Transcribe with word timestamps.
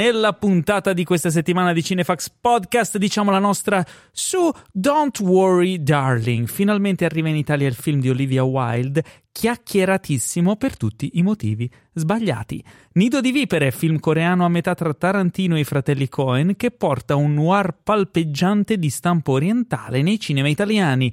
nella 0.00 0.32
puntata 0.32 0.94
di 0.94 1.04
questa 1.04 1.28
settimana 1.28 1.74
di 1.74 1.82
Cinefax 1.82 2.30
Podcast 2.40 2.96
diciamo 2.96 3.30
la 3.30 3.38
nostra 3.38 3.84
su 4.10 4.50
Don't 4.72 5.20
Worry 5.20 5.82
Darling. 5.82 6.48
Finalmente 6.48 7.04
arriva 7.04 7.28
in 7.28 7.36
Italia 7.36 7.68
il 7.68 7.74
film 7.74 8.00
di 8.00 8.08
Olivia 8.08 8.42
Wilde, 8.42 9.04
chiacchieratissimo 9.30 10.56
per 10.56 10.78
tutti 10.78 11.10
i 11.18 11.22
motivi 11.22 11.70
sbagliati. 11.92 12.64
Nido 12.92 13.20
di 13.20 13.30
vipere, 13.30 13.72
film 13.72 13.98
coreano 13.98 14.46
a 14.46 14.48
metà 14.48 14.74
tra 14.74 14.94
Tarantino 14.94 15.56
e 15.56 15.60
i 15.60 15.64
fratelli 15.64 16.08
Cohen 16.08 16.56
che 16.56 16.70
porta 16.70 17.16
un 17.16 17.34
noir 17.34 17.76
palpeggiante 17.82 18.78
di 18.78 18.88
stampo 18.88 19.32
orientale 19.32 20.00
nei 20.00 20.18
cinema 20.18 20.48
italiani. 20.48 21.12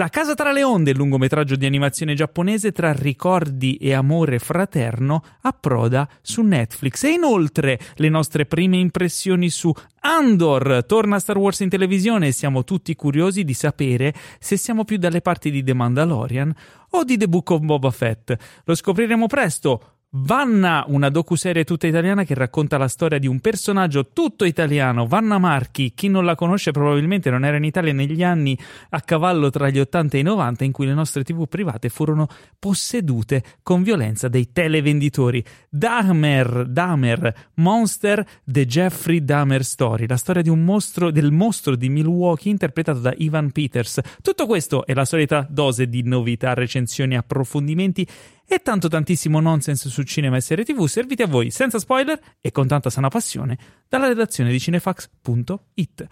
La 0.00 0.08
casa 0.08 0.32
tra 0.32 0.50
le 0.50 0.62
onde, 0.62 0.92
il 0.92 0.96
lungometraggio 0.96 1.56
di 1.56 1.66
animazione 1.66 2.14
giapponese 2.14 2.72
tra 2.72 2.90
ricordi 2.90 3.76
e 3.76 3.92
amore 3.92 4.38
fraterno, 4.38 5.22
approda 5.42 6.08
su 6.22 6.40
Netflix. 6.40 7.02
E 7.02 7.10
inoltre 7.10 7.78
le 7.96 8.08
nostre 8.08 8.46
prime 8.46 8.78
impressioni 8.78 9.50
su 9.50 9.70
Andor 10.00 10.86
torna 10.86 11.18
Star 11.18 11.36
Wars 11.36 11.60
in 11.60 11.68
televisione 11.68 12.28
e 12.28 12.32
siamo 12.32 12.64
tutti 12.64 12.94
curiosi 12.94 13.44
di 13.44 13.52
sapere 13.52 14.14
se 14.38 14.56
siamo 14.56 14.84
più 14.84 14.96
dalle 14.96 15.20
parti 15.20 15.50
di 15.50 15.62
The 15.62 15.74
Mandalorian 15.74 16.50
o 16.92 17.04
di 17.04 17.18
The 17.18 17.28
Book 17.28 17.50
of 17.50 17.60
Boba 17.60 17.90
Fett. 17.90 18.34
Lo 18.64 18.74
scopriremo 18.74 19.26
presto. 19.26 19.99
Vanna, 20.12 20.84
una 20.88 21.08
docuserie 21.08 21.62
tutta 21.62 21.86
italiana 21.86 22.24
che 22.24 22.34
racconta 22.34 22.76
la 22.76 22.88
storia 22.88 23.20
di 23.20 23.28
un 23.28 23.38
personaggio 23.38 24.08
tutto 24.08 24.44
italiano, 24.44 25.06
Vanna 25.06 25.38
Marchi. 25.38 25.92
Chi 25.94 26.08
non 26.08 26.24
la 26.24 26.34
conosce 26.34 26.72
probabilmente 26.72 27.30
non 27.30 27.44
era 27.44 27.56
in 27.56 27.62
Italia 27.62 27.92
negli 27.92 28.24
anni 28.24 28.58
a 28.88 29.00
cavallo 29.02 29.50
tra 29.50 29.68
gli 29.68 29.78
80 29.78 30.16
e 30.16 30.20
i 30.20 30.24
90 30.24 30.64
in 30.64 30.72
cui 30.72 30.86
le 30.86 30.94
nostre 30.94 31.22
tv 31.22 31.46
private 31.46 31.90
furono 31.90 32.26
possedute 32.58 33.44
con 33.62 33.84
violenza 33.84 34.26
dai 34.26 34.50
televenditori. 34.50 35.44
Dahmer, 35.68 36.66
Dahmer, 36.66 37.50
Monster, 37.54 38.26
The 38.44 38.66
Jeffrey 38.66 39.22
Dahmer 39.22 39.62
Story, 39.62 40.08
la 40.08 40.16
storia 40.16 40.42
mostro, 40.56 41.12
del 41.12 41.30
mostro 41.30 41.76
di 41.76 41.88
Milwaukee 41.88 42.50
interpretato 42.50 42.98
da 42.98 43.14
Ivan 43.16 43.52
Peters. 43.52 44.00
Tutto 44.22 44.46
questo 44.46 44.84
è 44.86 44.92
la 44.92 45.04
solita 45.04 45.46
dose 45.48 45.88
di 45.88 46.02
novità, 46.02 46.52
recensioni, 46.52 47.16
approfondimenti 47.16 48.04
e 48.52 48.58
tanto 48.62 48.88
tantissimo 48.88 49.38
nonsense 49.38 49.88
su 49.88 50.02
cinema 50.02 50.36
e 50.36 50.40
serie 50.40 50.64
tv 50.64 50.84
serviti 50.86 51.22
a 51.22 51.28
voi 51.28 51.52
senza 51.52 51.78
spoiler 51.78 52.20
e 52.40 52.50
con 52.50 52.66
tanta 52.66 52.90
sana 52.90 53.06
passione 53.06 53.56
dalla 53.88 54.08
redazione 54.08 54.50
di 54.50 54.58
cinefax.it. 54.58 56.06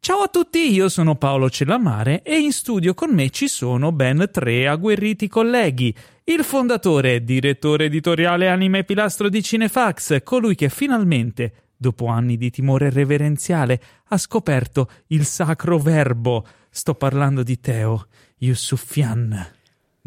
Ciao 0.00 0.18
a 0.18 0.26
tutti, 0.26 0.72
io 0.72 0.88
sono 0.88 1.14
Paolo 1.14 1.48
Cellamare 1.48 2.22
e 2.22 2.38
in 2.38 2.50
studio 2.50 2.92
con 2.92 3.14
me 3.14 3.30
ci 3.30 3.46
sono 3.46 3.92
ben 3.92 4.28
tre 4.32 4.66
agguerriti 4.66 5.28
colleghi. 5.28 5.94
Il 6.24 6.42
fondatore, 6.42 7.22
direttore 7.22 7.84
editoriale 7.84 8.48
anime 8.48 8.82
pilastro 8.82 9.28
di 9.28 9.40
Cinefax, 9.40 10.24
colui 10.24 10.56
che 10.56 10.68
finalmente, 10.68 11.70
dopo 11.76 12.06
anni 12.06 12.36
di 12.36 12.50
timore 12.50 12.90
reverenziale, 12.90 13.80
ha 14.08 14.18
scoperto 14.18 14.90
il 15.08 15.24
sacro 15.24 15.78
verbo. 15.78 16.44
Sto 16.68 16.96
parlando 16.96 17.44
di 17.44 17.60
Teo 17.60 18.08
Yusufian. 18.38 19.55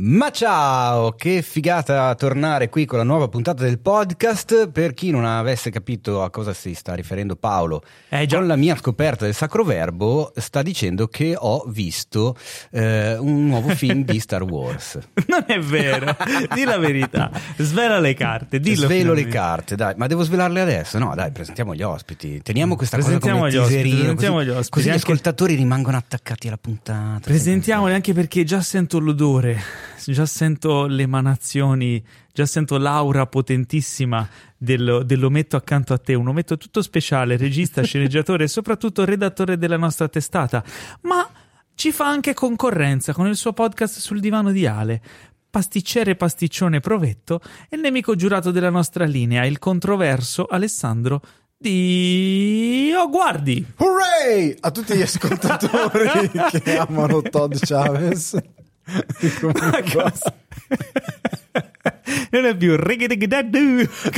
Ma 0.01 0.29
ciao, 0.31 1.11
che 1.11 1.41
figata 1.41 2.15
tornare 2.15 2.69
qui 2.69 2.85
con 2.85 2.99
la 2.99 3.03
nuova 3.03 3.27
puntata 3.27 3.63
del 3.65 3.79
podcast. 3.79 4.69
Per 4.69 4.93
chi 4.93 5.11
non 5.11 5.25
avesse 5.25 5.71
capito 5.71 6.23
a 6.23 6.29
cosa 6.29 6.53
si 6.53 6.73
sta 6.73 6.93
riferendo 6.93 7.35
Paolo, 7.35 7.81
Eh, 8.07 8.25
già. 8.25 8.37
con 8.37 8.47
la 8.47 8.55
mia 8.55 8.77
scoperta 8.77 9.25
del 9.25 9.33
Sacro 9.33 9.65
Verbo 9.65 10.31
sta 10.37 10.61
dicendo 10.61 11.09
che 11.09 11.35
ho 11.37 11.65
visto 11.67 12.37
eh, 12.71 13.17
un 13.17 13.47
nuovo 13.47 13.75
film 13.75 14.05
di 14.05 14.21
Star 14.21 14.43
Wars. 14.43 14.97
Non 15.27 15.43
è 15.45 15.59
vero, 15.59 16.15
di 16.53 16.63
la 16.63 16.77
verità. 16.77 17.29
Svela 17.57 17.99
le 17.99 18.13
carte, 18.13 18.61
dillo. 18.61 18.85
Svelo 18.85 19.11
le 19.13 19.27
carte, 19.27 19.75
dai, 19.75 19.95
ma 19.97 20.07
devo 20.07 20.23
svelarle 20.23 20.61
adesso? 20.61 20.97
No, 20.97 21.13
dai, 21.13 21.31
presentiamo 21.33 21.75
gli 21.75 21.81
ospiti. 21.83 22.41
Teniamo 22.41 22.77
questa 22.77 22.95
cosa 22.95 23.09
Presentiamo 23.17 23.39
come 23.39 23.51
gli 23.51 23.57
ospiti, 23.57 23.89
presentiamo 23.89 24.35
così, 24.37 24.45
gli 24.47 24.49
ospiti, 24.51 24.69
così 24.69 24.85
gli 24.85 24.89
anche- 24.91 25.01
ascoltatori 25.03 25.55
rimangono 25.55 25.97
attaccati 25.97 26.47
alla 26.47 26.57
puntata. 26.57 27.19
Presentiamoli 27.21 27.93
anche 27.93 28.13
perché 28.13 28.45
già 28.45 28.61
sento 28.61 28.97
l'odore, 28.99 29.61
già 30.05 30.25
sento 30.25 30.85
le 30.85 31.03
emanazioni, 31.03 32.03
già 32.33 32.45
sento 32.45 32.77
l'aura 32.77 33.25
potentissima 33.25 34.27
del- 34.57 35.03
dell'ometto 35.05 35.55
accanto 35.55 35.93
a 35.93 35.97
te, 35.97 36.13
un 36.13 36.27
ometto 36.27 36.57
tutto 36.57 36.81
speciale, 36.81 37.37
regista, 37.37 37.81
sceneggiatore 37.83 38.45
e 38.45 38.47
soprattutto 38.47 39.05
redattore 39.05 39.57
della 39.57 39.77
nostra 39.77 40.07
testata, 40.07 40.63
ma 41.01 41.27
ci 41.75 41.91
fa 41.91 42.07
anche 42.07 42.33
concorrenza 42.33 43.13
con 43.13 43.27
il 43.27 43.35
suo 43.35 43.53
podcast 43.53 43.99
sul 43.99 44.19
divano 44.19 44.51
di 44.51 44.65
Ale. 44.65 45.01
Pasticcere 45.49 46.15
pasticcione 46.15 46.79
provetto 46.79 47.41
e 47.69 47.75
il 47.75 47.81
nemico 47.81 48.15
giurato 48.15 48.51
della 48.51 48.69
nostra 48.69 49.05
linea, 49.05 49.45
il 49.45 49.57
controverso 49.57 50.45
Alessandro 50.45 51.21
di... 51.57 52.91
Oh, 52.95 53.09
guardi! 53.09 53.65
Hooray! 53.77 54.55
A 54.59 54.71
tutti 54.71 54.95
gli 54.95 55.01
ascoltatori 55.01 56.29
che 56.63 56.77
amano 56.77 57.21
Todd 57.21 57.53
Chavez. 57.59 58.37
Non 59.51 59.73
è 59.75 59.83
più. 59.83 59.99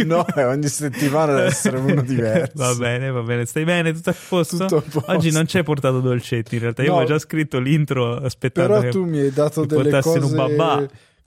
No, 0.06 0.26
eh, 0.36 0.44
ogni 0.46 0.68
settimana 0.68 1.34
deve 1.34 1.48
essere 1.48 1.78
uno 1.78 2.02
diverso. 2.02 2.52
Va 2.56 2.74
bene, 2.76 3.09
va 3.12 3.22
bene. 3.22 3.46
Stai 3.46 3.64
bene? 3.64 3.94
Tutto 3.94 4.09
a 4.09 4.16
posto? 4.28 4.58
Tutto 4.58 4.78
a 4.78 4.82
posto. 4.82 5.12
Oggi 5.12 5.32
non 5.32 5.48
ci 5.48 5.58
hai 5.58 5.64
portato 5.64 6.00
dolcetti. 6.00 6.56
In 6.56 6.62
realtà, 6.62 6.84
io 6.84 6.90
No. 6.90 6.96
avevo 6.98 7.12
già 7.12 7.20
scritto 7.20 7.59
l'intro 7.59 8.16
aspettando 8.18 8.70
Però 8.70 8.82
che 8.84 8.90
tu 8.90 9.06
mi 9.06 9.20
hai 9.20 9.32
dato 9.32 9.66
delle 9.66 10.02
cose... 10.02 10.20
un 10.20 10.36
babà. 10.36 10.86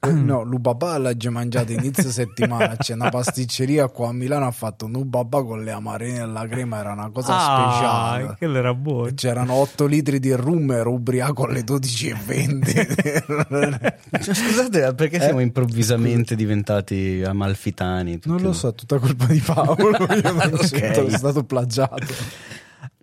Eh, 0.08 0.12
No, 0.12 0.42
l'ubabà 0.42 0.98
l'hai 0.98 1.16
già 1.16 1.30
mangiato 1.30 1.72
inizio 1.72 2.10
settimana. 2.10 2.76
C'è 2.76 2.94
una 2.94 3.08
pasticceria 3.10 3.88
qua 3.88 4.08
a 4.08 4.12
Milano. 4.12 4.46
Ha 4.46 4.50
fatto 4.50 4.84
un 4.86 4.94
ubabà 4.94 5.44
con 5.44 5.62
le 5.64 5.72
amarene 5.72 6.18
e 6.20 6.26
la 6.26 6.46
crema. 6.46 6.78
Era 6.78 6.92
una 6.92 7.10
cosa 7.10 7.34
Ah, 7.36 7.70
speciale. 8.18 8.34
quello 8.38 8.58
era 8.58 8.74
buono. 8.74 9.10
C'erano 9.14 9.54
8 9.54 9.86
litri 9.86 10.18
di 10.20 10.32
rum. 10.32 10.70
Ero 10.72 10.92
ubriaco 10.92 11.44
alle 11.46 11.62
12.20. 11.62 14.22
Cioè, 14.22 14.34
scusate, 14.34 14.94
perché 14.94 15.20
siamo 15.20 15.40
improvvisamente 15.40 16.34
diventati 16.36 17.22
amalfitani? 17.24 18.20
non 18.24 18.40
lo 18.40 18.52
so, 18.52 18.68
è 18.68 18.74
tutta 18.74 18.98
colpa 18.98 19.26
di 19.26 19.40
Paolo. 19.40 19.90
Io 20.14 20.32
non 20.32 20.50
Ok. 20.54 20.64
sento, 20.66 20.94
sono 21.04 21.16
stato 21.16 21.44
plagiato. 21.44 22.06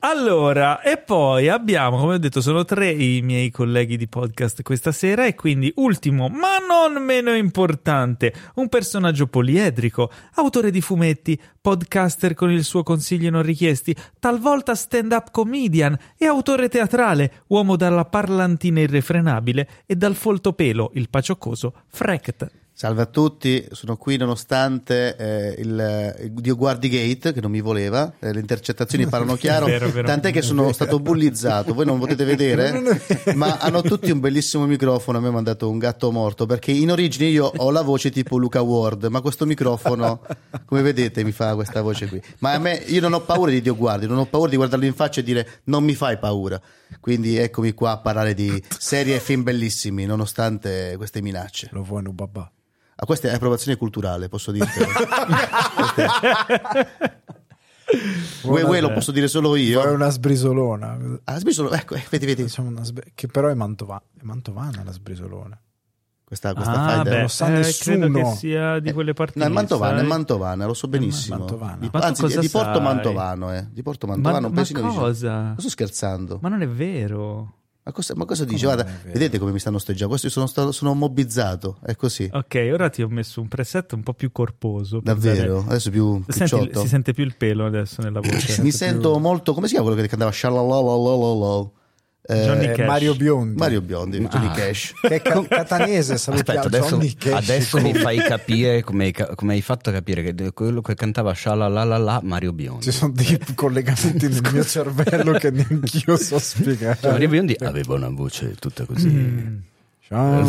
Allora, 0.03 0.81
e 0.81 0.97
poi 0.97 1.47
abbiamo, 1.47 1.99
come 1.99 2.15
ho 2.15 2.17
detto, 2.17 2.41
sono 2.41 2.65
tre 2.65 2.89
i 2.89 3.21
miei 3.21 3.51
colleghi 3.51 3.97
di 3.97 4.07
podcast 4.07 4.63
questa 4.63 4.91
sera 4.91 5.27
e 5.27 5.35
quindi 5.35 5.71
ultimo, 5.75 6.27
ma 6.27 6.57
non 6.57 7.03
meno 7.03 7.35
importante, 7.35 8.33
un 8.55 8.67
personaggio 8.67 9.27
poliedrico, 9.27 10.09
autore 10.35 10.71
di 10.71 10.81
fumetti, 10.81 11.39
podcaster 11.61 12.33
con 12.33 12.49
il 12.49 12.63
suo 12.63 12.81
consigli 12.81 13.29
non 13.29 13.43
richiesti, 13.43 13.95
talvolta 14.19 14.73
stand-up 14.73 15.29
comedian 15.29 15.95
e 16.17 16.25
autore 16.25 16.67
teatrale, 16.67 17.43
uomo 17.49 17.75
dalla 17.75 18.05
parlantina 18.05 18.79
irrefrenabile 18.79 19.69
e 19.85 19.95
dal 19.95 20.15
folto 20.15 20.53
pelo, 20.53 20.89
il 20.95 21.09
pacioccoso 21.09 21.75
Frect. 21.87 22.60
Salve 22.81 23.03
a 23.03 23.05
tutti, 23.05 23.63
sono 23.73 23.95
qui 23.95 24.17
nonostante 24.17 25.15
eh, 25.15 25.61
il, 25.61 26.15
il 26.23 26.31
Dio 26.31 26.55
Guardi 26.55 26.89
Gate 26.89 27.31
che 27.31 27.39
non 27.39 27.51
mi 27.51 27.61
voleva, 27.61 28.11
eh, 28.17 28.33
le 28.33 28.39
intercettazioni 28.39 29.05
parlano 29.05 29.35
chiaro, 29.37 29.67
Vero, 29.67 29.87
vero. 29.91 30.07
tant'è 30.07 30.31
che 30.31 30.41
sono 30.41 30.71
stato 30.71 30.97
bullizzato, 30.99 31.75
voi 31.75 31.85
non 31.85 31.99
potete 31.99 32.23
vedere, 32.25 32.97
ma 33.37 33.59
hanno 33.59 33.83
tutti 33.83 34.09
un 34.09 34.19
bellissimo 34.19 34.65
microfono, 34.65 35.19
a 35.19 35.21
me 35.21 35.29
mi 35.29 35.35
hanno 35.35 35.43
dato 35.43 35.69
un 35.69 35.77
gatto 35.77 36.11
morto, 36.11 36.47
perché 36.47 36.71
in 36.71 36.89
origine 36.89 37.27
io 37.27 37.51
ho 37.55 37.69
la 37.69 37.83
voce 37.83 38.09
tipo 38.09 38.37
Luca 38.37 38.61
Ward, 38.61 39.05
ma 39.11 39.21
questo 39.21 39.45
microfono, 39.45 40.21
come 40.65 40.81
vedete, 40.81 41.23
mi 41.23 41.33
fa 41.33 41.53
questa 41.53 41.83
voce 41.83 42.07
qui. 42.07 42.19
Ma 42.39 42.53
a 42.53 42.57
me, 42.57 42.81
io 42.87 43.01
non 43.01 43.13
ho 43.13 43.21
paura 43.21 43.51
di 43.51 43.61
Dio 43.61 43.75
Guardi, 43.75 44.07
non 44.07 44.17
ho 44.17 44.25
paura 44.25 44.49
di 44.49 44.55
guardarlo 44.55 44.85
in 44.85 44.95
faccia 44.95 45.19
e 45.19 45.23
dire 45.23 45.47
non 45.65 45.83
mi 45.83 45.93
fai 45.93 46.17
paura. 46.17 46.59
Quindi 46.99 47.37
eccomi 47.37 47.73
qua 47.73 47.91
a 47.91 47.97
parlare 47.99 48.33
di 48.33 48.59
serie 48.75 49.17
e 49.17 49.19
film 49.19 49.43
bellissimi, 49.43 50.05
nonostante 50.05 50.95
queste 50.97 51.21
minacce. 51.21 51.69
Lo 51.73 51.83
vuoi 51.83 51.99
un 51.99 52.07
ubabà? 52.07 52.51
Ah, 53.03 53.05
questa 53.07 53.29
è 53.29 53.33
approvazione 53.33 53.77
culturale, 53.77 54.29
posso 54.29 54.51
dirtelo. 54.51 54.85
Uè, 58.43 58.63
uè, 58.63 58.79
lo 58.79 58.93
posso 58.93 59.11
dire 59.11 59.27
solo 59.27 59.55
io. 59.55 59.91
una 59.91 60.09
sbrisolona? 60.09 60.97
Ah, 61.25 61.39
sbisolo, 61.39 61.71
ecco, 61.71 61.95
eh, 61.95 62.05
vedi, 62.09 62.25
vedi. 62.25 62.47
Sb- 62.47 63.01
che 63.13 63.27
però 63.27 63.49
è, 63.49 63.53
Mantova- 63.53 64.01
è 64.17 64.23
mantovana 64.23 64.83
la 64.83 64.91
sbrisolona. 64.91 65.59
Questa, 66.23 66.53
questa 66.53 66.99
Ah, 66.99 67.01
beh, 67.03 67.21
lo 67.23 67.27
sa 67.27 67.47
eh, 67.47 67.51
nessuno. 67.57 67.97
credo 68.07 68.19
che 68.19 68.35
sia 68.37 68.79
di 68.79 68.93
quelle 68.93 69.11
parti 69.13 69.37
No, 69.39 69.45
è 69.45 69.49
Mantovana, 69.49 69.97
sai? 69.97 70.05
è 70.05 70.07
Mantovana, 70.07 70.65
lo 70.65 70.73
so 70.73 70.87
benissimo. 70.87 71.37
Mantovana. 71.39 71.75
Di- 71.77 71.89
Ma 71.91 71.99
anzi, 71.99 72.21
cosa 72.21 72.37
è 72.37 72.41
di 72.41 72.49
Porto 72.49 72.73
sai? 72.75 72.81
Mantovano, 72.83 73.53
eh. 73.53 73.67
Di 73.69 73.81
Porto 73.81 74.07
Ma, 74.07 74.13
Mantovano, 74.13 74.45
un 74.45 74.51
ma 74.53 74.55
paesino 74.57 74.81
vicino. 74.83 75.01
cosa? 75.01 75.31
Ma 75.41 75.55
sto 75.57 75.69
scherzando. 75.69 76.37
Ma 76.41 76.47
non 76.49 76.61
è 76.61 76.67
vero. 76.69 77.55
Ma 77.83 77.91
cosa, 77.91 78.13
ma 78.15 78.25
cosa 78.25 78.45
dice? 78.45 78.65
Guarda, 78.65 78.85
vedete 79.05 79.39
come 79.39 79.51
mi 79.51 79.57
stanno 79.57 79.77
osteggiando? 79.77 80.09
Questo 80.09 80.29
sono, 80.29 80.45
stato, 80.45 80.71
sono 80.71 80.93
mobbizzato, 80.93 81.79
è 81.83 81.95
così. 81.95 82.29
Ok, 82.31 82.69
ora 82.71 82.89
ti 82.89 83.01
ho 83.01 83.07
messo 83.07 83.41
un 83.41 83.47
preset 83.47 83.93
un 83.93 84.03
po' 84.03 84.13
più 84.13 84.31
corposo. 84.31 84.99
Davvero, 85.01 85.65
adesso 85.67 85.89
più 85.89 86.23
Senti, 86.27 86.55
picciotto. 86.55 86.81
si 86.81 86.87
sente 86.87 87.13
più 87.13 87.23
il 87.23 87.35
pelo 87.35 87.65
adesso 87.65 88.03
nella 88.03 88.19
voce. 88.19 88.61
Mi 88.61 88.71
sento 88.71 89.17
molto, 89.17 89.53
come 89.53 89.65
si 89.65 89.73
chiama 89.73 89.87
quello 89.87 90.01
che 90.03 90.07
cantava 90.07 90.31
Shalalalalalalala? 90.31 91.69
Eh, 92.23 92.45
Johnny 92.45 92.65
Eh, 92.65 92.71
Cash. 92.73 92.85
Mario 92.87 93.15
Biondi. 93.15 93.57
Mario 93.57 93.81
Biondi, 93.81 94.19
Johnny 94.19 94.45
Ah. 94.47 94.51
Cash. 94.51 94.93
Che 95.01 95.07
è 95.15 95.21
ca- 95.21 95.41
catanese, 95.47 96.17
salutiamo 96.17 96.59
Aspetta, 96.59 96.77
adesso, 96.77 96.95
Johnny 96.97 97.13
Cash. 97.15 97.33
adesso 97.49 97.81
mi 97.81 97.93
fai 97.95 98.17
capire 98.23 98.83
come 98.83 99.11
come 99.35 99.53
hai 99.53 99.61
fatto 99.61 99.91
capire 99.91 100.21
che 100.23 100.51
quello 100.53 100.81
che 100.81 100.93
cantava 100.93 101.33
Shalalala 101.33 102.19
Mario 102.23 102.53
Biondi. 102.53 102.83
Ci 102.83 102.91
sono 102.91 103.11
dei 103.13 103.39
collegamenti 103.55 104.27
nel 104.27 104.41
mio 104.53 104.63
cervello 104.63 105.31
che 105.33 105.49
neanch'io 105.49 106.15
so 106.17 106.37
spiegare. 106.39 106.97
Cioè, 107.01 107.11
Mario 107.11 107.27
Biondi 107.29 107.55
aveva 107.59 107.95
una 107.95 108.09
voce 108.09 108.53
tutta 108.59 108.85
così. 108.85 109.07
Mm. 109.07 109.57
Ma 110.11 110.43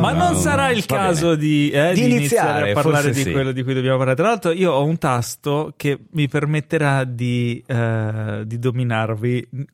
Ma 0.00 0.12
non 0.12 0.36
sarà 0.36 0.70
il 0.70 0.86
caso 0.86 1.34
di, 1.34 1.68
eh, 1.70 1.92
Di 1.94 2.02
di 2.02 2.10
iniziare, 2.10 2.10
iniziare, 2.12 2.70
a 2.70 2.74
parlare 2.74 3.10
di 3.10 3.22
sì. 3.22 3.32
quello 3.32 3.50
di 3.50 3.64
cui 3.64 3.74
dobbiamo 3.74 3.96
parlare. 3.96 4.16
Tra 4.16 4.28
l'altro, 4.28 4.52
io 4.52 4.70
ho 4.70 4.84
un 4.84 4.98
tasto 4.98 5.74
che 5.76 5.98
mi 6.12 6.28
permetterà 6.28 7.02
di, 7.02 7.60
eh, 7.66 8.42
di 8.44 8.58
dominarvi. 8.60 9.48
In 9.50 9.66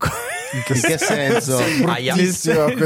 che 0.64 0.75
senso? 0.96 1.58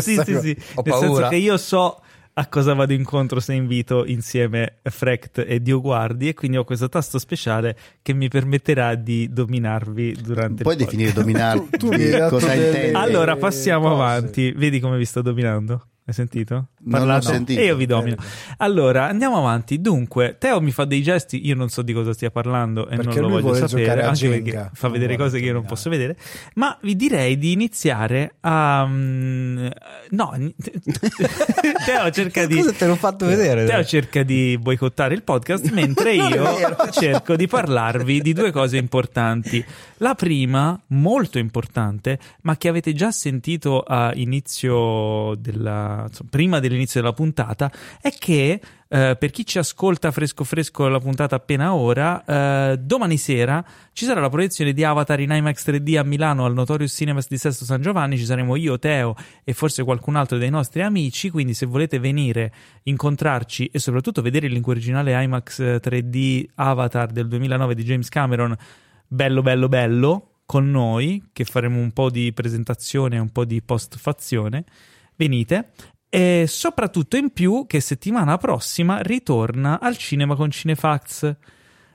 Sì, 0.00 0.20
sì, 0.24 0.38
sì. 0.40 0.56
Ho 0.74 0.82
Nel 0.82 0.94
senso 0.94 0.98
paura. 0.98 1.28
che 1.28 1.36
io 1.36 1.56
so 1.56 2.00
a 2.38 2.46
cosa 2.46 2.72
vado 2.72 2.92
incontro 2.92 3.40
se 3.40 3.52
invito 3.52 4.04
insieme 4.06 4.76
Frect 4.84 5.44
e 5.44 5.60
Dio 5.60 5.80
Guardi 5.80 6.28
e 6.28 6.34
quindi 6.34 6.56
ho 6.56 6.62
questo 6.62 6.88
tasto 6.88 7.18
speciale 7.18 7.76
che 8.00 8.12
mi 8.12 8.28
permetterà 8.28 8.94
di 8.94 9.28
dominarvi 9.32 10.18
durante 10.22 10.62
Puoi 10.62 10.74
il 10.76 10.80
definire 10.84 11.12
dominare 11.12 11.66
Tu- 11.70 11.88
tu 11.88 11.88
cosa 12.28 12.54
intendi? 12.54 12.94
Allora 12.96 13.34
passiamo 13.36 13.88
cose. 13.88 13.94
avanti. 14.02 14.52
Vedi 14.52 14.78
come 14.78 14.98
vi 14.98 15.04
sto 15.04 15.20
dominando? 15.20 15.86
Hai 16.04 16.14
sentito? 16.14 16.68
Non 16.80 17.06
l'ho 17.06 17.20
sentito. 17.20 17.60
E 17.60 17.64
io 17.64 17.76
vi 17.76 17.86
domino. 17.86 18.16
Allora, 18.58 19.08
andiamo 19.08 19.38
avanti. 19.38 19.80
Dunque, 19.80 20.36
Teo 20.38 20.60
mi 20.60 20.70
fa 20.70 20.84
dei 20.84 21.02
gesti, 21.02 21.46
io 21.46 21.54
non 21.54 21.68
so 21.68 21.82
di 21.82 21.92
cosa 21.92 22.12
stia 22.12 22.30
parlando 22.30 22.88
e 22.88 22.96
Perché 22.96 23.20
non 23.20 23.30
lo 23.30 23.40
voglio 23.40 23.66
sapere, 23.66 23.84
giocare 23.84 24.02
anche 24.02 24.28
perché 24.28 24.70
fa 24.72 24.88
vedere 24.88 25.16
cose 25.16 25.38
che 25.38 25.46
io 25.46 25.52
non 25.52 25.62
giocare. 25.62 25.74
posso 25.74 25.90
vedere, 25.90 26.16
ma 26.54 26.76
vi 26.82 26.96
direi 26.96 27.38
di 27.38 27.52
iniziare 27.52 28.34
a... 28.40 28.86
mm, 28.86 29.66
no, 30.10 30.32
Teo 31.84 32.10
cerca 32.10 32.46
di... 32.46 32.56
Cosa 32.56 32.72
te 32.72 32.86
l'ho 32.86 32.96
fatto 32.96 33.26
vedere? 33.26 33.64
Teo 33.66 33.84
cerca 33.84 34.22
di 34.22 34.58
boicottare 34.60 35.14
il 35.14 35.22
podcast 35.22 35.70
mentre 35.70 36.14
io 36.14 36.76
cerco 36.90 37.36
di 37.36 37.46
parlarvi 37.46 38.20
di 38.20 38.32
due 38.32 38.50
cose 38.50 38.76
importanti. 38.76 39.64
La 39.98 40.14
prima, 40.14 40.80
molto 40.88 41.38
importante, 41.38 42.18
ma 42.42 42.56
che 42.56 42.68
avete 42.68 42.92
già 42.94 43.10
sentito 43.10 43.80
a 43.80 44.12
inizio 44.14 45.34
della, 45.38 46.04
insomma, 46.06 46.30
prima 46.30 46.60
dell'inizio 46.60 46.77
della 46.86 47.12
puntata, 47.12 47.70
è 48.00 48.10
che 48.10 48.60
eh, 48.90 49.16
per 49.18 49.30
chi 49.30 49.44
ci 49.44 49.58
ascolta 49.58 50.10
fresco 50.10 50.44
fresco 50.44 50.88
la 50.88 50.98
puntata 50.98 51.36
appena 51.36 51.74
ora, 51.74 52.24
eh, 52.24 52.78
domani 52.78 53.18
sera 53.18 53.62
ci 53.92 54.06
sarà 54.06 54.20
la 54.20 54.30
proiezione 54.30 54.72
di 54.72 54.82
Avatar 54.82 55.20
in 55.20 55.30
IMAX 55.30 55.68
3D 55.68 55.98
a 55.98 56.02
Milano 56.04 56.46
al 56.46 56.54
Notorious 56.54 56.94
Cinemas 56.94 57.28
di 57.28 57.36
Sesto 57.36 57.64
San 57.64 57.82
Giovanni. 57.82 58.16
Ci 58.16 58.24
saremo 58.24 58.56
io, 58.56 58.78
Teo 58.78 59.14
e 59.44 59.52
forse 59.52 59.84
qualcun 59.84 60.16
altro 60.16 60.38
dei 60.38 60.48
nostri 60.48 60.82
amici. 60.82 61.28
Quindi, 61.28 61.52
se 61.52 61.66
volete 61.66 61.98
venire, 61.98 62.52
incontrarci 62.84 63.66
e 63.66 63.78
soprattutto 63.78 64.22
vedere 64.22 64.46
il 64.46 64.52
link 64.52 64.66
originale 64.66 65.22
IMAX 65.22 65.60
3D 65.60 66.46
Avatar 66.54 67.10
del 67.10 67.28
2009 67.28 67.74
di 67.74 67.84
James 67.84 68.08
Cameron, 68.08 68.56
bello, 69.06 69.42
bello, 69.42 69.68
bello, 69.68 70.30
con 70.46 70.70
noi, 70.70 71.22
che 71.32 71.44
faremo 71.44 71.78
un 71.78 71.92
po' 71.92 72.08
di 72.08 72.32
presentazione 72.32 73.18
un 73.18 73.30
po' 73.30 73.44
di 73.44 73.60
postfazione. 73.60 74.64
Venite. 75.14 75.72
E 76.10 76.46
soprattutto 76.48 77.16
in 77.16 77.30
più 77.30 77.66
che 77.66 77.80
settimana 77.80 78.38
prossima 78.38 79.00
ritorna 79.02 79.78
al 79.80 79.96
cinema 79.96 80.34
con 80.36 80.50
Cinefax. 80.50 81.36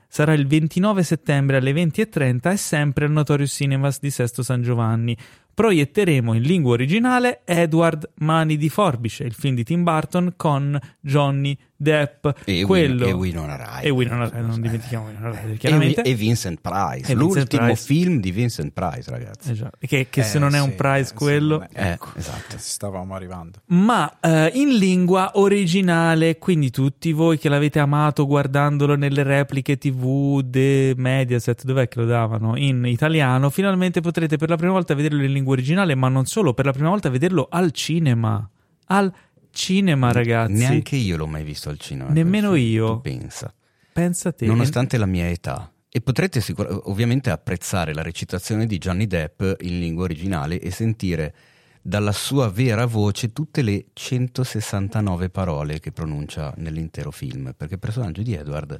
Sarà 0.06 0.32
il 0.32 0.46
29 0.46 1.02
settembre 1.02 1.56
alle 1.56 1.72
20.30 1.72 2.52
e 2.52 2.56
sempre 2.56 3.06
al 3.06 3.10
Notorious 3.10 3.52
Cinemas 3.52 3.98
di 3.98 4.10
Sesto 4.10 4.44
San 4.44 4.62
Giovanni. 4.62 5.16
Proietteremo 5.52 6.34
in 6.34 6.42
lingua 6.42 6.72
originale 6.72 7.42
Edward 7.44 8.12
Mani 8.18 8.56
di 8.56 8.68
Forbice, 8.68 9.24
il 9.24 9.34
film 9.34 9.56
di 9.56 9.64
Tim 9.64 9.82
Burton 9.82 10.34
con 10.36 10.78
Johnny 11.00 11.58
Depp. 11.76 12.26
E, 12.44 12.64
quello... 12.64 13.04
Win- 13.04 13.08
e 13.08 13.12
Winona 13.12 13.56
Ryder. 13.56 13.86
E 13.86 13.90
Winona 13.90 14.24
Ryder, 14.24 14.42
non 14.42 14.60
dimentichiamo 14.60 15.06
Winona 15.06 15.30
Ryder, 15.40 15.56
chiaramente. 15.56 16.02
E, 16.02 16.10
e 16.10 16.14
Vincent 16.14 16.60
Price, 16.60 17.12
E 17.12 17.14
Vincent 17.14 17.18
l'ultimo 17.18 17.64
Price. 17.66 17.84
film 17.84 18.20
di 18.20 18.30
Vincent 18.30 18.72
Price, 18.72 19.10
ragazzi. 19.10 19.52
Già, 19.54 19.70
Che, 19.78 20.06
che 20.08 20.22
se 20.22 20.36
Eh, 20.36 20.40
non 20.40 20.54
è 20.54 20.58
sì, 20.58 20.64
un 20.64 20.74
prize 20.76 21.12
eh, 21.12 21.16
quello... 21.16 21.60
secondo 21.60 21.72
me. 21.80 21.88
Eh, 21.88 21.92
Ecco. 21.92 22.08
esatto. 22.14 22.56
Stavamo 22.58 23.14
arrivando. 23.14 23.58
ma 23.66 24.18
eh, 24.20 24.50
in 24.54 24.76
lingua 24.76 25.32
originale, 25.34 26.38
quindi 26.38 26.70
tutti 26.70 27.12
voi 27.12 27.38
che 27.38 27.48
l'avete 27.48 27.78
amato 27.80 28.26
guardandolo 28.26 28.94
nelle 28.94 29.22
repliche 29.22 29.76
TV 29.76 30.40
de 30.42 30.94
Mediaset, 30.96 31.64
dov'è 31.64 31.88
che 31.88 31.98
lo 32.00 32.06
davano? 32.06 32.56
In 32.56 32.84
italiano, 32.86 33.50
finalmente 33.50 34.00
potrete 34.00 34.36
per 34.36 34.48
la 34.48 34.56
prima 34.56 34.72
volta 34.72 34.94
vederlo 34.94 35.22
in 35.24 35.32
lingua 35.32 35.52
originale, 35.54 35.94
ma 35.94 36.08
non 36.08 36.24
solo, 36.26 36.54
per 36.54 36.64
la 36.66 36.72
prima 36.72 36.88
volta 36.88 37.08
vederlo 37.10 37.48
al 37.50 37.72
cinema. 37.72 38.48
Al 38.86 39.04
cinema, 39.06 39.32
ragazzi. 40.12 40.52
Neanche 40.52 40.96
io 40.96 41.16
l'ho 41.16 41.26
mai 41.26 41.44
visto 41.44 41.68
al 41.70 41.78
cinema. 41.78 42.10
Nemmeno 42.10 42.54
io. 42.54 43.00
Pensa. 43.00 43.52
Pensa 43.92 44.32
te. 44.32 44.46
Nonostante 44.46 44.96
la 44.98 45.06
mia 45.06 45.28
età. 45.28 45.70
E 45.88 46.00
potrete 46.00 46.40
sicur- 46.40 46.80
ovviamente 46.86 47.30
apprezzare 47.30 47.94
la 47.94 48.02
recitazione 48.02 48.66
di 48.66 48.78
Johnny 48.78 49.06
Depp 49.06 49.40
in 49.60 49.78
lingua 49.78 50.04
originale 50.04 50.58
e 50.60 50.70
sentire 50.72 51.34
dalla 51.80 52.10
sua 52.12 52.48
vera 52.50 52.86
voce 52.86 53.32
tutte 53.32 53.62
le 53.62 53.86
169 53.92 55.28
parole 55.30 55.78
che 55.80 55.92
pronuncia 55.92 56.52
nell'intero 56.56 57.10
film, 57.10 57.52
perché 57.56 57.74
il 57.74 57.80
personaggio 57.80 58.22
di 58.22 58.34
Edward 58.34 58.76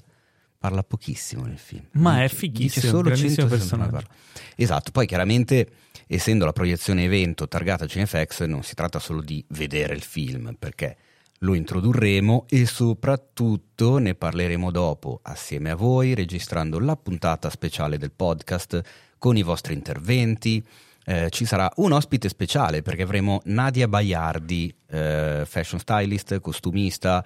parla 0.58 0.82
pochissimo 0.82 1.44
nel 1.44 1.58
film. 1.58 1.84
Ma 1.92 2.20
è 2.20 2.22
Dice- 2.22 2.34
fighissimo, 2.36 2.66
dice 2.74 2.88
solo 2.88 3.02
grandissimo 3.02 3.48
169 3.48 3.56
personaggio. 3.56 3.90
parole. 4.08 4.52
Esatto, 4.56 4.90
poi 4.90 5.06
chiaramente 5.06 5.68
essendo 6.06 6.44
la 6.44 6.52
proiezione 6.52 7.04
evento 7.04 7.48
targata 7.48 7.86
Cinefax 7.86 8.44
non 8.44 8.62
si 8.62 8.74
tratta 8.74 8.98
solo 8.98 9.20
di 9.20 9.44
vedere 9.48 9.94
il 9.94 10.02
film, 10.02 10.56
perché 10.58 10.96
lo 11.38 11.54
introdurremo 11.54 12.46
e 12.48 12.66
soprattutto 12.66 13.98
ne 13.98 14.14
parleremo 14.14 14.70
dopo 14.70 15.20
assieme 15.22 15.70
a 15.70 15.76
voi 15.76 16.14
registrando 16.14 16.78
la 16.78 16.96
puntata 16.96 17.50
speciale 17.50 17.98
del 17.98 18.12
podcast 18.12 18.80
con 19.18 19.36
i 19.36 19.42
vostri 19.42 19.74
interventi. 19.74 20.64
Eh, 21.06 21.28
ci 21.28 21.44
sarà 21.44 21.70
un 21.76 21.92
ospite 21.92 22.30
speciale 22.30 22.80
perché 22.80 23.02
avremo 23.02 23.42
Nadia 23.44 23.88
Baiardi, 23.88 24.74
eh, 24.88 25.42
fashion 25.46 25.78
stylist, 25.78 26.40
costumista. 26.40 27.22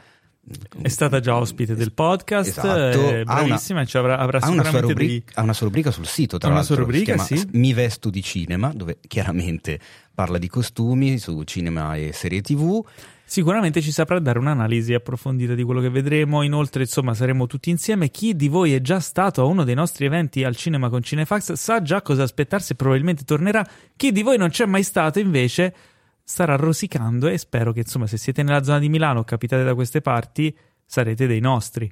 È 0.80 0.88
stata 0.88 1.20
già 1.20 1.36
ospite 1.36 1.74
del 1.74 1.92
podcast, 1.92 2.48
Esatto. 2.50 2.68
è 2.68 2.92
Ha 2.92 3.22
una- 3.22 3.44
bravissima, 3.44 3.84
ci 3.84 3.96
avrà, 3.96 4.18
avrà 4.18 4.38
ha 4.40 4.48
una, 4.50 4.64
sua 4.64 4.80
rubrica, 4.80 5.04
dei... 5.06 5.24
ha 5.34 5.42
una 5.42 5.52
sua 5.52 5.66
rubrica 5.66 5.90
sul 5.90 6.06
sito, 6.06 6.38
tra 6.38 6.48
Ha 6.48 6.50
una 6.52 6.60
l'altro. 6.60 6.74
sua 6.76 6.84
rubrica, 6.84 7.18
si 7.18 7.36
sì. 7.36 7.48
Mi 7.52 7.72
vesto 7.72 8.10
di 8.10 8.22
cinema, 8.22 8.72
dove 8.74 8.98
chiaramente 9.06 9.78
parla 10.14 10.38
di 10.38 10.48
costumi 10.48 11.18
su 11.18 11.42
cinema 11.44 11.94
e 11.96 12.12
serie 12.12 12.40
TV. 12.40 12.84
Sicuramente 13.24 13.82
ci 13.82 13.92
saprà 13.92 14.18
dare 14.20 14.38
un'analisi 14.38 14.94
approfondita 14.94 15.54
di 15.54 15.62
quello 15.62 15.82
che 15.82 15.90
vedremo. 15.90 16.40
Inoltre, 16.42 16.82
insomma, 16.84 17.12
saremo 17.12 17.46
tutti 17.46 17.68
insieme. 17.68 18.08
Chi 18.10 18.34
di 18.34 18.48
voi 18.48 18.72
è 18.72 18.80
già 18.80 19.00
stato 19.00 19.42
a 19.42 19.44
uno 19.44 19.64
dei 19.64 19.74
nostri 19.74 20.06
eventi 20.06 20.44
al 20.44 20.56
cinema 20.56 20.88
con 20.88 21.02
Cinefax 21.02 21.52
sa 21.52 21.82
già 21.82 22.00
cosa 22.00 22.22
aspettarsi 22.22 22.72
e 22.72 22.76
probabilmente 22.76 23.24
tornerà. 23.24 23.66
Chi 23.96 24.12
di 24.12 24.22
voi 24.22 24.38
non 24.38 24.48
c'è 24.48 24.64
mai 24.64 24.82
stato, 24.82 25.18
invece, 25.18 25.74
starà 26.28 26.56
rosicando 26.56 27.26
e 27.26 27.38
spero 27.38 27.72
che, 27.72 27.80
insomma, 27.80 28.06
se 28.06 28.18
siete 28.18 28.42
nella 28.42 28.62
zona 28.62 28.78
di 28.78 28.90
Milano 28.90 29.20
o 29.20 29.24
capitate 29.24 29.64
da 29.64 29.74
queste 29.74 30.02
parti, 30.02 30.54
sarete 30.84 31.26
dei 31.26 31.40
nostri. 31.40 31.90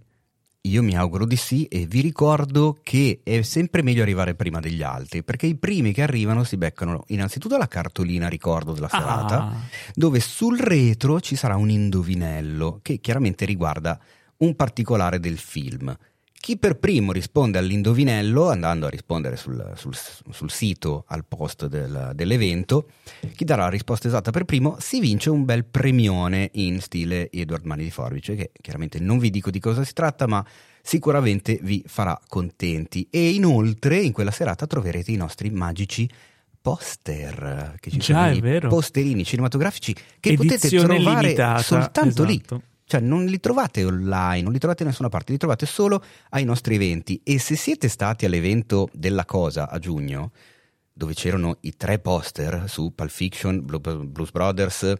Io 0.63 0.83
mi 0.83 0.95
auguro 0.95 1.25
di 1.25 1.37
sì 1.37 1.65
e 1.67 1.87
vi 1.87 2.03
ricordo 2.03 2.79
che 2.83 3.21
è 3.23 3.41
sempre 3.41 3.81
meglio 3.83 4.03
arrivare 4.03 4.35
prima 4.35 4.61
degli 4.61 4.83
altri, 4.83 5.23
perché 5.25 5.47
i 5.47 5.55
primi 5.55 5.93
che 5.93 6.03
arrivano 6.03 6.45
si 6.45 6.59
beccano 6.59 7.05
innanzitutto 7.07 7.57
la 7.57 7.67
cartolina 7.67 8.29
ricordo 8.29 8.73
della 8.73 8.89
serata, 8.91 9.39
Ah. 9.39 9.55
dove 9.95 10.21
sul 10.21 10.59
retro 10.59 11.19
ci 11.21 11.35
sarà 11.35 11.57
un 11.57 11.71
indovinello 11.71 12.81
che 12.83 12.99
chiaramente 12.99 13.47
riguarda 13.47 13.99
un 14.39 14.55
particolare 14.55 15.19
del 15.19 15.39
film. 15.39 15.97
Chi 16.47 16.59
per 16.59 16.79
primo 16.79 17.11
risponde 17.11 17.59
all'indovinello, 17.59 18.49
andando 18.51 18.87
a 18.87 18.89
rispondere 18.89 19.35
sul, 19.35 19.73
sul- 19.75 19.97
sul 20.31 20.49
sito 20.49 21.03
al 21.09 21.25
post 21.27 21.67
del- 21.67 22.13
dell'evento, 22.15 22.91
chi 23.35 23.45
darà 23.45 23.63
la 23.65 23.69
risposta 23.69 24.07
esatta 24.07 24.31
per 24.31 24.45
primo 24.45 24.77
si 24.79 25.01
vince 25.01 25.29
un 25.29 25.45
bel 25.45 25.65
premione 25.65 26.51
in 26.53 26.81
stile 26.81 27.33
Edward 27.33 27.65
Mani 27.65 27.83
di 27.83 27.91
Forbice, 27.91 28.37
che 28.37 28.53
chiaramente 28.61 29.01
non 29.01 29.19
vi 29.19 29.31
dico 29.31 29.51
di 29.51 29.59
cosa 29.59 29.83
si 29.83 29.93
tratta, 29.93 30.29
ma 30.29 30.47
sicuramente 30.81 31.59
vi 31.63 31.83
farà 31.85 32.17
contenti. 32.29 33.09
E 33.11 33.31
inoltre 33.31 33.99
in 33.99 34.13
quella 34.13 34.31
serata 34.31 34.69
troverete 34.69 35.11
i 35.11 35.17
nostri 35.17 35.51
magici 35.51 36.09
poster 36.61 37.75
che 37.81 37.91
ci 37.91 37.99
Già, 37.99 38.33
sono 38.33 38.55
i 38.55 38.61
posterini 38.61 39.25
cinematografici 39.25 39.93
che 40.21 40.35
potete 40.35 40.69
Edizione 40.69 40.95
trovare 40.95 41.23
limitata, 41.23 41.63
soltanto 41.63 42.23
lì 42.23 42.37
esatto. 42.37 42.63
Cioè 42.87 43.01
non 43.01 43.25
li 43.25 43.41
trovate 43.41 43.85
online, 43.85 44.43
non 44.43 44.53
li 44.53 44.59
trovate 44.59 44.85
da 44.85 44.91
nessuna 44.91 45.09
parte, 45.09 45.33
li 45.33 45.39
trovate 45.39 45.67
solo 45.67 46.03
ai 46.31 46.45
nostri 46.45 46.77
eventi. 46.77 47.21
E 47.25 47.39
se 47.39 47.57
siete 47.57 47.89
stati 47.89 48.25
all'evento 48.25 48.89
della 48.93 49.25
Cosa 49.25 49.69
a 49.69 49.79
giugno, 49.79 50.31
dove 50.93 51.13
c'erano 51.13 51.59
i 51.63 51.77
tre 51.77 51.99
poster 51.99 52.65
su 52.69 52.95
Pulp 52.95 53.11
Fiction, 53.11 53.65
Blu- 53.65 54.05
Blues 54.05 54.31
Brothers 54.31 54.95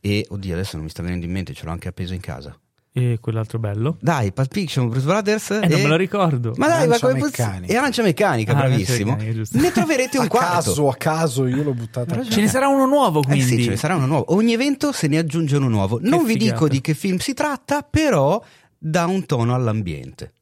e, 0.00 0.26
oddio 0.28 0.54
adesso 0.54 0.76
non 0.76 0.84
mi 0.84 0.90
sta 0.90 1.02
venendo 1.02 1.24
in 1.24 1.32
mente, 1.32 1.54
ce 1.54 1.64
l'ho 1.64 1.70
anche 1.70 1.88
appeso 1.88 2.14
in 2.14 2.20
casa. 2.20 2.58
E 3.00 3.18
quell'altro 3.20 3.58
bello. 3.58 3.96
Dai, 4.00 4.30
Pulp 4.32 4.52
Fiction, 4.52 4.88
Bruce 4.88 5.06
Brothers. 5.06 5.50
Eh, 5.50 5.66
non 5.68 5.80
me 5.80 5.86
lo 5.88 5.96
ricordo. 5.96 6.52
Ma 6.56 6.66
dai, 6.66 6.78
ma 6.86 6.94
Arancia 6.96 7.06
come 7.08 7.18
poss- 7.20 7.30
Meccanica. 7.38 7.72
E 7.72 7.76
Arancia 7.76 8.02
Meccanica, 8.02 8.52
Ah, 8.52 8.56
bravissimo. 8.56 9.16
Meccanica, 9.16 9.58
ne 9.58 9.72
troverete 9.72 10.18
un 10.18 10.24
a 10.24 10.28
quarto. 10.28 10.48
caso, 10.52 10.88
a 10.88 10.94
caso, 10.96 11.46
io 11.46 11.62
l'ho 11.62 11.72
buttata. 11.74 12.14
a 12.20 12.24
Ce 12.24 12.40
ne 12.40 12.48
sarà 12.48 12.68
uno 12.68 12.86
nuovo, 12.86 13.20
Eh 13.22 13.26
quindi. 13.26 13.42
sì, 13.44 13.62
ce 13.64 13.70
ne 13.70 13.76
sarà 13.76 13.94
uno 13.96 14.06
nuovo. 14.06 14.34
Ogni 14.34 14.52
evento 14.52 14.92
se 14.92 15.06
ne 15.06 15.18
aggiunge 15.18 15.56
uno 15.56 15.68
nuovo. 15.68 15.98
non 16.02 16.24
vi 16.24 16.32
figata. 16.34 16.52
dico 16.52 16.68
di 16.68 16.80
che 16.80 16.94
film 16.94 17.16
si 17.18 17.32
tratta, 17.32 17.82
però 17.88 18.42
dà 18.76 19.06
un 19.06 19.24
tono 19.26 19.54
all'ambiente. 19.54 20.32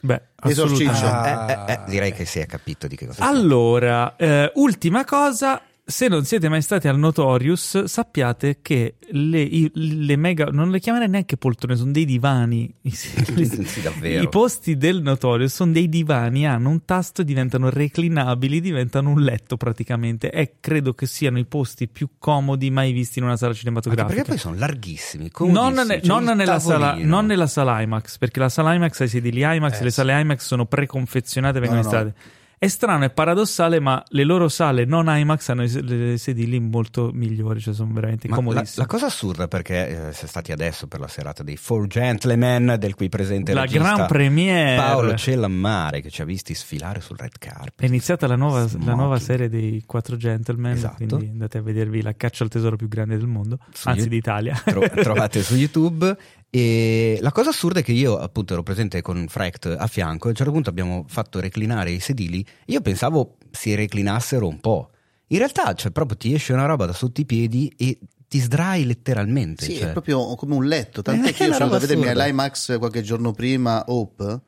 Beh, 0.00 0.20
Esorciccio. 0.44 0.90
assolutamente. 0.90 1.52
Ah. 1.54 1.64
Eh, 1.68 1.72
eh, 1.72 1.74
eh, 1.74 1.80
direi 1.90 2.12
che 2.12 2.24
si 2.26 2.38
è 2.38 2.46
capito 2.46 2.86
di 2.86 2.94
che 2.96 3.06
cosa. 3.06 3.26
Allora, 3.26 4.14
eh, 4.16 4.52
ultima 4.56 5.04
cosa. 5.04 5.60
Se 5.86 6.08
non 6.08 6.24
siete 6.24 6.48
mai 6.48 6.62
stati 6.62 6.88
al 6.88 6.98
Notorious, 6.98 7.84
sappiate 7.84 8.60
che 8.62 8.94
le, 9.10 9.42
i- 9.42 9.70
le 9.74 10.16
mega. 10.16 10.46
Non 10.46 10.70
le 10.70 10.80
chiamerei 10.80 11.10
neanche 11.10 11.36
poltrone, 11.36 11.76
sono 11.76 11.90
dei 11.92 12.06
divani. 12.06 12.72
I, 12.80 12.90
Sì, 12.90 13.82
davvero. 13.82 14.22
I 14.22 14.28
posti 14.30 14.78
del 14.78 15.02
Notorious 15.02 15.52
sono 15.52 15.72
dei 15.72 15.90
divani, 15.90 16.46
hanno 16.46 16.70
un 16.70 16.86
tasto, 16.86 17.22
diventano 17.22 17.68
reclinabili, 17.68 18.62
diventano 18.62 19.10
un 19.10 19.20
letto 19.20 19.58
praticamente. 19.58 20.30
E 20.30 20.54
credo 20.58 20.94
che 20.94 21.04
siano 21.04 21.38
i 21.38 21.44
posti 21.44 21.86
più 21.86 22.08
comodi 22.18 22.70
mai 22.70 22.92
visti 22.92 23.18
in 23.18 23.26
una 23.26 23.36
sala 23.36 23.48
Anche 23.50 23.60
cinematografica. 23.60 24.06
perché 24.14 24.28
poi 24.30 24.38
sono 24.38 24.56
larghissimi. 24.56 25.30
Non, 25.40 25.74
ne- 25.74 26.00
c'è 26.00 26.06
non 26.06 26.24
nella 26.24 26.60
sala, 26.60 26.96
non 26.98 27.26
nella 27.26 27.46
sala 27.46 27.82
IMAX, 27.82 28.16
perché 28.16 28.40
la 28.40 28.48
sala 28.48 28.72
IMAX 28.72 29.00
ha 29.00 29.04
i 29.04 29.08
sedili 29.08 29.40
IMAX, 29.42 29.80
Eh, 29.80 29.84
le 29.84 29.90
sale 29.90 30.18
IMAX 30.18 30.46
sono 30.46 30.64
preconfezionate, 30.64 31.60
vengono 31.60 31.82
No, 31.82 31.90
no, 31.90 32.02
no. 32.04 32.12
È 32.58 32.68
strano, 32.68 33.04
è 33.04 33.10
paradossale, 33.10 33.80
ma 33.80 34.02
le 34.08 34.24
loro 34.24 34.48
sale 34.48 34.84
non 34.84 35.06
IMAX 35.08 35.48
hanno 35.50 35.64
le 35.82 36.16
sedili 36.18 36.58
molto 36.60 37.10
migliori, 37.12 37.60
cioè 37.60 37.74
sono 37.74 37.92
veramente 37.92 38.28
Ma 38.28 38.36
la, 38.36 38.42
comodissimi. 38.42 38.76
la 38.78 38.86
cosa 38.86 39.06
assurda 39.06 39.48
perché 39.48 39.88
eh, 39.88 40.12
siete 40.12 40.26
stati 40.28 40.52
adesso 40.52 40.86
per 40.86 41.00
la 41.00 41.08
serata 41.08 41.42
dei 41.42 41.56
Four 41.56 41.86
Gentlemen 41.88 42.76
del 42.78 42.94
qui 42.94 43.08
presente 43.08 43.52
La 43.52 43.62
regista 43.62 43.94
gran 43.94 44.06
premiere. 44.06 44.76
Paolo 44.76 45.14
Cellammare 45.14 46.00
che 46.00 46.10
ci 46.10 46.22
ha 46.22 46.24
visti 46.24 46.54
sfilare 46.54 47.00
sul 47.00 47.16
red 47.18 47.32
carpet. 47.38 47.82
È 47.82 47.86
iniziata 47.86 48.26
la 48.26 48.36
nuova, 48.36 48.66
la 48.84 48.94
nuova 48.94 49.18
serie 49.18 49.48
dei 49.48 49.82
quattro 49.84 50.16
gentleman, 50.16 50.72
Esatto. 50.72 51.04
quindi 51.06 51.28
andate 51.28 51.58
a 51.58 51.62
vedervi 51.62 52.00
la 52.02 52.14
caccia 52.14 52.44
al 52.44 52.50
tesoro 52.50 52.76
più 52.76 52.88
grande 52.88 53.16
del 53.16 53.26
mondo, 53.26 53.58
Su 53.72 53.88
anzi 53.88 54.00
You- 54.02 54.08
d'Italia. 54.10 54.60
Tro- 54.64 54.88
trovate 54.88 55.42
su 55.42 55.54
YouTube. 55.56 56.16
E 56.56 57.18
la 57.20 57.32
cosa 57.32 57.50
assurda 57.50 57.80
è 57.80 57.82
che 57.82 57.90
io, 57.90 58.16
appunto, 58.16 58.52
ero 58.52 58.62
presente 58.62 59.02
con 59.02 59.26
Frecht 59.28 59.74
a 59.76 59.88
fianco. 59.88 60.26
E 60.26 60.28
a 60.28 60.30
un 60.30 60.36
certo 60.36 60.52
punto 60.52 60.70
abbiamo 60.70 61.04
fatto 61.08 61.40
reclinare 61.40 61.90
i 61.90 61.98
sedili. 61.98 62.46
Io 62.66 62.80
pensavo 62.80 63.38
si 63.50 63.74
reclinassero 63.74 64.46
un 64.46 64.60
po'. 64.60 64.90
In 65.28 65.38
realtà, 65.38 65.74
cioè, 65.74 65.90
proprio 65.90 66.16
ti 66.16 66.32
esce 66.32 66.52
una 66.52 66.66
roba 66.66 66.86
da 66.86 66.92
sotto 66.92 67.20
i 67.20 67.24
piedi 67.24 67.74
e 67.76 67.98
ti 68.28 68.38
sdrai 68.38 68.84
letteralmente. 68.84 69.64
Sì, 69.64 69.78
cioè. 69.78 69.88
è 69.88 69.90
proprio 69.90 70.36
come 70.36 70.54
un 70.54 70.64
letto. 70.64 71.02
Tant'è 71.02 71.32
che 71.34 71.42
io 71.42 71.52
sono 71.54 71.64
andato 71.64 71.84
a 71.84 71.88
vedermi 71.88 72.08
all'IMAX 72.08 72.78
qualche 72.78 73.02
giorno 73.02 73.32
prima, 73.32 73.82
Hope, 73.88 74.40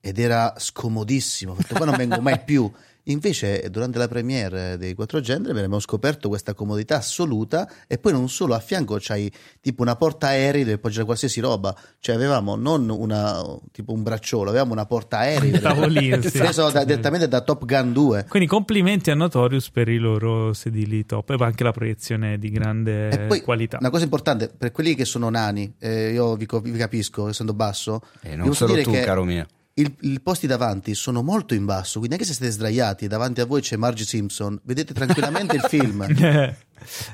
ed 0.00 0.18
era 0.18 0.54
scomodissimo. 0.56 1.52
Ho 1.52 1.56
detto, 1.56 1.76
qua 1.76 1.86
non 1.86 1.94
vengo 1.96 2.20
mai 2.20 2.40
più. 2.40 2.68
Invece, 3.08 3.68
durante 3.70 3.98
la 3.98 4.08
premiere 4.08 4.78
dei 4.78 4.94
Quattro 4.94 5.20
Gentlemen 5.20 5.56
abbiamo 5.64 5.78
scoperto 5.78 6.28
questa 6.28 6.54
comodità 6.54 6.96
assoluta 6.96 7.70
e 7.86 7.98
poi 7.98 8.12
non 8.12 8.30
solo, 8.30 8.54
a 8.54 8.60
fianco 8.60 8.96
c'hai 8.98 9.30
tipo 9.60 9.82
una 9.82 9.94
porta 9.96 10.28
aerei 10.28 10.64
dove 10.64 10.78
poggiare 10.78 11.04
qualsiasi 11.04 11.40
roba. 11.40 11.76
Cioè 11.98 12.14
avevamo 12.14 12.56
non 12.56 12.88
una, 12.88 13.42
tipo 13.72 13.92
un 13.92 14.02
bracciolo, 14.02 14.48
avevamo 14.48 14.72
una 14.72 14.86
porta 14.86 15.18
aerei. 15.18 15.52
Un 15.52 15.60
tavolino, 15.60 16.22
sì. 16.22 16.38
Preso 16.38 16.70
da- 16.70 16.84
direttamente 16.84 17.28
da 17.28 17.42
Top 17.42 17.64
Gun 17.66 17.92
2. 17.92 18.24
Quindi 18.28 18.48
complimenti 18.48 19.10
a 19.10 19.14
Notorious 19.14 19.70
per 19.70 19.88
i 19.88 19.98
loro 19.98 20.52
sedili 20.54 21.04
top 21.04 21.30
e 21.30 21.36
anche 21.40 21.62
la 21.62 21.72
proiezione 21.72 22.38
di 22.38 22.50
grande 22.50 23.10
E 23.10 23.18
poi 23.26 23.42
qualità. 23.42 23.76
una 23.80 23.90
cosa 23.90 24.04
importante 24.04 24.48
per 24.48 24.72
quelli 24.72 24.94
che 24.94 25.04
sono 25.04 25.28
nani, 25.28 25.74
eh, 25.78 26.10
io 26.12 26.36
vi, 26.36 26.46
vi 26.62 26.78
capisco, 26.78 27.28
essendo 27.28 27.52
basso, 27.52 28.00
E 28.22 28.30
vi 28.30 28.36
non 28.36 28.54
solo 28.54 28.80
tu, 28.80 28.90
che 28.92 29.00
caro 29.00 29.24
mio. 29.24 29.46
Il- 29.74 29.94
I 30.00 30.20
posti 30.20 30.46
davanti 30.46 30.94
sono 30.94 31.22
molto 31.22 31.54
in 31.54 31.64
basso, 31.64 31.98
quindi 31.98 32.14
anche 32.16 32.26
se 32.26 32.34
siete 32.34 32.52
sdraiati 32.52 33.04
e 33.04 33.08
davanti 33.08 33.40
a 33.40 33.46
voi 33.46 33.60
c'è 33.60 33.76
Margie 33.76 34.04
Simpson, 34.04 34.58
vedete 34.64 34.94
tranquillamente 34.94 35.56
il 35.56 35.62
film. 35.68 36.06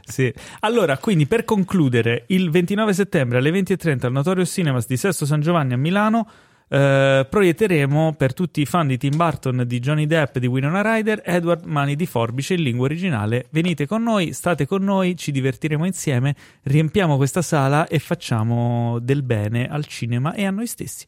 Sì. 0.05 0.33
Allora, 0.61 0.99
quindi 0.99 1.27
per 1.27 1.45
concludere, 1.45 2.25
il 2.29 2.51
29 2.51 2.93
settembre 2.93 3.39
alle 3.39 3.51
20.30 3.51 4.07
al 4.07 4.13
Notorious 4.13 4.51
Cinemas 4.51 4.87
di 4.89 4.97
Sesto 4.97 5.25
San 5.27 5.41
Giovanni 5.43 5.75
a 5.75 5.77
Milano 5.77 6.29
eh, 6.67 7.25
proietteremo 7.31 8.15
per 8.17 8.35
tutti 8.35 8.63
i 8.63 8.67
fan 8.67 8.89
di 8.89 8.99
Tim 8.99 9.17
Burton, 9.17 9.63
di 9.69 9.79
Johnny 9.79 10.07
Depp 10.07 10.39
di 10.39 10.49
Winona 10.49 10.83
Ryder 10.83 11.23
Edward 11.25 11.65
Mani 11.67 11.95
di 11.95 12.07
Forbice 12.07 12.55
in 12.55 12.63
lingua 12.63 12.87
originale. 12.87 13.47
Venite 13.51 13.87
con 13.87 14.03
noi, 14.03 14.33
state 14.33 14.67
con 14.67 14.83
noi, 14.83 15.17
ci 15.17 15.31
divertiremo 15.31 15.85
insieme, 15.87 16.35
riempiamo 16.63 17.17
questa 17.17 17.43
sala 17.43 17.87
e 17.87 18.01
facciamo 18.01 18.99
del 19.01 19.23
bene 19.23 19.69
al 19.69 19.85
cinema 19.87 20.35
e 20.35 20.47
a 20.47 20.51
noi 20.51 20.67
stessi. 20.67 21.07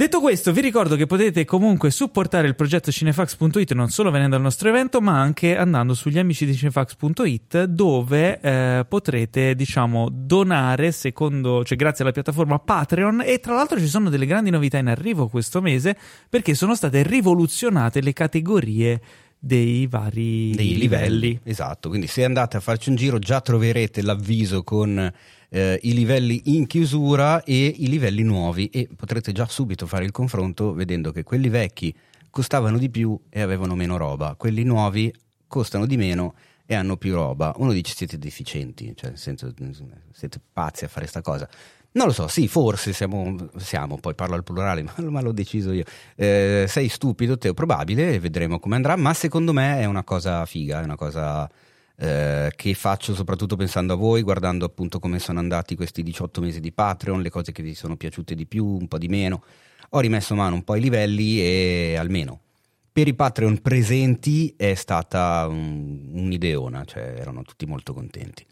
Detto 0.00 0.20
questo, 0.20 0.50
vi 0.54 0.62
ricordo 0.62 0.96
che 0.96 1.04
potete 1.04 1.44
comunque 1.44 1.90
supportare 1.90 2.46
il 2.46 2.54
progetto 2.54 2.90
cinefax.it 2.90 3.72
non 3.74 3.90
solo 3.90 4.10
venendo 4.10 4.34
al 4.34 4.40
nostro 4.40 4.70
evento, 4.70 5.02
ma 5.02 5.20
anche 5.20 5.58
andando 5.58 5.92
sugli 5.92 6.18
amici 6.18 6.46
di 6.46 6.54
cinefax.it 6.56 7.64
dove 7.64 8.40
eh, 8.40 8.86
potrete, 8.88 9.54
diciamo, 9.54 10.08
donare 10.10 10.90
secondo, 10.92 11.62
cioè 11.66 11.76
grazie 11.76 12.02
alla 12.02 12.14
piattaforma 12.14 12.58
Patreon 12.58 13.24
e 13.26 13.40
tra 13.40 13.54
l'altro 13.54 13.78
ci 13.78 13.88
sono 13.88 14.08
delle 14.08 14.24
grandi 14.24 14.48
novità 14.48 14.78
in 14.78 14.88
arrivo 14.88 15.28
questo 15.28 15.60
mese 15.60 15.94
perché 16.30 16.54
sono 16.54 16.74
state 16.74 17.02
rivoluzionate 17.02 18.00
le 18.00 18.14
categorie 18.14 19.00
dei 19.38 19.86
vari 19.86 20.52
dei 20.54 20.78
livelli. 20.78 21.40
Esatto, 21.42 21.90
quindi 21.90 22.06
se 22.06 22.24
andate 22.24 22.56
a 22.56 22.60
farci 22.60 22.88
un 22.88 22.96
giro 22.96 23.18
già 23.18 23.42
troverete 23.42 24.00
l'avviso 24.00 24.62
con 24.62 25.12
eh, 25.50 25.78
i 25.82 25.92
livelli 25.92 26.42
in 26.56 26.66
chiusura 26.66 27.42
e 27.42 27.66
i 27.66 27.88
livelli 27.88 28.22
nuovi 28.22 28.68
e 28.68 28.88
potrete 28.94 29.32
già 29.32 29.46
subito 29.46 29.86
fare 29.86 30.04
il 30.04 30.12
confronto 30.12 30.72
vedendo 30.72 31.12
che 31.12 31.22
quelli 31.22 31.48
vecchi 31.48 31.94
costavano 32.30 32.78
di 32.78 32.88
più 32.88 33.18
e 33.28 33.40
avevano 33.40 33.74
meno 33.74 33.96
roba, 33.96 34.34
quelli 34.38 34.62
nuovi 34.62 35.12
costano 35.46 35.84
di 35.84 35.96
meno 35.96 36.34
e 36.64 36.76
hanno 36.76 36.96
più 36.96 37.14
roba. 37.14 37.52
Uno 37.56 37.72
dice 37.72 37.94
siete 37.96 38.16
deficienti, 38.16 38.92
cioè 38.94 39.10
nel 39.10 39.18
senso, 39.18 39.52
siete 40.12 40.40
pazzi 40.52 40.84
a 40.84 40.88
fare 40.88 41.06
sta 41.06 41.20
cosa. 41.20 41.48
Non 41.92 42.06
lo 42.06 42.12
so, 42.12 42.28
sì, 42.28 42.46
forse 42.46 42.92
siamo, 42.92 43.34
siamo 43.56 43.98
poi 43.98 44.14
parlo 44.14 44.36
al 44.36 44.44
plurale, 44.44 44.84
ma, 44.86 44.94
ma 45.10 45.20
l'ho 45.20 45.32
deciso 45.32 45.72
io. 45.72 45.82
Eh, 46.14 46.66
sei 46.68 46.88
stupido, 46.88 47.36
te, 47.36 47.52
probabile, 47.52 48.20
vedremo 48.20 48.60
come 48.60 48.76
andrà, 48.76 48.94
ma 48.94 49.12
secondo 49.12 49.52
me 49.52 49.80
è 49.80 49.86
una 49.86 50.04
cosa 50.04 50.46
figa, 50.46 50.80
è 50.80 50.84
una 50.84 50.94
cosa 50.94 51.50
eh, 52.00 52.50
che 52.56 52.72
faccio 52.72 53.14
soprattutto 53.14 53.56
pensando 53.56 53.92
a 53.92 53.96
voi, 53.96 54.22
guardando 54.22 54.64
appunto 54.64 54.98
come 54.98 55.18
sono 55.18 55.38
andati 55.38 55.76
questi 55.76 56.02
18 56.02 56.40
mesi 56.40 56.58
di 56.58 56.72
Patreon, 56.72 57.20
le 57.20 57.28
cose 57.28 57.52
che 57.52 57.62
vi 57.62 57.74
sono 57.74 57.96
piaciute 57.96 58.34
di 58.34 58.46
più, 58.46 58.64
un 58.64 58.88
po' 58.88 58.96
di 58.96 59.08
meno. 59.08 59.44
Ho 59.90 60.00
rimesso 60.00 60.34
mano 60.34 60.54
un 60.54 60.64
po' 60.64 60.72
ai 60.72 60.80
livelli 60.80 61.40
e 61.40 61.96
almeno 61.98 62.40
per 62.92 63.06
i 63.06 63.14
Patreon 63.14 63.60
presenti 63.60 64.54
è 64.56 64.74
stata 64.74 65.46
un- 65.46 66.08
un'ideona, 66.12 66.84
cioè 66.84 67.14
erano 67.18 67.42
tutti 67.42 67.66
molto 67.66 67.92
contenti. 67.92 68.44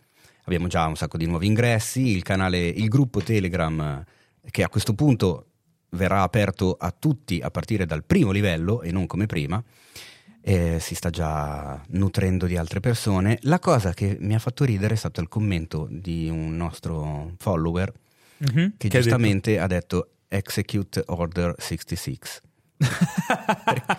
Abbiamo 0.45 0.69
già 0.69 0.87
un 0.87 0.97
sacco 0.97 1.17
di 1.17 1.27
nuovi 1.27 1.47
ingressi, 1.47 2.09
il 2.09 2.23
canale, 2.23 2.67
il 2.67 2.89
gruppo 2.89 3.21
Telegram 3.21 4.05
eh, 4.43 4.51
che 4.51 4.63
a 4.63 4.69
questo 4.69 4.95
punto 4.95 5.47
verrà 5.91 6.23
aperto 6.23 6.77
a 6.79 6.95
tutti 6.97 7.41
a 7.41 7.51
partire 7.51 7.87
dal 7.87 8.05
primo 8.05 8.31
livello 8.31 8.83
e 8.83 8.93
non 8.93 9.07
come 9.07 9.27
prima. 9.27 9.63
Eh, 10.41 10.79
si 10.81 10.95
sta 10.95 11.11
già 11.11 11.81
nutrendo 11.91 12.47
di 12.47 12.57
altre 12.57 12.81
persone. 12.81 13.39
La 13.43 13.59
cosa 13.59 13.93
che 13.93 14.17
mi 14.21 14.35
ha 14.35 14.39
fatto 14.39 14.65
ridere 14.65 14.95
è 14.95 14.97
stato 14.97 15.21
il 15.21 15.29
commento 15.29 15.87
di 15.91 16.29
un 16.29 16.57
nostro 16.57 17.33
follower 17.39 17.93
Mhm. 18.39 18.75
che, 18.77 18.89
Che 18.89 18.97
ha 18.97 19.01
giustamente 19.01 19.59
ha 19.59 19.67
detto 19.67 20.11
Execute 20.29 21.03
Order 21.07 21.55
66. 21.59 22.19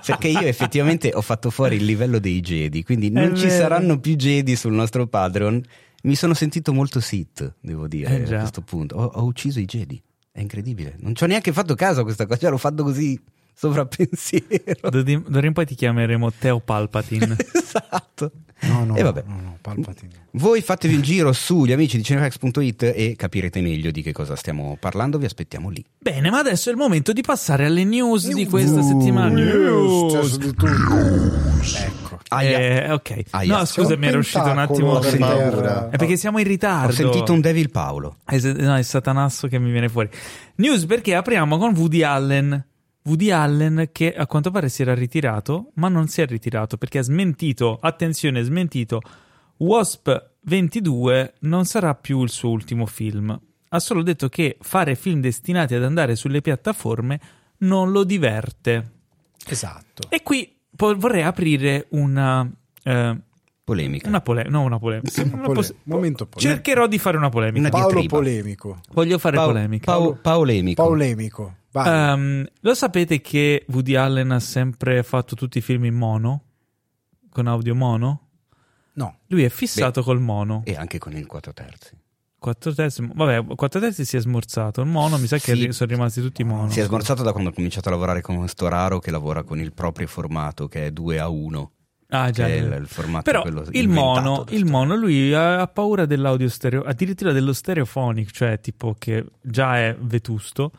Perché 0.06 0.28
io 0.30 0.40
effettivamente 0.40 1.12
ho 1.14 1.22
fatto 1.22 1.50
fuori 1.50 1.76
il 1.76 1.86
livello 1.86 2.20
dei 2.20 2.40
Jedi, 2.40 2.84
quindi 2.84 3.10
non 3.10 3.36
ci 3.36 3.46
vero. 3.48 3.58
saranno 3.62 4.00
più 4.00 4.16
Jedi 4.16 4.56
sul 4.56 4.74
nostro 4.74 5.08
Patreon. 5.08 5.62
Mi 6.04 6.16
sono 6.16 6.34
sentito 6.34 6.72
molto 6.74 7.02
Sith, 7.02 7.56
devo 7.60 7.88
dire, 7.88 8.24
Eh, 8.26 8.34
a 8.36 8.40
questo 8.40 8.62
punto. 8.62 8.96
Ho, 8.96 9.04
ho 9.04 9.24
ucciso 9.26 9.60
i 9.60 9.66
Jedi, 9.66 10.02
è 10.32 10.40
incredibile. 10.40 10.96
Non 11.00 11.14
ci 11.16 11.24
ho 11.24 11.28
neanche 11.28 11.52
fatto 11.52 11.76
caso 11.76 12.00
a 12.00 12.04
questa 12.04 12.26
cosa, 12.26 12.40
cioè 12.40 12.50
l'ho 12.50 12.58
fatto 12.58 12.84
così 12.84 13.20
sovrappensiero. 13.60 14.90
D'ora 14.90 15.10
in- 15.12 15.24
d'ora 15.28 15.48
in 15.48 15.54
poi 15.54 15.66
ti 15.66 15.76
chiameremo 15.76 16.32
Teo 16.38 16.60
Palpatine. 16.60 17.36
esatto. 17.54 18.32
No, 18.62 18.84
no, 18.84 18.96
E 18.96 19.04
vabbè. 19.04 19.24
no, 19.26 19.40
no, 19.42 19.58
Palpatine. 19.62 20.12
Voi 20.32 20.62
fatevi 20.62 20.96
un 20.96 21.02
giro 21.02 21.32
sugli 21.34 21.72
amici 21.72 21.98
di 21.98 22.04
cinefax.it 22.04 22.84
e 22.96 23.16
capirete 23.18 23.62
meglio 23.62 23.90
di 23.92 24.02
che 24.02 24.12
cosa 24.12 24.36
stiamo 24.36 24.78
parlando. 24.80 25.18
Vi 25.18 25.26
aspettiamo 25.26 25.70
lì. 25.70 25.84
Bene, 25.98 26.30
ma 26.30 26.40
adesso 26.40 26.70
è 26.70 26.72
il 26.72 26.78
momento 26.78 27.14
di 27.14 27.22
passare 27.22 27.66
alle 27.66 27.84
news, 27.84 28.30
di 28.34 28.46
questa 28.46 28.82
settimana. 28.82 29.40
Successo 29.40 30.38
di 30.38 30.54
tutto. 30.54 30.68
Ecco. 30.68 32.20
Eh, 32.42 32.92
ok. 32.92 33.22
Aia. 33.32 33.58
No, 33.58 33.66
scusami, 33.66 34.06
era 34.08 34.18
uscito 34.18 34.44
un 34.50 34.58
attimo. 34.60 35.00
Per 35.00 35.18
paura. 35.18 35.90
È 35.90 35.98
perché 35.98 36.16
siamo 36.18 36.38
in 36.40 36.46
ritardo. 36.46 36.92
Ho 36.92 36.96
sentito 36.96 37.34
un 37.34 37.42
Devil 37.42 37.72
Paolo. 37.72 38.18
No, 38.30 38.76
è 38.76 38.82
Satanasso 38.84 39.48
che 39.48 39.58
mi 39.58 39.72
viene 39.72 39.90
fuori. 39.90 40.10
News 40.56 40.86
perché 40.86 41.16
apriamo 41.16 41.58
con 41.58 41.74
Woody 41.76 42.04
Allen. 42.04 42.66
Woody 43.10 43.32
Allen 43.32 43.90
che 43.92 44.14
a 44.14 44.28
quanto 44.28 44.52
pare 44.52 44.70
si 44.70 44.84
era 44.84 44.94
ritirato, 44.94 45.72
ma 45.76 45.88
non 45.90 46.08
si 46.08 46.22
è 46.22 46.28
ritirato 46.28 46.78
perché 46.78 47.00
ha 47.00 47.02
smentito, 47.04 47.80
attenzione, 47.82 48.44
smentito, 48.44 49.02
Wasp 49.58 50.10
22 50.42 51.34
non 51.42 51.66
sarà 51.66 51.96
più 51.96 52.22
il 52.22 52.30
suo 52.30 52.50
ultimo 52.52 52.86
film. 52.86 53.38
ha 53.72 53.80
solo 53.80 54.02
detto 54.04 54.30
che 54.30 54.58
fare 54.62 54.96
film 54.96 55.22
destinati 55.22 55.74
ad 55.76 55.84
andare 55.84 56.16
sulle 56.16 56.42
piattaforme 56.42 57.20
non 57.60 57.92
lo 57.92 58.04
diverte. 58.04 58.92
Esatto. 59.48 60.04
E 60.10 60.22
qui 60.24 60.56
po- 60.76 60.96
vorrei 60.96 61.24
aprire 61.24 61.88
una... 61.90 62.48
eh, 62.84 63.18
Polemica. 63.64 64.08
una 64.08 64.22
polemica, 64.22 64.56
no 64.58 64.64
una 64.64 64.80
polemica. 64.80 65.22
Una 65.22 65.42
Pole- 65.42 65.54
pos- 65.54 65.76
momento 65.84 66.26
polemico. 66.26 66.40
Cercherò 66.56 66.88
di 66.88 66.98
fare 66.98 67.18
una 67.18 67.30
polemica. 67.30 67.60
Una 67.60 67.70
Paolo 67.70 68.04
polemico. 68.08 68.80
Voglio 68.94 69.20
fare 69.20 69.36
Pao- 69.36 69.46
polemica. 69.48 69.92
Pao- 69.92 70.14
Paolemico. 70.16 70.82
Paolemico. 70.84 71.56
Ehm, 71.74 72.48
lo 72.62 72.74
sapete 72.74 73.22
che 73.22 73.66
Woody 73.70 73.96
Allen 73.96 74.32
ha 74.32 74.40
sempre 74.40 75.04
fatto 75.04 75.36
tutti 75.36 75.60
i 75.60 75.62
film 75.62 75.86
in 75.86 75.96
mono? 75.96 76.44
Con 77.30 77.48
audio 77.48 77.76
mono? 77.76 78.22
no. 78.94 79.20
Lui 79.28 79.44
è 79.44 79.50
fissato 79.50 80.02
col 80.04 80.20
mono. 80.20 80.64
E 80.66 80.76
anche 80.76 80.98
con 80.98 81.14
il 81.14 81.26
4 81.26 81.54
terzi. 81.54 81.96
4 82.40 82.74
terzi, 82.74 83.08
vabbè, 83.14 83.54
4 83.56 83.80
terzi 83.80 84.04
si 84.06 84.18
è 84.18 84.20
smorzato. 84.20 84.82
Il 84.82 84.88
mono 84.88 85.18
mi 85.18 85.28
sa 85.28 85.38
che 85.38 85.56
Sì. 85.56 85.72
sono 85.72 85.92
rimasti 85.92 86.22
tutti 86.22 86.44
mono. 86.44 86.70
Si 86.70 86.80
è 86.80 86.84
smorzato 86.86 87.22
da 87.22 87.32
quando 87.32 87.50
ha 87.50 87.54
cominciato 87.54 87.90
a 87.90 87.92
lavorare 87.92 88.22
con 88.22 88.46
Storaro 88.48 89.00
che 89.00 89.12
lavora 89.12 89.44
con 89.44 89.60
il 89.60 89.74
proprio 89.74 90.08
formato 90.08 90.68
che 90.68 90.88
è 90.88 90.92
2 90.92 91.20
a 91.20 91.28
1. 91.30 91.72
Ah, 92.12 92.32
già. 92.32 92.46
che 92.46 92.58
è 92.58 92.62
il, 92.62 92.74
il 92.82 92.88
formato 92.88 93.24
Però 93.24 93.42
quello 93.44 93.64
il 93.70 93.88
mono, 93.88 94.46
il 94.50 94.66
mono, 94.66 94.96
lui 94.96 95.32
ha, 95.34 95.62
ha 95.62 95.68
paura 95.68 96.06
dell'audio 96.08 96.50
stereo, 96.50 96.82
addirittura 96.82 97.32
dello 97.32 97.54
stereophonic, 97.54 98.32
cioè 98.32 98.60
tipo 98.60 98.96
che 98.98 99.24
già 99.42 99.78
è 99.78 99.96
vetusto. 100.00 100.72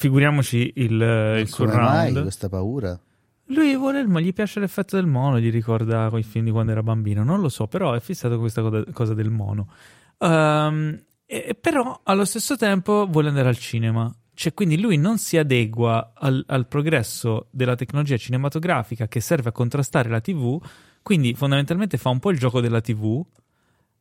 Figuriamoci 0.00 0.74
il, 0.76 0.92
il 0.92 1.50
Come 1.50 1.74
mai 1.74 2.06
surround. 2.06 2.22
questa 2.22 2.48
paura? 2.48 3.00
Lui 3.46 3.74
vuole 3.76 3.98
il, 3.98 4.06
mo- 4.06 4.20
gli 4.20 4.32
piace 4.32 4.60
l'effetto 4.60 4.94
del 4.94 5.06
mono, 5.06 5.40
gli 5.40 5.50
ricorda 5.50 6.08
quei 6.08 6.22
film 6.22 6.44
di 6.44 6.50
quando 6.52 6.70
era 6.70 6.84
bambino, 6.84 7.24
non 7.24 7.40
lo 7.40 7.48
so, 7.48 7.66
però 7.66 7.94
è 7.94 8.00
fissato 8.00 8.34
con 8.34 8.42
questa 8.42 8.62
cosa, 8.62 8.84
cosa 8.92 9.14
del 9.14 9.30
mono. 9.30 9.72
Ehm, 10.18 11.02
e- 11.26 11.56
però 11.60 12.00
allo 12.04 12.24
stesso 12.24 12.56
tempo 12.56 13.06
vuole 13.10 13.26
andare 13.28 13.48
al 13.48 13.58
cinema. 13.58 14.14
Cioè, 14.34 14.54
quindi 14.54 14.80
lui 14.80 14.98
non 14.98 15.18
si 15.18 15.36
adegua 15.36 16.12
al, 16.14 16.44
al 16.46 16.68
progresso 16.68 17.48
della 17.50 17.74
tecnologia 17.74 18.16
cinematografica 18.16 19.08
che 19.08 19.18
serve 19.18 19.48
a 19.48 19.52
contrastare 19.52 20.08
la 20.08 20.20
TV, 20.20 20.62
quindi 21.02 21.34
fondamentalmente 21.34 21.96
fa 21.98 22.10
un 22.10 22.20
po' 22.20 22.30
il 22.30 22.38
gioco 22.38 22.60
della 22.60 22.80
TV, 22.80 23.20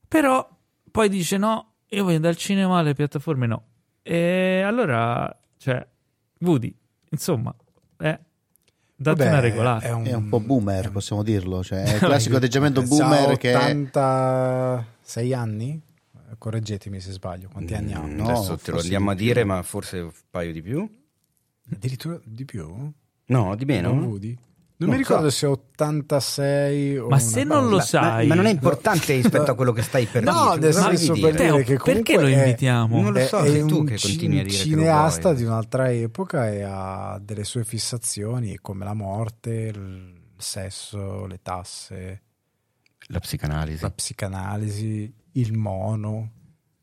però 0.07 0.47
poi 0.91 1.09
dice 1.09 1.37
no, 1.37 1.73
io 1.89 2.03
voglio 2.03 2.17
andare 2.17 2.33
al 2.33 2.39
cinema, 2.39 2.77
alle 2.77 2.93
piattaforme 2.93 3.47
no. 3.47 3.63
E 4.03 4.61
allora, 4.61 5.35
cioè, 5.67 5.85
Woody, 6.39 6.73
insomma, 7.09 7.53
eh, 7.97 8.19
date 8.95 9.17
Vabbè, 9.17 9.27
una 9.27 9.39
regolata. 9.41 9.85
È 9.85 9.91
un, 9.91 10.05
È 10.05 10.13
un 10.13 10.29
po' 10.29 10.39
boomer, 10.39 10.91
possiamo 10.91 11.23
dirlo. 11.23 11.61
Cioè, 11.61 11.83
è 11.83 11.93
il 11.95 11.99
classico 11.99 12.37
atteggiamento 12.37 12.79
Ha 12.79 12.83
boomer 12.83 13.37
che 13.37 13.51
è... 13.51 13.55
86 13.55 15.33
anni? 15.33 15.81
Correggetemi 16.37 17.01
se 17.01 17.11
sbaglio. 17.11 17.49
Quanti 17.49 17.73
anni 17.73 17.91
ha? 17.91 17.99
Mm, 18.01 18.15
No, 18.15 18.29
Adesso 18.29 18.57
te 18.57 18.71
lo 18.71 18.79
andiamo 18.79 19.11
a 19.11 19.13
dire, 19.13 19.43
ma 19.43 19.61
forse 19.61 19.99
un 19.99 20.11
paio 20.29 20.53
di 20.53 20.61
più? 20.61 20.89
Addirittura 21.69 22.17
di 22.23 22.45
più? 22.45 22.93
No, 23.25 23.55
di 23.57 23.65
meno? 23.65 23.91
Woody? 23.91 24.37
Non, 24.79 24.89
Non 24.89 24.97
mi 24.99 25.03
so. 25.03 25.09
ricordo 25.09 25.29
se 25.31 25.45
86 25.47 26.97
o 26.99 27.07
Ma 27.07 27.17
se 27.19 27.43
non 27.43 27.67
lo 27.67 27.77
Ma- 27.77 27.81
sai, 27.81 28.27
Ma, 28.27 28.35
non 28.35 28.45
è 28.45 28.51
importante 28.51 29.13
rispetto 29.19 29.49
a 29.51 29.55
quello 29.55 29.71
che 29.71 29.81
stai 29.81 30.05
per 30.05 30.21
No, 30.23 30.55
dire. 30.55 30.59
nel 30.67 30.73
Cosa 30.75 30.87
senso 30.95 31.13
per 31.13 31.21
dire? 31.31 31.35
Teo, 31.35 31.57
che 31.63 31.77
perché 31.77 32.15
lo 32.19 32.27
è- 32.27 32.37
invitiamo? 32.37 33.01
Non 33.01 33.13
lo 33.13 33.19
so, 33.25 33.39
è 33.39 33.49
sei 33.49 33.65
tu 33.65 33.79
un 33.79 33.85
che 33.85 33.97
continui 33.99 34.39
a 34.39 34.43
dire 34.43 34.53
cineasta 34.55 35.33
di 35.33 35.43
un'altra 35.43 35.91
epoca 35.91 36.51
e 36.51 36.61
ha 36.61 37.19
delle 37.19 37.43
sue 37.43 37.63
fissazioni 37.63 38.57
come 38.61 38.85
la 38.85 38.93
morte, 38.93 39.49
il 39.51 40.13
sesso, 40.37 41.25
le 41.25 41.39
tasse, 41.41 42.21
La 43.07 43.19
psicanalisi. 43.19 43.81
la 43.81 43.89
psicanalisi, 43.89 45.11
il 45.33 45.53
mono. 45.57 46.31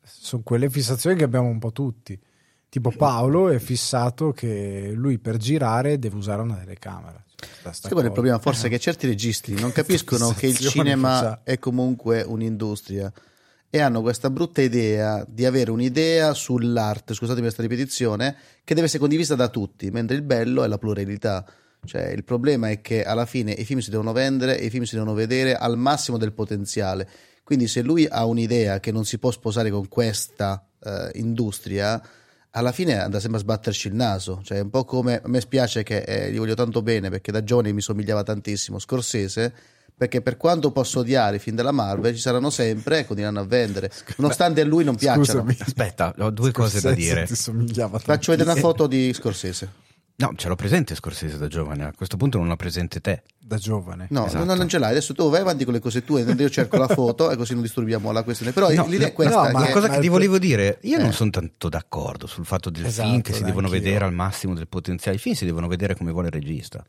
Sono 0.03 0.43
quelle 0.43 0.69
fissazioni 0.69 1.15
che 1.15 1.23
abbiamo 1.23 1.47
un 1.47 1.59
po' 1.59 1.71
tutti. 1.71 2.19
Tipo 2.67 2.91
Paolo 2.91 3.47
è 3.49 3.57
fissato 3.59 4.31
che 4.33 4.91
lui 4.93 5.17
per 5.17 5.37
girare 5.37 5.97
deve 5.97 6.17
usare 6.17 6.41
una 6.41 6.55
telecamera. 6.55 7.23
Sai 7.71 7.91
qual 7.91 8.03
è 8.03 8.07
il 8.07 8.13
problema? 8.13 8.39
Forse 8.39 8.69
che 8.69 8.79
certi 8.79 9.07
registri 9.07 9.53
non 9.55 9.71
capiscono 9.73 10.33
che 10.33 10.47
il 10.47 10.57
cinema 10.57 11.43
è 11.43 11.59
comunque 11.59 12.21
un'industria 12.21 13.11
e 13.69 13.79
hanno 13.81 14.01
questa 14.01 14.29
brutta 14.29 14.61
idea 14.61 15.25
di 15.27 15.45
avere 15.45 15.69
un'idea 15.69 16.33
sull'arte, 16.33 17.13
scusatemi 17.13 17.41
questa 17.41 17.61
ripetizione, 17.61 18.35
che 18.63 18.73
deve 18.73 18.85
essere 18.85 19.01
condivisa 19.01 19.35
da 19.35 19.49
tutti, 19.49 19.91
mentre 19.91 20.15
il 20.15 20.21
bello 20.21 20.63
è 20.63 20.67
la 20.67 20.77
pluralità. 20.77 21.45
Cioè, 21.83 22.07
il 22.07 22.23
problema 22.23 22.69
è 22.69 22.79
che 22.79 23.03
alla 23.03 23.25
fine 23.25 23.51
i 23.51 23.65
film 23.65 23.79
si 23.79 23.89
devono 23.89 24.13
vendere 24.13 24.57
e 24.57 24.65
i 24.65 24.69
film 24.69 24.83
si 24.83 24.95
devono 24.95 25.13
vedere 25.13 25.55
al 25.55 25.77
massimo 25.77 26.17
del 26.17 26.31
potenziale. 26.31 27.07
Quindi 27.43 27.67
se 27.67 27.81
lui 27.81 28.07
ha 28.09 28.25
un'idea 28.25 28.79
che 28.79 28.91
non 28.91 29.03
si 29.03 29.19
può 29.19 29.29
sposare 29.29 29.69
con 29.69 29.87
questa 29.87 30.65
eh, 30.81 31.11
industria, 31.15 32.01
alla 32.55 32.71
fine 32.71 32.99
andrà 32.99 33.19
sempre 33.19 33.39
a 33.39 33.41
sbatterci 33.41 33.89
il 33.89 33.95
naso. 33.95 34.41
Cioè, 34.43 34.57
è 34.57 34.61
un 34.61 34.69
po' 34.69 34.85
come 34.85 35.21
a 35.21 35.27
me 35.27 35.41
spiace 35.41 35.83
che 35.83 35.99
eh, 35.99 36.31
gli 36.31 36.37
voglio 36.37 36.55
tanto 36.55 36.81
bene 36.81 37.09
perché 37.09 37.31
da 37.31 37.43
giovane 37.43 37.71
mi 37.71 37.81
somigliava 37.81 38.23
tantissimo 38.23 38.79
Scorsese. 38.79 39.53
Perché 39.97 40.21
per 40.21 40.35
quanto 40.35 40.71
posso 40.71 40.99
odiare 40.99 41.37
i 41.37 41.39
film 41.39 41.55
della 41.55 41.71
Marvel, 41.71 42.13
ci 42.13 42.19
saranno 42.19 42.49
sempre 42.49 42.99
e 42.99 43.05
continueranno 43.05 43.39
a 43.39 43.45
vendere, 43.47 43.89
nonostante 44.17 44.59
a 44.59 44.65
lui 44.65 44.83
non 44.83 44.97
piacciono. 44.97 45.23
Scusami. 45.23 45.57
Aspetta, 45.57 46.13
ho 46.17 46.31
due 46.31 46.51
cose 46.51 46.81
da 46.81 46.89
Scorsese 46.89 47.13
dire. 47.13 47.25
Ti 47.25 47.35
somigliava 47.35 47.97
Faccio 47.99 48.31
vedere 48.31 48.51
una 48.51 48.59
foto 48.59 48.87
di 48.87 49.13
Scorsese. 49.13 49.84
No, 50.17 50.31
ce 50.37 50.47
l'ho 50.47 50.55
presente 50.55 50.95
Scorsese 50.95 51.37
da 51.37 51.47
giovane, 51.47 51.83
a 51.83 51.91
questo 51.93 52.15
punto 52.15 52.37
non 52.37 52.49
ho 52.49 52.55
presente 52.55 53.01
te. 53.01 53.23
da 53.37 53.57
giovane. 53.57 54.07
No, 54.11 54.27
Esatto. 54.27 54.45
no, 54.45 54.55
non 54.55 54.69
ce 54.69 54.77
l'hai. 54.77 54.91
Adesso 54.91 55.13
tu 55.13 55.29
vai 55.29 55.41
avanti 55.41 55.65
con 55.65 55.73
le 55.73 55.79
cose 55.81 56.05
tue, 56.05 56.21
io 56.21 56.49
cerco 56.49 56.77
la 56.77 56.87
foto 56.87 57.29
e 57.31 57.35
così 57.35 57.51
non 57.53 57.61
disturbiamo 57.61 58.11
la 58.13 58.23
questione. 58.23 58.53
Però 58.53 58.71
No, 58.71 58.85
l'idea 58.87 59.07
è 59.07 59.09
no, 59.09 59.15
questa. 59.15 59.43
no, 59.43 59.51
ma 59.51 59.59
La 59.59 59.71
cosa 59.71 59.89
che 59.89 59.99
ti 59.99 60.07
volevo 60.07 60.39
dire, 60.39 60.77
io 60.83 60.97
Eh. 60.99 61.01
non 61.01 61.11
sono 61.11 61.31
tanto 61.31 61.67
d'accordo 61.67 62.27
sul 62.27 62.45
fatto 62.45 62.69
del 62.69 62.85
Esatto, 62.85 63.09
film 63.09 63.21
che 63.21 63.33
si 63.33 63.43
devono 63.43 63.67
vedere 63.67 64.05
al 64.05 64.13
massimo 64.13 64.53
del 64.53 64.67
potenziale. 64.69 65.17
I 65.17 65.19
film 65.19 65.35
si 65.35 65.43
devono 65.45 65.67
vedere 65.67 65.95
come 65.97 66.11
vuole 66.13 66.27
il 66.27 66.33
regista. 66.33 66.81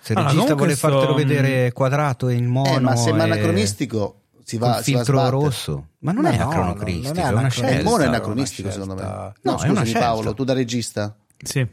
Se 0.00 0.12
il 0.12 0.18
Allora, 0.18 0.32
regista 0.32 0.54
vuole 0.54 0.74
sto- 0.74 0.88
fartelo 0.88 1.14
vedere 1.14 1.72
quadrato 1.72 2.28
e 2.28 2.34
in 2.34 2.46
mono 2.46 2.76
Eh, 2.76 2.80
ma 2.80 2.96
se 2.96 3.10
è 3.10 3.14
e 3.14 3.20
anacronistico 3.20 4.22
si 4.42 4.58
va, 4.58 4.66
si 4.66 4.72
va 4.72 4.76
a 4.78 4.82
filtro 4.82 5.18
sbattere. 5.18 5.30
rosso, 5.30 5.86
ma 6.00 6.10
non 6.12 6.24
Ma 6.24 6.30
è 6.32 6.36
no, 6.38 6.42
anacronocristico, 6.50 7.08
non 7.14 7.16
è, 7.16 7.26
è 7.26 7.28
una 7.30 7.38
anacronistico. 7.38 7.66
Il 7.66 7.72
scelta. 7.72 7.88
mono 7.88 7.96
è 8.02 8.04
È 8.04 8.08
una 8.08 8.16
anacronistico, 8.16 8.68
scelta. 8.68 8.82
secondo 8.90 9.02
me. 9.02 9.08
No, 9.08 9.16
No, 9.16 9.32
è 9.32 9.48
una 9.48 9.58
scusami, 9.58 9.86
scelta. 9.86 10.06
Paolo, 10.06 10.34
tu 10.34 10.44
da 10.44 10.52
regista. 10.52 11.16
Sì. 11.42 11.66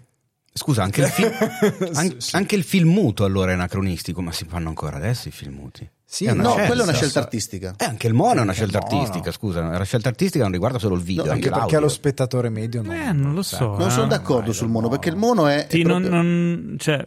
Scusa, 0.54 0.84
anche 0.84 1.02
il, 1.02 1.08
film, 1.08 1.32
an- 1.94 2.16
Sì. 2.20 2.36
anche 2.36 2.56
il 2.56 2.64
film 2.64 2.90
muto 2.90 3.24
allora 3.24 3.52
è 3.52 3.54
anacronistico, 3.54 4.22
ma 4.22 4.32
si 4.32 4.46
fanno 4.46 4.68
ancora 4.70 4.98
adesso 4.98 5.28
i 5.28 5.32
film 5.32 5.56
muti. 5.56 5.90
Sì, 6.04 6.26
No, 6.26 6.34
scelta. 6.52 6.66
quella 6.66 6.82
è 6.82 6.84
una 6.84 6.94
scelta 6.94 7.20
artistica. 7.20 7.74
E 7.78 7.86
anche 7.86 8.08
il 8.08 8.14
mono 8.14 8.40
è 8.40 8.44
una 8.44 8.52
scelta 8.52 8.80
mono. 8.82 9.00
artistica, 9.00 9.32
scusa, 9.32 9.62
la 9.66 9.84
scelta 9.86 10.10
artistica 10.10 10.44
non 10.44 10.52
riguarda 10.52 10.78
solo 10.78 10.96
il 10.96 11.02
video, 11.02 11.24
No, 11.24 11.32
anche, 11.32 11.46
Anche 11.48 11.50
perché 11.58 11.72
l'audio. 11.76 11.80
lo 11.80 11.88
spettatore 11.88 12.50
medio 12.50 12.82
non, 12.82 12.94
Eh, 12.94 13.12
non 13.14 13.34
lo 13.34 13.42
so. 13.44 13.78
Non 13.78 13.88
eh. 13.88 13.92
sono 13.92 14.08
d'accordo 14.08 14.52
sul 14.52 14.68
mono, 14.68 14.88
mono. 14.88 14.90
perché 14.90 15.08
il 15.10 15.16
mono 15.16 15.48
è. 15.48 15.68
Sì, 15.70 15.80
è 15.82 15.84
non, 15.86 16.02
proprio- 16.02 16.22
non- 16.22 16.76
cioè, 16.80 17.06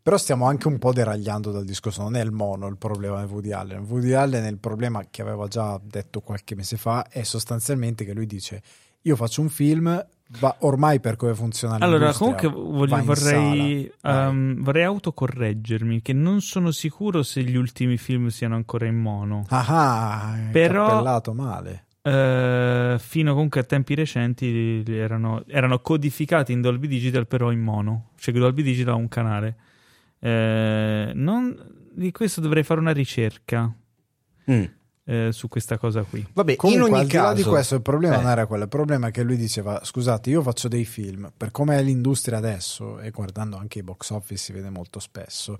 Però 0.00 0.16
stiamo 0.18 0.46
anche 0.46 0.68
un 0.68 0.78
po' 0.78 0.92
deragliando 0.92 1.50
dal 1.50 1.64
discorso, 1.64 2.02
non 2.02 2.14
è 2.14 2.22
il 2.22 2.30
mono 2.30 2.68
il 2.68 2.76
problema 2.76 3.24
di 3.24 3.32
Woody 3.32 3.50
Allen. 3.52 3.86
Woody 3.88 4.12
Allen 4.12 4.44
il 4.44 4.58
problema 4.58 5.02
che 5.10 5.22
aveva 5.22 5.48
già 5.48 5.80
detto 5.82 6.20
qualche 6.20 6.54
mese 6.54 6.76
fa 6.76 7.08
è 7.08 7.22
sostanzialmente 7.24 8.04
che 8.04 8.12
lui 8.12 8.26
dice 8.26 8.62
io 9.02 9.16
faccio 9.16 9.40
un 9.40 9.48
film, 9.48 10.06
va 10.38 10.56
ormai 10.60 11.00
per 11.00 11.16
come 11.16 11.34
funziona 11.34 11.76
allora, 11.78 12.12
comunque 12.12 12.48
voglio- 12.48 13.02
vorrei, 13.02 13.90
ehm, 14.02 14.62
vorrei 14.62 14.84
autocorreggermi, 14.84 16.02
che 16.02 16.12
non 16.12 16.40
sono 16.40 16.70
sicuro 16.70 17.22
se 17.22 17.42
gli 17.42 17.56
ultimi 17.56 17.96
film 17.96 18.28
siano 18.28 18.54
ancora 18.54 18.86
in 18.86 18.96
mono. 18.96 19.44
Ah, 19.48 20.32
hai 20.32 20.50
Però- 20.50 20.86
cappellato 20.88 21.32
male. 21.34 21.84
Eh, 22.06 22.96
fino 22.98 23.32
comunque 23.32 23.60
a 23.60 23.64
tempi 23.64 23.94
recenti 23.94 24.82
erano, 24.88 25.42
erano 25.46 25.78
codificati 25.80 26.52
in 26.52 26.60
Dolby 26.60 26.86
Digital, 26.86 27.26
però 27.26 27.50
in 27.50 27.60
mono. 27.62 28.10
Cioè, 28.18 28.34
Dolby 28.34 28.62
Digital 28.62 28.92
ha 28.94 28.96
un 28.96 29.08
canale. 29.08 29.56
Eh, 30.18 31.12
non- 31.14 31.56
di 31.92 32.10
questo 32.12 32.40
dovrei 32.40 32.62
fare 32.62 32.80
una 32.80 32.92
ricerca 32.92 33.72
Mm. 34.50 34.64
Eh, 35.04 35.30
su 35.32 35.48
questa 35.48 35.78
cosa 35.78 36.02
qui. 36.02 36.26
Vabbè, 36.32 36.56
Comunque, 36.56 36.88
in 36.88 36.94
ogni 36.94 37.02
al 37.02 37.08
di 37.08 37.14
là 37.14 37.22
caso, 37.22 37.34
di 37.34 37.42
questo, 37.42 37.74
il 37.74 37.82
problema 37.82 38.14
eh, 38.14 38.22
non 38.22 38.30
era 38.30 38.46
quello. 38.46 38.64
Il 38.64 38.68
problema 38.68 39.08
è 39.08 39.10
che 39.10 39.22
lui 39.22 39.36
diceva: 39.36 39.80
Scusate, 39.84 40.30
io 40.30 40.42
faccio 40.42 40.68
dei 40.68 40.84
film, 40.84 41.30
per 41.36 41.50
come 41.50 41.76
è 41.76 41.82
l'industria 41.82 42.38
adesso, 42.38 42.98
e 43.00 43.10
guardando 43.10 43.56
anche 43.56 43.80
i 43.80 43.82
box 43.82 44.10
office 44.10 44.42
si 44.42 44.52
vede 44.52 44.70
molto 44.70 44.98
spesso, 44.98 45.58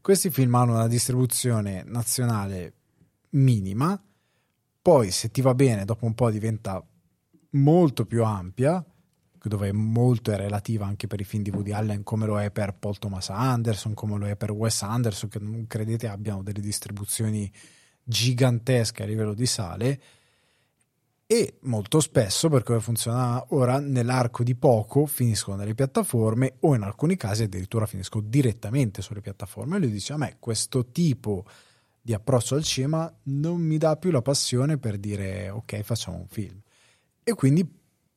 questi 0.00 0.30
film 0.30 0.54
hanno 0.54 0.74
una 0.74 0.88
distribuzione 0.88 1.82
nazionale 1.84 2.72
minima. 3.30 4.00
Poi, 4.80 5.10
se 5.10 5.30
ti 5.30 5.40
va 5.40 5.54
bene, 5.54 5.84
dopo 5.84 6.06
un 6.06 6.14
po' 6.14 6.30
diventa 6.30 6.80
molto 7.50 8.06
più 8.06 8.22
ampia, 8.22 8.84
dove 9.42 9.72
molto 9.72 10.30
è 10.30 10.36
relativa 10.36 10.86
anche 10.86 11.08
per 11.08 11.20
i 11.20 11.24
film 11.24 11.42
di 11.42 11.50
Woody 11.50 11.72
Allen, 11.72 12.04
come 12.04 12.26
lo 12.26 12.40
è 12.40 12.52
per 12.52 12.74
Paul 12.74 12.98
Thomas 12.98 13.30
Anderson, 13.30 13.94
come 13.94 14.16
lo 14.16 14.26
è 14.26 14.36
per 14.36 14.52
Wes 14.52 14.82
Anderson, 14.82 15.28
che 15.28 15.40
non 15.40 15.66
credete 15.66 16.06
abbiano 16.06 16.44
delle 16.44 16.60
distribuzioni 16.60 17.50
gigantesche 18.08 19.02
a 19.02 19.06
livello 19.06 19.34
di 19.34 19.46
sale 19.46 20.00
e 21.26 21.54
molto 21.62 21.98
spesso 21.98 22.48
per 22.48 22.62
come 22.62 22.78
funziona 22.78 23.44
ora 23.48 23.80
nell'arco 23.80 24.44
di 24.44 24.54
poco 24.54 25.06
finiscono 25.06 25.56
nelle 25.56 25.74
piattaforme 25.74 26.54
o 26.60 26.76
in 26.76 26.82
alcuni 26.82 27.16
casi 27.16 27.42
addirittura 27.42 27.84
finiscono 27.86 28.24
direttamente 28.28 29.02
sulle 29.02 29.20
piattaforme 29.20 29.76
e 29.76 29.80
lui 29.80 29.90
dice 29.90 30.12
a 30.12 30.18
me 30.18 30.36
questo 30.38 30.86
tipo 30.86 31.44
di 32.00 32.14
approccio 32.14 32.54
al 32.54 32.62
cinema 32.62 33.12
non 33.24 33.60
mi 33.60 33.76
dà 33.76 33.96
più 33.96 34.12
la 34.12 34.22
passione 34.22 34.78
per 34.78 34.98
dire 34.98 35.50
ok 35.50 35.80
facciamo 35.80 36.18
un 36.18 36.28
film 36.28 36.60
e 37.24 37.34
quindi 37.34 37.68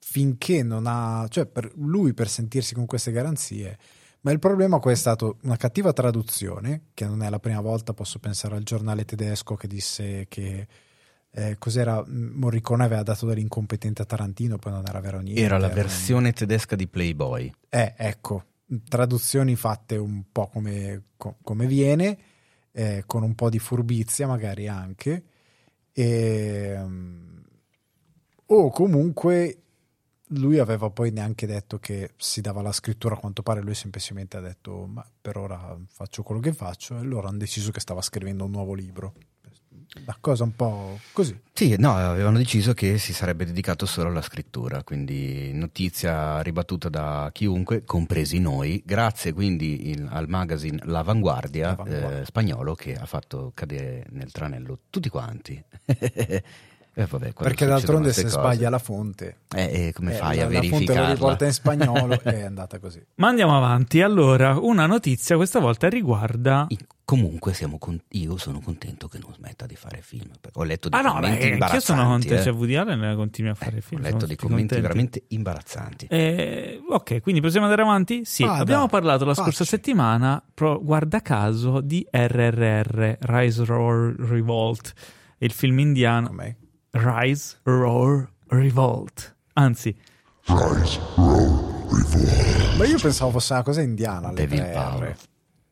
finché 0.10 0.64
non 0.64 0.86
ha, 0.88 1.28
cioè 1.30 1.46
per 1.46 1.72
lui 1.76 2.14
per 2.14 2.30
sentirsi 2.30 2.74
con 2.74 2.88
queste 2.88 3.12
garanzie. 3.12 3.78
Ma 4.22 4.32
il 4.32 4.40
problema 4.40 4.80
qua 4.80 4.92
è 4.92 4.96
stato 4.96 5.38
una 5.44 5.56
cattiva 5.56 5.94
traduzione, 5.94 6.88
che 6.94 7.06
non 7.06 7.24
è 7.24 7.30
la 7.30 7.40
prima 7.40 7.62
volta, 7.62 7.94
posso 7.94 8.20
pensare 8.20 8.56
al 8.56 8.64
giornale 8.64 9.06
tedesco 9.06 9.56
che 9.56 9.68
disse 9.68 10.26
che 10.28 10.68
eh, 11.32 11.58
cos'era 11.58 12.04
Morricone 12.06 12.84
aveva 12.84 13.04
dato 13.04 13.26
dell'incompetente 13.26 14.02
a 14.02 14.06
Tarantino, 14.06 14.58
poi 14.58 14.74
non 14.74 14.84
era 14.86 15.00
vero 15.00 15.20
niente. 15.20 15.42
Era 15.42 15.58
la 15.58 15.70
versione 15.70 16.34
tedesca 16.34 16.76
di 16.76 16.88
Playboy. 16.88 17.54
Eh, 17.70 17.94
ecco, 17.96 18.44
traduzioni 18.88 19.56
fatte 19.56 19.96
un 19.96 20.24
po' 20.32 20.48
come, 20.48 21.04
come 21.16 21.66
viene, 21.66 22.18
eh, 22.72 23.04
con 23.06 23.24
un 23.24 23.36
po' 23.36 23.50
di 23.50 23.60
furbizia 23.60 24.28
magari 24.28 24.68
anche, 24.68 25.24
e, 25.94 26.76
um, 26.78 27.42
o 28.48 28.70
comunque 28.70 29.62
lui 30.34 30.60
aveva 30.60 30.90
poi 30.90 31.12
neanche 31.12 31.48
detto 31.48 31.80
che 31.80 32.12
si 32.18 32.42
dava 32.42 32.62
la 32.62 32.72
scrittura, 32.72 33.16
a 33.16 33.18
quanto 33.18 33.42
pare 33.42 33.62
lui 33.62 33.74
semplicemente 33.74 34.38
ha 34.38 34.42
detto 34.42 34.86
ma 34.86 35.06
per 35.22 35.38
ora 35.38 35.78
faccio 35.88 36.24
quello 36.24 36.42
che 36.42 36.54
faccio 36.54 37.00
e 37.00 37.04
loro 37.04 37.28
hanno 37.28 37.38
deciso 37.38 37.72
che 37.72 37.80
stava 37.80 38.02
scrivendo 38.02 38.46
un 38.46 38.52
nuovo 38.52 38.74
libro. 38.74 39.14
La 40.06 40.16
cosa 40.20 40.44
un 40.44 40.56
po' 40.56 41.00
così. 41.14 41.40
Sì, 41.52 41.76
no, 41.80 41.96
avevano 41.96 42.38
deciso 42.38 42.76
che 42.76 43.00
si 43.00 43.12
sarebbe 43.12 43.44
dedicato 43.44 43.88
solo 43.88 44.10
alla 44.10 44.22
scrittura, 44.22 44.84
quindi 44.84 45.52
notizia 45.52 46.42
ribattuta 46.42 46.90
da 46.90 47.32
chiunque, 47.34 47.84
compresi 47.84 48.40
noi, 48.40 48.84
grazie 48.86 49.34
quindi 49.34 49.90
il, 49.90 50.08
al 50.08 50.30
magazine 50.30 50.80
L'Avanguardia, 50.84 51.70
L'Avanguardia. 51.70 52.22
Eh, 52.22 52.26
spagnolo 52.26 52.76
che 52.76 52.94
ha 52.94 53.06
fatto 53.08 53.52
cadere 53.56 54.06
nel 54.12 54.32
tranello 54.32 54.78
tutti 54.92 55.10
quanti. 55.10 55.60
Eh, 57.00 57.06
vabbè, 57.06 57.32
Perché 57.32 57.66
d'altronde 57.66 58.12
se 58.12 58.24
cose. 58.24 58.34
sbaglia 58.34 58.70
la 58.70 58.78
fonte, 58.78 59.38
eh, 59.56 59.88
eh, 59.88 59.94
come 59.94 60.12
fai 60.12 60.42
a 60.42 60.48
verificare? 60.48 60.84
La 60.84 60.86
fonte 60.86 61.00
lo 61.00 61.14
riporta 61.14 61.46
in 61.46 61.54
spagnolo 61.54 62.20
è 62.24 62.42
andata 62.42 62.78
così. 62.78 63.02
Ma 63.16 63.30
andiamo 63.30 63.56
avanti. 63.56 64.02
Allora, 64.02 64.60
una 64.60 64.86
notizia 64.86 65.38
questa 65.38 65.60
volta 65.60 65.88
riguarda. 65.88 66.68
Comunque 67.06 67.56
con... 67.80 68.00
io 68.10 68.38
sono 68.38 68.60
contento 68.60 69.08
che 69.08 69.18
non 69.18 69.34
smetta 69.34 69.66
di 69.66 69.78
fare 69.78 70.02
film. 70.02 70.30
Ho 70.54 70.64
letto 70.64 70.90
dei 70.90 71.00
ah, 71.00 71.04
commenti 71.04 71.30
no, 71.30 71.38
beh, 71.38 71.48
imbarazzanti. 71.48 71.76
Io 71.76 71.82
sono 71.82 72.10
contento, 72.10 72.36
eh. 72.36 72.44
cioè 72.44 72.54
Woody 72.54 72.76
Allen 72.76 73.16
continua 73.16 73.52
a 73.52 73.56
fare 73.56 73.78
eh, 73.78 73.82
film. 73.82 74.02
Ho 74.02 74.04
letto 74.04 74.26
dei 74.26 74.36
commenti 74.36 74.76
contenti. 74.76 74.82
veramente 74.82 75.24
imbarazzanti. 75.30 76.08
Eh, 76.08 76.82
ok, 76.88 77.22
quindi 77.22 77.40
possiamo 77.40 77.66
andare 77.66 77.82
avanti? 77.82 78.26
Sì, 78.26 78.44
ah, 78.44 78.58
abbiamo 78.58 78.88
parlato 78.88 79.24
la 79.24 79.34
faccio. 79.34 79.46
scorsa 79.46 79.64
settimana, 79.64 80.44
pro, 80.54 80.84
guarda 80.84 81.22
caso, 81.22 81.80
di 81.80 82.06
RRR, 82.12 83.20
Rise 83.22 83.64
Roar 83.64 84.14
Revolt, 84.16 84.94
il 85.38 85.52
film 85.52 85.80
indiano. 85.80 86.28
Com'è? 86.28 86.56
Rise, 86.92 87.58
Roar, 87.64 88.30
Revolt. 88.48 89.36
Anzi, 89.54 89.96
Rise, 90.46 91.00
Roar, 91.16 91.48
Revolt. 91.90 92.78
Ma 92.78 92.86
io 92.86 92.98
pensavo 93.00 93.32
fosse 93.32 93.54
una 93.54 93.64
cosa 93.64 93.82
indiana. 93.82 94.32
David 94.32 94.72
Power. 94.72 95.18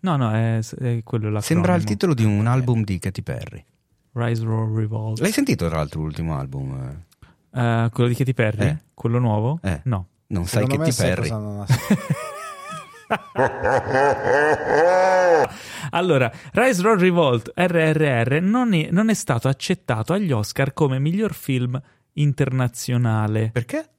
No, 0.01 0.15
no, 0.15 0.31
è, 0.31 0.59
è 0.59 1.01
quello 1.03 1.29
là. 1.29 1.41
Sembra 1.41 1.75
il 1.75 1.83
titolo 1.83 2.13
di 2.13 2.23
un 2.23 2.45
album 2.45 2.83
di 2.83 2.99
Katy 2.99 3.21
Perry. 3.21 3.63
Rise, 4.13 4.43
Roar, 4.43 4.69
Revolt. 4.69 5.19
L'hai 5.19 5.31
sentito 5.31 5.67
tra 5.67 5.77
l'altro 5.77 6.01
l'ultimo 6.01 6.37
album? 6.37 7.03
Uh, 7.49 7.89
quello 7.89 8.09
di 8.09 8.15
Katy 8.15 8.33
Perry? 8.33 8.65
Eh. 8.67 8.77
Quello 8.93 9.19
nuovo? 9.19 9.59
Eh. 9.63 9.81
No. 9.85 10.07
Non 10.27 10.45
sai 10.45 10.67
Katy 10.67 10.93
Perry. 10.93 11.29
allora, 15.91 16.31
Rise 16.51 16.81
Roll 16.81 16.99
Revolt 16.99 17.51
RRR 17.55 18.39
non 18.41 18.73
è, 18.73 18.89
non 18.91 19.09
è 19.09 19.13
stato 19.13 19.47
accettato 19.47 20.13
agli 20.13 20.31
Oscar 20.31 20.73
come 20.73 20.99
miglior 20.99 21.33
film 21.33 21.79
internazionale. 22.13 23.51
Perché? 23.53 23.96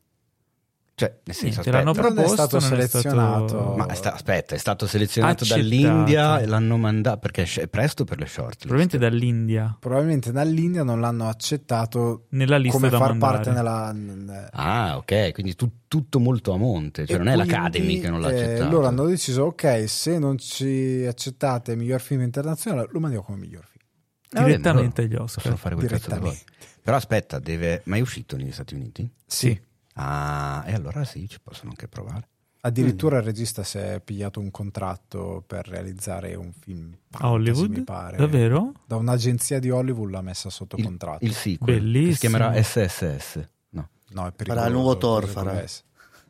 Cioè, 0.99 1.17
nel 1.23 1.37
senso, 1.37 1.61
Niente, 1.61 1.71
l'hanno 1.71 1.93
proposto, 1.93 2.19
non 2.19 2.33
è 2.33 2.33
stato 2.33 2.59
selezionato. 2.59 3.47
Stato... 3.47 3.75
Ma 3.77 3.95
sta, 3.95 4.15
aspetta, 4.15 4.57
è 4.57 4.59
stato 4.59 4.89
selezionato 4.89 5.45
Accettato. 5.45 5.61
dall'India 5.61 6.41
e 6.41 6.47
l'hanno 6.47 6.77
mandato 6.77 7.19
perché 7.19 7.45
è 7.45 7.69
presto 7.69 8.03
per 8.03 8.19
le 8.19 8.27
short. 8.27 8.57
Probabilmente 8.67 8.99
dall'India. 8.99 9.77
Probabilmente 9.79 10.33
dall'India 10.33 10.83
non 10.83 10.99
l'hanno 10.99 11.29
accettato 11.29 12.27
nella 12.31 12.57
lista 12.57 12.79
come 12.79 12.91
da 12.91 12.99
far 12.99 13.11
mandare. 13.11 13.33
parte 13.33 13.51
nella. 13.53 14.49
Ah, 14.51 14.97
ok, 14.97 15.33
quindi 15.35 15.55
tu, 15.55 15.71
tutto 15.87 16.19
molto 16.19 16.53
a 16.53 16.57
monte, 16.57 17.07
cioè 17.07 17.15
e 17.15 17.19
non 17.19 17.29
è 17.29 17.35
quindi, 17.35 17.53
l'Academy 17.53 18.01
che 18.01 18.11
non 18.11 18.21
l'ha 18.21 18.31
eh, 18.31 18.43
accettato. 18.43 18.71
Loro 18.73 18.87
hanno 18.89 19.07
deciso, 19.07 19.43
ok, 19.45 19.85
se 19.87 20.19
non 20.19 20.37
ci 20.37 21.07
accettate 21.07 21.77
miglior 21.77 22.01
film 22.01 22.23
internazionale, 22.23 22.89
lo 22.91 22.99
mandiamo 22.99 23.25
come 23.25 23.39
miglior 23.39 23.65
film. 23.65 24.45
Direttamente 24.45 25.03
agli 25.03 25.15
Oscar. 25.15 25.45
Possono 25.45 25.57
fare 25.57 25.77
quel 25.77 25.89
cazzo 25.89 26.37
Però 26.83 26.97
aspetta, 26.97 27.39
deve... 27.39 27.83
ma 27.85 27.99
è 27.99 28.01
uscito 28.01 28.37
negli 28.37 28.51
Stati 28.51 28.75
Uniti? 28.75 29.09
Sì. 29.25 29.67
Ah, 30.01 30.63
e 30.67 30.73
allora 30.73 31.05
sì, 31.05 31.29
ci 31.29 31.39
possono 31.43 31.71
anche 31.71 31.89
provare. 31.89 32.29
Addirittura 32.61 33.17
mm. 33.17 33.19
il 33.21 33.25
regista 33.25 33.63
si 33.63 33.79
è 33.79 34.01
pigliato 34.05 34.41
un 34.41 34.51
contratto 34.51 35.45
per 35.47 35.67
realizzare 35.69 36.35
un 36.35 36.53
film 36.53 36.97
a 37.13 37.31
Hollywood? 37.31 37.71
mi 37.71 37.83
pare. 37.83 38.17
Davvero? 38.17 38.73
Da 38.85 38.97
un'agenzia 38.97 39.59
di 39.59 39.71
Hollywood 39.71 40.11
l'ha 40.11 40.23
messa 40.23 40.51
sotto 40.51 40.77
il, 40.77 40.85
contratto. 40.85 41.25
Il 41.25 41.35
sequel, 41.35 41.77
Bellissimo. 41.81 42.13
si 42.13 42.19
chiamerà 42.19 42.63
SSS. 42.63 43.49
No, 43.71 43.89
no 44.11 44.27
è 44.27 44.33
farà 44.45 44.67
il 44.67 44.73
nuovo 44.73 44.97
Thor, 44.99 45.27
farà. 45.27 45.63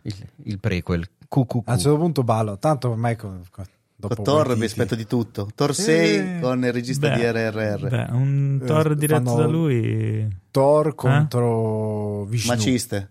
Il, 0.02 0.14
il 0.44 0.59
prequel. 0.59 1.09
QQQ. 1.28 1.68
A 1.68 1.72
un 1.72 1.78
certo 1.78 1.98
punto 1.98 2.22
ballo, 2.22 2.59
tanto 2.59 2.90
ormai 2.90 3.16
con, 3.16 3.42
con 3.50 3.64
Dopo 4.00 4.22
Thor 4.22 4.57
mi 4.57 4.64
aspetto 4.64 4.94
di 4.94 5.07
tutto. 5.07 5.48
Thor 5.52 5.74
6 5.74 6.16
eh, 6.16 6.40
con 6.40 6.64
il 6.64 6.72
regista 6.72 7.09
beh, 7.09 7.16
di 7.16 7.22
RRR. 7.24 7.88
Beh, 7.88 8.07
un 8.12 8.62
Thor 8.64 8.94
diretto 8.94 9.35
da 9.35 9.46
lui. 9.46 10.28
Thor 10.52 10.94
contro 10.94 12.22
eh? 12.22 12.28
Vishnu. 12.28 12.54
Maciste. 12.54 13.11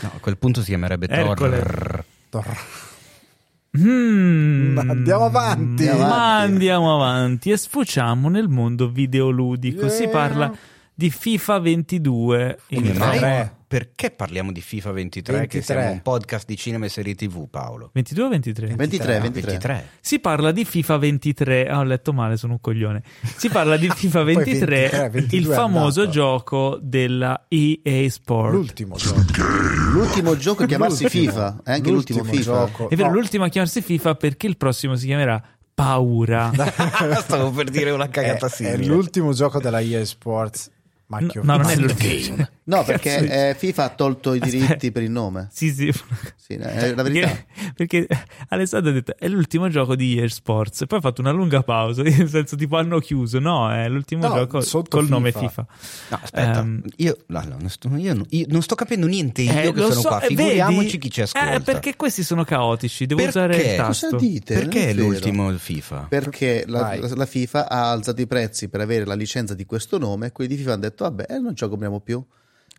No, 0.00 0.10
a 0.14 0.18
quel 0.20 0.36
punto 0.36 0.60
si 0.60 0.66
chiamerebbe 0.68 1.06
Thor. 1.08 2.04
Thor. 2.30 2.56
Mm, 3.76 4.78
andiamo 4.78 5.24
avanti. 5.24 5.84
Ma 5.84 6.38
andiamo 6.38 6.94
avanti 6.94 7.50
e 7.50 7.56
sfociamo 7.56 8.28
nel 8.28 8.48
mondo 8.48 8.88
videoludico. 8.88 9.86
Yeah. 9.86 9.90
Si 9.90 10.08
parla 10.08 10.56
di 10.94 11.10
FIFA 11.10 11.58
22. 11.58 12.58
Come 12.72 12.92
mai? 12.92 13.50
Perché 13.66 14.12
parliamo 14.12 14.52
di 14.52 14.60
FIFA 14.60 14.92
23, 14.92 15.32
23, 15.32 15.58
che 15.58 15.64
siamo 15.66 15.90
un 15.90 16.00
podcast 16.02 16.46
di 16.46 16.56
cinema 16.56 16.84
e 16.84 16.88
serie 16.88 17.16
tv, 17.16 17.48
Paolo? 17.48 17.90
22 17.92 18.24
o 18.24 18.28
23? 18.28 18.74
23, 18.76 19.18
23. 19.18 19.50
23. 19.50 19.88
Si 20.00 20.20
parla 20.20 20.52
di 20.52 20.64
FIFA 20.64 20.96
23. 20.98 21.66
Ah, 21.66 21.78
ho 21.78 21.82
letto 21.82 22.12
male, 22.12 22.36
sono 22.36 22.52
un 22.52 22.60
coglione. 22.60 23.02
Si 23.36 23.48
parla 23.48 23.76
di 23.76 23.90
FIFA 23.92 24.22
23, 24.22 25.08
23 25.10 25.36
il 25.36 25.46
famoso 25.46 26.08
gioco 26.08 26.78
della 26.80 27.46
EA 27.48 28.08
Sport. 28.08 28.52
L'ultimo 28.52 28.94
gioco. 28.94 29.22
L'ultimo 29.94 30.36
gioco 30.36 30.64
a 30.64 30.66
chiamarsi 30.66 31.08
FIFA. 31.08 31.60
È 31.62 31.70
anche 31.70 31.90
l'ultimo, 31.90 32.18
l'ultimo 32.18 32.42
FIFA. 32.42 32.66
Gioco. 32.66 32.90
È 32.90 32.96
vero, 32.96 33.08
no. 33.10 33.14
l'ultimo 33.14 33.44
a 33.44 33.48
chiamarsi 33.48 33.80
FIFA 33.80 34.14
perché 34.16 34.48
il 34.48 34.56
prossimo 34.56 34.96
si 34.96 35.06
chiamerà 35.06 35.40
Paura. 35.72 36.50
Stavo 37.22 37.50
per 37.52 37.70
dire 37.70 37.92
una 37.92 38.08
cagata 38.08 38.46
è, 38.46 38.50
simile. 38.50 38.82
È 38.82 38.86
l'ultimo 38.86 39.32
gioco 39.32 39.60
della 39.60 39.80
EA 39.80 40.04
Sports 40.04 40.68
Macchio. 41.06 41.42
No, 41.44 41.56
non 41.56 41.70
è 41.70 41.76
l'ultimo. 41.76 42.48
No, 42.66 42.82
perché 42.82 43.50
eh, 43.50 43.54
FIFA 43.54 43.84
ha 43.84 43.88
tolto 43.90 44.32
i 44.32 44.40
diritti 44.40 44.64
Aspetta. 44.64 44.92
per 44.92 45.02
il 45.02 45.10
nome. 45.10 45.48
Sì, 45.54 45.70
sì. 45.70 45.92
sì 46.36 46.54
è 46.54 46.94
la 46.94 47.02
verità. 47.02 47.28
Perché, 47.74 48.06
perché 48.06 48.24
Alessandro 48.48 48.90
ha 48.90 48.94
detto 48.94 49.14
è 49.18 49.28
l'ultimo 49.28 49.68
gioco 49.68 49.94
di 49.94 50.18
EA 50.18 50.28
Sports 50.28 50.82
e 50.82 50.86
poi 50.86 50.98
ha 50.98 51.00
fatto 51.00 51.20
una 51.20 51.30
lunga 51.30 51.62
pausa, 51.62 52.02
nel 52.02 52.28
senso 52.28 52.56
tipo 52.56 52.76
hanno 52.76 52.98
chiuso. 52.98 53.38
No, 53.38 53.70
è 53.70 53.88
l'ultimo 53.88 54.26
no, 54.26 54.34
gioco 54.34 54.62
col 54.88 55.02
FIFA. 55.02 55.14
nome 55.14 55.32
FIFA. 55.32 55.66
No, 56.08 56.18
aspetta, 56.22 56.60
um, 56.60 56.82
io, 56.96 57.16
no, 57.26 57.40
no, 57.40 57.56
non 57.60 57.68
sto, 57.68 57.88
io, 57.96 58.14
non, 58.14 58.24
io, 58.30 58.46
non 58.48 58.62
sto, 58.62 58.74
capendo 58.74 59.06
niente 59.06 59.42
io 59.42 59.52
eh, 59.52 59.72
che 59.72 59.80
sono 59.80 59.92
so, 59.92 60.08
qua. 60.08 60.20
Figuriamoci 60.20 60.84
vedi? 60.86 60.98
chi 60.98 61.10
ci 61.10 61.20
ascolta. 61.22 61.52
Eh, 61.52 61.60
perché 61.60 61.96
questi 61.96 62.22
sono 62.22 62.44
caotici, 62.44 63.06
devo 63.06 63.20
perché? 63.20 63.38
usare 63.38 63.56
il 63.56 63.76
tasto. 63.76 64.08
Cosa 64.10 64.16
dite? 64.16 64.54
Perché 64.54 64.88
è 64.88 64.94
l'ultimo 64.94 65.52
FIFA? 65.52 66.06
Perché 66.08 66.64
la, 66.66 66.96
la, 66.98 67.14
la, 67.14 67.26
FIFA 67.26 67.68
ha 67.68 67.90
alzato 67.90 68.20
i 68.20 68.26
prezzi 68.26 68.68
per 68.68 68.80
avere 68.80 69.04
la 69.04 69.14
licenza 69.14 69.54
di 69.54 69.66
questo 69.66 69.98
nome 69.98 70.26
e 70.26 70.32
quelli 70.32 70.50
di 70.50 70.56
FIFA 70.56 70.72
hanno 70.72 70.80
detto 70.80 71.04
vabbè, 71.04 71.38
non 71.38 71.52
gioco 71.52 71.70
compriamo 71.70 72.00
più. 72.00 72.24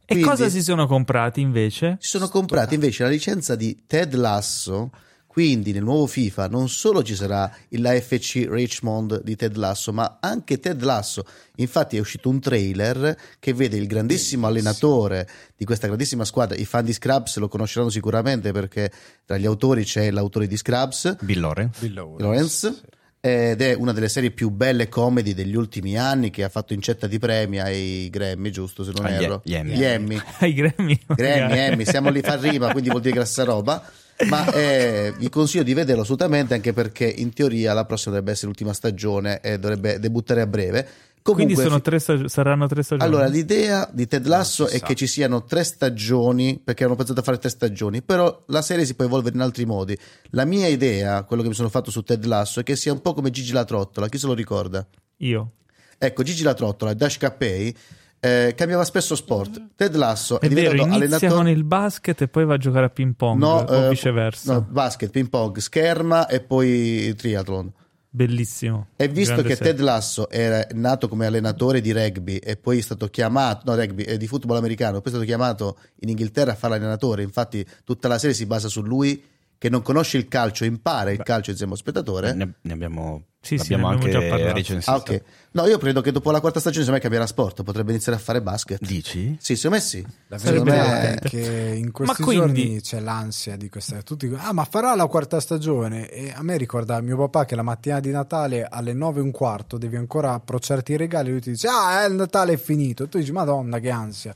Quindi, 0.06 0.24
e 0.24 0.28
cosa 0.28 0.50
si 0.50 0.62
sono 0.62 0.88
comprati 0.88 1.42
invece? 1.42 1.98
Si 2.00 2.10
sono 2.10 2.28
comprati 2.28 2.76
invece 2.76 3.04
la 3.04 3.10
licenza 3.10 3.56
di 3.56 3.84
Ted 3.88 4.14
Lasso. 4.14 4.92
Quindi 5.36 5.74
nel 5.74 5.84
nuovo 5.84 6.06
FIFA 6.06 6.48
non 6.48 6.70
solo 6.70 7.04
ci 7.04 7.14
sarà 7.14 7.52
l'AFC 7.68 8.48
Richmond 8.50 9.22
di 9.22 9.36
Ted 9.36 9.58
Lasso, 9.58 9.92
ma 9.92 10.20
anche 10.22 10.62
Ted 10.62 10.82
Lasso. 10.82 11.26
Infatti 11.58 11.98
è 11.98 12.00
uscito 12.00 12.30
un 12.30 12.40
trailer 12.40 13.18
che 13.38 13.54
vede 13.54 13.76
il 13.76 13.86
grandissimo 13.86 14.48
allenatore 14.48 15.28
di 15.58 15.66
questa 15.66 15.88
grandissima 15.88 16.24
squadra. 16.24 16.56
I 16.56 16.64
fan 16.64 16.86
di 16.86 16.94
Scrubs 16.94 17.36
lo 17.36 17.50
conosceranno 17.50 17.90
sicuramente 17.90 18.54
perché 18.54 18.90
tra 19.26 19.36
gli 19.36 19.46
autori 19.46 19.84
c'è 19.84 20.10
l'autore 20.10 20.48
di 20.48 20.56
Scrubs, 20.56 21.18
Bill 21.20 21.42
Lawrence. 21.42 21.80
Bill 21.82 21.94
Lawrence. 21.96 22.24
Lawrence 22.24 22.82
ed 23.26 23.60
è 23.64 23.74
una 23.74 23.92
delle 23.92 24.08
serie 24.08 24.30
più 24.30 24.52
belle 24.52 24.88
comedy 24.88 25.34
degli 25.34 25.56
ultimi 25.56 25.98
anni 25.98 26.30
che 26.30 26.44
ha 26.44 26.50
fatto 26.50 26.74
incetta 26.74 27.08
di 27.08 27.18
premi 27.18 27.60
ai 27.60 28.08
Grammy, 28.12 28.52
giusto 28.52 28.84
se 28.84 28.92
non 28.96 29.06
ah, 29.06 29.10
erro? 29.10 29.42
Gli 29.44 29.56
Emmy. 29.56 29.74
Gli 29.74 29.82
Emmy. 29.84 30.22
Ai 30.38 30.54
Grammy. 30.54 31.00
Grammy, 31.08 31.58
Emmy, 31.58 31.86
siamo 31.86 32.12
lì 32.12 32.22
fa 32.22 32.36
rima, 32.36 32.72
quindi 32.72 32.90
vuol 32.90 33.02
dire 33.02 33.16
grassa 33.16 33.44
roba. 33.44 33.84
Ma 34.28 34.54
eh, 34.54 35.12
vi 35.18 35.28
consiglio 35.30 35.64
di 35.64 35.74
vederlo 35.74 36.04
assolutamente 36.04 36.54
anche 36.54 36.72
perché 36.72 37.06
in 37.06 37.34
teoria 37.34 37.74
la 37.74 37.86
prossima 37.86 38.12
dovrebbe 38.12 38.34
essere 38.34 38.48
l'ultima 38.48 38.74
stagione 38.74 39.42
e 39.42 39.58
dovrebbe 39.58 39.98
debuttare 39.98 40.42
a 40.42 40.48
breve 40.48 40.88
Comunque, 41.26 41.56
Quindi 41.56 41.82
tre 41.82 41.98
stag- 41.98 42.26
saranno 42.28 42.68
tre 42.68 42.84
stagioni. 42.84 43.10
Allora, 43.10 43.26
l'idea 43.26 43.90
di 43.92 44.06
Ted 44.06 44.28
Lasso 44.28 44.68
si 44.68 44.76
è 44.76 44.78
sa. 44.78 44.86
che 44.86 44.94
ci 44.94 45.08
siano 45.08 45.44
tre 45.44 45.64
stagioni, 45.64 46.62
perché 46.64 46.84
hanno 46.84 46.94
pensato 46.96 47.20
a 47.22 47.24
fare 47.24 47.40
tre 47.40 47.50
stagioni, 47.50 48.04
però 48.04 48.44
la 48.50 48.62
serie 48.62 48.86
si 48.86 48.94
può 48.94 49.06
evolvere 49.06 49.34
in 49.36 49.42
altri 49.42 49.66
modi. 49.66 49.98
La 50.30 50.46
mia 50.46 50.68
idea, 50.68 51.24
quello 51.24 51.42
che 51.42 51.48
mi 51.48 51.56
sono 51.56 51.70
fatto 51.70 51.90
su 51.90 52.04
Ted 52.04 52.24
Lasso, 52.26 52.60
è 52.60 52.64
che 52.64 52.76
sia 52.76 52.92
un 52.94 53.02
po' 53.02 53.16
come 53.16 53.32
Gigi 53.32 53.54
la 53.54 53.64
Trottola, 53.66 54.08
chi 54.08 54.20
se 54.20 54.28
lo 54.28 54.34
ricorda? 54.36 54.86
Io. 55.18 55.52
Ecco, 55.98 56.22
Gigi 56.22 56.44
la 56.44 56.54
Trottola 56.54 56.92
e 56.92 56.96
Dash 56.96 57.18
Capei 57.18 57.76
eh, 58.20 58.54
cambiava 58.56 58.84
spesso 58.84 59.16
sport. 59.16 59.70
Ted 59.76 59.96
Lasso 59.96 60.40
È 60.40 60.48
vero, 60.48 60.74
diventato 60.74 60.84
inizia 61.00 61.06
allenatore- 61.18 61.34
con 61.34 61.48
il 61.48 61.64
basket 61.64 62.22
e 62.22 62.28
poi 62.28 62.46
va 62.46 62.54
a 62.54 62.58
giocare 62.58 62.86
a 62.86 62.90
ping 62.90 63.16
pong 63.16 63.40
No, 63.40 63.66
o 63.68 63.86
eh, 63.86 63.90
viceversa. 63.90 64.54
no, 64.54 64.62
basket, 64.62 65.10
ping 65.10 65.30
pong, 65.30 65.58
scherma 65.58 66.28
e 66.28 66.40
poi 66.42 67.16
triathlon. 67.18 67.72
Bellissimo. 68.16 68.88
E 68.96 69.10
visto 69.10 69.42
che 69.42 69.56
serie. 69.56 69.74
Ted 69.74 69.80
Lasso 69.82 70.30
era 70.30 70.66
nato 70.72 71.10
come 71.10 71.26
allenatore 71.26 71.82
di 71.82 71.92
rugby 71.92 72.38
e 72.38 72.56
poi 72.56 72.78
è 72.78 72.82
stato 72.82 73.10
chiamato, 73.10 73.70
no 73.70 73.76
rugby, 73.76 74.04
eh, 74.04 74.16
di 74.16 74.26
football 74.26 74.56
americano, 74.56 75.02
poi 75.02 75.08
è 75.08 75.10
stato 75.10 75.26
chiamato 75.26 75.78
in 76.00 76.08
Inghilterra 76.08 76.54
a 76.54 76.56
fare 76.56 76.76
l'allenatore, 76.76 77.24
infatti 77.24 77.66
tutta 77.84 78.08
la 78.08 78.18
serie 78.18 78.34
si 78.34 78.46
basa 78.46 78.70
su 78.70 78.82
lui 78.84 79.22
che 79.58 79.70
non 79.70 79.82
conosce 79.82 80.18
il 80.18 80.28
calcio, 80.28 80.66
impara 80.66 81.12
il 81.12 81.24
calcio 81.24 81.50
insieme 81.52 81.72
allo 81.74 81.82
spettatore. 81.82 82.34
Ne, 82.34 82.56
ne 82.62 82.74
abbiamo, 82.74 83.24
Sì, 83.42 83.58
sì, 83.58 83.74
abbiamo 83.74 83.90
ne 83.90 83.96
abbiamo 83.96 84.18
anche 84.20 84.30
già 84.30 84.64
parlato. 84.74 84.92
Ah, 84.92 84.96
ok. 84.96 85.22
No, 85.52 85.66
io 85.68 85.78
credo 85.78 86.02
che 86.02 86.12
dopo 86.12 86.32
la 86.32 86.42
quarta 86.42 86.60
stagione, 86.60 86.84
secondo 86.86 86.98
me 87.04 87.10
cambierà 87.10 87.26
sport, 87.26 87.64
potrebbe 87.64 87.92
iniziare 87.92 88.18
a 88.18 88.22
fare 88.22 88.42
basket. 88.42 88.86
Dici? 88.86 89.38
Sì, 89.40 89.56
secondo 89.56 89.78
me 89.78 89.82
sì. 89.82 90.06
La 90.28 90.38
Secondo 90.38 90.64
verità 90.72 90.88
me- 90.92 91.14
è 91.16 91.20
che 91.30 91.74
in 91.78 91.92
questi 91.92 92.22
Ma 92.22 92.26
quindi- 92.28 92.62
giorni 92.64 92.82
c'è 92.82 93.00
l'ansia 93.00 93.56
di 93.56 93.70
questa. 93.70 94.02
Tutti 94.02 94.28
dicono, 94.28 94.46
ah, 94.46 94.52
ma 94.52 94.66
farà 94.66 94.94
la 94.96 95.06
quarta 95.08 95.40
stagione. 95.40 96.10
E 96.10 96.34
a 96.36 96.44
me 96.44 96.58
ricorda 96.58 97.00
mio 97.02 97.16
papà 97.18 97.46
che 97.46 97.56
la 97.56 97.62
mattina 97.64 98.00
di 98.02 98.12
Natale 98.12 98.68
alle 98.70 98.94
9 98.94 99.20
e 99.20 99.24
un 99.24 99.32
quarto 99.32 99.78
devi 99.78 99.96
ancora 99.96 100.34
approcciarti 100.34 100.92
i 100.92 100.98
regali. 100.98 101.30
Lui 101.32 101.40
ti 101.42 101.52
dice, 101.52 101.68
ah, 101.70 102.02
eh, 102.04 102.08
il 102.08 102.16
Natale 102.16 102.54
è 102.54 102.58
finito. 102.58 103.04
E 103.06 103.10
tu 103.10 103.18
dici, 103.18 103.32
madonna, 103.32 103.80
che 103.80 103.90
ansia. 103.90 104.34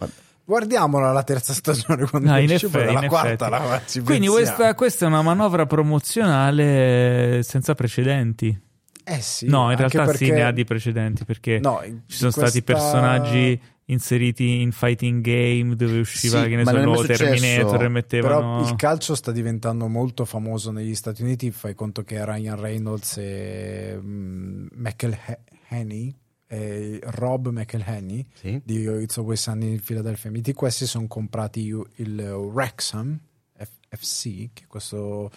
Guardiamola 0.50 1.12
la 1.12 1.22
terza 1.22 1.54
stagione 1.54 2.08
quando 2.10 2.32
Ah, 2.32 2.40
in 2.40 2.52
esce, 2.52 2.66
effetti, 2.66 2.92
la 2.92 3.04
in 3.04 3.08
quarta 3.08 3.46
effetti. 3.46 3.50
la 3.52 3.82
ci 3.86 4.02
Quindi 4.02 4.28
questa, 4.28 4.74
questa 4.74 5.06
è 5.06 5.08
una 5.08 5.22
manovra 5.22 5.68
promozionale 5.68 7.42
senza 7.44 7.76
precedenti. 7.76 8.60
Eh 9.04 9.22
sì, 9.22 9.48
no, 9.48 9.70
in 9.70 9.78
realtà 9.78 10.06
sì, 10.06 10.18
perché- 10.26 10.32
ne 10.34 10.42
ha 10.44 10.52
di 10.52 10.64
precedenti 10.64 11.24
perché 11.26 11.60
No, 11.60 11.82
ci 12.08 12.16
sono 12.18 12.28
in 12.28 12.32
stati 12.32 12.64
questa- 12.64 12.74
personaggi 12.74 13.62
inseriti 13.86 14.62
in 14.62 14.72
fighting 14.72 15.22
game 15.22 15.76
dove 15.76 16.00
usciva 16.00 16.42
Sì, 16.44 16.50
che 16.50 16.56
ne 16.56 16.64
so, 16.66 16.72
il. 16.72 17.06
Terminator 17.18 17.74
e 17.74 17.78
Però 17.78 17.90
mettevano 17.90 18.68
il 18.68 18.76
calcio 18.76 19.14
sta 19.16 19.32
diventando 19.32 19.88
molto 19.88 20.26
famoso 20.26 20.72
negli 20.72 20.94
Stati 20.96 21.22
Uniti. 21.24 21.50
Fai 21.52 21.74
conto 21.76 22.04
che 22.04 22.24
Ryan 22.26 22.60
Reynolds 22.60 23.18
e 23.18 23.98
mm, 24.00 24.68
McElhenney, 24.78 26.16
e 26.52 27.00
Rob 27.04 27.50
McElhenney 27.50 28.26
Sì. 28.34 28.60
di 28.64 28.82
It's 28.82 29.18
Always 29.18 29.40
Sunny 29.42 29.70
in 29.74 29.82
Philadelphia 29.84 30.32
Meet, 30.32 30.54
questi 30.54 30.88
sono 30.88 31.06
comprati 31.08 31.68
il 31.98 32.20
Wrexham 32.20 33.20
F- 33.56 33.68
FC, 33.96 34.50
che 34.54 34.64
è 34.64 34.68
questo 34.68 35.30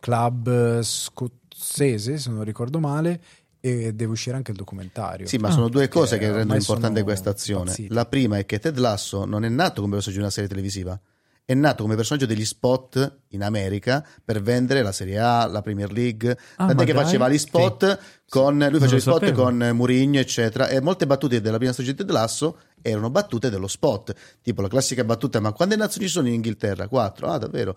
club 0.00 0.48
eh, 0.48 0.82
scozzese, 0.82 2.18
se 2.18 2.30
non 2.30 2.42
ricordo 2.44 2.80
male, 2.80 3.20
e 3.60 3.92
deve 3.92 4.12
uscire 4.12 4.36
anche 4.36 4.50
il 4.52 4.56
documentario. 4.56 5.26
Sì, 5.26 5.36
ma 5.38 5.48
Ah, 5.48 5.52
sono 5.52 5.68
due 5.68 5.88
cose 5.88 6.18
che 6.18 6.30
rendono 6.30 6.58
importante 6.58 7.02
questa 7.02 7.30
azione. 7.30 7.62
impazziti. 7.62 7.92
La 7.94 8.06
prima 8.06 8.38
è 8.38 8.46
che 8.46 8.58
Ted 8.58 8.78
Lasso 8.78 9.24
non 9.24 9.44
è 9.44 9.48
nato 9.48 9.80
come 9.80 9.94
personaggio 9.94 10.18
di 10.20 10.24
una 10.24 10.32
serie 10.32 10.48
televisiva, 10.48 11.00
è 11.48 11.54
nato 11.54 11.82
come 11.82 11.96
personaggio 11.96 12.26
degli 12.26 12.44
spot 12.44 13.20
in 13.28 13.42
America 13.42 14.06
per 14.22 14.42
vendere 14.42 14.82
la 14.82 14.92
Serie 14.92 15.18
A, 15.18 15.46
la 15.46 15.62
Premier 15.62 15.90
League. 15.90 16.36
Ah, 16.56 16.66
Tant'è 16.66 16.84
che 16.84 16.92
dai. 16.92 17.02
faceva 17.02 17.26
gli 17.30 17.38
spot 17.38 17.98
con 18.28 18.58
lui 18.58 18.78
faceva 18.78 18.96
gli 18.96 19.00
spot 19.00 19.24
sapevo. 19.24 19.44
con 19.44 19.70
Mourinho, 19.72 20.18
eccetera. 20.18 20.68
E 20.68 20.82
molte 20.82 21.06
battute 21.06 21.40
della 21.40 21.56
prima 21.56 21.72
stagione 21.72 21.96
di 21.96 22.04
Ted 22.04 22.12
Lasso 22.12 22.58
erano 22.82 23.08
battute 23.08 23.48
dello 23.48 23.66
spot, 23.66 24.14
tipo 24.42 24.60
la 24.60 24.68
classica 24.68 25.02
battuta: 25.04 25.40
Ma 25.40 25.52
quante 25.52 25.74
nazioni 25.74 26.06
ci 26.06 26.12
sono 26.12 26.28
in 26.28 26.34
Inghilterra? 26.34 26.86
Quattro, 26.86 27.28
ah, 27.28 27.38
davvero? 27.38 27.74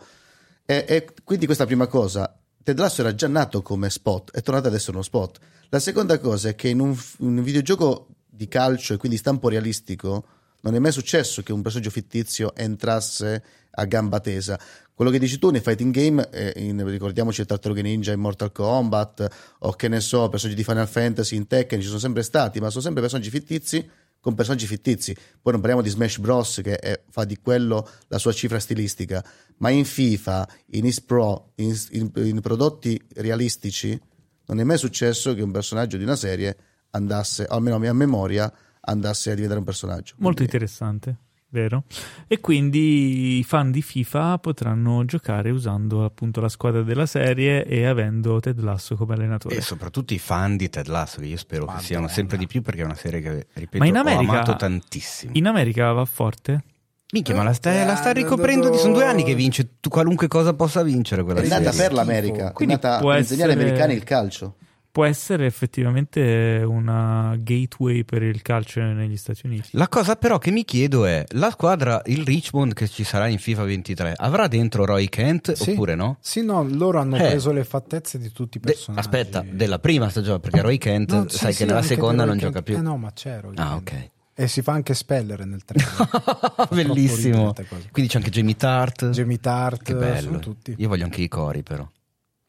E, 0.65 0.83
e 0.85 1.07
quindi 1.23 1.45
questa 1.45 1.65
prima 1.65 1.87
cosa, 1.87 2.37
Ted 2.61 2.77
Lasso 2.77 2.99
era 2.99 3.15
già 3.15 3.29
nato 3.29 3.61
come 3.61 3.89
spot, 3.89 4.31
è 4.33 4.41
tornato 4.41 4.67
ad 4.67 4.73
essere 4.73 4.91
uno 4.91 5.01
spot. 5.03 5.39
La 5.69 5.79
seconda 5.79 6.19
cosa 6.19 6.49
è 6.49 6.55
che 6.55 6.67
in 6.67 6.81
un, 6.81 6.93
in 7.19 7.37
un 7.37 7.41
videogioco 7.41 8.07
di 8.27 8.49
calcio 8.49 8.95
e 8.95 8.97
quindi 8.97 9.15
stampo 9.17 9.47
realistico 9.47 10.25
non 10.61 10.75
è 10.75 10.79
mai 10.79 10.91
successo 10.91 11.41
che 11.41 11.51
un 11.53 11.61
personaggio 11.61 11.89
fittizio 11.89 12.53
entrasse 12.55 13.43
a 13.71 13.85
gamba 13.85 14.19
tesa. 14.19 14.59
Quello 14.93 15.09
che 15.11 15.19
dici 15.19 15.39
tu 15.39 15.49
nei 15.49 15.61
fighting 15.61 15.93
game, 15.93 16.29
eh, 16.29 16.53
in- 16.57 16.85
ricordiamoci 16.87 17.41
il 17.41 17.47
Tartarughe 17.47 17.81
Ninja 17.81 18.11
in 18.11 18.19
Mortal 18.19 18.51
Kombat 18.51 19.27
o 19.59 19.71
che 19.73 19.87
ne 19.87 19.99
so, 19.99 20.29
personaggi 20.29 20.57
di 20.57 20.63
Final 20.63 20.87
Fantasy 20.87 21.35
in 21.35 21.47
Tekken 21.47 21.79
ci 21.81 21.87
sono 21.87 21.97
sempre 21.99 22.21
stati, 22.23 22.59
ma 22.59 22.69
sono 22.69 22.83
sempre 22.83 23.01
personaggi 23.01 23.29
fittizi 23.29 23.89
con 24.19 24.35
personaggi 24.35 24.67
fittizi. 24.67 25.13
Poi 25.41 25.53
non 25.53 25.61
parliamo 25.61 25.81
di 25.81 25.89
Smash 25.89 26.19
Bros. 26.19 26.59
che 26.63 26.75
è- 26.77 27.01
fa 27.09 27.23
di 27.25 27.39
quello 27.41 27.89
la 28.09 28.19
sua 28.19 28.31
cifra 28.31 28.59
stilistica, 28.59 29.25
ma 29.57 29.71
in 29.71 29.83
FIFA, 29.85 30.47
in 30.73 30.85
Is 30.85 31.01
Pro, 31.01 31.53
in, 31.55 31.75
in- 31.91 32.11
in 32.15 32.39
prodotti 32.41 33.01
realistici, 33.15 33.99
non 34.45 34.59
è 34.59 34.63
mai 34.63 34.77
successo 34.77 35.33
che 35.33 35.41
un 35.41 35.51
personaggio 35.51 35.97
di 35.97 36.03
una 36.03 36.15
serie 36.15 36.55
andasse, 36.91 37.45
almeno 37.45 37.77
a 37.77 37.79
mia 37.79 37.93
memoria, 37.93 38.51
andasse 38.81 39.31
a 39.31 39.33
diventare 39.33 39.59
un 39.59 39.65
personaggio. 39.65 40.13
molto 40.17 40.43
Quindi- 40.43 40.43
interessante, 40.53 41.17
vero? 41.51 41.83
E 42.27 42.39
quindi 42.39 43.37
i 43.39 43.43
fan 43.43 43.71
di 43.71 43.81
FIFA 43.81 44.39
potranno 44.39 45.05
giocare 45.05 45.49
usando 45.51 46.03
appunto 46.03 46.41
la 46.41 46.49
squadra 46.49 46.81
della 46.81 47.05
serie 47.05 47.65
e 47.65 47.85
avendo 47.85 48.39
Ted 48.39 48.59
Lasso 48.61 48.95
come 48.95 49.13
allenatore. 49.13 49.55
E 49.57 49.61
soprattutto 49.61 50.13
i 50.13 50.19
fan 50.19 50.57
di 50.57 50.69
Ted 50.69 50.87
Lasso, 50.87 51.19
che 51.19 51.27
io 51.27 51.37
spero 51.37 51.61
che 51.61 51.67
Madonna. 51.67 51.85
siano 51.85 52.07
sempre 52.07 52.37
di 52.37 52.47
più 52.47 52.61
perché 52.61 52.81
è 52.81 52.85
una 52.85 52.95
serie 52.95 53.21
che, 53.21 53.47
ripeto, 53.53 53.77
Ma 53.77 53.85
in 53.85 53.97
ho 53.97 53.99
America- 54.01 54.31
amato 54.31 54.55
tantissimo. 54.55 55.31
In 55.35 55.45
America 55.47 55.91
va 55.91 56.05
forte? 56.05 56.63
Minchia, 57.13 57.35
ma 57.35 57.43
la 57.43 57.51
sta, 57.51 57.73
Eh, 57.73 57.85
la 57.85 57.95
sta 57.95 58.11
eh, 58.11 58.13
ricoprendo, 58.13 58.69
do- 58.69 58.77
sono 58.77 58.93
due 58.93 59.03
anni 59.05 59.23
che 59.25 59.35
vince, 59.35 59.71
tu 59.81 59.89
qualunque 59.89 60.29
cosa 60.29 60.53
possa 60.53 60.81
vincere 60.81 61.23
quella 61.23 61.41
È 61.41 61.47
nata 61.47 61.71
serie. 61.73 61.87
per 61.87 61.93
l'America, 61.93 62.49
è 62.49 62.53
Quindi 62.53 62.75
nata 62.75 62.99
può 62.99 63.09
per 63.09 63.19
insegnare 63.19 63.51
agli 63.51 63.57
essere- 63.57 63.71
americani 63.73 63.99
il 63.99 64.03
calcio. 64.05 64.55
Può 64.91 65.05
essere 65.05 65.45
effettivamente 65.45 66.61
una 66.67 67.33
gateway 67.39 68.03
per 68.03 68.23
il 68.23 68.41
calcio 68.41 68.81
negli 68.81 69.15
Stati 69.15 69.45
Uniti. 69.45 69.69
La 69.71 69.87
cosa 69.87 70.17
però 70.17 70.37
che 70.37 70.51
mi 70.51 70.65
chiedo 70.65 71.05
è, 71.05 71.23
la 71.29 71.49
squadra, 71.49 72.01
il 72.07 72.25
Richmond 72.25 72.73
che 72.73 72.89
ci 72.89 73.05
sarà 73.05 73.27
in 73.27 73.37
FIFA 73.37 73.63
23, 73.63 74.13
avrà 74.17 74.47
dentro 74.47 74.83
Roy 74.83 75.07
Kent 75.07 75.53
Sì. 75.53 75.69
oppure 75.71 75.95
no? 75.95 76.17
Sì, 76.19 76.43
no, 76.43 76.67
loro 76.69 76.99
hanno 76.99 77.15
Eh. 77.15 77.19
preso 77.19 77.53
le 77.53 77.63
fattezze 77.63 78.17
di 78.19 78.33
tutti 78.33 78.57
i 78.57 78.59
De- 78.59 78.71
personaggi. 78.73 78.99
aspetta, 79.07 79.45
della 79.49 79.79
prima 79.79 80.09
stagione, 80.09 80.39
perché 80.41 80.59
Roy 80.61 80.77
Kent 80.77 81.11
No, 81.13 81.29
sì, 81.29 81.37
sai 81.37 81.53
sì, 81.53 81.59
che 81.59 81.65
nella 81.65 81.83
seconda 81.83 82.25
non 82.25 82.37
Kent- 82.37 82.41
gioca 82.47 82.61
più. 82.61 82.75
Eh 82.75 82.81
no, 82.81 82.97
ma 82.97 83.13
c'è 83.13 83.39
Roy 83.39 83.53
Ah, 83.55 83.81
Kent. 83.81 83.89
ok. 84.03 84.09
E 84.33 84.47
si 84.49 84.61
fa 84.61 84.73
anche 84.73 84.93
Speller 84.93 85.45
nel 85.45 85.63
trailer. 85.63 86.67
Bellissimo. 86.69 87.53
Quindi 87.91 88.11
c'è 88.11 88.17
anche 88.17 88.29
Jamie 88.29 88.55
Tart. 88.57 89.09
Jamie 89.11 89.39
Tart, 89.39 89.83
Che 89.83 89.95
bello. 89.95 90.19
sono 90.19 90.39
tutti. 90.39 90.73
Io 90.77 90.87
voglio 90.89 91.05
anche 91.05 91.21
i 91.21 91.27
cori 91.29 91.63
però. 91.63 91.87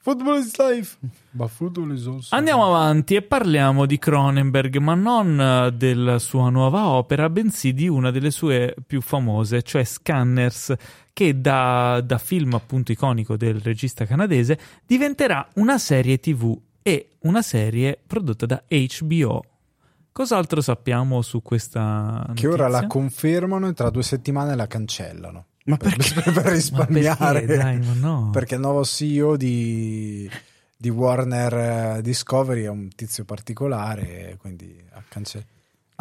Football 0.05 0.38
is 0.38 0.57
life. 0.59 0.99
Ma 1.31 1.47
football 1.47 1.93
is 1.93 2.07
also 2.09 2.35
Andiamo 2.35 2.67
avanti 2.67 3.15
e 3.15 3.23
parliamo 3.23 3.87
di 3.87 3.99
Cronenberg, 4.01 4.79
ma 4.79 4.95
non 4.95 5.41
eh, 5.41 5.71
della 5.73 6.19
sua 6.19 6.51
nuova 6.51 6.88
opera, 6.88 7.31
bensì 7.31 7.73
di 7.73 7.87
una 7.87 8.11
delle 8.11 8.33
sue 8.33 8.75
più 8.85 9.01
famose, 9.01 9.62
cioè 9.62 9.85
Scanners, 9.85 10.75
che 11.12 11.41
da, 11.41 12.01
da 12.05 12.19
film 12.19 12.55
appunto 12.55 12.91
iconico 12.91 13.37
del 13.37 13.61
regista 13.61 14.05
canadese 14.05 14.59
diventerà 14.85 15.49
una 15.55 15.79
serie 15.79 16.19
TV 16.19 16.59
e 16.83 17.11
una 17.21 17.41
serie 17.43 17.97
prodotta 18.05 18.45
da 18.45 18.62
HBO. 18.69 19.45
Cos'altro 20.11 20.61
sappiamo 20.61 21.23
su 21.23 21.43
questa 21.43 22.29
Che 22.35 22.47
ora 22.49 22.65
la 22.65 22.81
notizia? 22.81 22.88
confermano 22.88 23.69
e 23.69 23.73
tra 23.73 23.88
due 23.88 24.03
settimane 24.03 24.57
la 24.57 24.67
cancellano. 24.67 25.47
Ma 25.64 25.77
Per, 25.77 25.96
per 25.96 26.35
Ma 26.44 26.51
risparmiare. 26.51 27.40
perché? 27.42 27.57
Dai, 27.57 27.81
no. 28.01 28.31
Perché 28.33 28.55
il 28.55 28.61
nuovo 28.61 28.85
CEO 28.85 29.37
di, 29.37 30.29
di 30.77 30.88
Warner 30.90 31.96
eh, 31.98 32.03
Discovery 32.03 32.64
è 32.64 32.68
un 32.68 32.88
tizio 32.94 33.25
particolare, 33.25 34.37
quindi 34.40 34.83
ha 34.92 35.03
cancellato. 35.09 35.51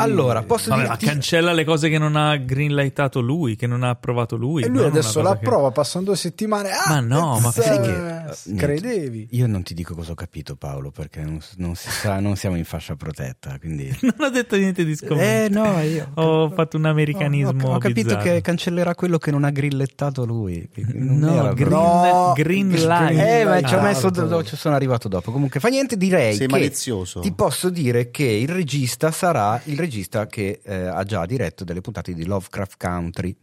Allora, 0.01 0.43
posso 0.43 0.69
Vabbè, 0.69 0.81
ma 0.83 0.87
dirti- 0.89 1.05
cancella 1.05 1.53
le 1.53 1.63
cose 1.63 1.89
che 1.89 1.97
non 1.97 2.15
ha 2.15 2.35
greenlightato 2.37 3.19
lui, 3.21 3.55
che 3.55 3.67
non 3.67 3.83
ha 3.83 3.89
approvato 3.89 4.35
lui. 4.35 4.63
E 4.63 4.67
lui 4.67 4.83
adesso 4.83 5.21
la 5.21 5.29
cosa 5.29 5.39
che- 5.39 5.45
approva, 5.45 5.71
passano 5.71 6.05
due 6.05 6.15
settimane. 6.15 6.69
Ah, 6.71 6.89
Ma 6.89 6.99
no, 6.99 7.39
ma 7.39 7.51
sai 7.51 7.79
che- 7.81 8.55
credevi? 8.55 9.27
Io 9.31 9.47
non 9.47 9.63
ti 9.63 9.73
dico 9.73 9.95
cosa 9.95 10.11
ho 10.11 10.15
capito 10.15 10.55
Paolo, 10.55 10.91
perché 10.91 11.21
non, 11.21 11.39
non 11.57 11.75
si 11.75 11.89
sa, 11.89 12.19
non 12.19 12.35
siamo 12.35 12.55
in 12.57 12.65
fascia 12.65 12.95
protetta, 12.95 13.57
quindi... 13.59 13.89
Non 14.01 14.27
ho 14.27 14.29
detto 14.29 14.55
niente 14.57 14.83
di 14.83 14.95
scomodo. 14.95 15.21
Eh 15.21 15.47
no, 15.49 15.79
io 15.81 16.09
Ho 16.15 16.49
fatto 16.49 16.77
un 16.77 16.85
americanismo. 16.85 17.69
Ho, 17.69 17.75
ho 17.75 17.77
capito 17.77 18.09
bizzarro. 18.15 18.23
che 18.23 18.41
cancellerà 18.41 18.93
quello 18.95 19.17
che 19.17 19.31
non 19.31 19.43
ha 19.43 19.49
grillettato 19.49 20.25
lui. 20.25 20.67
No, 20.93 21.53
green, 21.53 21.69
No, 21.69 22.33
green 22.35 22.69
light. 22.71 23.17
Eh, 23.19 23.45
ma 23.45 23.61
ci 23.61 23.73
ho 23.75 23.81
messo 23.81 24.09
do- 24.09 24.43
ci 24.43 24.55
sono 24.55 24.75
arrivato 24.75 25.07
dopo. 25.07 25.31
Comunque, 25.31 25.59
fa 25.59 25.69
niente, 25.69 25.97
direi 25.97 26.35
Sei 26.35 26.47
che 26.47 26.51
malizioso. 26.51 27.19
ti 27.21 27.31
posso 27.31 27.69
dire 27.69 28.11
che 28.11 28.23
il 28.23 28.47
regista 28.49 29.11
sarà 29.11 29.59
il 29.65 29.77
regista 29.77 29.90
che 30.27 30.61
eh, 30.63 30.75
ha 30.85 31.03
già 31.03 31.25
diretto 31.25 31.63
delle 31.63 31.81
puntate 31.81 32.13
di 32.13 32.25
Lovecraft 32.25 32.77
Country, 32.77 33.35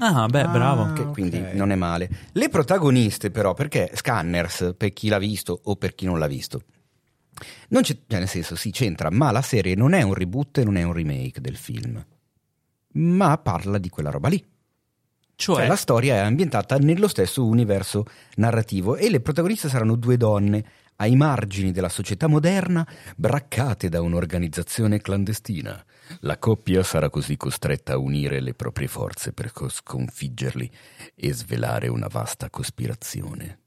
Ah, 0.00 0.26
beh, 0.26 0.42
Ah, 0.42 0.48
bravo. 0.48 0.92
che 0.92 1.04
quindi 1.06 1.42
non 1.54 1.72
è 1.72 1.74
male. 1.74 2.10
Le 2.32 2.48
protagoniste, 2.50 3.30
però, 3.30 3.54
perché 3.54 3.90
Scanners, 3.94 4.74
per 4.76 4.92
chi 4.92 5.08
l'ha 5.08 5.16
visto 5.18 5.58
o 5.64 5.76
per 5.76 5.94
chi 5.94 6.04
non 6.04 6.18
l'ha 6.18 6.26
visto, 6.26 6.62
Non 7.68 7.82
c'è, 7.82 7.96
cioè 8.06 8.18
nel 8.18 8.28
senso, 8.28 8.54
sì, 8.56 8.70
c'entra, 8.70 9.10
ma 9.10 9.30
la 9.30 9.40
serie 9.42 9.74
non 9.76 9.92
è 9.94 10.02
un 10.02 10.12
reboot 10.12 10.58
e 10.58 10.64
non 10.64 10.76
è 10.76 10.82
un 10.82 10.92
remake 10.92 11.40
del 11.40 11.56
film, 11.56 12.04
ma 12.94 13.38
parla 13.38 13.78
di 13.78 13.88
quella 13.88 14.10
roba 14.10 14.28
lì. 14.28 14.44
Cioè, 15.36 15.56
Cioè, 15.56 15.66
la 15.68 15.76
storia 15.76 16.16
è 16.16 16.18
ambientata 16.18 16.76
nello 16.78 17.06
stesso 17.06 17.46
universo 17.46 18.04
narrativo 18.36 18.96
e 18.96 19.08
le 19.08 19.20
protagoniste 19.20 19.68
saranno 19.68 19.94
due 19.94 20.16
donne 20.16 20.64
ai 21.00 21.14
margini 21.16 21.70
della 21.72 21.88
società 21.88 22.26
moderna, 22.26 22.86
braccate 23.16 23.88
da 23.88 24.00
un'organizzazione 24.00 25.00
clandestina. 25.00 25.82
La 26.20 26.38
coppia 26.38 26.82
sarà 26.82 27.10
così 27.10 27.36
costretta 27.36 27.92
a 27.94 27.98
unire 27.98 28.40
le 28.40 28.54
proprie 28.54 28.88
forze 28.88 29.32
per 29.32 29.52
co- 29.52 29.68
sconfiggerli 29.68 30.70
e 31.14 31.32
svelare 31.32 31.88
una 31.88 32.08
vasta 32.08 32.48
cospirazione. 32.50 33.58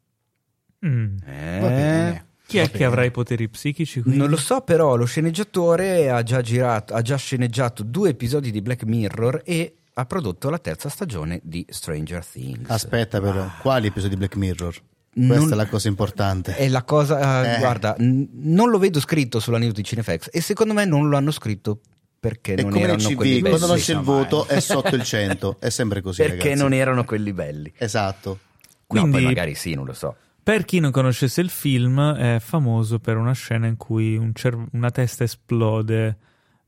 mm, 0.86 1.18
Eh? 1.26 1.60
Va 1.62 1.68
bene. 1.68 2.26
chi 2.46 2.58
è 2.58 2.70
che 2.70 2.84
avrà 2.84 3.04
i 3.06 3.12
poteri 3.12 3.48
psichici? 3.48 4.02
quindi? 4.02 4.20
Non 4.20 4.30
lo 4.30 4.38
so, 4.38 4.62
però 4.62 4.96
lo 4.96 5.06
sceneggiatore 5.06 6.10
ha 6.10 6.24
già, 6.24 6.42
girato, 6.42 6.94
ha 6.94 7.02
già 7.02 7.16
sceneggiato 7.16 7.84
due 7.84 8.10
episodi 8.10 8.52
di 8.52 8.62
Black 8.62 8.84
Mirror 8.84 9.42
e 9.46 9.76
ha 9.94 10.06
prodotto 10.06 10.50
la 10.50 10.58
terza 10.60 10.90
stagione 10.90 11.40
di 11.44 11.66
Stranger 11.70 12.26
Things. 12.26 12.70
Aspetta 12.70 13.22
però, 13.22 13.48
quali 13.62 13.88
episodi 13.88 14.14
di 14.14 14.20
Black 14.20 14.36
Mirror? 14.36 14.82
Questa 15.14 15.36
Non- 15.36 15.52
è 15.52 15.56
la 15.56 15.68
cosa 15.68 15.88
importante. 15.90 16.56
È 16.56 16.68
la 16.70 16.84
cosa, 16.84 17.44
eh, 17.46 17.56
Eh. 17.56 17.60
guarda, 17.60 17.96
n- 18.00 18.28
non 18.32 18.70
lo 18.70 18.78
vedo 18.80 19.00
scritto 19.02 19.40
sulla 19.42 19.58
news 19.58 19.74
di 19.74 19.84
Cinefax 19.84 20.30
e 20.32 20.40
secondo 20.42 20.74
me 20.74 20.86
non 20.86 21.10
lo 21.10 21.18
hanno 21.18 21.32
scritto 21.32 21.80
perché 22.20 22.54
È 22.54 22.62
non 22.62 22.78
erano 22.78 23.02
quelli 23.16 23.38
CV, 23.38 23.42
belli. 23.42 23.58
quando 23.58 23.76
c'è 23.76 23.92
il 23.94 24.00
voto 24.00 24.48
eh. 24.48 24.56
è 24.56 24.60
sotto 24.62 24.96
il 24.96 25.04
100, 25.04 25.58
è 25.60 25.70
sempre 25.70 26.02
così 26.02 26.22
perché 26.22 26.38
ragazzi. 26.44 26.62
non 26.62 26.74
erano 26.74 27.04
quelli 27.04 27.34
belli. 27.34 27.74
Esatto. 27.78 28.40
Quindi, 28.88 29.10
Quindi- 29.12 29.28
magari 29.28 29.56
sì, 29.56 29.74
non 29.74 29.86
lo 29.86 29.94
so. 29.94 30.16
Per 30.44 30.66
chi 30.66 30.80
non 30.80 30.92
conoscesse 30.92 31.42
il 31.42 31.50
film, 31.50 32.14
è 32.16 32.38
famoso 32.40 33.00
per 33.00 33.18
una 33.18 33.34
scena 33.34 33.68
in 33.68 33.76
cui 33.78 34.16
un 34.18 34.32
cer- 34.34 34.58
una 34.72 34.90
testa 34.92 35.24
esplode 35.24 36.18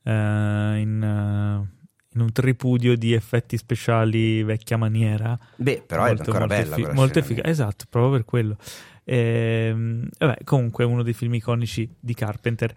eh, 0.04 0.12
in, 0.12 1.02
eh, 1.02 1.83
in 2.16 2.22
un 2.22 2.32
tripudio 2.32 2.96
di 2.98 3.14
effetti 3.14 3.58
speciali 3.58 4.44
vecchia 4.44 4.78
maniera. 4.78 5.38
Beh, 5.56 5.84
però 5.86 6.06
Molto, 6.06 6.16
è 6.16 6.26
ancora 6.26 6.40
molto 6.40 6.56
bella 6.56 6.76
quella 6.76 6.94
molto 6.94 7.20
efficace. 7.20 7.42
lì. 7.46 7.50
Esatto, 7.52 7.86
proprio 7.90 8.12
per 8.12 8.26
quello. 8.26 8.58
Ehm, 9.06 10.08
vabbè, 10.18 10.38
comunque 10.44 10.84
è 10.84 10.88
uno 10.88 11.04
dei 11.04 11.14
film 11.14 11.34
iconici 11.36 11.90
di 12.00 12.14
Carpenter. 12.14 12.74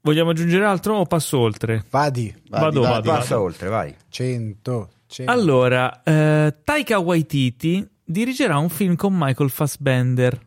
Vogliamo 0.00 0.30
aggiungere 0.30 0.64
altro 0.64 0.94
o 0.96 1.06
passo 1.06 1.38
oltre? 1.38 1.84
Vadi, 1.90 2.32
Vado, 2.48 2.80
vadi, 2.82 3.08
vado. 3.08 3.10
Passa 3.10 3.40
oltre, 3.40 3.68
vai. 3.68 3.94
100, 4.08 4.90
100. 5.06 5.32
Allora, 5.32 6.02
eh, 6.04 6.54
Taika 6.62 6.98
Waititi 7.00 7.86
dirigerà 8.04 8.56
un 8.56 8.68
film 8.68 8.94
con 8.94 9.12
Michael 9.16 9.50
Fassbender. 9.50 10.45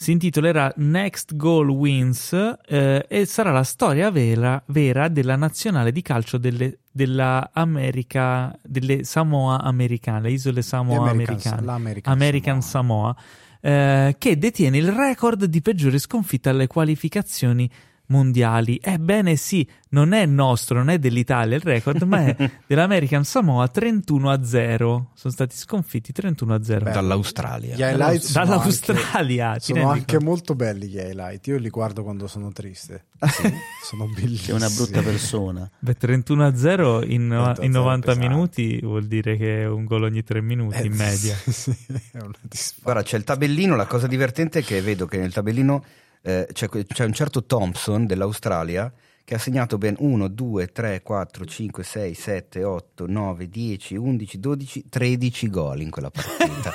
Si 0.00 0.12
intitolerà 0.12 0.72
Next 0.76 1.36
Goal 1.36 1.68
Wins 1.68 2.32
eh, 2.66 3.04
e 3.06 3.26
sarà 3.26 3.50
la 3.50 3.62
storia 3.62 4.10
vera, 4.10 4.62
vera 4.68 5.08
della 5.08 5.36
nazionale 5.36 5.92
di 5.92 6.00
calcio 6.00 6.38
delle, 6.38 6.78
della 6.90 7.50
America, 7.52 8.50
delle 8.62 9.04
Samoa 9.04 9.60
americane, 9.60 10.22
le 10.22 10.30
isole 10.30 10.62
Samoa 10.62 11.10
americane. 11.10 12.00
American 12.04 12.62
Samoa, 12.62 13.14
eh, 13.60 14.16
che 14.16 14.38
detiene 14.38 14.78
il 14.78 14.90
record 14.90 15.44
di 15.44 15.60
peggiore 15.60 15.98
sconfitta 15.98 16.48
alle 16.48 16.66
qualificazioni 16.66 17.70
mondiali. 18.10 18.78
Ebbene 18.82 19.34
sì, 19.36 19.66
non 19.90 20.12
è 20.12 20.26
nostro, 20.26 20.78
non 20.78 20.88
è 20.90 20.98
dell'Italia 20.98 21.56
il 21.56 21.62
record, 21.62 22.02
ma 22.02 22.26
è 22.26 22.50
dell'American 22.66 23.24
Samoa 23.24 23.66
31 23.68 24.30
a 24.30 24.44
0. 24.44 25.10
Sono 25.14 25.32
stati 25.32 25.56
sconfitti 25.56 26.12
31 26.12 26.54
a 26.54 26.62
0. 26.62 26.84
Beh, 26.84 26.90
Dall'Australia. 26.92 27.74
Gli 27.74 27.80
highlights 27.80 28.30
sono 28.30 28.44
Dall'Australia, 28.44 29.48
anche- 29.48 29.60
sono 29.60 29.88
anche 29.90 30.20
molto 30.20 30.54
belli 30.54 30.88
gli 30.88 30.96
highlight. 30.98 31.46
Io 31.48 31.58
li 31.58 31.70
guardo 31.70 32.02
quando 32.02 32.26
sono 32.26 32.52
triste. 32.52 33.06
sono 33.82 34.06
Che 34.06 34.20
bellissimi. 34.20 34.52
è 34.52 34.60
una 34.60 34.68
brutta 34.70 35.02
persona. 35.02 35.70
Beh, 35.78 35.94
31 35.94 36.46
a 36.46 36.56
0 36.56 37.04
in, 37.04 37.28
30 37.28 37.60
a 37.60 37.64
in 37.64 37.70
90 37.70 38.06
pesante. 38.06 38.28
minuti 38.28 38.78
vuol 38.82 39.06
dire 39.06 39.36
che 39.36 39.62
è 39.62 39.66
un 39.66 39.84
gol 39.84 40.02
ogni 40.04 40.22
3 40.22 40.40
minuti 40.40 40.76
Eh, 40.78 40.86
in 40.86 40.94
media. 40.94 41.36
sì, 41.46 41.70
è 42.12 42.18
una 42.18 42.32
disfatta. 42.42 42.82
Guarda, 42.82 43.02
c'è 43.02 43.16
il 43.16 43.24
tabellino, 43.24 43.76
la 43.76 43.86
cosa 43.86 44.06
divertente 44.06 44.60
è 44.60 44.62
che 44.64 44.80
vedo 44.82 45.06
che 45.06 45.18
nel 45.18 45.32
tabellino 45.32 45.84
eh, 46.22 46.48
c'è, 46.52 46.68
c'è 46.68 47.04
un 47.04 47.12
certo 47.12 47.44
Thompson 47.44 48.06
dell'Australia 48.06 48.92
che 49.24 49.36
ha 49.36 49.38
segnato 49.38 49.78
ben 49.78 49.94
1, 49.96 50.26
2, 50.26 50.72
3, 50.72 51.02
4, 51.02 51.44
5, 51.44 51.84
6, 51.84 52.14
7, 52.14 52.64
8, 52.64 53.06
9, 53.06 53.48
10, 53.48 53.94
11, 53.94 54.40
12, 54.40 54.84
13 54.88 55.50
gol 55.50 55.80
in 55.82 55.90
quella 55.90 56.10
partita. 56.10 56.72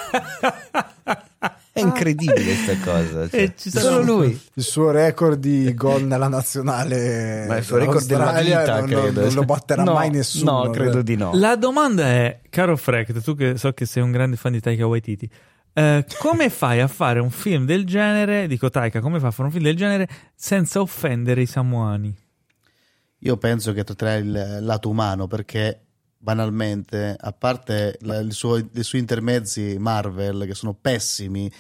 È 1.74 1.82
incredibile 1.82 2.42
questa 2.42 2.78
cosa. 2.80 3.28
cioè. 3.28 3.42
E 3.42 3.54
ci 3.58 3.70
Solo 3.70 4.02
lui. 4.02 4.40
Il 4.54 4.64
suo 4.64 4.92
record 4.92 5.38
di 5.38 5.74
gol 5.74 6.04
nella 6.04 6.30
nazionale 6.30 7.46
Ma 7.46 7.58
il 7.58 7.64
suo 7.66 7.78
record 7.78 8.06
della 8.06 8.32
vita, 8.42 8.80
non, 8.80 8.88
credo. 8.88 9.22
non 9.22 9.34
lo 9.34 9.44
batterà 9.44 9.84
No, 9.84 9.92
mai 9.92 10.10
nessuno. 10.10 10.64
No, 10.64 10.70
credo 10.70 11.02
di 11.02 11.18
no. 11.18 11.32
La 11.34 11.58
domanda 11.58 12.06
è, 12.06 12.40
caro 12.50 12.78
Frecht, 12.78 13.22
tu 13.22 13.36
che 13.36 13.58
so 13.58 13.74
che 13.74 13.86
sei 13.86 14.02
un 14.02 14.12
grande 14.12 14.38
fan 14.38 14.54
di 14.54 14.62
Taika 14.62 14.88
Waititi, 14.88 15.30
eh, 15.78 16.06
come 16.20 16.50
fai 16.50 16.80
a 16.80 16.88
fare 16.88 17.20
un 17.20 17.30
film 17.30 17.66
del 17.66 17.86
genere, 17.86 18.48
dico 18.48 18.70
Taika, 18.70 19.02
come 19.02 19.20
fai 19.20 19.28
a 19.28 19.32
fare 19.32 19.50
un 19.50 19.52
film 19.52 19.66
del 19.66 19.76
genere 19.76 20.08
senza 20.34 20.80
offendere 20.80 21.42
i 21.42 21.46
samoani? 21.46 22.16
Io 23.20 23.36
penso 23.36 23.74
che 23.74 23.84
tratterà 23.84 24.16
il 24.16 24.60
lato 24.62 24.88
umano 24.88 25.28
perché 25.28 25.82
banalmente, 26.18 27.14
a 27.20 27.34
parte 27.34 27.98
la- 28.04 28.26
suo- 28.30 28.58
i 28.58 28.84
suoi 28.84 29.02
intermezzi 29.02 29.76
Marvel 29.78 30.46
che 30.46 30.56
sono 30.56 30.74
pessimi, 30.74 31.52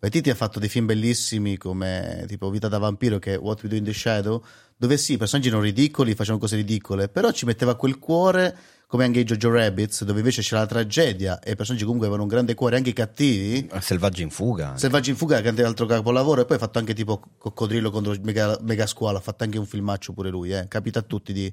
Waititi 0.00 0.30
ha 0.30 0.34
fatto 0.34 0.58
dei 0.58 0.68
film 0.70 0.86
bellissimi 0.86 1.58
come 1.58 2.24
tipo 2.26 2.48
Vita 2.48 2.68
da 2.68 2.78
vampiro 2.78 3.18
che 3.18 3.34
è 3.34 3.38
What 3.38 3.62
We 3.64 3.68
Do 3.68 3.74
in 3.74 3.84
the 3.84 3.92
Shadow, 3.92 4.42
dove 4.76 4.96
sì, 4.96 5.14
i 5.14 5.16
personaggi 5.18 5.48
erano 5.48 5.64
ridicoli, 5.64 6.14
facevano 6.14 6.40
cose 6.40 6.56
ridicole, 6.56 7.08
però 7.08 7.32
ci 7.32 7.44
metteva 7.44 7.74
quel 7.74 7.98
cuore 7.98 8.56
come 8.90 9.04
anche 9.04 9.20
i 9.20 9.24
Jojo 9.24 9.50
Rabbits, 9.50 10.02
dove 10.04 10.20
invece 10.20 10.40
c'era 10.40 10.62
la 10.62 10.66
tragedia 10.66 11.40
e 11.40 11.50
i 11.50 11.56
personaggi 11.56 11.84
comunque 11.84 12.06
avevano 12.06 12.26
un 12.26 12.34
grande 12.34 12.54
cuore, 12.54 12.76
anche 12.76 12.88
i 12.88 12.92
cattivi. 12.94 13.68
Selvaggi 13.80 14.22
in 14.22 14.30
fuga. 14.30 14.78
Selvaggi 14.78 15.10
in 15.10 15.16
fuga, 15.16 15.40
grande 15.42 15.62
altro 15.62 15.84
capolavoro, 15.84 16.40
e 16.40 16.44
poi 16.46 16.56
ha 16.56 16.60
fatto 16.60 16.78
anche 16.78 16.94
tipo 16.94 17.20
Coccodrillo 17.36 17.90
contro 17.90 18.16
Mega, 18.22 18.56
Mega 18.62 18.86
Squalo, 18.86 19.18
ha 19.18 19.20
fatto 19.20 19.44
anche 19.44 19.58
un 19.58 19.66
filmaccio 19.66 20.14
pure 20.14 20.30
lui, 20.30 20.52
eh. 20.54 20.68
capita 20.68 21.00
a 21.00 21.02
tutti 21.02 21.34
di... 21.34 21.52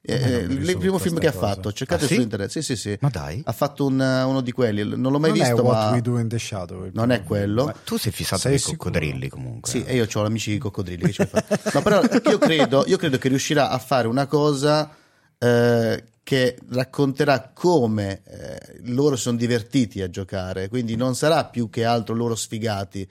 eh, 0.00 0.14
Eh, 0.14 0.36
il 0.44 0.76
primo 0.78 0.98
film 0.98 1.18
che 1.18 1.26
ha 1.26 1.32
cosa. 1.32 1.46
fatto, 1.54 1.72
cercate 1.72 2.04
Ah, 2.04 2.06
su 2.06 2.14
sì? 2.14 2.20
internet, 2.20 2.50
sì 2.50 2.62
sì 2.62 2.76
sì, 2.76 2.96
Ma 3.00 3.08
dai. 3.08 3.42
ha 3.44 3.50
fatto 3.52 3.86
un- 3.86 3.98
uno 3.98 4.40
di 4.40 4.52
quelli, 4.52 4.84
non 4.86 5.10
l'ho 5.10 5.18
mai 5.18 5.30
non 5.30 5.38
visto 5.40 5.56
è 5.56 5.60
What 5.60 5.76
ma... 5.76 5.90
We 5.90 6.00
Do 6.02 6.18
in 6.20 6.28
the 6.28 6.38
Shadow. 6.38 6.88
Non 6.92 7.10
è 7.10 7.24
quello. 7.24 7.64
Ma 7.64 7.74
tu 7.84 7.96
sei 7.96 8.12
fissato 8.12 8.42
Sei 8.42 8.58
sicuro? 8.58 8.76
coccodrilli 8.76 9.28
comunque. 9.28 9.68
Sì, 9.72 9.82
e 9.82 9.96
io 9.96 10.06
ho 10.12 10.24
amici 10.24 10.52
di 10.52 10.58
coccodrilli. 10.58 11.02
Che 11.06 11.12
ci 11.12 11.26
fare? 11.26 11.46
No, 11.74 11.82
però 11.82 12.00
io 12.30 12.38
credo, 12.38 12.84
io 12.86 12.96
credo 12.96 13.18
che 13.18 13.28
riuscirà 13.28 13.70
a 13.70 13.78
fare 13.78 14.06
una 14.06 14.26
cosa 14.26 14.88
eh, 15.36 16.04
che 16.26 16.58
racconterà 16.70 17.52
come 17.54 18.20
eh, 18.26 18.80
loro 18.86 19.14
sono 19.14 19.36
divertiti 19.36 20.02
a 20.02 20.10
giocare. 20.10 20.68
Quindi 20.68 20.96
non 20.96 21.14
sarà 21.14 21.44
più 21.44 21.70
che 21.70 21.84
altro 21.84 22.16
loro 22.16 22.34
sfigati, 22.34 23.08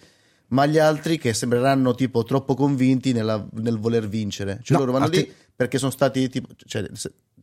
ma 0.48 0.66
gli 0.66 0.78
altri 0.78 1.18
che 1.18 1.34
sembreranno 1.34 1.96
tipo 1.96 2.26
troppo 2.26 2.56
convinti 2.56 3.14
nella- 3.14 3.48
nel 3.54 3.80
voler 3.80 4.10
vincere. 4.10 4.60
Cioè 4.62 4.78
No, 4.78 4.84
loro 4.84 4.92
vanno 5.00 5.08
lì 5.08 5.32
perché 5.56 5.78
sono 5.78 5.92
stati 5.92 6.28
tipo. 6.28 6.50
Cioè, 6.58 6.90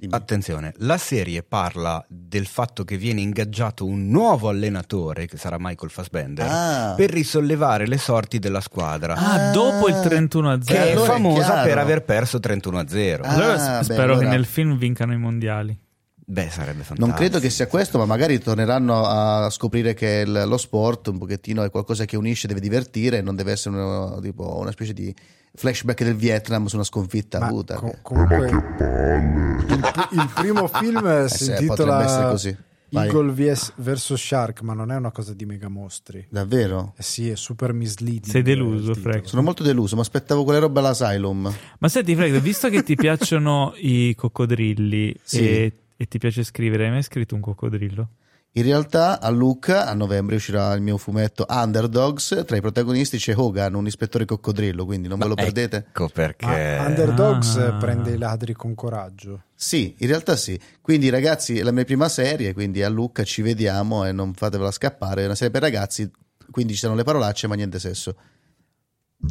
dimmi. 0.07 0.15
Attenzione, 0.15 0.73
la 0.79 0.99
serie 0.99 1.43
parla 1.43 2.05
del 2.09 2.47
fatto 2.47 2.85
che 2.85 2.97
viene 2.97 3.21
ingaggiato 3.21 3.85
un 3.87 4.09
nuovo 4.09 4.49
allenatore, 4.49 5.27
che 5.27 5.37
sarà 5.37 5.57
Michael 5.59 5.91
Fassbender, 5.91 6.47
Ah. 6.49 6.95
per 6.97 7.11
risollevare 7.11 7.87
le 7.87 7.99
sorti 7.99 8.38
della 8.38 8.61
squadra, 8.61 9.15
Ah, 9.15 9.49
Ah. 9.49 9.51
dopo 9.53 9.88
il 9.88 10.01
31 10.01 10.51
a 10.51 10.59
0. 10.62 10.79
che 10.79 10.85
è 10.88 10.91
allora 10.93 11.05
è 11.07 11.12
famosa 11.12 11.45
chiaro. 11.45 11.69
per 11.69 11.79
aver 11.79 12.05
perso 12.05 12.41
31 12.41 12.79
a 12.79 12.85
0. 12.88 13.23
Ah. 13.25 13.29
Allora 13.29 13.59
s- 13.59 13.79
beh, 13.79 13.85
spero 13.85 14.03
allora- 14.12 14.19
che 14.19 14.27
nel 14.27 14.45
film 14.45 14.77
vincano 14.77 15.12
i 15.12 15.19
mondiali. 15.19 15.79
Beh, 16.25 16.49
sarebbe 16.51 16.83
fantastico. 16.85 17.05
Non 17.07 17.15
credo 17.15 17.38
che 17.41 17.51
sia 17.51 17.67
questo, 17.67 17.99
ma 17.99 18.07
magari 18.07 18.38
torneranno 18.38 19.05
a 19.05 19.51
scoprire 19.51 19.93
che 19.93 20.23
il- 20.25 20.45
lo 20.47 20.57
sport 20.57 21.09
un 21.09 21.19
pochettino 21.19 21.62
è 21.62 21.71
qualcosa 21.71 22.05
che 22.07 22.17
unisce, 22.17 22.47
deve 22.47 22.61
divertire, 22.61 23.21
non 23.21 23.35
deve 23.37 23.53
essere 23.53 23.75
una, 23.77 24.19
tipo, 24.21 24.57
una 24.59 24.71
specie 24.71 24.93
di 24.95 25.15
flashback 25.55 26.03
del 26.05 26.15
Vietnam 26.17 26.67
su 26.67 26.77
una 26.77 26.85
sconfitta 26.85 27.38
Ma 27.38 27.47
avuta. 27.47 27.75
co- 27.77 27.87
che- 27.91 27.99
comunque 28.03 28.49
il, 28.49 29.95
il 30.12 30.31
primo 30.35 30.67
film 30.69 31.07
Eh 31.07 31.29
si 31.29 31.35
essere 31.51 31.62
intitola 31.65 32.29
così. 32.31 32.57
Vai. 32.93 33.07
Eagle 33.07 33.33
vs 33.33 34.12
Shark, 34.15 34.61
ma 34.61 34.75
non 34.75 34.93
è 34.93 34.97
una 34.97 35.11
cosa 35.11 35.33
di 35.33 35.47
mega 35.47 35.69
mostri. 35.69 36.27
Davvero? 36.29 36.93
Eh 36.99 37.03
sì, 37.03 37.31
è 37.31 37.37
super 37.37 37.73
misleading. 37.73 38.27
Sei 38.27 38.43
deluso. 38.43 38.93
Frank. 38.93 39.27
Sono 39.27 39.40
molto 39.40 39.63
deluso, 39.63 39.94
mi 39.94 40.03
aspettavo 40.03 40.44
quelle 40.44 40.59
robe 40.59 40.81
all'Asylum. 40.81 41.50
Ma 41.79 41.88
senti, 41.88 42.15
Frank, 42.15 42.33
visto 42.40 42.69
che 42.69 42.83
ti 42.83 42.94
piacciono 42.94 43.73
i 43.79 44.15
coccodrilli 44.15 45.17
Sì. 45.23 45.38
e, 45.38 45.73
e 45.96 46.07
ti 46.07 46.19
piace 46.19 46.44
scrivere, 46.44 46.85
hai 46.85 46.90
mai 46.90 47.03
scritto 47.03 47.35
un 47.35 47.40
coccodrillo? 47.40 48.09
In 48.55 48.65
realtà 48.65 49.19
a 49.19 49.31
Lucca 49.31 49.87
a 49.87 49.94
novembre 49.94 50.37
uscirà 50.37 50.75
il 50.75 50.83
mio 50.83 50.98
fumetto 50.98 51.46
Underdogs, 51.48 52.42
tra 52.46 52.55
i 52.57 52.61
protagonisti 52.61 53.17
c'è 53.17 53.35
Hogan, 53.35 53.73
un 53.73 53.87
ispettore 53.87 54.27
coccodrillo, 54.27 54.85
quindi 54.85 55.09
non 55.09 55.19
ve 55.19 55.27
lo 55.27 55.35
perdete. 55.35 55.77
Ecco 55.88 56.09
perché... 56.13 56.44
Ma 56.44 56.85
Underdogs 56.87 57.57
Ah. 57.57 57.73
prende 57.79 58.11
i 58.11 58.19
ladri 58.19 58.53
con 58.53 58.75
coraggio. 58.75 59.44
Sì, 59.55 59.94
in 59.98 60.07
realtà 60.07 60.37
sì. 60.37 60.61
Quindi 60.83 61.09
ragazzi, 61.09 61.59
è 61.59 61.63
la 61.63 61.73
mia 61.73 61.85
prima 61.85 62.11
serie, 62.11 62.53
quindi 62.53 62.83
a 62.83 62.90
Lucca 62.90 63.25
ci 63.25 63.40
vediamo 63.40 64.05
e 64.05 64.13
non 64.13 64.35
fatevela 64.35 64.71
scappare, 64.71 65.23
è 65.23 65.25
una 65.25 65.35
serie 65.35 65.50
per 65.50 65.63
ragazzi, 65.63 66.11
quindi 66.50 66.75
ci 66.75 66.81
sono 66.81 66.94
le 66.94 67.05
parolacce 67.05 67.46
ma 67.46 67.55
niente 67.55 67.79
sesso. 67.79 68.15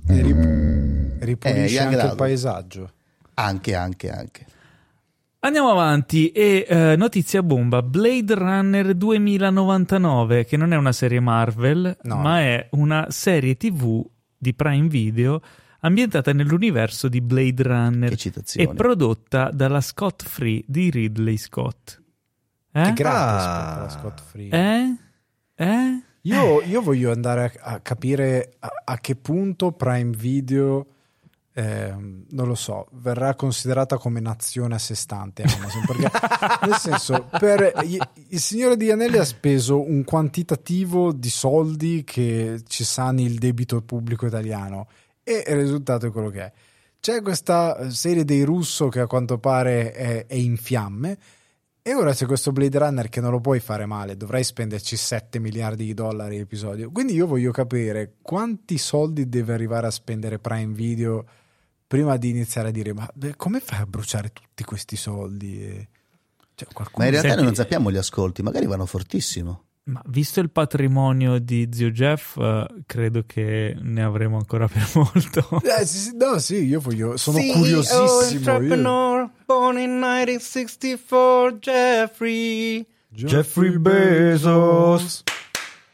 E, 0.07 0.21
ri- 0.21 1.17
Ripulisce 1.19 1.75
Young 1.75 1.93
anche 1.93 2.05
il 2.07 2.15
paesaggio. 2.15 2.91
Anche, 3.35 3.75
anche, 3.75 4.09
anche. 4.09 4.45
Andiamo 5.43 5.71
avanti 5.71 6.29
e 6.31 6.65
eh, 6.69 6.95
notizia 6.95 7.41
bomba, 7.41 7.81
Blade 7.81 8.35
Runner 8.35 8.93
2099, 8.93 10.45
che 10.45 10.55
non 10.55 10.71
è 10.71 10.75
una 10.77 10.91
serie 10.91 11.19
Marvel, 11.19 11.97
No. 12.03 12.17
ma 12.17 12.41
è 12.41 12.67
una 12.73 13.07
serie 13.09 13.57
TV 13.57 14.05
di 14.37 14.53
Prime 14.53 14.87
Video 14.87 15.41
ambientata 15.79 16.31
nell'universo 16.31 17.07
di 17.07 17.21
Blade 17.21 17.63
Runner 17.63 18.13
Che 18.15 18.31
e 18.55 18.67
prodotta 18.67 19.49
dalla 19.51 19.81
Scott 19.81 20.21
Free 20.23 20.61
di 20.67 20.91
Ridley 20.91 21.37
Scott. 21.37 21.99
Che 22.71 22.79
Eh? 22.79 22.93
grande 22.93 23.19
Ah. 23.19 23.35
rispetto 23.35 23.79
alla 23.79 23.89
Scott 23.89 24.21
Free. 24.21 24.49
Eh? 24.51 24.95
Eh? 25.55 26.03
Io, 26.21 26.61
io 26.61 26.81
voglio 26.83 27.11
andare 27.11 27.51
a, 27.63 27.71
a 27.71 27.79
capire 27.79 28.57
a, 28.59 28.69
a 28.85 28.97
che 28.99 29.15
punto 29.15 29.71
Prime 29.71 30.15
Video, 30.15 30.85
ehm, 31.53 32.25
non 32.29 32.47
lo 32.47 32.55
so, 32.55 32.87
verrà 32.93 33.35
considerata 33.35 33.97
come 33.97 34.19
nazione 34.19 34.75
a 34.75 34.79
sé 34.79 34.95
stante 34.95 35.43
Amazon. 35.43 35.83
Perché, 35.85 36.11
nel 36.65 36.75
senso, 36.75 37.27
per, 37.37 37.73
il, 37.83 38.39
Signore 38.39 38.77
di 38.77 38.91
Anelli 38.91 39.17
ha 39.17 39.25
speso 39.25 39.81
un 39.81 40.03
quantitativo 40.03 41.11
di 41.11 41.29
soldi 41.29 42.03
che 42.03 42.61
ci 42.67 42.83
sani 42.83 43.23
il 43.23 43.37
debito 43.37 43.81
pubblico 43.81 44.25
italiano 44.25 44.87
e 45.23 45.43
il 45.47 45.55
risultato 45.55 46.07
è 46.07 46.11
quello 46.11 46.29
che 46.29 46.41
è. 46.41 46.51
C'è 46.99 47.21
questa 47.21 47.89
serie 47.89 48.23
dei 48.23 48.43
russo 48.43 48.87
che 48.87 48.99
a 48.99 49.07
quanto 49.07 49.39
pare 49.39 49.91
è, 49.91 50.25
è 50.27 50.35
in 50.35 50.57
fiamme. 50.57 51.17
E 51.83 51.95
ora 51.95 52.13
c'è 52.13 52.27
questo 52.27 52.51
Blade 52.51 52.77
Runner 52.77 53.09
che 53.09 53.21
non 53.21 53.31
lo 53.31 53.39
puoi 53.39 53.59
fare 53.59 53.87
male, 53.87 54.15
dovrai 54.15 54.43
spenderci 54.43 54.95
7 54.95 55.39
miliardi 55.39 55.83
di 55.83 55.95
dollari 55.95 56.37
episodio. 56.37 56.91
Quindi 56.91 57.13
io 57.13 57.25
voglio 57.25 57.49
capire 57.49 58.17
quanti 58.21 58.77
soldi 58.77 59.27
deve 59.27 59.53
arrivare 59.53 59.87
a 59.87 59.91
spendere 59.91 60.37
Prime 60.37 60.73
Video 60.73 61.25
prima 61.91 62.15
di 62.15 62.29
iniziare 62.29 62.69
a 62.69 62.71
dire 62.71 62.93
ma 62.93 63.05
beh, 63.13 63.35
come 63.35 63.59
fai 63.59 63.81
a 63.81 63.85
bruciare 63.85 64.31
tutti 64.31 64.63
questi 64.63 64.95
soldi? 64.95 65.61
E- 65.61 65.89
Cioè, 66.55 66.69
qualcuno... 66.71 66.99
Ma 66.99 67.05
in 67.05 67.09
realtà 67.11 67.27
Senti- 67.31 67.35
noi 67.43 67.45
non 67.53 67.55
sappiamo 67.55 67.91
gli 67.91 67.97
ascolti, 67.97 68.41
magari 68.41 68.65
vanno 68.65 68.85
fortissimo. 68.85 69.63
Ma 69.83 70.01
visto 70.05 70.39
il 70.39 70.49
patrimonio 70.51 71.37
di 71.39 71.67
zio 71.69 71.89
Jeff, 71.91 72.37
eh, 72.37 72.65
credo 72.85 73.23
che 73.25 73.75
ne 73.77 74.03
avremo 74.03 74.37
ancora 74.37 74.69
per 74.69 74.87
molto. 74.95 75.61
Eh, 75.63 75.85
sì, 75.85 75.97
sì, 75.97 76.15
no, 76.15 76.39
sì, 76.39 76.63
io 76.63 76.79
voglio, 76.79 77.17
sono 77.17 77.39
CEO 77.39 77.53
curiosissimo. 77.55 78.61
io. 78.61 79.31
born 79.45 79.77
in 79.79 79.97
1964, 79.99 81.57
Jeffrey. 81.59 82.85
Jeffrey 83.09 83.77
Bezos. 83.77 85.23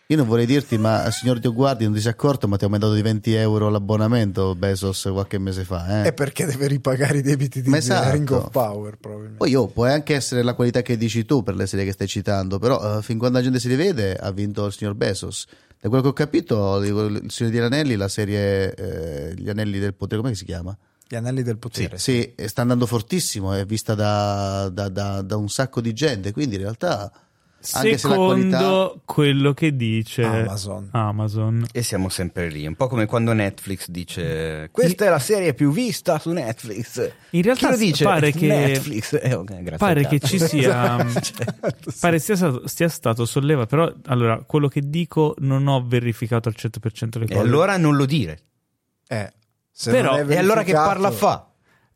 Io 0.09 0.15
non 0.15 0.25
vorrei 0.25 0.45
dirti, 0.45 0.77
ma 0.77 1.11
signor 1.11 1.37
Dio 1.37 1.51
guardi, 1.51 1.83
non 1.83 1.91
ti 1.91 1.99
sei 1.99 2.11
accorto, 2.11 2.47
ma 2.47 2.55
ti 2.55 2.63
ho 2.63 2.67
aumentato 2.67 2.93
di 2.93 3.01
20 3.01 3.33
euro 3.33 3.67
l'abbonamento 3.67 4.55
Bezos 4.55 5.09
qualche 5.11 5.37
mese 5.37 5.65
fa. 5.65 5.99
Eh? 6.03 6.07
È 6.07 6.13
perché 6.13 6.45
deve 6.45 6.67
ripagare 6.67 7.17
i 7.17 7.21
debiti 7.21 7.61
di 7.61 7.75
esatto. 7.75 8.11
Ring 8.11 8.31
of 8.31 8.49
Power, 8.49 8.95
probabilmente. 8.95 9.39
Poi 9.39 9.53
oh, 9.55 9.67
può 9.67 9.83
anche 9.83 10.15
essere 10.15 10.43
la 10.43 10.53
qualità 10.53 10.81
che 10.81 10.95
dici 10.95 11.25
tu 11.25 11.43
per 11.43 11.55
le 11.55 11.67
serie 11.67 11.83
che 11.83 11.91
stai 11.91 12.07
citando, 12.07 12.57
però 12.57 12.99
eh, 12.99 13.01
fin 13.01 13.17
quando 13.17 13.39
la 13.39 13.43
gente 13.43 13.59
si 13.59 13.67
rivede 13.67 14.15
ha 14.15 14.31
vinto 14.31 14.65
il 14.65 14.71
signor 14.71 14.93
Bezos. 14.93 15.45
Da 15.77 15.89
quello 15.89 16.03
che 16.03 16.09
ho 16.09 16.13
capito, 16.13 16.81
il 16.81 17.25
signor 17.27 17.51
di 17.51 17.59
Anelli, 17.59 17.95
la 17.97 18.07
serie 18.07 18.73
eh, 18.75 19.33
Gli 19.35 19.49
Anelli 19.49 19.77
del 19.77 19.93
Potere, 19.93 20.21
come 20.21 20.35
si 20.35 20.45
chiama? 20.45 20.73
Gli 21.09 21.15
anelli 21.15 21.41
del 21.41 21.57
potere. 21.57 21.97
Sì, 21.97 22.33
e 22.35 22.47
sta 22.49 22.61
andando 22.61 22.85
fortissimo, 22.85 23.53
è 23.53 23.65
vista 23.65 23.95
da, 23.95 24.69
da- 24.69 24.89
da- 24.89 25.21
da 25.21 25.37
un 25.37 25.47
sacco 25.47 25.79
di 25.79 25.93
gente, 25.93 26.33
quindi 26.33 26.55
in 26.55 26.61
realtà 26.61 27.09
anche 27.73 27.97
se 27.97 28.07
la 28.07 28.13
Secondo 28.13 28.25
qualità... 28.57 28.91
quello 29.05 29.53
che 29.53 29.75
dice 29.75 30.23
Amazon. 30.23 30.89
Amazon. 30.91 31.65
E 31.71 31.83
siamo 31.83 32.07
sempre 32.09 32.49
lì, 32.49 32.65
un 32.67 32.75
po' 32.75 32.87
come 32.87 33.05
quando 33.05 33.33
Netflix 33.33 33.89
dice 33.89 34.69
questa 34.71 35.05
è 35.05 35.09
la 35.09 35.19
serie 35.19 35.53
più 35.53 35.71
vista 35.71 36.19
su 36.19 36.31
Netflix. 36.31 37.11
In 37.31 37.41
realtà 37.41 37.75
dice? 37.75 38.03
pare 38.03 38.31
che- 38.31 38.47
Netflix. 38.47 39.19
Eh, 39.21 39.33
ok, 39.33 39.45
grazie 39.63 39.77
Pare 39.77 40.07
che 40.07 40.19
ci 40.19 40.39
sia. 40.39 41.05
Certo, 41.19 41.91
sì. 41.91 41.97
Pare 41.99 42.19
sia 42.19 42.35
stato, 42.35 42.67
sia 42.67 42.89
stato 42.89 43.25
sollevato. 43.25 43.67
Però, 43.67 43.93
allora, 44.05 44.41
quello 44.45 44.67
che 44.67 44.81
dico 44.89 45.33
non 45.39 45.67
ho 45.67 45.83
verificato 45.85 46.47
al 46.49 46.55
100% 46.57 47.19
le 47.19 47.25
E 47.25 47.27
cose. 47.27 47.39
allora 47.39 47.77
non 47.77 47.95
lo 47.95 48.05
dire. 48.05 48.39
Eh, 49.07 49.33
se 49.71 49.91
Però- 49.91 50.17
non 50.17 50.29
è 50.31 50.33
E 50.33 50.37
allora 50.37 50.63
che 50.63 50.73
parla 50.73 51.11
fa? 51.11 51.49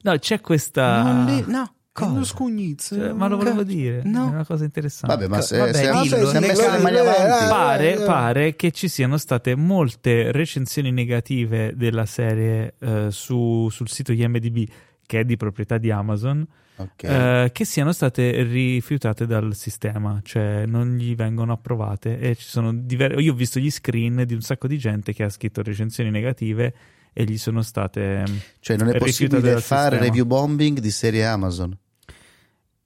No, 0.03 0.17
c'è 0.17 0.41
questa. 0.41 1.01
Non 1.03 1.25
li- 1.25 1.43
no, 1.47 1.73
Uno 2.05 2.19
cosa? 2.19 2.33
scugnizzo. 2.33 2.95
Cioè, 2.95 3.13
ma 3.13 3.27
lo 3.27 3.37
volevo 3.37 3.63
dire. 3.63 4.01
no. 4.03 4.27
È 4.27 4.29
una 4.29 4.45
cosa 4.45 4.63
interessante. 4.63 5.15
Vabbè, 5.15 5.27
ma 5.27 5.41
se, 5.41 5.57
Vabbè, 5.57 5.73
se, 5.73 5.91
dillo, 5.91 6.27
se, 6.27 6.39
ne 6.39 6.47
messo 6.47 6.71
le 6.71 6.77
mani 6.79 6.97
avanti... 6.97 7.47
Pare, 7.49 7.93
eh, 7.93 8.03
pare 8.05 8.55
che 8.55 8.71
ci 8.71 8.87
siano 8.87 9.17
state 9.17 9.55
molte 9.55 10.31
recensioni 10.31 10.91
negative 10.91 11.73
della 11.75 12.05
serie 12.05 12.75
eh, 12.79 13.07
su- 13.09 13.69
sul 13.69 13.89
sito 13.89 14.11
IMDb, 14.11 14.67
che 15.05 15.19
è 15.19 15.23
di 15.23 15.37
proprietà 15.37 15.77
di 15.77 15.91
Amazon, 15.91 16.45
Ok. 16.77 17.03
eh, 17.03 17.49
che 17.51 17.65
siano 17.65 17.91
state 17.91 18.41
rifiutate 18.43 19.27
dal 19.27 19.53
sistema, 19.55 20.19
cioè 20.23 20.65
non 20.65 20.95
gli 20.95 21.15
vengono 21.15 21.51
approvate. 21.53 22.17
E 22.19 22.35
ci 22.35 22.47
sono 22.47 22.73
diver- 22.73 23.19
Io 23.19 23.33
ho 23.33 23.35
visto 23.35 23.59
gli 23.59 23.69
screen 23.69 24.23
di 24.25 24.33
un 24.33 24.41
sacco 24.41 24.67
di 24.67 24.77
gente 24.77 25.13
che 25.13 25.23
ha 25.23 25.29
scritto 25.29 25.61
recensioni 25.61 26.09
negative 26.09 26.73
e 27.13 27.25
gli 27.25 27.37
sono 27.37 27.61
state. 27.61 28.23
Cioè 28.61 28.77
non 28.77 28.89
è 28.89 28.97
possibile 28.97 29.41
fare 29.59 29.59
sistema. 29.59 29.99
review 29.99 30.25
bombing 30.25 30.79
di 30.79 30.91
serie 30.91 31.25
Amazon. 31.25 31.77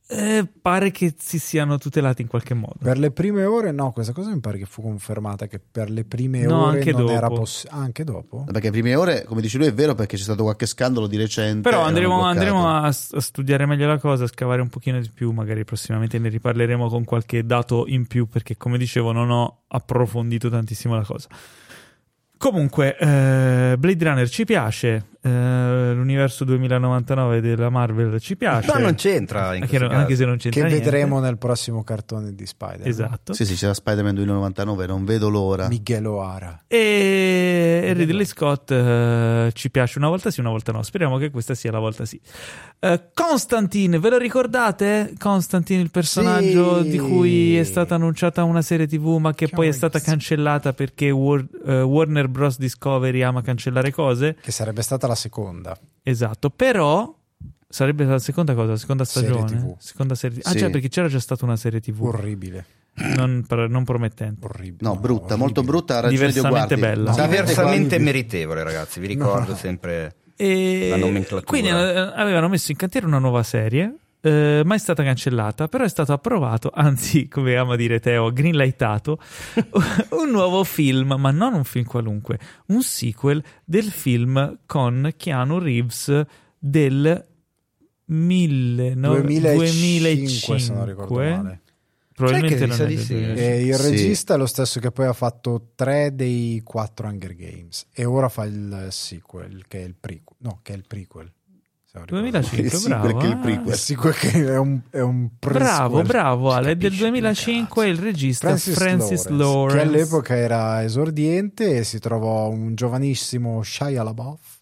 Eh, 0.08 0.47
pare 0.62 0.91
che 0.91 1.16
si 1.18 1.39
siano 1.39 1.80
tutelati 1.80 2.22
in 2.22 2.28
qualche 2.28 2.53
modo. 2.53 2.76
Per 2.80 2.99
le 2.99 3.10
prime 3.10 3.43
ore, 3.45 3.72
no, 3.72 3.91
questa 3.91 4.14
cosa 4.14 4.30
mi 4.30 4.39
pare 4.39 4.60
che 4.60 4.66
fu 4.66 4.84
confermata 4.84 5.47
che 5.47 5.60
per 5.60 5.89
le 5.89 6.03
prime 6.06 6.41
No, 6.45 6.68
ore 6.68 6.78
anche 6.78 6.91
non 6.91 7.01
dopo. 7.01 7.12
era 7.14 7.28
possibile. 7.28 7.80
anche 7.82 8.03
dopo? 8.03 8.43
Perché 8.51 8.70
prime 8.70 8.93
ore, 8.93 9.24
come 9.24 9.41
dici 9.41 9.58
lui, 9.58 9.66
è 9.66 9.74
vero 9.74 9.95
perché 9.95 10.16
c'è 10.16 10.22
stato 10.22 10.43
qualche 10.43 10.68
scandalo 10.68 11.08
di 11.08 11.18
recente. 11.18 11.68
Però 11.68 11.82
andremo, 11.82 12.22
andremo 12.22 12.68
a, 12.68 12.84
a 12.84 12.91
studiare 12.91 13.66
meglio 13.66 13.88
la 13.88 13.97
cosa, 13.97 14.26
a 14.26 14.28
scavare 14.28 14.62
un 14.62 14.70
pochino 14.70 14.99
di 14.99 15.10
più, 15.12 15.32
magari 15.32 15.64
prossimamente 15.66 16.20
ne 16.20 16.30
riparleremo 16.30 16.88
con 16.88 17.03
qualche 17.03 17.43
dato 17.43 17.86
in 17.88 18.06
più, 18.06 18.28
perché 18.28 18.58
come 18.58 18.78
dicevo 18.78 19.12
non 19.12 19.32
ho 19.32 19.62
approfondito 19.68 20.51
tantissimo 20.51 20.95
la 20.95 21.03
cosa. 21.03 21.28
Comunque, 22.38 22.97
eh, 22.97 23.76
Blade 23.80 24.03
Runner 24.03 24.30
ci 24.30 24.43
piace, 24.43 25.06
eh, 25.26 25.93
l'universo 25.93 26.43
2099 26.43 27.41
della 27.41 27.69
Marvel 27.69 28.19
ci 28.19 28.36
piace. 28.38 28.71
No, 28.71 28.80
non 28.80 28.93
c'entra 28.95 29.55
in 29.55 29.63
anche, 29.63 29.78
questo 29.78 29.95
anche 29.95 30.15
se 30.15 30.26
non 30.26 30.36
Che 30.38 30.41
c'entra 30.49 30.67
niente. 30.67 30.84
vedremo 30.84 31.19
nel 31.19 31.38
prossimo 31.38 31.84
cartone 31.84 32.34
di 32.36 32.45
Spider. 32.45 32.88
Esatto. 32.88 33.34
Sì, 33.34 33.45
sì, 33.45 33.55
c'era 33.55 33.73
Spider-Man 33.73 34.13
2099, 34.15 34.86
non 34.86 35.03
vedo 35.05 35.30
l'ora. 35.30 35.67
Miguel 35.67 36.05
O'Hara. 36.05 36.63
E 36.67 37.91
Ridley 37.95 38.26
Scott 38.26 38.69
eh, 38.71 39.49
ci 39.53 39.71
piace 39.71 39.97
una 39.97 40.09
volta 40.09 40.30
sì, 40.30 40.39
una 40.41 40.49
volta 40.49 40.71
no. 40.71 40.84
Speriamo 40.84 41.17
che 41.17 41.32
questa 41.32 41.55
sia 41.55 41.71
la 41.71 41.80
volta 41.80 42.05
sì. 42.05 42.19
Eh, 42.80 43.09
Constantine, 43.13 43.97
ve 43.99 44.09
lo 44.09 44.17
ricordate? 44.17 45.13
Constantine, 45.17 45.82
il 45.82 45.89
personaggio 45.91 46.84
Sì. 46.84 46.89
di 46.89 46.97
cui 46.99 47.57
è 47.57 47.63
stata 47.63 47.95
annunciata 47.95 48.43
una 48.43 48.61
serie 48.61 48.86
TV, 48.88 49.17
ma 49.17 49.34
che 49.34 49.47
poi 49.47 49.67
è 49.67 49.71
stata 49.71 49.99
cancellata 49.99 50.73
perché 50.73 51.09
War- 51.09 51.47
Warner 51.84 52.28
Bros. 52.28 52.57
Discovery 52.57 53.21
ama 53.21 53.41
cancellare 53.41 53.91
cose. 53.91 54.36
Che 54.39 54.51
sarebbe 54.51 54.82
stata 54.82 55.07
la 55.07 55.14
seconda. 55.16 55.78
Esatto, 56.03 56.49
però. 56.49 57.13
Sarebbe 57.68 58.05
la 58.05 58.20
seconda 58.20 58.53
cosa, 58.53 58.72
la 58.72 58.78
seconda 58.78 59.03
Serie 59.03 59.30
stagione. 59.32 59.59
TV. 59.59 59.76
Seconda 59.80 60.16
serie 60.16 60.39
Ah, 60.43 60.51
Sì. 60.51 60.57
già, 60.59 60.70
perché 60.70 60.88
c'era 60.88 61.07
già 61.09 61.20
stata 61.20 61.43
una 61.43 61.57
serie 61.57 61.82
TV. 61.82 62.03
Orribile. 62.03 62.66
non, 63.18 63.43
non 63.68 63.84
promettente. 63.84 64.45
Orribile. 64.45 64.78
No, 64.80 64.95
brutta, 64.95 65.16
orribile. 65.34 65.38
molto 65.39 65.63
brutta. 65.63 65.97
Ha 66.03 66.07
Diversamente 66.07 66.78
bella. 66.78 67.11
Sapete 67.11 67.41
Diversamente 67.41 67.97
meritevole, 67.97 68.63
ragazzi. 68.63 68.99
Vi 69.01 69.07
ricordo 69.07 69.51
No. 69.51 69.57
sempre. 69.57 70.16
E 70.38 70.88
La 70.89 70.95
nomenclatura. 70.97 71.41
Quindi 71.43 71.70
eh, 71.70 71.74
avevano 71.74 72.47
messo 72.47 72.72
in 72.72 72.78
cantiere 72.78 73.05
una 73.07 73.20
nuova 73.20 73.43
serie, 73.43 73.93
eh, 74.26 74.63
ma 74.65 74.73
è 74.73 74.78
stata 74.80 75.03
cancellata, 75.03 75.67
però 75.67 75.84
è 75.84 75.89
stato 75.89 76.11
approvato, 76.13 76.71
anzi, 76.73 77.28
come 77.28 77.55
ama 77.55 77.76
dire 77.76 77.99
Teo, 77.99 78.32
greenlightato, 78.34 79.19
un 80.19 80.32
nuovo 80.32 80.63
film, 80.63 81.15
ma 81.19 81.30
non 81.32 81.53
un 81.53 81.63
film 81.63 81.86
qualunque, 81.86 82.39
un 82.67 82.82
sequel 82.82 83.43
del 83.63 83.86
film 83.91 84.59
con 84.65 85.13
Keanu 85.15 85.59
Reeves 85.59 86.26
del 86.57 87.26
19- 88.09 88.93
2005, 88.95 90.59
se 90.59 90.73
non 90.73 90.86
ricordo 90.86 91.13
male. 91.15 91.61
Probabilmente 92.15 92.57
Sai 92.57 92.67
che 92.69 92.76
non 92.78 92.86
è 92.86 92.88
di 92.89 92.97
sì. 92.97 93.13
2005. 93.13 93.45
E 93.55 93.65
il 93.65 93.76
Sì. 93.76 93.89
regista 93.89 94.34
è 94.36 94.38
lo 94.38 94.45
stesso 94.45 94.80
che 94.80 94.91
poi 94.91 95.05
ha 95.05 95.13
fatto 95.13 95.71
tre 95.76 96.15
dei 96.15 96.61
quattro 96.63 97.07
Hunger 97.07 97.36
Games 97.36 97.88
e 97.91 98.05
ora 98.05 98.30
fa 98.30 98.45
il 98.45 98.88
sequel, 98.89 99.65
che 99.67 99.82
è 99.82 99.84
il 99.86 99.95
prequel. 99.99 100.38
No, 100.39 100.59
che 100.63 100.71
è 100.73 100.76
il 100.78 100.86
prequel. 100.88 101.30
Se 102.04 102.10
non 102.12 102.22
ricordo. 102.22 102.22
2005, 102.22 102.58
Il 102.60 102.72
sequel 102.72 103.14
bravo. 103.14 103.20
è 103.20 103.26
il 103.26 103.32
eh. 103.32 103.38
prequel. 103.38 104.14
Che 104.16 104.46
è 104.46 104.58
un, 104.58 104.82
è 104.89 105.00
un 105.00 105.30
Bravo, 105.39 106.02
bravo 106.02 106.52
Ale, 106.52 106.72
è 106.72 106.76
del 106.76 106.91
Capisci 106.91 107.12
più 107.12 107.22
2005 107.22 107.86
cazzo. 107.86 107.98
il 107.98 108.06
regista 108.06 108.48
Francis, 108.48 108.76
Francis, 108.76 109.26
Lawrence, 109.28 109.43
Lawrence. 109.43 109.76
che 109.78 109.82
all'epoca 109.82 110.36
era 110.36 110.84
esordiente 110.84 111.78
e 111.78 111.84
si 111.84 112.00
trovò 112.00 112.50
un 112.50 112.76
giovanissimo 112.76 113.62
Shia 113.64 114.04
LaBeouf 114.04 114.54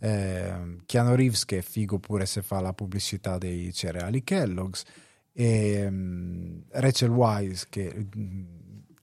eh, 0.00 0.76
Keanu 0.86 1.14
Reeves 1.14 1.44
che 1.44 1.58
è 1.58 1.62
figo 1.62 1.98
pure 1.98 2.26
se 2.26 2.42
fa 2.42 2.60
la 2.60 2.72
pubblicità 2.72 3.38
dei 3.38 3.72
cereali 3.72 4.22
Kellogg's 4.22 4.84
e 5.32 5.86
mm, 5.90 6.58
Rachel 6.70 7.10
Wise 7.10 7.66
che 7.68 8.06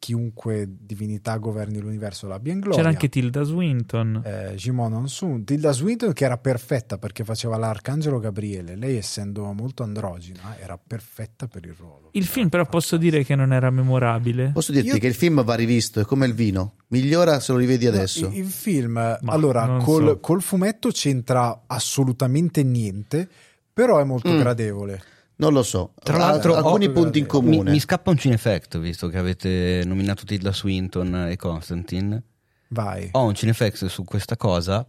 chiunque 0.06 0.68
divinità 0.70 1.36
governi 1.38 1.80
l'universo 1.80 2.28
l'abbia 2.28 2.54
in 2.54 2.60
gloria. 2.60 2.78
C'era 2.78 2.90
anche 2.90 3.10
Tilda 3.10 3.42
Swinton. 3.42 4.22
eh, 4.24 4.54
Jimon 4.56 4.94
Onsun, 4.94 5.44
Tilda 5.44 5.72
Swinton 5.72 6.14
che 6.14 6.26
era 6.26 6.38
perfetta 6.38 7.00
perché 7.00 7.24
faceva 7.24 7.58
l'arcangelo 7.58 8.20
Gabriele. 8.20 8.76
Lei, 8.76 8.98
essendo 8.98 9.52
molto 9.54 9.82
androgina, 9.82 10.58
era 10.60 10.78
perfetta 10.78 11.48
per 11.48 11.66
il 11.66 11.74
ruolo. 11.76 12.10
Il 12.12 12.26
film, 12.26 12.50
però, 12.50 12.68
posso 12.68 12.98
dire 12.98 13.24
che 13.24 13.34
non 13.34 13.52
era 13.52 13.72
memorabile. 13.72 14.52
Posso 14.54 14.72
dirti 14.72 14.90
Io- 14.90 14.98
che 15.00 15.08
il 15.08 15.16
film 15.16 15.44
va 15.44 15.56
rivisto, 15.56 16.00
è 16.00 16.06
come 16.06 16.28
il 16.28 16.36
vino, 16.36 16.76
migliora 16.90 17.40
se 17.40 17.52
lo 17.52 17.58
rivedi 17.58 17.88
adesso. 17.88 18.28
No, 18.28 18.34
il, 18.36 18.42
il 18.42 18.46
film, 18.46 18.98
allora, 19.26 19.66
non 19.66 19.82
col, 19.82 20.06
so. 20.06 20.20
col 20.20 20.44
fumetto 20.44 20.90
c'entra 20.90 21.64
assolutamente 21.66 22.62
niente, 22.64 23.28
però 23.74 23.98
è 24.00 24.04
molto 24.04 24.30
Mm. 24.32 24.38
gradevole. 24.38 25.02
Non 25.38 25.52
lo 25.54 25.64
so, 25.64 25.94
Tra 26.02 26.18
l'altro, 26.18 26.56
alcuni 26.56 26.86
ho- 26.86 26.92
punti 26.92 27.20
in 27.20 27.26
mi- 27.26 27.40
Mi, 27.42 27.42
comune. 27.56 27.72
mi 27.72 27.80
scappa 27.80 28.10
un 28.12 28.18
cinefect, 28.18 28.78
visto 28.80 29.08
che 29.10 29.18
avete 29.18 29.82
nominato 29.86 30.24
Tilda 30.24 30.54
Swinton 30.54 31.28
e 31.30 31.36
Constantine. 31.36 32.24
Vai. 32.70 33.10
Ho 33.12 33.26
un 33.26 33.36
cinefect 33.36 33.86
su 33.86 34.04
questa 34.04 34.38
cosa. 34.38 34.86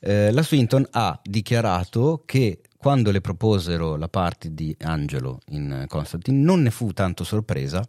Eh, 0.00 0.30
la 0.32 0.42
Swinton 0.42 0.86
ha 0.92 1.20
dichiarato 1.22 2.22
che 2.24 2.60
quando 2.78 3.10
le 3.10 3.20
proposero 3.20 3.96
la 3.96 4.08
parte 4.08 4.54
di 4.54 4.74
Angelo 4.80 5.40
in 5.48 5.84
Constantine 5.86 6.38
non 6.42 6.62
ne 6.62 6.70
fu 6.70 6.92
tanto 6.94 7.22
sorpresa 7.24 7.86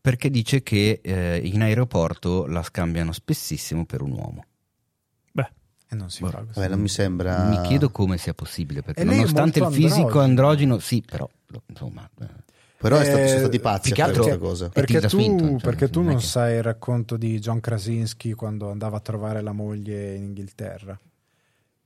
perché 0.00 0.30
dice 0.30 0.62
che 0.64 1.00
eh, 1.02 1.40
in 1.44 1.62
aeroporto 1.62 2.46
la 2.46 2.62
scambiano 2.64 3.12
spessissimo 3.12 3.84
per 3.86 4.02
un 4.02 4.10
uomo. 4.12 4.44
E 5.90 5.94
non 5.94 6.10
si 6.10 6.22
Boh, 6.22 6.28
fa. 6.30 6.44
Vabbè, 6.54 6.68
non 6.68 6.80
mi 6.80 6.88
sembra. 6.88 7.44
Mi 7.44 7.60
chiedo 7.62 7.90
come 7.90 8.18
sia 8.18 8.34
possibile, 8.34 8.82
perché 8.82 9.00
E 9.00 9.04
nonostante 9.04 9.58
il 9.60 9.66
fisico 9.66 10.20
androgino. 10.20 10.22
androgino, 10.22 10.78
sì, 10.78 11.02
però 11.06 11.28
insomma, 11.66 12.08
eh, 12.20 12.26
Però 12.80 12.98
è 12.98 13.04
stato, 13.04 13.22
Eh, 13.24 13.26
sono 13.28 13.40
stati 13.40 13.58
pazzi 13.60 13.92
altro- 14.00 14.22
questa 14.22 14.38
cosa. 14.38 14.68
Perché 14.68 15.00
tu, 15.00 15.08
Swinton, 15.08 15.58
cioè, 15.58 15.60
perché 15.70 15.88
tu 15.90 16.02
non 16.02 16.16
che- 16.18 16.22
sai 16.26 16.56
il 16.56 16.62
racconto 16.62 17.16
di 17.16 17.38
John 17.40 17.58
Krasinski 17.60 18.34
quando 18.34 18.70
andava 18.70 18.98
a 18.98 19.00
trovare 19.00 19.40
la 19.40 19.50
moglie 19.52 20.14
in 20.14 20.24
Inghilterra. 20.24 20.96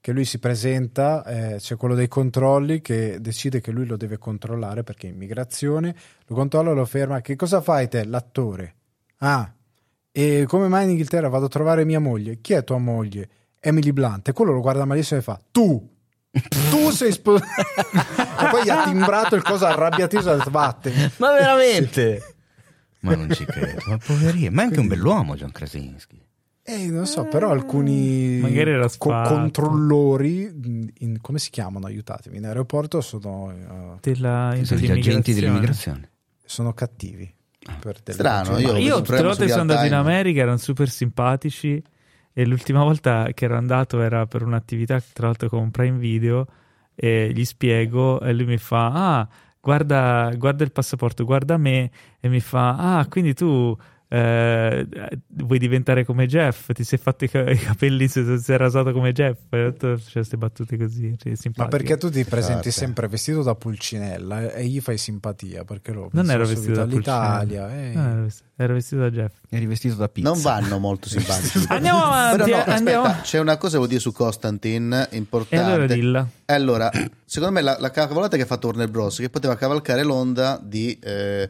Che 0.00 0.12
lui 0.12 0.24
si 0.24 0.38
presenta, 0.40 1.24
eh, 1.24 1.57
c'è 1.59 1.76
quello 1.76 1.94
dei 1.94 2.09
controlli 2.09 2.80
che 2.82 3.20
decide 3.20 3.61
che 3.61 3.70
lui 3.70 3.86
lo 3.86 3.96
deve 3.96 4.18
controllare 4.18 4.82
perché 4.82 5.07
è 5.07 5.12
immigrazione, 5.12 5.94
lo 6.26 6.34
controlla, 6.34 6.72
lo 6.72 6.84
ferma. 6.84 7.20
Che 7.20 7.36
cosa 7.36 7.61
fai 7.62 7.88
te? 7.88 8.05
L'attore. 8.05 8.74
Ah, 9.18 9.50
e 10.11 10.44
come 10.46 10.66
mai 10.68 10.84
in 10.84 10.90
Inghilterra 10.90 11.28
vado 11.28 11.44
a 11.46 11.48
trovare 11.48 11.84
mia 11.84 12.00
moglie? 12.00 12.38
Chi 12.40 12.53
è 12.53 12.64
tua 12.64 12.78
moglie? 12.78 13.28
Emily 13.65 13.93
Blunt. 13.93 14.29
E 14.29 14.33
quello 14.33 14.53
lo 14.53 14.61
guarda 14.61 14.85
malissimo 14.85 15.21
e 15.21 15.23
fa: 15.23 15.41
Tu! 15.51 15.89
Tu 16.71 16.91
sei 16.91 17.13
sposato. 17.13 17.45
e 17.61 18.49
poi 18.51 18.65
gli 18.65 18.71
ha 18.71 18.85
timbrato 18.85 19.37
il 19.37 19.43
coso 19.43 19.67
arrabbiatissimo 19.67 20.31
e 20.31 20.35
ha 20.35 20.37
detto 20.39 20.51
vattene. 20.51 21.13
Ma 21.19 21.33
veramente? 21.33 22.35
ma 23.01 23.15
non 23.17 23.31
ci 23.33 23.45
credo, 23.45 23.81
ma 23.87 23.99
poverino, 23.99 24.51
ma 24.53 24.63
è 24.63 24.65
anche 24.67 24.79
un 24.81 24.87
bell'uomo 24.87 25.35
John 25.35 25.51
Krasinski. 25.51 26.21
Eh, 26.65 26.87
non 26.87 27.07
so, 27.07 27.25
però 27.25 27.51
alcuni 27.51 28.41
co- 28.97 29.23
controllori, 29.25 30.43
in- 30.99 31.21
come 31.21 31.39
si 31.41 31.51
chiamano? 31.51 31.87
Aiutatemi, 31.87 32.37
in 32.37 32.47
aeroporto 32.47 33.01
sono, 33.01 33.51
eh, 33.51 33.99
della 34.01 34.57
Sono 34.63 34.81
gli 34.81 34.91
agenti 34.91 35.35
dell'immigrazione. 35.35 36.11
sono 36.45 36.73
cattivi. 36.73 37.29
per 37.81 37.99
delle 38.03 38.19
Strano, 38.19 38.51
ragioni. 38.55 38.83
io- 38.83 38.97
io 38.97 39.03
Premo 39.03 39.23
volte 39.29 39.49
sono 39.49 39.61
andato 39.63 39.87
in. 39.87 39.95
America 39.95 40.41
erano 40.41 40.57
super 40.57 40.89
simpatici 40.89 41.83
e 42.33 42.47
l'ultima 42.47 42.83
volta 42.83 43.28
che 43.35 43.45
ero 43.45 43.57
andato 43.57 44.01
era 44.01 44.26
per 44.26 44.43
un'attività 44.43 45.01
tra 45.12 45.26
l'altro 45.26 45.49
con 45.49 45.70
Prime 45.70 45.99
Video 45.99 46.47
e 46.95 47.30
gli 47.35 47.45
spiego 47.45 48.20
e 48.20 48.33
lui 48.33 48.47
mi 48.47 48.59
fa 48.59 49.18
ah 49.20 49.28
guarda, 49.61 50.30
guarda 50.37 50.64
il 50.64 50.72
passaporto 50.72 51.24
guarda 51.24 51.57
me 51.57 51.91
e 52.20 52.28
mi 52.28 52.41
fa 52.41 52.99
ah 52.99 53.07
quindi 53.07 53.35
tu 53.35 53.76
eh, 54.15 54.87
vuoi 55.29 55.59
diventare 55.59 56.05
come 56.05 56.27
Jeff 56.27 56.71
ti 56.73 56.85
sei 56.85 56.99
fatto 56.99 57.25
i, 57.25 57.31
ca- 57.31 57.49
i 57.51 57.57
capelli 57.57 58.09
si 58.09 58.21
è 58.21 58.57
rasato 58.59 58.93
come 58.93 59.13
Jeff 59.13 59.39
e 59.49 59.57
detto, 59.71 59.99
cioè, 59.99 60.13
queste 60.13 60.37
battute 60.37 60.77
così 60.77 61.17
cioè, 61.17 61.33
Ma 61.57 61.69
perché 61.69 61.97
tu 61.97 62.11
ti 62.11 62.23
presenti 62.25 62.69
Esatto. 62.69 62.85
sempre 62.85 63.09
vestito 63.09 63.43
da 63.43 63.55
pulcinella 63.55 64.53
e 64.53 64.67
gli 64.67 64.81
fai 64.81 64.99
simpatia? 64.99 65.65
Perché 65.65 65.93
lo 65.93 66.11
non 66.13 66.31
ero 66.31 66.47
vestito 66.47 66.73
da 66.75 66.83
all'Italia. 66.83 67.63
Pulcinella. 67.65 67.91
eh. 67.91 67.95
No, 67.95 68.11
ero 68.13 68.23
vestito- 68.25 68.51
vestito 68.75 69.01
da 69.01 69.11
Jeff 69.11 69.33
È 69.49 69.59
rivestito 69.59 69.95
da 69.95 70.09
pizza. 70.09 70.29
Non 70.29 70.41
vanno 70.43 70.79
molto 70.79 71.09
simpatici. 71.11 71.65
Andiamo 71.69 72.05
avanti, 72.05 72.37
Però 72.37 72.49
no, 72.51 72.57
aspetta, 72.57 72.77
andiamo- 72.77 73.21
c'è 73.23 73.39
una 73.39 73.57
cosa 73.57 73.71
che 73.71 73.77
vuol 73.79 73.89
dire 73.89 74.01
su 74.01 74.13
Constantine 74.13 75.09
e 75.11 75.17
importante. 75.17 75.65
allora 75.65 75.87
dilla 75.87 76.29
Allora, 76.45 76.91
secondo 77.25 77.55
me 77.55 77.63
la, 77.63 77.77
la 77.81 77.91
cavolata 77.91 78.37
che 78.37 78.43
ha 78.43 78.47
fatto 78.47 78.67
Warner 78.67 78.91
Bros. 78.91 79.17
che 79.17 79.31
poteva 79.31 79.57
cavalcare 79.57 80.03
l'onda 80.05 80.61
di, 80.63 80.99
eh, 81.03 81.49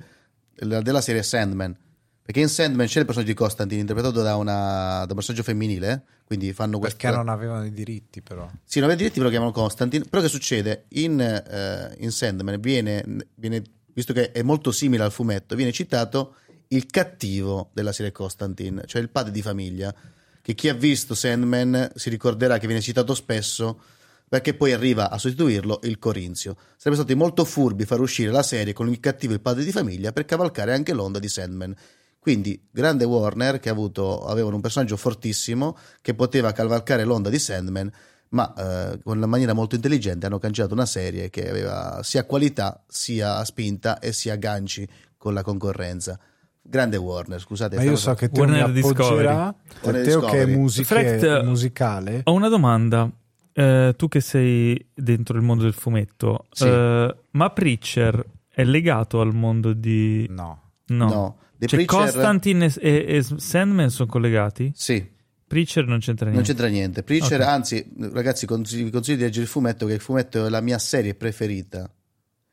la- 0.55 0.81
della 0.81 1.01
serie 1.01 1.25
Sandman. 1.25 1.77
Perché 2.25 2.41
in 2.41 2.49
Sandman 2.49 2.87
c'è 2.87 3.01
il 3.01 3.05
personaggio 3.05 3.33
di 3.33 3.37
Constantine 3.37 3.81
interpretato 3.81 4.23
da, 4.23 4.37
una, 4.37 5.01
da 5.01 5.07
un 5.09 5.15
personaggio 5.15 5.43
femminile. 5.43 6.05
Quindi 6.25 6.53
fanno 6.53 6.79
questo. 6.79 6.99
Perché 6.99 7.17
non 7.17 7.29
avevano 7.29 7.65
i 7.65 7.73
diritti, 7.73 8.23
però. 8.23 8.49
Sì, 8.65 8.79
non 8.79 8.89
aveva 8.89 8.95
diritti, 8.95 9.19
però 9.19 9.25
lo 9.25 9.31
chiamano 9.31 9.53
Constantine. 9.53 10.05
Però 10.09 10.23
che 10.23 10.29
succede? 10.29 10.85
In, 10.91 11.21
eh, 11.21 11.95
in 11.99 12.11
Sandman 12.13 12.61
viene, 12.61 13.05
viene, 13.35 13.63
visto 13.93 14.13
che 14.13 14.31
è 14.31 14.43
molto 14.43 14.71
simile 14.71 15.03
al 15.03 15.13
fumetto, 15.13 15.57
viene 15.57 15.73
citato 15.73 16.37
il 16.69 16.87
cattivo 16.87 17.71
della 17.75 17.93
serie 17.93 18.13
Constantine, 18.13 18.85
cioè 18.87 19.03
il 19.03 19.11
padre 19.11 19.33
di 19.33 19.43
famiglia, 19.43 19.95
che 20.41 20.55
chi 20.55 20.69
ha 20.69 20.75
visto 20.75 21.15
Sandman 21.15 21.93
si 21.95 22.09
ricorderà 22.09 22.59
che 22.59 22.67
viene 22.67 22.81
citato 22.81 23.15
spesso 23.15 23.81
perché 24.33 24.55
poi 24.55 24.73
arriva 24.73 25.11
a 25.11 25.19
sostituirlo 25.19 25.81
il 25.83 25.99
Corinzio. 25.99 26.57
Sarebbe 26.79 26.97
stati 26.97 27.15
molto 27.15 27.45
furbi 27.45 27.85
far 27.85 28.01
uscire 28.01 28.31
la 28.31 28.43
serie 28.43 28.73
con 28.73 28.89
il 28.89 28.99
cattivo 28.99 29.33
e 29.33 29.37
il 29.37 29.43
padre 29.43 29.63
di 29.63 29.71
famiglia 29.71 30.11
per 30.11 30.25
cavalcare 30.25 30.73
anche 30.73 30.95
l'onda 30.95 31.19
di 31.19 31.29
Sandman. 31.29 31.77
Quindi, 32.23 32.69
grande 32.71 33.05
Warner 33.05 33.59
che 33.59 33.69
ha 33.69 33.73
avuto, 33.73 34.25
avevano 34.25 34.55
un 34.55 34.61
personaggio 34.61 34.97
fortissimo 34.97 35.77
che 36.01 36.15
poteva 36.15 36.53
cavalcare 36.53 37.03
l'onda 37.03 37.29
di 37.31 37.39
Sandman, 37.41 37.91
ma 38.29 38.55
eh, 38.93 39.01
con 39.03 39.17
una 39.17 39.27
maniera 39.27 39.55
molto 39.55 39.75
intelligente 39.75 40.27
hanno 40.27 40.39
cancellato 40.39 40.73
una 40.73 40.87
serie 40.87 41.31
che 41.31 41.51
aveva 41.51 42.01
sia 42.05 42.25
qualità, 42.25 42.85
sia 42.87 43.45
spinta 43.45 43.99
e 43.99 44.13
sia 44.13 44.37
ganci 44.37 44.87
con 45.17 45.35
la 45.35 45.43
concorrenza. 45.43 46.17
Grande 46.63 46.97
Warner, 46.97 47.41
scusate. 47.41 47.75
Ma 47.75 47.83
io 47.83 47.97
so 47.97 48.15
che 48.15 48.31
te 48.31 48.39
Warner 48.39 48.69
mi 48.69 48.73
Discovery. 48.75 49.27
appoggerà. 49.27 49.55
Warner 49.83 50.05
Teo 50.05 50.21
che 50.21 50.27
è 50.27 50.31
Discovery. 50.31 50.55
musiche- 50.57 50.85
Frecht, 51.19 51.43
musicale. 51.43 52.21
Ho 52.25 52.33
una 52.35 52.49
domanda. 52.49 53.11
Eh, 53.53 53.95
tu 53.99 54.07
che 54.09 54.21
sei 54.21 54.87
dentro 54.95 55.37
il 55.37 55.43
mondo 55.43 55.65
del 55.65 55.75
fumetto, 55.75 56.47
Sì. 56.53 56.69
eh, 56.69 57.17
ma 57.33 57.51
Preacher 57.51 58.25
è 58.49 58.63
legato 58.63 59.21
al 59.21 59.35
mondo 59.35 59.73
di. 59.73 60.25
No. 60.31 60.61
No. 60.87 61.09
No, 61.09 61.37
The 61.63 61.69
Cioè, 61.69 61.85
Preacher- 61.85 62.11
Constantine 62.13 62.73
e, 62.81 63.05
e 63.07 63.23
Sandman 63.37 63.89
sono 63.89 64.09
collegati? 64.09 64.73
Sì, 64.75 65.07
Preacher 65.47 65.87
non 65.87 66.01
c'entra 66.01 66.25
non 66.27 66.35
niente. 66.35 66.51
c'entra 66.53 66.67
niente. 66.69 67.03
Preacher, 67.05 67.41
Ok. 67.41 67.47
anzi, 67.47 67.87
ragazzi, 68.13 68.47
vi 68.47 68.91
consiglio 68.91 69.17
di 69.17 69.23
leggere 69.23 69.43
il 69.45 69.47
fumetto, 69.47 69.87
che 69.87 69.93
il 69.93 70.01
fumetto 70.01 70.45
è 70.47 70.49
la 70.49 70.61
mia 70.61 70.79
serie 70.79 71.15
preferita, 71.15 71.89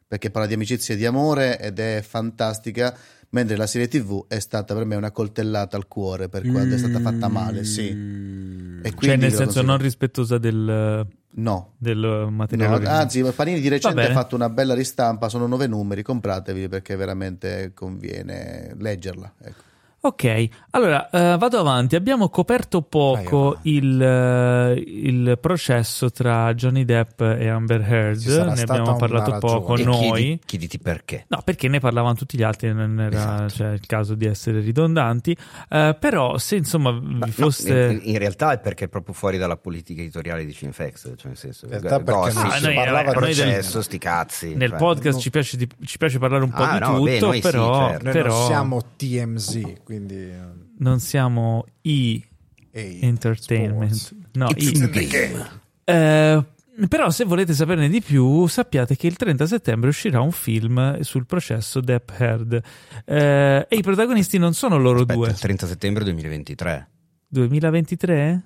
perché 0.08 0.30
parla 0.30 0.48
di 0.48 0.54
amicizia 0.54 0.94
e 0.94 0.98
di 0.98 1.08
amore 1.08 1.60
ed 1.60 1.80
è 1.80 2.04
fantastica, 2.08 2.96
mentre 3.32 3.56
la 3.58 3.68
serie 3.68 3.88
TV 3.88 4.26
è 4.28 4.40
stata 4.40 4.74
per 4.74 4.86
me 4.86 4.96
una 4.96 5.12
coltellata 5.12 5.78
al 5.78 5.88
cuore 5.88 6.30
per 6.30 6.50
quanto 6.50 6.76
è 6.76 6.78
stata 6.78 7.00
fatta 7.00 7.28
male, 7.28 7.64
sì. 7.64 7.88
E 7.88 8.94
Cioè, 8.98 9.16
nel 9.18 9.30
senso, 9.30 9.44
consiglio. 9.44 9.66
non 9.66 9.78
rispettosa 9.78 10.38
del, 10.38 11.08
No. 11.32 11.74
del 11.78 12.28
materiale. 12.32 12.84
No, 12.84 12.90
anzi, 12.90 13.22
Panini 13.22 13.60
di 13.60 13.68
recente 13.68 14.02
ha 14.02 14.12
fatto 14.12 14.36
una 14.36 14.50
bella 14.50 14.74
ristampa, 14.74 15.30
sono 15.30 15.46
nove 15.48 15.68
numeri, 15.68 16.02
compratevi 16.02 16.68
perché 16.68 16.96
veramente 16.96 17.72
conviene 17.76 18.74
leggerla. 18.78 19.34
Ecco. 19.42 19.68
Ok, 20.02 20.48
allora 20.72 21.10
eh, 21.10 21.36
vado 21.38 21.60
avanti. 21.60 21.98
Abbiamo 21.98 22.30
coperto 22.30 22.82
poco 22.82 23.58
il, 23.64 24.02
eh, 24.02 24.74
il 24.86 25.38
processo 25.42 26.10
tra 26.10 26.54
Johnny 26.54 26.86
Depp 26.86 27.20
e 27.20 27.50
Amber 27.50 27.82
Heard. 27.82 28.18
Ci 28.20 28.30
sarà 28.30 28.54
Ne 28.54 28.62
abbiamo 28.62 28.96
parlato 28.96 29.38
poco 29.40 29.76
E 29.76 29.84
noi. 29.84 30.00
chiedi- 30.00 30.40
chiediti 30.46 30.80
perché. 30.80 31.26
No, 31.28 31.42
perché 31.44 31.68
ne 31.68 31.80
parlavano 31.80 32.14
tutti 32.14 32.38
gli 32.38 32.44
altri, 32.44 32.74
non 32.74 32.98
era 33.02 33.14
Esatto. 33.18 33.50
cioè, 33.50 33.68
il 33.74 33.86
caso 33.86 34.16
di 34.16 34.26
essere 34.26 34.62
ridondanti. 34.62 35.36
Eh, 35.70 35.98
però, 36.00 36.38
se 36.38 36.56
insomma 36.56 36.92
vi 36.92 37.16
Ma 37.16 37.26
no, 37.26 37.32
foste. 37.34 38.00
in, 38.02 38.12
in 38.14 38.18
realtà 38.20 38.54
è 38.54 38.60
perché 38.60 38.86
è 38.86 38.88
proprio 38.88 39.14
fuori 39.14 39.38
dalla 39.38 39.58
politica 39.58 40.00
editoriale 40.00 40.46
di 40.46 40.54
Cinefex, 40.54 41.02
cioè 41.18 41.28
nel 41.28 41.36
senso, 41.36 41.66
In 41.66 41.72
realtà 41.72 41.98
perché 42.00 42.12
gossip, 42.22 42.42
non 42.44 42.52
si 42.54 42.58
sì, 42.60 42.74
parlava 42.74 43.04
vabbè, 43.04 43.20
noi 43.20 43.34
del- 43.34 43.44
processo, 43.46 43.82
sti 43.82 43.98
cazzi. 43.98 44.56
Nel 44.56 44.70
cioè. 44.70 44.78
podcast 44.78 45.20
ci, 45.20 45.30
piace, 45.30 45.58
di- 45.58 45.68
ci 45.84 45.98
piace 45.98 46.20
parlare 46.20 46.44
un 46.46 46.52
po' 46.52 46.64
Ah, 46.64 46.74
di 46.74 46.80
no, 46.80 46.86
tutto, 46.86 47.00
vabbè, 47.04 47.20
noi 47.20 47.36
sì, 47.36 47.42
però, 47.42 47.88
certo. 47.90 48.04
Noi 48.06 48.14
però 48.14 48.38
non 48.38 48.46
siamo 48.46 48.82
TMZ, 48.96 49.62
quindi... 49.90 50.16
eh, 50.16 50.38
non 50.78 51.00
siamo 51.00 51.66
i 51.82 52.24
ehi, 52.70 53.00
entertainment. 53.02 53.92
sports. 53.94 54.16
No, 54.34 54.50
It's 54.52 54.70
i- 54.70 54.76
in 54.84 54.92
the 54.92 55.08
game. 55.08 55.50
Eh, 55.84 56.46
però 56.88 57.10
se 57.10 57.26
volete 57.26 57.54
saperne 57.54 57.90
di 57.90 58.00
più 58.02 58.46
sappiate 58.46 58.96
che 58.96 59.08
il 59.08 59.16
30 59.16 59.48
settembre 59.48 59.90
uscirà 59.90 60.22
un 60.22 60.32
film 60.32 61.00
sul 61.02 61.26
processo 61.26 61.82
Depp 61.82 62.10
Heard 62.20 62.62
Eh, 63.06 63.66
e 63.68 63.76
i 63.76 63.82
protagonisti 63.82 64.38
non 64.38 64.54
sono 64.54 64.78
loro 64.78 65.00
Aspetta, 65.00 65.14
due 65.16 65.30
il 65.30 65.40
30 65.40 65.66
settembre 65.68 66.04
2023. 66.04 66.90
2023 67.28 68.44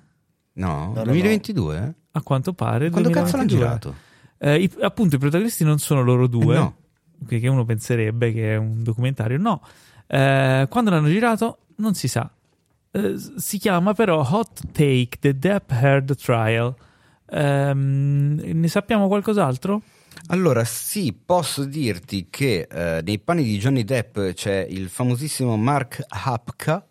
No, 0.54 0.92
no, 0.94 1.02
2022? 1.04 1.76
eh? 1.78 1.92
a 2.12 2.22
quanto 2.22 2.52
pare 2.54 2.90
Quando 2.90 3.10
cazzo 3.10 3.36
l'hanno 3.36 3.48
2022. 3.48 3.58
girato? 3.58 3.94
Eh, 4.38 4.62
i- 4.62 4.70
appunto 4.82 5.16
i 5.16 5.18
protagonisti 5.18 5.62
non 5.64 5.78
sono 5.78 6.02
loro 6.02 6.26
due 6.26 6.54
Eh, 6.54 6.58
no. 6.58 6.76
che 7.28 7.46
uno 7.48 7.64
penserebbe 7.64 8.32
che 8.32 8.54
è 8.54 8.56
un 8.56 8.82
documentario 8.82 9.36
no 9.38 9.62
Eh, 10.06 10.66
quando 10.68 10.90
l'hanno 10.90 11.08
girato 11.08 11.58
non 11.76 11.94
si 11.94 12.08
sa. 12.08 12.30
Eh, 12.90 13.14
si 13.36 13.58
chiama 13.58 13.94
però 13.94 14.26
Hot 14.28 14.60
Take 14.72 15.18
The 15.20 15.38
Depp 15.38 15.70
Heard 15.70 16.16
Trial. 16.16 16.74
Ehm, 17.30 18.40
ne 18.40 18.68
sappiamo 18.68 19.08
qualcos'altro? 19.08 19.82
Allora, 20.28 20.64
sì, 20.64 21.12
posso 21.12 21.64
dirti 21.64 22.28
che 22.30 22.66
eh, 22.70 23.02
nei 23.02 23.18
panni 23.18 23.42
di 23.42 23.58
Johnny 23.58 23.84
Depp 23.84 24.18
c'è 24.32 24.66
il 24.68 24.88
famosissimo 24.88 25.56
Mark 25.56 26.02
Hapka 26.06 26.86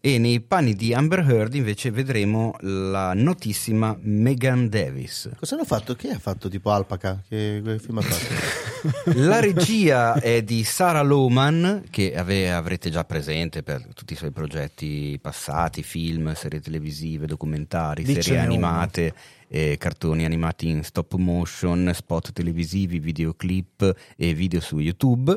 e 0.00 0.18
nei 0.18 0.40
panni 0.40 0.74
di 0.74 0.92
Amber 0.94 1.20
Heard 1.20 1.54
invece 1.54 1.90
vedremo 1.90 2.54
la 2.60 3.14
notissima 3.14 3.96
Megan 4.00 4.68
Davis. 4.68 5.30
Cosa 5.38 5.54
hanno 5.54 5.64
fatto? 5.64 5.94
Chi 5.94 6.08
ha 6.08 6.18
fatto 6.18 6.48
tipo 6.48 6.70
Alpaca? 6.70 7.22
Che, 7.26 7.60
che 7.64 7.78
film 7.78 7.98
ha 7.98 8.02
fatto? 8.02 8.66
La 9.14 9.40
regia 9.40 10.14
è 10.20 10.42
di 10.42 10.62
Sara 10.64 11.02
Lohman, 11.02 11.84
che 11.90 12.14
ave- 12.14 12.52
avrete 12.52 12.90
già 12.90 13.04
presente 13.04 13.62
per 13.62 13.86
tutti 13.94 14.12
i 14.12 14.16
suoi 14.16 14.30
progetti 14.30 15.18
passati, 15.20 15.82
film, 15.82 16.32
serie 16.34 16.60
televisive, 16.60 17.26
documentari, 17.26 18.02
Dicene 18.02 18.22
serie 18.22 18.38
uno. 18.40 18.48
animate, 18.48 19.14
eh, 19.48 19.76
cartoni 19.78 20.24
animati 20.24 20.68
in 20.68 20.84
stop 20.84 21.14
motion, 21.14 21.90
spot 21.94 22.32
televisivi, 22.32 22.98
videoclip 22.98 23.94
e 24.16 24.34
video 24.34 24.60
su 24.60 24.78
YouTube. 24.78 25.36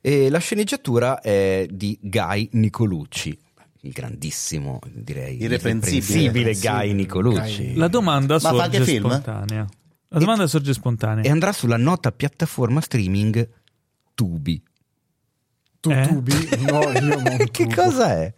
E 0.00 0.30
la 0.30 0.38
sceneggiatura 0.38 1.20
è 1.20 1.66
di 1.70 1.98
Guy 2.00 2.48
Nicolucci, 2.52 3.38
il 3.82 3.92
grandissimo, 3.92 4.78
direi, 4.92 5.40
Irreprensibile. 5.42 6.20
irreprensibile 6.22 6.54
Guy 6.54 6.92
Nicolucci. 6.92 7.74
La 7.74 7.88
domanda 7.88 8.34
anche 8.34 8.46
sorge 8.46 8.84
film? 8.84 9.08
spontanea. 9.08 9.66
La 10.12 10.18
domanda 10.18 10.46
sorge 10.46 10.72
spontanea. 10.72 11.22
E 11.24 11.30
andrà 11.30 11.52
sulla 11.52 11.76
nota 11.76 12.10
piattaforma 12.12 12.80
streaming 12.80 13.48
Tubi. 14.14 14.62
Tu 15.80 15.90
Eh? 15.90 16.06
tubi? 16.08 16.32
No, 16.68 16.80
io 16.90 17.00
non 17.00 17.36
che 17.50 17.66
tubo. 17.66 17.74
cosa 17.82 18.12
è? 18.16 18.34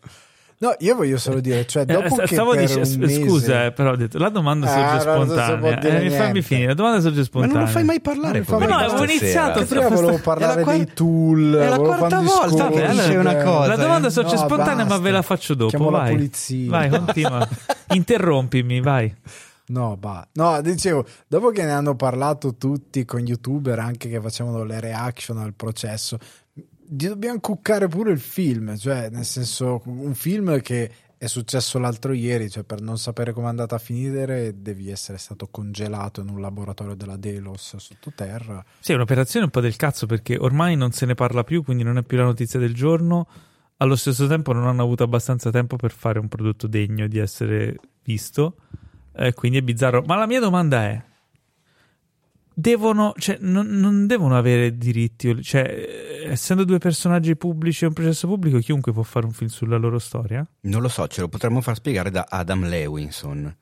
No, 0.59 0.77
io 0.79 0.95
voglio 0.95 1.19
solo 1.19 1.41
dire, 1.41 1.67
cioè, 1.67 1.83
Eh, 1.83 1.87
dopo 1.87 2.15
che 2.15 2.27
stavo 2.29 2.53
per 2.53 2.61
dicendo, 2.61 2.89
un 2.89 2.99
mese... 3.01 3.23
scusa, 3.27 3.65
eh, 3.65 3.73
però 3.73 3.91
ho 3.93 3.97
detto 3.97 4.17
la 4.19 4.29
domanda 4.29 4.67
Ah, 4.73 5.01
sorge 5.01 5.25
spontanea. 5.25 5.75
dire 5.81 5.99
Eh, 6.01 6.03
mi 6.05 6.11
fammi 6.11 6.43
finire. 6.43 6.67
La 6.69 6.75
domanda 6.75 7.01
sorge 7.01 7.19
Ma 7.19 7.25
spontanea. 7.25 7.57
non 7.57 7.65
lo 7.65 7.71
fai 7.73 7.85
mai 7.85 8.01
parlare? 8.01 8.45
Mai 8.47 8.67
No, 8.69 8.77
avevo 8.77 8.97
stasera. 8.99 9.13
iniziato, 9.13 9.59
Che 9.61 9.67
prima 9.67 9.89
volevo 9.89 10.19
parlare 10.19 10.53
È 10.53 10.57
la 10.59 10.63
qua- 10.63 10.73
dei 10.77 10.93
tool. 10.95 11.55
è 11.55 11.69
la 11.69 11.79
quarta 11.81 12.21
volta 12.21 12.69
che 12.69 12.87
dice 12.91 13.03
cioè- 13.03 13.17
una 13.17 13.37
cosa. 13.43 13.67
La 13.67 13.77
domanda 13.77 14.07
eh. 14.07 14.11
sorge 14.13 14.35
No, 14.37 14.41
spontanea, 14.41 14.75
ma 14.77 14.85
basta. 14.85 14.99
ve 15.03 15.11
la 15.11 15.23
faccio 15.23 15.55
dopo. 15.55 15.71
Chiamo 15.71 15.91
la 15.91 15.99
vai. 15.99 16.11
polizia. 16.13 16.71
Vai, 16.71 16.89
continua. 16.91 17.49
Interrompimi, 17.95 18.81
vai. 18.81 19.13
No, 19.73 19.97
bah. 19.97 20.29
no, 20.35 20.61
dicevo, 20.61 21.07
dopo 21.27 21.49
che 21.49 21.65
ne 21.65 21.73
hanno 21.73 21.97
parlato 21.97 22.57
tutti 22.57 23.07
con 23.07 23.27
youtuber 23.27 23.79
anche 23.79 24.11
che 24.11 24.21
facevano 24.21 24.65
le 24.65 24.81
reaction 24.81 25.39
al 25.39 25.55
processo, 25.55 26.19
dobbiamo 26.85 27.41
cuccare 27.41 27.89
pure 27.89 28.13
il 28.13 28.21
film, 28.21 28.77
cioè 28.77 29.09
nel 29.09 29.25
senso 29.25 29.81
un 29.87 30.15
film 30.15 30.61
che 30.61 30.91
è 31.17 31.27
successo 31.27 31.79
l'altro 31.79 32.13
ieri, 32.13 32.51
cioè 32.51 32.65
per 32.65 32.83
non 32.83 32.99
sapere 32.99 33.33
come 33.33 33.47
è 33.47 33.49
andata 33.49 33.77
a 33.77 33.79
finire 33.79 34.61
devi 34.61 34.91
essere 34.91 35.17
stato 35.17 35.49
congelato 35.49 36.21
in 36.21 36.29
un 36.29 36.41
laboratorio 36.41 36.95
della 36.95 37.17
Delos 37.17 37.77
sottoterra. 37.77 38.63
Sì, 38.79 38.93
è 38.93 38.95
un'operazione 38.95 39.47
un 39.47 39.51
po' 39.51 39.61
del 39.61 39.77
cazzo 39.77 40.05
perché 40.05 40.37
ormai 40.37 40.77
non 40.77 40.93
se 40.93 41.07
ne 41.07 41.15
parla 41.15 41.45
più, 41.45 41.65
quindi 41.65 41.83
non 41.83 41.97
è 41.97 42.03
più 42.03 42.19
la 42.19 42.25
notizia 42.25 42.59
del 42.59 42.75
giorno. 42.75 43.27
Allo 43.79 43.97
stesso 43.97 44.27
tempo 44.27 44.53
non 44.53 44.67
hanno 44.67 44.83
avuto 44.83 45.03
abbastanza 45.03 45.51
tempo 45.51 45.77
per 45.77 45.93
fare 45.93 46.19
un 46.19 46.29
prodotto 46.29 46.67
degno 46.67 47.07
di 47.07 47.19
essere 47.19 47.77
visto. 48.03 48.57
Eh, 49.15 49.33
quindi 49.35 49.59
è 49.59 49.63
bizzarro. 49.63 50.03
Ma 50.07 50.17
la 50.17 50.27
mia 50.27 50.41
domanda 50.41 50.85
è: 50.85 51.03
devono, 52.55 53.13
cioè, 53.19 53.39
non, 53.41 53.67
non 53.67 54.07
devono 54.07 54.37
avere 54.37 54.77
diritti? 54.77 55.43
Cioè, 55.43 56.25
essendo 56.29 56.65
due 56.65 56.79
personaggi 56.79 57.37
pubblici 57.37 57.85
e 57.85 57.89
un 57.89 57.93
processo 57.93 58.27
pubblico, 58.27 58.59
chiunque 58.59 58.93
può 58.93 59.03
fare 59.03 59.27
un 59.27 59.33
film 59.33 59.51
sulla 59.51 59.77
loro 59.77 59.99
storia? 59.99 60.47
Non 60.63 60.83
lo 60.83 60.89
so, 60.89 61.07
ce 61.09 61.21
lo 61.21 61.29
potremmo 61.29 61.61
far 61.61 61.77
spiegare 61.77 62.11
da 62.11 62.27
Adam 62.29 62.67
Lewinson, 62.67 63.55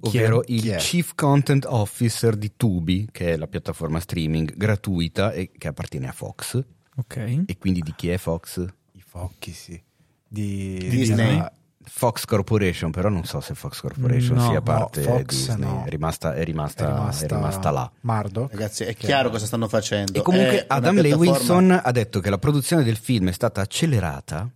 ovvero 0.00 0.40
Chi 0.40 0.54
il? 0.54 0.76
Chief 0.76 1.14
Content 1.14 1.64
Officer 1.68 2.36
di 2.36 2.52
Tubi, 2.56 3.08
che 3.10 3.32
è 3.32 3.36
la 3.36 3.46
piattaforma 3.46 4.00
streaming 4.00 4.54
gratuita 4.56 5.32
e 5.32 5.50
che 5.56 5.68
appartiene 5.68 6.08
a 6.08 6.12
Fox. 6.12 6.62
Ok. 6.96 7.44
E 7.46 7.58
quindi 7.58 7.80
di 7.80 7.92
chi 7.96 8.08
è 8.10 8.18
Fox? 8.18 8.64
I 8.92 9.02
focchi, 9.04 9.52
sì. 9.52 9.80
Di 10.28 10.78
Disney. 10.88 11.36
di- 11.36 11.62
Fox 11.86 12.24
Corporation, 12.24 12.90
però 12.90 13.08
non 13.08 13.24
so 13.24 13.40
se 13.40 13.54
Fox 13.54 13.80
Corporation 13.80 14.36
No, 14.36 14.44
sia 14.44 14.54
no, 14.54 14.62
parte 14.62 15.02
Fox 15.02 15.24
Disney, 15.24 15.58
no. 15.58 15.84
è, 15.86 15.88
rimasta, 15.88 16.34
è, 16.34 16.42
rimasta, 16.44 16.84
è 16.84 16.88
rimasta, 16.88 17.24
è 17.24 17.28
rimasta 17.28 17.70
là. 17.70 17.90
Murdoch. 18.00 18.50
Ragazzi, 18.52 18.84
è 18.84 18.94
Che- 18.94 19.06
chiaro 19.06 19.30
cosa 19.30 19.46
stanno 19.46 19.68
facendo. 19.68 20.18
E 20.18 20.22
comunque 20.22 20.64
Adam 20.66 21.00
Lewinson 21.00 21.80
ha 21.82 21.90
detto 21.92 22.20
che 22.20 22.30
la 22.30 22.38
produzione 22.38 22.82
del 22.82 22.96
film 22.96 23.28
è 23.28 23.32
stata 23.32 23.60
accelerata 23.60 24.48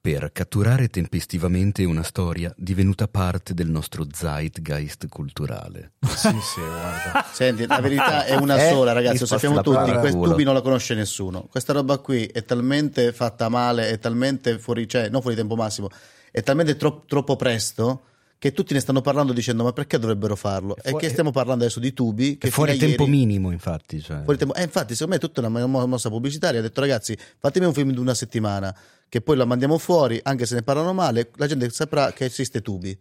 per 0.00 0.30
catturare 0.32 0.88
tempestivamente 0.88 1.84
una 1.84 2.04
storia 2.04 2.52
divenuta 2.56 3.08
parte 3.08 3.52
del 3.52 3.68
nostro 3.68 4.06
zeitgeist 4.10 5.08
culturale. 5.08 5.92
Sì, 6.06 6.28
sì, 6.40 6.60
guarda. 6.60 7.26
Senti, 7.32 7.66
la 7.66 7.80
verità 7.80 8.24
è 8.24 8.36
una 8.36 8.56
Eh, 8.64 8.70
sola, 8.70 8.92
ragazzi, 8.92 9.18
lo 9.20 9.26
sappiamo 9.26 9.60
tutti. 9.60 9.92
Questo 9.98 10.20
tubi 10.20 10.44
non 10.44 10.54
la 10.54 10.62
conosce 10.62 10.94
nessuno. 10.94 11.42
Questa 11.50 11.72
roba 11.72 11.98
qui 11.98 12.24
è 12.26 12.44
talmente 12.44 13.12
fatta 13.12 13.48
male, 13.48 13.90
è 13.90 13.98
talmente 13.98 14.58
fuori, 14.58 14.88
cioè, 14.88 15.08
non 15.10 15.20
fuori 15.20 15.36
tempo 15.36 15.56
massimo, 15.56 15.88
è 16.30 16.42
talmente 16.42 16.76
tro- 16.76 17.04
troppo 17.06 17.36
presto 17.36 18.02
che 18.38 18.52
tutti 18.52 18.72
ne 18.72 18.78
stanno 18.80 19.00
parlando 19.00 19.32
dicendo 19.32 19.64
ma 19.64 19.72
perché 19.72 19.98
dovrebbero 19.98 20.36
farlo? 20.36 20.76
E 20.76 20.94
che 20.94 21.08
stiamo 21.08 21.32
parlando 21.32 21.64
adesso 21.64 21.80
di 21.80 21.92
tubi 21.92 22.38
che 22.38 22.50
fuori 22.50 22.76
tempo 22.76 23.02
ieri- 23.02 23.10
minimo, 23.16 23.50
infatti. 23.50 24.00
Cioè. 24.00 24.22
fuori 24.22 24.38
tempo- 24.38 24.54
eh, 24.54 24.62
infatti, 24.62 24.92
secondo 24.94 25.12
me 25.12 25.16
è 25.16 25.20
tutta 25.20 25.40
una 25.46 25.66
mo- 25.66 25.86
mossa 25.86 26.08
pubblicitaria. 26.08 26.60
Ha 26.60 26.62
detto, 26.62 26.80
ragazzi, 26.80 27.18
fatemi 27.38 27.66
un 27.66 27.72
film 27.72 27.90
di 27.92 27.98
una 27.98 28.14
settimana, 28.14 28.72
che 29.08 29.20
poi 29.22 29.36
la 29.36 29.44
mandiamo 29.44 29.76
fuori, 29.78 30.20
anche 30.22 30.46
se 30.46 30.54
ne 30.54 30.62
parlano 30.62 30.92
male, 30.92 31.30
la 31.34 31.46
gente 31.48 31.68
saprà 31.70 32.12
che 32.12 32.26
esiste 32.26 32.60
Tubi. 32.62 32.96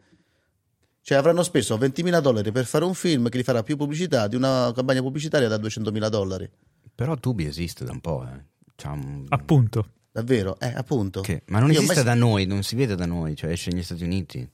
Cioè, 1.01 1.17
avranno 1.17 1.43
speso 1.43 1.77
20.000 1.77 2.19
dollari 2.19 2.51
per 2.51 2.65
fare 2.65 2.83
un 2.83 2.93
film 2.93 3.29
che 3.29 3.37
gli 3.37 3.43
farà 3.43 3.63
più 3.63 3.77
pubblicità 3.77 4.27
di 4.27 4.35
una 4.35 4.71
campagna 4.75 5.01
pubblicitaria 5.01 5.47
da 5.47 5.57
200.000 5.57 6.09
dollari. 6.09 6.49
Però 6.95 7.15
Tubi 7.15 7.45
esiste 7.45 7.85
da 7.85 7.91
un 7.91 8.01
po'. 8.01 8.25
Eh. 8.25 8.43
C'ha 8.75 8.91
un- 8.91 9.25
Appunto. 9.29 9.91
Davvero? 10.17 10.59
Eh, 10.59 10.73
appunto. 10.75 11.21
Che- 11.21 11.43
Ma 11.49 11.59
non 11.59 11.69
Io 11.69 11.77
esiste 11.77 11.93
mai- 11.97 12.03
da 12.05 12.13
noi, 12.15 12.45
non 12.47 12.63
si 12.63 12.75
vede 12.75 12.95
da 12.95 13.05
noi, 13.05 13.35
cioè 13.35 13.51
esce 13.51 13.69
negli 13.69 13.83
Stati 13.83 14.03
Uniti. 14.03 14.49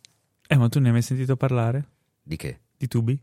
Eh, 0.46 0.58
ma 0.58 0.68
tu 0.68 0.80
ne 0.80 0.88
hai 0.88 0.92
mai 0.92 1.02
sentito 1.02 1.38
parlare? 1.38 1.86
Di 2.22 2.36
che? 2.36 2.60
Di 2.78 2.86
tubi? 2.90 3.18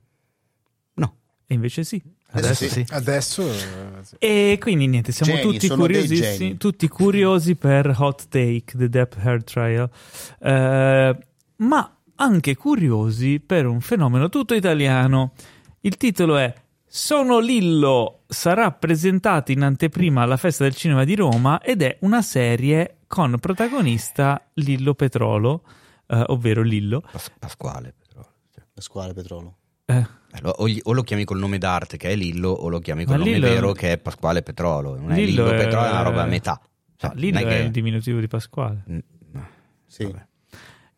No. 0.94 1.16
E 1.46 1.52
invece 1.52 1.84
sì. 1.84 2.02
Adesso 2.32 2.64
sì. 2.64 2.68
sì. 2.70 2.86
Adesso 2.88 3.42
eh, 3.52 3.56
sì. 4.04 4.16
E 4.18 4.56
quindi 4.58 4.86
niente, 4.86 5.12
siamo 5.12 5.34
Geni, 5.34 5.52
tutti 5.52 5.68
curiosissimi, 5.68 6.36
geni. 6.38 6.56
tutti 6.56 6.88
curiosi 6.88 7.56
per 7.56 7.94
Hot 7.98 8.28
Take, 8.28 8.72
The 8.74 8.88
Depp 8.88 9.12
Hair 9.18 9.44
Trial, 9.44 9.90
Eh, 10.38 11.18
ma 11.56 11.96
anche 12.14 12.56
curiosi 12.56 13.38
per 13.38 13.66
un 13.66 13.82
fenomeno 13.82 14.30
tutto 14.30 14.54
italiano. 14.54 15.32
Il 15.80 15.98
titolo 15.98 16.38
è 16.38 16.54
Sono 16.86 17.38
Lillo, 17.38 18.19
sarà 18.30 18.70
presentato 18.72 19.50
in 19.52 19.62
anteprima 19.62 20.22
alla 20.22 20.36
festa 20.36 20.62
del 20.64 20.74
cinema 20.74 21.04
di 21.04 21.14
Roma 21.16 21.60
ed 21.60 21.82
è 21.82 21.98
una 22.02 22.22
serie 22.22 22.98
con 23.06 23.36
protagonista 23.40 24.40
Lillo 24.54 24.94
Petrolo, 24.94 25.62
eh, 26.06 26.22
ovvero 26.28 26.62
Lillo. 26.62 27.00
Pas- 27.10 27.32
Pasquale. 27.38 27.94
Cioè, 28.12 28.62
Pasquale 28.72 29.12
Petrolo. 29.12 29.56
Eh, 29.84 29.96
eh, 29.96 30.06
O, 30.42 30.68
gli- 30.68 30.80
o 30.84 30.92
lo 30.92 31.02
chiami 31.02 31.24
col 31.24 31.38
nome 31.38 31.58
d'arte 31.58 31.96
che 31.96 32.10
è 32.10 32.14
Lillo, 32.14 32.50
o 32.50 32.68
lo 32.68 32.78
chiami 32.78 33.04
col 33.04 33.18
Ma 33.18 33.24
nome 33.24 33.32
Lillo 33.32 33.46
è- 33.46 33.50
vero 33.50 33.72
che 33.72 33.92
è 33.92 33.98
Pasquale 33.98 34.42
Petrolo. 34.42 34.94
Non 34.96 35.10
è 35.10 35.16
Lillo 35.16 35.44
Lillo 35.44 35.50
è- 35.50 35.64
Petrolo, 35.64 35.86
è 35.86 35.90
una 35.90 36.02
roba 36.02 36.22
a 36.22 36.26
metà. 36.26 36.60
Cioè, 36.96 37.10
no, 37.14 37.20
Lillo 37.20 37.40
non 37.40 37.48
è, 37.48 37.52
che- 37.56 37.62
il 37.62 37.70
diminutivo 37.72 38.20
di 38.20 38.26
Pasquale. 38.28 38.84
Mm, 38.90 38.98
no. 39.32 39.46
Sì. 39.86 40.04
Vabbè. 40.04 40.28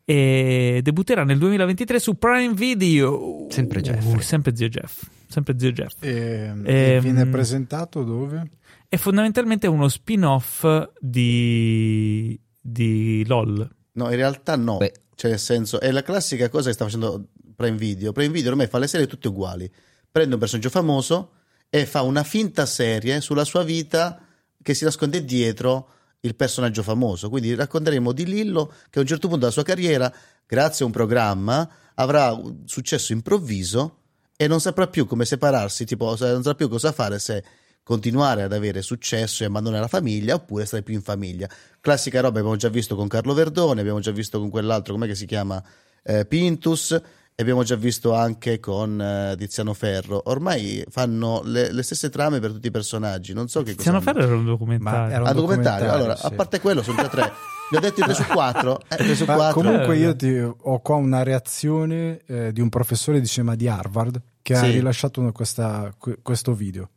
e 0.05 0.81
debutterà 0.83 1.23
nel 1.25 1.39
2023 1.39 1.99
su 2.01 2.19
Prime 2.19 2.53
Video. 2.55 3.47
Sempre 3.51 3.81
Jeffrey. 3.81 4.15
Uh, 4.17 4.21
sempre 4.21 4.55
zio 4.55 4.69
Jeff. 4.69 5.05
Sempre 5.33 5.59
zio 5.59 5.73
Jeff. 5.73 5.95
E, 6.01 6.11
Ehm, 6.11 6.65
e 6.67 7.01
viene 7.01 7.27
presentato 7.27 8.05
dove? 8.05 8.51
È 8.87 8.97
fondamentalmente 8.97 9.67
uno 9.67 9.89
spin-off 9.89 10.67
di, 11.01 12.39
di 12.61 13.25
LOL. 13.27 13.69
No, 13.93 14.11
in 14.11 14.17
realtà 14.17 14.57
no. 14.57 14.77
Beh. 14.77 14.93
Cioè, 15.15 15.31
nel 15.31 15.41
senso, 15.41 15.81
è 15.81 15.91
la 15.91 16.03
classica 16.03 16.49
cosa 16.49 16.69
che 16.69 16.75
sta 16.75 16.85
facendo 16.85 17.29
Prime 17.57 17.77
Video. 17.77 18.13
Prime 18.13 18.33
Video 18.33 18.51
ormai 18.51 18.67
fa 18.67 18.79
le 18.79 18.87
serie 18.87 19.07
tutte 19.07 19.29
uguali. 19.29 19.71
Prende 20.11 20.35
un 20.35 20.41
personaggio 20.41 20.69
famoso 20.69 21.31
e 21.71 21.87
fa 21.87 22.03
una 22.03 22.23
finta 22.23 22.67
serie 22.67 23.23
sulla 23.23 23.45
sua 23.45 23.63
vita 23.63 24.21
che 24.61 24.75
si 24.75 24.85
nasconde 24.85 25.25
dietro 25.25 25.89
il 26.21 26.35
personaggio 26.35 26.83
famoso. 26.83 27.31
Quindi 27.31 27.55
racconteremo 27.55 28.13
di 28.13 28.27
Lillo 28.27 28.73
che 28.91 28.99
a 28.99 29.03
un 29.03 29.07
certo 29.09 29.29
punto 29.29 29.41
della 29.41 29.53
sua 29.53 29.63
carriera, 29.63 30.13
grazie 30.47 30.85
a 30.85 30.89
un 30.89 30.93
programma, 30.93 31.67
avrà 31.95 32.33
un 32.33 32.63
successo 32.67 33.13
improvviso 33.13 34.02
e 34.43 34.49
non 34.49 34.61
saprà 34.61 34.87
più 34.89 35.07
come 35.07 35.25
separarsi, 35.25 35.85
tipo 35.85 36.07
non 36.07 36.17
saprà 36.43 36.55
più 36.55 36.69
cosa 36.69 36.91
fare 36.93 37.19
se 37.19 37.45
continuare 37.85 38.43
ad 38.43 38.53
avere 38.53 38.81
successo 38.83 39.43
e 39.43 39.47
abbandonare 39.47 39.83
la 39.83 39.89
famiglia 39.89 40.35
oppure 40.35 40.65
stare 40.67 40.83
più 40.83 40.95
in 40.95 41.03
famiglia. 41.03 41.49
Classica 41.81 42.21
roba 42.21 42.39
abbiamo 42.39 42.57
già 42.57 42.69
visto 42.69 42.95
con 42.97 43.09
Carlo 43.09 43.35
Verdone, 43.35 43.81
abbiamo 43.81 44.01
già 44.01 44.11
visto 44.13 44.39
con 44.39 44.51
quell'altro, 44.51 44.95
com'è 44.95 45.07
che 45.07 45.15
si 45.15 45.27
chiama? 45.27 45.63
Eh, 46.05 46.25
Pintus, 46.27 46.91
e 47.35 47.43
abbiamo 47.43 47.63
già 47.63 47.77
visto 47.77 48.13
anche 48.15 48.61
con 48.61 49.01
eh, 49.01 49.35
Tiziano 49.37 49.75
Ferro. 49.75 50.23
Ormai 50.27 50.85
fanno 50.91 51.41
le, 51.45 51.73
le 51.73 51.83
stesse 51.83 52.09
trame 52.11 52.39
per 52.41 52.53
tutti 52.53 52.67
i 52.69 52.71
personaggi, 52.71 53.33
non 53.33 53.49
so 53.49 53.61
che 53.63 53.75
cosa 53.75 53.91
Tiziano 53.91 53.99
hanno. 53.99 54.07
Ferro 54.07 54.23
era 54.27 54.35
un 54.37 54.43
Ma 54.45 54.51
documentario. 54.51 55.11
era 55.11 55.21
un 55.23 55.27
Ah, 55.27 55.33
documentario. 55.33 55.35
documentario, 55.35 55.93
Allora, 55.95 56.17
sì. 56.17 56.27
a 56.27 56.31
parte 56.31 56.61
quello, 56.61 56.83
sono 56.83 56.97
già 57.03 57.09
tre. 57.09 57.33
Vi 57.71 57.77
ho 57.79 57.81
detto 57.81 58.03
3 58.03 58.13
su 58.15 58.25
4. 58.25 58.81
Eh, 58.89 58.97
3 58.97 59.15
su 59.17 59.25
Ma 59.25 59.35
4. 59.35 59.61
comunque 59.63 59.95
Eh, 59.95 59.99
io 59.99 60.15
ti- 60.15 60.39
ho 60.57 60.81
qua 60.81 60.97
una 60.97 61.23
reazione 61.23 62.21
eh, 62.27 62.53
di 62.53 62.61
un 62.61 62.69
professore 62.69 63.19
di 63.19 63.27
cinema 63.27 63.55
di 63.55 63.67
Harvard 63.67 64.21
che 64.43 64.55
ha 64.57 64.61
Sì. 64.65 64.71
rilasciato 64.73 65.21
una- 65.21 65.33
questa- 65.33 65.95
que- 65.97 66.19
questo 66.21 66.53
video. 66.55 66.91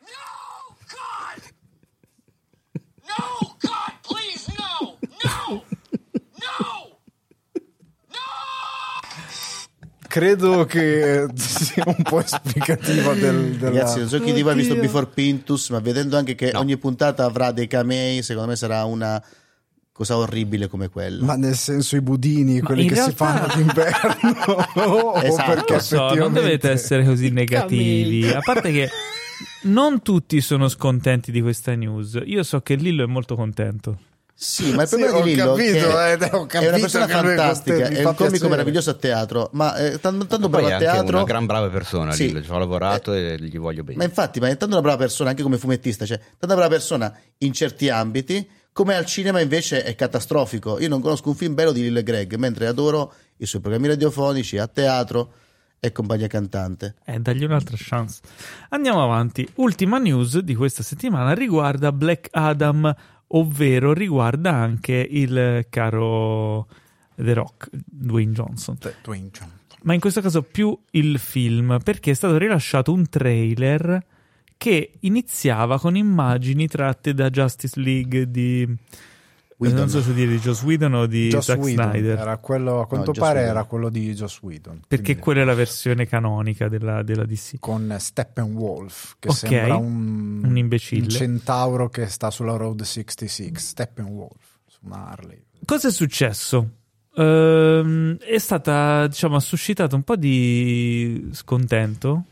No, 0.00 0.76
God! 0.86 1.42
No, 3.02 3.56
God, 3.60 3.92
please, 4.06 4.52
no! 4.58 4.98
No! 5.24 5.64
No! 6.38 6.68
Credo 10.08 10.64
che 10.66 11.26
sia 11.36 11.84
un 11.86 12.02
po' 12.02 12.20
esplicativa 12.20 13.14
del, 13.14 13.56
della... 13.56 13.70
Ragazzi, 13.78 14.00
non 14.00 14.08
so 14.08 14.20
chi 14.20 14.32
di 14.34 14.42
voi 14.42 14.52
ha 14.52 14.56
visto. 14.56 14.74
Before 14.76 15.06
Pintus, 15.06 15.70
ma 15.70 15.80
vedendo 15.80 16.18
anche 16.18 16.34
che 16.34 16.52
ogni 16.54 16.76
puntata 16.76 17.24
avrà 17.24 17.50
dei 17.50 17.66
camei, 17.66 18.22
secondo 18.22 18.50
me 18.50 18.56
sarà 18.56 18.84
una 18.84 19.22
cosa 19.92 20.16
orribile 20.16 20.68
come 20.68 20.88
quella. 20.88 21.24
Ma 21.24 21.36
nel 21.36 21.54
senso 21.56 21.96
i 21.96 22.00
budini, 22.00 22.60
quelli 22.60 22.84
che 22.88 22.94
si 22.94 23.14
realtà- 23.14 23.24
fanno 23.26 23.54
d'inverno, 23.54 24.54
o 24.74 25.20
Esatto. 25.22 25.50
perché 25.54 25.72
Non 25.72 25.76
lo 25.76 25.82
so, 25.82 25.96
non 25.96 26.04
effettivamente- 26.06 26.40
dovete 26.40 26.70
essere 26.70 27.04
così 27.04 27.30
negativi. 27.30 28.28
A 28.28 28.40
parte 28.40 28.72
che 28.72 28.88
non 29.64 30.02
tutti 30.02 30.40
sono 30.40 30.68
scontenti 30.68 31.30
di 31.30 31.40
questa 31.40 31.74
news. 31.74 32.20
Io 32.24 32.42
so 32.42 32.60
che 32.60 32.74
Lillo 32.74 33.04
è 33.04 33.06
molto 33.06 33.34
contento. 33.34 33.98
Sì, 34.34 34.72
ma 34.72 34.82
il 34.82 34.88
Sì, 34.88 34.96
problema 34.96 35.18
ho 35.18 35.22
di 35.22 35.30
Lillo 35.34 35.54
capito, 35.54 35.86
che 35.86 35.92
eh, 35.92 35.92
ho 35.92 35.98
è 36.08 36.36
una 36.36 36.46
capito 36.46 36.70
persona 36.80 37.04
è 37.04 37.08
fantastica, 37.08 37.74
è 37.76 37.86
un 37.98 38.04
comico 38.04 38.14
piacere. 38.26 38.48
meraviglioso 38.48 38.90
a 38.90 38.94
teatro, 38.94 39.50
ma 39.52 39.74
è 39.76 40.00
tanto, 40.00 40.26
tanto 40.26 40.48
bravo 40.48 40.66
è 40.66 40.70
a 40.70 40.74
anche 40.76 40.84
teatro. 40.86 41.16
una 41.16 41.24
gran 41.24 41.46
brava 41.46 41.68
persona, 41.68 42.10
Sì. 42.12 42.26
Lillo, 42.26 42.42
ci 42.42 42.50
ho 42.50 42.58
lavorato 42.58 43.12
e 43.12 43.36
gli 43.38 43.56
voglio 43.58 43.84
bene. 43.84 43.98
Ma 43.98 44.04
infatti, 44.04 44.40
ma 44.40 44.48
è 44.48 44.56
tanto 44.56 44.74
una 44.74 44.80
brava 44.82 44.96
persona 44.96 45.30
anche 45.30 45.42
come 45.44 45.58
fumettista, 45.58 46.04
cioè 46.06 46.18
tanta 46.38 46.56
brava 46.56 46.70
persona 46.70 47.16
in 47.38 47.52
certi 47.52 47.88
ambiti, 47.88 48.48
come 48.72 48.94
al 48.94 49.04
cinema 49.04 49.40
invece 49.40 49.82
è 49.84 49.94
catastrofico. 49.94 50.80
Io 50.80 50.88
non 50.88 51.00
conosco 51.00 51.28
un 51.28 51.34
film 51.34 51.54
bello 51.54 51.72
di 51.72 51.82
Lillo 51.82 51.98
e 51.98 52.02
Greg, 52.02 52.34
mentre 52.36 52.66
adoro 52.66 53.12
i 53.36 53.46
suoi 53.46 53.60
programmi 53.60 53.88
radiofonici 53.88 54.56
a 54.58 54.66
teatro 54.66 55.32
e 55.78 55.92
compagnia 55.92 56.26
cantante. 56.26 56.94
Eh, 57.04 57.18
dagli 57.18 57.44
un'altra 57.44 57.76
chance. 57.78 58.20
Andiamo 58.70 59.02
avanti. 59.02 59.46
Ultima 59.56 59.98
news 59.98 60.38
di 60.38 60.54
questa 60.54 60.82
settimana 60.82 61.34
riguarda 61.34 61.92
Black 61.92 62.28
Adam, 62.30 62.94
ovvero 63.28 63.92
riguarda 63.92 64.52
anche 64.52 65.06
il 65.10 65.66
caro 65.68 66.66
The 67.16 67.32
Rock, 67.34 67.68
Dwayne 67.72 68.32
Johnson. 68.32 68.78
Dwayne 69.02 69.30
Johnson. 69.30 69.60
Ma 69.82 69.94
in 69.94 70.00
questo 70.00 70.20
caso 70.20 70.42
più 70.42 70.78
il 70.92 71.18
film, 71.18 71.78
perché 71.82 72.12
è 72.12 72.14
stato 72.14 72.38
rilasciato 72.38 72.92
un 72.92 73.08
trailer 73.08 74.02
che 74.62 74.92
iniziava 75.00 75.76
con 75.80 75.96
immagini 75.96 76.68
tratte 76.68 77.14
da 77.14 77.30
Justice 77.30 77.80
League 77.80 78.30
di... 78.30 78.76
Whedon. 79.56 79.76
Non 79.78 79.88
so 79.88 80.00
se 80.02 80.14
dire 80.14 80.30
di 80.30 80.38
Joss 80.38 80.62
Whedon 80.62 80.94
o 80.94 81.06
di 81.06 81.28
Joss 81.30 81.46
Zack 81.46 81.60
Whedon, 81.60 81.90
Snyder. 81.90 82.18
era 82.18 82.36
quello, 82.36 82.80
a 82.80 82.86
quanto 82.86 83.10
Joss 83.10 83.18
pare 83.18 83.38
Whedon. 83.40 83.50
era 83.56 83.64
quello 83.64 83.88
di 83.88 84.12
Joss 84.14 84.40
Whedon. 84.40 84.80
Perché 84.86 85.18
quella 85.18 85.40
è 85.40 85.44
la 85.44 85.54
versione 85.54 86.06
canonica 86.06 86.68
della, 86.68 87.02
della 87.02 87.24
DC. 87.24 87.56
con 87.58 87.92
Steppenwolf, 87.98 89.16
che 89.18 89.28
Ok, 89.28 89.34
sembra 89.34 89.76
un, 89.76 90.42
un 90.44 90.56
imbecille. 90.56 91.02
un 91.02 91.08
centauro 91.10 91.88
che 91.88 92.06
sta 92.06 92.30
sulla 92.30 92.54
Road 92.54 92.82
66, 92.82 93.52
Steppenwolf, 93.56 94.58
su 94.66 94.78
una 94.82 95.08
Harley. 95.08 95.42
Cosa 95.64 95.88
è 95.88 95.92
successo? 95.92 96.70
Ehm, 97.16 98.16
è 98.18 98.38
stata, 98.38 99.06
diciamo, 99.08 99.34
ha 99.36 99.40
suscitato 99.40 99.96
un 99.96 100.02
po' 100.02 100.16
di 100.16 101.28
scontento 101.32 102.24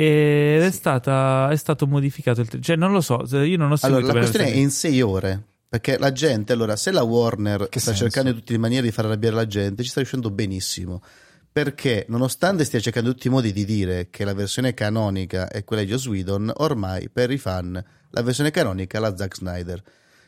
ed 0.00 0.62
è, 0.62 0.70
stata, 0.70 1.48
è 1.50 1.56
stato 1.56 1.86
modificato 1.86 2.40
il 2.40 2.48
cioè 2.60 2.76
non 2.76 2.92
lo 2.92 3.00
so, 3.00 3.24
io 3.42 3.56
non 3.56 3.72
ho 3.72 3.76
seguito 3.76 3.86
Allora, 3.86 4.12
la 4.12 4.18
questione 4.20 4.52
è 4.52 4.56
in 4.56 4.70
sei 4.70 5.00
ore. 5.02 5.42
Perché 5.68 5.98
la 5.98 6.12
gente, 6.12 6.54
allora, 6.54 6.76
se 6.76 6.90
la 6.90 7.02
Warner 7.02 7.68
Che 7.68 7.78
sta 7.78 7.90
senso? 7.90 8.04
cercando 8.04 8.30
in 8.30 8.36
tutte 8.36 8.52
le 8.52 8.58
maniere 8.58 8.86
di 8.86 8.92
far 8.92 9.04
arrabbiare 9.04 9.34
la 9.34 9.46
gente, 9.46 9.82
ci 9.82 9.90
sta 9.90 9.98
riuscendo 9.98 10.30
benissimo. 10.30 11.02
Perché, 11.50 12.06
nonostante 12.08 12.64
stia 12.64 12.80
cercando 12.80 13.08
in 13.08 13.14
tutti 13.16 13.26
i 13.26 13.30
modi 13.30 13.52
di 13.52 13.64
dire 13.64 14.08
che 14.08 14.24
la 14.24 14.32
versione 14.32 14.72
canonica 14.72 15.48
è 15.48 15.64
quella 15.64 15.82
di 15.82 15.88
Joss 15.88 16.06
Whedon, 16.06 16.52
ormai 16.56 17.10
per 17.10 17.30
i 17.30 17.38
fan 17.38 17.84
la 18.10 18.22
versione 18.22 18.50
canonica 18.50 18.98
è 18.98 19.00
la 19.00 19.16
Zack 19.16 19.34
Snyder. 19.34 19.82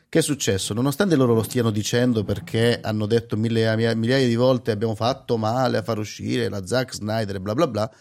Che 0.09 0.19
è 0.19 0.21
successo? 0.21 0.73
Nonostante 0.73 1.15
loro 1.15 1.33
lo 1.33 1.43
stiano 1.43 1.71
dicendo 1.71 2.23
perché 2.23 2.79
hanno 2.81 3.05
detto 3.05 3.37
mille- 3.37 3.95
migliaia 3.95 4.27
di 4.27 4.35
volte 4.35 4.71
abbiamo 4.71 4.95
fatto 4.95 5.37
male 5.37 5.77
a 5.77 5.81
far 5.83 5.97
uscire 5.97 6.49
la 6.49 6.65
Zack 6.65 6.93
Snyder 6.93 7.35
e 7.35 7.39
bla 7.39 7.53
bla 7.53 7.67
bla, 7.67 7.91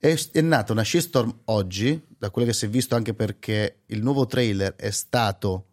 è, 0.00 0.18
è 0.32 0.40
nata 0.40 0.72
una 0.72 0.82
shitstorm 0.82 1.40
oggi, 1.44 2.02
da 2.18 2.30
quello 2.30 2.48
che 2.48 2.54
si 2.54 2.64
è 2.64 2.68
visto 2.68 2.94
anche 2.94 3.12
perché 3.12 3.82
il 3.86 4.02
nuovo 4.02 4.24
trailer 4.24 4.74
è 4.74 4.90
stato 4.90 5.66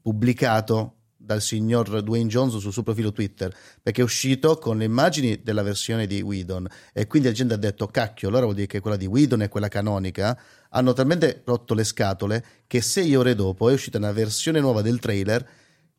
pubblicato 0.00 0.94
dal 1.14 1.42
signor 1.42 2.02
Dwayne 2.02 2.30
Johnson 2.30 2.58
sul 2.58 2.72
suo 2.72 2.82
profilo 2.82 3.12
Twitter 3.12 3.54
perché 3.82 4.00
è 4.00 4.04
uscito 4.04 4.56
con 4.56 4.78
le 4.78 4.84
immagini 4.84 5.42
della 5.42 5.62
versione 5.62 6.06
di 6.06 6.22
Whedon. 6.22 6.66
E 6.94 7.06
quindi 7.06 7.28
la 7.28 7.34
gente 7.34 7.52
ha 7.52 7.58
detto 7.58 7.86
cacchio 7.86 8.28
allora 8.28 8.44
vuol 8.44 8.54
dire 8.54 8.66
che 8.66 8.80
quella 8.80 8.96
di 8.96 9.04
Whedon 9.04 9.42
è 9.42 9.50
quella 9.50 9.68
canonica? 9.68 10.36
Hanno 10.70 10.94
talmente 10.94 11.42
rotto 11.44 11.74
le 11.74 11.84
scatole 11.84 12.44
che 12.66 12.80
sei 12.80 13.14
ore 13.14 13.34
dopo 13.34 13.68
è 13.68 13.74
uscita 13.74 13.98
una 13.98 14.12
versione 14.12 14.60
nuova 14.60 14.80
del 14.80 14.98
trailer 14.98 15.46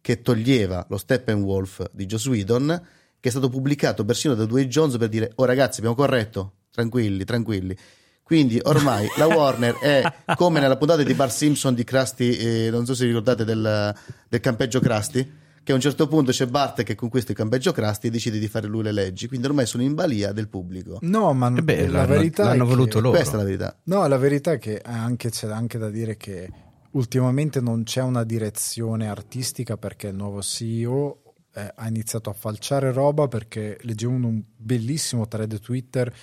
che 0.02 0.24
toglieva 0.24 0.88
lo 0.90 0.98
Steppenwolf 0.98 1.92
di 1.92 2.08
Joss 2.08 2.26
Whedon 2.26 2.88
che 3.20 3.30
è 3.30 3.32
stato 3.32 3.50
pubblicato 3.50 4.04
persino 4.04 4.34
da 4.34 4.46
Dwayne 4.46 4.68
Johnson 4.68 4.98
per 4.98 5.10
dire 5.10 5.32
oh 5.36 5.46
ragazzi 5.46 5.78
abbiamo 5.78 5.96
corretto 5.96 6.56
tranquilli 6.72 7.24
tranquilli 7.26 7.76
quindi 8.24 8.60
ormai 8.64 9.08
la 9.18 9.28
Warner 9.28 9.76
è 9.80 10.02
come 10.38 10.62
nella 10.62 10.78
puntata 10.78 11.04
di 11.04 11.14
Bar 11.14 11.30
Simpson 11.30 11.74
di 11.74 11.84
Krusty, 11.84 12.30
eh, 12.32 12.70
non 12.72 12.86
so 12.86 12.96
se 12.96 13.06
ricordate 13.06 13.44
del, 13.44 13.94
del 14.30 14.40
campeggio 14.40 14.80
Krusty, 14.80 15.30
che 15.62 15.74
a 15.74 15.76
un 15.76 15.82
certo 15.82 16.08
punto 16.08 16.32
c'è 16.32 16.46
Bart 16.46 16.82
che 16.84 16.96
conquista 16.96 17.32
il 17.32 17.38
campeggio 17.38 17.74
Krusty 17.74 18.08
e 18.08 18.10
decide 18.10 18.40
di 18.40 18.48
fare 18.48 18.68
lui 18.68 18.84
le 18.84 18.94
leggi. 18.94 19.28
Quindi 19.28 19.48
ormai 19.48 19.66
sono 19.66 19.84
in 19.84 19.96
balia 19.96 20.32
del 20.32 20.48
pubblico. 20.48 21.00
No, 21.02 21.34
ma 21.34 21.54
Eh 21.54 21.62
beh, 21.62 21.88
la 21.88 21.92
l'hanno- 22.04 22.08
verità 22.14 22.44
l'hanno 22.46 22.64
è 22.64 22.68
voluto 22.68 23.00
che... 23.00 23.04
loro. 23.04 23.18
Questa 23.18 23.34
è 23.36 23.38
la 23.38 23.44
verità. 23.44 23.78
No, 23.84 24.08
la 24.08 24.18
verità 24.18 24.52
è 24.54 24.58
che 24.60 24.80
anche, 24.82 25.30
c'è 25.30 25.50
anche 25.50 25.78
da 25.78 25.90
dire 25.90 26.16
che 26.16 26.50
ultimamente 26.92 27.60
non 27.60 27.84
c'è 27.84 28.02
una 28.02 28.24
direzione 28.24 29.10
artistica 29.10 29.76
perché 29.76 30.08
il 30.08 30.16
nuovo 30.16 30.42
CEO 30.42 31.22
eh, 31.54 31.70
ha 31.76 31.88
iniziato 31.90 32.30
a 32.30 32.34
falciare 32.34 32.94
roba 32.94 33.28
perché 33.28 33.78
leggevo 33.82 34.14
un, 34.14 34.24
un 34.24 34.42
bellissimo 34.56 35.28
thread 35.28 35.60
Twitter. 35.60 36.14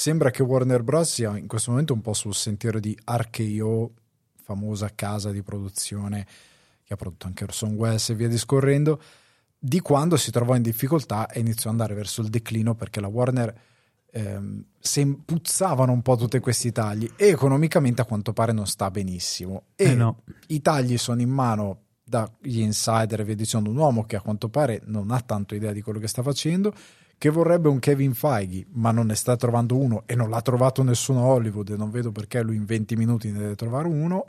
Sembra 0.00 0.30
che 0.30 0.42
Warner 0.42 0.82
Bros. 0.82 1.12
sia 1.12 1.36
in 1.36 1.46
questo 1.46 1.72
momento 1.72 1.92
un 1.92 2.00
po' 2.00 2.14
sul 2.14 2.34
sentiero 2.34 2.80
di 2.80 2.98
RKO, 3.04 3.92
famosa 4.42 4.90
casa 4.94 5.30
di 5.30 5.42
produzione 5.42 6.26
che 6.82 6.94
ha 6.94 6.96
prodotto 6.96 7.26
anche 7.26 7.44
Orson 7.44 7.74
Welles 7.74 8.08
e 8.08 8.14
via 8.14 8.26
discorrendo, 8.26 8.98
di 9.58 9.80
quando 9.80 10.16
si 10.16 10.30
trovò 10.30 10.54
in 10.56 10.62
difficoltà 10.62 11.28
e 11.28 11.40
iniziò 11.40 11.68
ad 11.68 11.78
andare 11.78 11.92
verso 11.92 12.22
il 12.22 12.30
declino 12.30 12.74
perché 12.74 12.98
la 12.98 13.08
Warner 13.08 13.54
ehm, 14.10 14.64
sem- 14.78 15.20
puzzavano 15.22 15.92
un 15.92 16.00
po' 16.00 16.16
tutti 16.16 16.38
questi 16.38 16.72
tagli 16.72 17.10
e 17.14 17.28
economicamente 17.28 18.00
a 18.00 18.06
quanto 18.06 18.32
pare 18.32 18.52
non 18.52 18.66
sta 18.66 18.90
benissimo. 18.90 19.64
E 19.74 19.84
Eh 19.84 19.94
no. 19.94 20.22
i 20.46 20.62
tagli 20.62 20.96
sono 20.96 21.20
in 21.20 21.28
mano 21.28 21.82
dagli 22.02 22.60
insider 22.60 23.20
e 23.20 23.24
via 23.24 23.34
dicendo 23.34 23.68
un 23.68 23.76
uomo 23.76 24.04
che 24.04 24.16
a 24.16 24.22
quanto 24.22 24.48
pare 24.48 24.80
non 24.86 25.10
ha 25.10 25.20
tanto 25.20 25.54
idea 25.54 25.72
di 25.72 25.82
quello 25.82 25.98
che 25.98 26.08
sta 26.08 26.22
facendo 26.22 26.72
che 27.20 27.28
vorrebbe 27.28 27.68
un 27.68 27.78
Kevin 27.80 28.14
Feige 28.14 28.64
ma 28.72 28.92
non 28.92 29.04
ne 29.08 29.14
sta 29.14 29.36
trovando 29.36 29.76
uno 29.76 30.04
e 30.06 30.14
non 30.14 30.30
l'ha 30.30 30.40
trovato 30.40 30.82
nessuno 30.82 31.20
a 31.20 31.26
Hollywood 31.26 31.68
e 31.68 31.76
non 31.76 31.90
vedo 31.90 32.10
perché 32.12 32.40
lui 32.40 32.56
in 32.56 32.64
20 32.64 32.96
minuti 32.96 33.30
ne 33.30 33.38
deve 33.40 33.56
trovare 33.56 33.88
uno 33.88 34.24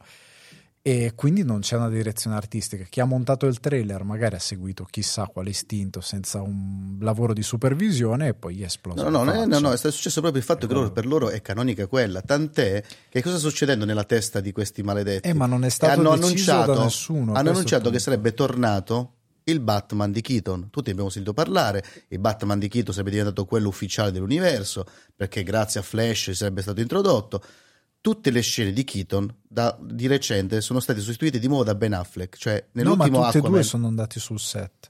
e 0.83 1.13
quindi 1.15 1.43
non 1.45 1.61
c'è 1.61 1.77
una 1.77 1.87
direzione 1.87 2.35
artistica 2.35 2.83
chi 2.89 2.99
ha 2.99 3.05
montato 3.05 3.45
il 3.45 3.61
trailer 3.61 4.03
magari 4.03 4.35
ha 4.35 4.39
seguito 4.39 4.85
chissà 4.89 5.27
quale 5.27 5.51
istinto 5.51 6.01
senza 6.01 6.41
un 6.41 6.97
lavoro 6.99 7.31
di 7.33 7.43
supervisione 7.43 8.27
e 8.27 8.33
poi 8.33 8.61
è 8.61 8.65
esploso 8.65 9.01
No, 9.03 9.09
no, 9.09 9.23
no, 9.23 9.31
no, 9.31 9.41
faccia. 9.45 9.59
no, 9.59 9.71
è 9.71 9.77
successo 9.77 10.19
proprio 10.19 10.41
il 10.41 10.45
fatto 10.47 10.67
che 10.67 10.73
loro- 10.73 10.91
per 10.91 11.05
loro 11.05 11.29
è 11.29 11.41
canonica 11.41 11.87
quella. 11.87 12.21
Tant'è 12.21 12.83
che 13.09 13.21
cosa 13.21 13.37
sta 13.37 13.47
succedendo 13.47 13.85
nella 13.85 14.03
testa 14.03 14.41
di 14.41 14.51
questi 14.51 14.81
maledetti? 14.83 15.29
Eh, 15.29 15.33
ma 15.33 15.45
non 15.45 15.63
è 15.63 15.69
stato 15.69 15.99
hanno 16.01 16.15
deciso 16.17 16.51
annunciato, 16.51 16.73
da 16.73 16.83
nessuno, 16.83 17.33
Hanno 17.35 17.49
annunciato 17.51 17.89
che 17.89 17.99
sarebbe 17.99 18.33
tornato 18.33 19.13
il 19.45 19.59
Batman 19.59 20.11
di 20.11 20.21
Keaton. 20.21 20.69
Tutti 20.69 20.89
abbiamo 20.89 21.09
sentito 21.09 21.33
parlare. 21.33 21.83
Il 22.09 22.19
Batman 22.19 22.59
di 22.59 22.67
Keaton 22.67 22.93
sarebbe 22.93 23.11
diventato 23.11 23.45
quello 23.45 23.67
ufficiale 23.67 24.11
dell'universo 24.11 24.85
perché 25.15 25.43
grazie 25.43 25.79
a 25.79 25.83
Flash 25.83 26.31
sarebbe 26.31 26.61
stato 26.61 26.81
introdotto. 26.81 27.43
Tutte 28.01 28.31
le 28.31 28.41
scene 28.41 28.71
di 28.73 28.83
Keaton 28.83 29.31
da- 29.47 29.77
di 29.79 30.07
recente 30.07 30.59
sono 30.61 30.79
state 30.79 30.99
sostituite 30.99 31.37
di 31.37 31.47
nuovo 31.47 31.63
da 31.63 31.75
Ben 31.75 31.93
Affleck. 31.93 32.35
Cioè, 32.37 32.53
no 32.53 32.61
ma 32.63 32.81
nell'ultimo 32.81 33.17
tutti 33.17 33.35
e 33.35 33.39
Aquaman. 33.39 33.51
due 33.51 33.63
sono 33.63 33.87
andati 33.87 34.19
sul 34.19 34.39
set 34.39 34.89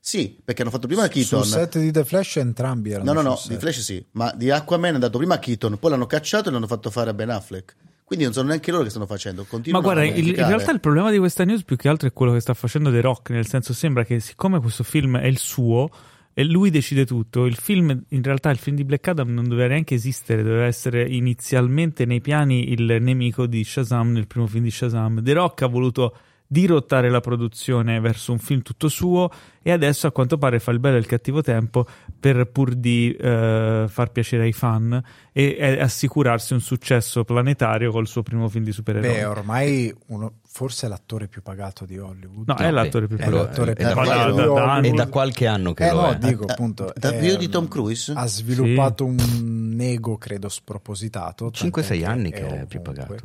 Sì, 0.00 0.40
perché 0.44 0.62
hanno 0.62 0.70
fatto 0.70 0.86
prima 0.88 1.06
Keaton. 1.06 1.44
sul 1.44 1.52
set 1.52 1.78
di 1.78 1.92
The 1.92 2.04
Flash 2.04 2.36
entrambi 2.36 2.90
erano 2.90 3.12
No, 3.12 3.20
no, 3.22 3.28
no, 3.28 3.40
di. 3.46 3.56
Flash 3.58 3.80
sì, 3.80 4.04
ma 4.12 4.32
di 4.34 4.50
Aquaman 4.50 4.90
è 4.90 4.94
andato 4.94 5.18
prima 5.18 5.38
Keaton, 5.38 5.78
poi 5.78 5.90
l'hanno 5.90 6.06
cacciato 6.06 6.48
e 6.48 6.52
l'hanno 6.52 6.66
fatto 6.66 6.90
fare 6.90 7.10
a 7.10 7.14
Ben 7.14 7.30
Affleck. 7.30 7.76
Quindi 8.08 8.24
non 8.24 8.32
sono 8.34 8.48
neanche 8.48 8.70
loro 8.70 8.84
che 8.84 8.88
stanno 8.88 9.04
facendo. 9.04 9.42
Ma 9.42 9.48
Continuano 9.50 9.84
guarda, 9.84 10.00
a 10.00 10.06
il- 10.06 10.28
in 10.28 10.34
realtà 10.34 10.72
il 10.72 10.80
problema 10.80 11.10
di 11.10 11.18
questa 11.18 11.44
news 11.44 11.62
più 11.62 11.76
che 11.76 11.88
altro 11.90 12.08
è 12.08 12.12
quello 12.14 12.32
che 12.32 12.40
sta 12.40 12.54
facendo 12.54 12.90
The 12.90 13.02
Rock, 13.02 13.28
nel 13.28 13.46
senso 13.46 13.74
sembra 13.74 14.02
che 14.04 14.18
siccome 14.18 14.60
questo 14.60 14.82
film 14.82 15.18
è 15.18 15.26
il 15.26 15.36
suo 15.36 15.90
e 16.32 16.42
lui 16.44 16.70
decide 16.70 17.04
tutto, 17.04 17.44
il 17.44 17.56
film, 17.56 18.04
in 18.08 18.22
realtà 18.22 18.48
il 18.48 18.56
film 18.56 18.76
di 18.76 18.84
Black 18.84 19.06
Adam 19.08 19.28
non 19.28 19.46
doveva 19.46 19.68
neanche 19.68 19.94
esistere, 19.94 20.42
doveva 20.42 20.64
essere 20.64 21.06
inizialmente 21.06 22.06
nei 22.06 22.22
piani 22.22 22.72
il 22.72 22.96
nemico 23.00 23.44
di 23.46 23.62
Shazam 23.62 24.12
nel 24.12 24.26
primo 24.26 24.46
film 24.46 24.64
di 24.64 24.70
Shazam. 24.70 25.22
The 25.22 25.32
Rock 25.34 25.62
ha 25.62 25.66
voluto 25.66 26.16
dirottare 26.50 27.10
la 27.10 27.20
produzione 27.20 28.00
verso 28.00 28.32
un 28.32 28.38
film 28.38 28.62
tutto 28.62 28.88
suo 28.88 29.30
e 29.62 29.70
adesso 29.70 30.06
a 30.06 30.12
quanto 30.12 30.38
pare 30.38 30.58
fa 30.60 30.70
il 30.70 30.78
bello 30.78 30.96
e 30.96 30.98
il 30.98 31.04
cattivo 31.06 31.42
tempo 31.42 31.86
per 32.18 32.46
pur 32.50 32.74
di 32.74 33.12
eh, 33.14 33.84
far 33.86 34.10
piacere 34.12 34.44
ai 34.44 34.54
fan 34.54 34.98
e, 35.30 35.56
e 35.58 35.78
assicurarsi 35.78 36.54
un 36.54 36.60
successo 36.60 37.22
planetario 37.24 37.90
col 37.90 38.06
suo 38.06 38.22
primo 38.22 38.48
film 38.48 38.64
di 38.64 38.72
supereroi. 38.72 39.12
Beh, 39.12 39.24
ormai 39.26 39.94
uno, 40.06 40.38
forse 40.46 40.86
è 40.86 40.88
l'attore 40.88 41.28
più 41.28 41.42
pagato 41.42 41.84
di 41.84 41.98
Hollywood. 41.98 42.48
No, 42.48 42.54
è 42.56 42.70
l'attore 42.70 43.06
più 43.08 43.16
È 43.18 43.24
pagato. 43.24 43.42
l'attore 43.42 43.72
più 43.74 43.84
è 43.84 43.88
da- 43.88 43.94
pagato 43.94 44.32
da- 44.34 44.46
da- 44.46 44.80
da-. 44.80 45.02
È 45.02 45.08
qualche 45.10 45.46
anno 45.46 45.74
che 45.74 45.86
Eh 45.86 45.92
lo 45.92 46.00
no, 46.00 46.10
è. 46.12 46.16
dico 46.18 46.44
appunto. 46.46 46.90
Da- 46.96 47.10
è- 47.10 47.18
più 47.18 47.36
di 47.36 47.48
Tom 47.50 47.68
Cruise? 47.68 48.10
Ha 48.16 48.26
sviluppato 48.26 49.04
un 49.04 49.76
ego, 49.78 50.16
credo, 50.16 50.48
spropositato. 50.48 51.50
5-6 51.50 52.00
tant'è 52.00 52.04
anni 52.04 52.30
che 52.30 52.38
è 52.40 52.44
ovunque. 52.44 52.66
più 52.66 52.80
pagato. 52.80 53.16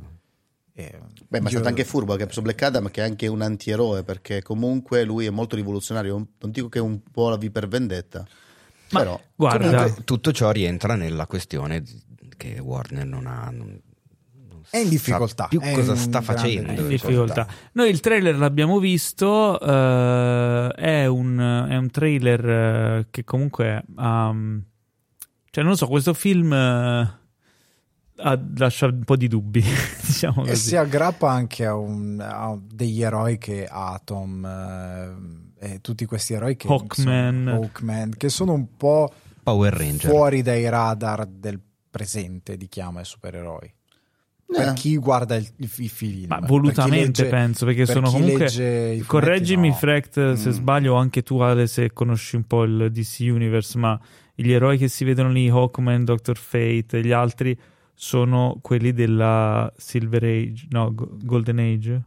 Eh, 0.76 1.00
Beh, 1.28 1.40
ma 1.40 1.50
è 1.50 1.52
stato 1.52 1.68
anche 1.68 1.84
furbo 1.86 2.16
che 2.16 2.24
ha 2.24 2.26
preso 2.26 2.42
Black 2.42 2.62
Adam, 2.64 2.90
che 2.90 3.02
è 3.02 3.06
anche 3.06 3.28
un 3.28 3.42
antieroe, 3.42 4.04
perché 4.04 4.42
comunque 4.42 5.04
lui 5.04 5.26
è 5.26 5.30
molto 5.30 5.56
rivoluzionario. 5.56 6.16
Non 6.40 6.52
dico 6.52 6.68
che 6.70 6.80
è 6.80 6.82
un 6.82 7.00
po' 7.12 7.30
la 7.30 7.38
V 7.38 7.50
per 7.52 7.68
vendetta, 7.68 8.26
Ma 8.90 9.00
però 9.00 9.22
guarda, 9.36 9.70
Comunque, 9.84 10.04
tutto 10.04 10.32
ciò 10.32 10.50
rientra 10.52 10.96
nella 10.96 11.28
questione 11.28 11.84
che 12.38 12.60
Warner 12.60 13.06
non 13.06 13.28
ha. 13.28 13.50
non- 13.52 13.80
È 14.70 14.78
in 14.78 14.90
difficoltà, 14.90 15.46
Più 15.48 15.60
è 15.60 15.74
cosa 15.74 15.92
in 15.92 15.98
sta 16.00 16.22
facendo. 16.22 16.72
in 16.72 16.88
difficoltà. 16.88 17.46
Noi 17.74 17.90
il 17.92 18.00
trailer 18.00 18.36
l'abbiamo 18.36 18.80
visto, 18.80 19.60
eh, 19.60 20.74
è, 20.76 21.06
un, 21.06 21.68
è 21.70 21.76
un 21.76 21.90
trailer 21.92 22.50
eh, 22.50 23.08
che 23.12 23.24
comunque 23.24 23.84
ha... 23.96 24.34
cioè 25.52 25.64
non 25.64 25.74
lo 25.74 25.78
so, 25.78 25.86
questo 25.88 26.16
film 26.16 26.52
eh, 26.52 27.22
lascia 28.58 28.86
un 28.88 29.04
po' 29.04 29.16
di 29.16 29.28
dubbi, 29.28 29.62
diciamo 30.06 30.44
E 30.46 30.50
così. 30.50 30.70
si 30.70 30.76
aggrappa 30.76 31.30
anche 31.32 31.66
a, 31.66 31.76
un- 31.76 32.20
a 32.22 32.58
degli 32.62 33.02
eroi 33.02 33.38
che 33.38 33.68
Atom 33.70 34.46
eh, 35.60 35.74
e 35.74 35.82
tutti 35.82 36.06
questi 36.06 36.34
eroi 36.34 36.56
che 36.56 36.68
Hawkman. 36.68 37.36
insomma, 37.36 37.52
Hawkman, 37.56 38.14
che 38.18 38.30
sono 38.30 38.54
un 38.54 38.76
po' 38.78 39.12
Power 39.42 39.74
Ranger. 39.74 40.10
fuori 40.12 40.42
dai 40.42 40.68
radar 40.70 41.26
del 41.26 41.60
presente 41.90 42.56
di 42.58 42.68
chi 42.68 42.82
ama 42.82 43.02
i 43.02 43.06
supereroi. 43.06 43.74
Per 44.46 44.68
Eh. 44.68 44.74
chi 44.74 44.98
guarda 44.98 45.36
il, 45.36 45.48
i, 45.58 45.70
i 45.78 45.90
film, 45.90 46.26
Ma 46.28 46.38
per 46.40 46.48
volutamente 46.50 47.24
legge- 47.24 47.26
penso, 47.28 47.66
perché 47.66 47.86
per 47.86 47.96
sono 47.96 48.12
comunque... 48.12 49.04
Correggimi, 49.08 49.70
no. 49.70 49.74
Frecht, 49.74 50.34
se 50.36 50.50
Mm. 50.50 50.52
sbaglio, 50.52 50.94
o 50.94 50.98
anche 50.98 51.24
tu, 51.24 51.40
Ale, 51.40 51.66
se 51.66 51.92
conosci 51.92 52.36
un 52.36 52.44
po' 52.46 52.64
il 52.64 52.92
DC 52.92 53.20
Universe, 53.22 53.78
ma 53.80 54.00
gli 54.36 54.52
eroi 54.52 54.78
che 54.78 54.88
si 54.90 55.04
vedono 55.06 55.30
lì, 55.30 55.50
Hawkman, 55.50 56.04
Doctor 56.04 56.38
Fate 56.38 56.98
e 56.98 57.02
gli 57.02 57.12
altri, 57.12 57.58
sono 57.94 58.60
quelli 58.62 58.92
della 58.94 59.72
Silver 59.78 60.24
Age, 60.24 60.68
no, 60.70 60.94
Go- 60.94 61.18
Golden 61.22 61.60
Age? 61.60 62.02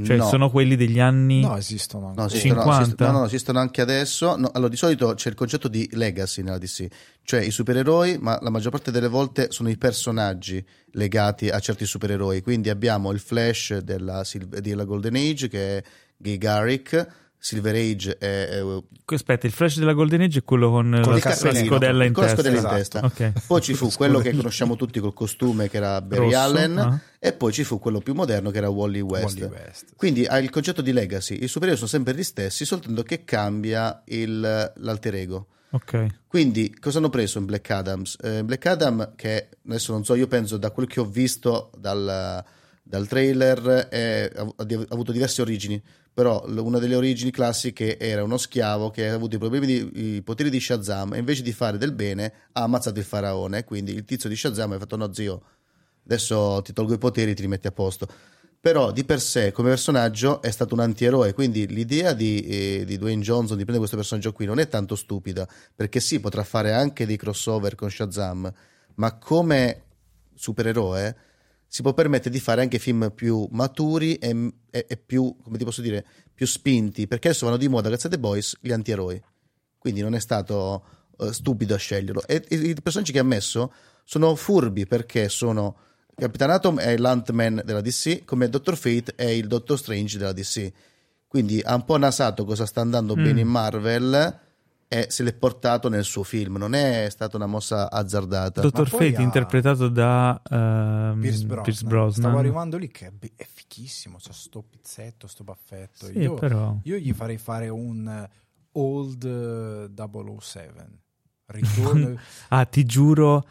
Cioè, 0.00 0.16
no. 0.16 0.28
sono 0.28 0.48
quelli 0.48 0.76
degli 0.76 1.00
anni... 1.00 1.40
No, 1.40 1.56
esistono 1.56 2.02
No, 2.04 2.08
ancora. 2.10 2.26
esistono, 2.28 2.60
50? 2.60 2.82
esistono- 2.84 3.10
no, 3.12 3.18
no, 3.18 3.24
esistono 3.24 3.58
anche 3.58 3.80
adesso. 3.80 4.36
No, 4.36 4.50
allora, 4.52 4.70
di 4.70 4.76
solito 4.76 5.14
c'è 5.14 5.28
il 5.28 5.34
concetto 5.34 5.66
di 5.66 5.88
legacy 5.92 6.42
nella 6.42 6.58
DC, 6.58 6.86
cioè 7.24 7.40
i 7.40 7.50
supereroi, 7.50 8.16
ma 8.20 8.38
la 8.40 8.50
maggior 8.50 8.70
parte 8.70 8.92
delle 8.92 9.08
volte 9.08 9.50
sono 9.50 9.68
i 9.70 9.76
personaggi 9.76 10.64
legati 10.92 11.48
a 11.48 11.58
certi 11.58 11.84
supereroi. 11.84 12.42
Quindi 12.42 12.70
abbiamo 12.70 13.10
il 13.10 13.18
Flash 13.18 13.78
della, 13.78 14.22
della 14.60 14.84
Golden 14.84 15.16
Age, 15.16 15.48
che 15.48 15.78
è 15.78 15.82
Guy 16.16 16.38
Garrick, 16.38 17.27
Silver 17.40 17.74
Age 17.74 18.18
è, 18.18 18.48
è- 18.48 18.82
Aspetta, 19.04 19.46
il 19.46 19.52
flash 19.52 19.78
della 19.78 19.92
Golden 19.92 20.20
Age 20.22 20.40
è 20.40 20.44
quello 20.44 20.70
con, 20.70 21.00
Con 21.02 21.12
la, 21.14 21.20
la 21.22 21.54
scodella 21.54 22.04
in 22.04 22.12
con 22.12 22.24
la 22.24 22.34
testa. 22.34 22.42
scodella 22.42 22.58
in 22.58 22.76
Esatto. 22.76 23.08
testa. 23.08 23.30
Ok. 23.32 23.46
Poi 23.46 23.60
ci 23.62 23.74
fu 23.74 23.88
quello 23.90 24.18
che 24.18 24.34
conosciamo 24.34 24.76
tutti 24.76 24.98
col 25.00 25.14
costume, 25.14 25.68
che 25.68 25.76
era 25.76 26.00
Barry 26.02 26.24
Rosso, 26.24 26.36
Allen, 26.38 26.78
ah. 26.78 27.00
e 27.18 27.32
poi 27.32 27.52
ci 27.52 27.64
fu 27.64 27.78
quello 27.78 28.00
più 28.00 28.12
moderno, 28.14 28.50
che 28.50 28.58
era 28.58 28.68
Wally 28.68 29.00
West. 29.00 29.38
Wally 29.40 29.52
West. 29.54 29.84
Quindi 29.96 30.26
hai 30.26 30.42
il 30.42 30.50
concetto 30.50 30.82
di 30.82 30.92
legacy. 30.92 31.42
I 31.42 31.48
supereroi 31.48 31.76
sono 31.78 31.88
sempre 31.88 32.14
gli 32.14 32.22
stessi, 32.24 32.64
soltanto 32.64 33.02
che 33.04 33.24
cambia 33.24 34.02
il- 34.06 34.72
l'alter 34.76 35.14
ego. 35.14 35.46
Ok. 35.70 36.06
Quindi, 36.26 36.74
cosa 36.78 36.98
hanno 36.98 37.08
preso 37.10 37.38
in 37.38 37.44
Black 37.44 37.70
Adams? 37.70 38.16
Eh, 38.22 38.42
Black 38.42 38.66
Adam, 38.66 39.12
che 39.16 39.48
adesso 39.66 39.92
non 39.92 40.04
so, 40.04 40.14
io 40.14 40.26
penso 40.26 40.56
da 40.56 40.70
quel 40.70 40.86
che 40.86 40.98
ho 41.00 41.04
visto 41.04 41.70
dal, 41.78 42.42
dal 42.82 43.06
trailer, 43.06 43.60
è- 43.90 44.30
ha, 44.34 44.40
ha 44.42 44.66
avuto 44.90 45.12
diverse 45.12 45.40
origini. 45.40 45.82
Però 46.18 46.44
una 46.48 46.80
delle 46.80 46.96
origini 46.96 47.30
classiche 47.30 47.96
era 47.96 48.24
uno 48.24 48.38
schiavo 48.38 48.90
che 48.90 49.08
ha 49.08 49.14
avuto 49.14 49.36
i 49.36 49.38
problemi 49.38 49.66
di, 49.66 50.16
i 50.16 50.22
poteri 50.22 50.50
di 50.50 50.58
Shazam 50.58 51.14
e 51.14 51.18
invece 51.18 51.42
di 51.42 51.52
fare 51.52 51.78
del 51.78 51.92
bene 51.92 52.32
ha 52.54 52.62
ammazzato 52.64 52.98
il 52.98 53.04
faraone. 53.04 53.62
Quindi 53.62 53.94
il 53.94 54.04
tizio 54.04 54.28
di 54.28 54.34
Shazam 54.34 54.72
ha 54.72 54.78
fatto: 54.80 54.96
No, 54.96 55.14
zio, 55.14 55.42
adesso 56.04 56.60
ti 56.64 56.72
tolgo 56.72 56.94
i 56.94 56.98
poteri, 56.98 57.36
ti 57.36 57.42
rimetti 57.42 57.68
a 57.68 57.70
posto. 57.70 58.08
Però 58.60 58.90
di 58.90 59.04
per 59.04 59.20
sé, 59.20 59.52
come 59.52 59.68
personaggio, 59.68 60.42
è 60.42 60.50
stato 60.50 60.74
un 60.74 60.80
antieroe. 60.80 61.32
Quindi 61.34 61.68
l'idea 61.68 62.14
di, 62.14 62.40
eh, 62.40 62.84
di 62.84 62.98
Dwayne 62.98 63.22
Johnson 63.22 63.56
di 63.56 63.62
prendere 63.62 63.78
questo 63.78 63.94
personaggio 63.94 64.32
qui 64.32 64.44
non 64.44 64.58
è 64.58 64.66
tanto 64.66 64.96
stupida, 64.96 65.48
perché 65.72 66.00
sì, 66.00 66.18
potrà 66.18 66.42
fare 66.42 66.72
anche 66.72 67.06
dei 67.06 67.16
crossover 67.16 67.76
con 67.76 67.92
Shazam, 67.92 68.52
ma 68.96 69.18
come 69.18 69.82
supereroe 70.34 71.16
si 71.68 71.82
può 71.82 71.92
permettere 71.92 72.30
di 72.30 72.40
fare 72.40 72.62
anche 72.62 72.78
film 72.78 73.12
più 73.14 73.46
maturi 73.52 74.14
e, 74.16 74.52
e- 74.70 74.86
e 74.88 74.96
più, 74.96 75.36
come 75.42 75.58
ti 75.58 75.64
posso 75.64 75.82
dire, 75.82 76.04
più 76.34 76.46
spinti, 76.46 77.06
perché 77.06 77.28
adesso 77.28 77.44
vanno 77.44 77.58
di 77.58 77.68
moda, 77.68 77.90
cazzate 77.90 78.18
boys, 78.18 78.56
gli 78.60 78.72
antieroi. 78.72 79.22
Quindi 79.78 80.00
non 80.00 80.14
è 80.14 80.20
stato 80.20 80.84
eh, 81.18 81.32
stupido 81.32 81.74
a 81.74 81.78
sceglierlo. 81.78 82.26
E, 82.26 82.42
e 82.48 82.56
i 82.56 82.74
personaggi 82.82 83.12
che 83.12 83.18
ha 83.18 83.24
messo 83.24 83.72
sono 84.04 84.34
furbi 84.34 84.86
perché 84.86 85.28
sono 85.28 85.76
Capitan 86.14 86.50
Atom 86.50 86.78
è 86.80 86.96
l'Ant-Man 86.96 87.62
della 87.64 87.80
DC, 87.80 88.24
come 88.24 88.48
Doctor 88.48 88.76
Fate 88.76 89.12
è 89.14 89.26
il 89.26 89.46
Doctor 89.46 89.78
Strange 89.78 90.16
della 90.18 90.32
DC. 90.32 90.72
Quindi 91.28 91.60
ha 91.62 91.74
un 91.74 91.84
po' 91.84 91.98
nasato 91.98 92.44
cosa 92.44 92.64
sta 92.66 92.80
andando 92.80 93.14
Mm. 93.14 93.22
bene 93.22 93.40
in 93.42 93.48
Marvel 93.48 94.40
e 94.88 95.08
se 95.10 95.22
l'è 95.22 95.34
portato 95.34 95.90
nel 95.90 96.04
suo 96.04 96.22
film. 96.22 96.56
Non 96.56 96.74
è 96.74 97.08
stata 97.10 97.36
una 97.36 97.46
mossa 97.46 97.90
azzardata. 97.90 98.62
Dottor 98.62 98.88
Fate 98.88 99.16
ha- 99.16 99.20
interpretato 99.20 99.88
da 99.88 100.40
ehm, 100.50 101.20
Pierce 101.20 101.44
Brosnan. 101.44 101.62
Pierce 101.62 101.84
Brosnan. 101.84 102.24
Stavo 102.24 102.38
arrivando 102.38 102.76
lì 102.78 102.88
che 102.88 103.06
è, 103.06 103.10
be- 103.10 103.32
è 103.36 103.46
fichissimo, 103.46 104.16
c'ha 104.18 104.32
sto 104.32 104.62
pizzetto, 104.62 105.26
sto 105.26 105.44
baffetto. 105.44 106.06
Sì, 106.06 106.18
io, 106.18 106.34
però... 106.34 106.76
io 106.82 106.96
gli 106.96 107.12
farei 107.12 107.36
fare 107.36 107.68
un 107.68 108.08
eh, 108.08 108.30
old 108.72 109.24
eh, 109.24 110.40
007. 110.40 110.88
Ritorno... 111.46 112.18
Ah, 112.48 112.64
ti 112.64 112.84
giuro, 112.86 113.46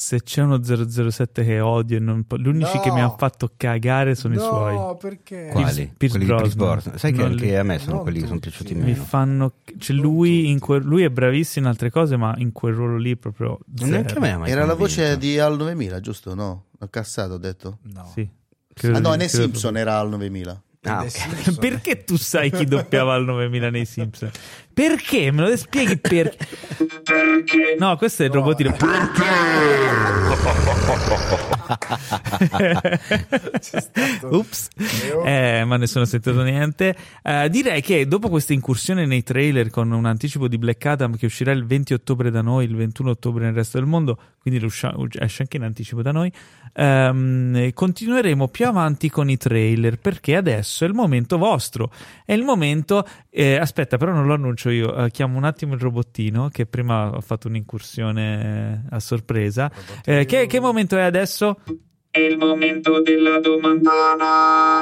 se 0.00 0.22
c'è 0.22 0.40
uno 0.40 0.62
007 0.62 1.44
che 1.44 1.60
odio, 1.60 2.00
non 2.00 2.24
po- 2.24 2.38
gli 2.38 2.46
unici 2.48 2.74
No! 2.76 2.80
che 2.80 2.90
mi 2.90 3.00
hanno 3.00 3.16
fatto 3.18 3.50
cagare 3.54 4.14
sono 4.14 4.32
i 4.32 4.38
no, 4.38 4.42
suoi. 4.42 4.96
perché? 4.98 5.48
Quali? 5.52 5.92
Pierce 5.94 6.16
quelli 6.16 6.24
di 6.24 6.34
Pierce 6.38 6.56
Brosnan. 6.56 6.98
Sai 6.98 7.12
che 7.12 7.18
Non 7.18 7.32
anche 7.32 7.44
li- 7.44 7.54
a 7.54 7.62
me 7.62 7.78
sono 7.78 7.92
non 7.96 8.02
quelli 8.02 8.20
che 8.20 8.26
sono 8.26 8.38
piaciuti 8.38 8.74
Mi 8.74 8.80
Mi 8.80 8.90
meno. 8.92 9.04
fanno. 9.04 9.52
Cioè, 9.78 9.94
lui, 9.96 10.48
in 10.48 10.58
quel- 10.58 10.82
lui 10.82 11.02
è 11.02 11.10
bravissimo 11.10 11.66
in 11.66 11.70
altre 11.70 11.90
cose, 11.90 12.16
ma 12.16 12.34
in 12.38 12.50
quel 12.52 12.72
ruolo 12.72 12.96
lì 12.96 13.14
proprio. 13.18 13.58
Zero. 13.74 13.90
Neanche 13.90 14.14
a 14.14 14.20
me 14.20 14.32
ha 14.32 14.38
mai 14.38 14.50
Era 14.50 14.64
la 14.64 14.74
voce 14.74 15.18
di 15.18 15.38
Al 15.38 15.58
9000, 15.58 16.00
giusto? 16.00 16.34
No, 16.34 16.64
ho 16.78 16.86
cassato, 16.88 17.34
ho 17.34 17.38
detto. 17.38 17.78
No. 17.92 18.10
Sì. 18.14 18.26
Credo 18.72 18.96
Ah 18.96 19.00
no, 19.00 19.10
nei 19.14 19.28
credo 19.28 19.44
Simpson 19.44 19.76
era 19.76 19.98
Al 19.98 20.08
9000. 20.08 20.62
Ah, 20.84 21.00
Dei 21.00 21.08
ok. 21.08 21.10
Simpson. 21.10 21.56
Perché 21.56 22.04
tu 22.04 22.16
sai 22.16 22.50
chi 22.50 22.64
doppiava 22.64 23.14
il 23.16 23.26
9000 23.26 23.68
nei 23.68 23.84
Simpson? 23.84 24.30
Perché? 24.80 25.30
Me 25.30 25.46
lo 25.46 25.54
spieghi 25.58 25.98
perché? 25.98 26.38
No, 27.78 27.98
questo 27.98 28.22
è 28.22 28.26
il 28.26 28.32
No, 28.32 28.38
robotino. 28.38 28.74
Ups, 34.30 34.68
eh, 35.26 35.64
ma 35.66 35.76
nessuno 35.76 36.04
ha 36.04 36.06
sentito 36.06 36.42
niente. 36.42 36.96
Eh, 37.22 37.50
direi 37.50 37.82
che 37.82 38.06
dopo 38.06 38.30
questa 38.30 38.54
incursione 38.54 39.04
nei 39.04 39.22
trailer 39.22 39.68
con 39.68 39.90
un 39.90 40.06
anticipo 40.06 40.48
di 40.48 40.56
Black 40.56 40.86
Adam 40.86 41.14
che 41.14 41.26
uscirà 41.26 41.52
il 41.52 41.66
20 41.66 41.92
ottobre 41.92 42.30
da 42.30 42.40
noi, 42.40 42.64
il 42.64 42.74
21 42.74 43.10
ottobre 43.10 43.44
nel 43.44 43.52
resto 43.52 43.76
del 43.76 43.86
mondo, 43.86 44.18
quindi 44.40 44.64
esce 44.64 44.86
anche 45.42 45.56
in 45.58 45.62
anticipo 45.62 46.00
da 46.00 46.12
noi, 46.12 46.32
ehm, 46.72 47.72
continueremo 47.72 48.48
più 48.48 48.66
avanti 48.66 49.10
con 49.10 49.28
i 49.28 49.36
trailer 49.36 49.98
perché 49.98 50.34
adesso 50.34 50.84
è 50.84 50.88
il 50.88 50.94
momento 50.94 51.36
vostro. 51.36 51.92
È 52.24 52.32
il 52.32 52.42
momento. 52.42 53.06
eh, 53.28 53.56
aspetta, 53.56 53.98
però 53.98 54.12
non 54.12 54.26
lo 54.26 54.32
annuncio 54.34 54.70
io. 54.70 54.94
eh, 54.94 55.10
chiamo 55.10 55.36
un 55.36 55.44
attimo 55.44 55.74
il 55.74 55.80
robottino 55.80 56.48
che 56.48 56.64
prima 56.64 57.12
ha 57.14 57.20
fatto 57.20 57.48
un'incursione 57.48 58.86
a 58.88 58.98
sorpresa. 58.98 59.70
Eh, 60.04 60.24
che, 60.24 60.46
che 60.46 60.60
momento 60.60 60.96
è 60.96 61.02
adesso? 61.02 61.58
È 62.10 62.18
il 62.18 62.38
momento 62.38 63.02
della 63.02 63.38
domandana. 63.40 64.80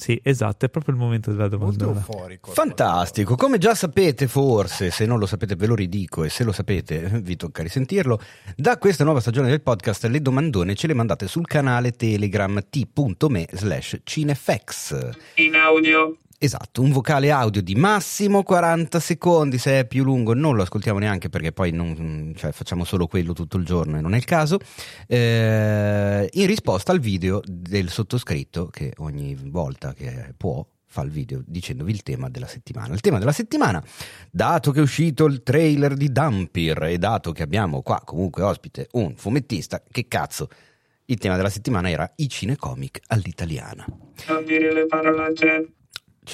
Sì, 0.00 0.18
esatto, 0.22 0.64
è 0.64 0.70
proprio 0.70 0.94
il 0.94 1.00
momento 1.00 1.30
della 1.30 1.54
Molto 1.58 1.84
domanda. 1.84 2.00
euforico. 2.00 2.52
Fantastico, 2.52 3.36
come 3.36 3.58
già 3.58 3.74
sapete 3.74 4.28
forse, 4.28 4.90
se 4.90 5.04
non 5.04 5.18
lo 5.18 5.26
sapete 5.26 5.56
ve 5.56 5.66
lo 5.66 5.74
ridico 5.74 6.24
e 6.24 6.30
se 6.30 6.42
lo 6.42 6.52
sapete 6.52 7.02
vi 7.22 7.36
tocca 7.36 7.62
risentirlo, 7.62 8.18
da 8.56 8.78
questa 8.78 9.04
nuova 9.04 9.20
stagione 9.20 9.50
del 9.50 9.60
podcast 9.60 10.06
le 10.06 10.22
domandone 10.22 10.74
ce 10.74 10.86
le 10.86 10.94
mandate 10.94 11.28
sul 11.28 11.46
canale 11.46 11.90
Telegram 11.90 12.64
t.me 12.70 13.46
slash 13.52 14.00
cinefx. 14.02 15.10
In 15.34 15.54
audio. 15.54 16.16
Esatto, 16.42 16.80
un 16.80 16.90
vocale 16.90 17.30
audio 17.30 17.60
di 17.60 17.74
massimo 17.74 18.42
40 18.42 18.98
secondi, 18.98 19.58
se 19.58 19.80
è 19.80 19.86
più 19.86 20.02
lungo 20.02 20.32
non 20.32 20.56
lo 20.56 20.62
ascoltiamo 20.62 20.98
neanche 20.98 21.28
perché 21.28 21.52
poi 21.52 21.70
non, 21.70 22.32
cioè, 22.34 22.50
facciamo 22.52 22.84
solo 22.84 23.06
quello 23.06 23.34
tutto 23.34 23.58
il 23.58 23.66
giorno 23.66 23.98
e 23.98 24.00
non 24.00 24.14
è 24.14 24.16
il 24.16 24.24
caso, 24.24 24.58
eh, 25.06 26.26
in 26.32 26.46
risposta 26.46 26.92
al 26.92 26.98
video 26.98 27.42
del 27.44 27.90
sottoscritto 27.90 28.68
che 28.68 28.94
ogni 29.00 29.36
volta 29.38 29.92
che 29.92 30.32
può 30.34 30.66
fa 30.86 31.02
il 31.02 31.10
video 31.10 31.42
dicendovi 31.44 31.90
il 31.90 32.02
tema 32.02 32.30
della 32.30 32.46
settimana. 32.46 32.94
Il 32.94 33.00
tema 33.00 33.18
della 33.18 33.32
settimana, 33.32 33.84
dato 34.30 34.70
che 34.70 34.78
è 34.78 34.82
uscito 34.82 35.26
il 35.26 35.42
trailer 35.42 35.92
di 35.92 36.10
Dampir 36.10 36.84
e 36.84 36.96
dato 36.96 37.32
che 37.32 37.42
abbiamo 37.42 37.82
qua 37.82 38.00
comunque 38.02 38.42
ospite 38.42 38.88
un 38.92 39.14
fumettista, 39.14 39.82
che 39.86 40.08
cazzo, 40.08 40.48
il 41.04 41.18
tema 41.18 41.36
della 41.36 41.50
settimana 41.50 41.90
era 41.90 42.10
i 42.16 42.30
cinecomic 42.30 43.00
all'italiana. 43.08 43.84
Non 44.28 44.44
dire 44.46 44.72
le 44.72 44.86
parolacce. 44.86 45.74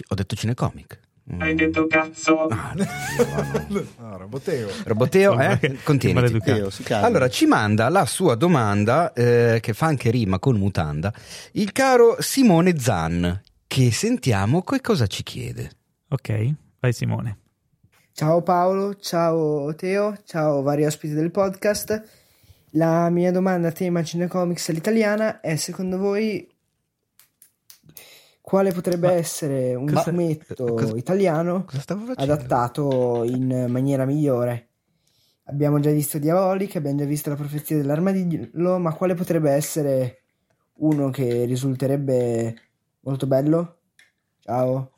Ho 0.08 0.14
detto 0.14 0.36
cinecomic. 0.36 1.00
Mm. 1.32 1.40
Hai 1.40 1.54
detto 1.56 1.86
cazzo. 1.88 2.46
Ah, 2.46 2.72
no, 2.74 2.84
no, 2.84 3.66
no. 3.68 3.86
No, 3.98 4.16
Roboteo. 4.16 4.68
Roboteo, 4.84 5.40
eh? 5.40 5.58
Calma. 6.84 7.06
Allora, 7.06 7.28
ci 7.28 7.46
manda 7.46 7.88
la 7.88 8.06
sua 8.06 8.36
domanda, 8.36 9.12
eh, 9.12 9.58
che 9.60 9.72
fa 9.72 9.86
anche 9.86 10.10
rima 10.10 10.38
con 10.38 10.56
mutanda, 10.56 11.12
il 11.52 11.72
caro 11.72 12.16
Simone 12.20 12.78
Zan, 12.78 13.42
che 13.66 13.90
sentiamo 13.90 14.62
che 14.62 14.80
cosa 14.80 15.06
ci 15.06 15.24
chiede. 15.24 15.70
Ok, 16.08 16.54
vai 16.78 16.92
Simone. 16.92 17.38
Ciao 18.12 18.40
Paolo, 18.42 18.94
ciao 18.94 19.74
Teo, 19.74 20.16
ciao 20.24 20.62
vari 20.62 20.86
ospiti 20.86 21.12
del 21.12 21.30
podcast. 21.30 22.02
La 22.70 23.10
mia 23.10 23.32
domanda 23.32 23.68
a 23.68 23.72
tema 23.72 24.02
cinecomics 24.02 24.68
all'italiana 24.68 25.40
è 25.40 25.56
secondo 25.56 25.98
voi 25.98 26.48
quale 28.46 28.70
potrebbe 28.70 29.10
essere 29.10 29.74
un 29.74 29.86
cosa- 29.86 30.02
fumetto 30.02 30.74
cosa- 30.74 30.96
italiano 30.96 31.64
Cosa 31.64 32.12
adattato 32.14 33.24
in 33.24 33.66
maniera 33.68 34.04
migliore? 34.04 34.68
Abbiamo 35.46 35.80
già 35.80 35.90
visto 35.90 36.18
Diabolic, 36.18 36.76
abbiamo 36.76 36.98
già 36.98 37.06
visto 37.06 37.28
la 37.28 37.34
profezia 37.34 37.76
dell'armadillo, 37.76 38.78
ma 38.78 38.94
quale 38.94 39.14
potrebbe 39.14 39.50
essere 39.50 40.22
uno 40.74 41.10
che 41.10 41.44
risulterebbe 41.44 42.54
molto 43.00 43.26
bello? 43.26 43.78
Ciao. 44.38 44.92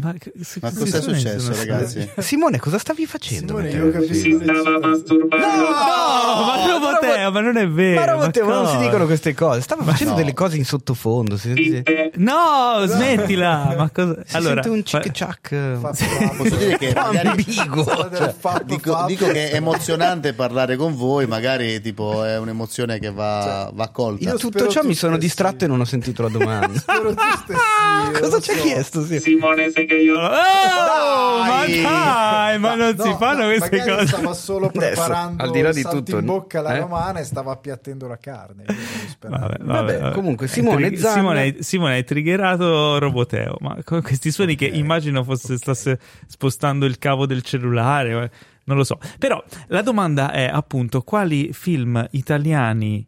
Ma, 0.00 0.14
se- 0.40 0.58
Ma 0.60 0.72
cosa 0.72 0.98
è 0.98 1.00
successo, 1.00 1.54
ragazzi? 1.54 2.08
Simone, 2.18 2.58
cosa 2.58 2.78
stavi 2.78 3.06
facendo? 3.06 3.46
Simone, 3.58 3.64
Matteo? 3.68 3.84
io 3.86 3.92
capisco. 3.92 4.14
Si 4.14 4.40
stava 4.42 4.78
masturbando. 4.80 5.46
No, 5.46 6.44
ma 6.44 6.66
Roboteo, 6.66 7.30
ma 7.30 7.40
non 7.40 7.56
è 7.56 7.68
vero. 7.68 8.00
Ma 8.00 8.12
Roboteo, 8.12 8.46
ma 8.46 8.54
non 8.54 8.66
si 8.68 8.78
dicono 8.78 9.06
queste 9.06 9.34
cose. 9.34 9.60
Stava 9.60 9.84
facendo 9.84 10.12
no. 10.12 10.18
delle 10.18 10.34
cose 10.34 10.56
in 10.56 10.64
sottofondo. 10.64 11.36
Si, 11.36 11.48
si- 11.48 11.54
Dite, 11.54 12.10
No, 12.16 12.82
smettila. 12.86 13.74
Ma 13.76 13.90
cosa... 13.92 14.16
si 14.24 14.36
allora, 14.36 14.62
sente 14.62 14.68
un 14.68 14.84
cic 14.84 15.10
ciak. 15.12 15.78
Posso 15.80 16.56
dire 16.56 16.78
che 16.78 16.92
magari 16.94 17.28
ambiguo. 17.28 17.84
Cioè, 18.14 18.34
dico, 18.64 19.04
dico 19.06 19.26
che 19.26 19.50
è 19.50 19.54
emozionante 19.56 20.32
parlare 20.34 20.76
con 20.76 20.94
voi, 20.94 21.26
magari 21.26 21.80
tipo 21.80 22.22
è 22.24 22.38
un'emozione 22.38 22.98
che 22.98 23.10
va, 23.10 23.70
va 23.72 23.88
colta. 23.88 24.22
In 24.24 24.30
Io 24.30 24.36
tutto 24.38 24.68
ciò 24.68 24.80
tu 24.82 24.86
mi 24.88 24.94
sono 24.94 25.16
distratto 25.16 25.64
e 25.64 25.68
non 25.68 25.80
ho 25.80 25.84
sentito 25.84 26.22
la 26.22 26.28
domanda. 26.28 26.72
Spero 26.78 27.14
tu 27.14 27.22
stessi, 27.44 28.20
cosa 28.20 28.40
ci 28.40 28.50
ha 28.50 28.54
so. 28.54 28.60
chiesto? 28.62 29.04
Sì. 29.04 29.20
Simone, 29.20 29.63
sai 29.70 29.86
che 29.86 29.94
io... 29.96 30.14
Oh, 30.18 31.42
ma 31.44 31.64
Dai! 31.66 31.82
dai, 31.82 32.58
ma 32.58 32.74
non 32.74 32.98
si 32.98 33.08
No, 33.08 33.16
fanno 33.16 33.42
no, 33.42 33.46
queste 33.48 33.78
cose. 33.78 34.06
stava 34.06 34.32
solo 34.34 34.66
Adesso, 34.66 34.78
preparando 35.02 35.42
al 35.42 35.50
di 35.50 35.60
là 35.60 35.70
di 35.70 35.78
il 35.78 35.82
salto 35.82 36.02
tutto, 36.02 36.18
in 36.18 36.24
bocca 36.26 36.58
alla 36.60 36.74
eh? 36.76 36.80
romana 36.80 37.18
e 37.20 37.24
stava 37.24 37.52
appiattendo 37.52 38.06
la 38.06 38.18
carne. 38.18 38.64
Sperare. 39.08 39.56
Vabbè, 39.60 39.98
Vabbè, 40.00 40.14
comunque, 40.14 40.46
Simone 40.48 40.86
Tri- 40.88 40.96
Zanna- 40.98 41.14
Simone, 41.14 41.40
hai- 41.40 41.56
Simone, 41.60 41.94
hai 41.94 42.04
triggerato 42.04 42.98
Roboteo, 42.98 43.56
ma 43.60 43.76
con 43.84 44.02
questi 44.02 44.30
suoni 44.30 44.54
che 44.56 44.66
immagino 44.66 45.22
fosse 45.24 45.56
stasse 45.56 45.98
spostando 46.26 46.84
il 46.86 46.98
cavo 46.98 47.26
del 47.26 47.42
cellulare, 47.42 48.10
eh, 48.24 48.30
non 48.64 48.76
lo 48.76 48.84
so. 48.84 48.98
Però 49.18 49.42
la 49.68 49.82
domanda 49.82 50.32
è 50.32 50.48
appunto 50.50 51.02
quali 51.02 51.52
film 51.52 52.06
italiani 52.12 53.06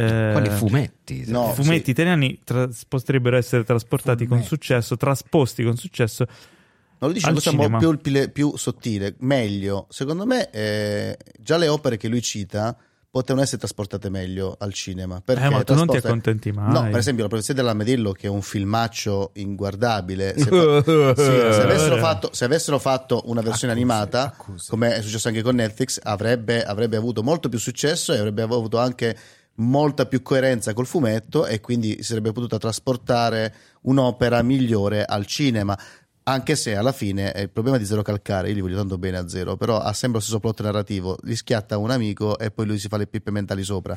eh, 0.00 0.32
Quali 0.32 0.48
fumetti? 0.50 1.24
No, 1.26 1.52
fumetti 1.52 1.84
sì. 1.86 1.90
italiani 1.90 2.40
tras- 2.44 2.84
potrebbero 2.86 3.36
essere 3.36 3.64
trasportati 3.64 4.26
con 4.26 4.38
Fumetti. 4.38 4.48
successo, 4.48 4.96
trasposti 4.96 5.62
con 5.64 5.76
successo. 5.76 6.26
Non 6.98 7.10
lo 7.10 7.12
dici 7.14 7.26
al 7.26 7.34
in 7.34 7.40
cinema. 7.40 7.78
più, 7.78 7.98
più, 8.30 8.56
sottile, 8.56 9.14
meglio. 9.20 9.86
Secondo 9.88 10.26
me, 10.26 10.50
eh, 10.50 11.16
già 11.38 11.56
le 11.56 11.68
opere 11.68 11.96
che 11.96 12.08
lui 12.08 12.20
cita 12.20 12.76
potevano 13.10 13.42
essere 13.42 13.58
trasportate 13.58 14.08
meglio 14.08 14.54
al 14.58 14.72
cinema. 14.72 15.20
Perché 15.24 15.46
Eh, 15.46 15.48
ma 15.48 15.64
tu 15.64 15.74
non 15.74 15.88
ti 15.88 15.96
accontenti 15.96 16.52
mai. 16.52 16.70
No, 16.72 16.82
per 16.90 16.98
esempio, 16.98 17.22
La 17.24 17.28
profezia 17.30 17.54
dell'armadillo, 17.54 18.12
che 18.12 18.26
è 18.26 18.30
un 18.30 18.42
filmaccio 18.42 19.30
inguardabile. 19.34 20.34
Se, 20.36 20.44
fa- 20.44 20.82
sì, 21.16 21.22
se 21.54 21.62
avessero, 21.62 21.96
fatto, 21.96 22.28
se 22.32 22.44
avessero 22.44 22.78
fatto 22.78 23.22
una 23.24 23.40
versione 23.40 23.72
Accuse, 23.72 23.92
animata, 23.92 24.22
accuse. 24.26 24.66
come 24.70 24.94
è 24.94 25.02
successo 25.02 25.28
anche 25.28 25.42
con 25.42 25.54
Netflix, 25.56 25.98
avrebbe, 26.02 26.62
avrebbe 26.62 26.96
avuto 26.96 27.22
molto 27.22 27.48
più 27.48 27.58
successo 27.58 28.12
e 28.12 28.18
avrebbe 28.18 28.42
avuto 28.42 28.78
anche 28.78 29.16
molta 29.60 30.06
più 30.06 30.22
coerenza 30.22 30.72
col 30.72 30.86
fumetto 30.86 31.46
e 31.46 31.60
quindi 31.60 31.96
si 31.98 32.04
sarebbe 32.04 32.32
potuta 32.32 32.58
trasportare 32.58 33.54
un'opera 33.82 34.42
migliore 34.42 35.04
al 35.04 35.26
cinema. 35.26 35.78
Anche 36.22 36.54
se 36.54 36.76
alla 36.76 36.92
fine 36.92 37.32
il 37.36 37.50
problema 37.50 37.76
di 37.76 37.84
Zero 37.84 38.02
Calcare, 38.02 38.48
io 38.50 38.54
gli 38.54 38.60
voglio 38.60 38.76
tanto 38.76 38.98
bene 38.98 39.16
a 39.16 39.26
Zero, 39.28 39.56
però 39.56 39.78
ha 39.78 39.92
sempre 39.92 40.18
lo 40.18 40.24
stesso 40.24 40.38
plot 40.38 40.60
narrativo, 40.60 41.18
gli 41.22 41.34
schiatta 41.34 41.76
un 41.78 41.90
amico 41.90 42.38
e 42.38 42.50
poi 42.50 42.66
lui 42.66 42.78
si 42.78 42.88
fa 42.88 42.98
le 42.98 43.06
pippe 43.06 43.30
mentali 43.32 43.64
sopra. 43.64 43.96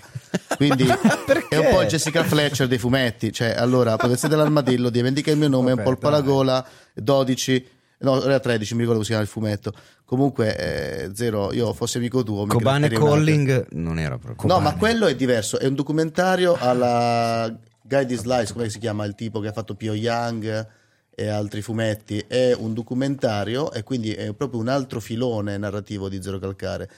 Quindi 0.56 0.88
è 1.50 1.58
un 1.58 1.68
po' 1.70 1.82
il 1.82 1.88
Jessica 1.88 2.24
Fletcher 2.24 2.68
dei 2.68 2.80
fumetti, 2.80 3.32
cioè 3.32 3.50
allora, 3.50 3.98
profezia 3.98 4.30
dell'armadillo, 4.30 4.90
dimentica 4.90 5.32
il 5.32 5.38
mio 5.38 5.50
nome, 5.50 5.72
un 5.72 5.76
Vabbè, 5.76 5.84
polpo 5.84 6.08
alla 6.08 6.22
dai. 6.22 6.28
gola, 6.28 6.68
12, 6.96 7.68
no, 8.04 8.22
era 8.22 8.40
13, 8.40 8.74
mi 8.76 8.82
ricordo 8.82 9.02
come 9.02 9.04
si 9.04 9.10
chiama 9.10 9.24
il 9.24 9.30
fumetto. 9.30 9.74
Comunque, 10.06 10.56
eh, 10.58 11.12
Zero, 11.14 11.52
io 11.52 11.74
fossi 11.74 11.98
amico 11.98 12.24
tuo, 12.24 12.46
Cobane. 12.46 12.88
Calling 12.90 13.68
non 13.72 13.98
era 13.98 14.18
proprio. 14.18 14.48
No, 14.48 14.56
Kobane. 14.56 14.64
ma 14.64 14.76
quello 14.76 15.08
è 15.08 15.16
diverso, 15.16 15.60
è 15.60 15.66
un 15.66 15.76
documentario 15.76 16.56
alla 16.58 17.54
Guy 17.82 18.06
D. 18.06 18.16
Slice, 18.16 18.54
come 18.54 18.70
si 18.70 18.80
chiama 18.80 19.06
il 19.06 19.16
tipo 19.16 19.40
che 19.40 19.48
ha 19.48 19.54
fatto 19.54 19.76
Pio 19.76 19.94
Young 19.94 20.68
e 21.16 21.28
altri 21.28 21.62
fumetti, 21.62 22.24
è 22.28 22.54
un 22.58 22.74
documentario 22.74 23.72
e 23.72 23.84
quindi 23.84 24.14
è 24.14 24.34
proprio 24.34 24.60
un 24.60 24.68
altro 24.68 25.00
filone 25.00 25.58
narrativo 25.58 26.10
di 26.10 26.22
Zero 26.22 26.40
Calcare 26.40 26.90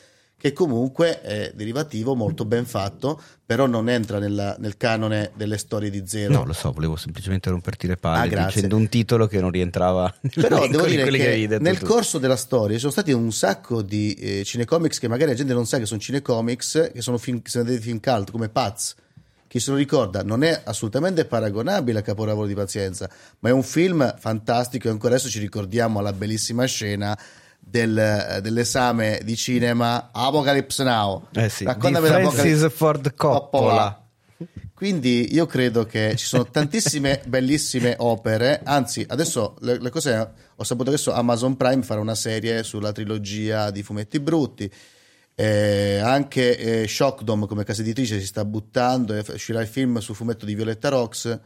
che 0.46 0.54
comunque 0.54 1.22
è 1.22 1.52
derivativo, 1.56 2.14
molto 2.14 2.46
ben 2.46 2.66
fatto, 2.68 3.20
però 3.43 3.66
non 3.66 3.89
entra 3.89 4.20
nella- 4.20 4.56
nel 4.60 4.78
canone 4.78 5.32
delle 5.34 5.58
storie 5.58 5.89
di 5.89 6.04
Zero. 6.06 6.32
No, 6.34 6.43
lo 6.46 6.54
so, 6.54 6.72
volevo 6.72 6.96
semplicemente 6.98 7.50
romperti 7.50 7.88
le 7.88 7.96
palle 7.96 8.36
Ah, 8.38 8.46
dicendo 8.46 8.76
un 8.76 8.88
titolo 8.88 9.26
che 9.26 9.41
non 9.41 9.50
rientrava 9.50 10.14
Però 10.36 10.68
devo 10.68 10.86
di 10.86 10.98
dire 10.98 11.10
che, 11.10 11.48
detto 11.48 11.64
nel 11.64 11.80
tu. 11.80 11.88
corso 11.88 12.20
della 12.20 12.36
storia 12.36 12.76
ci 12.76 12.82
sono 12.82 12.91
stati 12.91 13.12
un 13.12 13.32
sacco 13.32 13.82
di 13.82 14.14
eh, 14.14 14.43
cinecomics 14.43 15.00
che 15.00 15.08
magari 15.08 15.32
la 15.32 15.36
gente 15.36 15.54
non 15.54 15.66
sa 15.66 15.80
che 15.80 15.88
sono 15.88 16.00
cinecomics, 16.00 16.91
che 16.93 17.02
sono 17.02 17.18
film, 17.18 17.41
che 17.41 17.50
sono 17.50 17.64
dei 17.64 17.80
film 17.80 18.00
cult 18.00 18.30
come 18.30 18.48
Paz. 18.50 18.93
Chi 19.48 19.60
se 19.60 19.72
lo 19.72 19.78
ricorda 19.78 20.22
non 20.22 20.43
è 20.43 20.62
assolutamente 20.64 21.26
paragonabile 21.26 22.00
a 22.00 22.02
Capolavoro 22.04 22.46
di 22.46 22.54
Pazienza, 22.54 23.10
ma 23.39 23.50
è 23.50 23.52
un 23.52 23.64
film 23.64 24.14
fantastico 24.20 24.89
e 24.89 24.91
ancora 24.91 25.16
adesso 25.16 25.28
ci 25.30 25.39
ricordiamo 25.39 26.02
la 26.02 26.14
bellissima 26.14 26.66
scena 26.66 27.18
del, 27.68 27.97
eh, 27.97 28.41
dell'esame 28.41 29.20
di 29.24 29.36
cinema 29.36 30.09
Apocalypse 30.13 30.84
Now. 30.84 31.28
Eh 31.34 31.49
sì, 31.49 31.63
di 31.63 31.66
Raccontami 31.66 32.07
Francis 32.07 32.34
l'Apocalypse- 32.34 32.70
Ford 32.70 33.16
Coppola. 33.16 34.07
quindi 34.74 35.34
io 35.34 35.45
credo 35.45 35.86
che 35.86 36.16
ci 36.16 36.26
sono 36.26 36.45
tantissime 36.45 37.22
bellissime 37.28 37.95
opere, 37.99 38.61
anzi 38.63 39.05
adesso 39.07 39.55
le, 39.61 39.80
le 39.80 39.89
cose 39.89 40.32
ho 40.55 40.63
saputo 40.63 40.89
che 40.89 40.95
adesso 40.95 41.11
Amazon 41.13 41.57
Prime 41.57 41.82
farà 41.84 41.99
una 42.01 42.16
serie 42.16 42.63
sulla 42.63 42.91
trilogia 42.91 43.72
di 43.72 43.84
fumetti 43.84 44.20
brutti, 44.20 44.72
Eh, 45.38 45.99
anche 46.01 46.57
eh, 46.84 46.88
Shockdom 46.88 47.45
come 47.45 47.66
casa 47.66 47.82
editrice 47.82 48.20
si 48.22 48.26
sta 48.26 48.45
buttando 48.45 49.13
e 49.13 49.22
f- 49.22 49.34
uscirà 49.34 49.59
il 49.59 49.68
film 49.68 49.97
sul 49.99 50.16
fumetto 50.16 50.45
di 50.45 50.55
Violetta 50.55 50.88
Rox 50.88 51.38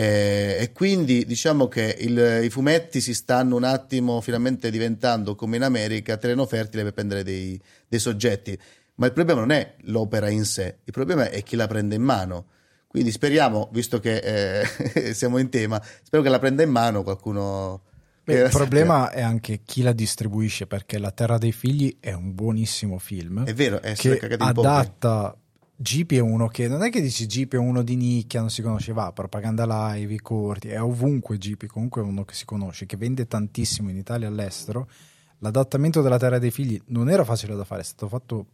eh, 0.00 0.58
e 0.60 0.72
quindi 0.72 1.24
diciamo 1.24 1.66
che 1.66 1.96
il- 1.98 2.40
i 2.44 2.50
fumetti 2.50 3.00
si 3.00 3.14
stanno 3.14 3.56
un 3.56 3.64
attimo 3.64 4.20
finalmente 4.20 4.70
diventando 4.70 5.34
come 5.34 5.56
in 5.56 5.64
America 5.64 6.16
terreno 6.16 6.46
fertile 6.46 6.84
per 6.84 6.92
prendere 6.92 7.24
dei, 7.24 7.60
dei 7.88 7.98
soggetti 7.98 8.56
ma 8.94 9.06
il 9.06 9.12
problema 9.12 9.40
non 9.40 9.50
è 9.50 9.74
l'opera 9.82 10.28
in 10.28 10.44
sé, 10.44 10.78
il 10.84 10.92
problema 10.92 11.30
è 11.30 11.42
chi 11.44 11.54
la 11.56 11.68
prende 11.68 11.94
in 11.94 12.02
mano. 12.02 12.46
Quindi 12.88 13.12
speriamo, 13.12 13.68
visto 13.70 14.00
che 14.00 14.62
eh, 14.62 15.14
siamo 15.14 15.38
in 15.38 15.50
tema, 15.50 15.80
spero 16.02 16.20
che 16.22 16.28
la 16.28 16.38
prenda 16.40 16.62
in 16.64 16.70
mano 16.70 17.02
qualcuno. 17.04 17.82
Beh, 18.24 18.34
il 18.34 18.42
la 18.42 18.50
sappia. 18.50 18.58
problema 18.66 19.10
è 19.10 19.20
anche 19.22 19.60
chi 19.64 19.82
la 19.82 19.92
distribuisce 19.92 20.66
perché 20.66 20.98
La 20.98 21.12
Terra 21.12 21.38
dei 21.38 21.52
Figli 21.52 21.96
è 22.00 22.12
un 22.12 22.34
buonissimo 22.34 22.98
film 22.98 23.44
È 23.44 23.54
vero, 23.54 23.80
è 23.80 23.94
che 23.94 24.18
adatta 24.36 25.34
Jeep 25.80 26.10
è 26.10 26.18
uno 26.18 26.48
che 26.48 26.66
non 26.66 26.82
è 26.82 26.90
che 26.90 27.00
dici 27.00 27.26
Jeep 27.26 27.54
è 27.54 27.56
uno 27.56 27.82
di 27.82 27.94
nicchia, 27.94 28.40
non 28.40 28.50
si 28.50 28.62
conosce, 28.62 28.92
va, 28.92 29.12
propaganda 29.12 29.94
live, 29.94 30.12
i 30.12 30.18
corti, 30.18 30.66
è 30.70 30.82
ovunque 30.82 31.38
Jeep, 31.38 31.66
comunque 31.66 32.02
è 32.02 32.04
uno 32.04 32.24
che 32.24 32.34
si 32.34 32.44
conosce, 32.44 32.84
che 32.84 32.96
vende 32.96 33.28
tantissimo 33.28 33.88
in 33.88 33.96
Italia 33.96 34.26
e 34.26 34.30
all'estero. 34.30 34.90
L'adattamento 35.38 36.02
della 36.02 36.18
Terra 36.18 36.40
dei 36.40 36.50
Figli 36.50 36.82
non 36.86 37.08
era 37.08 37.22
facile 37.22 37.54
da 37.54 37.62
fare, 37.62 37.82
è 37.82 37.84
stato 37.84 38.08
fatto 38.08 38.46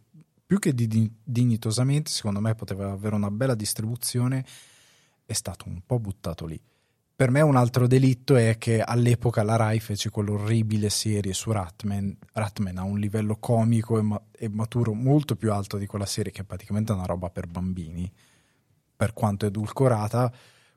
più 0.45 0.59
che 0.59 0.75
di- 0.75 1.11
dignitosamente, 1.23 2.11
secondo 2.11 2.39
me 2.39 2.53
poteva 2.53 2.91
avere 2.91 3.15
una 3.15 3.31
bella 3.31 3.55
distribuzione, 3.55 4.45
è 5.25 5.33
stato 5.33 5.67
un 5.67 5.81
po' 5.83 5.97
buttato 5.97 6.45
lì. 6.45 6.61
Per 7.15 7.31
me 7.31 7.39
un 7.39 7.55
altro 7.55 7.87
delitto 7.87 8.35
è 8.35 8.57
che 8.57 8.81
all'epoca 8.81 9.41
la 9.41 9.55
Rai 9.55 9.79
fece 9.79 10.09
quell'orribile 10.09 10.89
serie 10.89 11.31
su 11.31 11.51
Ratman. 11.51 12.17
Ratman 12.33 12.77
ha 12.77 12.83
un 12.83 12.99
livello 12.99 13.37
comico 13.37 13.97
e, 13.97 14.01
ma- 14.01 14.21
e 14.31 14.49
maturo 14.49 14.93
molto 14.93 15.37
più 15.37 15.53
alto 15.53 15.77
di 15.77 15.85
quella 15.85 16.05
serie 16.05 16.33
che 16.33 16.41
è 16.41 16.43
praticamente 16.45 16.91
una 16.91 17.05
roba 17.05 17.29
per 17.29 17.47
bambini, 17.47 18.11
per 18.97 19.13
quanto 19.13 19.45
edulcorata, 19.45 20.29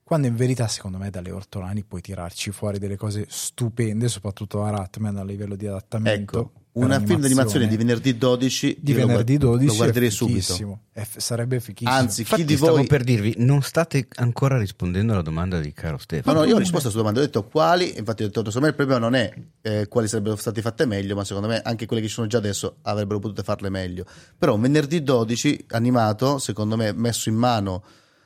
quando 0.04 0.28
in 0.28 0.36
verità 0.36 0.68
secondo 0.68 0.96
me 0.96 1.10
dalle 1.10 1.32
ortolani 1.32 1.82
puoi 1.82 2.02
tirarci 2.02 2.52
fuori 2.52 2.78
delle 2.78 2.96
cose 2.96 3.26
stupende, 3.28 4.06
soprattutto 4.06 4.62
a 4.62 4.70
Ratman 4.70 5.16
a 5.16 5.24
livello 5.24 5.56
di 5.56 5.66
adattamento. 5.66 6.38
Ecco, 6.38 6.52
una 6.72 6.98
film 6.98 7.20
d'animazione 7.20 7.64
animazione. 7.64 7.66
di 7.68 7.76
venerdì 7.76 8.16
12 8.18 8.76
di 8.80 8.92
venerdì 8.92 9.36
guard- 9.36 9.58
12 9.58 9.66
lo 9.66 9.74
guarderei 9.74 10.08
è 10.08 10.10
subito. 10.12 10.80
f- 10.92 11.18
sarebbe 11.18 11.58
fichissimo. 11.60 11.96
Anzi, 11.96 12.14
chi 12.16 12.20
Infatti 12.22 12.44
di 12.44 12.56
stavo 12.56 12.76
voi 12.76 12.86
per 12.86 13.02
dirvi, 13.04 13.34
non 13.38 13.62
state 13.62 14.06
ancora 14.16 14.58
rispondendo 14.58 15.12
alla 15.12 15.22
domanda 15.22 15.58
di 15.60 15.72
caro 15.72 15.92
No, 15.92 15.98
Stefano. 15.98 16.38
no, 16.40 16.44
io 16.44 16.54
ho 16.54 16.58
risposto 16.58 16.88
a 16.88 16.90
questa 16.92 16.98
domanda, 16.98 17.20
ho 17.20 17.24
detto 17.24 17.44
quali, 17.48 17.98
infatti 17.98 18.22
ho 18.22 18.26
detto, 18.26 18.44
secondo 18.44 18.60
me 18.60 18.68
il 18.68 18.74
problema 18.74 18.98
non 19.00 19.14
è 19.14 19.32
eh, 19.62 19.88
quali 19.88 20.06
sarebbero 20.08 20.36
state 20.36 20.60
fatte 20.62 20.84
meglio, 20.86 21.16
ma 21.16 21.24
secondo 21.24 21.48
me 21.48 21.60
anche 21.62 21.86
quelle 21.86 22.00
che 22.02 22.08
ci 22.08 22.14
sono 22.14 22.26
già 22.28 22.38
adesso 22.38 22.76
avrebbero 22.82 23.18
potuto 23.18 23.42
farle 23.42 23.70
meglio. 23.70 24.04
Però 24.38 24.54
un 24.54 24.60
venerdì 24.60 25.02
12 25.02 25.64
animato, 25.70 26.38
secondo 26.38 26.76
me 26.76 26.92
messo 26.92 27.28
in 27.28 27.34
mano 27.34 27.82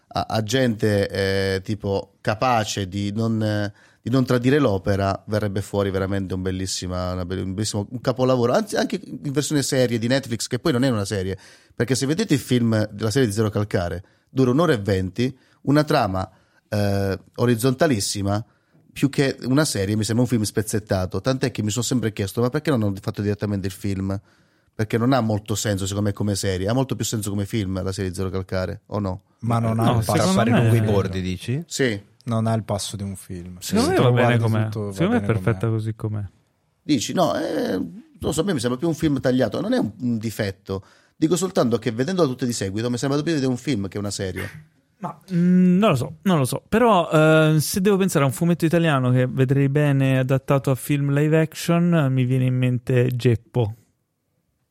a, 0.08 0.26
a 0.28 0.42
gente 0.42 1.08
eh, 1.08 1.60
tipo 1.62 2.14
capace 2.20 2.86
di 2.86 3.12
non, 3.12 3.42
eh, 3.42 3.72
di 4.02 4.10
non 4.10 4.24
tradire 4.24 4.58
l'opera, 4.58 5.22
verrebbe 5.28 5.62
fuori 5.62 5.90
veramente 5.90 6.34
un, 6.34 6.42
bellissima, 6.42 7.12
un 7.12 7.24
bellissimo 7.26 7.86
un 7.88 8.00
capolavoro, 8.00 8.52
anzi 8.52 8.74
anche 8.74 9.00
in 9.04 9.30
versione 9.30 9.62
serie 9.62 9.98
di 9.98 10.08
Netflix, 10.08 10.48
che 10.48 10.58
poi 10.58 10.72
non 10.72 10.82
è 10.82 10.88
una 10.88 11.04
serie, 11.04 11.38
perché 11.74 11.94
se 11.94 12.06
vedete 12.06 12.34
il 12.34 12.40
film 12.40 12.88
della 12.90 13.12
serie 13.12 13.28
di 13.28 13.34
Zero 13.34 13.48
Calcare, 13.48 14.04
dura 14.28 14.50
un'ora 14.50 14.72
e 14.72 14.78
venti, 14.78 15.36
una 15.62 15.84
trama 15.84 16.28
eh, 16.68 17.18
orizzontalissima, 17.36 18.44
più 18.92 19.08
che 19.08 19.36
una 19.44 19.64
serie, 19.64 19.96
mi 19.96 20.04
sembra 20.04 20.24
un 20.24 20.30
film 20.30 20.42
spezzettato. 20.42 21.20
Tant'è 21.20 21.50
che 21.50 21.62
mi 21.62 21.70
sono 21.70 21.84
sempre 21.84 22.12
chiesto: 22.12 22.40
ma 22.40 22.50
perché 22.50 22.70
non 22.70 22.82
hanno 22.82 22.94
fatto 23.00 23.22
direttamente 23.22 23.66
il 23.66 23.72
film? 23.72 24.18
Perché 24.74 24.98
non 24.98 25.12
ha 25.12 25.20
molto 25.20 25.54
senso, 25.54 25.86
secondo 25.86 26.08
me, 26.08 26.14
come 26.14 26.34
serie. 26.34 26.68
Ha 26.68 26.72
molto 26.72 26.96
più 26.96 27.04
senso 27.04 27.30
come 27.30 27.46
film 27.46 27.82
la 27.82 27.92
serie 27.92 28.10
di 28.10 28.16
Zero 28.16 28.30
Calcare, 28.30 28.82
o 28.86 28.98
no? 28.98 29.22
Ma 29.40 29.58
non 29.58 29.78
ha 29.78 29.84
No, 29.84 29.96
Per 29.96 30.04
passo 30.04 30.18
secondo 30.18 30.38
fare 30.38 30.50
lungo 30.50 30.74
i 30.74 30.80
di 30.80 30.86
un 30.86 30.92
bordi, 30.92 31.20
dici? 31.20 31.62
Sì, 31.66 32.00
Non 32.24 32.46
ha 32.46 32.54
il 32.54 32.62
passo 32.64 32.96
di 32.96 33.02
un 33.02 33.16
film. 33.16 33.56
Secondo 33.58 33.90
Se 33.90 33.96
me 33.96 34.02
va 34.02 34.10
bene 34.12 34.38
com'è. 34.38 34.64
tutto, 34.64 34.84
va 34.86 34.92
Secondo 34.92 35.12
me 35.14 35.22
è 35.22 35.26
perfetta 35.26 35.66
com'è. 35.66 35.72
così 35.72 35.94
com'è. 35.94 36.22
dici, 36.82 37.12
no, 37.12 37.34
eh, 37.36 37.76
non 37.76 38.02
lo 38.18 38.32
so, 38.32 38.40
a 38.40 38.44
me 38.44 38.52
mi 38.54 38.60
sembra 38.60 38.78
più 38.78 38.88
un 38.88 38.94
film 38.94 39.20
tagliato. 39.20 39.60
Non 39.60 39.72
è 39.72 39.78
un, 39.78 39.90
un 40.00 40.18
difetto. 40.18 40.84
Dico 41.16 41.36
soltanto 41.36 41.78
che 41.78 41.90
vedendola 41.92 42.28
tutte 42.28 42.46
di 42.46 42.52
seguito 42.52 42.90
mi 42.90 42.98
sembra 42.98 43.20
più 43.22 43.32
vedere 43.32 43.50
un 43.50 43.56
film 43.56 43.88
che 43.88 43.98
una 43.98 44.10
serie. 44.10 44.48
Ma 44.98 45.18
mm, 45.32 45.78
non 45.78 45.90
lo 45.90 45.96
so, 45.96 46.16
non 46.22 46.38
lo 46.38 46.44
so. 46.44 46.62
Però 46.68 47.10
eh, 47.10 47.56
se 47.60 47.80
devo 47.80 47.96
pensare 47.96 48.24
a 48.24 48.28
un 48.28 48.32
fumetto 48.32 48.64
italiano 48.64 49.10
che 49.10 49.26
vedrei 49.26 49.68
bene 49.68 50.18
adattato 50.18 50.70
a 50.70 50.76
film 50.76 51.12
live 51.12 51.40
action, 51.40 52.06
mi 52.10 52.24
viene 52.24 52.44
in 52.44 52.54
mente 52.56 53.08
Geppo. 53.08 53.74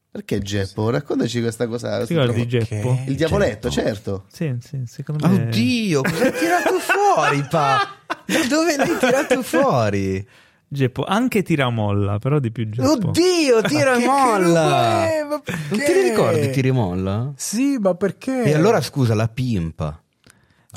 Perché 0.10 0.40
Geppo? 0.40 0.90
Raccontaci 0.90 1.40
questa 1.40 1.68
cosa. 1.68 2.06
Ti 2.06 2.14
ricordi. 2.18 2.46
Geppo? 2.46 3.00
Il 3.08 3.16
diavoletto, 3.16 3.70
certo. 3.70 4.26
Sì, 4.28 4.54
sì, 4.60 4.82
secondo 4.86 5.26
me. 5.28 5.44
Oddio, 5.48 6.02
cosa 6.02 6.24
hai 6.26 6.32
tirato 6.34 6.80
fuori, 7.14 7.46
pa? 7.50 7.96
Da 8.26 8.46
dove 8.48 8.76
l'hai 8.78 8.98
tirato 8.98 9.42
fuori? 9.42 10.26
Geppo, 10.68 11.04
anche 11.04 11.44
Tiramolla, 11.44 12.18
però 12.20 12.40
di 12.40 12.50
più 12.52 12.70
Geppo. 12.70 12.90
Oddio, 13.10 13.62
tira 13.64 13.96
e 13.96 14.00
Che 14.00 14.06
molla! 14.06 15.06
che- 15.44 15.54
Non 15.70 15.80
li 15.80 16.10
ricordi 16.10 16.50
tira 16.52 16.68
e 16.70 16.72
molla? 16.72 17.34
Sì, 17.36 17.78
ma 17.78 17.94
perché? 17.96 18.44
E 18.44 18.54
allora 18.54 18.80
scusa, 18.82 19.14
la 19.14 19.28
pimpa. 19.28 20.02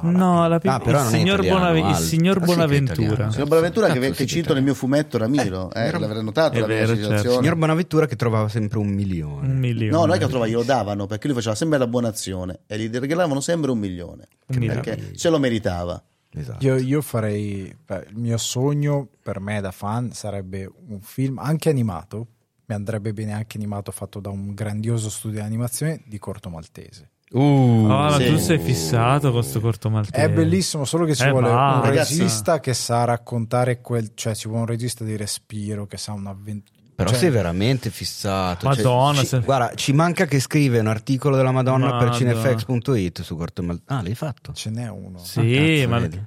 No, 0.03 0.49
la 0.49 0.59
Ah, 0.65 0.81
però 0.81 1.01
il, 1.03 1.07
signor 1.07 1.39
italiano, 1.45 1.73
Bonav- 1.73 1.89
il 2.01 2.05
signor 2.05 2.37
Ah, 2.37 2.41
che 2.41 2.47
Bonaventura. 2.47 3.07
italiano. 3.07 3.31
Signor 3.31 3.47
Bonaventura 3.49 3.87
che, 3.93 4.01
che 4.01 4.15
sì, 4.15 4.27
cito 4.27 4.49
che 4.49 4.55
nel 4.55 4.63
mio 4.65 4.75
fumetto 4.75 5.19
Ramiro, 5.19 5.71
eh, 5.73 5.81
era- 5.87 5.99
l'avrei 6.01 6.25
notato 6.25 6.59
la 6.59 6.67
vero, 6.67 6.87
citazione. 6.97 7.17
certo. 7.21 7.37
Signor 7.39 7.55
Bonaventura 7.55 8.07
che 8.07 8.17
trovava 8.17 8.49
sempre 8.49 8.79
un 8.79 8.89
milione. 8.89 9.47
Un 9.47 9.57
milione. 9.59 9.93
No, 9.93 10.01
non 10.07 10.11
è 10.11 10.19
che 10.19 10.25
lo 10.25 10.29
trovava, 10.31 10.51
glielo 10.51 10.65
davano 10.65 11.07
perché 11.07 11.29
lui 11.29 11.37
faceva 11.37 11.55
sempre 11.55 11.79
la 11.79 11.87
buona 11.87 12.09
azione 12.09 12.63
e 12.67 12.77
gli 12.81 12.91
regalavano 12.91 13.39
sempre 13.41 13.71
un 13.71 13.79
milione 13.79 14.27
Un 14.47 14.57
milione. 14.59 14.81
perché 14.81 15.11
se 15.15 15.29
lo 15.29 15.39
meritava. 15.39 16.03
Esatto. 16.35 16.65
Io, 16.65 16.77
io 16.77 17.01
farei. 17.03 17.75
beh, 17.85 18.07
il 18.11 18.17
mio 18.17 18.37
sogno 18.39 19.09
per 19.23 19.41
me 19.41 19.61
da 19.61 19.71
fan 19.71 20.13
sarebbe 20.13 20.71
un 20.89 21.01
film 21.01 21.39
anche 21.39 21.69
animato. 21.69 22.27
Mi 22.67 22.75
andrebbe 22.75 23.13
bene 23.13 23.33
anche 23.35 23.57
animato 23.59 23.93
fatto 23.93 24.21
da 24.21 24.31
un 24.31 24.55
grandioso 24.55 25.11
studio 25.11 25.41
di 25.41 25.45
animazione 25.47 26.01
di 26.07 26.19
Corto 26.19 26.49
Maltese. 26.49 27.11
Uh, 27.31 27.87
Ah, 27.91 28.17
Sì. 28.19 28.27
tu 28.27 28.37
sei 28.37 28.59
fissato 28.59 29.33
con 29.33 29.43
sto 29.43 29.61
corto 29.61 29.91
maltese. 29.91 30.25
È 30.27 30.31
bellissimo, 30.31 30.85
solo 30.85 31.05
che 31.05 31.15
ci 31.17 31.25
Eh, 31.25 31.31
vuole 31.31 31.49
va, 31.51 31.75
un 31.77 31.83
ragazzi. 31.83 32.17
regista 32.19 32.61
che 32.61 32.73
sa 32.75 33.05
raccontare 33.05 33.81
quel. 33.81 34.13
cioè 34.15 34.35
ci 34.35 34.47
vuole 34.47 34.63
un 34.63 34.69
regista 34.69 35.05
di 35.05 35.17
respiro 35.17 35.87
che 35.87 35.97
sa 35.97 36.13
un'avventura. 36.13 36.74
Però 36.95 37.09
cioè, 37.11 37.19
sei 37.19 37.31
veramente 37.31 37.91
fissato. 37.91 38.69
Madonna, 38.69 39.21
ci, 39.21 39.27
se- 39.27 39.41
Guarda, 39.41 39.75
ci 39.75 39.93
manca 39.93 40.27
che 40.27 40.39
scrive 40.39 40.79
un 40.79 40.87
articolo 40.87 41.35
della 41.37 41.51
Madonna 41.51 41.97
per 41.99 42.09
Madonna. 42.11 42.13
cinefx.it 42.43 43.23
su 43.23 43.37
Corto 43.37 43.63
Mal- 43.63 43.81
Ah, 43.87 44.01
l'hai 44.03 44.15
fatto? 44.15 44.53
Ce 44.53 44.71
n'è 44.71 44.89
uno. 44.89 45.19
Sì, 45.19 45.83
cazzo, 45.83 45.89
ma 45.89 45.99
vedi. 45.99 46.23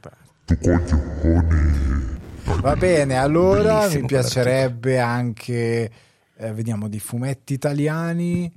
Va 2.61 2.75
bene, 2.75 3.15
allora 3.17 3.77
Bellissimo 3.79 4.01
mi 4.01 4.07
piacerebbe 4.07 4.99
anche. 4.99 5.91
eh, 6.39 6.53
vediamo 6.53 6.87
di 6.87 6.99
fumetti 6.99 7.53
italiani. 7.53 8.51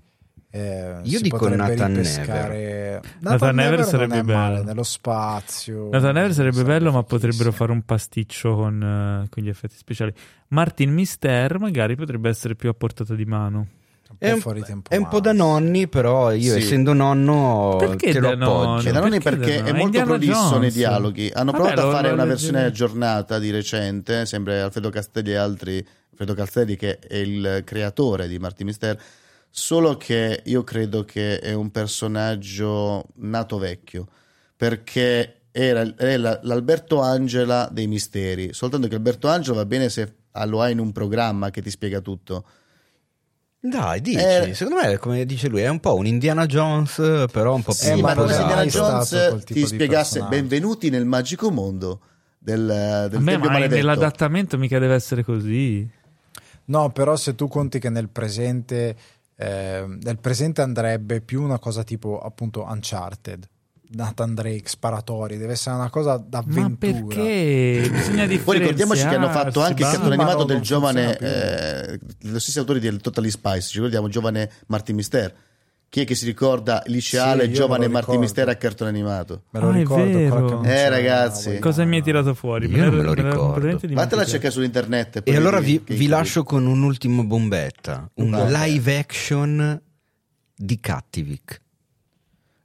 Eh, 0.52 0.96
Io 1.04 1.16
si 1.18 1.22
dico 1.22 1.48
Nathan 1.48 1.88
ripescare- 1.92 3.00
Nathan 3.20 3.54
Never 3.54 3.78
non 3.80 3.88
sarebbe 3.88 4.18
è 4.18 4.22
male, 4.22 4.54
bello. 4.56 4.64
nello 4.66 4.82
spazio. 4.82 5.88
Nathan 5.90 6.14
Never 6.14 6.32
sarebbe 6.32 6.62
bello, 6.64 6.90
ma 6.92 7.02
potrebbero 7.02 7.52
fare 7.52 7.72
un 7.72 7.82
pasticcio 7.82 8.54
con, 8.56 8.82
eh, 9.24 9.28
con 9.28 9.42
gli 9.42 9.48
effetti 9.48 9.76
speciali. 9.76 10.12
Martin 10.48 10.92
Mister 10.92 11.58
magari 11.58 11.94
potrebbe 11.96 12.28
essere 12.28 12.54
più 12.56 12.68
a 12.68 12.74
portata 12.74 13.14
di 13.14 13.24
mano. 13.24 13.66
Un 14.10 14.16
È 14.18 14.32
un, 14.32 14.40
fuori 14.40 14.60
tempo 14.62 14.90
è 14.90 14.96
un 14.96 15.06
po' 15.06 15.20
da 15.20 15.32
nonni, 15.32 15.86
però 15.86 16.32
io 16.32 16.54
Sì. 16.54 16.58
essendo 16.58 16.92
nonno 16.92 17.76
Perché 17.78 18.10
te 18.12 18.18
lo 18.18 18.30
da 18.30 18.34
nonni? 18.34 18.62
appoggio. 18.64 18.88
E 18.88 18.92
da 18.92 18.98
nonni 19.00 19.20
perché 19.20 19.38
perché 19.38 19.56
da- 19.62 19.64
è 19.64 19.68
è 19.68 19.70
molto 19.70 19.84
Indiana 19.84 20.04
prolisso 20.06 20.58
nei 20.58 20.70
dialoghi. 20.72 21.30
Hanno 21.32 21.52
Vabbè, 21.52 21.62
provato 21.64 21.82
lo- 21.82 21.88
a 21.88 21.94
fare 21.94 22.08
lo 22.08 22.14
una 22.14 22.24
versione 22.24 22.64
aggiornata 22.64 23.38
di 23.38 23.50
recente, 23.52 24.26
sempre 24.26 24.60
Alfredo 24.60 24.90
Castelli 24.90 25.30
e 25.30 25.36
altri. 25.36 25.86
Alfredo 26.10 26.34
Castelli 26.34 26.74
che 26.76 26.98
è 26.98 27.16
il 27.16 27.62
creatore 27.64 28.26
di 28.26 28.38
Martin 28.40 28.66
Mister, 28.66 29.00
solo 29.50 29.96
che 29.96 30.42
io 30.44 30.62
credo 30.64 31.04
che 31.04 31.38
è 31.40 31.52
un 31.52 31.70
personaggio 31.70 33.06
nato 33.16 33.58
vecchio, 33.58 34.06
perché 34.56 35.42
era, 35.50 35.82
è 35.96 36.16
la- 36.16 36.38
l'Alberto 36.42 37.00
Angela 37.00 37.68
dei 37.72 37.86
misteri, 37.88 38.52
soltanto 38.52 38.86
che 38.88 38.94
Alberto 38.94 39.28
Angela 39.28 39.56
va 39.56 39.66
bene 39.66 39.88
se 39.88 40.14
lo 40.46 40.62
hai 40.62 40.72
in 40.72 40.78
un 40.78 40.92
programma 40.92 41.50
che 41.50 41.60
ti 41.62 41.70
spiega 41.70 42.00
tutto. 42.00 42.44
Dai, 43.62 44.00
dici, 44.00 44.16
Eh. 44.18 44.54
secondo 44.54 44.80
me, 44.80 44.96
come 44.96 45.26
dice 45.26 45.48
lui, 45.48 45.60
è 45.60 45.68
un 45.68 45.80
po' 45.80 45.94
un 45.96 46.06
Indiana 46.06 46.46
Jones, 46.46 47.26
però 47.30 47.54
un 47.54 47.62
po' 47.62 47.72
Sì, 47.72 47.92
più 47.92 48.00
ma 48.00 48.08
ma 48.08 48.14
non 48.14 48.22
come 48.24 48.32
è 48.32 48.36
se. 48.36 48.40
Indiana 48.42 48.64
Jones 48.64 49.44
ti 49.44 49.66
spiegasse 49.66 50.18
personaggio. 50.20 50.28
benvenuti 50.40 50.88
nel 50.88 51.04
magico 51.04 51.50
mondo 51.50 52.00
del, 52.38 53.08
del 53.10 53.20
me, 53.20 53.36
ma 53.36 53.58
nell'adattamento 53.58 54.56
mica 54.56 54.78
deve 54.78 54.94
essere 54.94 55.22
così. 55.24 55.86
No, 56.66 56.90
però 56.90 57.16
se 57.16 57.34
tu 57.34 57.48
conti 57.48 57.78
che 57.78 57.90
nel 57.90 58.08
presente, 58.08 58.96
eh, 59.42 59.86
nel 60.02 60.18
presente 60.18 60.60
andrebbe 60.60 61.22
più 61.22 61.42
una 61.42 61.58
cosa 61.58 61.82
tipo 61.82 62.18
appunto 62.20 62.62
Uncharted, 62.68 63.48
Nathan 63.92 64.34
Drake, 64.34 64.68
sparatori, 64.68 65.38
deve 65.38 65.52
essere 65.52 65.76
una 65.76 65.88
cosa 65.88 66.18
Ma 66.18 66.24
d'avventura. 66.28 67.14
perché? 67.14 67.88
Bisogna 67.90 68.26
differenziarsi. 68.26 68.44
Poi 68.44 68.58
ricordiamoci 68.58 69.08
che 69.08 69.14
hanno 69.14 69.30
fatto 69.30 69.62
anche 69.62 69.82
il 69.82 69.88
cartone 69.88 70.16
ma 70.16 70.22
animato 70.24 70.44
del 70.44 70.60
giovane, 70.60 71.16
eh, 71.16 71.98
lo 72.20 72.38
stesso 72.38 72.60
autore 72.60 72.80
del 72.80 73.00
Totally 73.00 73.30
Spice, 73.30 73.62
ci 73.62 73.76
ricordiamo, 73.76 74.08
giovane 74.08 74.50
Martin 74.66 74.94
Mister. 74.94 75.34
Chi 75.90 76.02
è 76.02 76.04
che 76.04 76.14
si 76.14 76.24
ricorda 76.24 76.84
liceale 76.86 77.42
Sì, 77.44 77.48
io 77.50 77.54
giovane 77.56 77.86
me 77.88 77.92
Martin 77.94 78.12
ricordo. 78.14 78.20
Mister 78.20 78.48
a 78.48 78.54
cartone 78.54 78.90
animato? 78.90 79.42
Me 79.50 79.58
lo 79.60 79.68
Ah, 79.70 79.72
ricordo. 79.72 80.62
Eh, 80.62 80.88
ragazzi. 80.88 81.58
Cosa 81.58 81.84
mi 81.84 81.96
hai 81.96 82.02
tirato 82.02 82.32
fuori? 82.34 82.68
Io 82.70 82.84
non 82.84 82.94
me 82.94 83.02
lo 83.02 83.12
ricordo. 83.12 83.38
completamente 83.38 83.88
Vattela 83.88 84.22
a 84.22 84.24
dimenticato. 84.24 84.30
cercare 84.30 84.52
su 84.52 84.62
internet. 84.62 85.22
E 85.24 85.34
allora 85.36 85.58
vi, 85.58 85.82
vi 85.84 86.06
lascio 86.06 86.44
con 86.44 86.64
un'ultima 86.66 87.24
bombetta, 87.24 88.08
un 88.14 88.30
Vai. 88.30 88.70
live 88.72 88.98
action 88.98 89.82
di 90.54 90.78
Cattivic. 90.78 91.60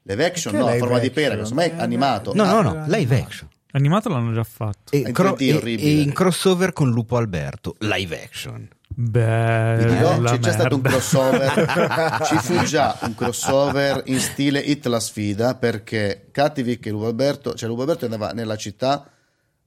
Live 0.03 0.23
action, 0.23 0.51
Perché 0.53 0.57
no, 0.59 0.65
a 0.71 0.73
live 0.75 0.85
forma 0.85 0.99
di 0.99 1.07
action? 1.07 1.23
pera, 1.29 1.41
insomma 1.41 1.63
è 1.63 1.73
Eh, 1.75 1.81
animato. 1.81 2.33
No, 2.35 2.45
no, 2.45 2.61
no, 2.61 2.85
live 2.87 3.19
action. 3.21 3.47
Animato 3.71 4.07
l'hanno 4.09 4.33
già 4.33 4.43
fatto. 4.43 4.91
E, 4.91 5.01
cro- 5.11 5.33
3D 5.35 5.65
e- 5.65 5.77
e 5.81 5.99
in 6.01 6.13
crossover 6.13 6.73
con 6.73 6.91
Lupo 6.91 7.17
Alberto, 7.17 7.75
live 7.79 8.21
action. 8.23 8.67
Dirò, 8.95 10.21
c'è 10.21 10.39
già 10.39 10.51
stato 10.53 10.75
un 10.75 10.81
crossover. 10.81 12.21
Ci 12.25 12.37
fu 12.37 12.63
già 12.63 12.97
un 13.01 13.13
crossover 13.13 14.03
in 14.05 14.19
stile 14.19 14.59
Hit 14.59 14.85
la 14.85 14.99
sfida 14.99 15.55
perché 15.55 16.27
Cattivic 16.31 16.85
e 16.85 16.91
Lupo 16.91 17.07
Alberto, 17.07 17.53
cioè 17.55 17.67
Lupo 17.67 17.81
Alberto 17.81 18.05
andava 18.05 18.31
nella 18.31 18.55
città 18.55 19.09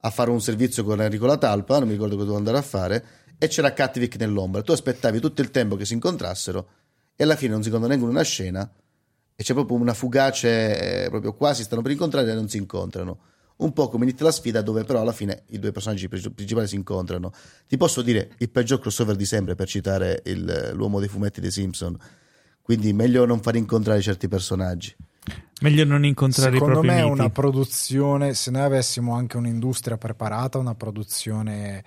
a 0.01 0.09
fare 0.09 0.31
un 0.31 0.41
servizio 0.41 0.83
con 0.83 1.01
Enrico 1.01 1.25
La 1.25 1.37
Talpa, 1.37 1.77
non 1.77 1.87
mi 1.87 1.93
ricordo 1.93 2.15
cosa 2.15 2.27
doveva 2.27 2.49
andare 2.49 2.57
a 2.57 2.67
fare, 2.67 3.05
e 3.37 3.47
c'era 3.47 3.73
Cattivic 3.73 4.15
nell'ombra. 4.15 4.61
Tu 4.61 4.71
aspettavi 4.71 5.19
tutto 5.19 5.41
il 5.41 5.51
tempo 5.51 5.75
che 5.75 5.85
si 5.85 5.93
incontrassero 5.93 6.67
e 7.15 7.23
alla 7.23 7.35
fine 7.35 7.51
non 7.51 7.61
si 7.61 7.67
incontra 7.67 7.89
neanche 7.89 8.09
in 8.09 8.15
una 8.15 8.23
scena 8.23 8.69
e 9.35 9.43
c'è 9.43 9.53
proprio 9.53 9.77
una 9.77 9.93
fugace, 9.93 11.03
eh, 11.05 11.09
proprio 11.09 11.33
quasi 11.33 11.63
stanno 11.63 11.81
per 11.81 11.91
incontrare 11.91 12.31
e 12.31 12.33
non 12.33 12.49
si 12.49 12.57
incontrano. 12.57 13.19
Un 13.59 13.73
po' 13.73 13.87
come 13.89 14.05
Nit 14.05 14.21
la 14.21 14.31
sfida, 14.31 14.61
dove 14.61 14.83
però 14.83 15.01
alla 15.01 15.11
fine 15.11 15.43
i 15.49 15.59
due 15.59 15.71
personaggi 15.71 16.07
pri- 16.07 16.31
principali 16.31 16.67
si 16.67 16.75
incontrano. 16.75 17.31
Ti 17.67 17.77
posso 17.77 18.01
dire 18.01 18.31
il 18.37 18.49
peggior 18.49 18.79
crossover 18.79 19.15
di 19.15 19.25
sempre, 19.25 19.55
per 19.55 19.67
citare 19.67 20.21
il- 20.25 20.71
l'uomo 20.73 20.99
dei 20.99 21.09
fumetti 21.09 21.41
dei 21.41 21.51
Simpson. 21.51 21.97
Quindi 22.61 22.93
meglio 22.93 23.25
non 23.25 23.41
far 23.41 23.55
incontrare 23.55 23.99
certi 24.01 24.27
personaggi. 24.27 24.95
Meglio 25.61 25.83
non 25.83 26.05
incontrare 26.05 26.51
Secondo 26.53 26.71
i 26.71 26.73
propri 26.75 26.89
me 26.89 27.01
è 27.01 27.03
miti. 27.03 27.19
una 27.19 27.29
produzione, 27.29 28.33
se 28.33 28.49
noi 28.51 28.61
avessimo 28.61 29.13
anche 29.13 29.37
un'industria 29.37 29.97
preparata, 29.97 30.57
una 30.57 30.75
produzione... 30.75 31.83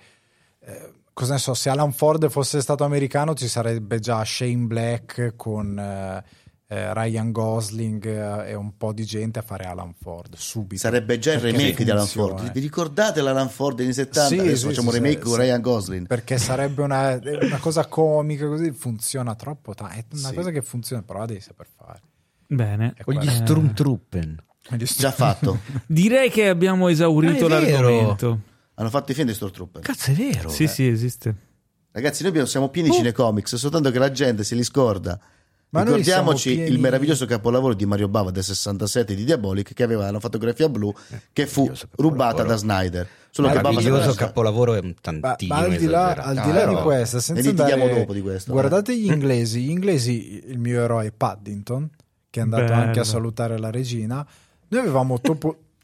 eh, 0.59 0.93
cosa 1.11 1.33
ne 1.33 1.39
so, 1.39 1.53
se 1.53 1.69
Alan 1.69 1.91
Ford 1.91 2.29
fosse 2.29 2.61
stato 2.61 2.83
americano 2.83 3.33
ci 3.33 3.47
sarebbe 3.47 3.99
già 3.99 4.23
Shane 4.23 4.65
Black 4.65 5.33
con 5.35 5.77
eh, 5.79 6.23
eh, 6.73 6.93
Ryan 6.93 7.31
Gosling 7.31 8.05
eh, 8.05 8.49
e 8.51 8.53
un 8.55 8.75
po' 8.77 8.93
di 8.93 9.05
gente 9.05 9.39
a 9.39 9.41
fare 9.41 9.65
Alan 9.65 9.93
Ford 9.93 10.35
subito. 10.35 10.81
Sarebbe 10.81 11.19
già 11.19 11.33
il 11.33 11.39
remake 11.39 11.83
di 11.83 11.89
Alan. 11.91 12.05
Ford. 12.07 12.51
Vi 12.51 12.59
ricordate 12.59 13.21
l'Alan 13.21 13.49
Ford 13.49 13.75
degli 13.75 13.85
anni 13.85 13.95
70? 13.95 14.27
Sì, 14.27 14.39
Adesso 14.39 14.55
sì, 14.55 14.65
facciamo 14.67 14.91
sì, 14.91 14.97
un 14.97 15.03
remake 15.03 15.21
sì, 15.23 15.29
con 15.29 15.33
sì. 15.33 15.39
Ryan 15.41 15.61
Gosling. 15.61 16.07
Perché 16.07 16.37
sarebbe 16.37 16.81
una, 16.81 17.19
una 17.23 17.57
cosa 17.59 17.85
comica 17.87 18.47
così, 18.47 18.71
funziona 18.71 19.35
troppo 19.35 19.73
tanto. 19.73 19.95
È 20.15 20.19
una 20.19 20.29
Sì. 20.29 20.33
cosa 20.35 20.51
che 20.51 20.61
funziona, 20.61 21.01
però 21.03 21.19
la 21.19 21.25
devi 21.25 21.39
saper 21.41 21.67
fare. 21.75 22.01
Bene. 22.47 22.93
È 22.95 23.03
Con 23.03 23.13
gli 23.15 23.29
Stormtrooper. 23.29 24.43
Già 24.77 25.11
fatto. 25.11 25.59
Direi 25.85 26.29
che 26.29 26.47
abbiamo 26.47 26.87
esaurito 26.87 27.45
Ah, 27.47 27.57
è 27.59 27.65
vero. 27.65 27.81
l'argomento. 27.89 28.39
Hanno 28.75 28.89
fatto 28.89 29.11
i 29.11 29.13
film 29.13 29.27
di 29.27 29.33
Stormtrooper. 29.33 29.81
Cazzo, 29.81 30.11
è 30.11 30.13
vero. 30.13 30.49
Sì, 30.49 30.67
sì, 30.67 30.87
esiste. 30.87 31.35
Ragazzi, 31.91 32.21
noi 32.21 32.29
abbiamo- 32.31 32.47
siamo 32.47 32.69
pieni 32.69 32.89
di 32.89 32.95
cinecomics, 32.95 33.55
soltanto 33.55 33.91
che 33.91 33.99
la 33.99 34.11
gente 34.11 34.43
se 34.43 34.55
li 34.55 34.63
scorda. 34.63 35.19
Ma 35.73 35.81
Ricordiamoci 35.81 36.53
pieni- 36.53 36.69
il 36.69 36.79
meraviglioso 36.79 37.25
capolavoro 37.25 37.73
di 37.73 37.85
Mario 37.87 38.07
Bava 38.07 38.29
del 38.29 38.43
67 38.43 39.15
di 39.15 39.23
Diabolic 39.23 39.73
che 39.73 39.81
aveva 39.81 40.07
una 40.07 40.19
fotografia 40.19 40.69
blu 40.69 40.93
che 41.33 41.47
fu 41.47 41.71
rubata 41.97 42.43
da 42.43 42.55
Snyder. 42.55 43.07
Solo 43.31 43.47
che 43.49 43.55
Meraviglioso 43.55 44.13
capolavoro 44.13 44.75
è 44.75 44.79
un 44.79 44.93
Ma, 44.93 44.93
tantino 45.01 45.55
ma 45.55 45.61
al 45.61 45.75
di 45.75 45.85
là, 45.87 46.11
al 46.13 46.33
di 46.35 46.51
là 46.51 46.65
di 46.65 46.73
Però- 46.75 46.83
questo, 46.83 47.19
senza 47.19 47.49
andare- 47.49 47.89
dopo 47.99 48.13
di 48.13 48.21
questo, 48.21 48.51
eh. 48.51 48.53
guardate 48.53 48.95
gli 48.95 49.05
inglesi. 49.11 49.61
Gli 49.63 49.69
inglesi, 49.71 50.43
il 50.45 50.59
mio 50.59 50.83
eroe 50.83 51.11
Paddington, 51.11 51.89
che 52.29 52.39
è 52.39 52.43
andato 52.43 52.65
Bello. 52.65 52.75
anche 52.75 52.99
a 52.99 53.03
salutare 53.03 53.57
la 53.57 53.71
regina. 53.71 54.23
Noi 54.67 54.79
avevamo 54.79 55.19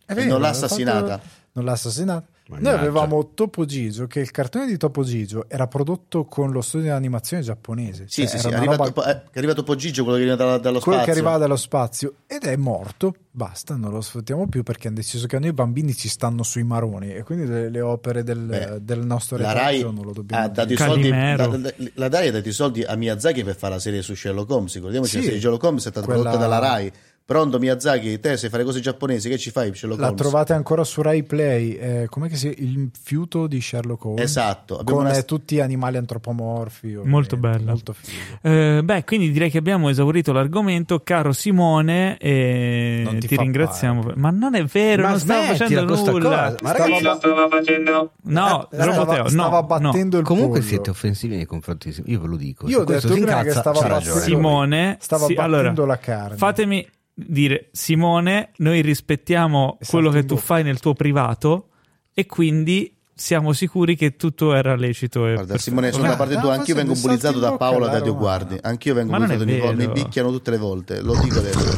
E 0.05 0.25
non 0.25 0.39
l'ha 0.39 0.49
ha 0.49 0.53
fatto- 0.53 0.65
assassinata. 0.65 1.21
Non 1.53 1.65
l'ha 1.65 1.71
assassinata. 1.71 2.27
Noi 2.49 2.61
Mannaggia. 2.61 2.79
avevamo 2.81 3.31
Topo 3.35 3.63
Gigio, 3.65 4.07
che 4.07 4.21
il 4.21 4.31
cartone 4.31 4.65
di 4.65 4.75
Topo 4.75 5.03
Gigio 5.03 5.45
era 5.47 5.67
prodotto 5.67 6.25
con 6.25 6.49
lo 6.51 6.61
studio 6.61 6.87
di 6.87 6.93
animazione 6.93 7.43
giapponese. 7.43 8.05
Sì, 8.07 8.21
Cioè, 8.21 8.27
sì, 8.27 8.39
sì, 8.39 8.47
arrivato, 8.47 8.77
roba- 8.85 8.91
po- 8.91 9.05
eh, 9.05 9.21
è 9.31 9.37
arrivato 9.37 9.61
Poggigio, 9.61 10.01
quello 10.03 10.17
che 10.17 10.23
viene 10.23 10.35
dallo 10.35 10.59
quello 10.59 10.79
spazio. 10.79 11.03
che 11.03 11.11
arrivava 11.11 11.37
dallo 11.37 11.55
spazio 11.55 12.13
ed 12.25 12.45
è 12.45 12.55
morto. 12.55 13.13
Basta, 13.31 13.75
non 13.75 13.91
lo 13.91 14.01
sfruttiamo 14.01 14.47
più 14.47 14.63
perché 14.63 14.87
hanno 14.87 14.97
deciso 14.97 15.27
che 15.27 15.35
a 15.35 15.39
noi 15.39 15.53
bambini 15.53 15.93
ci 15.93 16.09
stanno 16.09 16.41
sui 16.41 16.63
maroni 16.63 17.13
e 17.13 17.21
quindi 17.23 17.45
le, 17.45 17.69
le 17.69 17.81
opere 17.81 18.23
del, 18.23 18.39
Beh, 18.39 18.77
del 18.81 19.05
nostro 19.05 19.37
la 19.37 19.51
Rai 19.53 19.77
retaggio 19.77 19.91
non 19.95 20.05
lo 20.05 20.11
dobbiamo 20.11 20.43
ha 20.43 20.47
dato 20.47 20.73
i 20.73 20.75
soldi, 20.75 21.09
la, 21.09 21.35
la- 21.35 21.73
la 21.93 22.09
Rai 22.09 22.27
ha 22.29 22.31
dato 22.31 22.49
i 22.49 22.51
soldi 22.51 22.83
a 22.83 22.95
Miyazaki 22.95 23.43
per 23.43 23.55
fare 23.55 23.75
la 23.75 23.79
serie 23.79 24.01
su 24.01 24.15
Sherlock 24.15 24.49
Holmes. 24.49 24.73
Ricordiamoci 24.73 25.11
Sì. 25.11 25.17
la 25.17 25.21
serie 25.23 25.37
di 25.37 25.43
Sherlock 25.43 25.63
Holmes 25.63 25.85
è 25.85 25.89
stata 25.91 26.05
Quella- 26.05 26.21
prodotta 26.23 26.41
dalla 26.41 26.57
Rai. 26.59 26.91
Pronto 27.29 27.59
Miyazaki, 27.59 28.19
te 28.19 28.37
sai 28.37 28.49
fare 28.49 28.63
cose 28.63 28.79
giapponesi, 28.79 29.29
che 29.29 29.37
ci 29.37 29.51
fai 29.51 29.71
Sherlock 29.75 30.01
La 30.01 30.07
Holmes? 30.07 30.19
trovate 30.19 30.53
ancora 30.53 30.83
su 30.83 31.03
Rai 31.03 31.21
Play, 31.21 31.73
eh, 31.73 32.07
com'è 32.09 32.27
che 32.27 32.35
si 32.35 32.47
Il 32.57 32.89
fiuto 32.99 33.45
di 33.45 33.61
Sherlock 33.61 34.03
Holmes. 34.03 34.23
Esatto, 34.23 34.79
abbiamo 34.79 35.01
Con 35.01 35.07
una- 35.09 35.15
eh, 35.15 35.25
tutti 35.25 35.59
animali 35.59 35.97
antropomorfi. 35.97 36.99
Molto 37.03 37.37
bello. 37.37 37.65
Molto 37.69 37.93
figo. 37.93 38.17
Eh, 38.41 38.81
beh, 38.83 39.03
quindi 39.03 39.31
direi 39.31 39.51
che 39.51 39.59
abbiamo 39.59 39.89
esaurito 39.89 40.31
l'argomento, 40.33 41.01
caro 41.03 41.31
Simone, 41.31 42.17
e 42.17 43.01
Non 43.05 43.19
ti 43.19 43.27
ti, 43.27 43.37
ringraziamo. 43.37 44.01
parte. 44.01 44.19
Ma 44.19 44.31
non 44.31 44.55
è 44.55 44.63
vero, 44.63 45.03
Ma 45.03 45.09
non 45.09 45.19
stavo 45.19 45.43
facendo 45.53 45.81
nulla. 45.85 46.11
cosa. 46.11 46.55
Ma 46.63 46.69
Stava- 46.73 46.85
Chi 46.95 47.03
lo 47.03 47.15
stava 47.15 47.47
facendo? 47.47 48.11
No, 48.23 48.69
Eh, 48.71 48.75
stava, 48.81 49.17
no, 49.21 49.27
stava 49.29 49.59
no. 49.59 49.63
battendo 49.91 50.17
il 50.17 50.23
comunque 50.25 50.57
pollo. 50.61 50.69
siete 50.71 50.89
offensivi 50.89 51.35
nei 51.35 51.45
confronti 51.45 51.91
di 51.91 52.11
Io 52.11 52.21
ve 52.21 52.27
lo 52.27 52.37
dico. 52.37 52.67
Io 52.67 52.77
se 52.77 52.81
ho 52.81 52.85
detto 52.85 53.07
prima 53.13 53.43
che 53.43 53.51
stava 53.51 53.79
battendo-. 53.81 54.17
Simone, 54.17 54.97
Stava 54.99 55.25
sì, 55.27 55.35
battendo 55.35 55.57
allora, 55.83 55.85
la 55.85 55.99
carne. 55.99 56.35
Fatemi 56.37 56.87
dire, 57.27 57.69
Simone, 57.71 58.51
noi 58.57 58.81
rispettiamo 58.81 59.77
E 59.79 59.85
quello 59.85 60.09
che 60.09 60.21
tu 60.25 60.35
bocca. 60.35 60.45
fai 60.45 60.63
nel 60.63 60.79
tuo 60.79 60.93
privato 60.93 61.67
e 62.13 62.25
quindi 62.25 62.93
siamo 63.19 63.51
sicuri 63.51 63.97
che 63.97 64.15
tutto 64.15 64.53
era 64.53 64.77
lecito. 64.77 65.27
E 65.27 65.33
Guarda. 65.33 65.57
Simone, 65.57 65.91
sono 65.91 66.07
da 66.07 66.15
parte 66.15 66.37
tua, 66.39 66.53
anch'io 66.53 66.73
vengo 66.73 66.93
bullizzato 66.93 67.37
da 67.39 67.57
Paola 67.57 67.87
la 67.87 67.91
da 67.91 67.99
Dio. 67.99 68.15
Guardi. 68.15 68.57
Anch'io 68.61 68.93
vengo 68.93 69.13
è 69.13 69.17
bullizzato 69.17 69.43
ogni 69.43 69.59
volta, 69.59 69.75
mi 69.75 69.89
picchiano 69.91 70.31
tutte 70.31 70.51
le 70.51 70.57
volte. 70.57 71.01
Lo 71.01 71.19
dico 71.21 71.39
adesso. 71.39 71.77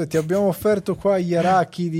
Eh, 0.00 0.06
ti 0.06 0.16
abbiamo 0.16 0.46
offerto 0.46 0.94
qua 0.94 1.18
gli 1.18 1.34
arachidi 1.34 1.90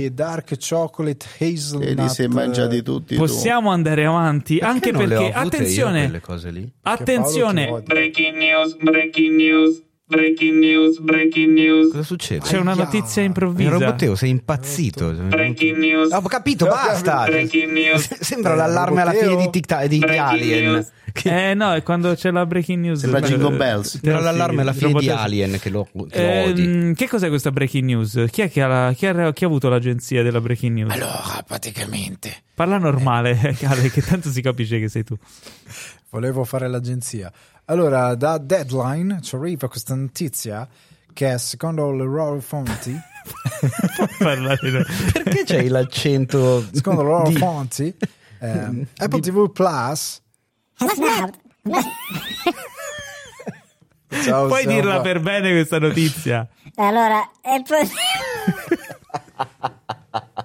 di 0.00 0.12
Dark 0.12 0.56
Chocolate 0.58 1.24
Hazelnut. 1.38 1.86
E 1.88 1.94
li 1.94 2.08
sei 2.08 2.26
mangiati 2.26 2.82
tutti. 2.82 3.14
tu. 3.14 3.20
Possiamo 3.20 3.70
andare 3.70 4.04
avanti, 4.06 4.58
anche 4.58 4.90
non 4.90 5.06
le 5.06 5.14
ho 5.14 5.20
perché, 5.20 5.32
avute 5.38 5.56
io 5.56 5.62
attenzione, 5.62 6.02
quelle 6.02 6.20
cose 6.20 6.50
lì? 6.50 6.72
attenzione. 6.82 7.82
Breaking 7.86 8.36
news, 8.36 8.76
breaking 8.76 9.36
news, 9.36 9.82
breaking 10.06 10.58
news, 10.58 10.98
breaking 10.98 11.52
news, 11.54 11.90
Cosa 11.90 12.02
succede? 12.02 12.40
c'è 12.44 12.58
una 12.58 12.72
Aia. 12.72 12.84
notizia 12.84 13.22
Il 13.22 13.28
improvvisa. 13.28 13.70
roboteo, 13.70 14.14
sei 14.14 14.30
impazzito. 14.30 15.10
breaking 15.12 15.76
news, 15.78 16.12
Ho 16.12 16.20
capito, 16.22 16.66
basta. 16.66 17.24
breaking 17.24 17.72
news, 17.72 18.12
Sembra 18.20 18.54
l'allarme 18.54 19.00
alla 19.02 19.12
fine 19.12 19.36
di, 19.36 19.50
tic 19.50 19.84
di, 19.86 19.98
di 19.98 20.04
Alien. 20.04 20.64
news. 20.72 20.92
Che- 21.12 21.50
Eh 21.50 21.54
no, 21.54 21.72
è 21.72 21.82
quando 21.84 22.12
c'è 22.14 22.30
la 22.32 22.44
breaking 22.44 22.80
news. 22.82 22.98
Sembra 23.00 23.20
Eh, 23.20 23.22
Jingle 23.22 23.56
Bells. 23.56 24.00
Sembra 24.00 24.20
l'allarme 24.20 24.62
alla 24.62 24.72
fine 24.72 24.92
di 24.98 25.08
Alien 25.08 25.58
che 25.60 25.70
lo, 25.70 25.84
che 26.10 26.42
lo 26.44 26.50
odi. 26.50 26.62
Ehm, 26.64 26.94
che 26.94 27.08
cos'è 27.08 27.28
questa 27.28 27.52
breaking 27.52 27.84
news? 27.84 28.24
Chi 28.32 28.40
è 28.42 28.50
che 28.50 28.62
ha, 28.62 28.66
la- 28.66 28.92
chi 28.96 29.06
ha- 29.06 29.32
chi 29.32 29.44
ha 29.44 29.46
avuto 29.46 29.68
l'agenzia 29.68 30.22
della 30.24 30.40
breaking 30.40 30.74
news? 30.74 30.92
Allora, 30.92 31.44
praticamente, 31.46 32.42
Parla 32.54 32.78
normale, 32.78 33.38
Ale, 33.62 33.90
che 33.90 34.02
tanto 34.02 34.28
si 34.30 34.40
capisce 34.42 34.80
che 34.80 34.88
sei 34.88 35.04
tu. 35.04 35.16
volevo 36.10 36.42
fare 36.44 36.68
l'agenzia. 36.68 37.32
Allora, 37.66 38.14
da 38.14 38.36
Deadline 38.38 39.20
ci 39.22 39.36
arriva 39.36 39.68
questa 39.68 39.94
notizia 39.94 40.68
che 41.12 41.38
secondo 41.38 41.90
le 41.92 42.04
loro 42.04 42.40
fonti. 42.40 42.94
Perché 44.18 45.44
c'hai 45.46 45.68
l'accento 45.68 46.62
secondo 46.70 47.02
le 47.02 47.08
loro 47.08 47.28
di- 47.28 47.36
fonti, 47.36 47.96
ehm, 48.40 48.86
Apple 48.98 49.20
TV 49.20 49.50
Plus 49.50 50.20
Ciao, 54.22 54.46
Puoi 54.46 54.60
siamo 54.62 54.74
dirla 54.76 55.00
per 55.00 55.20
bene 55.20 55.50
questa 55.52 55.78
notizia? 55.78 56.46
Allora, 56.76 57.30
è 57.40 57.62
poi... 57.66 57.86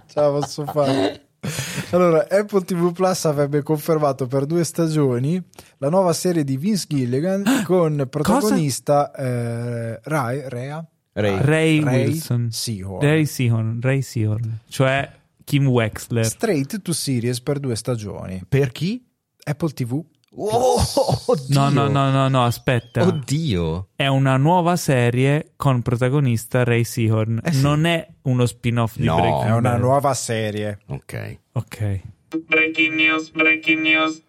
Ce 0.08 0.20
la 0.20 0.30
posso 0.30 0.66
fare. 0.66 1.29
Allora, 1.92 2.28
Apple 2.30 2.64
TV 2.64 2.92
Plus 2.92 3.26
avrebbe 3.26 3.64
confermato 3.64 4.28
per 4.28 4.46
due 4.46 4.64
stagioni 4.64 5.42
la 5.78 5.90
nuova 5.90 6.14
serie 6.14 6.44
di 6.44 6.58
Vince 6.58 6.86
Gilligan 6.88 7.64
con 7.66 8.08
protagonista 8.10 9.12
eh, 9.14 10.00
Rai, 10.04 10.44
Rea, 10.46 10.86
Ray. 11.14 11.42
Ray, 11.42 11.84
Ray 11.84 12.06
Wilson. 12.06 12.50
Seahorn. 12.52 13.02
Ray 13.02 13.26
Seahorn. 13.26 13.80
Ray 13.82 14.02
Seahorn. 14.02 14.60
Cioè 14.68 15.12
Kim 15.44 15.68
Wexler. 15.68 16.26
Straight 16.26 16.82
to 16.82 16.94
series 16.94 17.42
per 17.42 17.60
due 17.60 17.76
stagioni. 17.76 18.44
Per 18.48 18.72
chi? 18.72 19.04
Apple 19.44 19.72
TV. 19.72 20.02
Oh, 20.42 20.82
oddio. 21.26 21.60
No, 21.60 21.70
no, 21.70 21.88
no, 21.90 22.10
no, 22.12 22.30
no, 22.30 22.44
aspetta. 22.46 23.04
Oddio. 23.06 23.90
È 23.96 24.08
una 24.08 24.38
nuova 24.38 24.78
serie 24.78 25.52
con 25.58 25.82
protagonista 25.82 26.64
Ray 26.64 26.84
Seahorn. 26.86 27.42
Eh 27.44 27.52
sì. 27.52 27.62
Non 27.62 27.86
è 27.86 28.08
uno 28.24 28.46
spin-off 28.46 28.96
di 28.96 29.04
No. 29.06 29.16
Breaking 29.16 29.46
È 29.48 29.52
una 29.52 29.72
Bad. 29.72 29.80
nuova 29.80 30.14
serie. 30.14 30.80
Ok. 30.88 31.38
Ok. 31.54 32.02
breaking 32.48 32.94
news, 32.96 33.32
breaking 33.32 33.82
news, 33.82 34.22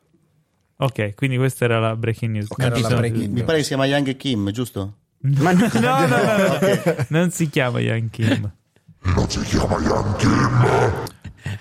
Ok, 0.83 1.15
quindi 1.15 1.37
questa 1.37 1.67
era 1.67 1.79
la 1.79 1.95
breaking 1.95 2.33
news. 2.33 2.47
Ci 2.49 2.81
la 2.83 2.97
breaking 2.97 3.31
Mi 3.33 3.45
pare 3.45 3.59
che 3.59 3.63
si 3.65 3.69
chiama 3.69 3.85
Young 3.85 4.17
Kim, 4.17 4.51
giusto? 4.51 4.95
No, 5.21 5.53
no, 5.53 5.69
no, 5.75 6.07
no, 6.07 6.07
no. 6.07 7.07
Non 7.09 7.31
si 7.31 7.51
chiama 7.51 7.81
Young 7.81 8.09
Kim. 8.11 8.51
Non 9.03 9.29
si 9.29 9.41
chiama 9.41 9.79
Young 9.79 10.17
Kim. 10.17 11.09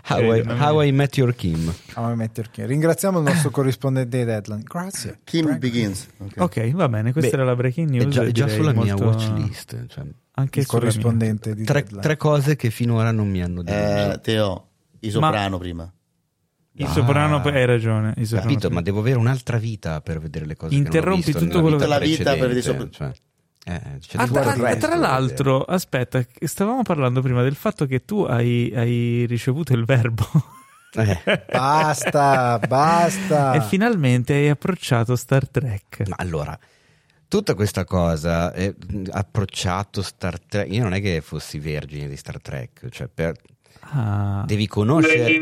How, 0.10 0.20
I, 0.34 0.40
Eh, 0.40 0.44
non 0.44 0.58
mi- 0.58 0.64
How 0.64 0.82
I 0.84 0.92
Met 0.92 1.18
Your 1.18 1.36
Kim. 1.36 1.74
Ah, 1.94 2.16
Ringraziamo 2.56 3.20
il 3.20 3.24
nostro 3.26 3.50
corrispondente 3.50 4.18
di 4.18 4.24
Deadline. 4.26 4.64
Grazie. 4.64 5.20
Kim 5.24 5.44
Prego. 5.46 5.60
Begins. 5.60 6.08
Ok. 6.18 6.34
Ok, 6.38 6.72
va 6.74 6.90
bene, 6.90 7.12
questa 7.12 7.32
Beh, 7.32 7.36
era 7.38 7.46
la 7.46 7.56
breaking 7.56 7.90
È 7.90 7.98
news. 8.04 8.14
già, 8.14 8.32
già 8.32 8.48
sulla 8.48 8.74
mia 8.74 8.96
molto- 8.96 9.06
watch 9.06 9.32
list. 9.38 9.86
Cioè, 9.88 10.04
Anche 10.40 10.60
Il 10.60 10.66
mia. 10.70 10.80
corrispondente 10.80 11.54
di 11.54 11.64
tre, 11.66 11.84
tre 11.84 12.16
cose 12.16 12.56
che 12.56 12.70
finora 12.70 13.12
non 13.12 13.30
mi 13.30 13.42
hanno 13.44 13.62
deluso. 13.62 14.14
Eh, 14.14 14.20
Teo, 14.22 14.68
i 15.02 15.10
soprano 15.10 15.58
prima. 15.58 15.92
Il 16.74 16.86
Ah. 16.86 16.90
soprano, 16.92 17.42
hai 17.44 17.66
ragione. 17.66 18.14
Il 18.16 18.30
Capito, 18.30 18.68
sì. 18.70 18.74
ma 18.74 18.82
devo 18.82 19.00
avere 19.00 19.18
un'altra 19.18 19.58
vita 19.58 20.00
per 20.00 20.20
vedere 20.22 20.46
le 20.46 20.56
cose 20.56 20.76
Interrompi 20.76 21.00
che 21.00 21.06
non 21.10 21.14
ho 21.14 21.16
visto 21.18 21.40
tutto 21.40 21.62
quello 21.62 21.76
che- 21.76 21.84
Tutta 21.84 21.98
la 22.00 22.06
vita 22.06 22.24
per 22.24 22.48
vedere 22.48 22.54
precedente, 22.62 22.92
cioè, 22.96 23.12
eh, 23.66 23.82
c'è 24.00 24.18
Ah, 24.18 24.28
tra, 24.28 24.54
resto 24.54 24.88
tra 24.88 24.96
l'altro, 24.96 25.64
aspetta, 25.64 26.26
stavamo 26.42 26.82
parlando 26.84 27.22
prima 27.22 27.44
del 27.44 27.56
fatto 27.56 27.86
che 27.86 28.06
tu 28.06 28.22
hai, 28.24 28.72
hai 28.76 29.26
ricevuto 29.28 29.74
il 29.74 29.86
verbo. 29.86 30.26
Eh, 30.94 31.22
Basta, 31.52 32.58
basta. 32.68 33.54
e 33.54 33.62
finalmente 33.62 34.34
hai 34.34 34.50
approcciato 34.50 35.16
Star 35.16 35.48
Trek. 35.48 36.08
ma 36.08 36.16
allora, 36.18 36.58
tutta 37.28 37.54
questa 37.54 37.84
cosa 37.86 38.52
mh, 38.76 39.04
approcciato 39.12 40.02
Star 40.02 40.40
Trek. 40.40 40.72
Io 40.72 40.82
non 40.82 40.94
è 40.94 41.02
che 41.02 41.22
fossi 41.22 41.60
vergine 41.60 42.08
di 42.08 42.16
Star 42.18 42.42
Trek, 42.42 42.88
cioè 42.90 43.08
per- 43.08 43.40
Ah. 43.92 44.44
Devi 44.46 44.68
conoscere, 44.68 45.42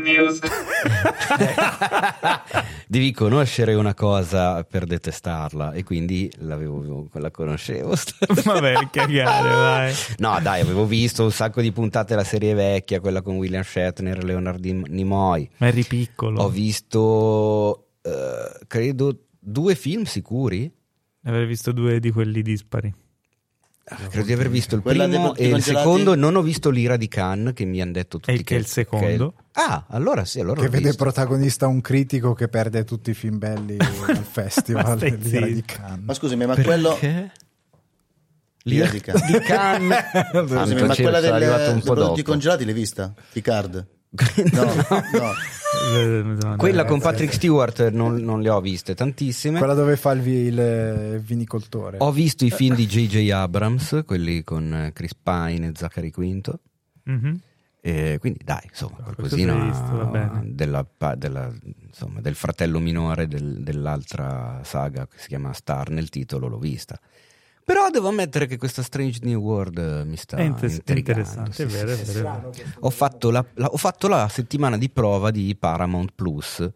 devi 2.88 3.12
conoscere 3.12 3.74
una 3.74 3.92
cosa 3.92 4.64
per 4.64 4.86
detestarla 4.86 5.72
e 5.72 5.84
quindi 5.84 6.30
l'avevo, 6.38 7.08
la 7.12 7.30
conoscevo. 7.30 7.94
Vabbè, 8.44 8.88
cagare, 8.90 9.48
vai. 9.48 9.94
No, 10.18 10.38
dai, 10.40 10.62
avevo 10.62 10.86
visto 10.86 11.24
un 11.24 11.32
sacco 11.32 11.60
di 11.60 11.72
puntate 11.72 12.14
della 12.14 12.24
serie 12.24 12.54
vecchia, 12.54 13.00
quella 13.00 13.20
con 13.20 13.36
William 13.36 13.62
Shatner 13.62 14.18
e 14.18 14.24
Leonard 14.24 14.64
Nimoy. 14.64 15.48
Ma 15.58 15.66
eri 15.66 15.84
piccolo. 15.84 16.42
Ho 16.42 16.48
visto, 16.48 17.88
eh, 18.02 18.64
credo, 18.66 19.24
due 19.38 19.74
film 19.74 20.04
sicuri. 20.04 20.72
Avrei 21.24 21.46
visto 21.46 21.72
due 21.72 22.00
di 22.00 22.10
quelli 22.10 22.40
dispari. 22.40 22.94
Credo 24.10 24.26
di 24.26 24.32
aver 24.32 24.50
visto 24.50 24.74
il 24.74 24.82
Quella 24.82 25.06
primo 25.08 25.34
e 25.34 25.48
il 25.48 25.62
secondo. 25.62 26.14
Non 26.14 26.36
ho 26.36 26.42
visto 26.42 26.70
l'ira 26.70 26.96
di 26.96 27.08
Cannes, 27.08 27.54
che 27.54 27.64
mi 27.64 27.80
hanno 27.80 27.92
detto 27.92 28.18
tutti 28.18 28.32
E 28.32 28.42
che 28.42 28.56
è 28.56 28.58
il 28.58 28.66
secondo? 28.66 29.34
Ah, 29.52 29.84
allora 29.88 30.24
sì, 30.24 30.40
allora 30.40 30.60
Che 30.60 30.68
vede 30.68 30.88
visto. 30.88 31.02
protagonista 31.02 31.66
un 31.66 31.80
critico 31.80 32.32
che 32.34 32.48
perde 32.48 32.84
tutti 32.84 33.10
i 33.10 33.14
film 33.14 33.38
belli 33.38 33.76
al 34.06 34.24
festival 34.24 34.98
l'ira 34.98 35.46
di. 35.46 35.62
Cannes. 35.64 36.04
Ma 36.04 36.14
scusami, 36.14 36.46
ma 36.46 36.54
quello. 36.54 36.90
Perché? 36.90 37.32
L'ira 38.64 38.88
di 38.88 39.00
Cannes. 39.00 39.24
di 39.30 39.38
Cannes. 39.40 40.04
Scusami, 40.32 40.82
ma 40.86 40.94
quella 40.94 41.20
del, 41.20 41.38
dei 41.38 41.80
prodotti 41.82 42.20
dopo. 42.20 42.30
congelati 42.30 42.64
l'hai 42.64 42.74
vista? 42.74 43.14
Picard? 43.32 43.86
No, 44.52 44.64
no. 44.64 45.32
No, 46.32 46.56
Quella 46.56 46.84
con 46.86 46.98
Patrick 46.98 47.32
Stewart 47.34 47.90
non, 47.90 48.16
non 48.16 48.40
le 48.40 48.48
ho 48.48 48.60
viste 48.60 48.94
tantissime. 48.94 49.58
Quella 49.58 49.74
dove 49.74 49.96
fa 49.96 50.12
il, 50.12 50.26
il 50.26 51.20
vinicoltore. 51.22 51.98
Ho 52.00 52.10
visto 52.10 52.44
i 52.46 52.50
film 52.50 52.74
di 52.74 52.86
J.J. 52.86 53.30
Abrams, 53.30 54.02
quelli 54.06 54.42
con 54.44 54.90
Chris 54.94 55.14
Pine 55.14 55.66
e 55.68 55.72
Zachary 55.74 56.10
Quinto. 56.10 56.60
mhm. 57.04 57.40
E 57.80 58.16
quindi 58.18 58.40
dai, 58.44 58.62
insomma, 58.68 58.96
qualcosina 58.96 59.54
visto, 59.54 60.10
della, 60.42 60.84
della- 61.16 61.54
insomma, 61.86 62.20
del 62.20 62.34
fratello 62.34 62.80
minore 62.80 63.28
del- 63.28 63.62
dell'altra 63.62 64.60
saga 64.64 65.06
che 65.06 65.16
si 65.18 65.28
chiama 65.28 65.52
Star 65.52 65.90
nel 65.90 66.08
titolo, 66.08 66.48
l'ho 66.48 66.58
vista. 66.58 66.98
Però 67.68 67.90
devo 67.90 68.08
ammettere 68.08 68.46
che 68.46 68.56
questa 68.56 68.82
Strange 68.82 69.18
New 69.24 69.42
World 69.42 69.76
eh, 69.76 70.04
mi 70.06 70.16
sta 70.16 70.38
È 70.38 70.40
inter- 70.40 70.82
interessante, 70.96 71.52
sì, 71.52 71.62
è 71.64 71.68
sì, 71.68 71.76
vero, 71.76 71.94
sì, 71.94 72.00
è 72.00 72.04
sì. 72.06 72.12
vero. 72.22 72.50
Ho 72.80 72.88
fatto 72.88 73.30
la, 73.30 73.44
la- 73.56 73.66
ho 73.66 73.76
fatto 73.76 74.08
la 74.08 74.26
settimana 74.30 74.78
di 74.78 74.88
prova 74.88 75.30
di 75.30 75.54
Paramount 75.54 76.12
Plus, 76.14 76.66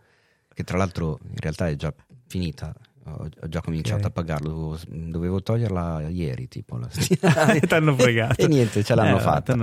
che 0.53 0.65
tra 0.65 0.77
l'altro 0.77 1.19
in 1.23 1.37
realtà 1.37 1.69
è 1.69 1.77
già 1.77 1.95
finita. 2.27 2.75
Ho, 3.05 3.29
già 3.49 3.61
cominciato 3.61 4.01
Ok. 4.03 4.07
a 4.07 4.11
pagarlo, 4.11 4.49
dovevo, 4.51 4.79
dovevo 4.89 5.43
toglierla 5.43 6.07
ieri, 6.09 6.47
tipo. 6.47 6.79
La... 6.79 6.89
T'hanno 7.67 7.95
fregato. 7.99 8.41
E 8.41 8.47
niente, 8.47 8.85
ce 8.85 8.95
l'hanno 8.95 9.17
Eh, 9.17 9.21
fatta. 9.21 9.57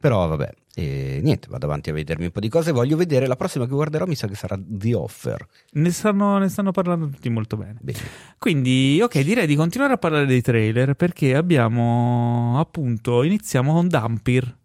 Però 0.00 0.26
vabbè, 0.26 0.50
e 0.74 1.20
niente, 1.22 1.48
vado 1.50 1.66
avanti 1.66 1.90
a 1.90 1.92
vedermi 1.92 2.24
un 2.24 2.30
po' 2.30 2.40
di 2.40 2.48
cose. 2.48 2.72
Voglio 2.72 2.96
vedere 2.96 3.26
la 3.26 3.36
prossima 3.36 3.66
che 3.66 3.72
guarderò, 3.72 4.06
mi 4.06 4.14
sa 4.14 4.26
che 4.26 4.34
sarà 4.36 4.58
The 4.64 4.94
Offer. 4.94 5.46
Ne 5.72 5.90
stanno, 5.90 6.38
ne 6.38 6.48
stanno 6.48 6.70
parlando 6.70 7.08
tutti 7.08 7.28
molto 7.28 7.56
bene. 7.58 7.76
Bene. 7.80 7.98
Quindi, 8.38 9.00
ok, 9.02 9.20
direi 9.20 9.46
di 9.46 9.54
continuare 9.56 9.92
a 9.92 9.98
parlare 9.98 10.24
dei 10.24 10.40
trailer 10.40 10.94
perché 10.94 11.34
abbiamo 11.34 12.58
appunto 12.58 13.22
iniziamo 13.22 13.72
con 13.74 13.88
Dampir, 13.88 14.56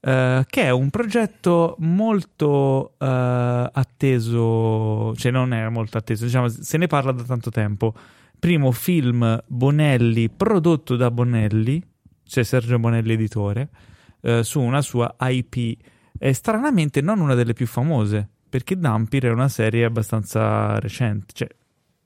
eh, 0.00 0.44
che 0.48 0.62
è 0.62 0.70
un 0.70 0.90
progetto 0.90 1.76
molto 1.80 2.94
eh, 2.98 3.06
atteso, 3.72 5.14
cioè 5.16 5.30
non 5.30 5.52
è 5.52 5.68
molto 5.68 5.98
atteso, 5.98 6.24
diciamo, 6.24 6.48
se 6.48 6.78
ne 6.78 6.86
parla 6.86 7.12
da 7.12 7.22
tanto 7.22 7.50
tempo. 7.50 7.94
Primo 8.38 8.72
film 8.72 9.42
Bonelli 9.46 10.30
prodotto 10.30 10.96
da 10.96 11.10
Bonelli, 11.10 11.82
cioè 12.24 12.42
Sergio 12.42 12.78
Bonelli 12.78 13.12
editore, 13.12 13.68
eh, 14.22 14.42
su 14.42 14.60
una 14.60 14.80
sua 14.80 15.14
IP. 15.20 15.78
E 16.18 16.32
stranamente 16.32 17.00
non 17.02 17.20
una 17.20 17.34
delle 17.34 17.52
più 17.52 17.66
famose, 17.66 18.28
perché 18.48 18.78
Dampir 18.78 19.24
è 19.24 19.30
una 19.30 19.48
serie 19.48 19.84
abbastanza 19.84 20.78
recente, 20.78 21.32
cioè 21.34 21.48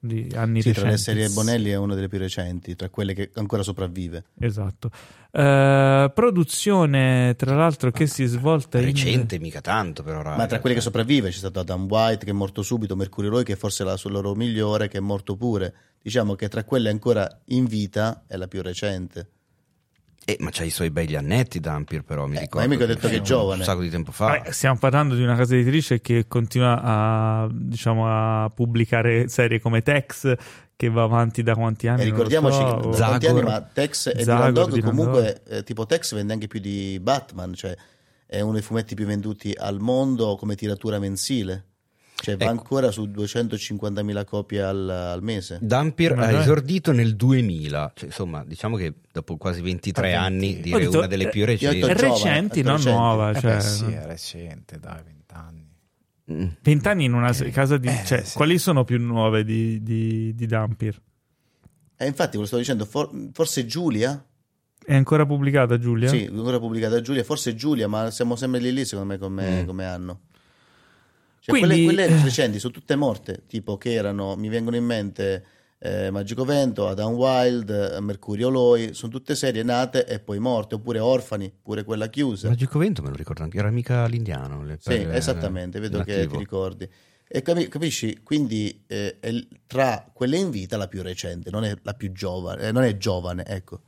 di 0.05 0.31
anni 0.35 0.61
Sì, 0.61 0.73
tra 0.73 0.89
recenti. 0.89 0.91
le 0.91 0.99
serie 0.99 1.29
Bonelli 1.35 1.71
è 1.71 1.77
una 1.77 1.95
delle 1.95 2.09
più 2.09 2.19
recenti, 2.19 2.77
tra 2.77 2.89
quelle 2.91 3.15
che 3.15 3.31
ancora 3.35 3.63
sopravvive. 3.63 4.25
Esatto. 4.39 4.91
Eh, 5.31 6.13
produzione, 6.15 7.35
tra 7.37 7.55
l'altro, 7.55 7.91
che 7.91 8.07
si 8.07 8.25
è 8.25 8.27
svolta 8.27 8.79
in... 8.79 8.85
Recente, 8.85 9.39
mica 9.39 9.61
tanto, 9.61 10.03
però. 10.03 10.23
raga, 10.23 10.37
Ma 10.37 10.47
tra 10.47 10.61
quelle 10.61 10.75
che 10.75 10.83
cioè. 10.83 10.91
sopravvive 10.91 11.31
c'è 11.31 11.39
stato 11.39 11.61
Adam 11.61 11.87
White 11.89 12.25
che 12.25 12.31
è 12.31 12.35
morto 12.35 12.63
subito, 12.63 12.95
Mercurio 12.97 13.31
Roy 13.31 13.43
che 13.43 13.57
forse 13.57 13.83
è 13.83 13.87
la 13.87 13.97
sua 13.97 14.11
loro 14.11 14.35
migliore, 14.35 14.89
che 14.89 14.99
è 14.99 15.01
morto 15.01 15.37
pure. 15.37 15.75
Diciamo 16.03 16.35
che 16.35 16.49
tra 16.49 16.65
quelle 16.65 16.91
ancora 16.91 17.41
in 17.47 17.65
vita 17.65 18.25
è 18.27 18.37
la 18.37 18.47
più 18.47 18.61
recente. 18.63 19.29
Eh, 20.27 20.37
ma 20.41 20.49
c'ha 20.51 20.65
i 20.65 20.71
suoi 20.71 20.91
begli 20.91 21.15
annetti, 21.17 21.61
Dampir, 21.61 22.03
però. 22.03 22.27
Mi 22.27 22.37
Eh, 22.37 22.41
ricordo. 22.41 22.59
ma 22.59 22.65
io 22.65 22.69
mica 22.71 22.85
ho 22.85 22.95
detto 22.95 23.09
che 23.09 23.17
è 23.17 23.19
un 23.19 23.25
giovane. 23.25 23.63
sacco 23.65 23.83
di 23.83 23.91
tempo 23.91 24.11
fa. 24.11 24.27
Vabbè, 24.27 24.53
stiamo 24.53 24.79
parlando 24.79 25.15
di 25.15 25.23
una 25.23 25.37
casa 25.37 25.55
editrice 25.55 26.01
che 26.01 26.27
continua 26.27 26.81
a, 26.83 27.49
diciamo, 27.53 28.07
a 28.45 28.49
pubblicare 28.49 29.29
serie 29.29 29.61
come 29.61 29.83
Tex, 29.83 30.35
che 30.77 30.89
va 30.89 31.03
avanti 31.03 31.43
da 31.43 31.55
quanti 31.55 31.89
anni? 31.89 32.03
E 32.03 32.05
ricordiamoci 32.07 32.57
so, 32.57 32.77
che 32.77 32.89
da 32.89 32.93
Zagor. 32.95 33.07
quanti 33.09 33.27
anni, 33.27 33.43
ma 33.43 33.61
Tex 33.61 34.07
e 34.07 34.25
Zagor, 34.25 34.51
Dylan 34.53 34.53
Dog 34.55 34.83
comunque 34.83 35.43
eh, 35.47 35.63
tipo 35.63 35.85
Tex 35.87 36.15
vende 36.15 36.33
anche 36.33 36.47
più 36.47 36.59
di 36.61 36.99
Batman, 37.03 37.53
cioè 37.55 37.77
è 38.27 38.41
uno 38.41 38.53
dei 38.55 38.63
fumetti 38.63 38.95
più 38.95 39.05
venduti 39.05 39.53
al 39.57 39.79
mondo 39.79 40.37
come 40.37 40.55
tiratura 40.55 40.99
mensile. 40.99 41.65
Cioè 42.25 42.37
va 42.37 42.45
Ecco. 42.45 42.53
ancora 42.53 42.91
su 42.91 43.03
250.000 43.05 44.25
copie 44.25 44.63
al, 44.63 44.89
al 44.89 45.23
mese. 45.23 45.59
Dampir 45.61 46.15
Ma 46.17 46.27
ha 46.27 46.41
esordito 46.41 46.93
nel 46.93 47.17
2000, 47.17 47.93
cioè, 47.95 48.07
insomma, 48.09 48.45
diciamo 48.45 48.77
che 48.77 48.95
dopo 49.13 49.37
quasi 49.37 49.61
23 49.61 50.15
anni, 50.15 50.57
Ho 50.59 50.63
direi 50.63 50.85
detto, 50.85 50.99
una 50.99 51.07
delle 51.07 51.29
più 51.29 51.43
eh, 51.43 51.47
recenti. 51.47 51.81
detto- 51.81 51.87
recenti, 51.89 52.63
giovane, 52.63 52.63
non 52.63 52.77
recenti. 52.77 52.91
nuova. 52.91 53.31
Eh 53.31 53.41
Cioè, 53.41 53.55
beh, 53.57 53.61
sì, 53.61 53.85
è 53.93 54.07
recente, 54.07 54.79
dai, 54.79 55.03
vent'anni. 55.05 55.63
Mm. 56.33 56.47
Vent'anni 56.63 57.05
in 57.05 57.13
una 57.13 57.33
se- 57.35 57.51
casa 57.51 57.77
di... 57.77 57.89
Eh, 57.89 58.03
cioè, 58.05 58.23
sì. 58.25 58.35
quali 58.37 58.59
sono 58.59 58.85
più 58.85 58.99
nuove 58.99 59.45
di, 59.45 59.83
di, 59.83 60.35
di 60.35 60.47
Dampir? 60.47 60.99
E 61.97 62.07
infatti, 62.07 62.33
ve 62.37 62.39
lo 62.43 62.47
sto 62.47 62.57
dicendo, 62.57 62.85
for- 62.87 63.11
forse 63.33 63.67
Giulia? 63.67 64.25
È 64.87 64.95
ancora 64.95 65.25
pubblicata, 65.25 65.79
Giulia? 65.79 66.09
Sì, 66.09 66.29
ancora 66.31 66.59
pubblicata 66.59 67.01
Giulia, 67.01 67.23
forse 67.25 67.55
Giulia, 67.55 67.89
ma 67.89 68.11
siamo 68.11 68.37
sempre 68.37 68.61
lì 68.61 68.73
lì 68.73 68.85
secondo 68.85 69.13
me 69.13 69.19
come, 69.19 69.63
Mm. 69.63 69.67
come 69.67 69.85
anno. 69.87 70.21
Cioè, 71.45 71.59
Quindi- 71.59 71.85
quelle, 71.85 72.07
quelle 72.07 72.21
eh. 72.21 72.23
recenti 72.25 72.59
sono 72.59 72.73
tutte 72.73 72.97
morte, 72.97 73.43
tipo 73.47 73.77
che 73.77 73.93
erano, 73.93 74.35
mi 74.35 74.49
vengono 74.49 74.77
in 74.77 74.85
mente 74.85 75.45
eh, 75.79 76.11
Magico 76.11 76.47
Vento, 76.47 76.89
Adam 76.89 77.13
Wild, 77.13 77.69
eh, 77.69 78.01
Mercurio 78.01 78.49
Loi, 78.49 78.95
sono 78.95 79.13
tutte 79.13 79.35
serie 79.35 79.63
nate 79.63 80.07
e 80.07 80.21
poi 80.21 80.39
morte, 80.39 80.77
oppure 80.77 81.01
Orfani, 81.01 81.53
pure 81.63 81.85
quella 81.85 82.09
chiusa. 82.09 82.49
Magico 82.49 82.79
Vento 82.79 83.03
me 83.03 83.11
lo 83.11 83.17
ricordo 83.17 83.43
anche, 83.43 83.59
era 83.59 83.71
mica 83.71 84.07
l'indiano. 84.07 84.65
le 84.65 84.79
Sì, 84.81 84.89
perle- 84.89 85.15
esattamente, 85.17 85.81
vedo 85.81 86.01
che 86.03 86.15
nativo. 86.15 86.33
ti 86.33 86.39
ricordi. 86.39 86.89
E 87.29 87.43
capi- 87.43 87.69
capisci? 87.69 88.21
Quindi 88.23 88.83
eh, 88.87 89.19
è 89.21 89.31
tra 89.67 90.09
quelle 90.15 90.39
in 90.39 90.49
vita 90.49 90.79
la 90.79 90.89
più 90.89 91.03
recente, 91.03 91.51
non 91.51 91.65
è 91.65 91.77
la 91.83 91.93
più 91.93 92.11
giovane, 92.13 92.63
eh, 92.69 92.73
non 92.73 92.85
è 92.85 92.97
giovane, 92.97 93.45
ecco. 93.45 93.81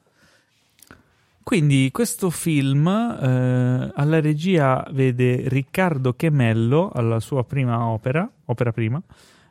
Quindi 1.47 1.91
questo 1.93 2.29
film 2.31 2.89
eh, 2.89 3.93
alla 3.95 4.21
regia 4.21 4.85
vede 4.91 5.49
Riccardo 5.49 6.15
Chemello 6.15 6.91
alla 6.93 7.21
sua 7.21 7.45
prima 7.45 7.87
opera, 7.87 8.29
opera 8.47 8.73
prima, 8.73 9.01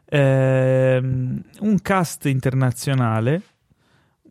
ehm, 0.03 1.41
un 1.61 1.81
cast 1.81 2.25
internazionale, 2.25 3.41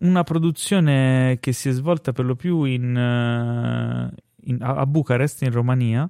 una 0.01 0.23
produzione 0.25 1.39
che 1.41 1.53
si 1.53 1.71
è 1.71 1.73
svolta 1.73 2.13
per 2.13 2.27
lo 2.27 2.37
più 2.37 2.65
in, 2.65 2.95
eh, 2.95 4.13
in- 4.43 4.59
a 4.61 4.85
Bucarest, 4.85 5.41
in 5.41 5.51
Romania, 5.51 6.07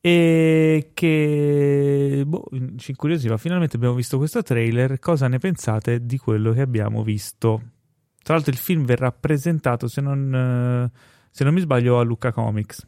e 0.00 0.92
che 0.94 2.22
boh, 2.26 2.48
ci 2.76 2.92
incuriosiva. 2.92 3.36
Finalmente 3.36 3.76
abbiamo 3.76 3.94
visto 3.94 4.16
questo 4.16 4.42
trailer. 4.42 4.98
Cosa 4.98 5.28
ne 5.28 5.36
pensate 5.36 6.06
di 6.06 6.16
quello 6.16 6.52
che 6.52 6.62
abbiamo 6.62 7.02
visto? 7.02 7.79
Tra 8.22 8.34
l'altro, 8.34 8.52
il 8.52 8.58
film 8.58 8.84
verrà 8.84 9.12
presentato, 9.12 9.88
se 9.88 10.00
non, 10.00 10.34
eh, 10.34 10.98
se 11.30 11.44
non 11.44 11.54
mi 11.54 11.60
sbaglio, 11.60 11.98
a 11.98 12.02
Lucca 12.02 12.32
Comics. 12.32 12.86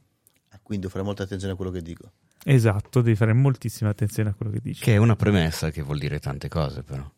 Ah, 0.51 0.61
Quindi 0.63 0.89
fare 0.89 1.05
molta 1.05 1.23
attenzione 1.23 1.55
a 1.55 1.57
quello 1.57 1.71
che 1.71 1.83
dico. 1.83 2.13
Esatto, 2.45 3.01
devi 3.03 3.17
fare 3.17 3.33
moltissima 3.33 3.91
attenzione 3.91 4.31
a 4.31 4.35
quello 4.35 4.53
che 4.53 4.61
dici. 4.61 4.83
Che 4.83 4.95
è 4.95 4.97
una 4.97 5.17
premessa 5.17 5.71
che 5.71 5.83
vuol 5.83 5.99
dire 5.99 6.19
tante 6.19 6.49
cose, 6.49 6.83
però. 6.83 7.09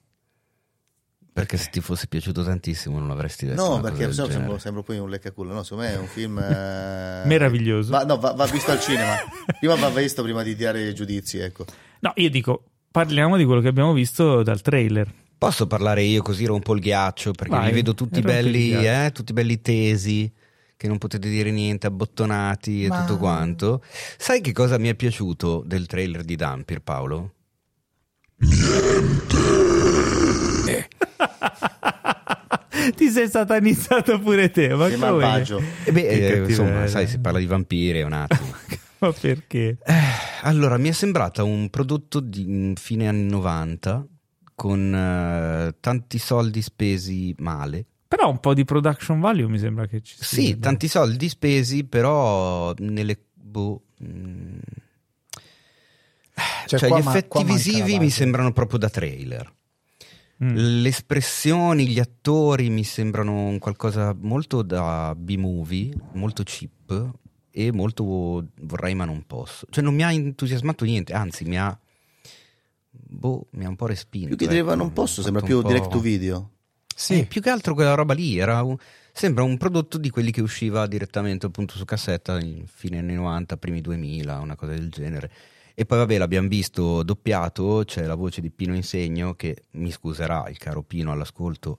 Perché 1.33 1.57
se 1.57 1.69
ti 1.71 1.81
fosse 1.81 2.07
piaciuto 2.07 2.45
tantissimo 2.45 2.99
non 3.01 3.11
avresti 3.11 3.47
detto. 3.47 3.61
No, 3.61 3.75
una 3.75 3.81
cosa 3.81 3.91
perché 3.91 4.05
del 4.05 4.15
sennò 4.15 4.29
sembro, 4.29 4.59
sembro 4.59 4.83
poi 4.85 4.99
un 4.99 5.11
leccaculo. 5.11 5.53
No, 5.53 5.65
secondo 5.65 5.85
me 5.85 5.95
è 5.95 5.99
un 5.99 6.07
film 6.07 6.39
eh, 6.39 7.23
Meraviglioso. 7.25 7.91
Va, 7.91 8.05
no, 8.05 8.19
va, 8.19 8.33
va 8.33 8.47
visto 8.47 8.71
al 8.71 8.79
cinema. 8.81 9.17
Prima 9.59 9.75
va 9.75 9.89
visto 9.89 10.23
prima 10.23 10.45
di 10.45 10.55
tirare 10.55 10.87
i 10.87 10.95
giudizi, 10.95 11.39
ecco. 11.39 11.65
No, 12.01 12.13
io 12.17 12.31
dico, 12.31 12.65
parliamo 12.89 13.37
di 13.37 13.45
quello 13.45 13.61
che 13.61 13.69
abbiamo 13.69 13.93
visto 13.93 14.45
dal 14.45 14.61
trailer. 14.61 15.13
Posso 15.37 15.67
parlare 15.67 16.03
io 16.03 16.23
così 16.23 16.45
rompo 16.47 16.75
il 16.75 16.81
ghiaccio? 16.81 17.33
Perché 17.33 17.55
Vai, 17.55 17.69
vi 17.69 17.75
vedo 17.75 17.95
tutti 17.95 18.21
belli, 18.21 18.87
eh, 18.87 19.11
tutti 19.13 19.33
belli 19.33 19.61
tesi, 19.61 20.33
che 20.77 20.89
non 20.89 20.99
potete 20.99 21.29
dire 21.29 21.51
niente, 21.51 21.87
abbottonati 21.87 22.85
e 22.85 22.89
Ma- 22.89 23.01
tutto 23.01 23.19
quanto. 23.19 23.83
Sai 24.17 24.41
che 24.41 24.53
cosa 24.53 24.79
mi 24.79 24.89
è 24.89 24.95
piaciuto 24.95 25.63
del 25.67 25.87
trailer 25.87 26.23
di 26.25 26.37
Dampir, 26.37 26.81
Paolo? 26.81 27.33
Ti 32.97 33.09
sei 33.09 33.29
satanizzato 33.29 34.19
pure 34.21 34.51
te, 34.51 34.69
ma 34.75 34.89
Che 34.89 34.95
come? 34.95 35.07
malvagio. 35.07 35.63
E 35.85 35.93
beh, 35.93 36.03
Che 36.03 36.33
eh, 36.33 36.39
insomma, 36.45 36.87
sai, 36.87 37.07
si 37.07 37.19
parla 37.19 37.39
di 37.39 37.47
vampiri, 37.47 38.01
è 38.01 38.03
un 38.05 38.13
attimo. 38.13 38.53
Ma 38.99 39.13
perché? 39.13 39.79
Eh, 39.85 39.93
allora, 40.43 40.77
mi 40.77 40.89
è 40.89 40.93
sembrata 40.93 41.43
un 41.45 41.69
prodotto 41.71 42.21
di 42.21 42.45
mm, 42.47 42.73
fine 42.75 43.09
anni 43.09 43.29
90 43.29 44.07
con 44.55 44.95
eh, 44.95 45.75
tanti 45.81 46.19
soldi 46.19 46.63
spesi 46.63 47.35
male. 47.39 47.85
Però 48.07 48.31
un 48.31 48.39
po' 48.39 48.55
di 48.55 48.65
production 48.65 49.21
value 49.21 49.49
mi 49.49 49.59
sembra 49.59 49.87
che 49.87 50.01
ci 50.01 50.17
sia. 50.17 50.27
Sì, 50.27 50.59
tanti 50.59 50.89
soldi 50.89 51.29
spesi, 51.29 51.85
però 51.85 52.73
nelle... 52.79 53.19
Boh, 53.35 53.83
mm, 54.03 54.59
Cioè, 56.67 56.79
cioè, 56.79 56.89
qua 56.89 56.99
gli 56.99 57.07
effetti 57.07 57.45
visivi 57.45 57.99
mi 57.99 58.11
sembrano 58.11 58.53
proprio 58.53 58.79
da 58.79 58.89
trailer. 58.89 59.53
Mm. 60.43 60.81
Le 60.83 60.89
espressioni, 60.89 61.87
gli 61.87 62.01
attori 62.01 62.69
mi 62.71 62.85
sembrano 62.85 63.47
un 63.47 63.59
qualcosa 63.59 64.17
molto 64.19 64.63
da 64.63 65.15
B-movie, 65.17 65.95
molto 66.13 66.43
cheap 66.43 67.11
e 67.51 67.73
molto 67.73 68.49
vorrei 68.63 68.95
ma 68.95 69.05
non 69.05 69.25
posso. 69.27 69.67
Cioè 69.71 69.85
non 69.85 69.95
mi 69.95 70.03
ha 70.03 70.13
entusiasmato 70.13 70.85
niente, 70.85 71.13
anzi 71.13 71.45
mi 71.45 71.59
ha... 71.59 71.79
Boh, 73.15 73.47
mi 73.53 73.65
ha 73.65 73.69
un 73.69 73.77
po' 73.77 73.87
respinto. 73.87 74.29
Più 74.29 74.37
che 74.37 74.45
ecco. 74.45 74.53
direva 74.53 74.75
non 74.75 74.93
posso, 74.93 75.23
sembra 75.23 75.41
fatto 75.41 75.53
più 75.61 75.67
direct 75.67 75.91
to 75.91 76.01
video. 76.01 76.51
Sì, 76.95 77.21
Eh, 77.21 77.27
più 77.27 77.41
che 77.41 77.51
altro 77.51 77.75
quella 77.75 77.95
roba 77.95 78.15
lì 78.15 78.39
era 78.39 78.63
un- 78.63 78.77
sembra 79.13 79.43
un 79.43 79.57
prodotto 79.57 79.99
di 79.99 80.11
quelli 80.11 80.31
che 80.31 80.41
usciva 80.41 80.87
direttamente 80.87 81.47
appunto 81.47 81.75
su 81.77 81.85
cassetta 81.85 82.39
in 82.41 82.67
fine 82.67 82.99
anni 82.99 83.15
90, 83.15 83.57
primi 83.57 83.81
2000, 83.81 84.39
una 84.39 84.55
cosa 84.57 84.73
del 84.73 84.91
genere. 84.91 85.31
E 85.75 85.87
poi 85.87 85.99
vabbè 85.99 86.19
l'abbiamo 86.19 86.47
visto 86.47 87.03
doppiato, 87.03 87.83
c'è 87.85 88.05
la 88.07 88.15
voce 88.15 88.41
di 88.41 88.51
Pino 88.51 88.77
Insegno 88.77 89.35
che 89.35 89.65
mi 89.73 89.91
scuserà 89.91 90.49
il 90.49 90.57
caro 90.59 90.83
Pino 90.83 91.11
all'ascolto, 91.11 91.79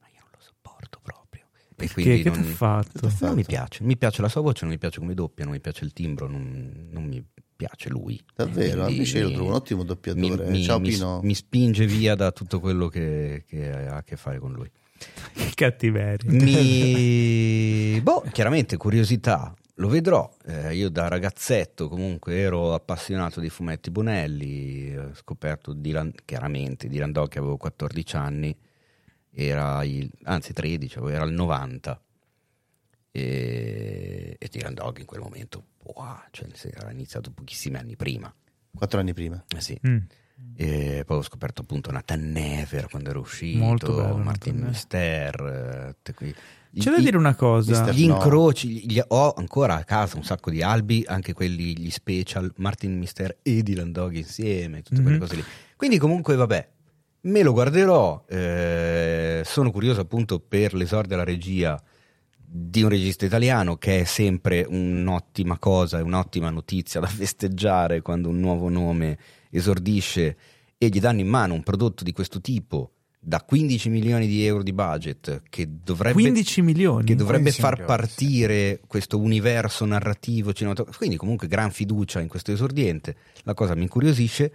ma 0.00 0.06
io 0.06 0.20
non 0.20 0.28
lo 0.32 0.38
sopporto 0.40 1.00
proprio. 1.02 1.46
E 1.52 1.74
Perché? 1.74 1.92
quindi 1.94 2.22
Che 2.22 2.30
non, 2.30 2.42
t'ha 2.44 2.48
fatto? 2.48 3.12
non 3.22 3.34
mi 3.34 3.44
piace, 3.44 3.82
mi 3.82 3.96
piace 3.96 4.22
la 4.22 4.28
sua 4.28 4.40
voce, 4.40 4.60
non 4.64 4.72
mi 4.72 4.78
piace 4.78 5.00
come 5.00 5.14
doppia, 5.14 5.44
non 5.44 5.54
mi 5.54 5.60
piace 5.60 5.84
il 5.84 5.92
timbro, 5.92 6.28
non, 6.28 6.86
non 6.92 7.02
mi 7.04 7.20
piace 7.56 7.88
lui. 7.88 8.20
Davvero, 8.34 8.82
Quindi 8.82 8.92
invece 8.92 9.18
io 9.18 9.28
lo 9.28 9.32
trovo 9.34 9.48
un 9.48 9.54
ottimo 9.54 9.82
doppiatore. 9.84 10.48
mi- 10.50 10.62
Ciao 10.62 10.78
mi- 10.80 10.88
Pino. 10.90 11.20
mi 11.22 11.34
spinge 11.34 11.86
via 11.86 12.14
da 12.14 12.32
tutto 12.32 12.60
quello 12.60 12.88
che, 12.88 13.44
che 13.46 13.70
ha 13.70 13.96
a 13.96 14.02
che 14.02 14.16
fare 14.16 14.38
con 14.38 14.52
lui. 14.52 14.70
Che 15.32 15.50
cattiveria. 15.54 16.30
Mi... 16.30 18.00
boh, 18.00 18.24
chiaramente 18.32 18.76
curiosità, 18.76 19.54
lo 19.76 19.88
vedrò. 19.88 20.32
Eh, 20.46 20.74
io 20.74 20.88
da 20.88 21.08
ragazzetto 21.08 21.88
comunque 21.88 22.36
ero 22.38 22.74
appassionato 22.74 23.40
di 23.40 23.48
fumetti 23.50 23.90
Bonelli, 23.90 24.96
ho 24.96 25.12
scoperto 25.14 25.72
Dylan, 25.72 26.12
chiaramente 26.24 26.88
Dylan 26.88 27.12
Dog 27.12 27.28
che 27.28 27.38
avevo 27.38 27.56
14 27.56 28.16
anni, 28.16 28.56
era 29.30 29.82
il, 29.84 30.08
anzi 30.24 30.52
13, 30.52 30.98
avevo- 30.98 31.12
era 31.14 31.24
il 31.24 31.32
90 31.32 32.00
e, 33.10 34.36
e 34.38 34.48
Dylan 34.50 34.74
Dog 34.74 34.98
in 34.98 35.04
quel 35.06 35.20
momento, 35.20 35.64
wow, 35.84 36.16
cioè, 36.30 36.48
era 36.74 36.90
iniziato 36.90 37.30
pochissimi 37.30 37.76
anni 37.76 37.96
prima. 37.96 38.32
Quattro 38.74 39.00
anni 39.00 39.12
prima. 39.14 39.42
Eh 39.56 39.60
sì. 39.60 39.78
Mm. 39.86 39.98
E 40.56 41.04
poi 41.06 41.18
ho 41.18 41.22
scoperto 41.22 41.62
appunto 41.62 41.90
Nathan 41.92 42.30
Never 42.32 42.88
quando 42.88 43.10
ero 43.10 43.20
uscito, 43.20 43.58
Molto 43.58 43.94
bello, 43.94 44.16
Martin. 44.16 44.56
Mister. 44.66 45.94
eh, 46.06 46.12
qui- 46.14 46.34
C'è 46.76 46.90
da 46.90 46.98
dire 46.98 47.16
una 47.16 47.36
cosa. 47.36 47.70
Mister- 47.70 47.94
gli 47.94 48.06
No. 48.08 48.14
incroci, 48.14 48.84
gli- 48.90 49.00
ho 49.06 49.32
ancora 49.32 49.76
a 49.76 49.84
casa 49.84 50.16
un 50.16 50.24
sacco 50.24 50.50
di 50.50 50.60
albi, 50.60 51.04
anche 51.06 51.32
quelli, 51.32 51.78
gli 51.78 51.90
special, 51.90 52.52
Martin 52.56 52.98
Mister 52.98 53.38
e 53.42 53.62
Dylan 53.62 53.92
Dog 53.92 54.14
insieme, 54.16 54.82
tutte 54.82 55.00
quelle 55.02 55.16
Mhm. 55.18 55.22
cose 55.22 55.36
lì. 55.36 55.44
Quindi 55.76 55.98
comunque 55.98 56.34
vabbè, 56.34 56.68
me 57.22 57.42
lo 57.42 57.52
guarderò, 57.52 58.24
eh, 58.28 59.42
sono 59.44 59.70
curioso 59.70 60.00
appunto 60.00 60.40
per 60.40 60.74
l'esordio 60.74 61.14
alla 61.14 61.24
regia 61.24 61.80
di 62.56 62.84
un 62.84 62.88
regista 62.88 63.24
italiano 63.24 63.78
che 63.78 64.02
è 64.02 64.04
sempre 64.04 64.64
un'ottima 64.68 65.58
cosa, 65.58 66.00
un'ottima 66.04 66.50
notizia 66.50 67.00
da 67.00 67.08
festeggiare 67.10 68.00
quando 68.00 68.28
un 68.28 68.38
nuovo 68.38 68.68
nome 68.68 69.18
esordisce 69.50 70.36
e 70.78 70.88
gli 70.88 71.00
danno 71.00 71.18
in 71.18 71.26
mano 71.26 71.54
un 71.54 71.64
prodotto 71.64 72.04
di 72.04 72.12
questo 72.12 72.40
tipo 72.40 72.92
da 73.18 73.42
15 73.42 73.88
milioni 73.88 74.28
di 74.28 74.46
euro 74.46 74.62
di 74.62 74.72
budget 74.72 75.42
che 75.50 75.66
dovrebbe 75.82 76.12
15 76.12 76.62
milioni? 76.62 77.04
che 77.04 77.16
dovrebbe 77.16 77.50
15 77.50 77.60
far 77.60 77.78
milioni, 77.80 77.98
partire 77.98 78.80
questo 78.86 79.18
universo 79.18 79.84
narrativo 79.84 80.52
cinematografico. 80.52 80.98
Quindi, 80.98 81.16
comunque, 81.16 81.48
gran 81.48 81.72
fiducia 81.72 82.20
in 82.20 82.28
questo 82.28 82.52
esordiente. 82.52 83.16
La 83.42 83.54
cosa 83.54 83.74
mi 83.74 83.82
incuriosisce. 83.82 84.52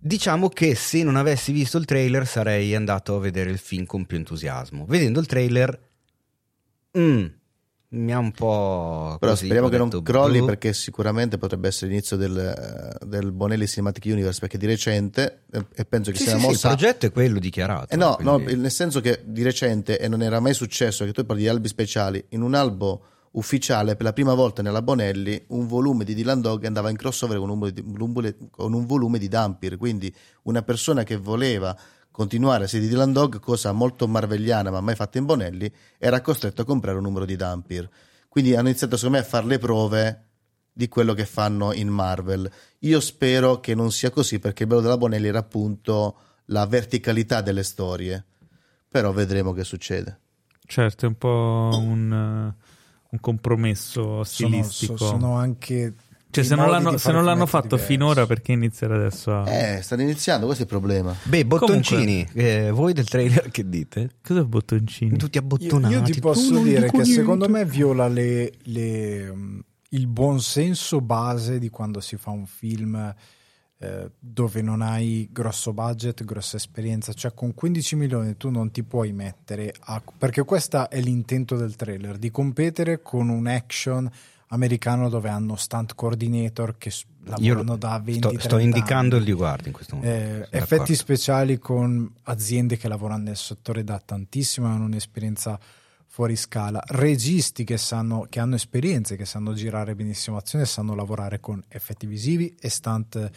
Diciamo 0.00 0.48
che 0.48 0.74
se 0.74 1.04
non 1.04 1.14
avessi 1.14 1.52
visto 1.52 1.76
il 1.78 1.84
trailer 1.84 2.26
sarei 2.26 2.74
andato 2.74 3.14
a 3.14 3.20
vedere 3.20 3.50
il 3.50 3.58
film 3.58 3.84
con 3.84 4.06
più 4.06 4.16
entusiasmo. 4.16 4.86
Vedendo 4.86 5.20
il 5.20 5.26
trailer, 5.26 5.87
mm, 6.96 7.24
mi 7.90 8.12
ha 8.12 8.18
un 8.18 8.32
po'. 8.32 9.16
Però 9.18 9.32
così, 9.32 9.44
speriamo 9.46 9.68
che 9.68 9.78
non 9.78 9.88
detto, 9.88 10.02
crolli 10.02 10.40
boh. 10.40 10.44
perché 10.44 10.72
sicuramente 10.74 11.38
potrebbe 11.38 11.68
essere 11.68 11.90
l'inizio 11.90 12.16
del, 12.16 12.96
del 13.06 13.32
Bonelli 13.32 13.66
Cinematic 13.66 14.04
Universe 14.12 14.40
perché 14.40 14.58
di 14.58 14.66
recente, 14.66 15.44
eh, 15.50 15.64
e 15.74 15.84
penso 15.86 16.10
che 16.10 16.18
Sì, 16.18 16.24
sia 16.24 16.32
sì, 16.32 16.36
una 16.38 16.44
sì, 16.46 16.50
mossa... 16.52 16.68
il 16.70 16.76
progetto 16.76 17.06
è 17.06 17.12
quello 17.12 17.38
dichiarato. 17.38 17.94
Eh 17.94 17.96
no, 17.96 18.16
no, 18.20 18.34
quindi- 18.34 18.56
nel 18.56 18.70
senso 18.70 19.00
che 19.00 19.22
di 19.24 19.42
recente, 19.42 19.98
e 19.98 20.06
non 20.08 20.22
era 20.22 20.38
mai 20.40 20.54
successo, 20.54 21.04
che 21.04 21.12
tu 21.12 21.24
parli 21.24 21.42
di 21.42 21.48
albi 21.48 21.68
speciali, 21.68 22.22
in 22.30 22.42
un 22.42 22.54
albo 22.54 23.04
ufficiale, 23.32 23.94
per 23.94 24.04
la 24.04 24.12
prima 24.12 24.34
volta 24.34 24.62
nella 24.62 24.82
Bonelli, 24.82 25.44
un 25.48 25.66
volume 25.66 26.04
di 26.04 26.14
Dylan 26.14 26.40
Dog 26.40 26.64
andava 26.64 26.90
in 26.90 26.96
crossover 26.96 27.38
con 27.38 27.50
un, 27.50 27.58
volume 27.58 28.22
di- 28.22 28.48
con 28.50 28.72
un 28.72 28.84
volume 28.86 29.18
di 29.18 29.28
Dampir, 29.28 29.76
quindi 29.76 30.12
una 30.42 30.62
persona 30.62 31.04
che 31.04 31.16
voleva 31.16 31.76
continuare 32.18 32.64
a 32.64 32.68
di 32.68 32.88
Dylan 32.88 33.12
Dog, 33.12 33.38
cosa 33.38 33.70
molto 33.70 34.08
marvegliana 34.08 34.72
ma 34.72 34.80
mai 34.80 34.96
fatta 34.96 35.18
in 35.18 35.24
Bonelli, 35.24 35.72
era 35.98 36.20
costretto 36.20 36.62
a 36.62 36.64
comprare 36.64 36.96
un 36.96 37.04
numero 37.04 37.24
di 37.24 37.36
Dampir. 37.36 37.88
Quindi 38.28 38.56
hanno 38.56 38.66
iniziato 38.66 38.96
secondo 38.96 39.18
me 39.18 39.22
a 39.22 39.26
fare 39.28 39.46
le 39.46 39.58
prove 39.58 40.24
di 40.72 40.88
quello 40.88 41.14
che 41.14 41.24
fanno 41.24 41.72
in 41.72 41.86
Marvel. 41.86 42.50
Io 42.80 42.98
spero 42.98 43.60
che 43.60 43.76
non 43.76 43.92
sia 43.92 44.10
così 44.10 44.40
perché 44.40 44.64
il 44.64 44.68
bello 44.68 44.80
della 44.80 44.96
Bonelli 44.96 45.28
era 45.28 45.38
appunto 45.38 46.16
la 46.46 46.66
verticalità 46.66 47.40
delle 47.40 47.62
storie. 47.62 48.24
Però 48.88 49.12
vedremo 49.12 49.52
che 49.52 49.62
succede. 49.62 50.18
Certo, 50.66 51.04
è 51.04 51.08
un 51.08 51.18
po' 51.18 51.70
un, 51.72 52.12
eh, 52.12 52.64
un 53.10 53.20
compromesso 53.20 54.02
sono, 54.02 54.24
stilistico. 54.24 54.96
so- 54.96 55.06
sono 55.06 55.36
anche 55.36 55.94
cioè, 56.30 56.44
se 56.44 56.54
non 56.54 56.70
l'hanno, 56.70 56.96
se 56.98 57.10
non 57.12 57.24
l'hanno 57.24 57.46
fatto 57.46 57.76
diversi. 57.76 57.86
finora, 57.86 58.26
perché 58.26 58.52
iniziare 58.52 58.94
adesso 58.96 59.34
a. 59.34 59.48
Eh, 59.50 59.82
stanno 59.82 60.02
iniziando, 60.02 60.44
questo 60.46 60.64
è 60.64 60.66
il 60.66 60.72
problema. 60.72 61.14
Beh, 61.24 61.46
bottoncini, 61.46 62.26
eh, 62.34 62.70
voi 62.70 62.92
del 62.92 63.08
trailer 63.08 63.50
che 63.50 63.68
dite? 63.68 64.10
Cos'è 64.22 64.42
bottoncini? 64.42 65.16
Tutti 65.16 65.38
Io, 65.38 65.42
abbottonati. 65.44 65.94
io 65.94 66.02
ti 66.02 66.12
tu 66.12 66.20
posso 66.20 66.58
dire 66.58 66.90
che 66.90 66.96
niente. 66.98 67.12
secondo 67.12 67.48
me 67.48 67.64
viola 67.64 68.08
le- 68.08 68.52
le, 68.64 69.34
il 69.90 70.06
buonsenso 70.06 71.00
base 71.00 71.58
di 71.58 71.70
quando 71.70 72.00
si 72.00 72.16
fa 72.16 72.30
un 72.30 72.46
film 72.46 73.14
eh, 73.80 74.10
dove 74.18 74.60
non 74.60 74.82
hai 74.82 75.28
grosso 75.30 75.72
budget, 75.72 76.24
grossa 76.24 76.56
esperienza, 76.56 77.12
cioè 77.12 77.32
con 77.32 77.54
15 77.54 77.94
milioni 77.96 78.36
tu 78.36 78.50
non 78.50 78.70
ti 78.72 78.82
puoi 78.82 79.12
mettere 79.12 79.72
a... 79.78 80.02
perché 80.18 80.42
questo 80.42 80.90
è 80.90 81.00
l'intento 81.00 81.56
del 81.56 81.76
trailer, 81.76 82.18
di 82.18 82.30
competere 82.30 83.00
con 83.02 83.28
un 83.28 83.46
action 83.46 84.10
americano 84.48 85.08
dove 85.08 85.28
hanno 85.28 85.56
stunt 85.56 85.94
coordinator 85.94 86.76
che 86.78 86.90
s- 86.90 87.04
Io 87.38 87.54
lavorano 87.54 87.76
da 87.76 88.00
20 88.02 88.18
sto, 88.28 88.38
sto 88.38 88.48
30 88.56 88.62
indicando 88.64 89.16
anni. 89.16 89.24
il 89.24 89.30
riguardo 89.30 89.66
in 89.68 89.72
questo 89.74 89.96
momento. 89.96 90.16
Eh, 90.18 90.40
effetti 90.50 90.68
d'accordo. 90.68 90.94
speciali 90.94 91.58
con 91.58 92.12
aziende 92.24 92.76
che 92.76 92.88
lavorano 92.88 93.24
nel 93.24 93.36
settore 93.36 93.84
da 93.84 94.00
tantissimo 94.02 94.66
hanno 94.66 94.84
un'esperienza 94.84 95.58
fuori 96.06 96.36
scala 96.36 96.82
registi 96.86 97.64
che 97.64 97.76
sanno 97.76 98.26
che 98.30 98.40
hanno 98.40 98.54
esperienze 98.54 99.14
che 99.16 99.26
sanno 99.26 99.52
girare 99.52 99.94
benissimo 99.94 100.38
azione 100.38 100.64
sanno 100.64 100.94
lavorare 100.94 101.38
con 101.38 101.62
effetti 101.68 102.06
visivi 102.06 102.56
e 102.58 102.70
stunt 102.70 103.30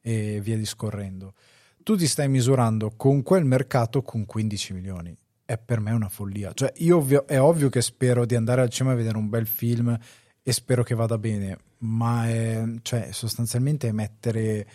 e 0.00 0.40
via 0.42 0.56
discorrendo 0.56 1.34
tu 1.82 1.96
ti 1.96 2.06
stai 2.06 2.28
misurando 2.30 2.92
con 2.96 3.22
quel 3.22 3.44
mercato 3.44 4.00
con 4.02 4.24
15 4.24 4.72
milioni 4.72 5.14
è 5.44 5.58
per 5.58 5.80
me 5.80 5.92
una 5.92 6.08
follia 6.08 6.52
cioè 6.54 6.72
io 6.78 6.96
ovvio- 6.96 7.26
è 7.26 7.38
ovvio 7.38 7.68
che 7.68 7.82
spero 7.82 8.24
di 8.24 8.34
andare 8.34 8.62
al 8.62 8.70
cinema 8.70 8.94
a 8.94 8.96
vedere 8.98 9.18
un 9.18 9.28
bel 9.28 9.46
film 9.46 9.96
e 10.46 10.52
spero 10.52 10.82
che 10.84 10.94
vada 10.94 11.16
bene 11.18 11.58
ma 11.78 12.28
è, 12.28 12.62
cioè, 12.82 13.10
sostanzialmente 13.12 13.88
è 13.88 13.92
mettere 13.92 14.66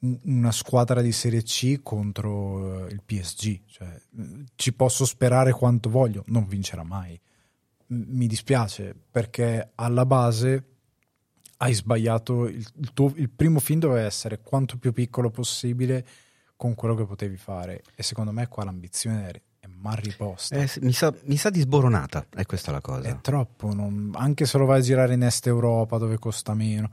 un- 0.00 0.18
una 0.24 0.50
squadra 0.52 1.00
di 1.02 1.12
Serie 1.12 1.42
C 1.42 1.80
contro 1.82 2.86
eh, 2.88 2.92
il 2.92 3.02
PSG. 3.04 3.60
Cioè, 3.66 4.00
ci 4.56 4.72
posso 4.72 5.04
sperare 5.04 5.52
quanto 5.52 5.88
voglio, 5.90 6.24
non 6.28 6.46
vincerà 6.46 6.82
mai. 6.82 7.18
Mi 7.88 8.26
dispiace 8.26 8.94
perché 9.10 9.72
alla 9.74 10.06
base 10.06 10.64
hai 11.58 11.74
sbagliato. 11.74 12.46
Il, 12.48 12.66
il 12.76 12.92
tuo- 12.92 13.12
il 13.16 13.30
primo 13.30 13.58
film 13.60 13.80
doveva 13.80 14.06
essere 14.06 14.40
quanto 14.40 14.78
più 14.78 14.92
piccolo 14.92 15.30
possibile 15.30 16.06
con 16.56 16.74
quello 16.74 16.94
che 16.94 17.04
potevi 17.04 17.36
fare. 17.36 17.82
E 17.94 18.02
secondo 18.02 18.32
me 18.32 18.48
qua 18.48 18.64
l'ambizione 18.64 19.28
è 19.28 19.42
mal 19.80 19.96
riposta. 19.96 20.56
Eh, 20.56 20.70
mi, 20.80 20.92
sa, 20.92 21.12
mi 21.24 21.36
sa 21.36 21.50
di 21.50 21.60
sboronata, 21.60 22.26
è 22.34 22.44
questa 22.44 22.70
la 22.70 22.80
cosa. 22.80 23.08
È 23.08 23.18
troppo, 23.20 23.72
non- 23.74 24.12
anche 24.14 24.46
se 24.46 24.58
lo 24.58 24.64
vai 24.64 24.80
a 24.80 24.82
girare 24.82 25.14
in 25.14 25.22
Est 25.22 25.46
Europa 25.46 25.98
dove 25.98 26.18
costa 26.18 26.54
meno, 26.54 26.90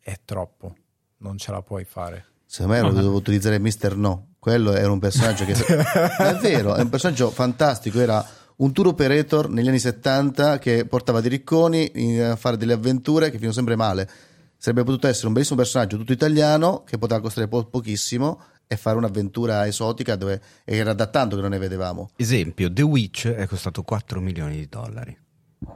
è 0.00 0.18
troppo, 0.24 0.74
non 1.18 1.38
ce 1.38 1.50
la 1.50 1.62
puoi 1.62 1.84
fare. 1.84 2.24
Secondo 2.44 2.74
me 2.74 2.78
avrei 2.80 3.02
dovuto 3.02 3.18
utilizzare 3.22 3.58
Mister 3.58 3.96
No. 3.96 4.28
Quello 4.38 4.72
era 4.72 4.92
un 4.92 5.00
personaggio 5.00 5.44
che. 5.44 5.52
è 5.58 6.34
vero, 6.40 6.74
è 6.74 6.82
un 6.82 6.88
personaggio 6.88 7.30
fantastico. 7.30 7.98
Era 7.98 8.24
un 8.56 8.72
tour 8.72 8.86
operator 8.88 9.50
negli 9.50 9.66
anni 9.66 9.80
70 9.80 10.58
che 10.58 10.86
portava 10.86 11.20
dei 11.20 11.30
ricconi 11.30 11.90
a 12.20 12.36
fare 12.36 12.56
delle 12.56 12.74
avventure 12.74 13.26
che 13.26 13.32
finirono 13.32 13.52
sempre 13.52 13.74
male. 13.74 14.08
Sarebbe 14.56 14.84
potuto 14.84 15.08
essere 15.08 15.26
un 15.26 15.32
bellissimo 15.32 15.58
personaggio 15.58 15.96
tutto 15.96 16.12
italiano 16.12 16.84
che 16.84 16.96
poteva 16.96 17.20
costare 17.20 17.48
po- 17.48 17.64
pochissimo 17.66 18.40
e 18.66 18.76
fare 18.76 18.96
un'avventura 18.96 19.66
esotica 19.66 20.16
dove 20.16 20.40
era 20.64 20.92
da 20.92 21.06
tanto 21.06 21.36
che 21.36 21.42
non 21.42 21.50
ne 21.50 21.58
vedevamo. 21.58 22.10
Esempio, 22.16 22.72
The 22.72 22.82
Witch 22.82 23.28
è 23.28 23.46
costato 23.46 23.82
4 23.82 24.20
milioni 24.20 24.56
di 24.56 24.68
dollari. 24.68 25.16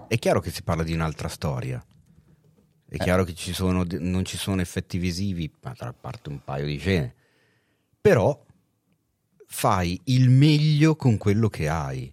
È 0.09 0.19
chiaro 0.19 0.41
che 0.41 0.51
si 0.51 0.63
parla 0.63 0.83
di 0.83 0.93
un'altra 0.93 1.29
storia. 1.29 1.85
È 2.89 2.97
chiaro 2.97 3.23
che 3.23 3.35
ci 3.35 3.53
sono, 3.53 3.87
non 3.99 4.25
ci 4.25 4.37
sono 4.37 4.61
effetti 4.61 4.99
visivi, 4.99 5.53
ma 5.63 5.73
tra 5.75 5.93
parte 5.93 6.29
un 6.29 6.43
paio 6.43 6.67
di 6.67 6.79
scene. 6.79 7.15
Però 8.01 8.45
fai 9.47 10.01
il 10.05 10.29
meglio 10.29 10.97
con 10.97 11.17
quello 11.17 11.49
che 11.49 11.69
hai. 11.69 12.13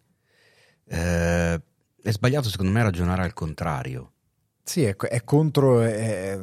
Eh, 0.89 1.61
è 2.01 2.11
sbagliato 2.11 2.49
secondo 2.49 2.71
me 2.71 2.83
ragionare 2.83 3.23
al 3.23 3.33
contrario. 3.33 4.11
Sì, 4.63 4.83
è, 4.83 4.95
è 4.95 5.23
contro. 5.23 5.81
È- 5.81 6.39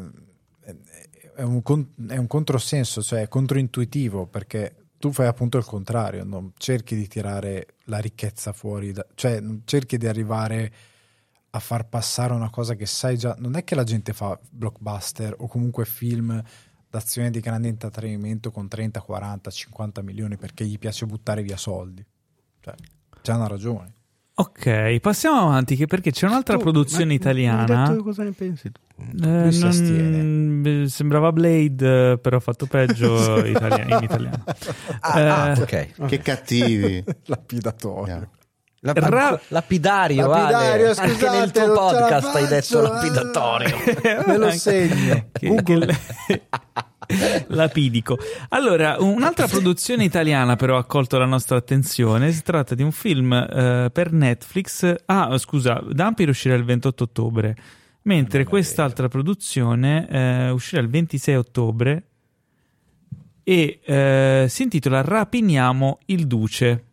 è 1.35 1.43
un, 1.43 1.63
è 2.09 2.17
un 2.17 2.27
controsenso, 2.27 3.03
cioè 3.03 3.23
è 3.23 3.29
controintuitivo 3.29 4.27
perché 4.27 4.85
tu 4.99 5.13
fai 5.13 5.27
appunto 5.27 5.59
il 5.59 5.65
contrario, 5.65 6.25
non 6.25 6.53
cerchi 6.57 6.95
di 6.97 7.07
tirare 7.07 7.75
la 7.85 7.99
ricchezza 7.99 8.53
fuori, 8.53 8.93
da- 8.93 9.07
cioè 9.15 9.43
cerchi 9.65 9.99
di 9.99 10.07
arrivare 10.07 10.73
a 11.51 11.59
far 11.61 11.87
passare 11.89 12.33
una 12.33 12.51
cosa 12.51 12.75
che 12.75 12.87
sai 12.87 13.17
già. 13.17 13.37
Non 13.39 13.55
è 13.55 13.65
che 13.65 13.75
la 13.75 13.85
gente 13.85 14.13
fa 14.13 14.39
blockbuster 14.49 15.35
o 15.39 15.47
comunque 15.47 15.85
film 15.85 16.43
d'azione 16.89 17.31
di 17.31 17.41
grande 17.41 17.69
intrattenimento 17.69 18.51
con 18.51 18.67
30, 18.69 19.01
40, 19.01 19.51
50 19.51 20.03
milioni 20.03 20.37
perché 20.37 20.65
gli 20.65 20.79
piace 20.79 21.07
buttare 21.07 21.43
via 21.43 21.57
soldi. 21.57 22.05
Cioè, 22.61 22.75
c'è 23.21 23.35
una 23.35 23.47
ragione. 23.47 23.93
Ok, 24.37 24.99
passiamo 24.99 25.43
avanti 25.43 25.77
che 25.77 25.87
perché 25.87 26.11
c'è 26.11 26.27
un'altra 26.27 26.57
Tu, 26.57 26.63
produzione 26.63 27.15
italiana. 27.15 27.87
detto 27.87 28.03
cosa 28.03 28.25
ne 28.25 28.33
pensi 28.33 28.69
tu? 28.73 28.81
Eh, 29.23 29.51
non- 29.61 30.63
eh, 30.85 30.89
sembrava 30.89 31.31
Blade, 31.31 32.13
eh, 32.13 32.19
però 32.19 32.41
fatto 32.41 32.67
peggio 32.67 33.15
italiano- 33.47 33.97
in 33.99 34.03
italiano. 34.03 34.43
Ah, 35.01 35.53
Eh, 35.57 35.61
ok. 35.61 36.07
Che 36.07 36.19
cattivi. 36.19 37.05
Lapidatorio. 37.27 38.29
La- 38.81 38.93
Ra- 38.95 39.41
lapidario, 39.49 40.27
Lapidario, 40.27 40.85
Ale. 40.91 40.95
Anche 40.97 41.13
scusate, 41.15 41.39
nel 41.39 41.51
tuo 41.53 41.73
podcast 41.73 42.35
hai 42.37 42.47
detto 42.49 42.81
lapidatorio. 42.83 43.77
Me 44.27 44.37
lo 44.37 44.51
segno. 44.51 45.27
che- 45.33 45.63
che- 45.63 45.97
lapidico. 47.49 48.19
Allora, 48.51 48.97
un'altra 48.99 49.47
produzione 49.47 50.05
italiana 50.05 50.57
però 50.57 50.77
ha 50.77 50.85
colto 50.85 51.19
la 51.19 51.25
nostra 51.25 51.57
attenzione. 51.57 52.33
Si 52.33 52.43
tratta 52.43 52.75
di 52.75 52.83
un 52.83 52.93
film 52.93 53.33
eh, 53.33 53.91
per 53.93 54.13
Netflix. 54.13 54.95
Ah, 55.07 55.37
scusa, 55.39 55.83
Vampire 55.85 56.31
uscirà 56.31 56.55
il 56.55 56.65
28 56.65 57.05
ottobre, 57.05 57.57
mentre 58.03 58.45
quest'altra 58.45 59.09
produzione 59.09 60.09
eh, 60.09 60.51
uscirà 60.51 60.81
il 60.81 60.89
26 60.89 61.37
ottobre 61.37 62.09
e 63.45 63.81
eh, 63.85 64.47
si 64.49 64.63
intitola 64.63 65.03
Rapiniamo 65.03 65.99
il 66.07 66.27
Duce. 66.27 66.85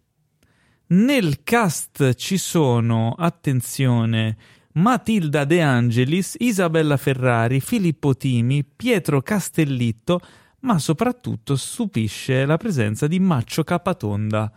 Nel 0.88 1.44
cast 1.44 2.16
ci 2.16 2.38
sono, 2.38 3.16
attenzione, 3.18 4.36
Matilda 4.74 5.44
De 5.44 5.62
Angelis, 5.62 6.36
Isabella 6.40 6.98
Ferrari, 6.98 7.60
Filippo 7.60 8.16
Timi, 8.16 8.64
Pietro 8.64 9.22
Castellitto, 9.22 10.20
ma 10.62 10.80
soprattutto 10.80 11.56
stupisce 11.56 12.46
la 12.46 12.58
presenza 12.58 13.08
di 13.08 13.20
Maccio 13.20 13.64
Capatonda 13.64 14.52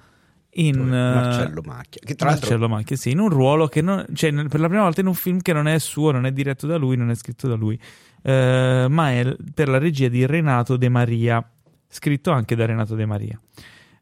in 0.57 0.77
eh, 0.77 0.89
Marcello 0.89 1.63
Macchia. 1.65 2.01
Che 2.05 2.15
tra 2.15 2.29
l'altro 2.29 2.49
Marcello 2.49 2.69
Macchia, 2.69 2.97
sì, 2.97 3.11
in 3.11 3.19
un 3.19 3.29
ruolo 3.29 3.67
che 3.67 3.81
non, 3.81 4.05
cioè, 4.13 4.33
per 4.33 4.61
la 4.61 4.69
prima 4.69 4.83
volta 4.83 5.01
in 5.01 5.07
un 5.07 5.15
film 5.15 5.41
che 5.41 5.53
non 5.53 5.67
è 5.67 5.79
suo, 5.79 6.11
non 6.11 6.27
è 6.27 6.33
diretto 6.33 6.67
da 6.67 6.77
lui, 6.77 6.97
non 6.97 7.11
è 7.11 7.15
scritto 7.15 7.49
da 7.49 7.55
lui, 7.55 7.79
eh, 8.23 8.87
ma 8.89 9.11
è 9.11 9.37
per 9.53 9.69
la 9.69 9.79
regia 9.79 10.09
di 10.09 10.25
Renato 10.27 10.77
De 10.77 10.89
Maria, 10.89 11.45
scritto 11.89 12.31
anche 12.31 12.55
da 12.55 12.67
Renato 12.67 12.95
De 12.95 13.07
Maria. 13.07 13.41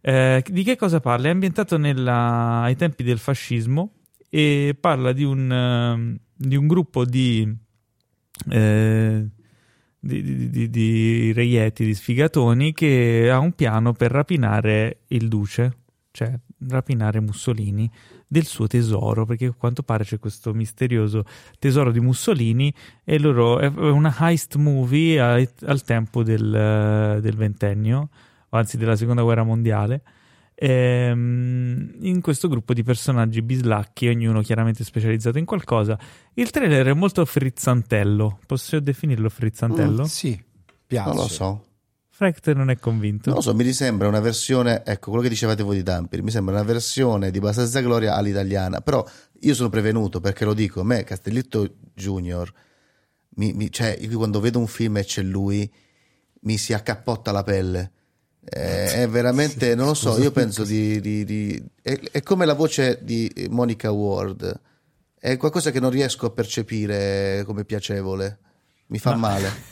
Eh, 0.01 0.45
di 0.47 0.63
che 0.65 0.77
cosa 0.77 1.01
parla? 1.01 1.29
È 1.29 1.31
ambientato 1.31 1.79
nella- 1.79 2.63
ai 2.63 2.77
tempi 2.77 3.03
del 3.05 3.19
fascismo 3.19 3.93
e 4.35 4.75
parla 4.81 5.13
di 5.13 5.25
un, 5.25 5.53
ehm, 5.53 6.19
di 6.35 6.57
un 6.57 6.67
gruppo 6.67 7.05
di, 7.05 7.47
eh, 8.49 9.27
di, 9.99 10.49
di- 10.49 10.71
di- 10.71 11.33
reietti, 11.35 11.85
di 11.85 11.93
sfigatoni 11.93 12.73
che 12.73 13.29
ha 13.31 13.39
un 13.39 13.53
piano 13.53 13.93
per 13.93 14.11
rapinare 14.11 15.01
il 15.09 15.29
duce, 15.29 15.77
cioè 16.13 16.35
rapinare 16.67 17.21
Mussolini 17.21 17.91
del 18.27 18.47
suo 18.47 18.67
tesoro, 18.69 19.27
perché 19.27 19.45
a 19.47 19.53
quanto 19.53 19.83
pare 19.83 20.05
c'è 20.05 20.19
questo 20.19 20.55
misterioso 20.55 21.25
tesoro 21.59 21.93
di 21.93 22.01
Mussolini 22.01 22.73
e 23.05 23.19
loro 23.19 23.59
è 23.59 23.67
una 23.67 24.17
heist 24.19 24.55
movie 24.57 25.21
ai- 25.21 25.49
al 25.67 25.85
tempo 25.85 26.23
del, 26.23 27.19
del 27.21 27.37
ventennio, 27.37 28.09
anzi 28.49 28.79
della 28.79 28.97
seconda 28.97 29.21
guerra 29.21 29.45
mondiale. 29.45 30.03
Ehm, 30.65 31.97
in 32.03 32.21
questo 32.21 32.47
gruppo 32.47 32.73
di 32.73 32.85
personaggi 32.85 33.43
bislacchi, 33.43 34.07
ognuno 34.07 34.43
chiaramente 34.43 34.85
specializzato 34.85 35.39
in 35.39 35.45
qualcosa. 35.45 35.99
Il 36.35 36.51
trailer 36.51 36.87
è 36.87 36.93
molto 36.93 37.25
frizzantello. 37.25 38.39
Posso 38.47 38.79
definirlo 38.79 39.29
frizzantello? 39.29 40.05
Sì, 40.05 40.41
piace. 40.87 41.09
Non 41.09 41.17
lo 41.17 41.27
so. 41.27 41.67
Frank 42.11 42.47
non 42.49 42.71
è 42.71 42.79
convinto. 42.79 43.31
Non 43.31 43.39
lo 43.39 43.43
so, 43.43 43.55
mi 43.55 43.73
sembra 43.73 44.07
una 44.07 44.21
versione, 44.21 44.85
ecco, 44.85 45.09
quello 45.09 45.25
che 45.25 45.31
dicevate 45.31 45.65
voi 45.65 45.77
di 45.77 45.83
Dampir, 45.83 46.23
mi 46.23 46.31
sembra 46.31 46.55
una 46.55 46.63
versione 46.63 47.33
di 47.33 47.41
Bastanza 47.41 47.81
Gloria 47.81 48.15
all'italiana, 48.15 48.81
però 48.83 49.05
io 49.41 49.55
sono 49.55 49.69
prevenuto 49.69 50.21
perché 50.21 50.45
lo 50.45 50.55
dico, 50.55 50.83
a 50.83 50.85
me 50.85 51.03
Castellitto 51.03 51.75
Junior, 51.93 52.53
mi, 53.37 53.53
mi- 53.55 53.73
cioè 53.73 53.97
io 53.99 54.17
quando 54.17 54.39
vedo 54.39 54.61
un 54.61 54.69
film 54.69 54.99
e 54.99 55.05
c'è 55.05 55.23
lui, 55.23 55.69
mi 56.43 56.57
si 56.57 56.73
accappotta 56.73 57.33
la 57.33 57.43
pelle. 57.43 57.91
Eh, 58.45 59.03
è 59.03 59.09
veramente, 59.09 59.75
non 59.75 59.87
lo 59.87 59.95
so, 59.95 60.19
io 60.21 60.31
penso 60.33 60.65
di... 60.65 61.01
di- 61.01 61.25
di- 61.25 61.63
è, 61.81 61.99
è 62.11 62.23
come 62.23 62.45
la 62.45 62.55
voce 62.55 62.99
di 63.03 63.33
Monica 63.51 63.91
Ward, 63.93 64.61
è 65.19 65.37
qualcosa 65.37 65.71
che 65.71 65.79
non 65.81 65.91
riesco 65.91 66.27
a 66.27 66.31
percepire 66.31 67.45
come 67.47 67.65
piacevole, 67.65 68.39
mi 68.87 68.99
fa 68.99 69.15
male. 69.15 69.71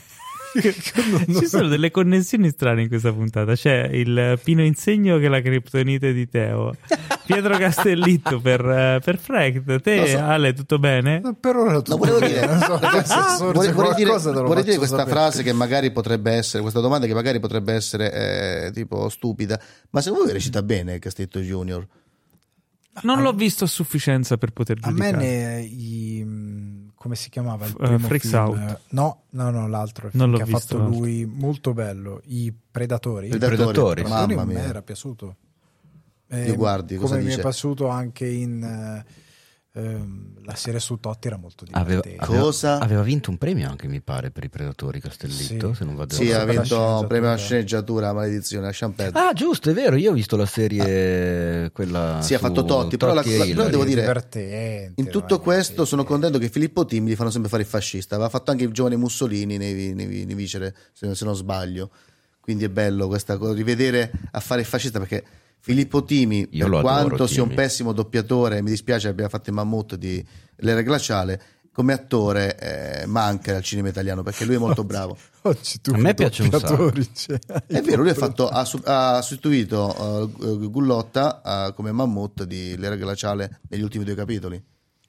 Ci 0.53 1.47
sono 1.47 1.67
delle 1.67 1.91
connessioni 1.91 2.49
strane 2.49 2.81
in 2.83 2.87
questa 2.87 3.11
puntata. 3.13 3.53
C'è 3.55 3.87
il 3.91 4.39
Pino 4.43 4.63
Insegno 4.63 5.17
che 5.17 5.25
è 5.25 5.29
la 5.29 5.41
criptonite 5.41 6.13
di 6.13 6.27
Teo, 6.27 6.75
Pietro 7.25 7.57
Castellitto 7.57 8.39
per, 8.39 8.59
eh, 8.67 8.99
per 9.03 9.17
Frank. 9.17 9.81
Te, 9.81 10.07
so. 10.07 10.17
Ale, 10.19 10.53
tutto 10.53 10.79
bene? 10.79 11.21
Per 11.39 11.55
ora 11.55 11.75
tutto 11.75 11.91
No, 11.91 11.97
volevo 11.97 12.19
bene, 12.19 12.33
dire, 12.33 12.45
non 12.47 12.59
so, 12.59 12.77
vorrei, 13.53 13.71
vorrei 13.71 13.93
dire, 13.95 14.11
vorrei 14.11 14.63
dire 14.63 14.77
questa 14.77 14.97
sapere. 14.97 15.15
frase 15.15 15.43
che 15.43 15.53
magari 15.53 15.91
potrebbe 15.91 16.31
essere, 16.31 16.61
questa 16.61 16.79
domanda 16.81 17.07
che 17.07 17.13
magari 17.13 17.39
potrebbe 17.39 17.73
essere 17.73 18.65
eh, 18.67 18.71
tipo 18.71 19.07
stupida, 19.09 19.59
ma 19.91 20.01
secondo 20.01 20.25
voi 20.25 20.33
recita 20.33 20.61
bene 20.63 20.99
Castellitto 20.99 21.39
Junior? 21.39 21.87
Non 23.03 23.21
l'ho 23.21 23.31
visto 23.31 23.63
a 23.63 23.67
sufficienza 23.67 24.37
per 24.37 24.51
poter 24.51 24.77
A 24.81 24.91
me 24.91 25.11
giudicare. 25.11 25.25
ne 25.25 25.61
i 25.61 26.23
come 27.01 27.15
si 27.15 27.31
chiamava 27.31 27.65
il 27.65 27.71
eh, 27.71 27.83
primo 27.83 27.97
Freaks 27.97 28.29
film? 28.29 28.43
Out. 28.43 28.79
No, 28.89 29.21
no, 29.31 29.49
no, 29.49 29.67
l'altro 29.67 30.09
Non 30.13 30.35
che 30.35 30.43
ha 30.43 30.45
fatto 30.45 30.77
l'altro. 30.77 30.99
lui, 30.99 31.25
molto 31.25 31.73
bello. 31.73 32.21
I 32.25 32.53
Predatori. 32.69 33.25
Il 33.27 33.39
Predatori, 33.39 34.03
Predatori, 34.03 34.03
mamma 34.03 34.41
a 34.43 34.45
me 34.45 34.53
mia. 34.53 34.63
era 34.65 34.83
piaciuto. 34.83 35.35
Eh, 36.27 36.45
Io 36.45 36.55
guardi, 36.55 36.97
cosa 36.97 37.13
come 37.13 37.21
mi 37.21 37.25
dice? 37.29 37.39
è 37.39 37.41
piaciuto 37.41 37.87
anche 37.87 38.27
in 38.27 38.61
eh, 38.63 39.05
ehm, 39.73 40.43
la 40.43 40.55
serie 40.55 40.79
su 40.79 40.97
Totti 40.99 41.27
era 41.27 41.37
molto 41.37 41.65
aveva, 41.71 42.01
divertente. 42.01 42.23
aveva- 42.23 42.41
Cosa? 42.43 42.79
aveva 42.79 43.01
vinto 43.03 43.29
un 43.29 43.37
premio 43.37 43.69
anche, 43.69 43.87
mi 43.87 44.01
pare, 44.01 44.31
per 44.31 44.43
i 44.43 44.49
Predatori 44.49 44.99
Castellitto, 44.99 45.69
Sì. 45.69 45.75
se 45.75 45.85
non 45.85 45.95
vado 45.95 46.13
Sì, 46.13 46.31
ha 46.31 46.43
vinto 46.45 46.63
sceneggiatura. 46.65 47.07
premio 47.07 47.27
alla 47.29 47.37
sceneggiatura, 47.37 48.13
maledizione, 48.13 48.65
lasciamo 48.65 48.93
perdere. 48.95 49.25
Ah, 49.27 49.33
giusto, 49.33 49.69
è 49.69 49.73
vero, 49.73 49.95
io 49.95 50.11
ho 50.11 50.13
visto 50.13 50.35
la 50.35 50.45
serie 50.45 51.71
quella 51.71 52.19
Sì, 52.21 52.33
ha 52.33 52.37
su 52.37 52.43
fatto 52.43 52.63
Totti, 52.65 52.97
però 52.97 53.13
la- 53.13 53.23
la- 53.25 53.45
però 53.45 53.69
devo 53.69 53.85
dire-. 53.85 54.91
In 54.95 55.07
tutto 55.09 55.39
questo 55.39 55.85
sono 55.85 56.03
contento 56.03 56.37
che 56.37 56.49
Filippo 56.49 56.85
Tim 56.85 57.05
gli 57.07 57.15
fanno 57.15 57.29
sempre 57.29 57.49
fare 57.49 57.61
il 57.63 57.67
fascista, 57.69 58.15
aveva 58.15 58.29
fatto 58.29 58.51
anche 58.51 58.63
il 58.63 58.71
giovane 58.71 58.95
Mussolini 58.97 59.57
nei, 59.57 59.93
nei, 59.93 60.25
nei 60.25 60.35
Vicere, 60.35 60.75
se, 60.93 61.13
se 61.15 61.25
non 61.25 61.35
sbaglio. 61.35 61.91
Quindi 62.41 62.63
è 62.65 62.69
bello 62.69 63.07
questa 63.07 63.37
cosa, 63.37 63.53
rivedere 63.53 64.11
a 64.31 64.39
fare 64.39 64.61
il 64.61 64.67
fascista 64.67 64.97
perché 64.97 65.23
Filippo 65.63 66.03
Timi, 66.03 66.39
Io 66.51 66.65
per 66.65 66.67
adoro, 66.67 66.81
quanto 66.81 67.27
sia 67.27 67.43
un 67.43 67.49
Timi. 67.49 67.61
pessimo 67.61 67.91
doppiatore, 67.93 68.61
mi 68.61 68.71
dispiace 68.71 69.07
abbia 69.09 69.29
fatto 69.29 69.49
il 69.49 69.55
mammut 69.55 69.95
di 69.95 70.23
L'era 70.57 70.81
glaciale, 70.81 71.41
come 71.71 71.93
attore 71.93 72.57
eh, 73.01 73.05
manca 73.05 73.55
al 73.55 73.63
cinema 73.63 73.87
italiano 73.87 74.23
perché 74.23 74.43
lui 74.45 74.55
è 74.55 74.57
molto 74.57 74.83
bravo. 74.85 75.15
Oggi 75.43 75.79
tu 75.81 75.93
A 75.93 75.97
me 75.97 76.13
piace 76.13 76.41
un 76.43 76.49
doppiatori, 76.49 77.07
cioè, 77.13 77.39
È 77.67 77.81
vero, 77.81 78.01
lui 78.01 78.11
ha, 78.11 78.15
fatto- 78.15 78.47
ha 78.49 78.65
su- 78.65 78.81
ha 78.83 79.21
sostituito 79.21 80.29
eh, 80.63 80.67
Gullotta 80.67 81.41
eh, 81.69 81.73
come 81.73 81.91
mammut 81.91 82.43
di 82.43 82.75
L'era 82.77 82.95
glaciale 82.95 83.61
negli 83.69 83.81
ultimi 83.81 84.03
due 84.03 84.15
capitoli. 84.15 84.61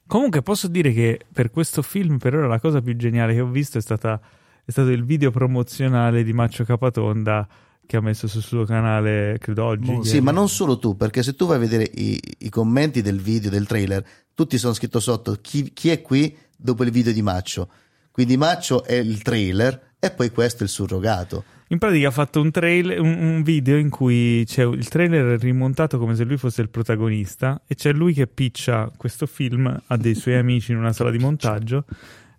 Comunque 0.05 0.41
posso 0.43 0.67
dire 0.67 0.91
che 0.93 1.19
per 1.31 1.49
questo 1.49 1.81
film 1.81 2.17
per 2.17 2.35
ora 2.35 2.47
la 2.47 2.59
cosa 2.59 2.81
più 2.81 2.95
geniale 2.95 3.33
che 3.33 3.41
ho 3.41 3.47
visto 3.47 3.77
è 3.77 3.81
stata 3.81 4.19
è 4.65 4.71
stato 4.71 4.89
il 4.89 5.03
video 5.03 5.29
promozionale 5.31 6.23
di 6.23 6.31
Maccio 6.33 6.63
Capatonda 6.63 7.47
che 7.85 7.97
ha 7.97 8.01
messo 8.01 8.27
sul 8.27 8.41
suo 8.41 8.65
canale, 8.65 9.37
credo 9.39 9.65
oggi. 9.65 10.03
Sì, 10.03 10.19
ma 10.19 10.31
non 10.31 10.49
solo 10.49 10.77
tu, 10.77 10.95
perché 10.95 11.23
se 11.23 11.35
tu 11.35 11.45
vai 11.45 11.57
a 11.57 11.59
vedere 11.59 11.89
i, 11.95 12.19
i 12.39 12.49
commenti 12.49 13.01
del 13.01 13.19
video, 13.19 13.49
del 13.49 13.67
trailer, 13.67 14.03
tutti 14.33 14.57
sono 14.57 14.73
scritto 14.73 14.99
sotto 14.99 15.37
chi, 15.41 15.71
chi 15.73 15.89
è 15.89 16.01
qui 16.01 16.35
dopo 16.55 16.83
il 16.83 16.91
video 16.91 17.13
di 17.13 17.21
Maccio. 17.21 17.69
Quindi 18.11 18.37
Maccio 18.37 18.83
è 18.83 18.93
il 18.93 19.21
trailer 19.21 19.91
e 19.99 20.11
poi 20.11 20.31
questo 20.31 20.63
è 20.63 20.63
il 20.63 20.69
surrogato. 20.69 21.43
In 21.67 21.79
pratica 21.79 22.09
ha 22.09 22.11
fatto 22.11 22.39
un, 22.39 22.51
trailer, 22.51 22.99
un, 22.99 23.17
un 23.17 23.41
video 23.41 23.77
in 23.77 23.89
cui 23.89 24.43
c'è 24.45 24.63
il 24.63 24.87
trailer 24.87 25.39
rimontato 25.39 25.97
come 25.97 26.13
se 26.13 26.23
lui 26.23 26.37
fosse 26.37 26.61
il 26.61 26.69
protagonista 26.69 27.61
e 27.65 27.73
c'è 27.73 27.91
lui 27.91 28.13
che 28.13 28.27
piccia 28.27 28.91
questo 28.95 29.25
film 29.25 29.81
a 29.87 29.97
dei 29.97 30.13
suoi 30.13 30.35
amici 30.35 30.71
in 30.71 30.77
una 30.77 30.93
sala 30.93 31.09
di 31.09 31.17
montaggio 31.17 31.85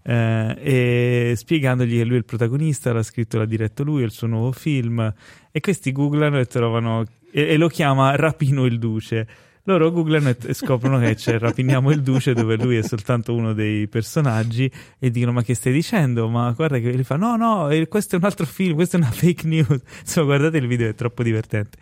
eh, 0.07 0.57
e 0.61 1.35
spiegandogli 1.35 1.97
che 1.97 2.05
lui 2.05 2.17
è 2.17 2.19
il 2.19 2.25
protagonista, 2.25 2.93
l'ha 2.93 3.03
scritto 3.03 3.37
e 3.37 3.39
l'ha 3.39 3.47
diretto 3.47 3.83
lui, 3.83 4.03
è 4.03 4.05
il 4.05 4.11
suo 4.11 4.27
nuovo 4.27 4.53
film 4.53 5.13
e 5.51 5.61
questi 5.61 5.93
googlano 5.93 6.39
e 6.39 6.45
trovano 6.45 7.05
e, 7.33 7.49
e 7.49 7.57
lo 7.57 7.69
chiama 7.69 8.15
Rapino 8.15 8.67
il 8.67 8.79
Duce. 8.79 9.27
Loro 9.67 9.91
googlano 9.91 10.29
e, 10.29 10.37
e 10.45 10.53
scoprono 10.53 10.99
che 10.99 11.15
c'è 11.15 11.39
Rapiniamo 11.39 11.91
il 11.91 12.03
Duce 12.03 12.35
dove 12.35 12.57
lui 12.57 12.77
è 12.77 12.83
soltanto 12.83 13.35
uno 13.35 13.55
dei 13.55 13.89
personaggi 13.89 14.71
e 14.99 15.11
dicono 15.11 15.33
ma 15.33 15.43
che 15.43 15.55
stai 15.55 15.73
dicendo? 15.73 16.29
Ma 16.29 16.51
guarda 16.51 16.79
che 16.79 16.95
gli 16.95 17.03
fa 17.03 17.17
no 17.17 17.37
no, 17.37 17.69
questo 17.89 18.17
è 18.17 18.19
un 18.19 18.25
altro 18.25 18.45
film, 18.45 18.75
questa 18.75 18.99
è 18.99 19.01
una 19.01 19.11
fake 19.11 19.47
news. 19.47 19.81
Insomma 20.01 20.27
guardate 20.27 20.59
il 20.59 20.67
video, 20.67 20.89
è 20.89 20.95
troppo 20.95 21.23
divertente. 21.23 21.79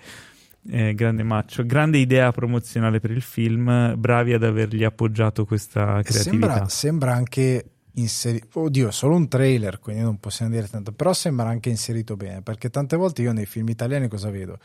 Eh, 0.70 0.94
grande 0.94 1.24
maccio, 1.24 1.66
grande 1.66 1.98
idea 1.98 2.30
promozionale 2.30 3.00
per 3.00 3.10
il 3.10 3.20
film, 3.20 3.96
bravi 3.96 4.32
ad 4.32 4.44
avergli 4.44 4.84
appoggiato 4.84 5.44
questa 5.44 5.98
E 5.98 6.04
creatività. 6.04 6.20
Sembra, 6.20 6.68
sembra 6.68 7.14
anche 7.14 7.71
inserito. 7.94 8.60
Oddio, 8.60 8.88
è 8.88 8.92
solo 8.92 9.14
un 9.16 9.28
trailer, 9.28 9.78
quindi 9.78 10.02
non 10.02 10.18
possiamo 10.18 10.52
dire 10.52 10.68
tanto. 10.68 10.92
Però 10.92 11.12
sembra 11.12 11.48
anche 11.48 11.68
inserito 11.68 12.16
bene. 12.16 12.42
Perché 12.42 12.70
tante 12.70 12.96
volte 12.96 13.22
io 13.22 13.32
nei 13.32 13.46
film 13.46 13.68
italiani 13.68 14.08
cosa 14.08 14.30
vedo? 14.30 14.58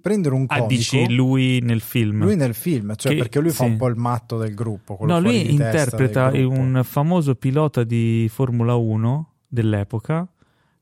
Prendere 0.00 0.34
un 0.34 0.44
Ah, 0.48 0.58
comico. 0.58 0.68
dici 0.76 1.14
lui 1.14 1.60
nel 1.62 1.80
film? 1.80 2.22
lui 2.24 2.36
nel 2.36 2.52
film, 2.52 2.94
cioè 2.94 3.12
Che- 3.12 3.18
perché 3.18 3.40
lui 3.40 3.50
fa 3.50 3.64
sì. 3.64 3.70
un 3.70 3.76
po' 3.78 3.86
il 3.88 3.96
matto 3.96 4.36
del 4.36 4.54
gruppo. 4.54 4.98
No, 5.00 5.18
lui 5.18 5.50
interpreta 5.50 6.30
un 6.34 6.82
famoso 6.84 7.34
pilota 7.36 7.84
di 7.84 8.28
Formula 8.30 8.74
1 8.74 9.32
dell'epoca 9.48 10.28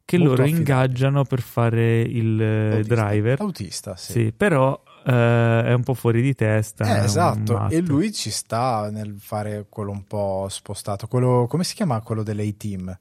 che 0.05 0.17
Molto 0.19 0.33
loro 0.33 0.43
affidabile. 0.43 0.73
ingaggiano 0.75 1.25
per 1.25 1.41
fare 1.41 2.01
il 2.01 2.41
eh, 2.43 2.71
Autista. 2.79 2.95
driver. 2.95 3.41
Autista, 3.41 3.97
sì. 3.97 4.13
Sì, 4.13 4.33
però 4.37 4.83
eh, 5.05 5.65
è 5.65 5.73
un 5.73 5.83
po' 5.83 5.95
fuori 5.95 6.23
di 6.23 6.35
testa. 6.35 7.01
Eh, 7.01 7.05
esatto, 7.05 7.69
e 7.69 7.81
lui 7.81 8.13
ci 8.13 8.31
sta 8.31 8.91
nel 8.91 9.17
fare 9.19 9.67
quello 9.69 9.91
un 9.91 10.05
po' 10.05 10.47
spostato. 10.49 11.07
Quello, 11.07 11.47
come 11.49 11.65
si 11.65 11.75
chiama 11.75 12.01
quello 12.01 12.23
dell'A-Team? 12.23 12.97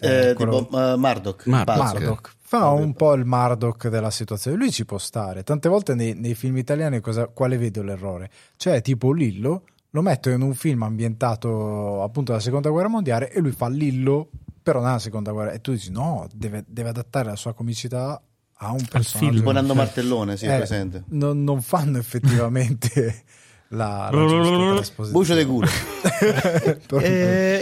Eh, 0.00 0.32
quello- 0.34 0.64
tipo 0.64 0.92
eh, 0.92 0.96
Murdoch. 0.96 1.46
Murdoch. 1.46 1.76
Murdoch. 1.76 2.32
Fa 2.40 2.70
un 2.70 2.94
po' 2.94 3.12
il 3.12 3.24
Murdoch 3.24 3.88
della 3.88 4.10
situazione. 4.10 4.56
Lui 4.56 4.70
ci 4.70 4.84
può 4.84 4.98
stare. 4.98 5.42
Tante 5.42 5.68
volte 5.68 5.94
nei, 5.94 6.14
nei 6.14 6.34
film 6.34 6.56
italiani 6.56 7.00
cosa, 7.00 7.26
quale 7.26 7.58
vedo 7.58 7.82
l'errore? 7.82 8.30
Cioè, 8.56 8.80
tipo 8.80 9.12
Lillo 9.12 9.64
lo 9.90 10.02
metto 10.02 10.30
in 10.30 10.42
un 10.42 10.54
film 10.54 10.82
ambientato 10.82 12.02
appunto 12.02 12.32
alla 12.32 12.40
seconda 12.40 12.68
guerra 12.68 12.88
mondiale 12.88 13.30
e 13.30 13.40
lui 13.40 13.52
fa 13.52 13.68
Lillo 13.68 14.28
però 14.62 14.82
nella 14.82 14.98
seconda 14.98 15.32
guerra. 15.32 15.52
E 15.52 15.60
tu 15.60 15.72
dici 15.72 15.90
no, 15.90 16.26
deve, 16.32 16.64
deve 16.66 16.90
adattare 16.90 17.30
la 17.30 17.36
sua 17.36 17.54
comicità 17.54 18.22
a 18.58 18.72
un 18.72 18.84
personaggio. 18.88 19.30
film. 19.30 19.42
Buon 19.42 19.56
anno 19.56 19.74
Martellone, 19.74 20.36
sì, 20.36 20.46
è 20.46 20.54
Eh, 20.54 20.56
presente. 20.58 21.04
non, 21.10 21.42
non 21.44 21.62
fanno 21.62 21.98
effettivamente 21.98 23.24
la, 23.70 24.08
la. 24.10 24.82
Bucio 25.10 25.34
de 25.34 25.44
culo. 25.46 25.66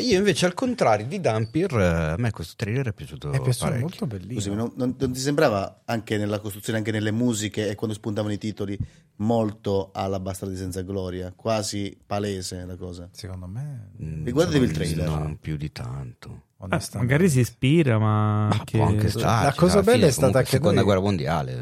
Io 0.00 0.18
invece 0.18 0.46
al 0.46 0.54
contrario 0.54 1.06
di 1.06 1.20
Dampir, 1.20 1.72
a 1.74 2.14
me 2.18 2.30
questo 2.30 2.54
trailer 2.56 2.88
è 2.88 2.92
piaciuto, 2.92 3.30
è 3.32 3.40
piaciuto 3.40 3.64
parecchio. 3.64 3.80
molto 3.88 4.06
bellino. 4.06 4.34
Scusami, 4.40 4.56
non, 4.56 4.72
non- 4.76 4.94
non 4.98 5.12
ti 5.12 5.18
sembrava 5.20 5.82
anche 5.84 6.16
nella 6.16 6.38
costruzione, 6.38 6.78
anche 6.78 6.90
nelle 6.92 7.10
musiche 7.10 7.68
e 7.68 7.74
quando 7.74 7.94
spuntavano 7.96 8.32
i 8.32 8.38
titoli, 8.38 8.78
molto 9.16 9.90
alla 9.92 10.20
Bastardi 10.20 10.56
senza 10.56 10.82
gloria, 10.82 11.32
quasi 11.34 11.96
palese 12.06 12.64
la 12.66 12.76
cosa. 12.76 13.08
Secondo 13.12 13.46
me, 13.46 13.90
Mm, 14.02 14.24
Riguardatevi 14.26 14.64
il 14.66 14.72
trailer. 14.72 15.08
Non 15.08 15.38
più 15.40 15.56
di 15.56 15.72
tanto. 15.72 16.42
Onestamente. 16.58 17.12
magari 17.12 17.30
si 17.30 17.40
ispira, 17.40 17.98
ma, 17.98 18.48
Ma 18.48 18.60
che- 18.64 18.80
anche 18.80 19.08
starci, 19.10 19.44
la 19.44 19.54
cosa 19.54 19.80
bella 19.82 19.92
fine 19.96 20.06
è 20.06 20.10
stata 20.10 20.40
che 20.42 20.48
seconda 20.48 20.76
noi- 20.76 20.84
guerra 20.84 21.00
mondiale. 21.00 21.54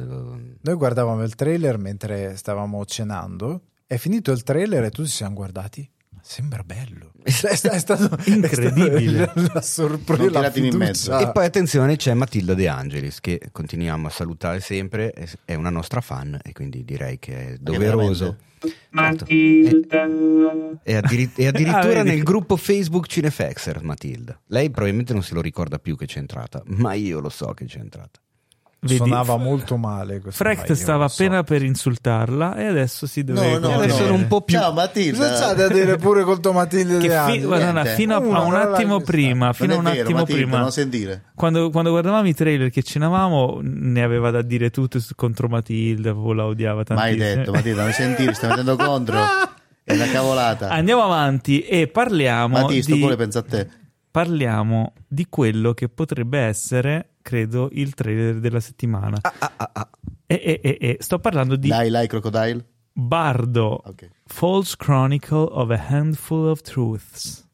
Noi 0.60 0.74
guardavamo 0.76 1.22
il 1.22 1.34
trailer 1.34 1.78
mentre 1.78 2.36
stavamo 2.36 2.84
cenando. 2.84 3.60
È 3.86 3.97
finito 3.97 4.32
il 4.32 4.43
trailer 4.43 4.85
e 4.85 4.90
tutti 4.90 5.09
ci 5.09 5.16
siamo 5.16 5.35
guardati. 5.35 5.89
Ma 6.11 6.20
sembra 6.23 6.62
bello. 6.62 7.12
È, 7.24 7.31
è 7.31 7.78
stato 7.78 8.19
Incredibile. 8.27 9.24
è 9.24 9.28
stata 9.32 9.51
la 9.55 9.61
sorpresa. 9.62 10.40
La 10.40 10.52
in 10.55 10.77
mezzo. 10.77 11.19
E 11.19 11.31
poi 11.32 11.44
attenzione 11.47 11.97
c'è 11.97 12.12
Matilda 12.15 12.55
De 12.55 12.69
Angelis 12.69 13.20
che 13.20 13.40
continuiamo 13.52 14.06
a 14.06 14.11
salutare 14.11 14.61
sempre, 14.61 15.11
è- 15.44 15.55
una 15.55 15.70
nostra 15.70 16.01
fan 16.01 16.39
e 16.43 16.52
quindi 16.52 16.85
direi 16.85 17.19
che 17.19 17.55
è 17.55 17.56
doveroso. 17.59 18.36
Certo. 18.59 18.77
Matilda. 18.90 20.09
È, 20.82 20.94
addiri- 20.94 21.32
è 21.35 21.47
addirittura 21.47 22.01
Ah, 22.01 22.02
nel 22.02 22.23
gruppo 22.23 22.56
Facebook 22.56 23.06
Cinefexer 23.06 23.82
Matilda. 23.82 24.40
Lei 24.47 24.70
probabilmente 24.70 25.12
non 25.12 25.23
se 25.23 25.35
lo 25.35 25.40
ricorda 25.43 25.78
più 25.78 25.97
che 25.97 26.06
c'è 26.06 26.19
entrata, 26.19 26.62
ma 26.66 26.94
io 26.94 27.20
lo 27.20 27.28
so 27.28 27.52
che 27.55 27.66
c'è 27.66 27.78
entrata. 27.81 28.20
Vedi, 28.85 28.97
Suonava 28.97 29.36
molto 29.39 29.77
male. 29.78 30.20
Frecht 30.28 30.73
stava 30.73 30.98
non 31.01 31.09
so. 31.09 31.23
appena 31.23 31.43
per 31.43 31.62
insultarla 31.62 32.55
e 32.56 32.66
adesso 32.66 33.06
si 33.06 33.24
deve 33.24 33.59
No, 33.59 33.69
no, 33.69 33.74
adesso 33.81 33.97
sono 33.97 34.12
un 34.15 34.27
po' 34.27 34.43
più- 34.43 34.59
Ciao 34.59 34.70
Cosa 34.73 34.81
Matilda. 34.82 35.28
c'ha 35.39 35.52
da 35.55 35.69
dire 35.69 35.97
pure 35.97 36.23
col 36.23 36.40
Tomatilde 36.40 36.98
Che 36.98 37.09
fi- 37.09 37.40
guarda, 37.40 37.85
fino 37.86 38.15
a, 38.15 38.19
Uno 38.19 38.36
a 38.36 38.40
un 38.43 38.52
non 38.52 38.61
attimo 38.61 39.01
prima, 39.01 39.44
Non 39.47 39.55
fino 39.55 39.74
a 39.74 39.77
un 39.78 39.82
vero, 39.85 40.01
attimo 40.02 40.19
Matilda, 40.19 40.43
prima, 40.43 40.59
non 40.59 40.70
sentire. 40.73 41.23
quando, 41.35 41.70
quando 41.70 41.90
guardavamo 41.90 42.28
i 42.28 42.35
trailer 42.35 42.70
che 42.70 42.82
cenavamo, 42.82 43.61
ne 43.62 44.02
aveva 44.02 44.31
da 44.31 44.43
dire 44.43 44.69
tutto 44.70 44.98
contro 45.16 45.48
Matilda, 45.48 46.12
proprio 46.12 46.32
la 46.35 46.44
odiava 46.47 46.82
Mai 46.89 47.16
tantissimo. 47.16 47.35
detto, 47.36 47.52
Matilda, 47.52 47.82
non 47.85 47.93
sentire, 47.93 48.35
stai 48.35 48.48
mettendo 48.51 48.77
contro. 48.77 49.16
È 49.86 49.93
una 49.94 50.06
cavolata. 50.11 50.69
Andiamo 50.70 51.02
avanti 51.05 51.61
e 51.61 51.89
parliamo 51.89 52.59
Mati, 52.61 52.82
sto 52.82 52.94
di, 52.94 53.01
cuore 53.01 53.16
pensa 53.16 53.40
a 53.40 53.43
te. 53.43 53.69
Parliamo 54.19 54.93
di 55.09 55.27
quello 55.28 55.74
che 55.74 55.89
potrebbe 55.89 56.39
essere, 56.39 57.15
credo, 57.20 57.69
il 57.73 57.95
trailer 57.95 58.39
della 58.39 58.61
settimana. 58.61 59.19
Ah, 59.20 59.89
E, 60.24 60.41
e- 60.41 60.61
e- 60.62 60.78
e 60.81 60.97
sto 61.01 61.19
parlando 61.19 61.57
di 61.57 61.66
Dai, 61.66 61.91
like 61.91 62.07
Crocodile. 62.07 62.65
Bardo, 62.93 63.81
Ok. 63.85 64.09
False 64.27 64.77
Chronicle 64.78 65.49
of 65.51 65.69
a 65.70 65.85
Handful 65.89 66.47
of 66.47 66.61
Truths. 66.61 67.45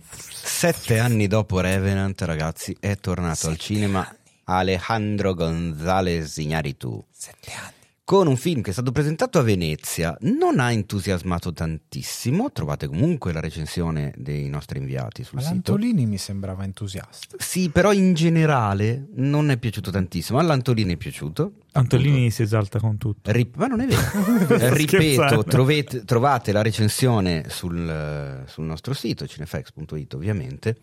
Sette 0.00 0.98
anni 0.98 1.28
dopo 1.28 1.60
Revenant, 1.60 2.20
ragazzi, 2.22 2.76
è 2.80 2.96
tornato 2.96 3.46
al 3.46 3.56
cinema 3.56 4.04
Alejandro 4.44 5.32
González 5.34 6.36
Iñárritu. 6.38 7.04
Sette 7.12 7.52
anni. 7.52 7.75
Con 8.08 8.28
un 8.28 8.36
film 8.36 8.62
che 8.62 8.70
è 8.70 8.72
stato 8.72 8.92
presentato 8.92 9.40
a 9.40 9.42
Venezia, 9.42 10.16
non 10.20 10.60
ha 10.60 10.70
entusiasmato 10.70 11.52
tantissimo. 11.52 12.52
Trovate 12.52 12.86
comunque 12.86 13.32
la 13.32 13.40
recensione 13.40 14.12
dei 14.16 14.48
nostri 14.48 14.78
inviati 14.78 15.24
sul 15.24 15.38
Ma 15.38 15.40
sito. 15.40 15.54
l'Antolini 15.54 16.06
mi 16.06 16.16
sembrava 16.16 16.62
entusiasta. 16.62 17.34
Sì, 17.36 17.68
però 17.68 17.92
in 17.92 18.14
generale 18.14 19.08
non 19.14 19.50
è 19.50 19.56
piaciuto 19.56 19.90
tantissimo. 19.90 20.38
All'Antolini 20.38 20.92
è 20.92 20.96
piaciuto. 20.96 21.54
Antolini 21.72 22.30
si 22.30 22.42
esalta 22.42 22.78
con 22.78 22.96
tutto. 22.96 23.32
Rip- 23.32 23.56
ma 23.56 23.66
non 23.66 23.80
è 23.80 23.86
vero. 23.88 24.00
Ripeto, 24.72 24.86
scherzando. 24.86 25.42
trovate, 25.42 26.04
trovate 26.04 26.52
la 26.52 26.62
recensione 26.62 27.46
sul, 27.48 27.88
eh, 27.88 28.48
sul 28.48 28.66
nostro 28.66 28.94
sito, 28.94 29.26
cinefx.it 29.26 30.14
ovviamente. 30.14 30.76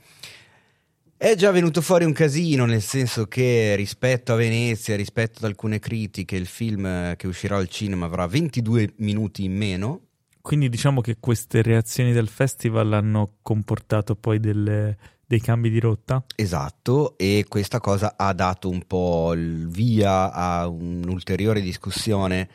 È 1.18 1.36
già 1.36 1.52
venuto 1.52 1.82
fuori 1.82 2.04
un 2.04 2.12
casino, 2.12 2.66
nel 2.66 2.82
senso 2.82 3.28
che 3.28 3.76
rispetto 3.76 4.34
a 4.34 4.36
Venezia, 4.36 4.96
rispetto 4.96 5.40
ad 5.40 5.46
alcune 5.46 5.80
critiche, 5.80 6.36
il 6.36 6.48
film 6.48 7.16
che 7.16 7.28
uscirà 7.28 7.56
al 7.56 7.70
cinema 7.70 8.08
avrà 8.08 8.28
22 8.28 8.96
minuti 8.98 9.46
in 9.46 9.56
meno. 9.56 10.02
Quindi 10.42 10.68
diciamo 10.68 11.00
che 11.00 11.16
queste 11.22 11.62
reazioni 11.62 12.12
del 12.12 12.28
festival 12.28 12.92
hanno 12.92 13.36
comportato 13.42 14.16
poi 14.16 14.42
delle- 14.42 14.98
dei 15.26 15.40
cambi 15.40 15.70
di 15.70 15.80
rotta. 15.80 16.24
Esatto, 16.36 17.18
e 17.18 17.46
questa 17.48 17.80
cosa 17.80 18.16
ha 18.18 18.34
dato 18.34 18.68
un 18.70 18.86
po' 18.86 19.32
il 19.34 19.70
via 19.70 20.34
a 20.34 20.68
un'ulteriore 20.68 21.62
discussione 21.62 22.50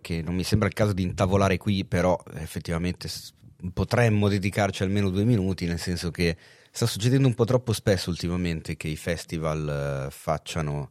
che 0.00 0.22
non 0.22 0.34
mi 0.34 0.42
sembra 0.42 0.66
il 0.66 0.74
caso 0.74 0.94
di 0.94 1.02
intavolare 1.02 1.58
qui, 1.58 1.84
però 1.84 2.18
effettivamente 2.34 3.10
potremmo 3.72 4.28
dedicarci 4.28 4.82
almeno 4.82 5.10
due 5.10 5.24
minuti, 5.24 5.66
nel 5.66 5.78
senso 5.78 6.10
che 6.10 6.36
sta 6.72 6.86
succedendo 6.86 7.28
un 7.28 7.34
po' 7.34 7.44
troppo 7.44 7.74
spesso 7.74 8.08
ultimamente 8.08 8.76
che 8.76 8.88
i 8.88 8.96
festival 8.96 10.06
eh, 10.06 10.10
facciano 10.10 10.90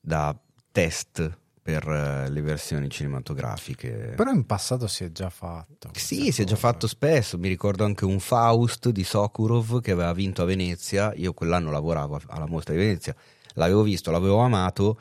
da 0.00 0.34
test 0.70 1.38
per 1.60 1.86
eh, 1.86 2.30
le 2.30 2.40
versioni 2.40 2.88
cinematografiche. 2.88 4.14
Però 4.16 4.30
in 4.30 4.46
passato 4.46 4.86
si 4.86 5.04
è 5.04 5.10
già 5.10 5.28
fatto. 5.28 5.90
Sì, 5.92 6.16
questa 6.16 6.32
si 6.32 6.42
è 6.42 6.44
già 6.44 6.54
cosa. 6.54 6.68
fatto 6.68 6.86
spesso. 6.86 7.36
Mi 7.36 7.48
ricordo 7.48 7.84
anche 7.84 8.04
un 8.04 8.20
Faust 8.20 8.88
di 8.90 9.02
Sokurov 9.02 9.80
che 9.82 9.90
aveva 9.90 10.12
vinto 10.12 10.40
a 10.40 10.44
Venezia. 10.46 11.12
Io 11.16 11.34
quell'anno 11.34 11.72
lavoravo 11.72 12.20
alla 12.28 12.46
mostra 12.46 12.72
di 12.72 12.80
Venezia, 12.80 13.14
l'avevo 13.54 13.82
visto, 13.82 14.12
l'avevo 14.12 14.38
amato. 14.38 15.00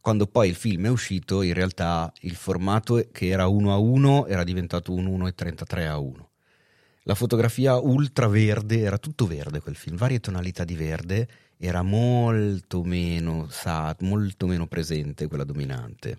Quando 0.00 0.26
poi 0.26 0.50
il 0.50 0.54
film 0.54 0.84
è 0.84 0.90
uscito, 0.90 1.40
in 1.40 1.54
realtà 1.54 2.12
il 2.20 2.36
formato 2.36 3.02
che 3.10 3.28
era 3.28 3.46
1 3.46 3.72
a 3.72 3.78
1 3.78 4.26
era 4.26 4.44
diventato 4.44 4.92
un 4.92 5.06
1,33 5.06 5.88
a 5.88 5.98
1. 5.98 6.28
La 7.04 7.14
fotografia 7.14 7.76
ultra 7.76 8.28
verde, 8.28 8.80
era 8.80 8.98
tutto 8.98 9.26
verde 9.26 9.60
quel 9.60 9.76
film, 9.76 9.96
varie 9.96 10.20
tonalità 10.20 10.64
di 10.64 10.74
verde 10.74 11.28
era 11.56 11.82
molto 11.82 12.82
meno 12.82 13.46
sa- 13.48 13.96
molto 14.00 14.46
meno 14.46 14.66
presente 14.66 15.28
quella 15.28 15.44
dominante. 15.44 16.18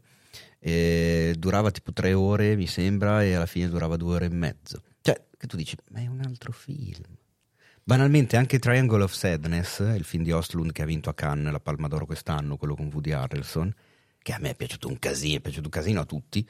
E 0.59 1.35
durava 1.37 1.69
tipo 1.71 1.93
tre 1.93 2.13
ore, 2.13 2.55
mi 2.55 2.67
sembra, 2.67 3.23
e 3.23 3.33
alla 3.33 3.45
fine 3.45 3.69
durava 3.69 3.97
due 3.97 4.15
ore 4.15 4.25
e 4.25 4.29
mezzo. 4.29 4.81
Cioè, 5.01 5.21
che 5.37 5.47
tu 5.47 5.55
dici, 5.55 5.75
ma 5.91 5.99
è 5.99 6.07
un 6.07 6.21
altro 6.21 6.51
film. 6.51 7.03
Banalmente 7.83 8.35
anche 8.35 8.57
Triangle 8.57 9.03
of 9.03 9.13
Sadness, 9.13 9.79
il 9.95 10.03
film 10.03 10.23
di 10.23 10.31
Ostlund 10.31 10.71
che 10.71 10.81
ha 10.81 10.85
vinto 10.85 11.11
a 11.11 11.13
Cannes 11.13 11.51
la 11.51 11.59
Palma 11.59 11.87
d'Oro 11.87 12.07
quest'anno, 12.07 12.57
quello 12.57 12.73
con 12.75 12.89
Woody 12.91 13.11
Harrelson, 13.11 13.71
che 14.17 14.33
a 14.33 14.39
me 14.39 14.51
è 14.51 14.55
piaciuto 14.55 14.87
un 14.87 14.97
casino, 14.97 15.37
è 15.37 15.41
piaciuto 15.41 15.65
un 15.65 15.71
casino 15.71 16.01
a 16.01 16.05
tutti. 16.05 16.47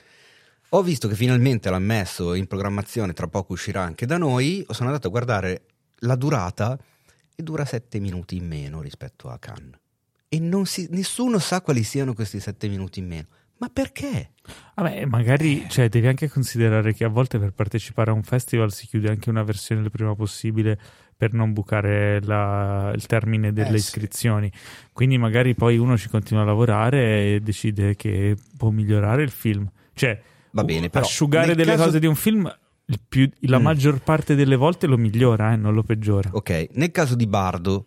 Ho 0.69 0.81
visto 0.81 1.07
che 1.07 1.15
finalmente 1.15 1.69
l'ha 1.69 1.79
messo 1.79 2.33
in 2.33 2.47
programmazione, 2.47 3.13
tra 3.13 3.27
poco 3.27 3.53
uscirà 3.53 3.81
anche 3.81 4.05
da 4.05 4.17
noi, 4.17 4.65
sono 4.69 4.89
andato 4.89 5.07
a 5.07 5.11
guardare 5.11 5.61
la 5.99 6.15
durata 6.15 6.77
e 7.35 7.43
dura 7.43 7.65
sette 7.65 7.99
minuti 7.99 8.35
in 8.37 8.47
meno 8.47 8.81
rispetto 8.81 9.29
a 9.29 9.37
Cannes. 9.39 9.79
E 10.27 10.39
non 10.39 10.65
si- 10.65 10.87
nessuno 10.91 11.37
sa 11.39 11.61
quali 11.61 11.83
siano 11.83 12.13
questi 12.13 12.39
sette 12.39 12.67
minuti 12.67 12.99
in 12.99 13.07
meno. 13.07 13.27
Ma 13.57 13.69
perché? 13.71 14.31
Vabbè, 14.75 15.05
magari 15.05 15.65
cioè, 15.69 15.87
devi 15.87 16.07
anche 16.07 16.29
considerare 16.29 16.93
che 16.93 17.05
a 17.05 17.09
volte 17.09 17.39
per 17.39 17.51
partecipare 17.53 18.11
a 18.11 18.13
un 18.13 18.23
festival 18.23 18.73
si 18.73 18.85
chiude 18.85 19.09
anche 19.09 19.29
una 19.29 19.43
versione 19.43 19.81
il 19.81 19.91
prima 19.91 20.13
possibile 20.13 20.77
per 21.15 21.31
non 21.31 21.53
bucare 21.53 22.21
la- 22.21 22.91
il 22.93 23.05
termine 23.05 23.53
delle 23.53 23.67
Eh, 23.69 23.79
sì. 23.79 23.85
iscrizioni. 23.85 24.51
Quindi 24.91 25.17
magari 25.17 25.55
poi 25.55 25.77
uno 25.77 25.97
ci 25.97 26.09
continua 26.09 26.43
a 26.43 26.45
lavorare 26.45 27.35
e 27.35 27.39
decide 27.39 27.95
che 27.95 28.35
può 28.57 28.71
migliorare 28.71 29.23
il 29.23 29.29
film. 29.29 29.71
Cioè, 29.93 30.21
Va 30.56 30.64
bene, 30.64 30.90
però 30.90 31.03
asciugare 31.06 31.53
delle 31.56 31.72
caso- 31.72 31.84
cose 31.86 31.99
di 31.99 32.06
un 32.07 32.15
film 32.15 32.53
il 32.86 32.99
più- 33.07 33.30
la 33.41 33.60
Mm. 33.60 33.64
maggior 33.64 34.02
parte 34.02 34.36
delle 34.36 34.56
volte 34.56 34.88
lo 34.88 34.98
migliora, 34.98 35.52
eh, 35.53 35.56
non 35.56 35.73
lo 35.73 35.84
peggiora. 35.84 36.30
Ok, 36.34 36.69
nel 36.73 36.91
caso 36.91 37.15
di 37.15 37.27
Bardo, 37.27 37.86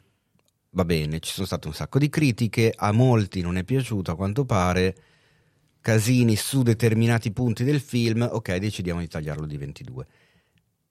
va 0.70 0.84
bene, 0.84 1.18
ci 1.20 1.32
sono 1.32 1.46
state 1.46 1.66
un 1.66 1.72
sacco 1.74 1.98
di 1.98 2.08
critiche, 2.10 2.72
a 2.76 2.92
molti 2.92 3.40
non 3.40 3.56
è 3.56 3.64
piaciuto 3.64 4.10
a 4.10 4.16
quanto 4.16 4.44
pare, 4.44 4.96
casini 5.80 6.36
su 6.36 6.62
determinati 6.62 7.30
punti 7.32 7.64
del 7.64 7.80
film, 7.80 8.28
ok, 8.30 8.56
decidiamo 8.56 9.00
di 9.00 9.08
tagliarlo 9.08 9.46
di 9.46 9.56
22. 9.56 10.06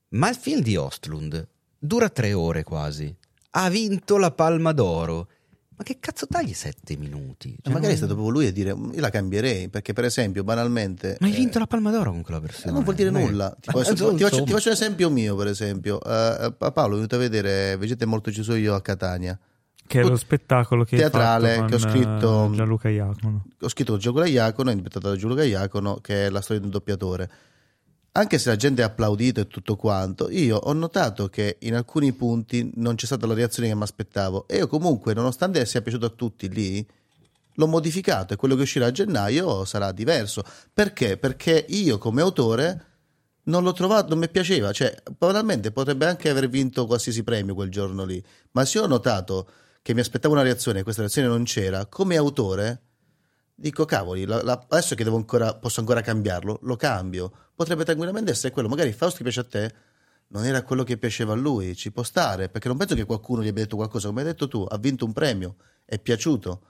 Ma 0.09 0.29
il 0.29 0.35
film 0.35 0.61
di 0.61 0.75
Ostlund 0.77 1.47
dura 1.77 2.09
tre 2.09 2.33
ore 2.33 2.63
quasi, 2.63 3.13
ha 3.51 3.69
vinto 3.69 4.17
la 4.17 4.31
Palma 4.31 4.71
d'Oro. 4.71 5.27
Ma 5.77 5.83
che 5.83 5.97
cazzo 5.99 6.25
tagli 6.27 6.53
sette 6.53 6.97
minuti? 6.97 7.49
E 7.53 7.57
Cioè, 7.61 7.71
magari 7.71 7.93
è 7.93 7.97
non- 7.97 7.97
stato 7.97 8.13
proprio 8.15 8.33
lui 8.33 8.47
a 8.47 8.51
dire 8.51 8.75
"Mm, 8.75 8.93
io 8.93 8.99
la 8.99 9.09
cambierei 9.11 9.69
perché 9.69 9.93
per 9.93 10.05
esempio 10.05 10.43
banalmente 10.43 11.17
Ma 11.19 11.27
hai 11.27 11.33
eh, 11.33 11.35
vinto 11.37 11.59
la 11.59 11.67
Palma 11.67 11.91
d'Oro 11.91 12.09
con 12.11 12.23
quella 12.23 12.39
eh, 12.39 12.41
versione. 12.43 12.71
non 12.71 12.83
vuol 12.83 12.95
dire 12.95 13.09
Eh. 13.09 13.11
nulla 13.11 13.49
ti, 13.59 13.67
Ma- 13.67 13.73
posso- 13.73 13.91
insomma, 13.91 14.17
ti 14.17 14.23
faccio, 14.23 14.43
ti 14.43 14.51
faccio 14.51 14.67
un 14.69 14.73
esempio 14.73 15.09
mio 15.11 15.35
per 15.35 15.47
esempio 15.47 16.01
Eh, 16.03 16.45
eh, 16.59 16.71
Paolo 16.71 16.93
è 16.93 16.95
venuto 16.95 17.15
a 17.15 17.19
vedere 17.19 17.77
Vegeta 17.77 18.05
molto 18.07 18.31
ci 18.31 18.41
sono 18.41 18.57
io 18.57 18.73
a 18.73 18.81
Catania 18.81 19.37
Che 19.85 20.01
è 20.01 20.03
lo 20.03 20.15
spettacolo 20.17 20.83
che 20.83 20.97
Teatrale 20.97 21.63
che 21.67 21.75
ho 21.75 21.79
scritto- 21.79 22.49
eh, 22.51 22.55
Gianluca 22.55 22.89
Iacono. 22.89 23.45
ho 23.59 23.69
scritto 23.69 23.97
Giacomo 23.97 24.25
Iacono, 24.25 24.71
interpretato 24.71 25.09
da 25.09 25.15
Giulio 25.15 25.41
Iacono, 25.43 25.97
che 26.01 26.25
è 26.25 26.29
la 26.31 26.41
storia 26.41 26.59
di 26.59 26.65
un 26.65 26.71
doppiatore. 26.71 27.29
Anche 28.17 28.39
se 28.39 28.49
la 28.49 28.55
gente 28.55 28.81
ha 28.81 28.87
applaudito 28.87 29.41
e 29.41 29.47
tutto 29.47 29.75
quanto, 29.75 30.31
io 30.31 30.57
ho 30.57 30.73
notato 30.73 31.27
che 31.29 31.57
in 31.59 31.75
alcuni 31.75 32.13
punti 32.13 32.71
non 32.77 32.95
c'è 32.95 33.05
stata 33.05 33.27
la 33.27 33.35
reazione 33.35 33.69
che 33.69 33.75
mi 33.75 33.83
aspettavo. 33.83 34.47
E 34.47 34.57
io 34.57 34.65
comunque, 34.67 35.13
nonostante 35.13 35.63
sia 35.67 35.83
piaciuto 35.83 36.07
a 36.07 36.09
tutti 36.09 36.49
lì, 36.49 36.83
l'ho 37.53 37.67
modificato 37.67 38.33
e 38.33 38.35
quello 38.35 38.55
che 38.55 38.63
uscirà 38.63 38.87
a 38.87 38.91
gennaio 38.91 39.65
sarà 39.65 39.91
diverso. 39.91 40.43
Perché? 40.73 41.17
Perché 41.17 41.63
io 41.69 41.99
come 41.99 42.21
autore 42.21 42.85
non 43.43 43.61
l'ho 43.61 43.73
trovato, 43.73 44.09
non 44.09 44.17
mi 44.17 44.29
piaceva. 44.29 44.71
Cioè, 44.71 44.95
banalmente 45.15 45.71
potrebbe 45.71 46.07
anche 46.07 46.27
aver 46.29 46.49
vinto 46.49 46.87
qualsiasi 46.87 47.23
premio 47.23 47.53
quel 47.53 47.69
giorno 47.69 48.03
lì. 48.03 48.21
Ma 48.53 48.65
se 48.65 48.79
ho 48.79 48.87
notato 48.87 49.47
che 49.83 49.93
mi 49.93 49.99
aspettavo 49.99 50.33
una 50.33 50.43
reazione 50.43 50.79
e 50.79 50.83
questa 50.83 51.01
reazione 51.01 51.27
non 51.27 51.43
c'era, 51.43 51.85
come 51.85 52.17
autore 52.17 52.81
dico 53.53 53.85
cavoli, 53.85 54.25
la- 54.25 54.41
la- 54.43 54.65
adesso 54.69 54.95
che 54.95 55.03
ancora, 55.03 55.53
posso 55.55 55.81
ancora 55.81 56.01
cambiarlo, 56.01 56.59
lo 56.63 56.75
cambio. 56.75 57.31
Potrebbe 57.57 57.83
tranquillamente 57.83 58.29
essere 58.29 58.53
quello, 58.53 58.69
magari 58.69 58.91
Fausto 58.93 59.17
che 59.17 59.23
piace 59.23 59.39
a 59.39 59.43
te 59.43 59.73
non 60.27 60.45
era 60.45 60.61
quello 60.61 60.83
che 60.83 60.95
piaceva 60.97 61.33
a 61.33 61.35
lui, 61.35 61.75
ci 61.75 61.91
può 61.91 62.03
stare, 62.03 62.49
perché 62.49 62.67
non 62.67 62.77
penso 62.77 62.93
che 62.93 63.03
qualcuno 63.05 63.41
gli 63.41 63.47
abbia 63.47 63.63
detto 63.63 63.77
qualcosa, 63.77 64.09
come 64.09 64.21
hai 64.21 64.27
detto 64.27 64.47
tu, 64.47 64.63
ha 64.69 64.77
vinto 64.77 65.05
un 65.05 65.11
premio, 65.13 65.55
è 65.83 65.97
piaciuto. 65.97 66.61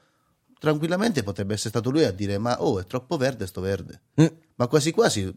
Tranquillamente 0.57 1.23
potrebbe 1.23 1.55
essere 1.55 1.69
stato 1.71 1.89
lui 1.89 2.05
a 2.05 2.11
dire 2.11 2.37
ma 2.37 2.63
oh 2.63 2.79
è 2.79 2.85
troppo 2.85 3.17
verde 3.17 3.45
sto 3.47 3.59
verde, 3.59 4.01
Mm. 4.21 4.25
ma 4.55 4.67
quasi 4.67 4.91
quasi 4.91 5.29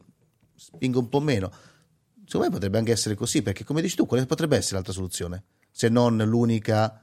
spingo 0.55 1.01
un 1.01 1.09
po' 1.09 1.19
meno. 1.21 1.51
Secondo 2.27 2.47
me 2.47 2.53
potrebbe 2.53 2.79
anche 2.79 2.93
essere 2.93 3.17
così, 3.17 3.43
perché 3.43 3.65
come 3.65 3.83
dici 3.83 3.97
tu, 3.97 4.07
quale 4.07 4.25
potrebbe 4.27 4.57
essere 4.57 4.75
l'altra 4.77 4.93
soluzione? 4.93 5.43
Se 5.69 5.89
non 5.89 6.17
l'unica 6.17 7.03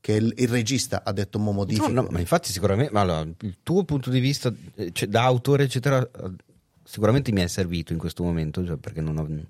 che 0.00 0.12
il, 0.12 0.32
il 0.36 0.46
regista 0.48 1.02
ha 1.04 1.10
detto 1.12 1.40
mo 1.40 1.50
modifico. 1.50 1.88
No, 1.88 2.02
no, 2.02 2.08
ma 2.12 2.20
infatti 2.20 2.52
sicuramente 2.52 2.92
ma 2.92 3.00
allora, 3.00 3.28
il 3.40 3.56
tuo 3.64 3.82
punto 3.82 4.10
di 4.10 4.20
vista 4.20 4.54
eh, 4.76 4.92
cioè, 4.92 5.08
da 5.08 5.24
autore 5.24 5.64
eccetera 5.64 6.08
sicuramente 6.88 7.32
mi 7.32 7.42
è 7.42 7.46
servito 7.48 7.92
in 7.92 7.98
questo 7.98 8.22
momento 8.22 8.64
cioè, 8.64 8.78
perché 8.78 9.02
non, 9.02 9.18
ho- 9.18 9.46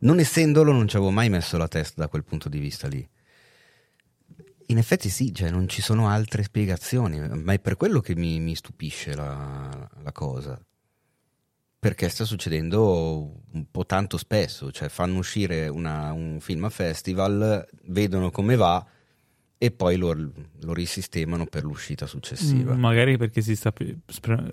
non 0.00 0.18
essendolo 0.18 0.72
non 0.72 0.86
ci 0.86 0.96
avevo 0.96 1.10
mai 1.10 1.30
messo 1.30 1.56
la 1.56 1.68
testa 1.68 2.02
da 2.02 2.08
quel 2.08 2.22
punto 2.22 2.50
di 2.50 2.58
vista 2.58 2.86
lì. 2.86 3.08
In 4.66 4.76
effetti 4.76 5.08
sì 5.08 5.32
cioè, 5.32 5.48
non 5.48 5.68
ci 5.68 5.80
sono 5.80 6.08
altre 6.08 6.42
spiegazioni 6.42 7.18
ma 7.28 7.54
è 7.54 7.58
per 7.58 7.76
quello 7.76 8.00
che 8.00 8.14
mi, 8.14 8.40
mi 8.40 8.54
stupisce 8.54 9.14
la, 9.14 9.88
la 10.02 10.12
cosa. 10.12 10.60
Perché 11.78 12.08
sta 12.10 12.24
succedendo 12.26 13.42
un 13.52 13.70
po' 13.70 13.86
tanto 13.86 14.18
spesso 14.18 14.70
cioè 14.70 14.90
fanno 14.90 15.18
uscire 15.18 15.68
una- 15.68 16.12
un 16.12 16.40
film 16.40 16.64
a 16.64 16.70
festival 16.70 17.66
vedono 17.84 18.30
come 18.30 18.56
va 18.56 18.86
e 19.64 19.70
poi 19.70 19.96
lo, 19.96 20.12
lo 20.14 20.72
risistemano 20.74 21.46
per 21.46 21.64
l'uscita 21.64 22.06
successiva. 22.06 22.74
Mm, 22.74 22.80
Magari 22.80 23.16
perché 23.16 23.40
si 23.40 23.56
sta 23.56 23.72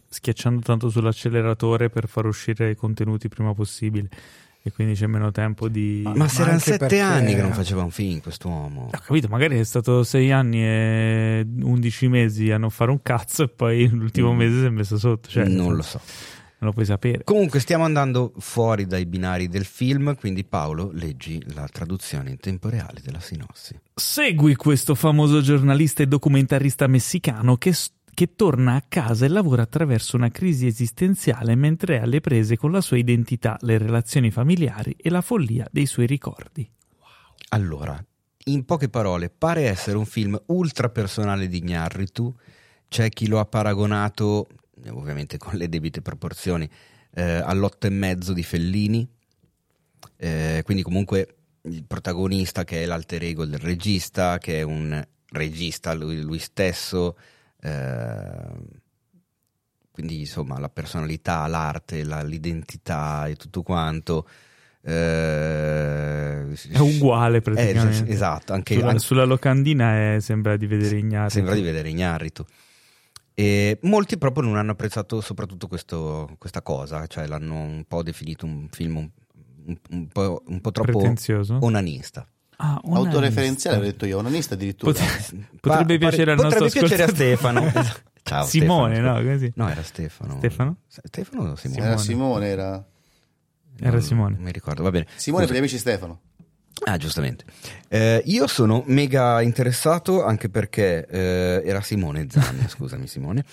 schiacciando 0.09 0.61
tanto 0.61 0.89
sull'acceleratore 0.89 1.89
per 1.89 2.07
far 2.07 2.25
uscire 2.25 2.71
i 2.71 2.75
contenuti 2.75 3.27
prima 3.27 3.53
possibile 3.53 4.09
e 4.63 4.71
quindi 4.71 4.93
c'è 4.93 5.07
meno 5.07 5.31
tempo 5.31 5.67
di... 5.67 6.01
Ma, 6.03 6.13
Ma 6.13 6.27
se 6.27 6.43
erano 6.43 6.59
sette 6.59 6.77
perché- 6.77 6.99
anni 6.99 7.33
che 7.33 7.41
non 7.41 7.51
faceva 7.51 7.81
un 7.83 7.89
film 7.89 8.21
quest'uomo. 8.21 8.89
Ho 8.93 8.99
capito, 8.99 9.27
magari 9.27 9.57
è 9.59 9.63
stato 9.63 10.03
sei 10.03 10.31
anni 10.31 10.63
e 10.63 11.47
11 11.61 12.07
mesi 12.07 12.51
a 12.51 12.57
non 12.59 12.69
fare 12.69 12.91
un 12.91 13.01
cazzo 13.01 13.43
e 13.43 13.47
poi 13.47 13.89
l'ultimo 13.89 14.33
Mm. 14.33 14.37
mese 14.37 14.59
si 14.59 14.65
è 14.65 14.69
messo 14.69 14.97
sotto. 14.99 15.29
Cioè, 15.29 15.45
non 15.47 15.75
lo 15.75 15.81
so. 15.81 15.99
Non 16.61 16.69
lo 16.69 16.73
puoi 16.73 16.85
sapere. 16.85 17.23
Comunque 17.23 17.59
stiamo 17.59 17.85
andando 17.85 18.33
fuori 18.37 18.85
dai 18.85 19.07
binari 19.07 19.47
del 19.47 19.65
film, 19.65 20.15
quindi 20.15 20.43
Paolo 20.43 20.91
leggi 20.93 21.41
la 21.55 21.67
traduzione 21.67 22.29
in 22.29 22.37
tempo 22.37 22.69
reale 22.69 23.01
della 23.03 23.19
sinossi. 23.19 23.79
Segui 23.95 24.53
questo 24.55 24.93
famoso 24.93 25.41
giornalista 25.41 26.03
e 26.03 26.07
documentarista 26.07 26.85
messicano 26.85 27.57
che, 27.57 27.73
che 28.13 28.35
torna 28.35 28.75
a 28.75 28.83
casa 28.87 29.25
e 29.25 29.29
lavora 29.29 29.63
attraverso 29.63 30.15
una 30.15 30.29
crisi 30.29 30.67
esistenziale 30.67 31.55
mentre 31.55 31.97
è 31.97 32.01
alle 32.01 32.21
prese 32.21 32.57
con 32.57 32.71
la 32.71 32.81
sua 32.81 32.97
identità, 32.97 33.57
le 33.61 33.79
relazioni 33.79 34.29
familiari 34.29 34.95
e 34.97 35.09
la 35.09 35.21
follia 35.21 35.67
dei 35.71 35.87
suoi 35.87 36.05
ricordi. 36.05 36.69
Allora, 37.49 37.99
in 38.45 38.65
poche 38.65 38.87
parole, 38.87 39.31
pare 39.31 39.63
essere 39.63 39.97
un 39.97 40.05
film 40.05 40.39
ultra 40.47 40.89
personale 40.89 41.47
di 41.47 41.57
Ignarritu. 41.57 42.31
C'è 42.87 43.09
chi 43.09 43.27
lo 43.27 43.39
ha 43.39 43.45
paragonato, 43.45 44.47
ovviamente 44.89 45.37
con 45.37 45.55
le 45.55 45.69
debite 45.69 46.01
proporzioni, 46.01 46.69
eh, 47.13 47.21
all'otto 47.21 47.87
e 47.87 47.89
mezzo 47.89 48.33
di 48.33 48.43
Fellini. 48.43 49.07
Eh, 50.17 50.61
quindi 50.65 50.83
comunque 50.83 51.35
il 51.63 51.83
protagonista 51.85 52.63
che 52.63 52.83
è 52.83 52.85
l'alter 52.85 53.23
ego 53.23 53.45
del 53.45 53.59
regista, 53.59 54.37
che 54.39 54.59
è 54.59 54.61
un 54.63 55.05
regista 55.29 55.93
lui, 55.93 56.21
lui 56.21 56.39
stesso, 56.39 57.17
eh, 57.61 58.79
quindi 59.91 60.19
insomma 60.21 60.57
la 60.59 60.69
personalità, 60.69 61.45
l'arte, 61.47 62.03
la- 62.03 62.23
l'identità 62.23 63.27
e 63.27 63.35
tutto 63.35 63.61
quanto. 63.61 64.27
eh, 64.83 66.53
È 66.71 66.77
uguale 66.79 67.37
eh, 67.37 67.41
praticamente. 67.41 68.11
esatto, 68.11 68.53
anche, 68.53 68.73
sulla, 68.73 68.87
anche- 68.87 68.99
sulla 68.99 69.25
locandina 69.25 70.15
è- 70.15 70.19
sembra 70.19 70.57
di 70.57 70.65
vedere 70.65 70.97
Ignazio. 70.97 71.29
sembra 71.37 71.53
di 71.53 71.61
vedere 71.61 71.89
Ignarritu. 71.89 72.43
E 73.33 73.79
molti 73.83 74.17
proprio 74.17 74.43
non 74.43 74.57
hanno 74.57 74.71
apprezzato 74.71 75.21
soprattutto 75.21 75.67
questo- 75.67 76.35
questa 76.37 76.61
cosa, 76.61 77.07
cioè 77.07 77.27
l'hanno 77.27 77.55
un 77.61 77.83
po' 77.87 78.03
definito 78.03 78.45
un 78.45 78.67
film 78.71 78.97
un, 78.97 79.09
un- 79.67 79.77
un 79.91 80.07
po', 80.07 80.43
un 80.47 80.59
po' 80.61 80.71
troppo 80.71 80.97
onanista. 80.99 82.27
Ah, 82.57 82.79
onanista. 82.83 83.09
Autoreferenziale, 83.17 83.77
ho 83.77 83.81
detto 83.81 84.05
io, 84.05 84.17
onanista 84.17 84.53
addirittura. 84.55 84.91
Pot- 84.91 85.35
potrebbe 85.61 85.97
Pa- 85.97 86.07
piacere 86.07 86.31
al 86.31 86.37
potrebbe 86.37 86.63
nostro 86.65 86.79
piacere 86.87 87.03
a. 87.03 87.07
Stefano. 87.07 87.71
Ciao 88.23 88.45
Simone, 88.45 88.95
Stefano. 88.95 89.19
no? 89.21 89.31
Così. 89.31 89.51
No, 89.55 89.69
era 89.69 89.81
Stefano. 89.83 90.37
Stefano? 90.37 90.75
Stefano 90.87 91.51
o 91.51 91.55
Simone? 91.55 91.81
Era 91.83 91.97
Simone, 91.97 92.47
era 92.47 92.85
Era 93.79 93.99
Simone. 93.99 94.35
Non 94.35 94.43
mi 94.43 94.51
ricordo, 94.51 94.83
va 94.83 94.91
bene. 94.91 95.07
Simone 95.15 95.45
Scusa. 95.45 95.45
per 95.47 95.55
gli 95.55 95.57
amici 95.57 95.77
Stefano. 95.79 96.19
Ah, 96.83 96.97
giustamente. 96.97 97.43
Eh, 97.89 98.23
io 98.25 98.47
sono 98.47 98.83
mega 98.87 99.41
interessato 99.41 100.23
anche 100.23 100.49
perché 100.49 101.05
eh, 101.07 101.61
era 101.63 101.81
Simone 101.81 102.25
Zanni, 102.29 102.65
scusami 102.69 103.05
Simone. 103.05 103.45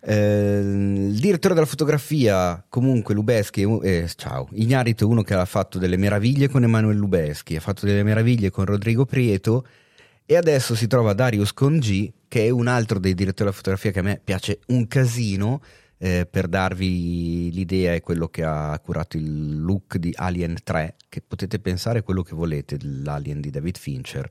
Eh, 0.00 0.60
il 0.60 1.18
direttore 1.18 1.54
della 1.54 1.66
fotografia, 1.66 2.64
comunque 2.68 3.14
Lubeschi, 3.14 3.62
eh, 3.82 4.08
ciao, 4.14 4.48
Ignarito 4.52 5.04
è 5.04 5.06
uno 5.08 5.22
che 5.22 5.34
ha 5.34 5.44
fatto 5.44 5.78
delle 5.78 5.96
meraviglie 5.96 6.48
con 6.48 6.62
Emanuele 6.62 6.98
Lubeschi, 6.98 7.56
ha 7.56 7.60
fatto 7.60 7.84
delle 7.84 8.04
meraviglie 8.04 8.50
con 8.50 8.64
Rodrigo 8.64 9.04
Prieto 9.04 9.66
E 10.24 10.36
adesso 10.36 10.76
si 10.76 10.86
trova 10.86 11.14
Darius 11.14 11.52
Congi, 11.52 12.12
che 12.28 12.46
è 12.46 12.50
un 12.50 12.68
altro 12.68 13.00
dei 13.00 13.14
direttori 13.14 13.48
della 13.48 13.56
fotografia 13.56 13.90
che 13.90 13.98
a 13.98 14.02
me 14.02 14.20
piace 14.22 14.60
un 14.66 14.86
casino. 14.86 15.60
Eh, 15.98 16.26
per 16.30 16.48
darvi 16.48 17.50
l'idea, 17.52 17.92
è 17.94 18.00
quello 18.00 18.28
che 18.28 18.44
ha 18.44 18.78
curato 18.80 19.16
il 19.16 19.60
look 19.60 19.96
di 19.96 20.12
Alien 20.14 20.56
3, 20.62 20.94
che 21.08 21.20
potete 21.20 21.58
pensare 21.58 22.02
quello 22.02 22.22
che 22.22 22.34
volete 22.34 22.76
dell'Alien 22.76 23.40
di 23.40 23.50
David 23.50 23.76
Fincher, 23.78 24.30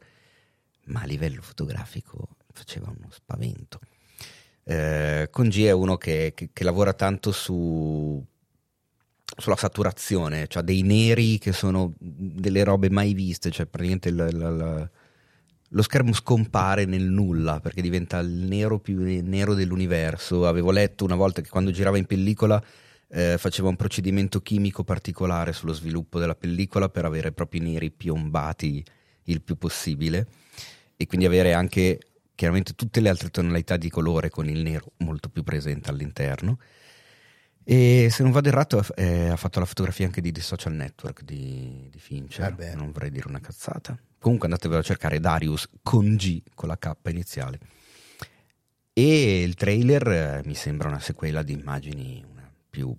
ma 0.86 1.02
a 1.02 1.06
livello 1.06 1.42
fotografico 1.42 2.30
faceva 2.54 2.88
uno 2.96 3.10
spavento. 3.12 3.80
Eh, 4.64 5.28
Congi 5.32 5.66
è 5.66 5.72
uno 5.72 5.98
che, 5.98 6.32
che- 6.36 6.50
che 6.54 6.64
lavora 6.64 6.94
tanto 6.94 7.32
su, 7.32 8.24
sulla 9.38 9.56
saturazione, 9.56 10.48
cioè 10.48 10.64
dei 10.64 10.82
neri 10.82 11.38
che 11.38 11.52
sono 11.52 11.94
delle 12.00 12.64
robe 12.64 12.90
mai 12.90 13.14
viste, 13.14 13.52
cioè 13.52 13.66
praticamente 13.66 14.10
il- 14.10 14.28
il- 14.32 14.36
il- 14.38 14.90
lo 15.70 15.82
schermo 15.82 16.14
scompare 16.14 16.86
nel 16.86 17.04
nulla 17.04 17.60
perché 17.60 17.82
diventa 17.82 18.20
il 18.20 18.30
nero 18.30 18.80
più 18.80 19.00
nero 19.24 19.54
dell'universo. 19.54 20.48
Avevo 20.48 20.72
letto 20.72 21.04
una 21.04 21.16
volta 21.16 21.42
che 21.42 21.50
quando 21.50 21.72
girava 21.72 21.98
in 21.98 22.06
pellicola 22.06 22.64
eh, 23.10 23.38
faceva 23.38 23.70
un 23.70 23.76
procedimento 23.76 24.42
chimico 24.42 24.84
particolare 24.84 25.54
sullo 25.54 25.74
sviluppo 25.74 26.20
della 26.20 26.36
pellicola 26.36 26.90
per 26.90 27.06
avere 27.06 27.32
proprio 27.32 27.62
i 27.62 27.72
neri 27.72 27.92
piombati 27.92 28.84
il 29.24 29.42
più 29.42 29.58
possibile 29.58 30.28
e 30.96 31.06
quindi 31.06 31.26
avere 31.26 31.54
anche 31.54 32.00
chiaramente 32.34 32.74
tutte 32.74 33.00
le 33.00 33.10
altre 33.10 33.30
tonalità 33.30 33.78
di 33.78 33.90
colore 33.90 34.30
con 34.30 34.48
il 34.48 34.62
nero 34.62 34.92
molto 34.98 35.30
più 35.30 35.44
presente 35.44 35.90
all'interno. 35.90 36.60
E 37.64 38.08
se 38.10 38.24
non 38.24 38.32
vado 38.32 38.48
errato, 38.48 38.82
eh, 38.96 39.28
ha 39.28 39.36
fatto 39.36 39.60
la 39.60 39.66
fotografia 39.66 40.06
anche 40.06 40.22
di 40.22 40.32
The 40.32 40.40
Social 40.40 40.74
Network 40.74 41.24
di, 41.24 41.90
di 41.92 42.00
Fincher. 42.00 42.52
Eh 42.52 42.54
beh. 42.54 42.76
non 42.76 42.92
vorrei 42.92 43.12
dire 43.12 43.28
una 43.28 43.42
cazzata. 43.42 43.98
Comunque 44.20 44.48
andatevelo 44.48 44.80
a 44.80 44.84
cercare 44.84 45.20
Darius 45.20 45.70
con 45.82 46.16
G, 46.16 46.42
con 46.54 46.70
la 46.70 46.78
K 46.78 46.92
iniziale. 47.10 47.60
E 48.94 49.42
il 49.42 49.54
trailer 49.54 50.08
eh, 50.08 50.42
mi 50.46 50.56
sembra 50.56 50.88
una 50.88 51.00
sequela 51.00 51.44
di 51.44 51.54
immagini 51.54 52.26
una 52.28 52.52
più 52.70 52.98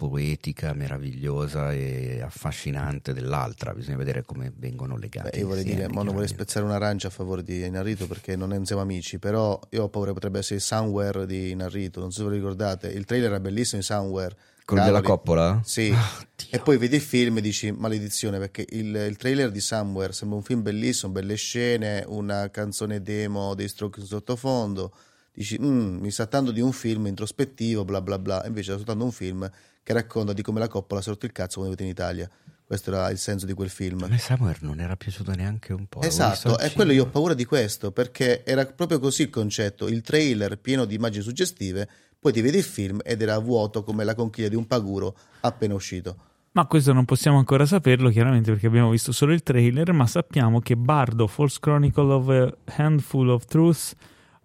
poetica, 0.00 0.72
meravigliosa 0.72 1.72
e 1.72 2.22
affascinante 2.22 3.12
dell'altra. 3.12 3.74
Bisogna 3.74 3.98
vedere 3.98 4.22
come 4.24 4.50
vengono 4.56 4.96
legati. 4.96 5.28
Beh, 5.32 5.38
io 5.38 5.46
vorrei 5.46 5.62
dire, 5.62 5.88
ma 5.88 6.02
non 6.02 6.14
vorrei 6.14 6.26
spezzare 6.26 6.64
un'arancia 6.64 7.08
a 7.08 7.10
favore 7.10 7.42
di 7.42 7.66
Inarrito 7.66 8.06
perché 8.06 8.34
non 8.34 8.64
siamo 8.64 8.80
amici, 8.80 9.18
però 9.18 9.60
io 9.68 9.82
ho 9.82 9.88
paura 9.90 10.14
potrebbe 10.14 10.38
essere 10.38 10.58
Somewhere 10.58 11.26
di 11.26 11.50
Inarrito, 11.50 12.00
non 12.00 12.12
so 12.12 12.20
se 12.20 12.24
ve 12.24 12.30
lo 12.30 12.36
ricordate, 12.36 12.88
il 12.88 13.04
trailer 13.04 13.32
è 13.32 13.40
bellissimo 13.40 13.80
di 13.82 13.86
Somewhere. 13.86 14.34
Quello 14.70 14.84
della 14.84 15.02
coppola? 15.02 15.60
Sì, 15.64 15.88
Oddio. 15.90 16.46
e 16.50 16.58
poi 16.60 16.76
vedi 16.78 16.96
il 16.96 17.02
film 17.02 17.38
e 17.38 17.40
dici 17.40 17.70
maledizione 17.72 18.38
perché 18.38 18.64
il, 18.70 18.94
il 18.94 19.16
trailer 19.16 19.50
di 19.50 19.60
Somewhere 19.60 20.12
sembra 20.12 20.36
un 20.38 20.42
film 20.44 20.62
bellissimo, 20.62 21.12
belle 21.12 21.34
scene, 21.34 22.04
una 22.06 22.48
canzone 22.50 23.02
demo 23.02 23.54
dei 23.54 23.68
Strokes 23.68 24.02
in 24.02 24.08
sottofondo, 24.08 24.92
dici 25.32 25.58
"Mm, 25.60 25.98
mi 26.00 26.10
sta 26.10 26.26
tanto 26.26 26.50
di 26.52 26.60
un 26.60 26.72
film 26.72 27.06
introspettivo, 27.06 27.84
bla 27.84 28.00
bla 28.00 28.18
bla, 28.18 28.42
e 28.42 28.48
invece 28.48 28.72
è 28.72 28.76
soltanto 28.76 29.04
un 29.04 29.12
film 29.12 29.50
che 29.82 29.92
racconta 29.92 30.32
di 30.32 30.42
come 30.42 30.60
la 30.60 30.68
coppola 30.68 31.00
si 31.00 31.08
è 31.08 31.12
rotto 31.12 31.26
il 31.26 31.32
cazzo 31.32 31.58
quando 31.60 31.74
è 31.74 31.76
venuta 31.76 32.02
in 32.02 32.08
Italia. 32.08 32.30
Questo 32.70 32.92
era 32.92 33.10
il 33.10 33.18
senso 33.18 33.46
di 33.46 33.52
quel 33.52 33.68
film. 33.68 34.04
A 34.04 34.06
me 34.06 34.18
Samuel 34.18 34.54
non 34.60 34.78
era 34.78 34.94
piaciuto 34.94 35.32
neanche 35.32 35.72
un 35.72 35.86
po'. 35.88 36.02
Esatto, 36.02 36.56
è 36.56 36.70
quello 36.70 36.92
io 36.92 37.02
ho 37.02 37.08
paura 37.08 37.34
di 37.34 37.44
questo, 37.44 37.90
perché 37.90 38.44
era 38.44 38.64
proprio 38.64 39.00
così 39.00 39.22
il 39.22 39.30
concetto, 39.30 39.88
il 39.88 40.02
trailer 40.02 40.56
pieno 40.56 40.84
di 40.84 40.94
immagini 40.94 41.24
suggestive, 41.24 41.88
poi 42.20 42.32
ti 42.32 42.42
vedi 42.42 42.58
il 42.58 42.62
film 42.64 43.00
ed 43.02 43.22
era 43.22 43.38
vuoto 43.38 43.82
come 43.82 44.04
la 44.04 44.14
conchiglia 44.14 44.48
di 44.48 44.54
un 44.54 44.66
paguro 44.66 45.16
appena 45.40 45.74
uscito. 45.74 46.16
Ma 46.52 46.66
questo 46.66 46.92
non 46.92 47.04
possiamo 47.04 47.38
ancora 47.38 47.64
saperlo, 47.64 48.10
chiaramente, 48.10 48.50
perché 48.50 48.66
abbiamo 48.66 48.90
visto 48.90 49.12
solo 49.12 49.32
il 49.32 49.42
trailer, 49.42 49.92
ma 49.92 50.06
sappiamo 50.06 50.60
che 50.60 50.76
Bardo 50.76 51.26
False 51.26 51.58
Chronicle 51.60 52.12
of 52.12 52.28
a 52.28 52.54
Handful 52.82 53.28
of 53.30 53.44
Truth 53.46 53.94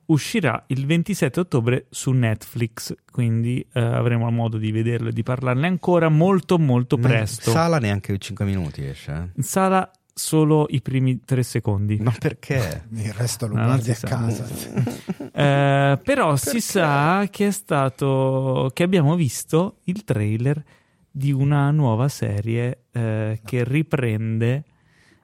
uscirà 0.06 0.64
il 0.68 0.86
27 0.86 1.40
ottobre 1.40 1.88
su 1.90 2.12
Netflix, 2.12 2.94
quindi 3.12 3.66
eh, 3.74 3.80
avremo 3.82 4.30
modo 4.30 4.58
di 4.58 4.72
vederlo 4.72 5.10
e 5.10 5.14
di 5.14 5.24
parlarne 5.24 5.66
ancora 5.68 6.08
molto 6.10 6.60
molto 6.60 6.98
presto. 6.98 7.50
In 7.50 7.56
sala 7.56 7.80
neanche 7.80 8.16
5 8.18 8.46
minuti 8.46 8.86
esce. 8.86 9.12
eh? 9.12 9.30
In 9.36 9.44
sala 9.44 9.92
solo 10.18 10.66
i 10.70 10.82
primi 10.82 11.20
tre 11.26 11.44
secondi. 11.44 11.98
Ma 11.98 12.14
perché? 12.18 12.86
Il 12.92 13.12
resto 13.14 13.48
lo 13.48 13.56
No, 13.56 13.60
non 13.60 13.70
guardi 13.72 13.92
a 13.92 13.96
sa. 13.96 14.08
casa. 14.08 14.46
Eh, 15.38 16.00
però 16.02 16.38
si 16.38 16.62
sa 16.62 17.28
che 17.30 17.48
è 17.48 17.52
stato 17.52 18.72
che 18.74 18.84
abbiamo 18.84 19.16
visto 19.16 19.80
il 19.84 20.06
trailer 20.06 20.64
di 21.12 21.34
una 21.34 21.70
nuova 21.72 22.08
serie 22.08 22.86
eh, 22.92 23.42
che 23.44 23.64
riprende 23.66 24.64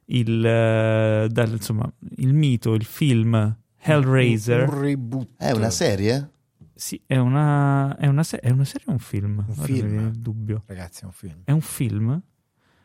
il, 0.07 0.45
eh, 0.45 1.27
dal- 1.31 1.51
insomma, 1.51 1.89
il 2.17 2.33
mito, 2.33 2.73
il 2.73 2.83
film 2.83 3.57
Hellraiser. 3.79 4.67
Un 4.67 4.79
reboot. 4.81 5.27
È 5.37 5.51
una 5.51 5.69
serie? 5.69 6.29
Sì, 6.75 7.01
è 7.05 7.15
una, 7.15 7.95
è 7.95 8.07
una, 8.07 8.23
se- 8.23 8.39
è 8.39 8.49
una 8.49 8.65
serie 8.65 8.87
o 8.89 8.91
un 8.91 8.99
film? 8.99 9.45
Film. 9.53 9.85
mi 9.85 9.91
viene 9.93 10.07
il 10.09 10.19
dubbio. 10.19 10.63
Ragazzi, 10.65 11.03
è 11.03 11.05
un 11.05 11.11
film. 11.13 11.41
È 11.45 11.51
un 11.51 11.61
film? 11.61 12.21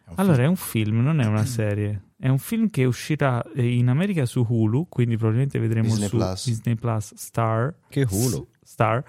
È 0.09 0.12
Allora, 0.15 0.45
è 0.45 0.47
un 0.47 0.57
film, 0.57 1.01
non 1.03 1.20
è 1.20 1.27
una 1.27 1.45
serie. 1.47 2.03
È 2.19 2.28
un 2.28 2.39
film 2.39 2.70
che 2.70 2.85
uscirà 2.85 3.43
eh, 3.55 3.77
in 3.77 3.89
America 3.89 4.24
su 4.24 4.45
Hulu, 4.49 4.89
quindi 4.89 5.16
probabilmente 5.16 5.59
vedremo 5.59 5.89
Disney 5.89 6.09
su 6.09 6.16
Plus. 6.16 6.47
Disney 6.47 6.74
Plus 6.77 7.15
Star. 7.15 7.74
Che 7.89 8.07
Hulu. 8.09 8.49
Star. 8.62 9.05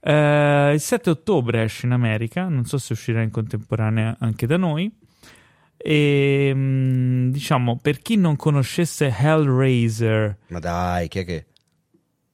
Eh, 0.00 0.72
il 0.74 0.80
7 0.80 1.10
ottobre 1.10 1.62
esce 1.62 1.86
in 1.86 1.92
America, 1.92 2.48
non 2.48 2.64
so 2.66 2.76
se 2.78 2.92
uscirà 2.92 3.22
in 3.22 3.30
contemporanea 3.30 4.16
anche 4.20 4.46
da 4.46 4.56
noi. 4.56 4.92
E 5.76 6.52
mm, 6.54 7.30
diciamo, 7.30 7.78
per 7.80 7.98
chi 7.98 8.16
non 8.16 8.36
conoscesse 8.36 9.12
Hellraiser, 9.16 10.36
Ma 10.48 10.58
dai, 10.58 11.08
chi 11.08 11.18
è 11.20 11.24
che... 11.24 11.46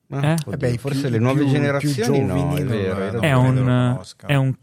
Ma, 0.09 0.23
Eh? 0.23 0.33
oddio, 0.33 0.53
Eh 0.53 0.57
beh, 0.57 0.79
forse 0.79 1.01
più- 1.03 1.11
le 1.11 1.19
nuove 1.19 1.41
più- 1.43 1.51
generazioni 1.51 2.19
più 2.19 2.27
no, 2.27 2.55
è 2.57 2.59
non- 2.61 2.67
vero. 2.67 2.97
è 2.97 3.09
credo 3.11 3.21
lo 3.21 3.41
un, 3.41 4.01
è 4.27 4.35
un 4.35 4.55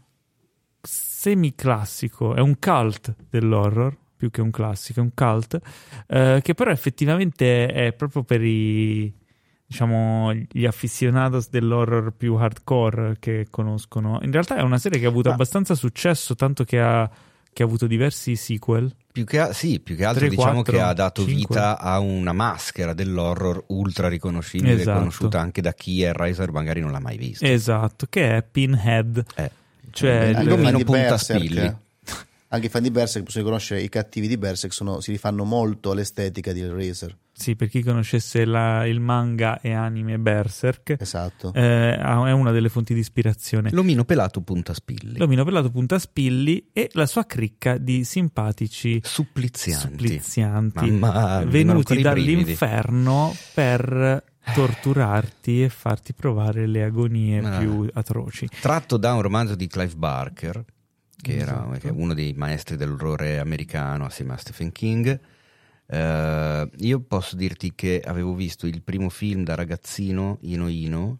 semiclassico, 1.26 2.34
è 2.34 2.40
un 2.40 2.56
cult 2.60 3.14
dell'horror 3.28 3.96
più 4.16 4.30
che 4.30 4.40
un 4.40 4.50
classico, 4.50 5.00
è 5.00 5.02
un 5.02 5.12
cult 5.12 5.58
eh, 6.06 6.40
che 6.42 6.54
però 6.54 6.70
effettivamente 6.70 7.66
è 7.66 7.92
proprio 7.92 8.22
per 8.22 8.42
i 8.42 9.12
diciamo 9.68 10.32
gli 10.32 10.64
aficionados 10.64 11.48
dell'horror 11.50 12.12
più 12.16 12.34
hardcore 12.34 13.16
che 13.18 13.48
conoscono. 13.50 14.20
In 14.22 14.30
realtà 14.30 14.56
è 14.56 14.62
una 14.62 14.78
serie 14.78 15.00
che 15.00 15.06
ha 15.06 15.08
avuto 15.08 15.28
Ma- 15.30 15.34
abbastanza 15.34 15.74
successo, 15.74 16.36
tanto 16.36 16.62
che 16.62 16.78
ha, 16.80 17.10
che 17.52 17.62
ha 17.62 17.66
avuto 17.66 17.88
diversi 17.88 18.36
sequel. 18.36 18.94
Più 19.10 19.24
che, 19.24 19.48
sì, 19.52 19.80
più 19.80 19.96
che 19.96 20.04
altro 20.04 20.26
Tre, 20.26 20.28
diciamo 20.28 20.52
quattro, 20.62 20.72
che 20.72 20.80
ha 20.80 20.92
dato 20.92 21.24
cinque. 21.24 21.56
vita 21.56 21.78
a 21.80 21.98
una 21.98 22.32
maschera 22.32 22.94
dell'horror 22.94 23.64
ultra 23.68 24.06
riconoscibile, 24.08 24.74
Esatto. 24.74 24.98
conosciuta 24.98 25.40
anche 25.40 25.60
da 25.60 25.72
chi 25.72 26.02
Hellraiser 26.02 26.52
magari 26.52 26.80
non 26.80 26.92
l'ha 26.92 27.00
mai 27.00 27.16
visto. 27.16 27.44
Esatto, 27.44 28.06
che 28.08 28.36
è 28.36 28.42
Pinhead. 28.48 29.24
Eh. 29.34 29.50
Cioè, 29.96 30.24
il 30.28 30.36
Anche 30.36 30.46
i 30.46 30.48
domino 30.48 30.68
fan 30.68 30.76
di 30.78 30.84
punta 30.84 31.00
Berserk, 31.08 31.44
spilli. 31.44 31.60
eh. 31.60 31.76
Anche 32.48 32.66
i 32.66 32.70
fan 32.70 32.82
di 32.82 32.90
Berserk 32.92 33.24
possono 33.24 33.42
riconoscere 33.44 33.82
i 33.82 33.88
cattivi 33.88 34.28
di 34.28 34.36
Berserk, 34.38 34.72
sono- 34.72 35.00
si 35.00 35.10
rifanno 35.10 35.44
molto 35.44 35.90
all'estetica 35.90 36.52
di 36.52 36.60
Hellraiser. 36.60 37.16
Sì, 37.32 37.54
per 37.56 37.68
chi 37.68 37.82
conoscesse 37.82 38.44
la- 38.46 38.86
il 38.86 39.00
manga 39.00 39.60
e 39.60 39.72
anime 39.72 40.16
Berserk, 40.18 40.94
Esatto. 40.98 41.52
eh, 41.52 41.96
è 41.96 42.30
una 42.30 42.52
delle 42.52 42.68
fonti 42.70 42.94
di 42.94 43.00
ispirazione. 43.00 43.70
L'omino 43.72 44.04
pelato 44.04 44.40
punta 44.42 44.72
spilli. 44.72 45.18
L'omino 45.18 45.44
pelato 45.44 45.70
punta 45.70 45.98
spilli 45.98 46.68
e 46.72 46.88
la 46.92 47.04
sua 47.06 47.26
cricca 47.26 47.76
di 47.78 48.04
simpatici 48.04 49.00
Supplizianti. 49.02 49.88
supplizianti 49.88 50.90
Mamma, 50.92 51.44
venuti 51.44 52.00
dall'inferno 52.00 53.34
per 53.54 54.22
torturarti 54.54 55.62
e 55.64 55.68
farti 55.68 56.12
provare 56.12 56.66
le 56.66 56.82
agonie 56.84 57.40
Ah. 57.44 57.58
più 57.58 57.88
atroci. 57.92 58.48
Tratto 58.60 58.96
da 58.96 59.14
un 59.14 59.22
romanzo 59.22 59.54
di 59.54 59.66
Clive 59.66 59.94
Barker, 59.96 60.64
che 61.20 61.36
era 61.36 61.66
Esatto. 61.72 61.86
è 61.88 61.90
uno 61.90 62.14
dei 62.14 62.32
maestri 62.34 62.76
dell'orrore 62.76 63.38
americano 63.38 64.04
assieme 64.06 64.34
a 64.34 64.36
Stephen 64.36 64.72
King. 64.72 65.18
Eh, 65.88 66.70
io 66.78 67.00
posso 67.00 67.36
dirti 67.36 67.72
che 67.74 68.02
avevo 68.04 68.34
visto 68.34 68.66
il 68.66 68.82
primo 68.82 69.08
film 69.08 69.44
da 69.44 69.54
ragazzino, 69.54 70.38
Ino 70.42 70.68
Ino, 70.68 71.18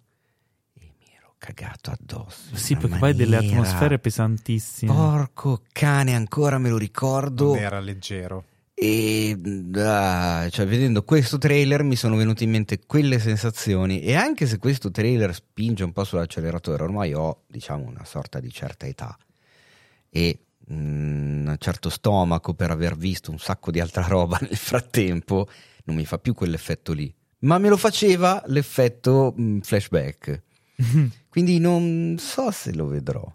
e 0.75 0.93
mi 0.99 1.07
ero 1.17 1.35
cagato 1.39 1.91
addosso. 1.93 2.57
Sì, 2.57 2.75
perché 2.77 2.99
poi 2.99 3.11
hai 3.11 3.17
delle 3.17 3.37
maniera- 3.37 3.61
atmosfere 3.61 3.99
pesantissime. 3.99 4.93
Porco 4.93 5.63
cane, 5.73 6.15
ancora 6.15 6.59
me 6.59 6.69
lo 6.71 6.79
ricordo. 6.79 7.47
Non 7.55 7.59
era 7.59 7.79
leggero. 7.81 8.45
E 8.79 9.35
ah, 9.77 10.47
cioè, 10.51 10.67
vedendo 10.67 11.03
questo 11.03 11.39
trailer 11.39 11.83
mi 11.83 11.97
sono 11.97 12.15
venute 12.15 12.45
in 12.45 12.51
mente 12.51 12.81
quelle 12.85 13.19
sensazioni. 13.19 14.03
E 14.03 14.15
anche 14.15 14.47
se 14.47 14.59
questo 14.59 14.91
trailer 14.91 15.35
spinge 15.35 15.83
un 15.83 15.93
po' 15.93 16.05
sull'acceleratore, 16.05 16.83
ormai 16.83 17.15
ho 17.15 17.45
diciamo 17.47 17.87
una 17.87 18.05
sorta 18.05 18.39
di 18.39 18.53
certa 18.53 18.85
età 18.87 19.17
e 20.11 20.41
mm, 20.71 21.47
un 21.47 21.57
certo 21.59 21.89
stomaco 21.89 22.53
per 22.53 22.71
aver 22.71 22.99
visto 22.99 23.31
un 23.31 23.39
sacco 23.39 23.71
di 23.71 23.81
altra 23.81 24.07
roba 24.07 24.37
nel 24.43 24.57
frattempo, 24.57 25.49
non 25.85 25.97
mi 25.97 26.05
fa 26.05 26.19
più 26.19 26.35
quell'effetto 26.35 26.93
lì. 26.93 27.11
Ma 27.41 27.57
me 27.57 27.71
lo 27.71 27.79
faceva 27.79 28.43
l'effetto 28.45 29.35
mm, 29.41 29.61
flashback. 29.61 30.43
Quindi 31.31 31.59
non 31.59 32.17
so 32.19 32.51
se 32.51 32.75
lo 32.75 32.89
vedrò. 32.89 33.27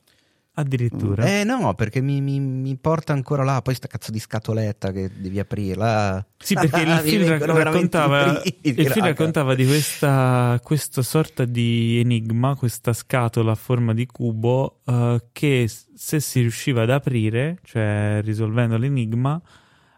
Addirittura. 0.53 1.25
Eh 1.25 1.45
no, 1.45 1.73
perché 1.75 2.01
mi, 2.01 2.19
mi- 2.19 2.41
mi 2.41 2.75
porta 2.75 3.13
ancora 3.13 3.43
là, 3.43 3.61
poi 3.61 3.73
sta 3.73 3.87
cazzo 3.87 4.11
di 4.11 4.19
scatoletta 4.19 4.91
che 4.91 5.09
devi 5.15 5.39
aprirla. 5.39 6.25
Sì, 6.37 6.55
perché 6.55 6.81
il 6.83 6.97
film, 6.97 7.37
raccontava, 7.45 8.41
il 8.43 8.73
film 8.75 9.05
raccontava 9.05 9.55
di 9.55 9.65
questa, 9.65 10.59
questa 10.61 11.01
sorta 11.03 11.45
di 11.45 11.99
enigma, 11.99 12.55
questa 12.55 12.91
scatola 12.91 13.53
a 13.53 13.55
forma 13.55 13.93
di 13.93 14.05
cubo 14.05 14.81
eh, 14.85 15.23
che 15.31 15.69
se 15.93 16.19
si 16.19 16.41
riusciva 16.41 16.81
ad 16.81 16.89
aprire, 16.89 17.59
cioè 17.63 18.19
risolvendo 18.21 18.77
l'enigma, 18.77 19.41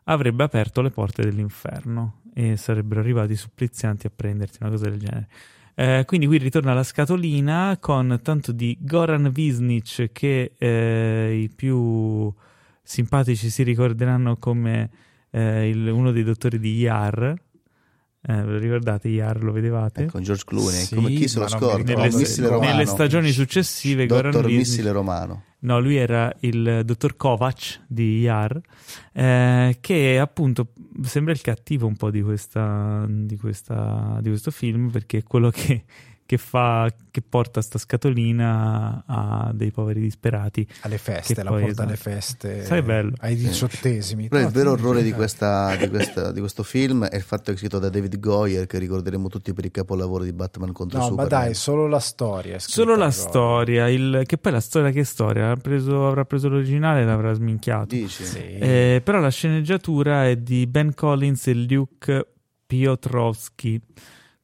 avrebbe 0.03 0.43
aperto 0.43 0.81
le 0.81 0.91
porte 0.91 1.23
dell'inferno 1.23 2.21
e 2.31 2.57
sarebbero 2.57 2.99
arrivati 2.99 3.35
supplizianti 3.35 4.05
a 4.05 4.11
prenderti, 4.15 4.57
una 4.61 4.69
cosa 4.69 4.87
del 4.87 4.99
genere. 4.99 5.27
Eh, 5.75 6.03
quindi 6.05 6.27
qui 6.27 6.37
ritorna 6.37 6.73
la 6.73 6.83
scatolina 6.83 7.77
con 7.79 8.19
tanto 8.21 8.51
di 8.51 8.77
Goran 8.79 9.29
Visnic 9.31 10.11
che 10.11 10.51
eh, 10.57 11.39
i 11.43 11.49
più 11.49 12.31
simpatici 12.83 13.49
si 13.49 13.63
ricorderanno 13.63 14.35
come 14.37 14.89
eh, 15.31 15.67
il- 15.69 15.87
uno 15.87 16.11
dei 16.11 16.23
dottori 16.23 16.59
di 16.59 16.75
Yar. 16.77 17.23
Eh, 18.25 18.33
ve 18.41 18.51
lo 18.51 18.57
ricordate 18.59 19.07
Yar? 19.09 19.43
Lo 19.43 19.51
vedevate? 19.51 20.05
Con 20.05 20.21
George 20.21 20.43
Clooney, 20.45 20.81
Sì, 20.83 20.95
come 20.95 21.09
chi 21.09 21.27
se 21.27 21.39
lo 21.39 21.47
scorda? 21.47 21.95
nelle, 21.95 22.47
romano. 22.47 22.71
nelle 22.71 22.85
stagioni 22.85 23.31
successive 23.31 24.05
Goran 24.05 24.31
Dottor 24.31 24.45
Visnic- 24.47 24.67
Missile 24.67 24.91
Romano. 24.91 25.43
No, 25.59 25.79
lui 25.79 25.95
era 25.95 26.31
il 26.41 26.81
dottor 26.85 27.15
Kovac 27.15 27.81
di 27.87 28.19
Yar, 28.19 28.59
eh, 29.13 29.77
che 29.81 30.19
appunto 30.19 30.67
sembra 31.01 31.33
il 31.33 31.41
cattivo 31.41 31.87
un 31.87 31.95
po' 31.95 32.11
di, 32.11 32.21
questa, 32.21 33.05
di, 33.07 33.37
questa, 33.37 34.19
di 34.21 34.29
questo 34.29 34.51
film, 34.51 34.89
perché 34.89 35.19
è 35.19 35.23
quello 35.23 35.49
che, 35.49 35.83
che 36.25 36.37
fa, 36.37 36.89
che 37.11 37.21
porta 37.21 37.61
sta 37.61 37.77
scatolina 37.77 39.03
a 39.05 39.51
dei 39.53 39.71
poveri 39.71 39.99
disperati. 39.99 40.65
alle 40.81 40.97
feste, 40.97 41.43
la 41.43 41.49
poi, 41.51 41.63
porta 41.63 41.83
alle 41.83 41.93
esatto. 41.93 42.09
feste 42.09 42.63
Sai, 42.65 42.81
bello. 42.81 43.11
ai 43.19 43.35
diciottesimi. 43.35 44.29
Però 44.29 44.41
No, 44.41 44.47
il 44.47 44.53
vero 44.53 44.71
orrore 44.71 45.03
di, 45.03 45.11
questa- 45.11 45.75
di 45.75 45.89
questa- 45.89 46.31
di 46.31 46.39
questo 46.39 46.63
film 46.63 47.05
è 47.05 47.15
il 47.15 47.21
fatto 47.21 47.43
che 47.45 47.53
è 47.53 47.57
scritto 47.57 47.77
da 47.79 47.89
David 47.89 48.19
Goyer, 48.19 48.65
che 48.65 48.77
ricorderemo 48.79 49.27
tutti 49.27 49.53
per 49.53 49.65
il 49.65 49.71
capolavoro 49.71 50.23
di 50.23 50.31
Batman 50.33 50.71
contro 50.71 50.97
No, 50.97 51.03
ma 51.03 51.09
Superman. 51.09 51.39
dai, 51.45 51.53
solo 51.53 51.87
la 51.87 51.99
storia. 51.99 52.57
Solo 52.59 52.95
la 52.95 53.11
storia, 53.11 53.89
il- 53.89 54.23
che 54.25 54.37
poi 54.37 54.51
la 54.53 54.61
storia 54.61 54.91
che 54.91 55.03
storia? 55.03 55.43
Avrà 55.49 55.57
preso, 55.61 56.07
avrà 56.07 56.23
preso 56.25 56.47
l'originale 56.49 57.01
e 57.01 57.05
l'avrà 57.05 57.33
sminchiato. 57.33 57.93
Dici? 57.93 58.23
Sì. 58.23 58.39
Eh, 58.39 59.01
però 59.03 59.19
la 59.19 59.29
sceneggiatura 59.29 60.27
è 60.27 60.37
di 60.37 60.65
Ben 60.67 60.93
Collins 60.93 61.47
e 61.47 61.53
Luke 61.53 62.27
Piotrowski. 62.65 63.79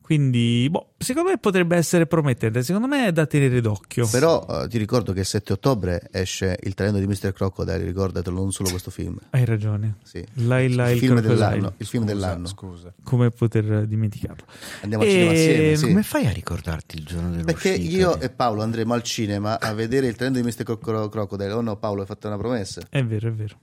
Quindi, 0.10 0.68
boh, 0.72 0.94
secondo 0.98 1.30
me 1.30 1.38
potrebbe 1.38 1.78
essere 1.78 2.08
promettente. 2.08 2.64
Secondo 2.64 2.88
me 2.88 3.06
è 3.06 3.12
da 3.12 3.28
tenere 3.28 3.62
d'occhio. 3.62 4.08
Però 4.08 4.44
eh, 4.64 4.68
ti 4.68 4.80
ricordo 4.80 5.14
che 5.14 5.20
il 5.20 5.26
7 5.28 5.54
ottobre 5.54 6.10
esce 6.12 6.58
Il 6.64 6.74
treno 6.74 6.98
di 6.98 7.06
Mr. 7.06 7.32
Crocodile, 7.32 7.78
ricordatelo, 7.84 8.36
non 8.36 8.52
solo 8.52 8.72
questo 8.72 8.90
film. 8.90 9.20
Hai 9.30 9.46
ragione. 9.46 9.98
Sì. 10.02 10.26
Laila 10.34 10.90
il, 10.90 10.94
il 10.96 11.00
film 11.00 11.20
dell'anno, 11.22 11.74
il 11.78 11.86
film 11.86 12.06
Scusa, 12.06 12.16
dell'anno. 12.16 12.48
Scusa. 12.48 12.92
Come 13.04 13.30
poter 13.30 13.86
dimenticarlo? 13.86 14.46
Andiamo 14.82 15.04
al 15.04 15.10
E- 15.10 15.12
cinema 15.14 15.32
assieme, 15.32 15.76
sì. 15.76 15.86
Come 15.86 16.02
fai 16.02 16.26
a 16.26 16.32
ricordarti 16.32 16.96
il 16.98 17.04
giorno 17.06 17.30
dell'uscita? 17.30 17.52
Perché 17.54 17.70
io 17.76 18.16
di- 18.16 18.24
e 18.26 18.30
Paolo 18.32 18.64
andremo 18.64 18.96
al 18.96 19.04
cinema 19.04 19.60
a 19.60 19.74
vedere 19.76 20.08
il 20.08 20.16
treno 20.16 20.42
di 20.42 20.42
Mr. 20.42 20.64
Cro- 20.80 21.08
Crocodile. 21.10 21.52
Oh 21.52 21.62
no, 21.62 21.78
Paolo, 21.78 22.02
hai 22.02 22.08
fatto 22.08 22.26
una 22.26 22.38
promessa. 22.38 22.82
È 22.90 23.04
vero, 23.06 23.28
è 23.28 23.32
vero. 23.32 23.60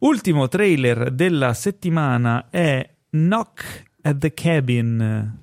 Ultimo 0.00 0.48
trailer 0.48 1.12
della 1.12 1.54
settimana 1.54 2.48
è 2.50 2.88
Knock 3.10 3.86
at 4.02 4.18
the 4.18 4.32
Cabin. 4.32 5.36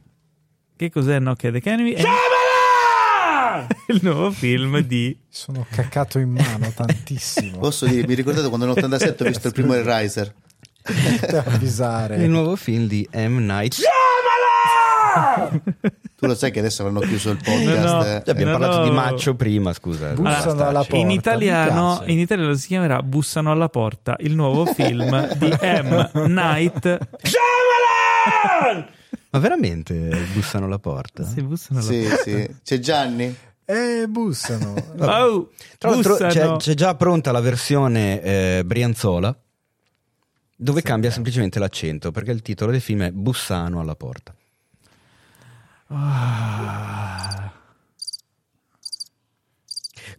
Che 0.77 0.89
cos'è 0.89 1.19
Knock 1.19 1.45
at 1.45 1.53
the 1.53 1.61
Cabin? 1.61 1.95
È 1.95 3.91
il 3.91 3.99
nuovo 4.01 4.31
film 4.31 4.79
di 4.79 5.17
Sono 5.29 5.65
caccato 5.69 6.19
in 6.19 6.31
mano 6.31 6.71
tantissimo. 6.75 7.59
Posso 7.59 7.85
dire, 7.85 8.05
mi 8.07 8.13
ricordate 8.13 8.47
quando 8.49 8.65
nell'87 8.65 9.21
ho 9.21 9.25
visto 9.25 9.47
il 9.47 9.53
primo? 9.53 9.71
Per 9.73 10.33
avvisare. 11.47 12.17
Il 12.17 12.29
nuovo 12.29 12.55
film 12.55 12.87
di 12.87 13.07
M. 13.13 13.37
Night. 13.45 13.77
Tu 16.15 16.25
lo 16.25 16.35
sai 16.35 16.51
che 16.51 16.59
adesso 16.59 16.81
avranno 16.81 16.99
chiuso 17.01 17.29
il 17.31 17.37
podcast. 17.37 17.83
No, 17.83 17.91
no. 17.97 18.05
eh? 18.05 18.23
Abbiamo 18.25 18.51
No, 18.51 18.57
parlato 18.57 18.77
no. 18.79 18.83
di 18.85 18.91
Maccio 18.91 19.35
prima, 19.35 19.73
scusa. 19.73 20.13
Bussano 20.13 20.55
ci- 20.81 20.87
porta. 20.89 20.95
in 20.95 21.09
italiano, 21.11 22.01
in 22.05 22.19
italiano 22.19 22.53
si 22.55 22.67
chiamerà 22.67 23.01
Bussano 23.03 23.51
alla 23.51 23.69
porta, 23.69 24.15
il 24.19 24.33
nuovo 24.33 24.65
film 24.65 25.33
di 25.35 25.49
M. 25.61 26.09
Night. 26.27 26.97
Ma 29.29 29.39
veramente 29.39 30.09
bussano 30.33 30.65
alla 30.65 30.79
porta? 30.79 31.23
Si 31.23 31.41
bussano 31.41 31.79
alla 31.79 31.87
Sì, 31.87 32.07
sì. 32.23 32.55
C'è 32.63 32.79
Gianni? 32.79 33.35
Eh, 33.65 34.05
bussano. 34.07 34.73
porta. 34.73 35.25
Oh, 35.25 35.49
Tra 35.77 35.89
l'altro 35.89 36.15
c'è, 36.15 36.55
c'è 36.57 36.73
già 36.73 36.95
pronta 36.95 37.31
la 37.31 37.41
versione 37.41 38.21
eh, 38.21 38.63
Brianzola 38.65 39.35
dove 40.57 40.81
cambia 40.81 41.11
semplicemente 41.11 41.59
l'accento 41.59 42.11
perché 42.11 42.31
il 42.31 42.41
titolo 42.41 42.71
del 42.71 42.79
film 42.79 43.03
è 43.03 43.11
Bussano 43.11 43.81
alla 43.81 43.95
porta. 43.95 44.33
Ah. 45.89 47.51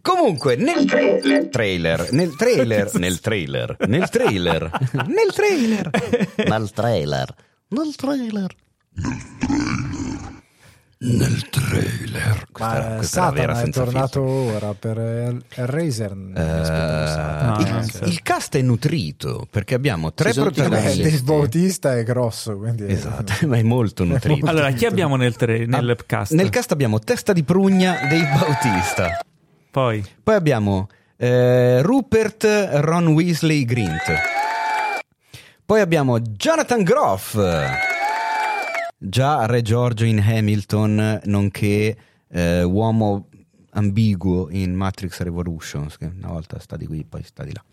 Comunque 0.01 0.55
nel 0.57 0.85
trailer, 0.85 1.23
nel 1.25 1.49
trailer, 1.49 2.13
nel 2.13 2.35
trailer, 2.37 2.93
nel 2.95 3.19
trailer, 3.19 3.75
nel 3.87 4.09
trailer, 4.09 4.71
nel 5.07 5.33
trailer, 5.33 5.89
nel 6.47 6.71
trailer. 6.71 7.35
Nel 7.69 7.95
trailer. 7.95 8.55
Questa, 10.99 12.75
era- 12.75 12.89
Ma 12.89 12.95
questa 12.95 13.21
era 13.21 13.31
vera 13.31 13.53
Satana 13.53 13.67
è 13.67 13.71
tornato 13.71 14.25
filtro. 14.25 14.55
ora 14.55 14.73
per 14.73 14.97
il 14.97 15.43
Razer. 15.53 16.11
Ah, 16.33 17.57
il, 17.59 17.67
ok. 18.01 18.07
il 18.07 18.21
cast 18.23 18.55
è 18.57 18.61
nutrito 18.63 19.47
perché 19.49 19.75
abbiamo 19.75 20.11
tre 20.13 20.33
Ci 20.33 20.39
protagonisti. 20.39 21.01
Dave 21.03 21.19
Bautista 21.21 21.95
è 21.95 22.03
grosso, 22.03 22.57
quindi 22.57 22.85
Esatto, 22.91 23.33
ma 23.45 23.57
è 23.57 23.63
molto 23.63 24.03
nutrito. 24.05 24.47
Allora, 24.47 24.71
chi 24.71 24.85
abbiamo 24.87 25.15
nel, 25.17 25.35
tra- 25.35 25.53
nel 25.55 25.89
Ah, 25.91 26.03
cast? 26.03 26.31
Nel 26.33 26.49
cast 26.49 26.71
abbiamo 26.71 26.97
Testa 26.99 27.31
di 27.31 27.43
Prugna 27.43 28.07
dei 28.09 28.23
Bautista. 28.23 29.19
Poi, 29.69 30.03
Poi 30.23 30.33
abbiamo 30.33 30.87
eh, 31.15 31.83
Rupert 31.83 32.43
Ron 32.71 33.07
Weasley 33.09 33.65
Grint. 33.65 34.01
Poi 35.63 35.79
abbiamo 35.79 36.19
Jonathan 36.21 36.81
Groff. 36.81 37.37
Già 38.97 39.45
Re 39.45 39.61
Giorgio 39.61 40.05
in 40.05 40.19
Hamilton, 40.19 41.21
nonché 41.25 41.95
eh, 42.29 42.63
uomo 42.63 43.29
ambiguo 43.71 44.49
in 44.49 44.73
Matrix 44.73 45.19
Revolutions, 45.21 45.97
che 45.97 46.05
una 46.05 46.29
volta 46.29 46.59
sta 46.59 46.75
di 46.77 46.87
qui, 46.87 47.05
poi 47.05 47.23
sta 47.23 47.43
di 47.43 47.53
là. 47.53 47.63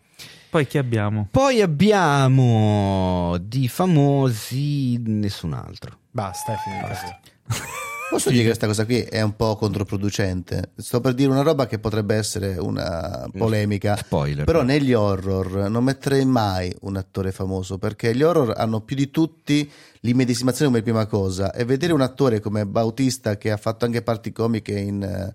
poi 0.51 0.67
chi 0.67 0.79
abbiamo? 0.79 1.29
Poi 1.31 1.63
abbiamo 1.63 3.37
di 3.41 3.69
famosi 3.69 4.99
nessun 4.99 5.55
altro. 5.55 5.99
basta, 6.11 6.53
è 6.53 6.57
finita. 6.57 6.89
così. 6.89 7.73
Posso 8.15 8.31
dire 8.31 8.43
che 8.43 8.49
questa 8.51 8.69
cosa 8.69 8.85
qui 8.85 9.01
è 9.01 9.21
un 9.23 9.35
po' 9.35 9.57
controproducente? 9.57 10.71
Sto 10.77 11.01
per 11.01 11.15
dire 11.15 11.33
una 11.33 11.43
roba 11.43 11.67
che 11.67 11.81
potrebbe 11.81 12.15
essere 12.15 12.57
una 12.59 13.29
polemica. 13.37 13.97
Spoiler. 13.97 14.45
Però 14.45 14.63
negli 14.63 14.93
horror 14.93 15.69
non 15.69 15.83
metterei 15.83 16.25
mai 16.25 16.73
un 16.83 16.95
attore 16.95 17.33
famoso 17.33 17.77
perché 17.77 18.15
gli 18.15 18.23
horror 18.23 18.55
hanno 18.57 18.83
più 18.83 18.95
di 18.95 19.11
tutti 19.11 19.69
l'immedesimazione 19.99 20.71
come 20.71 20.83
prima 20.83 21.07
cosa 21.07 21.53
e 21.53 21.65
vedere 21.65 21.93
un 21.93 22.03
attore 22.03 22.39
come 22.39 22.65
Bautista 22.67 23.37
che 23.37 23.51
ha 23.51 23.57
fatto 23.57 23.85
anche 23.85 24.01
parti 24.03 24.31
comiche 24.31 24.79
in 24.79 25.33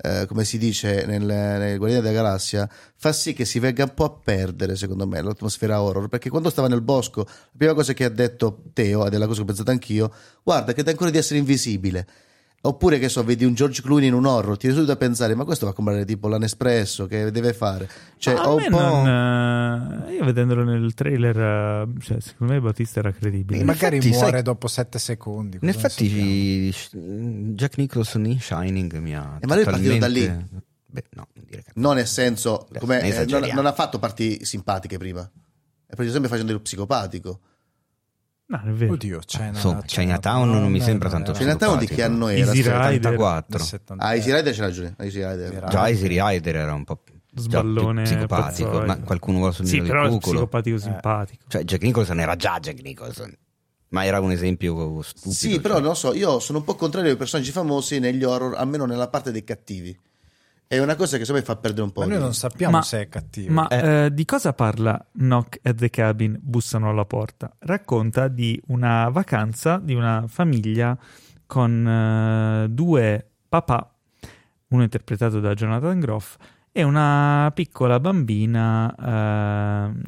eh, 0.00 0.26
come 0.26 0.44
si 0.44 0.58
dice 0.58 1.04
nel, 1.06 1.24
nel 1.24 1.76
Guardiani 1.76 2.04
della 2.04 2.22
Galassia 2.22 2.68
fa 2.94 3.12
sì 3.12 3.32
che 3.32 3.44
si 3.44 3.58
venga 3.58 3.84
un 3.84 3.94
po' 3.94 4.04
a 4.04 4.10
perdere 4.10 4.76
secondo 4.76 5.06
me 5.06 5.20
l'atmosfera 5.20 5.82
horror. 5.82 6.08
Perché 6.08 6.30
quando 6.30 6.50
stava 6.50 6.68
nel 6.68 6.82
bosco 6.82 7.24
la 7.24 7.50
prima 7.56 7.74
cosa 7.74 7.92
che 7.92 8.04
ha 8.04 8.08
detto 8.08 8.62
Teo 8.72 9.06
ed 9.06 9.14
è 9.14 9.18
la 9.18 9.26
cosa 9.26 9.36
che 9.36 9.42
ho 9.42 9.46
pensato 9.46 9.70
anch'io 9.70 10.12
guarda 10.42 10.72
che 10.72 10.82
ancora 10.88 11.10
di 11.10 11.18
essere 11.18 11.38
invisibile 11.38 12.06
Oppure 12.60 12.98
che 12.98 13.08
so, 13.08 13.22
vedi 13.22 13.44
un 13.44 13.54
George 13.54 13.82
Clooney 13.82 14.08
in 14.08 14.14
un 14.14 14.26
horror, 14.26 14.56
ti 14.56 14.68
subito 14.70 14.90
a 14.90 14.96
pensare, 14.96 15.36
ma 15.36 15.44
questo 15.44 15.64
va 15.64 15.70
a 15.70 15.74
comprare 15.74 16.04
tipo 16.04 16.26
l'Anespresso 16.26 17.06
che 17.06 17.30
deve 17.30 17.52
fare. 17.52 17.88
Cioè, 18.16 18.34
a 18.34 18.50
ho 18.50 18.56
me 18.56 18.66
un 18.66 18.72
po'. 18.72 18.80
non, 18.80 20.04
eh, 20.08 20.14
io 20.14 20.24
vedendolo 20.24 20.64
nel 20.64 20.92
trailer, 20.92 21.38
eh, 21.38 22.00
cioè, 22.00 22.20
secondo 22.20 22.54
me 22.54 22.60
Battista 22.60 22.98
era 22.98 23.12
credibile. 23.12 23.60
In 23.60 23.64
Magari 23.64 23.98
effetti, 23.98 24.12
muore 24.12 24.30
sai- 24.32 24.42
dopo 24.42 24.66
7 24.66 24.98
secondi. 24.98 25.58
In 25.62 25.68
effetti, 25.68 26.74
Jack 27.54 27.76
Nicholson 27.76 28.26
in 28.26 28.40
Shining 28.40 28.98
mi 28.98 29.14
ha. 29.14 29.38
Eh, 29.40 29.46
ma 29.46 29.54
lui 29.54 29.62
è 29.62 29.66
partito 29.66 29.96
da 29.96 30.08
lì. 30.08 30.26
Beh, 30.90 31.04
no, 31.10 31.28
non 31.32 31.44
dire 31.48 31.62
che. 31.62 31.70
Non 31.74 31.94
nel 31.94 32.06
senso, 32.08 32.66
Beh, 32.70 32.98
eh, 32.98 33.24
non, 33.26 33.48
non 33.54 33.66
ha 33.66 33.72
fatto 33.72 34.00
parti 34.00 34.44
simpatiche 34.44 34.98
prima. 34.98 35.20
È 35.20 35.94
partito 35.94 36.10
sempre 36.10 36.28
facendo 36.28 36.52
il 36.52 36.60
psicopatico. 36.60 37.40
No, 38.50 38.62
è 38.64 38.70
vero. 38.70 38.92
Oddio, 38.94 39.20
China, 39.26 39.48
Insomma, 39.48 39.82
Chinatown 39.82 40.48
non 40.50 40.70
mi 40.70 40.80
sembra 40.80 41.10
tanto 41.10 41.32
Chinatown 41.32 41.78
di 41.78 41.86
che 41.86 42.02
anno 42.02 42.28
era? 42.28 42.50
Easy 42.50 42.60
Aspetta. 42.60 42.88
Rider. 42.88 43.10
74. 43.12 43.44
del 43.58 43.66
70. 43.66 44.04
Ah, 44.04 44.14
Easy 44.14 44.32
Rider 44.32 44.54
c'è 44.54 44.60
ragione. 44.60 44.94
Easy 44.98 45.22
Rider. 45.22 45.64
Già 45.68 45.88
Easy 45.88 46.06
Rider 46.06 46.56
era 46.56 46.72
un 46.72 46.84
po' 46.84 47.02
Sballone 47.34 48.02
più 48.04 48.12
psicopatico, 48.12 48.68
pazzoide. 48.70 48.86
ma 48.86 48.98
qualcuno 49.00 49.38
vuole 49.38 49.52
sul 49.52 49.66
Sì, 49.66 49.82
però 49.82 50.00
del 50.02 50.10
è 50.10 50.12
cuculo. 50.14 50.32
psicopatico 50.36 50.78
simpatico. 50.78 51.44
Cioè, 51.46 51.62
Jack 51.64 51.82
Nicholson 51.82 52.20
era 52.20 52.36
già 52.36 52.58
Jack 52.58 52.80
Nicholson, 52.80 53.36
ma 53.90 54.04
era 54.06 54.18
un 54.20 54.30
esempio 54.30 55.02
stupido. 55.02 55.34
Sì, 55.34 55.60
però 55.60 55.74
cioè. 55.74 55.82
non 55.82 55.94
so, 55.94 56.14
io 56.14 56.38
sono 56.40 56.58
un 56.58 56.64
po' 56.64 56.74
contrario 56.74 57.10
ai 57.10 57.16
personaggi 57.18 57.50
famosi 57.52 57.98
negli 57.98 58.24
horror, 58.24 58.56
almeno 58.56 58.86
nella 58.86 59.08
parte 59.08 59.30
dei 59.30 59.44
cattivi. 59.44 59.96
È 60.68 60.78
una 60.78 60.96
cosa 60.96 61.16
che 61.16 61.24
secondo 61.24 61.40
me 61.40 61.54
fa 61.54 61.56
perdere 61.58 61.82
un 61.82 61.92
po'. 61.92 62.00
Ma 62.00 62.06
noi 62.08 62.16
di- 62.18 62.22
non 62.22 62.34
sappiamo 62.34 62.76
Ma- 62.76 62.82
se 62.82 63.00
è 63.00 63.08
cattivo. 63.08 63.52
Ma 63.54 63.68
eh, 63.68 64.12
di 64.12 64.24
cosa 64.26 64.52
parla 64.52 65.02
Knock 65.12 65.60
at 65.62 65.76
the 65.76 65.88
Cabin? 65.88 66.38
Bussano 66.42 66.90
alla 66.90 67.06
porta. 67.06 67.50
Racconta 67.60 68.28
di 68.28 68.60
una 68.66 69.08
vacanza 69.08 69.80
di 69.82 69.94
una 69.94 70.24
famiglia 70.28 70.96
con 71.46 71.86
eh, 71.86 72.68
due 72.68 73.30
papà, 73.48 73.94
uno 74.68 74.82
interpretato 74.82 75.40
da 75.40 75.54
Jonathan 75.54 75.98
Groff, 76.00 76.36
e 76.70 76.82
una 76.82 77.50
piccola 77.54 77.98
bambina, 77.98 78.94
eh, 78.94 80.02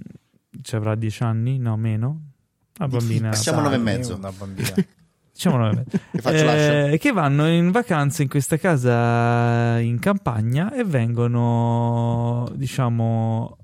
ci 0.61 0.77
avrà 0.77 0.95
dieci 0.95 1.23
anni? 1.23 1.59
No, 1.59 1.78
meno? 1.78 2.20
Una 2.78 2.89
bambina... 2.89 3.32
Siamo 3.32 3.62
nove 3.62 3.77
e 3.77 3.78
mezzo. 3.78 4.15
Una 4.16 4.31
bambina. 4.31 4.69
Diciamo 5.40 5.56
lascio? 6.44 6.86
Eh, 6.92 6.98
che 6.98 7.12
vanno 7.12 7.48
in 7.48 7.70
vacanza 7.70 8.20
in 8.20 8.28
questa 8.28 8.58
casa 8.58 9.78
in 9.78 9.98
campagna 9.98 10.70
e 10.74 10.84
vengono, 10.84 12.46
diciamo, 12.54 13.56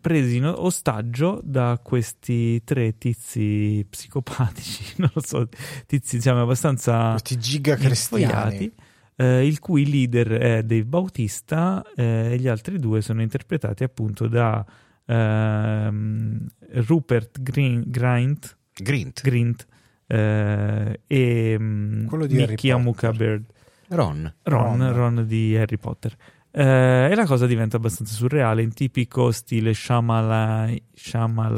presi 0.00 0.36
in 0.36 0.46
ostaggio 0.46 1.40
da 1.42 1.80
questi 1.82 2.62
tre 2.62 2.96
tizi 2.98 3.84
psicopatici, 3.90 4.94
non 5.02 5.10
lo 5.12 5.20
so, 5.20 5.48
tizi 5.86 6.18
diciamo 6.18 6.42
abbastanza 6.42 7.10
Questi 7.10 7.36
giga 7.38 7.74
cristiani. 7.74 8.22
infoiati, 8.22 8.72
eh, 9.16 9.44
il 9.44 9.58
cui 9.58 9.90
leader 9.90 10.28
è 10.28 10.62
Dave 10.62 10.84
Bautista 10.84 11.84
eh, 11.96 12.28
e 12.30 12.38
gli 12.38 12.46
altri 12.46 12.78
due 12.78 13.00
sono 13.00 13.22
interpretati 13.22 13.82
appunto 13.82 14.28
da 14.28 14.64
ehm, 15.04 16.46
Rupert 16.74 17.42
Green, 17.42 17.82
Grint, 17.88 18.56
Grint. 18.72 19.20
Grint 19.20 19.66
eh, 20.08 21.00
e 21.06 21.56
mm, 21.58 22.06
Quello 22.06 22.26
di 22.26 22.36
Harry 22.40 22.50
Mickey 22.50 22.70
Potter. 22.70 22.80
Amuka 22.80 23.12
Bird. 23.12 23.44
Ron. 23.88 24.34
Ron, 24.42 24.78
Ron. 24.78 24.92
Ron 24.92 25.26
di 25.26 25.56
Harry 25.56 25.76
Potter. 25.76 26.16
Eh, 26.50 27.08
e 27.10 27.14
la 27.14 27.26
cosa 27.26 27.46
diventa 27.46 27.76
abbastanza 27.76 28.14
surreale, 28.14 28.62
in 28.62 28.72
tipico 28.72 29.30
stile 29.30 29.74
Shyamalan. 29.74 30.76
Shyamalan! 30.94 31.56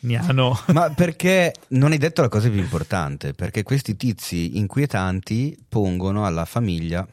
Niano. 0.00 0.56
Ma 0.72 0.90
perché 0.90 1.54
non 1.68 1.92
hai 1.92 1.98
detto 1.98 2.20
la 2.22 2.28
cosa 2.28 2.48
più 2.48 2.58
importante? 2.58 3.32
Perché 3.32 3.62
questi 3.62 3.96
tizi 3.96 4.58
inquietanti 4.58 5.58
pongono 5.68 6.26
alla 6.26 6.44
famiglia 6.44 7.06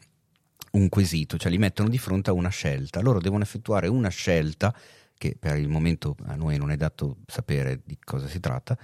un 0.72 0.88
quesito, 0.90 1.38
cioè 1.38 1.50
li 1.50 1.58
mettono 1.58 1.88
di 1.88 1.98
fronte 1.98 2.30
a 2.30 2.34
una 2.34 2.50
scelta. 2.50 3.00
Loro 3.00 3.18
devono 3.18 3.42
effettuare 3.42 3.88
una 3.88 4.10
scelta, 4.10 4.74
che 5.16 5.36
per 5.38 5.56
il 5.56 5.68
momento 5.68 6.14
a 6.26 6.36
noi 6.36 6.58
non 6.58 6.70
è 6.70 6.76
dato 6.76 7.16
sapere 7.26 7.80
di 7.84 7.96
cosa 8.02 8.28
si 8.28 8.40
tratta, 8.40 8.76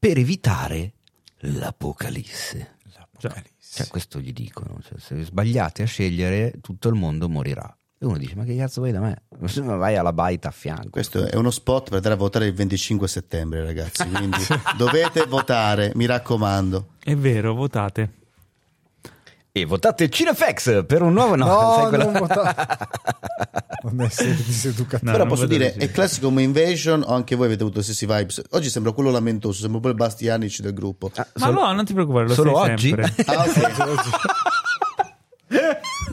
per 0.00 0.16
evitare 0.16 0.94
l'apocalisse. 1.40 2.76
L'Apocalisse. 2.94 3.50
Cioè, 3.58 3.86
questo 3.88 4.18
gli 4.18 4.32
dicono, 4.32 4.80
cioè, 4.82 4.98
se 4.98 5.22
sbagliate 5.22 5.82
a 5.82 5.86
scegliere 5.86 6.54
tutto 6.62 6.88
il 6.88 6.94
mondo 6.94 7.28
morirà. 7.28 7.72
E 7.98 8.06
uno 8.06 8.16
dice, 8.16 8.34
ma 8.34 8.44
che 8.44 8.56
cazzo 8.56 8.80
vuoi 8.80 8.92
da 8.92 9.00
me? 9.00 9.24
Ma 9.38 9.76
vai 9.76 9.96
alla 9.96 10.14
baita 10.14 10.48
a 10.48 10.52
fianco. 10.52 10.88
Questo 10.88 11.26
è 11.26 11.36
uno 11.36 11.50
spot 11.50 11.84
per 11.84 11.96
andare 11.96 12.14
a 12.14 12.16
votare 12.16 12.46
il 12.46 12.54
25 12.54 13.06
settembre, 13.06 13.62
ragazzi. 13.62 14.08
Quindi 14.08 14.38
dovete 14.78 15.26
votare, 15.26 15.92
mi 15.94 16.06
raccomando. 16.06 16.94
È 16.98 17.14
vero, 17.14 17.52
votate. 17.52 18.19
E 19.52 19.64
votate 19.64 20.08
Cinefx 20.08 20.84
per 20.86 21.02
un 21.02 21.12
nuovo... 21.12 21.34
No, 21.34 21.44
No, 21.46 21.74
sai 21.76 21.88
quella- 21.88 22.04
non 22.04 22.12
votare. 22.12 22.54
non 23.90 24.00
essere 24.02 24.34
diseducativo. 24.36 25.10
No, 25.10 25.16
Però 25.16 25.26
posso 25.28 25.46
dire, 25.46 25.72
è 25.74 25.90
classico 25.90 26.26
come 26.28 26.42
Invasion 26.42 27.02
o 27.04 27.12
anche 27.14 27.34
voi 27.34 27.46
avete 27.46 27.62
avuto 27.62 27.80
gli 27.80 27.82
stessi 27.82 28.06
vibes? 28.06 28.42
Oggi 28.50 28.70
sembra 28.70 28.92
quello 28.92 29.10
lamentoso, 29.10 29.60
sembra 29.60 29.80
pure 29.80 29.94
Bastianic 29.94 30.60
del 30.60 30.72
gruppo. 30.72 31.10
Ah, 31.16 31.26
Ma 31.34 31.46
solo- 31.46 31.60
no, 31.66 31.72
non 31.72 31.84
ti 31.84 31.92
preoccupare, 31.94 32.28
lo 32.28 32.34
solo 32.34 32.60
sei 32.62 32.70
oggi? 32.72 32.88
sempre. 32.88 33.14
Ah, 33.26 33.44
ok. 33.44 33.94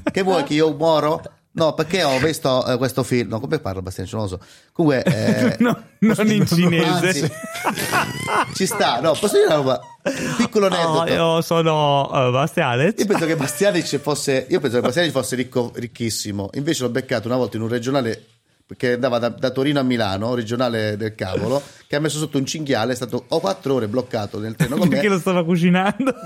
che 0.12 0.22
vuoi 0.24 0.44
che 0.44 0.54
io 0.56 0.74
muoro? 0.76 1.22
No, 1.58 1.74
perché 1.74 2.04
ho 2.04 2.18
visto 2.20 2.66
eh, 2.68 2.78
questo 2.78 3.04
film. 3.04 3.30
No, 3.30 3.40
come 3.40 3.60
parla 3.60 3.82
Bastianic? 3.82 4.14
Non 4.14 4.22
lo 4.24 4.28
so. 4.30 4.40
Comunque, 4.72 5.04
eh, 5.04 5.56
No, 5.60 5.82
non 6.00 6.32
in 6.32 6.46
cinese. 6.46 6.88
anzi, 6.88 7.32
ci 8.54 8.66
sta. 8.66 9.00
No, 9.02 9.12
posso 9.20 9.34
dire 9.36 9.46
una 9.48 9.56
roba? 9.56 9.80
Un 10.04 10.36
piccolo 10.38 10.70
No, 10.70 10.76
aneddoto. 11.02 11.12
io 11.14 11.42
sono 11.42 12.02
uh, 12.12 12.32
Bastianez. 12.32 12.94
Io 12.98 13.06
penso 13.06 13.26
che 13.26 13.36
Bastianic 13.36 13.98
fosse, 13.98 14.46
io 14.50 14.60
penso 14.60 14.78
che 14.78 14.82
Bastianic 14.84 15.12
fosse 15.12 15.36
ricco, 15.36 15.72
ricchissimo. 15.76 16.50
Invece 16.54 16.84
l'ho 16.84 16.90
beccato 16.90 17.28
una 17.28 17.38
volta 17.38 17.58
in 17.58 17.64
un 17.64 17.70
regionale 17.70 18.26
che 18.76 18.94
andava 18.94 19.18
da, 19.20 19.30
da 19.30 19.50
Torino 19.52 19.80
a 19.80 19.84
Milano, 19.84 20.34
regionale 20.34 20.98
del 20.98 21.16
cavolo, 21.16 21.62
che 21.88 21.96
ha 21.96 22.00
messo 22.00 22.18
sotto 22.18 22.38
un 22.38 22.46
cinghiale, 22.46 22.92
è 22.92 22.96
stato 22.96 23.26
ho 23.28 23.40
quattro 23.40 23.76
ore 23.76 23.88
bloccato 23.88 24.40
nel 24.40 24.56
treno 24.56 24.76
con 24.76 24.88
me. 24.90 24.96
Perché 24.96 25.08
lo 25.10 25.20
stava 25.20 25.46
cucinando? 25.46 26.14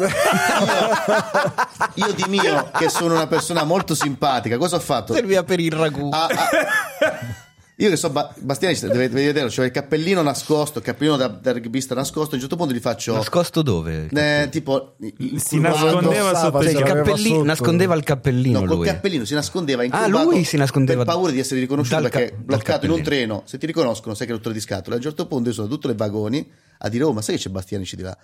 Io 1.95 2.13
di 2.13 2.23
mio, 2.27 2.71
che 2.77 2.89
sono 2.89 3.13
una 3.13 3.27
persona 3.27 3.63
molto 3.63 3.93
simpatica, 3.93 4.57
cosa 4.57 4.77
ho 4.77 4.79
fatto? 4.79 5.13
Serviva 5.13 5.43
per 5.43 5.59
il 5.59 5.71
ragù. 5.71 6.09
Ah, 6.11 6.25
ah. 6.25 7.49
Io 7.81 7.89
che 7.89 7.95
so, 7.95 8.11
ba- 8.11 8.31
Bastiani, 8.37 8.77
dovete 8.79 9.07
vedere, 9.13 9.47
c'è 9.47 9.65
il 9.65 9.71
cappellino 9.71 10.21
nascosto, 10.21 10.77
il 10.77 10.83
cappellino 10.85 11.17
da, 11.17 11.27
da 11.29 11.51
rugbista 11.51 11.95
nascosto. 11.95 12.33
A 12.33 12.35
un 12.35 12.39
certo 12.41 12.55
punto 12.55 12.73
gli 12.75 12.79
faccio. 12.79 13.13
Nascosto 13.15 13.63
dove? 13.63 14.07
eh, 14.13 14.49
tipo, 14.51 14.93
il 14.99 15.41
Si 15.41 15.59
nascondeva 15.59 16.35
sotto 16.35 16.61
Cioè, 16.61 16.71
il 16.73 16.83
cappellino- 16.83 17.35
sotto. 17.37 17.43
nascondeva 17.43 17.95
il 17.95 18.03
cappellino 18.03 18.59
No, 18.59 18.65
col 18.67 18.75
lui. 18.77 18.85
cappellino 18.85 19.25
si 19.25 19.33
nascondeva 19.33 19.83
in 19.83 19.91
Ah, 19.93 20.05
lui 20.07 20.43
si 20.43 20.57
nascondeva 20.57 21.03
per 21.03 21.11
paura 21.13 21.31
di 21.31 21.39
essere 21.39 21.59
riconosciuto 21.59 21.99
dal 22.01 22.11
ca- 22.11 22.19
perché 22.19 22.33
dal 22.35 22.43
bloccato 22.43 22.85
in 22.85 22.91
un 22.91 23.01
treno. 23.01 23.41
Se 23.45 23.57
ti 23.57 23.65
riconoscono, 23.65 24.13
sai 24.13 24.27
che 24.27 24.33
è 24.33 24.35
rottura 24.35 24.53
di 24.53 24.61
scatole. 24.61 24.93
A 24.95 24.97
un 24.99 25.03
certo 25.03 25.25
punto 25.25 25.49
io 25.49 25.55
sono 25.55 25.67
tutto 25.67 25.87
nei 25.87 25.97
vagoni 25.97 26.47
a 26.77 26.87
dire: 26.87 27.03
Oh, 27.05 27.13
ma 27.13 27.23
sai 27.23 27.35
che 27.37 27.41
c'è 27.41 27.49
Bastianici 27.49 27.95
di 27.95 28.03
là? 28.03 28.15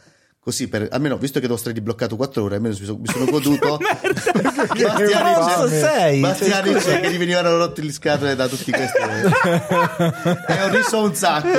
Così 0.47 0.69
per 0.69 0.87
almeno 0.91 1.17
visto 1.17 1.41
che 1.41 1.45
devo 1.45 1.57
stare 1.59 1.77
bloccato 1.81 2.15
quattro 2.15 2.43
ore, 2.43 2.55
almeno 2.55 2.73
mi 2.79 2.85
sono, 2.85 2.99
mi 2.99 3.07
sono 3.09 3.25
goduto 3.29 3.77
Bastianic, 3.77 5.11
cazzo 5.11 5.67
sei? 5.67 6.21
Bastianic 6.21 7.01
che 7.01 7.11
gli 7.11 7.17
venivano 7.17 7.57
rotti 7.57 7.83
le 7.83 7.91
scatole 7.91 8.33
da 8.33 8.47
tutti 8.47 8.71
questi. 8.71 8.97
e 10.47 10.63
ho 10.63 10.69
riso 10.69 11.03
un 11.03 11.13
sacco. 11.13 11.49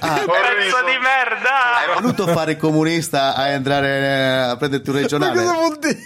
Ah, 0.00 0.16
Pezzo 0.16 0.82
di 0.84 0.98
merda! 1.00 1.76
hai 1.78 2.00
voluto 2.00 2.26
fare 2.26 2.50
il 2.50 2.56
comunista 2.56 3.36
a 3.36 3.50
entrare 3.50 3.88
eh, 3.88 4.50
a 4.50 4.56
prenderti 4.56 4.90
un 4.90 4.96
regionale? 4.96 5.40
vuol 5.40 5.78
dire? 5.78 5.98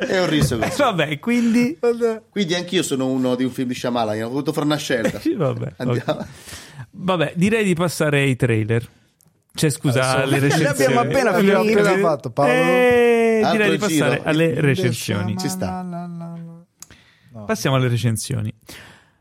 E 0.00 0.18
ho 0.18 0.26
riso 0.26 0.58
così. 0.58 0.76
Vabbè, 0.76 1.20
quindi... 1.20 1.78
Quindi 2.30 2.54
anch'io 2.56 2.82
sono 2.82 3.06
uno 3.06 3.36
di 3.36 3.44
un 3.44 3.52
film 3.52 3.68
di 3.68 3.74
Shyamalan, 3.74 4.24
ho 4.24 4.28
voluto 4.28 4.52
fare 4.52 4.66
una 4.66 4.74
scelta. 4.74 5.20
Vabbè, 5.36 5.74
Andiamo. 5.76 6.18
ok. 6.18 6.26
Vabbè, 6.90 7.34
direi 7.36 7.62
di 7.62 7.74
passare 7.74 8.22
ai 8.22 8.34
trailer. 8.34 8.88
Cioè, 9.54 9.70
scusa, 9.70 10.00
Adesso- 10.00 10.22
alle 10.24 10.38
Li 10.40 10.48
recensioni. 10.48 10.70
abbiamo 10.70 11.00
appena 11.00 11.30
Abbiamo 11.34 11.62
finito. 11.62 11.80
appena 11.80 11.98
fatto, 12.08 12.30
Paolo. 12.30 12.50
Eh, 12.52 13.48
direi 13.52 13.70
di 13.78 13.86
giro. 13.86 14.06
passare 14.06 14.22
alle 14.24 14.60
recensioni. 14.60 15.36
Ci 15.36 15.48
sta. 15.48 15.82
No. 15.82 17.44
Passiamo 17.46 17.76
alle 17.76 17.88
recensioni. 17.88 18.52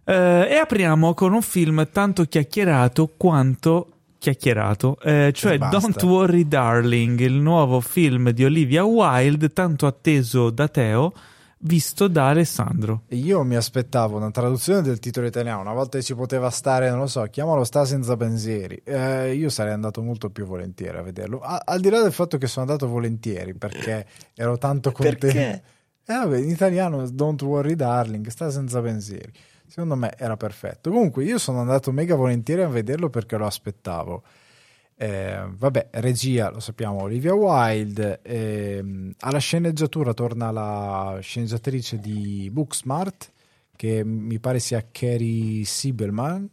Eh, 0.04 0.48
e 0.50 0.56
apriamo 0.56 1.14
con 1.14 1.34
un 1.34 1.42
film 1.42 1.88
tanto 1.92 2.24
chiacchierato 2.26 3.14
quanto 3.18 3.88
chiacchierato, 4.18 4.98
eh, 5.04 5.32
cioè. 5.34 5.58
Don't 5.58 6.02
Worry 6.04 6.48
Darling, 6.48 7.20
il 7.22 7.34
nuovo 7.34 7.80
film 7.82 8.30
di 8.32 8.44
Olivia 8.46 8.84
Wilde, 8.84 9.50
tanto 9.54 9.88
atteso 9.88 10.50
da 10.52 10.68
Teo, 10.68 11.12
visto 11.62 12.08
da 12.08 12.30
Alessandro. 12.30 13.04
Io 13.10 13.44
mi 13.44 13.56
aspettavo 13.56 14.18
una 14.18 14.32
traduzione 14.32 14.82
del 14.82 15.00
titolo 15.00 15.28
italiano, 15.28 15.62
una 15.62 15.74
volta 15.74 15.98
che 15.98 16.04
ci 16.04 16.16
poteva 16.16 16.50
stare, 16.50 16.90
non 16.90 17.00
lo 17.00 17.08
so, 17.08 17.24
chiamalo 17.24 17.64
Sta 17.64 17.86
senza 17.86 18.16
pensieri. 18.18 18.82
Eh, 18.84 19.34
io 19.34 19.50
sarei 19.50 19.74
andato 19.74 20.02
molto 20.02 20.30
più 20.30 20.46
volentieri 20.46 20.98
a 20.98 21.02
vederlo. 21.02 21.40
A- 21.42 21.62
al 21.66 21.80
di 21.80 21.90
là 21.90 22.02
del 22.02 22.12
fatto 22.12 22.38
che 22.38 22.48
sono 22.48 22.66
andato 22.66 22.88
volentieri 22.88 23.54
perché 23.54 24.06
ero 24.36 24.58
tanto 24.58 24.92
contento. 24.94 25.28
Perché? 25.28 25.64
Eh, 26.06 26.14
vabbè, 26.14 26.38
in 26.38 26.50
italiano 26.50 27.08
Don't 27.10 27.42
worry 27.44 27.76
darling, 27.76 28.28
sta 28.28 28.50
senza 28.50 28.82
pensieri. 28.82 29.32
Secondo 29.68 29.96
me 29.96 30.14
era 30.18 30.36
perfetto. 30.36 30.90
Comunque 30.90 31.24
io 31.24 31.38
sono 31.38 31.62
andato 31.62 31.92
mega 31.94 32.16
volentieri 32.16 32.62
a 32.62 32.68
vederlo 32.68 33.10
perché 33.10 33.38
lo 33.38 33.46
aspettavo. 33.46 34.24
Eh, 35.02 35.48
vabbè, 35.58 35.88
regia, 35.94 36.52
lo 36.52 36.60
sappiamo, 36.60 37.02
Olivia 37.02 37.34
Wilde. 37.34 38.20
ehm, 38.22 39.14
alla 39.22 39.40
sceneggiatura 39.40 40.14
torna 40.14 40.52
la 40.52 41.18
sceneggiatrice 41.20 41.98
di 41.98 42.48
Booksmart, 42.52 43.32
che 43.76 44.04
mi 44.06 44.38
pare 44.40 44.60
sia 44.60 44.86
Carrie 44.92 45.66
Siebelman, 45.66 46.48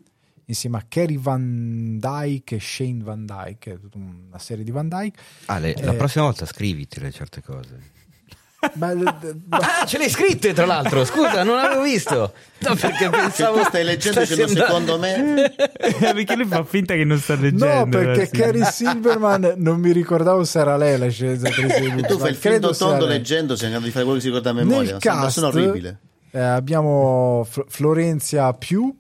insieme 0.47 0.79
a 0.79 0.85
Carrie 0.89 1.19
Van 1.19 1.99
Dyke 1.99 2.55
e 2.57 2.59
Shane 2.61 3.03
Van 3.03 3.27
Dyke, 3.27 3.81
una 3.93 4.39
serie 4.39 4.65
di 4.65 4.71
Van 4.71 4.89
Dyke. 4.89 5.19
Ale, 5.45 5.75
la 5.83 5.93
Eh. 5.93 5.97
prossima 5.97 6.25
volta 6.25 6.47
scrivitele 6.47 7.11
certe 7.11 7.43
cose. 7.43 7.97
Ma- 8.75 8.93
Ah, 9.51 9.85
ce 9.87 9.99
le 9.99 10.05
hai 10.05 10.11
scritte 10.11 10.53
tra 10.53 10.67
l'altro, 10.67 11.05
scusa, 11.05 11.45
non 11.45 11.59
avevo 11.59 11.83
visto. 11.83 12.33
No, 12.59 12.75
perché 12.75 13.05
Se 13.05 13.11
pensavo 13.11 13.59
tu 13.59 13.65
stai 13.67 13.85
leggendo 13.85 14.19
dicendo 14.21 14.43
andando- 14.45 14.65
secondo 14.67 14.99
me 14.99 15.53
perché 16.13 16.35
lui 16.35 16.45
fa 16.47 16.65
finta 16.65 16.95
che 16.95 17.05
non 17.05 17.19
sta 17.21 17.35
leggendo. 17.37 17.67
No, 17.67 17.89
perché 17.89 18.27
sì. 18.27 18.37
Carrie 18.37 18.65
Silverman 18.65 19.55
non 19.59 19.79
mi 19.79 19.93
ricordavo 19.93 20.43
se 20.43 20.59
era 20.59 20.77
lei 20.77 20.99
la 20.99 21.09
sceneggiatrice 21.09 21.81
di 21.95 22.03
tu 22.03 22.19
fai 22.19 22.31
il 22.31 22.37
film 22.37 22.73
tondo 22.77 23.07
leggendo 23.07 23.55
sei 23.55 23.67
in 23.67 23.71
grado 23.75 23.87
di 23.87 23.93
fare 23.93 24.05
quello 24.05 24.19
che 24.19 24.25
si 24.25 24.31
ricorda 24.31 24.51
a 24.51 24.55
memoria. 24.55 24.91
Nel 24.93 25.01
cast 25.01 25.21
persona 25.21 25.47
orribile. 25.47 25.99
eh, 26.33 26.41
abbiamo 26.41 27.47
Fl- 27.49 27.65
Florenzia 27.69 28.53
Più, 28.55 28.93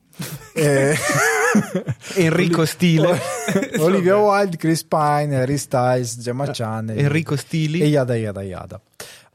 eh, 0.55 0.97
Enrico 2.15 2.65
Stile. 2.65 3.21
Olivia 3.79 4.17
Wilde, 4.19 4.57
Chris 4.57 4.85
Pine, 4.85 5.35
Harry 5.35 5.57
Styles, 5.59 6.19
Gemma 6.21 6.49
Chan 6.53 6.91
Enrico 6.91 7.35
Stili. 7.37 7.81
e 7.81 7.87
yada 7.87 8.15
yada 8.17 8.43
yada. 8.43 8.81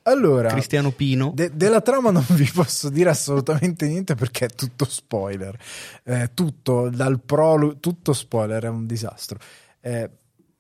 Allora, 0.03 0.49
Cristiano 0.49 0.91
Pino. 0.91 1.31
de- 1.33 1.51
della 1.53 1.81
trama 1.81 2.11
non 2.11 2.25
vi 2.29 2.49
posso 2.53 2.89
dire 2.89 3.09
assolutamente 3.09 3.87
niente 3.87 4.15
perché 4.15 4.45
è 4.45 4.49
tutto 4.49 4.85
spoiler. 4.85 5.57
Eh, 6.03 6.31
tutto, 6.33 6.89
dal 6.89 7.19
prologo, 7.21 7.77
tutto 7.79 8.13
spoiler, 8.13 8.63
è 8.63 8.69
un 8.69 8.85
disastro. 8.85 9.39
Eh, 9.79 10.09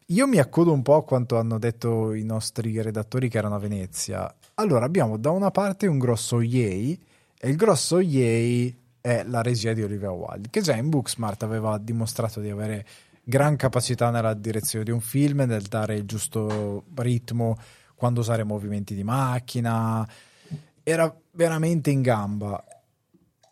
io 0.07 0.27
mi 0.27 0.37
accodo 0.37 0.71
un 0.71 0.81
po' 0.81 0.95
a 0.95 1.03
quanto 1.03 1.37
hanno 1.37 1.57
detto 1.57 2.13
i 2.13 2.23
nostri 2.23 2.81
redattori 2.81 3.29
che 3.29 3.37
erano 3.37 3.55
a 3.55 3.59
Venezia. 3.59 4.33
Allora, 4.55 4.85
abbiamo 4.85 5.17
da 5.17 5.31
una 5.31 5.51
parte 5.51 5.87
un 5.87 5.97
grosso 5.97 6.41
yay, 6.41 6.97
e 7.39 7.49
il 7.49 7.55
grosso 7.55 7.99
yay 7.99 8.75
è 9.01 9.23
la 9.25 9.41
regia 9.41 9.73
di 9.73 9.81
Olivia 9.81 10.11
Wilde, 10.11 10.49
che 10.49 10.61
già 10.61 10.75
in 10.75 10.89
Booksmart 10.89 11.43
aveva 11.43 11.77
dimostrato 11.77 12.39
di 12.39 12.49
avere 12.49 12.85
gran 13.23 13.55
capacità 13.55 14.09
nella 14.09 14.33
direzione 14.33 14.85
di 14.85 14.91
un 14.91 15.01
film, 15.01 15.41
nel 15.41 15.63
dare 15.63 15.95
il 15.95 16.05
giusto 16.05 16.83
ritmo 16.95 17.57
quando 17.95 18.21
usare 18.21 18.43
movimenti 18.43 18.95
di 18.95 19.03
macchina. 19.03 20.07
Era 20.83 21.13
veramente 21.31 21.89
in 21.89 22.01
gamba. 22.01 22.63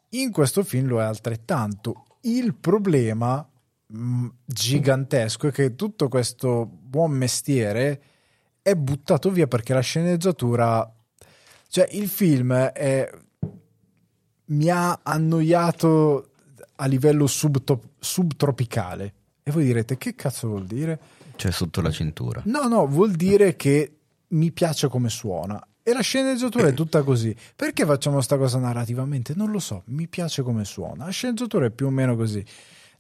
In 0.10 0.32
questo 0.32 0.64
film 0.64 0.88
lo 0.88 1.00
è 1.00 1.04
altrettanto. 1.04 2.06
Il 2.22 2.56
problema 2.56 3.48
mh, 3.88 4.28
gigantesco 4.46 5.48
è 5.48 5.52
che 5.52 5.76
tutto 5.76 6.08
questo 6.08 6.66
buon 6.66 7.12
mestiere 7.12 8.02
è 8.62 8.76
buttato 8.76 9.32
via 9.32 9.48
perché 9.48 9.74
la 9.74 9.80
sceneggiatura, 9.80 10.90
cioè 11.68 11.88
il 11.92 12.08
film 12.08 12.54
è, 12.54 13.10
mi 14.46 14.70
ha 14.70 15.00
annoiato 15.02 16.30
a 16.76 16.86
livello 16.86 17.28
subto- 17.28 17.94
subtropicale. 18.00 19.14
E 19.44 19.52
voi 19.52 19.64
direte 19.64 19.98
che 19.98 20.14
cazzo 20.14 20.48
vuol 20.50 20.66
dire? 20.66 21.00
Cioè 21.36 21.52
sotto 21.52 21.82
la 21.82 21.90
cintura. 21.90 22.42
No, 22.46 22.68
no, 22.68 22.86
vuol 22.86 23.14
dire 23.14 23.56
che 23.56 24.01
mi 24.32 24.52
piace 24.52 24.88
come 24.88 25.10
suona. 25.10 25.62
E 25.84 25.94
la 25.94 26.02
sceneggiatura 26.02 26.68
è 26.68 26.74
tutta 26.74 27.02
così. 27.02 27.36
Perché 27.56 27.86
facciamo 27.86 28.22
sta 28.22 28.38
cosa 28.38 28.60
narrativamente? 28.60 29.34
Non 29.36 29.50
lo 29.52 29.60
so, 29.60 29.82
mi 29.88 30.08
piace 30.08 30.44
come 30.44 30.64
suona. 30.66 31.06
La 31.06 31.12
sceneggiatura 31.12 31.66
è 31.66 31.72
più 31.72 31.88
o 31.88 31.90
meno 31.90 32.16
così. 32.16 32.44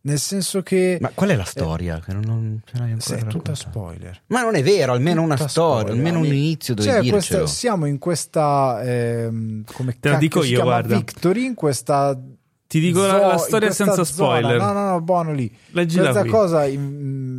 Nel 0.03 0.17
senso 0.17 0.63
che 0.63 0.97
Ma 0.99 1.11
qual 1.13 1.29
è 1.29 1.35
la 1.35 1.43
storia? 1.43 1.99
che 1.99 2.11
non, 2.11 2.23
non 2.25 2.61
ce 2.65 2.77
l'hai 2.79 2.91
ancora 2.91 3.17
è 3.19 3.23
tutta 3.25 3.53
spoiler. 3.53 4.21
Ma 4.27 4.41
non 4.41 4.55
è 4.55 4.63
vero, 4.63 4.93
almeno 4.93 5.21
una 5.21 5.35
Tutta 5.35 5.47
storia, 5.47 5.81
spoiler. 5.89 5.97
almeno 6.07 6.19
un 6.19 6.25
inizio 6.33 6.73
dove 6.73 6.87
Cioè, 6.89 7.01
dircelo. 7.01 7.41
questa- 7.41 7.45
siamo 7.55 7.85
in 7.85 7.99
questa 7.99 8.81
ehm, 8.83 9.63
come 9.71 9.97
Te 9.99 10.09
la 10.09 10.17
dico 10.17 10.43
io, 10.43 10.63
guarda. 10.63 10.95
Victory 10.95 11.45
in 11.45 11.53
questa 11.53 12.19
Ti 12.65 12.79
dico 12.79 13.05
la, 13.05 13.09
zo- 13.11 13.17
la 13.27 13.33
in 13.33 13.39
storia 13.39 13.67
questa 13.67 13.83
senza 13.85 14.03
zona. 14.05 14.39
spoiler. 14.39 14.57
No, 14.59 14.71
no, 14.71 14.89
no, 14.89 15.01
buono 15.01 15.33
lì. 15.33 15.55
Leggila 15.67 16.01
Questa 16.05 16.21
qui. 16.21 16.29
cosa 16.31 16.65
in 16.65 16.79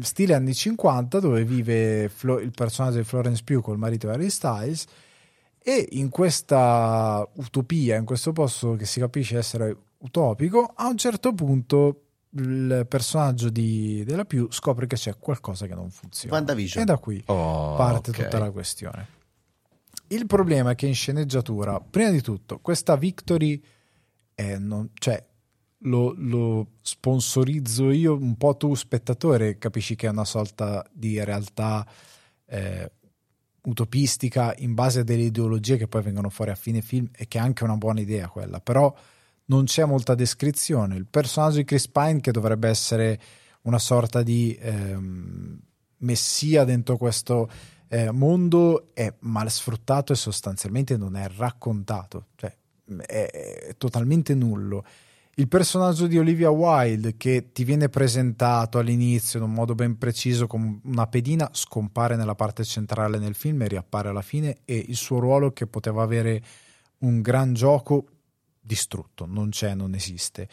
stile 0.05 0.35
anni 0.35 0.55
50 0.55 1.21
dove 1.21 1.45
vive 1.45 2.09
Flo- 2.09 2.39
il 2.39 2.51
personaggio 2.51 2.99
di 2.99 3.05
Florence 3.05 3.43
Pugh 3.45 3.61
col 3.63 3.79
marito 3.79 4.09
Harry 4.09 4.31
Styles 4.31 4.85
e 5.59 5.89
in 5.93 6.09
questa 6.09 7.27
utopia, 7.35 7.97
in 7.97 8.05
questo 8.05 8.33
posto 8.33 8.75
che 8.77 8.85
si 8.85 8.99
capisce 9.01 9.39
essere 9.39 9.77
utopico, 9.99 10.73
a 10.75 10.89
un 10.89 10.97
certo 10.97 11.33
punto 11.33 11.99
il 12.35 12.87
personaggio 12.89 13.51
di, 13.51 14.03
della 14.05 14.25
Pugh 14.25 14.51
scopre 14.53 14.87
che 14.87 14.97
c'è 14.97 15.17
qualcosa 15.19 15.67
che 15.67 15.75
non 15.75 15.91
funziona. 15.91 16.35
E 16.81 16.85
da 16.85 16.97
qui 16.99 17.23
Oh, 17.27 17.77
parte 17.77 18.11
ok. 18.11 18.23
tutta 18.23 18.39
la 18.39 18.51
questione. 18.51 19.07
Il 20.09 20.27
problema 20.27 20.71
è 20.71 20.75
che 20.75 20.87
in 20.87 20.95
sceneggiatura, 20.95 21.79
prima 21.81 22.11
di 22.11 22.21
tutto, 22.23 22.59
questa 22.61 22.97
Victory 22.97 23.63
è 24.35 24.57
non, 24.59 24.91
cioè, 24.95 25.23
lo, 25.83 26.15
lo 26.17 26.67
sponsorizzo 26.81 27.91
io, 27.91 28.15
un 28.15 28.37
po' 28.37 28.57
tu 28.57 28.75
spettatore 28.75 29.59
capisci 29.59 29.97
che 29.97 30.07
è 30.07 30.11
una 30.11 30.25
sorta 30.25 30.85
di 30.93 31.23
realtà 31.23 31.87
eh, 32.47 32.91
utopistica 33.63 34.55
in 34.59 34.75
base 34.75 35.01
a 35.01 35.05
delle 35.05 35.23
ideologie 35.23 35.77
che 35.77 35.89
poi 35.89 36.03
vengono 36.03 36.29
fuori 36.29 36.51
a 36.51 36.57
fine 36.57 36.83
film 36.83 37.09
e 37.17 37.29
che 37.29 37.39
è 37.39 37.41
anche 37.41 37.65
una 37.65 37.77
buona 37.77 38.01
idea 38.01 38.29
quella, 38.29 38.61
però 38.61 38.95
non 39.47 39.65
c'è 39.65 39.85
molta 39.85 40.15
descrizione. 40.15 40.97
Il 40.97 41.07
personaggio 41.07 41.57
di 41.57 41.65
Chris 41.65 41.89
Pine 41.89 42.21
che 42.21 42.33
dovrebbe 42.33 42.69
essere 42.69 43.21
una 43.63 43.79
sorta 43.79 44.23
di 44.23 44.57
ehm, 44.61 45.61
messia 45.99 46.65
dentro 46.65 46.97
questo 46.97 47.51
eh, 47.89 48.11
mondo 48.11 48.91
è 48.95 49.13
mal 49.21 49.51
sfruttato 49.51 50.13
e 50.13 50.17
sostanzialmente 50.17 50.97
non 50.97 51.17
è 51.17 51.29
raccontato, 51.29 52.29
cioè 52.37 52.55
è, 53.07 53.31
è 53.31 53.75
totalmente 53.77 54.35
nullo. 54.35 54.85
Il 55.35 55.49
personaggio 55.49 56.07
di 56.07 56.19
Olivia 56.19 56.51
Wilde 56.51 57.17
che 57.17 57.53
ti 57.53 57.65
viene 57.65 57.89
presentato 57.89 58.79
all'inizio 58.79 59.39
in 59.39 59.47
un 59.47 59.53
modo 59.53 59.75
ben 59.75 59.97
preciso 59.97 60.47
come 60.47 60.81
una 60.85 61.07
pedina 61.07 61.49
scompare 61.53 62.17
nella 62.17 62.35
parte 62.35 62.65
centrale 62.65 63.19
del 63.19 63.35
film 63.35 63.63
e 63.63 63.69
riappare 63.69 64.11
alla 64.11 64.21
fine 64.21 64.59
e 64.67 64.77
il 64.77 64.95
suo 64.95 65.21
ruolo 65.21 65.53
che 65.53 65.67
poteva 65.67 66.03
avere 66.03 66.43
un 66.99 67.23
gran 67.23 67.55
gioco 67.55 68.05
distrutto, 68.61 69.25
non 69.25 69.49
c'è, 69.49 69.75
non 69.75 69.95
esiste. 69.95 70.49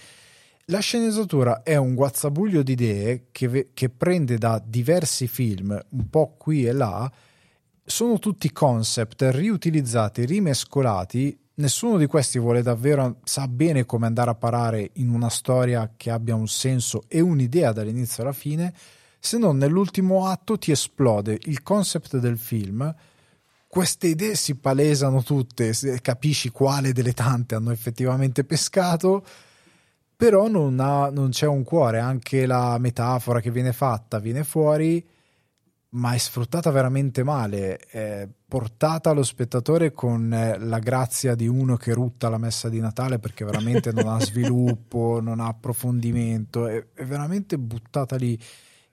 La 0.67 0.79
sceneggiatura 0.79 1.61
è 1.61 1.75
un 1.75 1.93
guazzabuglio 1.93 2.63
di 2.63 2.71
idee 2.71 3.25
che, 3.31 3.49
ve- 3.49 3.69
che 3.73 3.89
prende 3.89 4.37
da 4.37 4.63
diversi 4.65 5.27
film, 5.27 5.77
un 5.89 6.09
po' 6.09 6.35
qui 6.37 6.65
e 6.65 6.71
là, 6.71 7.11
sono 7.83 8.17
tutti 8.17 8.49
concept 8.51 9.23
riutilizzati, 9.31 10.25
rimescolati. 10.25 11.37
Nessuno 11.59 11.97
di 11.97 12.05
questi 12.05 12.39
vuole 12.39 12.61
davvero, 12.61 13.17
sa 13.25 13.45
bene 13.49 13.85
come 13.85 14.05
andare 14.05 14.29
a 14.29 14.35
parare 14.35 14.91
in 14.93 15.09
una 15.09 15.27
storia 15.27 15.91
che 15.97 16.09
abbia 16.09 16.33
un 16.33 16.47
senso 16.47 17.03
e 17.09 17.19
un'idea 17.19 17.73
dall'inizio 17.73 18.23
alla 18.23 18.31
fine, 18.31 18.73
se 19.19 19.37
non 19.37 19.57
nell'ultimo 19.57 20.25
atto 20.25 20.57
ti 20.57 20.71
esplode 20.71 21.37
il 21.43 21.61
concept 21.61 22.15
del 22.15 22.37
film. 22.37 22.95
Queste 23.67 24.07
idee 24.07 24.35
si 24.35 24.55
palesano 24.55 25.21
tutte, 25.21 25.73
capisci 26.01 26.47
quale 26.47 26.93
delle 26.93 27.11
tante 27.11 27.55
hanno 27.55 27.71
effettivamente 27.71 28.45
pescato, 28.45 29.25
però 30.15 30.47
non, 30.47 30.79
ha- 30.79 31.09
non 31.09 31.31
c'è 31.31 31.45
un 31.45 31.63
cuore, 31.63 31.99
anche 31.99 32.45
la 32.45 32.77
metafora 32.77 33.41
che 33.41 33.51
viene 33.51 33.73
fatta 33.73 34.19
viene 34.19 34.45
fuori, 34.45 35.05
ma 35.91 36.13
è 36.13 36.17
sfruttata 36.17 36.69
veramente 36.69 37.23
male, 37.23 37.77
è 37.77 38.27
portata 38.47 39.09
allo 39.09 39.23
spettatore 39.23 39.91
con 39.91 40.31
eh, 40.31 40.59
la 40.59 40.79
grazia 40.79 41.33
di 41.33 41.47
uno 41.47 41.77
che 41.77 41.93
rutta 41.93 42.29
la 42.29 42.37
messa 42.37 42.69
di 42.69 42.79
Natale 42.79 43.17
perché 43.17 43.43
veramente 43.43 43.91
non 43.91 44.07
ha 44.07 44.19
sviluppo, 44.23 45.19
non 45.21 45.39
ha 45.39 45.47
approfondimento, 45.47 46.67
è, 46.67 46.85
è 46.93 47.05
veramente 47.05 47.57
buttata 47.57 48.17
lì 48.17 48.39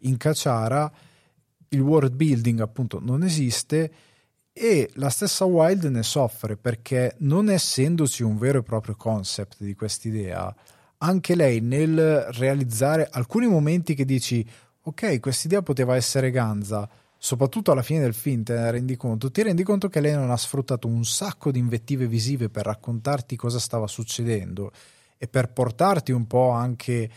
in 0.00 0.16
cacciara, 0.16 0.90
il 1.70 1.80
world 1.80 2.14
building 2.14 2.60
appunto 2.60 2.98
non 3.02 3.22
esiste 3.22 3.92
e 4.52 4.90
la 4.94 5.10
stessa 5.10 5.44
Wild 5.44 5.84
ne 5.84 6.02
soffre 6.02 6.56
perché 6.56 7.14
non 7.18 7.50
essendoci 7.50 8.22
un 8.22 8.38
vero 8.38 8.60
e 8.60 8.62
proprio 8.62 8.94
concept 8.96 9.56
di 9.58 9.74
quest'idea, 9.74 10.54
anche 10.98 11.34
lei 11.34 11.60
nel 11.60 12.22
realizzare 12.32 13.06
alcuni 13.10 13.48
momenti 13.48 13.94
che 13.94 14.06
dici 14.06 14.48
ok, 14.88 15.18
quest'idea 15.18 15.62
poteva 15.62 15.96
essere 15.96 16.30
ganza, 16.30 16.88
soprattutto 17.18 17.72
alla 17.72 17.82
fine 17.82 18.00
del 18.00 18.14
film 18.14 18.44
te 18.44 18.54
ne 18.54 18.70
rendi 18.70 18.96
conto, 18.96 19.32
ti 19.32 19.42
rendi 19.42 19.64
conto 19.64 19.88
che 19.88 20.00
lei 20.00 20.14
non 20.14 20.30
ha 20.30 20.36
sfruttato 20.36 20.86
un 20.86 21.04
sacco 21.04 21.50
di 21.50 21.58
invettive 21.58 22.06
visive 22.06 22.48
per 22.48 22.66
raccontarti 22.66 23.34
cosa 23.34 23.58
stava 23.58 23.88
succedendo 23.88 24.70
e 25.18 25.26
per 25.26 25.52
portarti 25.52 26.12
un 26.12 26.28
po' 26.28 26.50
anche 26.50 27.10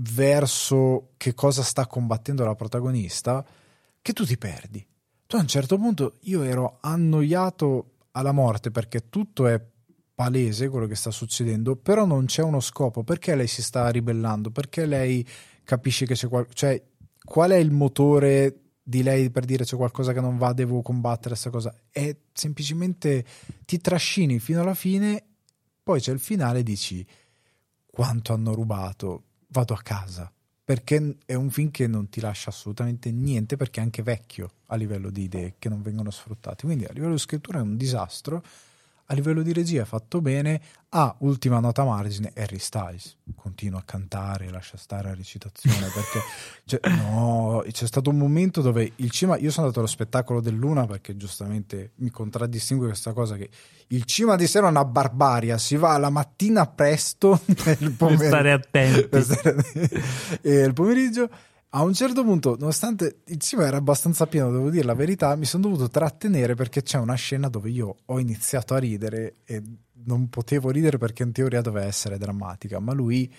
verso 0.00 1.10
che 1.18 1.34
cosa 1.34 1.62
sta 1.62 1.86
combattendo 1.86 2.44
la 2.44 2.54
protagonista, 2.54 3.44
che 4.00 4.12
tu 4.14 4.24
ti 4.24 4.38
perdi. 4.38 4.84
Tu 5.26 5.36
a 5.36 5.40
un 5.40 5.46
certo 5.48 5.76
punto 5.76 6.14
io 6.22 6.42
ero 6.42 6.78
annoiato 6.80 7.96
alla 8.12 8.32
morte 8.32 8.70
perché 8.70 9.10
tutto 9.10 9.46
è 9.46 9.62
palese 10.14 10.68
quello 10.68 10.86
che 10.86 10.94
sta 10.94 11.10
succedendo, 11.10 11.76
però 11.76 12.06
non 12.06 12.24
c'è 12.24 12.42
uno 12.42 12.60
scopo. 12.60 13.02
Perché 13.04 13.34
lei 13.34 13.46
si 13.46 13.62
sta 13.62 13.90
ribellando? 13.90 14.50
Perché 14.50 14.86
lei 14.86 15.26
capisce 15.68 16.06
che 16.06 16.14
c'è 16.14 16.28
qualcosa... 16.28 16.54
Cioè, 16.54 16.82
qual 17.22 17.50
è 17.50 17.56
il 17.56 17.70
motore 17.70 18.60
di 18.82 19.02
lei 19.02 19.30
per 19.30 19.44
dire 19.44 19.64
c'è 19.64 19.76
qualcosa 19.76 20.14
che 20.14 20.20
non 20.20 20.38
va, 20.38 20.54
devo 20.54 20.80
combattere 20.80 21.30
questa 21.30 21.50
cosa? 21.50 21.74
È 21.90 22.16
semplicemente 22.32 23.22
ti 23.66 23.78
trascini 23.78 24.38
fino 24.38 24.62
alla 24.62 24.72
fine, 24.72 25.22
poi 25.82 26.00
c'è 26.00 26.10
il 26.10 26.20
finale 26.20 26.60
e 26.60 26.62
dici 26.62 27.06
quanto 27.84 28.32
hanno 28.32 28.54
rubato, 28.54 29.24
vado 29.48 29.74
a 29.74 29.82
casa. 29.82 30.32
Perché 30.64 31.16
è 31.26 31.34
un 31.34 31.50
film 31.50 31.70
che 31.70 31.86
non 31.86 32.08
ti 32.08 32.20
lascia 32.20 32.48
assolutamente 32.48 33.10
niente, 33.10 33.56
perché 33.56 33.80
è 33.80 33.82
anche 33.82 34.02
vecchio 34.02 34.52
a 34.66 34.76
livello 34.76 35.10
di 35.10 35.24
idee 35.24 35.56
che 35.58 35.68
non 35.68 35.82
vengono 35.82 36.10
sfruttate. 36.10 36.64
Quindi 36.64 36.84
a 36.84 36.92
livello 36.92 37.12
di 37.12 37.20
scrittura 37.20 37.58
è 37.58 37.62
un 37.62 37.76
disastro, 37.76 38.42
a 39.10 39.14
livello 39.14 39.42
di 39.42 39.52
regia 39.54 39.82
è 39.82 39.84
fatto 39.86 40.20
bene. 40.20 40.60
Ah, 40.90 41.14
ultima 41.20 41.60
nota 41.60 41.82
margine, 41.84 42.32
Harry 42.34 42.58
Styles 42.58 43.16
continua 43.36 43.78
a 43.78 43.82
cantare, 43.82 44.50
lascia 44.50 44.76
stare 44.76 45.08
la 45.08 45.14
recitazione 45.14 45.86
perché 45.92 46.20
cioè, 46.64 46.80
no, 47.04 47.62
c'è 47.70 47.86
stato 47.86 48.10
un 48.10 48.16
momento 48.18 48.60
dove 48.62 48.92
il 48.96 49.10
cinema, 49.10 49.36
io 49.38 49.50
sono 49.50 49.66
andato 49.66 49.80
allo 49.80 49.88
spettacolo 49.88 50.40
del 50.40 50.54
Luna 50.54 50.86
perché 50.86 51.16
giustamente 51.16 51.92
mi 51.96 52.10
contraddistingue 52.10 52.86
questa 52.86 53.12
cosa 53.12 53.36
che 53.36 53.48
il 53.88 54.04
cinema 54.04 54.36
di 54.36 54.46
sera 54.46 54.66
è 54.66 54.70
una 54.70 54.84
barbaria, 54.84 55.56
si 55.58 55.76
va 55.76 55.96
la 55.98 56.10
mattina 56.10 56.66
presto 56.66 57.40
nel 57.46 57.56
Per 57.76 57.92
pomeriggio 57.96 58.24
stare 58.26 58.52
attenti. 58.52 59.08
per 59.08 59.22
stare- 59.24 59.64
e 60.42 60.60
il 60.60 60.72
pomeriggio 60.74 61.28
A 61.70 61.82
un 61.82 61.92
certo 61.92 62.24
punto, 62.24 62.56
nonostante 62.58 63.20
il 63.26 63.38
cinema 63.40 63.68
era 63.68 63.76
abbastanza 63.76 64.26
pieno, 64.26 64.50
devo 64.50 64.70
dire 64.70 64.84
la 64.86 64.94
verità, 64.94 65.36
mi 65.36 65.44
sono 65.44 65.64
dovuto 65.64 65.88
trattenere 65.90 66.54
perché 66.54 66.82
c'è 66.82 66.96
una 66.96 67.14
scena 67.14 67.48
dove 67.50 67.68
io 67.68 67.94
ho 68.06 68.18
iniziato 68.18 68.72
a 68.72 68.78
ridere 68.78 69.36
e 69.44 69.62
non 70.04 70.30
potevo 70.30 70.70
ridere 70.70 70.96
perché 70.96 71.24
in 71.24 71.32
teoria 71.32 71.60
doveva 71.60 71.84
essere 71.84 72.16
drammatica, 72.16 72.78
ma 72.80 72.94
lui 72.94 73.30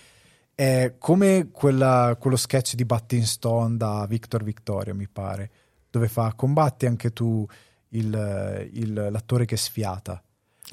è 0.54 0.94
come 0.98 1.48
quella- 1.50 2.16
quello 2.20 2.36
sketch 2.36 2.74
di 2.76 2.84
Batting 2.84 3.24
Stone 3.24 3.76
da 3.76 4.06
Victor 4.06 4.44
Victoria, 4.44 4.94
mi 4.94 5.08
pare, 5.08 5.50
dove 5.90 6.06
fa 6.06 6.32
combatti 6.34 6.86
anche 6.86 7.12
tu 7.12 7.44
il- 7.88 8.68
il- 8.74 9.08
l'attore 9.10 9.44
che 9.44 9.56
sfiata. 9.56 10.22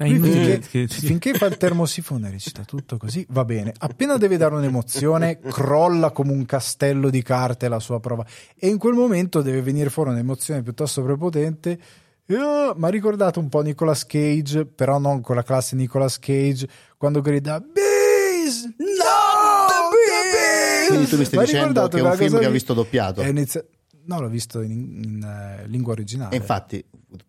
Finché, 0.00 0.58
che- 0.60 0.86
finché 0.88 1.34
fa 1.34 1.46
il 1.46 1.56
termosifone 1.56 2.30
recita 2.30 2.62
tutto 2.64 2.96
così, 2.98 3.26
va 3.30 3.44
bene. 3.44 3.72
Appena 3.78 4.16
deve 4.16 4.36
dare 4.36 4.54
un'emozione, 4.54 5.40
crolla 5.40 6.10
come 6.12 6.30
un 6.32 6.44
castello 6.46 7.10
di 7.10 7.20
carte 7.22 7.68
la 7.68 7.80
sua 7.80 7.98
prova. 7.98 8.24
E 8.56 8.68
in 8.68 8.78
quel 8.78 8.94
momento 8.94 9.42
deve 9.42 9.60
venire 9.60 9.90
fuori 9.90 10.10
un'emozione 10.10 10.62
piuttosto 10.62 11.02
prepotente. 11.02 11.78
Mi 12.26 12.36
ha 12.36 12.88
ricordato 12.88 13.40
un 13.40 13.48
po' 13.48 13.60
Nicolas 13.62 14.04
Cage, 14.06 14.66
però 14.66 14.98
non 14.98 15.20
con 15.22 15.34
la 15.34 15.42
classe 15.42 15.74
Nicolas 15.76 16.18
Cage, 16.18 16.68
quando 16.98 17.20
grida 17.22 17.58
Bees! 17.58 18.64
No! 18.76 19.66
the 19.66 19.96
Bees!" 20.30 20.86
Quindi 20.88 21.06
tu 21.08 21.16
mi 21.16 21.24
stai 21.24 21.38
Mi 21.38 21.44
ha 21.44 21.46
dicendo 21.46 21.88
che 21.88 21.98
è 21.98 22.02
un 22.02 22.12
film 22.16 22.38
che 22.38 22.44
ha 22.44 22.48
lì. 22.48 22.52
visto 22.52 22.74
doppiato. 22.74 23.20
È 23.22 23.26
inizia- 23.28 23.64
No, 24.08 24.20
l'ho 24.20 24.28
visto 24.28 24.62
in, 24.62 24.72
in, 24.72 25.22
eh, 25.22 25.66
lingua 25.68 25.92
originale. 25.92 26.34
E 26.34 26.38
infatti, 26.38 26.82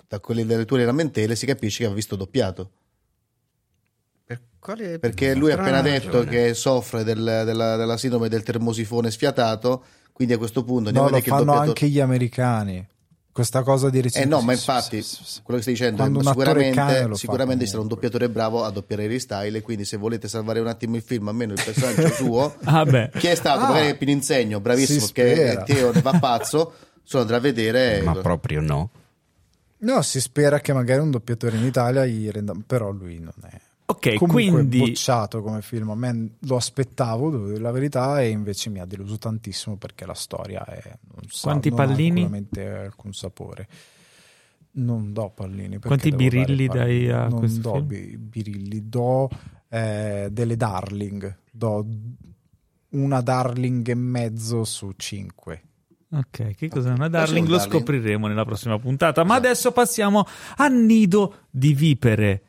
da 0.08 0.20
quelle 0.22 0.46
delle 0.46 0.64
tue 0.66 0.84
lamentele 0.86 1.36
si 1.36 1.46
capisce 1.46 1.84
che 1.84 1.90
ha 1.90 1.94
visto 1.94 2.16
doppiato. 2.16 2.72
Per 4.24 4.40
quale 4.60 5.00
Perché 5.00 5.36
lui 5.36 5.52
ha 5.52 5.56
appena 5.56 5.82
detto 5.82 6.20
ragione? 6.24 6.30
che 6.30 6.54
soffre 6.54 7.04
del- 7.04 7.42
della, 7.46 7.76
della 7.76 7.98
sindrome 7.98 8.30
del 8.30 8.44
termosifone 8.44 9.12
sfiatato. 9.12 9.84
Quindi 10.14 10.34
a 10.34 10.38
questo 10.38 10.64
punto 10.64 10.92
No, 10.92 11.04
lo 11.04 11.08
fanno 11.10 11.20
doppiatore. 11.20 11.68
anche 11.68 11.88
gli 11.90 12.00
americani. 12.00 12.88
Questa 13.32 13.62
cosa 13.64 13.90
di 13.90 14.00
Eh 14.00 14.02
recitare. 14.02 14.26
no, 14.26 14.42
ma 14.42 14.52
infatti, 14.54 15.06
quello 15.44 15.60
che 15.60 15.62
stai 15.62 15.74
dicendo 15.74 15.98
Quando 15.98 16.20
è 16.20 16.24
sicuramente, 16.24 17.16
sicuramente 17.16 17.66
sarà 17.68 17.82
un 17.82 17.88
doppiatore 17.88 18.30
bravo 18.30 18.64
a 18.66 18.70
doppiare 18.72 19.06
Harry 19.06 19.20
Style. 19.20 19.62
Quindi, 19.62 19.86
se 19.86 19.98
volete 19.98 20.28
salvare 20.28 20.60
un 20.60 20.68
attimo 20.68 20.96
il 20.96 21.02
film, 21.04 21.28
almeno 21.30 21.54
il 21.54 21.62
personaggio 21.64 22.08
suo, 22.14 22.56
Ah, 22.64 22.84
beh. 22.84 23.12
chi 23.18 23.28
è 23.28 23.36
stato? 23.36 23.66
Ah. 23.66 23.70
magari 23.70 23.96
Pininsegno, 23.96 24.60
bravissimo, 24.60 25.06
Si 25.06 25.14
che. 25.14 25.62
Teo 25.66 25.92
ne 25.94 26.02
va 26.02 26.18
pazzo. 26.20 26.74
Solo 27.04 27.22
andrà 27.24 27.38
a 27.38 27.42
vedere. 27.42 28.02
Ma 28.02 28.14
proprio 28.16 28.62
no. 28.62 28.90
No, 29.82 30.02
si 30.02 30.20
spera 30.20 30.60
che 30.60 30.74
magari 30.74 31.00
un 31.00 31.10
doppiatore 31.12 31.56
in 31.56 31.64
Italia 31.66 32.06
gli 32.06 32.30
renda. 32.30 32.54
Però 32.68 32.90
lui 32.92 33.20
non 33.20 33.34
è. 33.50 33.60
Ok, 33.90 34.16
Comunque 34.16 34.52
quindi 34.52 34.78
bocciato 34.80 35.42
come 35.42 35.62
film. 35.64 35.90
A 35.90 35.96
me 35.96 36.36
lo 36.42 36.56
aspettavo, 36.56 37.32
devo 37.32 37.48
dire 37.48 37.60
la 37.60 37.72
verità, 37.72 38.22
e 38.22 38.30
invece 38.30 38.70
mi 38.70 38.80
ha 38.80 38.86
deluso 38.86 39.18
tantissimo 39.18 39.78
perché 39.78 40.06
la 40.06 40.14
storia 40.14 40.64
è. 40.64 40.82
Non 41.14 41.24
sa- 41.28 41.50
Quanti 41.50 41.70
non 41.70 41.80
ha 41.80 41.86
pallini? 41.86 42.10
sicuramente 42.22 42.68
alcun 42.68 43.14
sapore. 43.14 43.68
Non 44.72 45.12
do 45.12 45.32
pallini. 45.34 45.80
Quanti 45.80 46.12
birilli 46.12 46.68
dai 46.68 47.10
a 47.10 47.28
Non 47.28 47.40
questo 47.40 47.62
do 47.62 47.74
film? 47.74 47.88
bi- 47.88 48.18
birilli, 48.18 48.88
do 48.88 49.28
eh, 49.70 50.28
delle 50.32 50.56
darling. 50.56 51.38
Do 51.52 51.86
una 52.90 53.22
darling 53.22 53.88
e 53.90 53.96
mezzo 53.96 54.64
su 54.66 54.92
cinque. 54.96 55.64
Ok, 56.12 56.56
che 56.56 56.68
cos'è 56.70 56.92
una 56.92 57.08
darling? 57.10 57.48
Lo 57.48 57.60
scopriremo 57.60 58.28
nella 58.28 58.46
prossima 58.46 58.78
puntata. 58.78 59.24
Ma 59.24 59.34
adesso 59.36 59.72
passiamo 59.72 60.26
a 60.58 60.68
Nido 60.68 61.46
di 61.50 61.74
Vipere, 61.74 62.44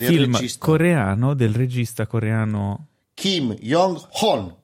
Del 0.00 0.08
film 0.08 0.32
regista. 0.32 0.64
coreano 0.64 1.34
del 1.34 1.52
regista 1.52 2.06
coreano 2.06 2.86
Kim 3.12 3.52
Jong-hon. 3.52 4.56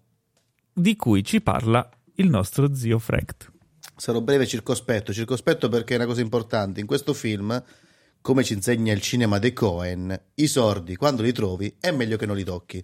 di 0.72 0.96
cui 0.96 1.22
ci 1.22 1.42
parla 1.42 1.86
il 2.14 2.30
nostro 2.30 2.74
zio 2.74 2.98
Frecht. 2.98 3.52
Sarò 3.94 4.22
breve 4.22 4.44
e 4.44 4.46
circospetto. 4.46 5.12
Circospetto 5.12 5.68
perché 5.68 5.92
è 5.92 5.96
una 5.96 6.06
cosa 6.06 6.22
importante. 6.22 6.80
In 6.80 6.86
questo 6.86 7.12
film, 7.12 7.62
come 8.22 8.44
ci 8.44 8.54
insegna 8.54 8.94
il 8.94 9.02
cinema 9.02 9.38
dei 9.38 9.52
Cohen, 9.52 10.18
i 10.36 10.46
sordi, 10.46 10.96
quando 10.96 11.20
li 11.22 11.32
trovi, 11.32 11.76
è 11.78 11.90
meglio 11.90 12.16
che 12.16 12.24
non 12.24 12.36
li 12.36 12.44
tocchi. 12.44 12.82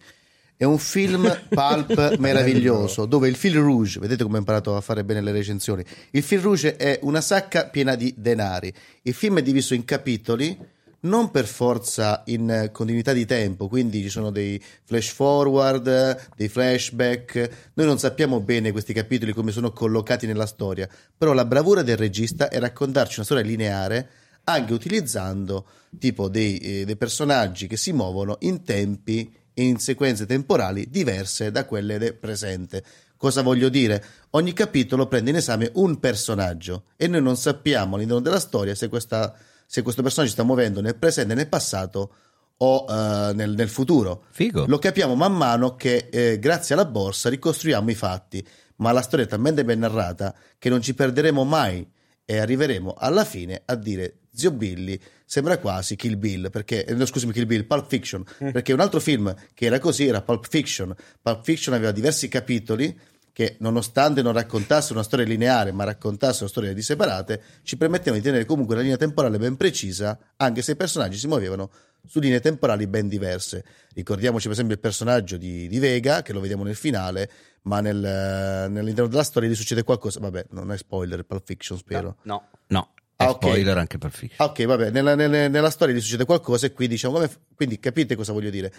È 0.55 0.65
un 0.65 0.79
film 0.79 1.35
pulp 1.49 2.17
meraviglioso 2.19 3.07
dove 3.07 3.29
il 3.29 3.35
fil 3.35 3.57
rouge, 3.57 3.99
vedete 3.99 4.25
come 4.25 4.37
ho 4.37 4.41
imparato 4.41 4.77
a 4.77 4.83
fare 4.83 5.05
bene 5.05 5.23
le 5.23 5.33
recensioni, 5.33 5.83
il 6.11 6.23
fil 6.23 6.41
rouge 6.41 6.77
è 6.77 6.99
una 7.03 7.23
sacca 7.23 7.69
piena 7.69 7.95
di 7.95 8.15
denari. 8.15 8.71
Il 9.03 9.15
film 9.15 9.39
è 9.39 9.43
diviso 9.43 9.73
in 9.73 9.87
capitoli, 9.87 10.57
non 11.03 11.31
per 11.31 11.47
forza 11.47 12.23
in 12.27 12.51
eh, 12.51 12.71
continuità 12.71 13.13
di 13.13 13.25
tempo, 13.25 13.69
quindi 13.69 14.03
ci 14.03 14.09
sono 14.09 14.31
dei 14.31 14.63
flash 14.85 15.09
forward, 15.09 16.31
dei 16.37 16.49
flashback. 16.49 17.71
Noi 17.75 17.87
non 17.87 17.99
sappiamo 17.99 18.41
bene 18.41 18.73
questi 18.73 18.93
capitoli 18.93 19.33
come 19.33 19.51
sono 19.51 19.73
collocati 19.73 20.27
nella 20.27 20.47
storia, 20.47 20.89
però 21.17 21.33
la 21.33 21.45
bravura 21.45 21.83
del 21.83 21.97
regista 21.97 22.49
è 22.49 22.59
raccontarci 22.59 23.17
una 23.17 23.25
storia 23.25 23.45
lineare 23.45 24.09
anche 24.45 24.73
utilizzando 24.73 25.67
tipo 25.99 26.29
dei, 26.29 26.59
eh, 26.59 26.85
dei 26.85 26.97
personaggi 26.97 27.67
che 27.67 27.77
si 27.77 27.93
muovono 27.93 28.37
in 28.41 28.63
tempi 28.65 29.33
e 29.55 29.65
in 29.65 29.79
sequenze 29.79 30.27
temporali 30.27 30.89
diverse 30.89 31.51
da 31.51 31.65
quelle 31.65 31.99
del 31.99 32.15
presente. 32.15 32.83
Cosa 33.17 33.43
voglio 33.43 33.69
dire? 33.69 34.05
Ogni 34.31 34.53
capitolo 34.53 35.07
prende 35.07 35.31
in 35.31 35.37
esame 35.37 35.71
un 35.75 36.01
personaggio 36.01 36.85
e 36.97 37.07
noi 37.07 37.23
non 37.23 37.37
sappiamo 37.37 37.95
all'interno 37.95 38.23
della 38.23 38.41
storia 38.41 38.75
se, 38.75 38.89
questa- 38.89 39.33
se 39.73 39.81
questo 39.81 40.03
personaggio 40.03 40.33
si 40.33 40.37
sta 40.37 40.47
muovendo 40.47 40.83
nel 40.83 40.97
presente, 40.97 41.33
nel 41.33 41.49
passato 41.49 42.15
o 42.59 42.85
eh, 42.87 43.33
nel, 43.33 43.55
nel 43.55 43.71
futuro. 43.71 44.25
Figo. 44.29 44.67
Lo 44.67 44.79
capiamo 44.79 45.15
man 45.15 45.35
mano 45.35 45.77
che 45.77 46.11
eh, 46.13 46.39
grazie 46.39 46.75
alla 46.75 46.85
borsa 46.85 47.31
ricostruiamo 47.31 47.91
i 47.91 47.95
fatti, 47.95 48.47
ma 48.77 48.93
la 48.93 49.01
storia 49.01 49.25
è 49.25 49.29
talmente 49.29 49.65
ben 49.65 49.79
narrata 49.79 50.35
che 50.59 50.69
non 50.69 50.83
ci 50.83 50.93
perderemo 50.93 51.43
mai 51.45 51.91
e 52.23 52.37
arriveremo 52.37 52.97
alla 52.99 53.25
fine 53.25 53.63
a 53.65 53.75
dire 53.75 54.19
Zio 54.31 54.51
Billy 54.51 55.01
sembra 55.25 55.57
quasi 55.57 55.97
Kill 55.97 56.19
Bill, 56.19 56.51
perché, 56.51 56.85
eh, 56.85 56.93
no, 56.93 57.07
scusami 57.07 57.33
Kill 57.33 57.47
Bill, 57.47 57.67
Pulp 57.67 57.89
Fiction, 57.89 58.23
perché 58.53 58.75
un 58.75 58.81
altro 58.81 59.01
film 59.01 59.35
che 59.55 59.65
era 59.65 59.79
così 59.79 60.07
era 60.07 60.21
Pulp 60.21 60.47
Fiction. 60.47 60.95
Pulp 61.23 61.45
Fiction 61.45 61.75
aveva 61.75 61.93
diversi 61.93 62.29
capitoli 62.29 62.95
che 63.33 63.57
nonostante 63.61 64.21
non 64.23 64.33
raccontasse 64.35 64.93
una 64.93 65.03
storia 65.03 65.25
lineare 65.25 65.73
ma 65.73 65.85
raccontasse 65.85 66.41
una 66.43 66.51
storia 66.51 66.73
di 66.75 66.83
separate, 66.83 67.43
ci 67.63 67.77
permettevano 67.77 68.17
di 68.17 68.23
tenere 68.23 68.45
comunque 68.45 68.75
una 68.75 68.83
linea 68.83 68.99
temporale 68.99 69.39
ben 69.39 69.57
precisa, 69.57 70.19
anche 70.37 70.61
se 70.63 70.73
i 70.73 70.77
personaggi 70.77 71.17
si 71.17 71.27
muovevano 71.27 71.71
su 72.07 72.19
linee 72.21 72.41
temporali 72.41 72.87
ben 72.87 73.09
diverse. 73.09 73.65
Ricordiamoci 73.95 74.45
per 74.45 74.53
esempio 74.53 74.75
il 74.75 74.81
personaggio 74.81 75.37
di, 75.37 75.69
di 75.69 75.79
Vega, 75.79 76.21
che 76.23 76.33
lo 76.33 76.41
vediamo 76.41 76.65
nel 76.65 76.75
finale, 76.75 77.31
ma 77.63 77.81
nel, 77.81 77.97
nell'interno 77.97 79.09
della 79.09 79.23
storia 79.23 79.49
gli 79.49 79.55
succede 79.55 79.83
qualcosa. 79.85 80.19
Vabbè, 80.21 80.47
non 80.51 80.73
è 80.73 80.77
spoiler, 80.77 81.23
Pulp 81.25 81.45
Fiction 81.47 81.79
spero. 81.79 82.17
No, 82.23 82.49
no. 82.69 82.93
È 83.15 83.25
Ah, 83.25 83.31
ok. 83.31 83.45
spoiler 83.45 83.79
anche 83.79 83.99
per 83.99 84.11
fiction. 84.11 84.37
Ah, 84.47 84.51
ok, 84.51 84.65
vabbè, 84.65 84.91
nella, 84.91 85.15
nella- 85.15 85.47
nella 85.47 85.71
storia 85.71 85.95
gli 85.95 86.01
succede 86.01 86.25
qualcosa 86.25 86.67
e 86.67 86.73
qui 86.73 86.89
diciamo, 86.89 87.15
come- 87.15 87.31
quindi 87.55 87.79
capite 87.79 88.17
cosa 88.17 88.33
voglio 88.33 88.51
dire? 88.51 88.73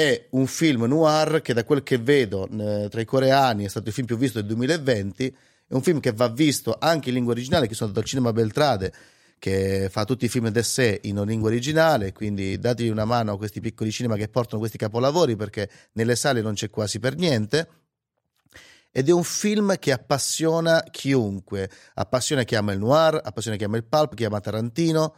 È 0.00 0.28
un 0.30 0.46
film 0.46 0.84
noir 0.84 1.42
che 1.42 1.52
da 1.52 1.62
quel 1.62 1.82
che 1.82 1.98
vedo 1.98 2.48
tra 2.88 3.02
i 3.02 3.04
coreani 3.04 3.66
è 3.66 3.68
stato 3.68 3.88
il 3.88 3.92
film 3.92 4.06
più 4.06 4.16
visto 4.16 4.38
del 4.38 4.48
2020, 4.48 5.36
è 5.66 5.74
un 5.74 5.82
film 5.82 6.00
che 6.00 6.12
va 6.12 6.28
visto 6.28 6.74
anche 6.80 7.10
in 7.10 7.16
lingua 7.16 7.34
originale, 7.34 7.66
che 7.66 7.74
sono 7.74 7.88
andato 7.88 8.02
al 8.02 8.10
cinema 8.10 8.32
Beltrade, 8.32 8.94
che 9.38 9.88
fa 9.90 10.06
tutti 10.06 10.24
i 10.24 10.30
film 10.30 10.48
d'essè 10.48 11.00
in 11.02 11.22
lingua 11.26 11.50
originale, 11.50 12.14
quindi 12.14 12.58
dategli 12.58 12.88
una 12.88 13.04
mano 13.04 13.32
a 13.32 13.36
questi 13.36 13.60
piccoli 13.60 13.90
cinema 13.90 14.16
che 14.16 14.28
portano 14.28 14.58
questi 14.58 14.78
capolavori 14.78 15.36
perché 15.36 15.68
nelle 15.92 16.16
sale 16.16 16.40
non 16.40 16.54
c'è 16.54 16.70
quasi 16.70 16.98
per 16.98 17.16
niente. 17.16 17.68
Ed 18.90 19.06
è 19.06 19.12
un 19.12 19.22
film 19.22 19.78
che 19.78 19.92
appassiona 19.92 20.82
chiunque, 20.90 21.68
appassiona 21.92 22.44
chi 22.44 22.54
ama 22.54 22.72
il 22.72 22.78
noir, 22.78 23.20
appassiona 23.22 23.58
chi 23.58 23.64
ama 23.64 23.76
il 23.76 23.84
pulp, 23.84 24.14
chi 24.14 24.24
ama 24.24 24.40
Tarantino, 24.40 25.14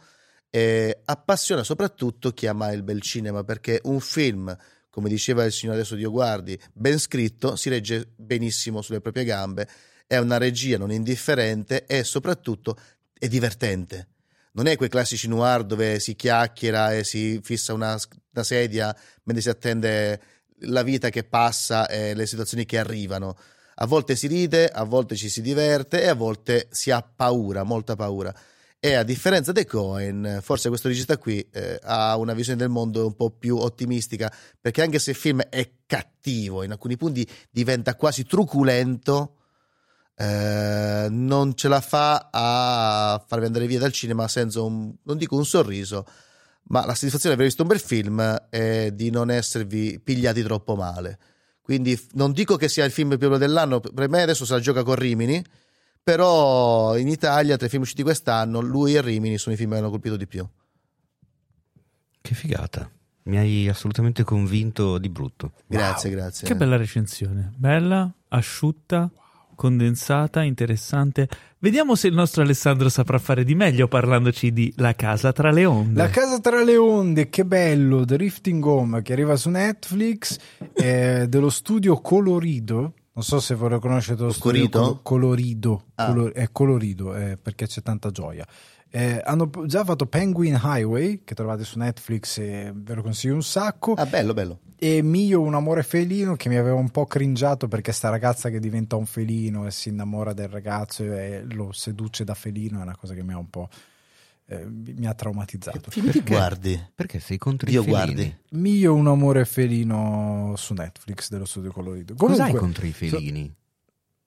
e 0.55 1.01
appassiona 1.05 1.63
soprattutto 1.63 2.29
chi 2.29 2.45
ama 2.45 2.71
il 2.73 2.83
bel 2.83 3.01
cinema 3.01 3.43
perché 3.43 3.79
un 3.85 3.99
film, 3.99 4.55
come 4.91 5.09
diceva 5.09 5.43
il 5.45 5.51
signor 5.51 5.73
adesso 5.73 5.95
Dio 5.95 6.11
guardi, 6.11 6.55
ben 6.73 6.99
scritto, 6.99 7.55
si 7.55 7.69
regge 7.69 8.11
benissimo 8.15 8.83
sulle 8.83 9.01
proprie 9.01 9.23
gambe, 9.23 9.67
è 10.05 10.17
una 10.17 10.37
regia 10.37 10.77
non 10.77 10.91
indifferente 10.91 11.87
e 11.87 12.03
soprattutto 12.03 12.77
è 13.17 13.27
divertente. 13.27 14.09
Non 14.51 14.67
è 14.67 14.75
quei 14.75 14.89
classici 14.89 15.27
noir 15.27 15.63
dove 15.63 15.99
si 15.99 16.15
chiacchiera 16.15 16.93
e 16.93 17.03
si 17.03 17.39
fissa 17.41 17.73
una, 17.73 17.97
una 18.33 18.43
sedia 18.43 18.95
mentre 19.23 19.41
si 19.41 19.49
attende 19.49 20.21
la 20.65 20.83
vita 20.83 21.09
che 21.09 21.23
passa 21.23 21.87
e 21.87 22.13
le 22.13 22.27
situazioni 22.27 22.65
che 22.65 22.77
arrivano. 22.77 23.35
A 23.77 23.87
volte 23.87 24.15
si 24.15 24.27
ride, 24.27 24.67
a 24.67 24.83
volte 24.83 25.15
ci 25.15 25.29
si 25.29 25.41
diverte 25.41 26.03
e 26.03 26.09
a 26.09 26.13
volte 26.13 26.67
si 26.69 26.91
ha 26.91 27.01
paura, 27.01 27.63
molta 27.63 27.95
paura. 27.95 28.31
E 28.85 28.95
a 28.95 29.03
differenza 29.03 29.53
dei 29.53 29.65
Cohen, 29.65 30.39
forse 30.41 30.67
questo 30.67 30.89
regista 30.89 31.17
qui 31.17 31.39
eh, 31.53 31.79
ha 31.83 32.17
una 32.17 32.33
visione 32.33 32.59
del 32.59 32.67
mondo 32.67 33.05
un 33.05 33.15
po' 33.15 33.29
più 33.29 33.55
ottimistica, 33.55 34.29
perché 34.59 34.81
anche 34.81 34.99
se 34.99 35.11
il 35.11 35.15
film 35.15 35.39
è 35.39 35.75
cattivo, 35.85 36.63
in 36.63 36.71
alcuni 36.71 36.97
punti 36.97 37.25
diventa 37.49 37.95
quasi 37.95 38.25
truculento, 38.25 39.37
eh, 40.17 41.07
non 41.09 41.55
ce 41.55 41.69
la 41.69 41.79
fa 41.79 42.27
a 42.29 43.23
farvi 43.25 43.45
andare 43.45 43.67
via 43.67 43.79
dal 43.79 43.93
cinema 43.93 44.27
senza 44.27 44.61
un, 44.61 44.93
non 45.01 45.17
dico 45.17 45.37
un 45.37 45.45
sorriso, 45.45 46.05
ma 46.63 46.85
la 46.85 46.93
soddisfazione 46.93 47.35
di 47.35 47.41
aver 47.41 47.45
visto 47.45 47.61
un 47.61 47.69
bel 47.69 47.79
film 47.79 48.47
è 48.49 48.91
di 48.91 49.09
non 49.11 49.31
esservi 49.31 50.01
pigliati 50.03 50.43
troppo 50.43 50.75
male. 50.75 51.19
Quindi 51.61 51.97
non 52.15 52.33
dico 52.33 52.57
che 52.57 52.67
sia 52.67 52.83
il 52.83 52.91
film 52.91 53.11
più 53.11 53.29
bello 53.29 53.37
dell'anno, 53.37 53.79
per 53.79 54.09
me 54.09 54.23
adesso 54.23 54.43
se 54.43 54.51
la 54.51 54.59
gioca 54.59 54.83
con 54.83 54.95
Rimini, 54.95 55.41
però 56.03 56.97
in 56.97 57.07
Italia 57.07 57.55
tra 57.55 57.67
i 57.67 57.69
film 57.69 57.83
usciti 57.83 58.03
quest'anno 58.03 58.59
lui 58.59 58.95
e 58.95 59.01
Rimini 59.01 59.37
sono 59.37 59.55
i 59.55 59.57
film 59.57 59.71
che 59.71 59.77
hanno 59.77 59.89
colpito 59.89 60.17
di 60.17 60.27
più. 60.27 60.45
Che 62.21 62.35
figata. 62.35 62.89
Mi 63.23 63.37
hai 63.37 63.69
assolutamente 63.69 64.23
convinto 64.23 64.97
di 64.97 65.09
brutto. 65.09 65.53
Grazie, 65.65 66.09
grazie. 66.09 66.45
Che 66.45 66.55
bella 66.55 66.75
recensione. 66.75 67.53
Bella, 67.55 68.11
asciutta, 68.29 69.09
condensata, 69.55 70.43
interessante. 70.43 71.29
Vediamo 71.59 71.95
se 71.95 72.07
il 72.07 72.13
nostro 72.13 72.41
Alessandro 72.41 72.89
saprà 72.89 73.17
fare 73.19 73.45
di 73.45 73.55
meglio 73.55 73.87
parlandoci 73.87 74.51
di 74.51 74.73
La 74.77 74.93
casa 74.95 75.31
tra 75.31 75.51
le 75.51 75.63
onde. 75.63 76.01
La 76.01 76.09
casa 76.09 76.39
tra 76.41 76.61
le 76.61 76.75
onde, 76.75 77.29
che 77.29 77.45
bello, 77.45 78.03
The 78.03 78.17
Rifting 78.17 78.65
Home 78.65 79.01
che 79.01 79.13
arriva 79.13 79.37
su 79.37 79.49
Netflix, 79.49 80.37
eh, 80.73 81.25
dello 81.29 81.49
studio 81.49 82.01
Colorido. 82.01 82.93
Non 83.15 83.23
so 83.23 83.39
se 83.39 83.53
voi 83.55 83.69
lo 83.69 83.79
conoscete 83.79 84.23
lo 84.23 84.31
studio? 84.31 84.69
Colo- 84.69 84.99
Colorido, 85.03 85.83
Ah. 85.95 86.07
Colo- 86.07 86.33
è 86.33 86.49
colorido 86.51 87.15
eh, 87.15 87.37
perché 87.41 87.67
c'è 87.67 87.81
tanta 87.81 88.09
gioia. 88.09 88.45
Eh, 88.89 89.21
hanno 89.23 89.49
già 89.65 89.83
fatto 89.83 90.05
Penguin 90.05 90.59
Highway 90.61 91.21
che 91.23 91.33
trovate 91.35 91.63
su 91.63 91.79
Netflix 91.79 92.37
e 92.39 92.71
ve 92.75 92.93
lo 92.95 93.01
consiglio 93.01 93.33
un 93.35 93.43
sacco. 93.43 93.93
Ah, 93.93 94.05
bello, 94.05 94.33
bello. 94.33 94.59
E 94.77 95.01
Mio, 95.01 95.41
un 95.41 95.53
amore 95.55 95.81
felino 95.83 96.35
che 96.35 96.49
mi 96.49 96.57
aveva 96.57 96.75
un 96.75 96.89
po' 96.89 97.05
cringiato 97.05 97.67
perché 97.67 97.91
sta 97.91 98.09
ragazza 98.09 98.49
che 98.49 98.59
diventa 98.59 98.95
un 98.95 99.05
felino 99.05 99.65
e 99.65 99.71
si 99.71 99.89
innamora 99.89 100.33
del 100.33 100.47
ragazzo 100.49 101.03
e 101.03 101.43
lo 101.51 101.71
seduce 101.71 102.23
da 102.23 102.33
felino 102.33 102.79
è 102.79 102.81
una 102.83 102.95
cosa 102.97 103.13
che 103.13 103.23
mi 103.23 103.33
ha 103.33 103.37
un 103.37 103.49
po' 103.49 103.69
eh, 104.45 104.65
mi 104.65 105.05
ha 105.07 105.13
traumatizzato. 105.13 105.89
Film 105.91 106.11
ti 106.11 106.21
guardi? 106.21 106.79
Perché 106.93 107.19
sei 107.19 107.37
contro 107.37 107.69
Dio 107.69 107.81
i 107.81 107.83
felini? 107.85 108.03
guardi. 108.13 108.37
Mio, 108.51 108.93
un 108.93 109.07
amore 109.07 109.45
felino 109.45 110.53
su 110.57 110.73
Netflix 110.73 111.29
dello 111.29 111.45
studio 111.45 111.71
colorido. 111.71 112.13
Cos'hai 112.15 112.35
Comunque, 112.37 112.59
contro 112.59 112.85
i 112.85 112.91
felini? 112.91 113.55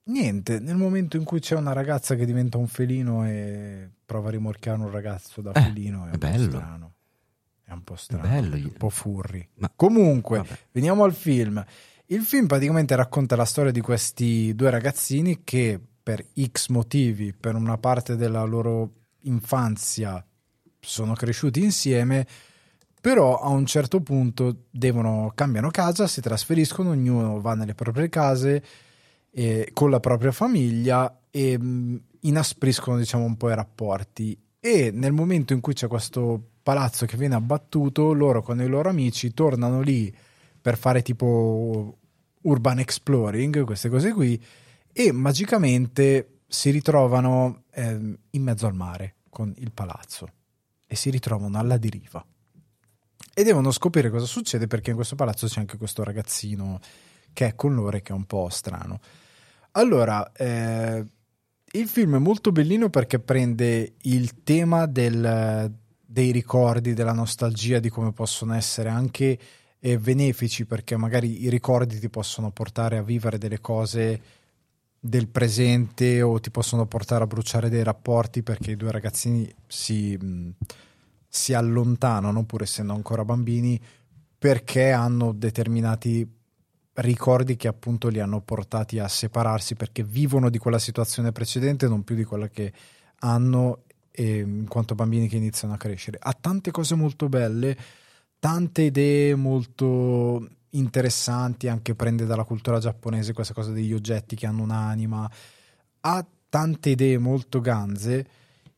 niente, 0.03 0.59
nel 0.59 0.75
momento 0.77 1.17
in 1.17 1.23
cui 1.23 1.39
c'è 1.39 1.55
una 1.55 1.73
ragazza 1.73 2.15
che 2.15 2.25
diventa 2.25 2.57
un 2.57 2.67
felino 2.67 3.25
e 3.27 3.89
prova 4.05 4.29
a 4.29 4.31
rimorchiare 4.31 4.79
un 4.79 4.89
ragazzo 4.89 5.41
da 5.41 5.51
Eh, 5.51 5.61
felino 5.61 6.05
è, 6.05 6.09
è 6.09 6.13
un 6.13 6.17
bello. 6.17 6.47
po' 6.49 6.57
strano. 6.57 6.93
È 7.63 7.71
un 7.73 7.83
po' 7.83 7.95
strano, 7.97 8.27
bello. 8.27 8.55
un 8.55 8.73
po' 8.77 8.89
furri. 8.89 9.45
Ma- 9.55 9.71
Comunque, 9.75 10.37
Vabbè. 10.37 10.57
veniamo 10.71 11.03
al 11.03 11.13
film. 11.13 11.63
Il 12.05 12.21
film 12.21 12.47
praticamente 12.47 12.95
racconta 12.95 13.35
la 13.35 13.43
storia 13.43 13.71
di 13.71 13.81
questi 13.81 14.55
due 14.55 14.69
ragazzini 14.69 15.41
che 15.43 15.77
per 16.01 16.25
X 16.41 16.69
motivi, 16.69 17.33
per 17.33 17.55
una 17.55 17.77
parte 17.77 18.15
della 18.15 18.43
loro 18.43 18.89
infanzia, 19.21 20.23
sono 20.79 21.13
cresciuti 21.13 21.63
insieme, 21.63 22.25
però 22.99 23.39
a 23.39 23.49
un 23.49 23.65
certo 23.65 24.01
punto 24.01 24.65
devono 24.69 25.31
cambiano 25.35 25.69
casa, 25.69 26.07
si 26.07 26.21
trasferiscono, 26.21 26.89
ognuno 26.89 27.39
va 27.41 27.53
nelle 27.53 27.75
proprie 27.75 28.09
case 28.09 28.63
eh, 29.31 29.69
con 29.73 29.89
la 29.89 29.99
propria 29.99 30.31
famiglia 30.31 31.21
e 31.29 31.57
mh, 31.57 32.01
inaspriscono 32.21 32.97
diciamo 32.97 33.23
un 33.23 33.37
po' 33.37 33.49
i 33.49 33.55
rapporti. 33.55 34.37
E 34.59 34.91
nel 34.91 35.13
momento 35.13 35.53
in 35.53 35.61
cui 35.61 35.73
c'è 35.73 35.87
questo 35.87 36.41
palazzo 36.63 37.05
che 37.05 37.15
viene 37.15 37.35
abbattuto 37.35 38.11
loro 38.11 38.41
con 38.41 38.59
i 38.59 38.67
loro 38.67 38.89
amici 38.89 39.33
tornano 39.33 39.79
lì 39.79 40.13
per 40.59 40.77
fare 40.77 41.01
tipo 41.01 41.97
urban 42.41 42.79
exploring 42.79 43.63
queste 43.63 43.87
cose 43.87 44.11
qui 44.11 44.41
e 44.91 45.11
magicamente 45.11 46.39
si 46.47 46.71
ritrovano 46.71 47.63
ehm, 47.77 48.17
in 48.31 48.41
mezzo 48.41 48.65
al 48.65 48.73
mare 48.73 49.17
con 49.29 49.53
il 49.57 49.71
palazzo 49.71 50.27
e 50.87 50.95
si 50.95 51.09
ritrovano 51.11 51.59
alla 51.59 51.77
deriva 51.77 52.25
e 53.33 53.43
devono 53.43 53.69
scoprire 53.71 54.09
cosa 54.09 54.25
succede 54.25 54.65
perché 54.65 54.89
in 54.89 54.95
questo 54.95 55.15
palazzo 55.15 55.45
c'è 55.45 55.59
anche 55.59 55.77
questo 55.77 56.03
ragazzino 56.03 56.79
che 57.33 57.45
è 57.45 57.55
con 57.55 57.75
loro 57.75 57.97
e 57.97 58.01
che 58.01 58.13
è 58.13 58.15
un 58.15 58.25
po' 58.25 58.49
strano. 58.49 58.99
Allora, 59.73 60.31
eh, 60.31 61.05
il 61.73 61.87
film 61.87 62.15
è 62.15 62.19
molto 62.19 62.51
bellino 62.51 62.89
perché 62.89 63.19
prende 63.19 63.93
il 64.01 64.43
tema 64.43 64.87
del- 64.87 65.71
dei 66.03 66.31
ricordi, 66.31 66.95
della 66.95 67.13
nostalgia, 67.13 67.77
di 67.77 67.89
come 67.89 68.11
possono 68.11 68.55
essere 68.55 68.89
anche 68.89 69.37
eh, 69.79 69.99
benefici, 69.99 70.65
perché 70.65 70.97
magari 70.97 71.43
i 71.43 71.49
ricordi 71.49 71.99
ti 71.99 72.09
possono 72.09 72.49
portare 72.49 72.97
a 72.97 73.03
vivere 73.03 73.37
delle 73.37 73.59
cose 73.59 74.19
del 74.99 75.27
presente 75.27 76.21
o 76.21 76.39
ti 76.39 76.51
possono 76.51 76.85
portare 76.85 77.23
a 77.23 77.27
bruciare 77.27 77.69
dei 77.69 77.83
rapporti 77.83 78.43
perché 78.43 78.71
i 78.71 78.75
due 78.75 78.91
ragazzini 78.91 79.51
si, 79.67 80.17
si 81.27 81.53
allontanano, 81.53 82.43
pur 82.45 82.63
essendo 82.63 82.93
ancora 82.93 83.23
bambini, 83.23 83.79
perché 84.37 84.91
hanno 84.91 85.31
determinati 85.33 86.27
ricordi 86.95 87.55
che 87.55 87.67
appunto 87.67 88.07
li 88.07 88.19
hanno 88.19 88.41
portati 88.41 88.97
a 88.99 89.07
separarsi 89.07 89.75
perché 89.75 90.03
vivono 90.03 90.49
di 90.49 90.57
quella 90.57 90.79
situazione 90.79 91.31
precedente, 91.31 91.87
non 91.87 92.03
più 92.03 92.15
di 92.15 92.23
quella 92.23 92.47
che 92.47 92.73
hanno 93.19 93.83
eh, 94.11 94.39
in 94.39 94.67
quanto 94.67 94.95
bambini 94.95 95.27
che 95.27 95.37
iniziano 95.37 95.75
a 95.75 95.77
crescere. 95.77 96.17
Ha 96.19 96.33
tante 96.33 96.71
cose 96.71 96.95
molto 96.95 97.29
belle, 97.29 97.77
tante 98.39 98.83
idee 98.83 99.35
molto 99.35 100.47
interessanti, 100.71 101.67
anche 101.67 101.95
prende 101.95 102.25
dalla 102.25 102.43
cultura 102.43 102.79
giapponese 102.79 103.33
questa 103.33 103.53
cosa 103.53 103.71
degli 103.71 103.93
oggetti 103.93 104.35
che 104.35 104.45
hanno 104.45 104.63
un'anima, 104.63 105.29
ha 106.01 106.25
tante 106.49 106.89
idee 106.89 107.17
molto 107.17 107.59
ganze. 107.61 108.27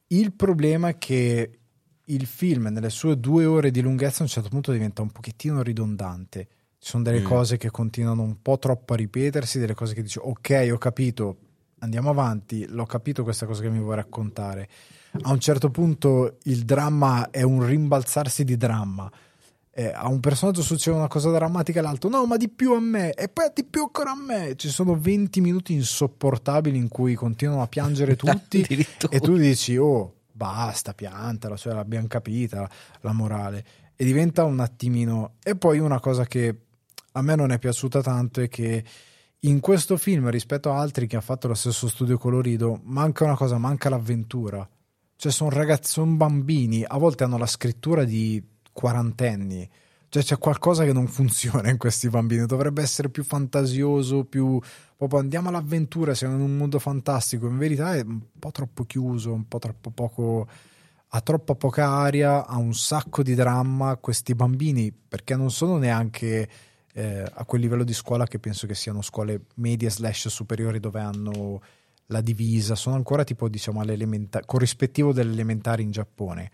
Il 0.08 0.34
problema 0.34 0.90
è 0.90 0.98
che 0.98 1.60
il 2.06 2.26
film, 2.26 2.68
nelle 2.68 2.90
sue 2.90 3.20
due 3.20 3.46
ore 3.46 3.70
di 3.72 3.82
lunghezza, 3.82 4.20
a 4.20 4.24
un 4.24 4.30
certo 4.30 4.50
punto 4.50 4.72
diventa 4.72 5.02
un 5.02 5.12
pochettino 5.12 5.62
ridondante. 5.62 6.48
Ci 6.80 6.90
sono 6.90 7.04
delle 7.04 7.20
Mm. 7.20 7.26
cose 7.26 7.58
che 7.58 7.70
continuano 7.70 8.24
un 8.24 8.42
po' 8.42 8.58
troppo 8.58 8.94
a 8.94 8.96
ripetersi, 8.96 9.60
delle 9.60 9.74
cose 9.76 9.94
che 9.94 10.02
dici, 10.02 10.18
ok, 10.20 10.70
ho 10.72 10.78
capito, 10.78 11.38
andiamo 11.80 12.10
avanti, 12.10 12.66
l'ho 12.68 12.86
capito 12.86 13.24
questa 13.24 13.46
cosa 13.46 13.62
che 13.62 13.70
mi 13.70 13.80
vuoi 13.80 13.96
raccontare. 13.96 14.70
A 15.22 15.32
un 15.32 15.40
certo 15.40 15.70
punto 15.70 16.38
il 16.44 16.64
dramma 16.66 17.30
è 17.32 17.42
un 17.42 17.66
rimbalzarsi 17.66 18.44
di 18.44 18.58
dramma. 18.58 19.12
Eh, 19.80 19.94
a 19.96 20.10
un 20.10 20.20
personaggio 20.20 20.62
succede 20.62 20.98
una 20.98 21.08
cosa 21.08 21.32
drammatica, 21.32 21.80
all'altro 21.80 22.10
no, 22.10 22.26
ma 22.26 22.36
di 22.36 22.50
più 22.50 22.74
a 22.74 22.82
me, 22.82 23.14
e 23.14 23.30
poi 23.30 23.50
di 23.54 23.64
più 23.64 23.84
ancora 23.84 24.12
a 24.12 24.16
me. 24.16 24.58
Ci 24.58 24.68
sono 24.68 25.00
20 25.00 25.40
minuti 25.40 25.72
insopportabili 25.72 26.78
in 26.78 26.90
cui 26.90 27.16
continuano 27.16 27.62
a 27.62 27.68
piangere 27.68 28.18
tutti 28.20 28.86
e 29.10 29.20
tu 29.22 29.38
dici, 29.38 29.78
oh, 29.78 30.16
basta, 30.34 30.94
piantala, 30.94 31.56
cioè 31.56 31.74
l'abbiamo 31.74 32.08
capita 32.08 32.70
la 33.00 33.14
morale. 33.14 33.66
E 33.96 34.04
diventa 34.04 34.44
un 34.44 34.60
attimino... 34.60 35.36
E 35.42 35.56
poi 35.56 35.80
una 35.80 36.02
cosa 36.02 36.26
che 36.26 36.54
a 37.14 37.22
me 37.22 37.36
non 37.36 37.52
è 37.52 37.58
piaciuta 37.58 38.02
tanto 38.02 38.42
è 38.42 38.50
che 38.50 38.84
in 39.40 39.62
questo 39.62 39.96
film, 39.96 40.30
rispetto 40.30 40.74
a 40.74 40.78
altri 40.78 41.08
che 41.08 41.16
ha 41.16 41.22
fatto 41.22 41.48
lo 41.48 41.54
stesso 41.54 41.88
studio 41.88 42.18
colorido, 42.18 42.82
manca 42.84 43.24
una 43.24 43.38
cosa, 43.38 43.58
manca 43.58 43.88
l'avventura. 43.88 44.68
Cioè 45.16 45.32
sono 45.32 45.50
ragazzi, 45.52 45.92
sono 45.92 46.12
bambini, 46.16 46.84
a 46.86 46.98
volte 46.98 47.24
hanno 47.24 47.38
la 47.38 47.48
scrittura 47.48 48.04
di 48.04 48.44
quarantenni. 48.72 49.70
Cioè 50.10 50.24
c'è 50.24 50.38
qualcosa 50.40 50.86
che 50.86 50.94
non 50.94 51.08
funziona 51.08 51.70
in 51.70 51.78
questi 51.78 52.10
bambini, 52.10 52.46
dovrebbe 52.46 52.82
essere 52.82 53.10
più 53.10 53.24
fantasioso, 53.24 54.26
più 54.26 54.60
proprio 54.98 55.20
andiamo 55.20 55.50
all'avventura, 55.50 56.16
siamo 56.16 56.36
in 56.36 56.42
un 56.42 56.58
mondo 56.58 56.80
fantastico, 56.80 57.48
in 57.48 57.58
verità 57.58 57.96
è 57.96 58.02
un 58.02 58.20
po' 58.40 58.52
troppo 58.52 58.86
chiuso, 58.86 59.32
un 59.32 59.48
po' 59.48 59.60
troppo 59.60 59.92
poco 59.92 60.48
ha 61.12 61.22
troppa 61.22 61.56
poca 61.56 61.88
aria, 61.88 62.46
ha 62.46 62.58
un 62.58 62.74
sacco 62.74 63.24
di 63.24 63.34
dramma, 63.34 63.98
questi 63.98 64.36
bambini 64.36 64.92
perché 64.92 65.36
non 65.36 65.50
sono 65.50 65.78
neanche 65.78 66.50
eh, 66.94 67.24
a 67.32 67.46
quel 67.46 67.62
livello 67.62 67.84
di 67.84 67.94
scuola 67.94 68.26
che 68.26 68.40
penso 68.40 68.68
che 68.68 68.76
siano 68.76 69.02
scuole 69.02 69.46
medie 69.56 69.90
slash 69.90 70.28
superiori 70.28 70.80
dove 70.80 71.00
hanno 71.00 71.62
la 72.08 72.22
divisa, 72.22 72.76
sono 72.76 72.96
ancora 72.96 73.24
tipo 73.24 73.48
diciamo 73.48 73.84
corrispettivo 74.46 75.14
delle 75.14 75.32
elementari 75.32 75.84
in 75.84 75.92
Giappone 75.92 76.52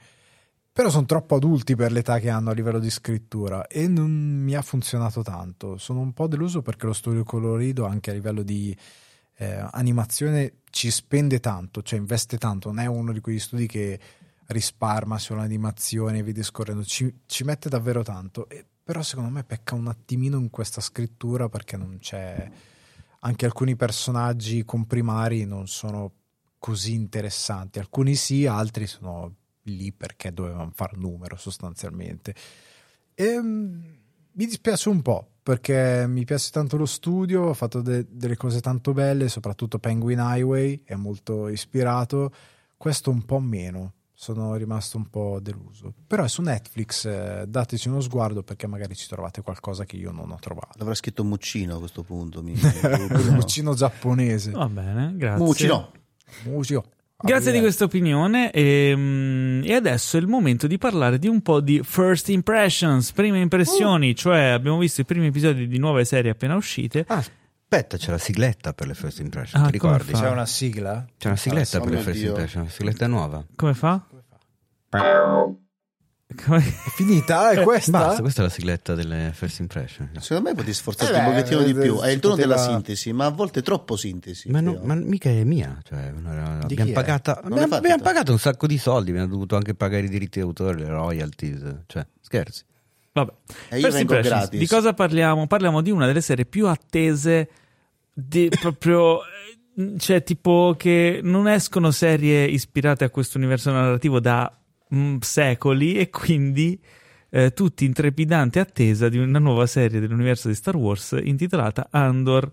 però 0.76 0.90
sono 0.90 1.06
troppo 1.06 1.36
adulti 1.36 1.74
per 1.74 1.94
l'età 1.94 2.20
che 2.20 2.30
hanno 2.30 2.50
a 2.50 2.54
livello 2.54 2.80
di 2.80 2.90
scrittura 2.90 3.66
e 3.66 3.88
non 3.88 4.12
mi 4.12 4.56
ha 4.56 4.62
funzionato 4.62 5.22
tanto. 5.22 5.78
Sono 5.78 6.02
un 6.02 6.12
po' 6.12 6.28
deluso 6.28 6.62
perché 6.62 6.86
lo 6.86 6.92
studio 6.92 7.24
colorido 7.24 7.86
anche 7.86 8.10
a 8.10 8.14
livello 8.14 8.44
di 8.44 8.76
eh, 9.38 9.66
animazione 9.72 10.56
ci 10.72 10.92
spende 10.92 11.40
tanto, 11.40 11.82
cioè 11.82 11.98
investe 11.98 12.38
tanto, 12.38 12.74
non 12.74 12.80
è 12.80 12.88
uno 12.88 13.14
di 13.14 13.22
quegli 13.22 13.40
studi 13.40 13.68
che 13.68 13.98
risparma 14.48 15.18
sull'animazione 15.18 16.18
e 16.18 16.24
via 16.24 16.34
discorrendo, 16.34 16.84
ci, 16.84 17.22
ci 17.26 17.46
mette 17.46 17.70
davvero 17.70 18.04
tanto, 18.04 18.50
e, 18.50 18.66
però 18.84 19.02
secondo 19.02 19.30
me 19.30 19.46
pecca 19.46 19.76
un 19.76 19.88
attimino 19.88 20.38
in 20.38 20.50
questa 20.50 20.82
scrittura 20.82 21.48
perché 21.48 21.78
non 21.78 22.00
c'è... 22.02 22.52
Anche 23.22 23.46
alcuni 23.46 23.78
personaggi 23.78 24.66
comprimari 24.66 25.46
non 25.46 25.68
sono 25.68 26.12
così 26.60 26.94
interessanti, 26.96 27.80
alcuni 27.80 28.16
sì, 28.16 28.46
altri 28.46 28.88
sono 28.88 29.36
lì 29.66 29.92
perché 29.92 30.34
dovevano 30.34 30.72
far 30.74 30.98
numero 30.98 31.36
sostanzialmente. 31.36 32.34
E 33.14 33.40
mm, 33.42 33.80
mi 34.32 34.46
dispiace 34.46 34.90
un 34.90 35.02
po' 35.02 35.30
perché 35.42 36.06
mi 36.08 36.26
piace 36.26 36.50
tanto 36.52 36.76
lo 36.76 36.86
studio, 36.86 37.50
ha 37.50 37.54
fatto 37.54 37.82
de- 37.82 38.08
delle 38.10 38.36
cose 38.36 38.62
tanto 38.62 38.94
belle, 38.94 39.30
soprattutto 39.30 39.80
Penguin 39.80 40.20
Highway 40.20 40.82
è 40.84 40.96
molto 40.96 41.48
ispirato, 41.48 42.34
questo 42.78 43.12
un 43.12 43.24
po' 43.26 43.40
meno. 43.40 43.94
sono 44.18 44.56
rimasto 44.56 44.96
un 44.96 45.10
po' 45.10 45.40
deluso. 45.42 45.94
Però 46.08 46.24
è 46.24 46.30
su 46.30 46.42
Netflix, 46.42 47.04
eh, 47.06 47.44
dateci 47.50 47.90
uno 47.90 48.00
sguardo 48.00 48.44
perché 48.44 48.66
magari 48.66 48.96
ci 48.96 49.10
trovate 49.10 49.42
qualcosa 49.42 49.84
che 49.84 49.98
io 49.98 50.12
non 50.12 50.32
ho 50.32 50.38
trovato. 50.40 50.78
L'avrà 50.78 50.94
scritto 50.96 51.26
Muccino 51.26 51.76
a 51.76 51.80
questo 51.80 52.02
punto. 52.02 52.42
Mi... 52.42 52.54
Muccino 53.32 53.74
giapponese. 53.74 54.52
Va 54.52 54.70
bene, 54.70 55.14
grazie. 55.18 55.44
Muccino. 55.46 55.92
Musio. 56.46 56.84
Grazie 57.18 57.52
di 57.54 57.60
questa 57.60 57.86
opinione 57.86 58.52
e, 58.52 59.62
e 59.64 59.74
adesso 59.74 60.18
è 60.18 60.20
il 60.20 60.28
momento 60.28 60.68
di 60.68 60.78
parlare 60.78 61.18
di 61.18 61.28
un 61.28 61.42
po' 61.42 61.62
di 61.62 61.82
first 61.84 62.28
impressions, 62.30 63.12
prime 63.14 63.40
impressioni, 63.40 64.14
cioè 64.16 64.48
abbiamo 64.48 64.78
visto 64.78 65.02
i 65.02 65.06
primi 65.06 65.28
episodi 65.28 65.68
di 65.68 65.78
nuove 65.78 66.04
serie 66.06 66.32
appena 66.32 66.56
uscite. 66.56 67.06
Ah, 67.08 67.16
aspetta, 67.18 67.96
c'è 67.98 68.12
la 68.12 68.18
sigletta 68.18 68.74
per 68.74 68.88
le 68.88 68.94
first 68.96 69.20
impression, 69.20 69.62
Ah, 69.62 69.66
ti 69.68 69.72
ricordi? 69.72 70.12
fa? 70.12 70.20
C'è 70.22 70.30
una 70.30 70.46
sigla? 70.46 71.06
C'è 71.18 71.28
una 71.28 71.38
sigletta 71.38 71.78
Oh 71.78 71.82
per 71.82 71.90
le 71.90 71.96
mio 71.96 72.04
first 72.04 72.20
Dio. 72.20 72.30
impression, 72.30 72.62
una 72.64 72.72
sigletta 72.72 73.08
nuova. 73.08 73.46
Come 73.56 73.74
fa? 73.74 74.06
Come- 74.90 75.58
È 76.28 76.60
finita? 76.96 77.52
È 77.52 77.62
questa? 77.62 77.92
Basta, 77.92 78.22
questa 78.22 78.42
è 78.42 78.44
la 78.46 78.50
sigletta 78.50 78.96
delle 78.96 79.32
first 79.34 79.60
impression. 79.60 80.10
Secondo 80.20 80.50
me 80.50 80.56
potevi 80.56 80.74
sforzarti 80.74 81.14
Eh 81.14 81.20
un 81.20 81.26
pochettino 81.26 81.62
di 81.62 81.70
eh, 81.72 81.74
più. 81.82 82.00
È 82.00 82.10
il 82.10 82.20
tono 82.20 82.36
della 82.36 82.56
poteva- 82.56 82.72
sintesi, 82.74 83.14
ma 83.14 83.26
a 83.26 83.30
volte 83.30 83.62
troppo 83.62 83.96
sintesi. 83.96 84.50
Ma, 84.50 84.60
no- 84.60 84.80
ma 84.82 84.96
mica 84.96 85.30
è 85.30 85.44
mia, 85.44 85.80
cioè, 85.84 86.12
abbiamo, 86.62 86.92
pagata, 86.94 87.42
abbiamo, 87.44 87.76
abbiamo 87.76 88.02
pagato 88.02 88.32
un 88.32 88.40
sacco 88.40 88.66
di 88.66 88.78
soldi, 88.80 89.12
abbiamo 89.12 89.28
dovuto 89.30 89.56
anche 89.56 89.76
pagare 89.76 90.06
i 90.06 90.10
diritti 90.10 90.40
d'autore, 90.40 90.80
le 90.80 90.88
royalties, 90.88 91.84
cioè 91.86 92.06
scherzi. 92.22 92.64
Vabbè. 93.14 93.32
E 93.70 93.76
io 93.76 93.82
First 93.82 93.98
vengo 93.98 94.14
impressions. 94.14 94.28
gratis. 94.42 94.60
Di 94.60 94.68
cosa 94.68 94.94
parliamo? 94.94 95.48
Parliamo 95.48 95.82
di 95.82 95.92
una 95.92 96.08
delle 96.08 96.22
serie 96.22 96.46
più 96.46 96.68
attese 96.68 97.50
di 98.12 98.50
proprio 98.60 99.20
eh, 99.22 100.00
cioè 100.00 100.24
tipo 100.24 100.74
che 100.78 101.20
non 101.22 101.48
escono 101.48 101.92
serie 101.92 102.46
ispirate 102.46 103.04
a 103.04 103.10
questo 103.10 103.38
universo 103.38 103.72
narrativo 103.72 104.20
da 104.20 104.52
mm, 104.94 105.18
secoli 105.20 105.96
e 105.96 106.10
quindi 106.10 106.80
eh, 107.30 107.54
tutti 107.54 107.86
in 107.86 107.94
trepidante 107.94 108.60
attesa 108.60 109.10
di 109.10 109.18
una 109.18 109.40
nuova 109.40 109.66
serie 109.66 110.00
dell'universo 110.00 110.48
di 110.48 110.56
Star 110.56 110.76
Wars 110.76 111.18
intitolata 111.22 111.88
Andor 111.90 112.50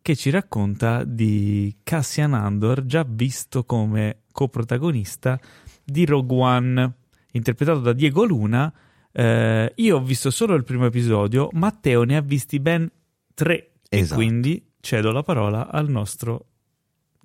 che 0.00 0.16
ci 0.16 0.30
racconta 0.30 1.04
di 1.04 1.76
Cassian 1.82 2.34
Andor 2.34 2.86
già 2.86 3.04
visto 3.06 3.64
come 3.64 4.22
coprotagonista 4.32 5.38
di 5.84 6.04
Rogue 6.04 6.36
One 6.36 6.92
interpretato 7.32 7.80
da 7.80 7.92
Diego 7.92 8.24
Luna 8.24 8.72
eh, 9.12 9.72
io 9.74 9.96
ho 9.96 10.00
visto 10.00 10.30
solo 10.30 10.54
il 10.54 10.62
primo 10.62 10.86
episodio, 10.86 11.48
Matteo 11.52 12.04
ne 12.04 12.16
ha 12.16 12.20
visti 12.20 12.60
ben 12.60 12.88
tre. 13.34 13.72
Esatto. 13.88 14.20
E 14.20 14.24
quindi 14.24 14.70
cedo 14.80 15.10
la 15.10 15.22
parola 15.22 15.70
al 15.70 15.88
nostro 15.88 16.46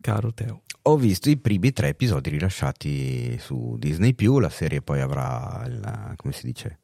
caro 0.01 0.33
Teo. 0.33 0.63
Ho 0.85 0.97
visto 0.97 1.30
i 1.30 1.38
primi 1.38 1.72
tre 1.72 1.88
episodi 1.88 2.30
rilasciati 2.30 3.38
su 3.39 3.77
Disney 3.80 4.14
la 4.41 4.49
serie 4.49 4.81
poi 4.81 4.99
avrà 4.99 5.65
la, 5.65 6.14
come 6.18 6.34
si 6.34 6.45
dice, 6.45 6.80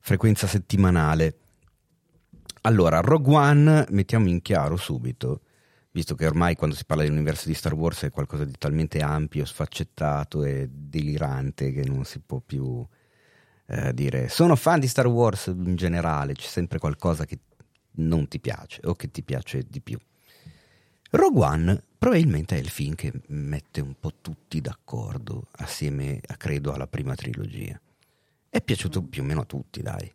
frequenza 0.00 0.46
settimanale. 0.46 1.38
Allora, 2.62 3.00
Rogue 3.00 3.34
One, 3.34 3.86
mettiamo 3.88 4.28
in 4.28 4.42
chiaro 4.42 4.76
subito, 4.76 5.40
visto 5.92 6.14
che 6.14 6.26
ormai 6.26 6.56
quando 6.56 6.76
si 6.76 6.84
parla 6.84 7.04
dell'universo 7.04 7.48
di 7.48 7.54
Star 7.54 7.72
Wars 7.72 8.02
è 8.02 8.10
qualcosa 8.10 8.44
di 8.44 8.52
talmente 8.58 9.00
ampio, 9.00 9.46
sfaccettato 9.46 10.44
e 10.44 10.68
delirante 10.70 11.72
che 11.72 11.84
non 11.86 12.04
si 12.04 12.20
può 12.20 12.40
più 12.40 12.86
eh, 13.64 13.94
dire 13.94 14.28
sono 14.28 14.56
fan 14.56 14.78
di 14.78 14.88
Star 14.88 15.06
Wars 15.06 15.46
in 15.46 15.74
generale, 15.74 16.34
c'è 16.34 16.46
sempre 16.46 16.78
qualcosa 16.78 17.24
che 17.24 17.38
non 17.92 18.28
ti 18.28 18.40
piace 18.40 18.82
o 18.84 18.94
che 18.94 19.10
ti 19.10 19.22
piace 19.22 19.64
di 19.66 19.80
più. 19.80 19.98
Rogue 21.12 21.42
One 21.42 21.82
probabilmente 21.98 22.56
è 22.56 22.58
il 22.60 22.68
film 22.68 22.94
che 22.94 23.12
mette 23.28 23.80
un 23.80 23.94
po' 23.98 24.12
tutti 24.20 24.60
d'accordo 24.60 25.48
assieme, 25.52 26.20
a, 26.26 26.36
credo, 26.36 26.72
alla 26.72 26.86
prima 26.86 27.14
trilogia. 27.14 27.78
È 28.48 28.60
piaciuto 28.62 29.02
più 29.02 29.22
o 29.22 29.24
meno 29.26 29.40
a 29.42 29.44
tutti, 29.44 29.82
dai. 29.82 30.10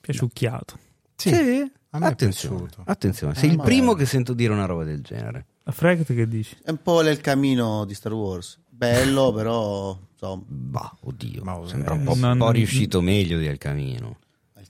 Piaciucchiato. 0.00 0.78
Sì, 1.14 1.30
a 1.30 1.98
me 1.98 2.06
è 2.06 2.10
attenzione, 2.10 2.68
attenzione. 2.84 3.34
Sei 3.34 3.50
il 3.50 3.56
ma 3.56 3.64
primo 3.64 3.94
è- 3.94 3.98
che 3.98 4.06
sento 4.06 4.32
dire 4.32 4.52
una 4.52 4.64
roba 4.64 4.84
del 4.84 5.02
genere. 5.02 5.46
A 5.64 5.72
Frank 5.72 6.04
che 6.04 6.26
dici? 6.26 6.56
È 6.64 6.70
un 6.70 6.80
po' 6.82 7.02
il 7.02 7.20
camino 7.20 7.84
di 7.84 7.94
Star 7.94 8.12
Wars. 8.14 8.58
Bello, 8.68 9.30
però 9.34 9.96
insomma, 10.12 10.42
Bah, 10.46 10.96
oddio, 11.02 11.44
Ma, 11.44 11.60
sembra 11.66 11.94
eh, 11.94 11.98
un 11.98 12.04
po', 12.04 12.14
non- 12.14 12.32
un 12.32 12.38
po' 12.38 12.50
riuscito 12.50 13.00
meglio 13.02 13.38
di 13.38 13.46
El 13.46 13.58
Camino. 13.58 14.18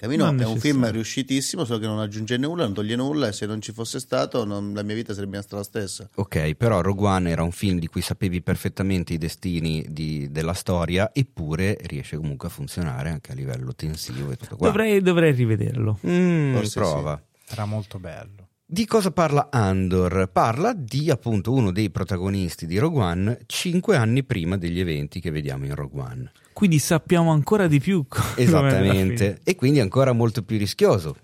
Camino 0.01 0.24
è 0.35 0.44
un 0.47 0.59
film 0.59 0.90
riuscitissimo, 0.90 1.64
solo 1.66 1.78
che 1.78 1.86
non 1.86 1.98
aggiunge 1.98 2.39
nulla, 2.39 2.64
non 2.64 2.72
toglie 2.72 2.97
nulla 2.97 3.28
e 3.28 3.32
se 3.32 3.44
non 3.44 3.60
ci 3.60 3.72
fosse 3.72 4.01
stato 4.01 4.44
non- 4.47 4.72
la 4.72 4.82
mia 4.82 4.94
vita 4.94 5.12
sarebbe 5.12 5.32
rimasta 5.32 5.56
la 5.56 5.62
stessa. 5.62 6.09
Ok, 6.14 6.55
però 6.55 6.81
Rogue 6.81 7.06
One 7.06 7.31
era 7.31 7.43
un 7.43 7.52
film 7.52 7.78
di 7.78 7.86
cui 7.86 8.01
sapevi 8.01 8.40
perfettamente 8.40 9.12
i 9.12 9.18
destini 9.18 9.85
di- 9.90 10.31
della 10.31 10.55
storia, 10.55 11.10
eppure 11.12 11.77
riesce 11.82 12.16
comunque 12.16 12.48
a 12.48 12.51
funzionare 12.51 13.10
anche 13.10 13.32
a 13.32 13.35
livello 13.35 13.74
tensivo 13.74 14.31
e 14.31 14.36
tutto 14.36 14.56
qua. 14.56 14.68
Dovrei, 14.68 15.02
dovrei 15.02 15.32
rivederlo. 15.32 15.98
Mm, 16.06 16.55
Forse 16.55 16.78
prova. 16.81 17.22
Era 17.48 17.64
molto 17.66 17.98
bello. 17.98 18.48
Di 18.64 18.86
cosa 18.86 19.10
parla 19.10 19.48
Andor? 19.51 20.31
Parla 20.32 20.72
di 20.72 21.10
appunto 21.10 21.52
uno 21.52 21.72
dei 21.72 21.90
protagonisti 21.90 22.66
di 22.66 22.78
Rogue 22.78 23.02
One 23.02 23.39
cinque 23.47 23.97
anni 23.97 24.22
prima 24.22 24.56
degli 24.56 24.78
eventi 24.78 25.18
che 25.20 25.32
vediamo 25.32 25.64
in 25.66 25.74
Rogue 25.74 26.01
One. 26.01 26.32
Quindi 26.52 26.78
sappiamo 26.78 27.31
ancora 27.31 27.66
di 27.66 27.81
più. 27.81 28.05
Esattamente. 28.36 29.40
E 29.44 29.55
quindi 29.55 29.81
ancora 29.81 30.12
molto 30.12 30.43
più 30.43 30.59
rischioso, 30.59 31.16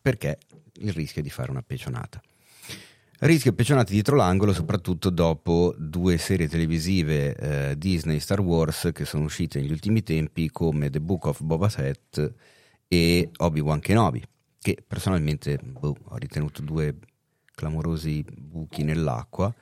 perché 0.00 0.38
il 0.78 0.92
rischio 0.92 1.22
di 1.22 1.30
fare 1.30 1.50
una 1.50 1.62
pecionata. 1.62 2.20
Rischio 3.20 3.52
pecionati 3.52 3.92
dietro 3.92 4.16
l'angolo, 4.16 4.52
soprattutto 4.52 5.08
dopo 5.08 5.74
due 5.78 6.18
serie 6.18 6.48
televisive 6.48 7.34
eh, 7.36 7.78
Disney 7.78 8.18
Star 8.18 8.40
Wars 8.40 8.90
che 8.92 9.04
sono 9.04 9.24
uscite 9.24 9.60
negli 9.60 9.70
ultimi 9.70 10.02
tempi 10.02 10.50
come 10.50 10.90
The 10.90 11.00
Book 11.00 11.26
of 11.26 11.40
Boba 11.42 11.68
Fett 11.68 12.32
e 12.86 13.30
Obi-Wan 13.36 13.80
Kenobi, 13.80 14.22
che 14.60 14.76
personalmente 14.86 15.58
boh, 15.62 15.96
ho 16.02 16.16
ritenuto 16.16 16.60
due 16.60 16.96
clamorosi 17.54 18.24
buchi 18.28 18.82
nell'acqua. 18.82 19.54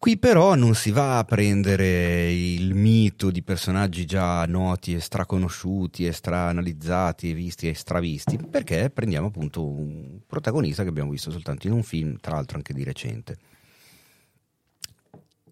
Qui 0.00 0.16
però 0.16 0.54
non 0.54 0.74
si 0.74 0.92
va 0.92 1.18
a 1.18 1.24
prendere 1.24 2.32
il 2.32 2.72
mito 2.72 3.30
di 3.30 3.42
personaggi 3.42 4.06
già 4.06 4.46
noti 4.46 4.94
e 4.94 4.98
straconosciuti 4.98 6.06
e 6.06 6.12
straanalizzati 6.12 7.28
e 7.28 7.34
visti 7.34 7.68
e 7.68 7.74
stravisti, 7.74 8.38
perché 8.38 8.88
prendiamo 8.88 9.26
appunto 9.26 9.62
un 9.62 10.20
protagonista 10.26 10.84
che 10.84 10.88
abbiamo 10.88 11.10
visto 11.10 11.30
soltanto 11.30 11.66
in 11.66 11.74
un 11.74 11.82
film, 11.82 12.16
tra 12.18 12.36
l'altro 12.36 12.56
anche 12.56 12.72
di 12.72 12.82
recente. 12.82 13.36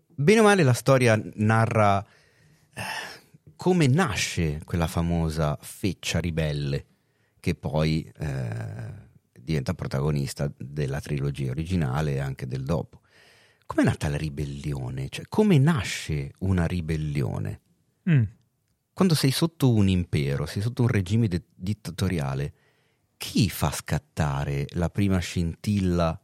Bene 0.07 0.41
o 0.41 0.45
male 0.45 0.62
la 0.62 0.73
storia 0.73 1.20
narra 1.35 2.03
eh, 2.03 2.83
come 3.55 3.87
nasce 3.87 4.62
quella 4.65 4.87
famosa 4.87 5.59
feccia 5.61 6.20
ribelle 6.20 6.87
che 7.39 7.55
poi 7.55 8.11
eh, 8.19 8.93
diventa 9.39 9.75
protagonista 9.75 10.51
della 10.57 11.01
trilogia 11.01 11.51
originale 11.51 12.15
e 12.15 12.20
anche 12.20 12.47
del 12.47 12.62
dopo. 12.62 13.03
Com'è 13.69 13.85
nata 13.85 14.09
la 14.09 14.16
ribellione? 14.16 15.11
Cioè, 15.11 15.27
come 15.28 15.59
nasce 15.59 16.32
una 16.39 16.65
ribellione? 16.65 17.61
Mm. 18.09 18.23
Quando 18.95 19.15
sei 19.15 19.31
sotto 19.31 19.70
un 19.70 19.89
impero, 19.89 20.47
sei 20.47 20.62
sotto 20.62 20.81
un 20.81 20.89
regime 20.89 21.28
de- 21.28 21.45
dittatoriale, 21.55 22.55
chi 23.19 23.51
fa 23.51 23.70
scattare 23.70 24.65
la 24.70 24.89
prima 24.89 25.19
scintilla 25.19 26.19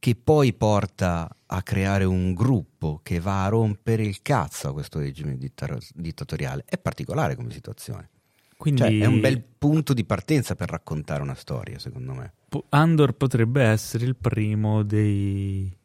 che 0.00 0.16
poi 0.16 0.52
porta 0.52 1.32
a 1.46 1.62
creare 1.62 2.02
un 2.02 2.34
gruppo 2.34 2.98
che 3.04 3.20
va 3.20 3.44
a 3.44 3.48
rompere 3.48 4.02
il 4.02 4.20
cazzo 4.20 4.70
a 4.70 4.72
questo 4.72 4.98
regime 4.98 5.38
ditta- 5.38 5.78
dittatoriale? 5.94 6.64
È 6.66 6.78
particolare 6.78 7.36
come 7.36 7.52
situazione. 7.52 8.10
Quindi 8.56 8.80
Cioè, 8.80 8.98
è 8.98 9.06
un 9.06 9.20
bel 9.20 9.40
punto 9.40 9.94
di 9.94 10.04
partenza 10.04 10.56
per 10.56 10.68
raccontare 10.68 11.22
una 11.22 11.36
storia, 11.36 11.78
secondo 11.78 12.12
me. 12.12 12.32
Andor 12.70 13.12
potrebbe 13.12 13.62
essere 13.62 14.04
il 14.04 14.16
primo 14.16 14.82
dei... 14.82 15.78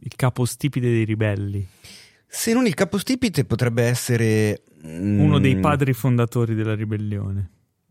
il 0.00 0.14
capostipite 0.16 0.86
dei 0.86 1.04
ribelli. 1.04 1.66
Se 2.26 2.52
non 2.52 2.66
il 2.66 2.74
capostipite 2.74 3.44
potrebbe 3.44 3.82
essere... 3.84 4.62
mm, 4.86 5.18
Uno 5.20 5.38
dei 5.38 5.56
padri 5.56 5.92
fondatori 5.92 6.54
della 6.54 6.74
ribellione. 6.74 7.50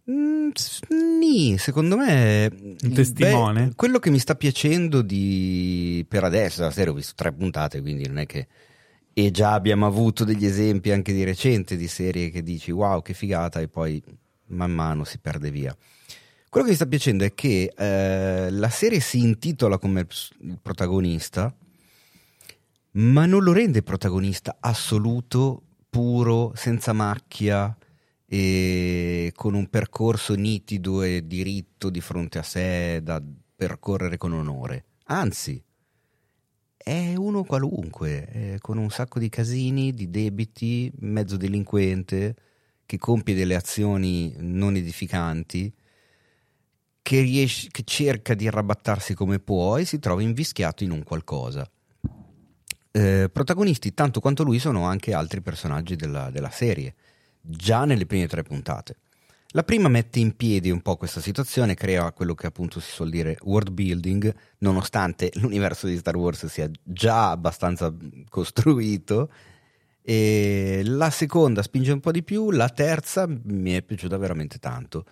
Mm, 0.09 0.49
s- 0.53 0.79
nì, 1.19 1.57
secondo 1.57 1.97
me 1.97 2.49
il 2.79 2.93
testimone? 2.93 3.67
be- 3.67 3.75
quello 3.75 3.99
che 3.99 4.09
mi 4.09 4.19
sta 4.19 4.35
piacendo 4.35 5.01
di 5.01 6.05
per 6.07 6.23
adesso, 6.23 6.61
la 6.61 6.71
serie 6.71 6.91
ho 6.91 6.95
visto 6.95 7.13
tre 7.15 7.33
puntate, 7.33 7.81
quindi 7.81 8.05
non 8.07 8.19
è 8.19 8.25
che 8.25 8.47
e 9.13 9.31
già 9.31 9.53
abbiamo 9.53 9.87
avuto 9.87 10.23
degli 10.23 10.45
esempi 10.45 10.91
anche 10.91 11.11
di 11.11 11.23
recente 11.23 11.75
di 11.75 11.87
serie 11.87 12.29
che 12.29 12.43
dici 12.43 12.69
wow, 12.69 13.01
che 13.01 13.15
figata 13.15 13.59
e 13.59 13.67
poi 13.67 14.01
man 14.49 14.71
mano 14.71 15.03
si 15.03 15.17
perde 15.17 15.49
via. 15.49 15.75
Quello 16.49 16.65
che 16.67 16.71
mi 16.71 16.75
sta 16.77 16.85
piacendo 16.87 17.23
è 17.25 17.33
che 17.33 17.73
eh, 17.75 18.51
la 18.51 18.69
serie 18.69 18.99
si 18.99 19.19
intitola 19.19 19.79
come 19.79 20.05
il 20.41 20.59
protagonista, 20.61 21.53
ma 22.97 23.25
non 23.25 23.43
lo 23.43 23.53
rende 23.53 23.83
protagonista 23.83 24.57
assoluto, 24.59 25.63
puro, 25.89 26.53
senza 26.55 26.93
macchia 26.93 27.75
e 28.25 29.31
con 29.35 29.53
un 29.53 29.69
percorso 29.69 30.33
nitido 30.33 31.03
e 31.03 31.25
diritto 31.25 31.89
di 31.89 32.01
fronte 32.01 32.39
a 32.39 32.43
sé 32.43 33.01
da 33.03 33.21
percorrere 33.55 34.17
con 34.17 34.33
onore. 34.33 34.85
Anzi, 35.05 35.63
è 36.75 37.13
uno 37.15 37.43
qualunque, 37.43 38.27
eh, 38.31 38.57
con 38.59 38.77
un 38.77 38.89
sacco 38.89 39.19
di 39.19 39.29
casini, 39.29 39.93
di 39.93 40.09
debiti, 40.09 40.91
mezzo 40.99 41.37
delinquente, 41.37 42.35
che 42.85 42.97
compie 42.97 43.35
delle 43.35 43.55
azioni 43.55 44.33
non 44.39 44.75
edificanti, 44.75 45.71
che, 47.01 47.21
riesce, 47.21 47.67
che 47.69 47.83
cerca 47.85 48.33
di 48.33 48.47
arrabattarsi 48.47 49.13
come 49.13 49.39
può 49.39 49.77
e 49.77 49.85
si 49.85 49.99
trova 49.99 50.21
invischiato 50.21 50.83
in 50.83 50.91
un 50.91 51.03
qualcosa. 51.03 51.69
Eh, 52.97 53.29
protagonisti 53.31 53.93
tanto 53.93 54.19
quanto 54.19 54.41
lui 54.41 54.57
sono 54.57 54.85
anche 54.85 55.13
altri 55.13 55.39
personaggi 55.41 55.95
della, 55.95 56.31
della 56.31 56.49
serie, 56.49 56.95
già 57.39 57.85
nelle 57.85 58.07
prime 58.07 58.27
tre 58.27 58.41
puntate. 58.41 58.95
La 59.49 59.61
prima 59.61 59.87
mette 59.87 60.17
in 60.17 60.35
piedi 60.35 60.71
un 60.71 60.81
po' 60.81 60.97
questa 60.97 61.21
situazione, 61.21 61.75
crea 61.75 62.11
quello 62.11 62.33
che 62.33 62.47
appunto 62.47 62.79
si 62.79 62.89
suol 62.91 63.11
dire 63.11 63.37
world 63.43 63.69
building, 63.69 64.33
nonostante 64.59 65.29
l'universo 65.37 65.85
di 65.85 65.95
Star 65.95 66.15
Wars 66.15 66.47
sia 66.47 66.67
già 66.81 67.29
abbastanza 67.29 67.93
costruito. 68.29 69.31
E 70.01 70.81
la 70.83 71.11
seconda 71.11 71.61
spinge 71.61 71.91
un 71.91 71.99
po' 71.99 72.11
di 72.11 72.23
più, 72.23 72.49
la 72.49 72.69
terza 72.69 73.27
mi 73.27 73.73
è 73.73 73.83
piaciuta 73.83 74.17
veramente 74.17 74.57
tanto. 74.57 75.05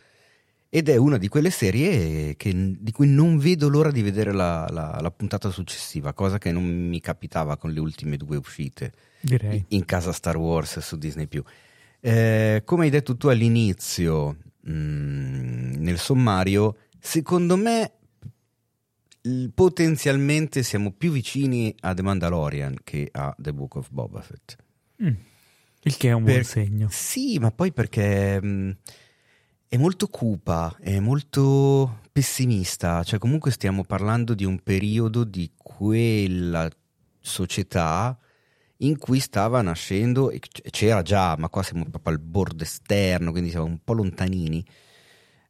Ed 0.75 0.89
è 0.89 0.97
una 0.97 1.17
di 1.17 1.29
quelle 1.29 1.51
serie 1.51 2.35
che, 2.35 2.51
di 2.53 2.91
cui 2.91 3.07
non 3.07 3.37
vedo 3.37 3.69
l'ora 3.69 3.91
di 3.91 4.01
vedere 4.01 4.33
la, 4.33 4.67
la, 4.69 4.99
la, 4.99 5.09
puntata 5.09 5.49
successiva, 5.49 6.11
cosa 6.11 6.37
che 6.37 6.51
non 6.51 6.65
mi 6.65 6.99
capitava 6.99 7.55
con 7.55 7.71
le 7.71 7.79
ultime 7.79 8.17
due 8.17 8.35
uscite 8.35 8.91
Direi. 9.21 9.63
in 9.69 9.85
casa 9.85 10.11
Star 10.11 10.35
Wars 10.35 10.79
su 10.79 10.97
Disney. 10.97 11.29
Eh, 12.01 12.61
come 12.65 12.83
hai 12.83 12.89
detto 12.89 13.15
tu 13.15 13.29
all'inizio, 13.29 14.35
mh, 14.63 14.71
mm, 14.73 15.73
nel 15.75 15.97
sommario, 15.97 16.75
secondo 16.99 17.55
me 17.55 17.93
potenzialmente 19.53 20.61
siamo 20.61 20.91
più 20.91 21.13
vicini 21.13 21.73
a 21.79 21.93
The 21.93 22.01
Mandalorian 22.01 22.79
che 22.83 23.07
a 23.13 23.33
The 23.37 23.53
Book 23.53 23.75
of 23.75 23.87
Boba 23.91 24.19
Fett. 24.19 24.57
Mm. 25.01 25.13
Il 25.83 25.95
che 25.95 26.09
è 26.09 26.11
un 26.11 26.23
per... 26.25 26.33
buon 26.33 26.43
segno. 26.43 26.87
Sì, 26.91 27.39
ma 27.39 27.51
poi 27.51 27.71
perché 27.71 28.41
mh, 28.41 28.47
mm, 28.47 28.71
è 29.75 29.77
molto 29.77 30.07
cupa, 30.07 30.73
è 30.79 30.99
molto 30.99 31.99
pessimista, 32.13 33.03
cioè 33.03 33.19
comunque 33.19 33.51
stiamo 33.51 33.83
parlando 33.83 34.33
di 34.33 34.45
un 34.45 34.59
periodo 34.63 35.25
di 35.25 35.51
quella 35.53 36.69
società 37.19 38.17
in 38.77 38.97
cui 38.97 39.19
stava 39.19 39.61
nascendo, 39.61 40.29
e 40.29 40.39
c'era 40.69 41.01
già, 41.01 41.35
ma 41.37 41.49
qua 41.49 41.61
siamo 41.61 41.83
proprio 41.89 42.13
al 42.13 42.21
bordo 42.21 42.63
esterno, 42.63 43.31
quindi 43.31 43.49
siamo 43.49 43.65
un 43.65 43.79
po' 43.83 43.93
lontanini. 43.93 44.65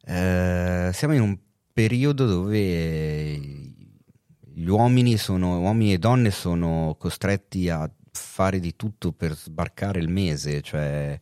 Eh, 0.04 0.90
siamo 0.92 1.14
in 1.14 1.20
un 1.20 1.38
periodo 1.72 2.26
dove 2.26 3.36
gli 3.36 4.66
uomini, 4.66 5.16
sono, 5.18 5.60
uomini 5.60 5.92
e 5.92 5.98
donne 5.98 6.32
sono 6.32 6.96
costretti 6.98 7.68
a 7.68 7.88
fare 8.10 8.58
di 8.58 8.74
tutto 8.74 9.12
per 9.12 9.36
sbarcare 9.36 10.00
il 10.00 10.08
mese, 10.08 10.62
cioè 10.62 11.16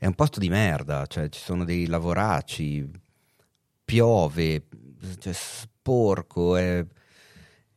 è 0.00 0.06
un 0.06 0.14
posto 0.14 0.40
di 0.40 0.48
merda, 0.48 1.04
cioè 1.04 1.28
ci 1.28 1.40
sono 1.40 1.62
dei 1.62 1.86
lavoracci, 1.86 2.90
piove, 3.84 4.66
cioè, 5.18 5.34
sporco, 5.34 6.56
è, 6.56 6.82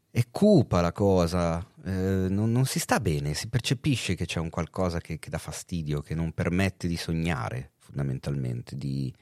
è 0.10 0.24
cupa 0.32 0.80
la 0.80 0.94
cosa, 0.94 1.60
eh, 1.84 2.28
non, 2.30 2.50
non, 2.50 2.64
si 2.64 2.80
sta 2.80 3.02
bene, 3.02 3.34
si 3.34 3.50
percepisce 3.50 4.16
che 4.16 4.26
c'è 4.26 4.40
un 4.40 4.50
qualcosa 4.50 5.02
che, 5.02 5.20
che 5.20 5.30
dà 5.30 5.38
fastidio, 5.38 6.00
che 6.00 6.16
non 6.16 6.32
permette 6.32 6.88
di 6.88 6.96
sognare 6.96 7.72
fondamentalmente, 7.78 8.78
di, 8.78 9.14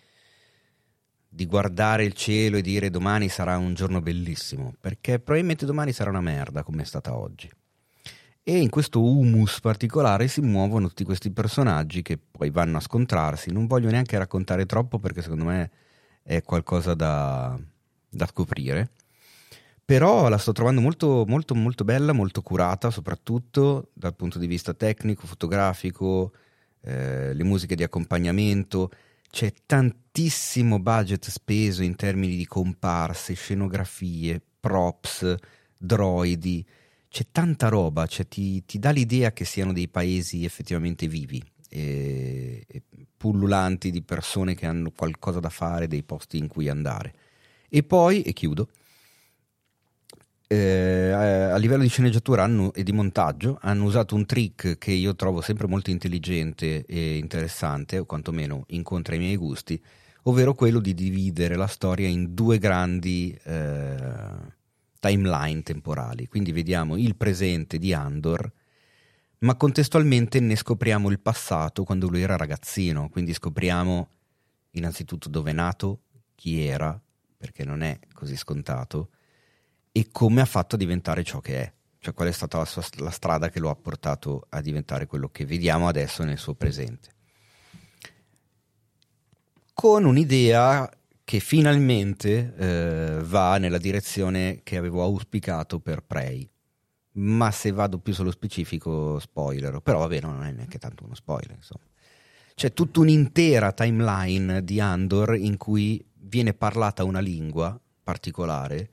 di, 1.27 1.47
guardare 1.47 2.03
il 2.03 2.13
cielo 2.13 2.57
e 2.57 2.61
dire 2.61 2.91
domani 2.91 3.29
sarà 3.29 3.57
un 3.57 3.73
giorno 3.73 3.99
bellissimo, 4.01 4.75
perché 4.79 5.17
probabilmente 5.17 5.65
domani 5.65 5.91
sarà 5.91 6.11
una 6.11 6.21
merda 6.21 6.61
come 6.61 6.83
è 6.83 6.85
stata 6.85 7.17
oggi. 7.17 7.49
E 8.43 8.57
in 8.57 8.69
questo 8.69 9.03
humus 9.03 9.59
particolare 9.59 10.27
si 10.27 10.41
muovono 10.41 10.87
tutti 10.87 11.03
questi 11.03 11.31
personaggi 11.31 12.01
che 12.01 12.17
poi 12.17 12.49
vanno 12.49 12.77
a 12.77 12.81
scontrarsi. 12.81 13.51
Non 13.51 13.67
voglio 13.67 13.89
neanche 13.89 14.17
raccontare 14.17 14.65
troppo 14.65 14.99
perché 14.99 15.21
secondo 15.21 15.45
me 15.45 15.71
è 16.23 16.41
qualcosa 16.41 16.93
da, 16.93 17.59
da 18.09 18.25
scoprire 18.25 18.89
però 19.91 20.29
la 20.29 20.37
sto 20.37 20.53
trovando 20.53 20.79
molto, 20.79 21.25
molto, 21.27 21.53
molto 21.53 21.83
bella, 21.83 22.13
molto 22.13 22.41
curata, 22.41 22.89
soprattutto 22.91 23.89
dal 23.91 24.15
punto 24.15 24.39
di 24.39 24.47
vista 24.47 24.73
tecnico, 24.73 25.27
fotografico, 25.27 26.31
eh, 26.79 27.33
le 27.33 27.43
musiche 27.43 27.75
di 27.75 27.83
accompagnamento. 27.83 28.89
C'è 29.29 29.51
tantissimo 29.65 30.79
budget 30.79 31.27
speso 31.29 31.83
in 31.83 31.97
termini 31.97 32.37
di 32.37 32.45
comparse, 32.45 33.33
scenografie, 33.33 34.41
props, 34.61 35.35
droidi. 35.77 36.65
C'è 37.11 37.25
tanta 37.29 37.67
roba, 37.67 38.05
cioè 38.07 38.25
ti, 38.25 38.63
ti 38.63 38.79
dà 38.79 38.91
l'idea 38.91 39.33
che 39.33 39.43
siano 39.43 39.73
dei 39.73 39.89
paesi 39.89 40.45
effettivamente 40.45 41.09
vivi 41.09 41.43
e, 41.67 42.63
e 42.65 42.83
pullulanti 43.17 43.91
di 43.91 44.01
persone 44.01 44.55
che 44.55 44.65
hanno 44.65 44.91
qualcosa 44.95 45.41
da 45.41 45.49
fare, 45.49 45.89
dei 45.89 46.03
posti 46.03 46.37
in 46.37 46.47
cui 46.47 46.69
andare. 46.69 47.13
E 47.67 47.83
poi, 47.83 48.21
e 48.21 48.31
chiudo, 48.31 48.69
eh, 50.47 51.11
a 51.11 51.57
livello 51.57 51.83
di 51.83 51.89
sceneggiatura 51.89 52.43
hanno, 52.43 52.73
e 52.73 52.81
di 52.83 52.93
montaggio 52.93 53.57
hanno 53.61 53.83
usato 53.83 54.15
un 54.15 54.25
trick 54.25 54.77
che 54.77 54.91
io 54.91 55.13
trovo 55.13 55.41
sempre 55.41 55.67
molto 55.67 55.89
intelligente 55.89 56.85
e 56.85 57.17
interessante, 57.17 57.99
o 57.99 58.05
quantomeno 58.05 58.63
incontra 58.67 59.15
i 59.15 59.19
miei 59.19 59.35
gusti, 59.35 59.83
ovvero 60.23 60.53
quello 60.53 60.79
di 60.79 60.93
dividere 60.93 61.55
la 61.55 61.67
storia 61.67 62.07
in 62.07 62.33
due 62.33 62.57
grandi 62.57 63.37
eh, 63.43 64.59
timeline 65.01 65.63
temporali. 65.63 66.27
Quindi 66.27 66.51
vediamo 66.53 66.95
il 66.95 67.15
presente 67.17 67.79
di 67.79 67.91
Andor, 67.91 68.49
ma 69.39 69.55
contestualmente 69.55 70.39
ne 70.39 70.55
scopriamo 70.55 71.09
il 71.09 71.19
passato 71.19 71.83
quando 71.83 72.07
lui 72.07 72.21
era 72.21 72.37
ragazzino, 72.37 73.09
quindi 73.09 73.33
scopriamo 73.33 74.09
innanzitutto 74.71 75.27
dove 75.27 75.49
è 75.49 75.53
nato, 75.53 76.03
chi 76.35 76.63
era, 76.63 76.97
perché 77.35 77.65
non 77.65 77.81
è 77.81 77.99
così 78.13 78.37
scontato 78.37 79.09
e 79.91 80.09
come 80.11 80.41
ha 80.41 80.45
fatto 80.45 80.75
a 80.75 80.77
diventare 80.77 81.23
ciò 81.23 81.39
che 81.39 81.61
è, 81.61 81.73
cioè 81.97 82.13
qual 82.13 82.27
è 82.27 82.31
stata 82.31 82.59
la, 82.59 82.65
sua, 82.65 82.83
la 82.97 83.09
strada 83.09 83.49
che 83.49 83.59
lo 83.59 83.71
ha 83.71 83.75
portato 83.75 84.45
a 84.49 84.61
diventare 84.61 85.07
quello 85.07 85.29
che 85.29 85.45
vediamo 85.45 85.87
adesso 85.87 86.23
nel 86.23 86.37
suo 86.37 86.53
presente. 86.53 87.09
Con 89.73 90.05
un'idea 90.05 90.87
che 91.23 91.39
finalmente 91.39 92.53
eh, 92.55 93.21
va 93.23 93.57
nella 93.57 93.77
direzione 93.77 94.61
che 94.63 94.77
avevo 94.77 95.03
auspicato 95.03 95.79
per 95.79 96.03
Prey. 96.03 96.49
Ma 97.13 97.51
se 97.51 97.71
vado 97.71 97.99
più 97.99 98.13
sullo 98.13 98.31
specifico, 98.31 99.19
spoiler, 99.19 99.79
però 99.81 99.99
vabbè, 99.99 100.21
non 100.21 100.43
è 100.43 100.51
neanche 100.51 100.77
tanto 100.77 101.03
uno 101.03 101.15
spoiler, 101.15 101.55
insomma. 101.55 101.85
C'è 102.55 102.73
tutta 102.73 102.99
un'intera 102.99 103.71
timeline 103.71 104.63
di 104.63 104.79
Andor 104.79 105.35
in 105.35 105.57
cui 105.57 106.03
viene 106.13 106.53
parlata 106.53 107.03
una 107.03 107.19
lingua 107.19 107.79
particolare 108.03 108.89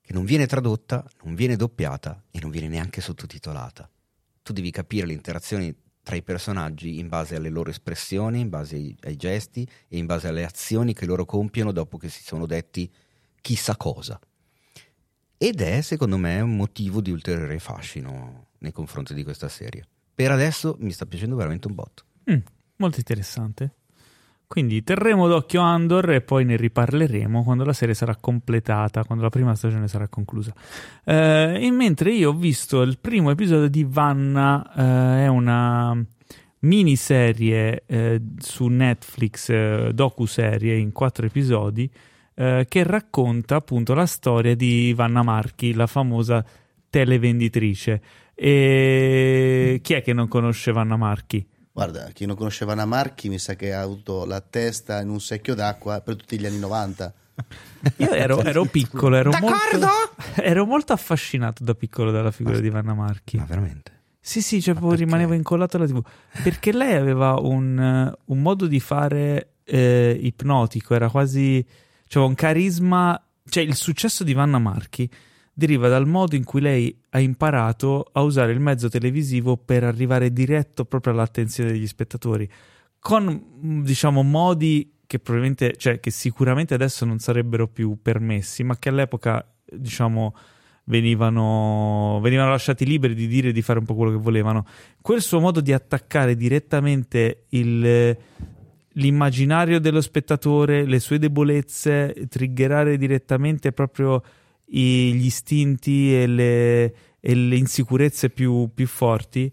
che 0.00 0.12
non 0.12 0.24
viene 0.24 0.46
tradotta, 0.46 1.04
non 1.22 1.34
viene 1.34 1.56
doppiata 1.56 2.24
e 2.30 2.38
non 2.40 2.50
viene 2.50 2.68
neanche 2.68 3.00
sottotitolata. 3.00 3.88
Tu 4.42 4.52
devi 4.52 4.70
capire 4.70 5.06
le 5.06 5.12
interazioni 5.12 5.74
tra 6.08 6.16
i 6.16 6.22
personaggi 6.22 6.98
in 6.98 7.08
base 7.08 7.36
alle 7.36 7.50
loro 7.50 7.68
espressioni, 7.68 8.40
in 8.40 8.48
base 8.48 8.76
ai, 8.76 8.96
ai 9.02 9.16
gesti 9.16 9.68
e 9.88 9.98
in 9.98 10.06
base 10.06 10.26
alle 10.26 10.42
azioni 10.42 10.94
che 10.94 11.04
loro 11.04 11.26
compiono 11.26 11.70
dopo 11.70 11.98
che 11.98 12.08
si 12.08 12.22
sono 12.22 12.46
detti 12.46 12.90
chissà 13.42 13.76
cosa. 13.76 14.18
Ed 15.36 15.60
è, 15.60 15.82
secondo 15.82 16.16
me, 16.16 16.40
un 16.40 16.56
motivo 16.56 17.02
di 17.02 17.10
ulteriore 17.10 17.58
fascino 17.58 18.46
nei 18.60 18.72
confronti 18.72 19.12
di 19.12 19.22
questa 19.22 19.48
serie. 19.48 19.86
Per 20.14 20.30
adesso 20.30 20.76
mi 20.78 20.92
sta 20.92 21.04
piacendo 21.04 21.36
veramente 21.36 21.68
un 21.68 21.74
botto. 21.74 22.04
Mm, 22.30 22.38
molto 22.76 23.00
interessante. 23.00 23.74
Quindi 24.48 24.82
terremo 24.82 25.28
d'occhio 25.28 25.60
Andor 25.60 26.10
e 26.10 26.22
poi 26.22 26.46
ne 26.46 26.56
riparleremo 26.56 27.44
quando 27.44 27.64
la 27.64 27.74
serie 27.74 27.92
sarà 27.92 28.16
completata, 28.16 29.04
quando 29.04 29.22
la 29.22 29.28
prima 29.28 29.54
stagione 29.54 29.88
sarà 29.88 30.08
conclusa. 30.08 30.54
Eh, 31.04 31.58
e 31.60 31.70
mentre 31.70 32.12
io 32.12 32.30
ho 32.30 32.32
visto 32.32 32.80
il 32.80 32.98
primo 32.98 33.30
episodio 33.30 33.68
di 33.68 33.84
Vanna, 33.86 34.72
eh, 34.74 35.24
è 35.24 35.26
una 35.26 36.02
miniserie 36.60 37.82
eh, 37.84 38.22
su 38.38 38.68
Netflix, 38.68 39.50
eh, 39.50 39.90
docu-serie 39.92 40.76
in 40.76 40.92
quattro 40.92 41.26
episodi, 41.26 41.88
eh, 42.34 42.64
che 42.66 42.82
racconta 42.84 43.56
appunto 43.56 43.92
la 43.92 44.06
storia 44.06 44.56
di 44.56 44.94
Vanna 44.96 45.22
Marchi, 45.22 45.74
la 45.74 45.86
famosa 45.86 46.42
televenditrice. 46.88 48.00
E 48.34 49.78
chi 49.82 49.92
è 49.92 50.00
che 50.00 50.14
non 50.14 50.26
conosce 50.26 50.72
Vanna 50.72 50.96
Marchi? 50.96 51.46
Guarda, 51.78 52.10
chi 52.12 52.26
non 52.26 52.34
conosceva 52.34 52.72
Anna 52.72 52.86
Marchi 52.86 53.28
mi 53.28 53.38
sa 53.38 53.54
che 53.54 53.72
ha 53.72 53.82
avuto 53.82 54.24
la 54.24 54.40
testa 54.40 55.00
in 55.00 55.10
un 55.10 55.20
secchio 55.20 55.54
d'acqua 55.54 56.00
per 56.00 56.16
tutti 56.16 56.36
gli 56.36 56.44
anni 56.44 56.58
90. 56.58 57.14
Io 57.98 58.10
ero, 58.10 58.42
ero 58.42 58.64
piccolo, 58.64 59.14
ero 59.14 59.30
molto, 59.38 59.88
ero 60.42 60.66
molto, 60.66 60.92
affascinato 60.92 61.62
da 61.62 61.74
piccolo 61.74 62.10
dalla 62.10 62.32
figura 62.32 62.56
ma, 62.56 62.62
di 62.62 62.68
Vanna 62.68 62.94
Marchi. 62.94 63.36
Ma 63.36 63.44
veramente? 63.44 63.92
Sì, 64.18 64.42
sì, 64.42 64.60
cioè 64.60 64.74
proprio 64.74 64.98
rimanevo 64.98 65.34
incollato 65.34 65.76
alla 65.76 65.86
TV. 65.86 66.02
Perché 66.42 66.72
lei 66.72 66.96
aveva 66.96 67.38
un, 67.38 68.12
un 68.24 68.42
modo 68.42 68.66
di 68.66 68.80
fare 68.80 69.52
eh, 69.62 70.18
ipnotico, 70.20 70.96
era 70.96 71.08
quasi... 71.08 71.64
cioè 72.08 72.26
un 72.26 72.34
carisma... 72.34 73.24
Cioè 73.48 73.62
il 73.62 73.76
successo 73.76 74.24
di 74.24 74.32
Vanna 74.32 74.58
Marchi 74.58 75.08
deriva 75.58 75.88
dal 75.88 76.06
modo 76.06 76.36
in 76.36 76.44
cui 76.44 76.60
lei 76.60 76.96
ha 77.10 77.18
imparato 77.18 78.08
a 78.12 78.22
usare 78.22 78.52
il 78.52 78.60
mezzo 78.60 78.88
televisivo 78.88 79.56
per 79.56 79.82
arrivare 79.82 80.32
diretto 80.32 80.84
proprio 80.84 81.12
all'attenzione 81.12 81.72
degli 81.72 81.86
spettatori, 81.88 82.48
con 83.00 83.24
mh, 83.24 83.82
diciamo 83.82 84.22
modi 84.22 84.98
che 85.04 85.18
probabilmente, 85.18 85.74
cioè 85.76 85.98
che 85.98 86.12
sicuramente 86.12 86.74
adesso 86.74 87.04
non 87.04 87.18
sarebbero 87.18 87.66
più 87.66 87.98
permessi, 88.00 88.62
ma 88.62 88.78
che 88.78 88.88
all'epoca 88.88 89.44
diciamo 89.64 90.32
venivano, 90.84 92.20
venivano 92.22 92.50
lasciati 92.50 92.86
liberi 92.86 93.14
di 93.14 93.26
dire 93.26 93.48
e 93.48 93.52
di 93.52 93.62
fare 93.62 93.80
un 93.80 93.84
po' 93.84 93.96
quello 93.96 94.12
che 94.12 94.22
volevano. 94.22 94.64
Quel 95.00 95.20
suo 95.20 95.40
modo 95.40 95.60
di 95.60 95.72
attaccare 95.72 96.36
direttamente 96.36 97.46
il, 97.48 98.16
l'immaginario 98.92 99.80
dello 99.80 100.00
spettatore, 100.00 100.84
le 100.84 101.00
sue 101.00 101.18
debolezze, 101.18 102.14
triggerare 102.28 102.96
direttamente 102.96 103.72
proprio 103.72 104.22
i- 104.70 105.12
gli 105.14 105.26
istinti 105.26 106.14
e 106.14 106.26
le, 106.26 106.94
e 107.20 107.34
le 107.34 107.56
insicurezze 107.56 108.30
più, 108.30 108.70
più 108.74 108.86
forti. 108.86 109.50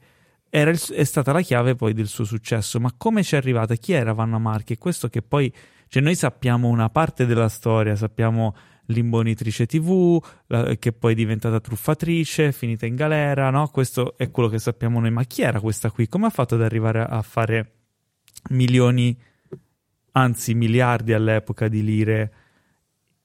Il- 0.50 0.92
è 0.94 1.04
stata 1.04 1.32
la 1.32 1.42
chiave 1.42 1.76
poi 1.76 1.94
del 1.94 2.08
suo 2.08 2.24
successo. 2.24 2.80
Ma 2.80 2.94
come 2.96 3.24
ci 3.24 3.36
è 3.36 3.38
arrivata? 3.38 3.76
Chi 3.76 3.92
era 3.94 4.14
Vanna 4.14 4.38
Marchi? 4.38 4.78
Questo 4.78 5.10
che 5.10 5.22
poi, 5.22 5.54
cioè 5.88 6.02
noi 6.02 6.16
sappiamo 6.16 6.68
una 6.70 6.90
parte 6.90 7.26
della 7.26 7.50
storia, 7.50 7.96
sappiamo 7.96 8.56
l'imbonitrice 8.88 9.66
TV, 9.66 10.24
la- 10.48 10.76
che 10.76 10.92
poi 10.94 11.14
è 11.14 11.16
diventata 11.16 11.60
truffatrice, 11.60 12.52
finita 12.52 12.86
in 12.86 12.96
galera, 12.96 13.50
no? 13.50 13.68
Questo 13.68 14.16
è 14.18 14.30
quello 14.32 14.48
che 14.48 14.60
sappiamo 14.60 15.00
noi. 15.00 15.12
Ma 15.12 15.24
chi 15.24 15.42
era 15.42 15.60
questa 15.60 15.92
qui? 15.92 16.08
Come 16.08 16.28
ha 16.28 16.30
fatto 16.30 16.56
ad 16.56 16.62
arrivare 16.62 17.02
a- 17.02 17.22
fare 17.22 17.72
milioni, 18.52 19.18
anzi 20.12 20.54
miliardi 20.54 21.14
all'epoca 21.14 21.68
di 21.68 21.84
lire 21.84 22.34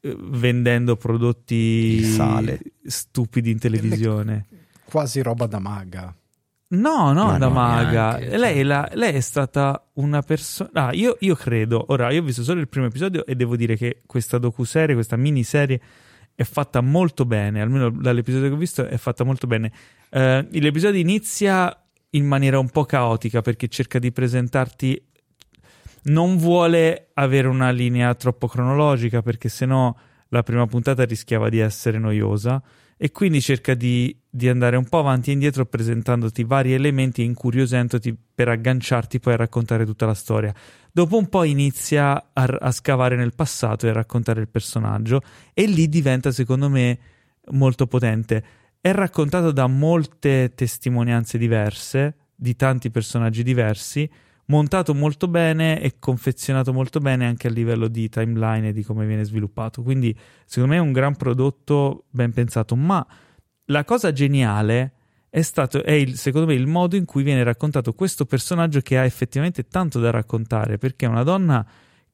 vendendo 0.02 0.96
prodotti 0.96 2.02
stupidi 2.84 3.50
in 3.50 3.58
televisione? 3.58 4.46
Quasi 4.84 5.22
roba 5.22 5.46
da 5.46 5.58
maga. 5.58 6.14
No, 6.72 7.12
no, 7.12 7.24
Ma 7.26 7.38
da 7.38 7.48
no, 7.48 7.52
maga. 7.52 8.16
neanche, 8.18 8.36
lei, 8.38 8.54
cioè. 8.54 8.62
la- 8.62 8.90
lei 8.94 9.14
è 9.14 9.20
stata 9.20 9.88
una 9.94 10.22
persona. 10.22 10.70
Ah, 10.72 10.92
io, 10.92 11.16
io 11.20 11.34
credo. 11.34 11.84
Ora, 11.88 12.10
io 12.12 12.20
ho 12.20 12.24
visto 12.24 12.44
solo 12.44 12.60
il 12.60 12.68
primo 12.68 12.86
episodio 12.86 13.26
e 13.26 13.34
devo 13.34 13.56
dire 13.56 13.76
che 13.76 14.02
questa 14.06 14.38
docuserie, 14.38 14.94
questa 14.94 15.16
miniserie 15.16 15.80
è 16.34 16.44
fatta 16.44 16.80
molto 16.80 17.24
bene. 17.24 17.60
Almeno 17.60 17.90
dall'episodio 17.90 18.48
che 18.48 18.54
ho 18.54 18.58
visto 18.58 18.86
è 18.86 18.96
fatta 18.98 19.24
molto 19.24 19.48
bene. 19.48 19.72
Eh, 20.10 20.46
l'episodio 20.48 21.00
inizia 21.00 21.76
in 22.10 22.24
maniera 22.26 22.58
un 22.60 22.70
po' 22.70 22.84
caotica 22.84 23.40
perché 23.42 23.66
cerca 23.66 23.98
di 23.98 24.12
presentarti. 24.12 25.02
Non 26.04 26.36
vuole 26.36 27.10
avere 27.14 27.48
una 27.48 27.70
linea 27.70 28.14
troppo 28.14 28.46
cronologica 28.46 29.22
perché 29.22 29.48
sennò 29.48 29.94
la 30.28 30.42
prima 30.42 30.66
puntata 30.66 31.04
rischiava 31.04 31.48
di 31.48 31.58
essere 31.58 31.98
noiosa 31.98 32.62
e 33.02 33.12
quindi 33.12 33.40
cerca 33.40 33.74
di, 33.74 34.14
di 34.28 34.48
andare 34.48 34.76
un 34.76 34.86
po' 34.86 34.98
avanti 34.98 35.30
e 35.30 35.32
indietro 35.32 35.64
presentandoti 35.64 36.44
vari 36.44 36.74
elementi 36.74 37.22
e 37.22 37.24
incuriosendoti 37.24 38.14
per 38.34 38.48
agganciarti 38.48 39.20
poi 39.20 39.32
a 39.32 39.36
raccontare 39.36 39.86
tutta 39.86 40.04
la 40.04 40.14
storia. 40.14 40.54
Dopo 40.92 41.16
un 41.16 41.28
po' 41.28 41.44
inizia 41.44 42.30
a, 42.32 42.44
a 42.44 42.70
scavare 42.70 43.16
nel 43.16 43.34
passato 43.34 43.86
e 43.86 43.90
a 43.90 43.94
raccontare 43.94 44.40
il 44.40 44.48
personaggio 44.48 45.22
e 45.54 45.66
lì 45.66 45.88
diventa 45.88 46.30
secondo 46.30 46.68
me 46.68 46.98
molto 47.52 47.86
potente. 47.86 48.44
È 48.80 48.92
raccontato 48.92 49.50
da 49.50 49.66
molte 49.66 50.52
testimonianze 50.54 51.38
diverse, 51.38 52.16
di 52.34 52.54
tanti 52.54 52.90
personaggi 52.90 53.42
diversi, 53.42 54.10
montato 54.50 54.94
molto 54.94 55.28
bene 55.28 55.80
e 55.80 55.98
confezionato 56.00 56.72
molto 56.72 56.98
bene 56.98 57.24
anche 57.24 57.46
a 57.46 57.50
livello 57.50 57.86
di 57.86 58.08
timeline 58.08 58.68
e 58.68 58.72
di 58.72 58.82
come 58.82 59.06
viene 59.06 59.24
sviluppato. 59.24 59.82
Quindi, 59.82 60.16
secondo 60.44 60.74
me 60.74 60.80
è 60.80 60.84
un 60.84 60.92
gran 60.92 61.16
prodotto 61.16 62.06
ben 62.10 62.32
pensato. 62.32 62.74
Ma 62.74 63.06
la 63.66 63.84
cosa 63.84 64.12
geniale 64.12 64.92
è 65.30 65.42
stato, 65.42 65.84
è 65.84 65.92
il, 65.92 66.16
secondo 66.16 66.48
me, 66.48 66.54
il 66.54 66.66
modo 66.66 66.96
in 66.96 67.04
cui 67.04 67.22
viene 67.22 67.44
raccontato 67.44 67.92
questo 67.92 68.26
personaggio 68.26 68.80
che 68.80 68.98
ha 68.98 69.04
effettivamente 69.04 69.68
tanto 69.68 70.00
da 70.00 70.10
raccontare, 70.10 70.76
perché 70.76 71.06
è 71.06 71.08
una 71.08 71.22
donna 71.22 71.64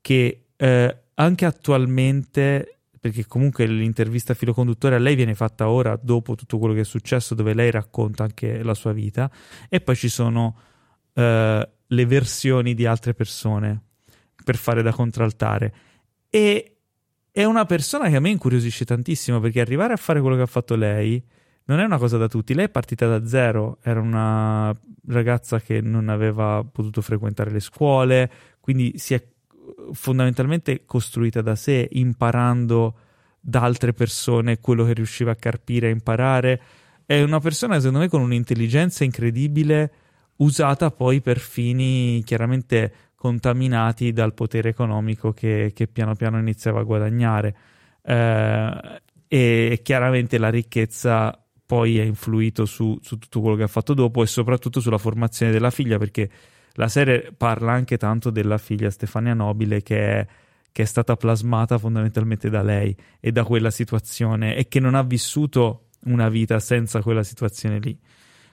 che 0.03 0.49
eh, 0.55 0.97
anche 1.15 1.45
attualmente, 1.47 2.81
perché 3.01 3.27
comunque 3.27 3.65
l'intervista 3.65 4.35
filo 4.35 4.53
conduttore 4.53 4.97
a 4.97 4.99
lei 4.99 5.15
viene 5.15 5.35
fatta 5.35 5.71
ora, 5.71 5.99
dopo 6.01 6.35
tutto 6.35 6.59
quello 6.59 6.75
che 6.75 6.81
è 6.81 6.85
successo, 6.85 7.35
dove 7.35 7.55
lei 7.55 7.71
racconta 7.71 8.25
anche 8.25 8.63
la 8.63 8.75
sua 8.75 8.93
vita, 8.93 9.31
e 9.71 9.81
poi 9.81 9.97
ci 9.97 10.11
sono 10.11 10.55
eh, 11.15 11.69
le 11.89 12.07
versioni 12.07 12.75
di 12.75 12.87
altre 12.87 13.15
persone 13.15 13.83
per 14.45 14.57
fare 14.57 14.83
da 14.83 14.93
contraltare. 14.93 15.75
E 16.29 16.77
è 17.31 17.45
una 17.45 17.67
persona 17.67 18.09
che 18.09 18.17
a 18.17 18.21
me 18.21 18.31
incuriosisce 18.31 18.85
tantissimo 18.85 19.41
perché 19.41 19.61
arrivare 19.61 19.93
a 19.93 19.97
fare 19.97 20.21
quello 20.21 20.37
che 20.37 20.43
ha 20.43 20.47
fatto 20.47 20.75
lei 20.75 21.23
non 21.67 21.81
è 21.81 21.85
una 21.85 21.99
cosa 21.99 22.17
da 22.17 22.29
tutti. 22.29 22.55
Lei 22.55 22.67
è 22.67 22.71
partita 22.71 23.07
da 23.07 23.27
zero, 23.27 23.79
era 23.83 24.01
una 24.01 24.75
ragazza 25.09 25.61
che 25.61 25.81
non 25.81 26.09
aveva 26.09 26.65
potuto 26.65 27.01
frequentare 27.01 27.51
le 27.51 27.61
scuole, 27.61 28.31
quindi 28.61 28.95
si 28.97 29.15
è 29.15 29.25
fondamentalmente 29.93 30.85
costruita 30.85 31.43
da 31.43 31.57
sé, 31.57 31.89
imparando 31.93 32.99
da 33.41 33.63
altre 33.63 33.93
persone 33.93 34.61
quello 34.61 34.85
che 34.85 34.95
riusciva 34.95 35.33
a 35.33 35.37
carpire 35.37 35.89
e 35.89 35.93
imparare. 35.93 36.61
È 37.05 37.21
una 37.23 37.41
persona, 37.41 37.79
secondo 37.79 37.99
me, 38.01 38.09
con 38.09 38.21
un'intelligenza 38.21 39.05
incredibile, 39.05 39.93
usata 40.37 40.91
poi 40.91 41.21
per 41.21 41.39
fini 41.39 42.23
chiaramente 42.25 42.93
contaminati 43.15 44.13
dal 44.13 44.35
potere 44.35 44.69
economico 44.69 45.33
che, 45.33 45.73
che 45.75 45.87
piano 45.87 46.15
piano 46.15 46.39
iniziava 46.39 46.81
a 46.81 46.85
guadagnare. 46.85 47.57
Eh, 48.03 49.01
e 49.29 49.81
chiaramente 49.83 50.39
la 50.39 50.51
ricchezza 50.51 51.39
poi 51.67 51.99
ha 51.99 52.05
influito 52.05 52.65
su, 52.65 52.97
su 53.03 53.19
tutto 53.19 53.41
quello 53.41 53.57
che 53.57 53.65
ha 53.65 53.69
fatto 53.69 53.93
dopo 53.93 54.23
e 54.23 54.27
soprattutto 54.27 54.81
sulla 54.81 54.99
formazione 54.99 55.51
della 55.51 55.71
figlia, 55.71 55.99
perché 55.99 56.31
la 56.75 56.89
serie 56.89 57.33
parla 57.37 57.73
anche 57.73 57.97
tanto 57.97 58.31
della 58.31 58.59
figlia 58.59 58.91
Stefania 58.91 59.35
Nobile 59.35 59.83
che 59.83 59.99
è, 59.99 60.27
che 60.71 60.83
è 60.83 60.85
stata 60.85 61.17
plasmata 61.17 61.79
fondamentalmente 61.79 62.49
da 62.49 62.63
lei 62.63 62.95
e 63.19 63.33
da 63.33 63.43
quella 63.45 63.71
situazione 63.71 64.55
e 64.55 64.69
che 64.69 64.79
non 64.79 64.95
ha 64.95 65.03
vissuto 65.03 65.87
una 66.05 66.29
vita 66.29 66.61
senza 66.61 67.03
quella 67.03 67.25
situazione 67.25 67.81
lì. 67.81 67.99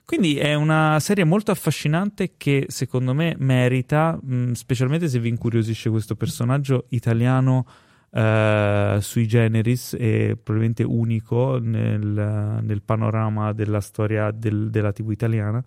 Quindi 0.05 0.37
è 0.37 0.53
una 0.53 0.99
serie 0.99 1.23
molto 1.23 1.51
affascinante 1.51 2.33
che 2.37 2.65
secondo 2.67 3.13
me 3.13 3.35
merita, 3.39 4.19
mh, 4.21 4.51
specialmente 4.51 5.07
se 5.07 5.19
vi 5.19 5.29
incuriosisce 5.29 5.89
questo 5.89 6.15
personaggio 6.15 6.85
italiano 6.89 7.65
eh, 8.11 8.97
sui 9.01 9.25
generis 9.27 9.95
e 9.97 10.37
probabilmente 10.41 10.83
unico 10.83 11.57
nel, 11.59 12.59
nel 12.61 12.81
panorama 12.83 13.53
della 13.53 13.79
storia 13.81 14.29
del- 14.31 14.69
della 14.69 14.91
TV 14.91 15.09
italiana. 15.11 15.63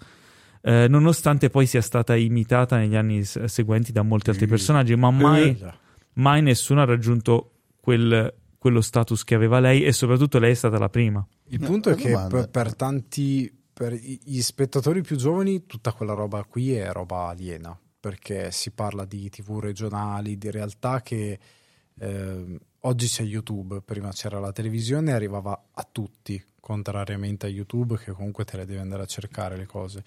eh, 0.62 0.86
nonostante 0.88 1.48
poi 1.48 1.64
sia 1.66 1.80
stata 1.80 2.16
imitata 2.16 2.76
negli 2.76 2.96
anni 2.96 3.22
s- 3.24 3.44
seguenti 3.44 3.92
da 3.92 4.02
molti 4.02 4.30
altri 4.30 4.46
personaggi, 4.48 4.96
ma 4.96 5.10
mai, 5.12 5.50
Eh, 5.50 5.72
mai 6.14 6.42
nessuno 6.42 6.80
ha 6.82 6.84
raggiunto 6.84 7.52
quel- 7.80 8.32
quello 8.58 8.80
status 8.80 9.22
che 9.22 9.36
aveva 9.36 9.60
lei 9.60 9.84
e 9.84 9.92
soprattutto 9.92 10.40
lei 10.40 10.50
è 10.50 10.54
stata 10.54 10.76
la 10.78 10.88
prima. 10.88 11.24
Il 11.50 11.60
No, 11.60 11.66
punto 11.68 11.90
è 11.90 11.94
che 11.94 12.10
per, 12.28 12.48
per 12.50 12.74
tanti, 12.74 13.48
per 13.76 13.92
gli 13.92 14.40
spettatori 14.40 15.02
più 15.02 15.16
giovani, 15.16 15.66
tutta 15.66 15.92
quella 15.92 16.14
roba 16.14 16.42
qui 16.44 16.72
è 16.72 16.90
roba 16.92 17.28
aliena, 17.28 17.78
perché 18.00 18.50
si 18.50 18.70
parla 18.70 19.04
di 19.04 19.28
tv 19.28 19.58
regionali, 19.58 20.38
di 20.38 20.50
realtà 20.50 21.02
che 21.02 21.38
ehm, 21.98 22.58
oggi 22.80 23.06
c'è 23.06 23.22
YouTube, 23.22 23.82
prima 23.82 24.08
c'era 24.12 24.40
la 24.40 24.50
televisione 24.50 25.10
e 25.10 25.12
arrivava 25.12 25.66
a 25.74 25.86
tutti, 25.92 26.42
contrariamente 26.58 27.44
a 27.44 27.50
YouTube 27.50 27.98
che 27.98 28.12
comunque 28.12 28.46
te 28.46 28.56
le 28.56 28.64
devi 28.64 28.80
andare 28.80 29.02
a 29.02 29.06
cercare 29.06 29.58
le 29.58 29.66
cose. 29.66 30.02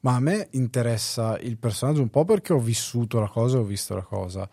Ma 0.00 0.16
a 0.16 0.20
me 0.20 0.48
interessa 0.50 1.38
il 1.38 1.56
personaggio 1.56 2.02
un 2.02 2.10
po' 2.10 2.24
perché 2.24 2.52
ho 2.52 2.58
vissuto 2.58 3.20
la 3.20 3.28
cosa, 3.28 3.58
ho 3.58 3.62
visto 3.62 3.94
la 3.94 4.02
cosa, 4.02 4.50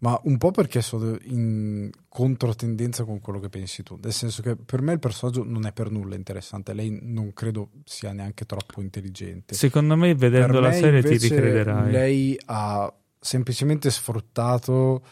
ma 0.00 0.18
un 0.24 0.38
po' 0.38 0.50
perché 0.50 0.80
sono 0.80 1.16
in 1.24 1.90
controtendenza 2.08 3.04
con 3.04 3.20
quello 3.20 3.38
che 3.38 3.50
pensi 3.50 3.82
tu. 3.82 3.98
Nel 4.02 4.12
senso 4.12 4.40
che 4.40 4.56
per 4.56 4.80
me 4.80 4.92
il 4.94 4.98
personaggio 4.98 5.44
non 5.44 5.66
è 5.66 5.72
per 5.72 5.90
nulla 5.90 6.14
interessante. 6.14 6.72
Lei 6.72 6.98
non 7.02 7.34
credo 7.34 7.70
sia 7.84 8.12
neanche 8.12 8.46
troppo 8.46 8.80
intelligente. 8.80 9.54
Secondo 9.54 9.96
me, 9.96 10.14
vedendo 10.14 10.54
Per 10.54 10.62
la 10.62 10.68
me, 10.68 10.74
serie, 10.74 11.02
ti 11.02 11.18
ricrederai. 11.18 11.90
Lei 11.90 12.40
ha 12.46 12.92
semplicemente 13.18 13.90
sfruttato. 13.90 15.02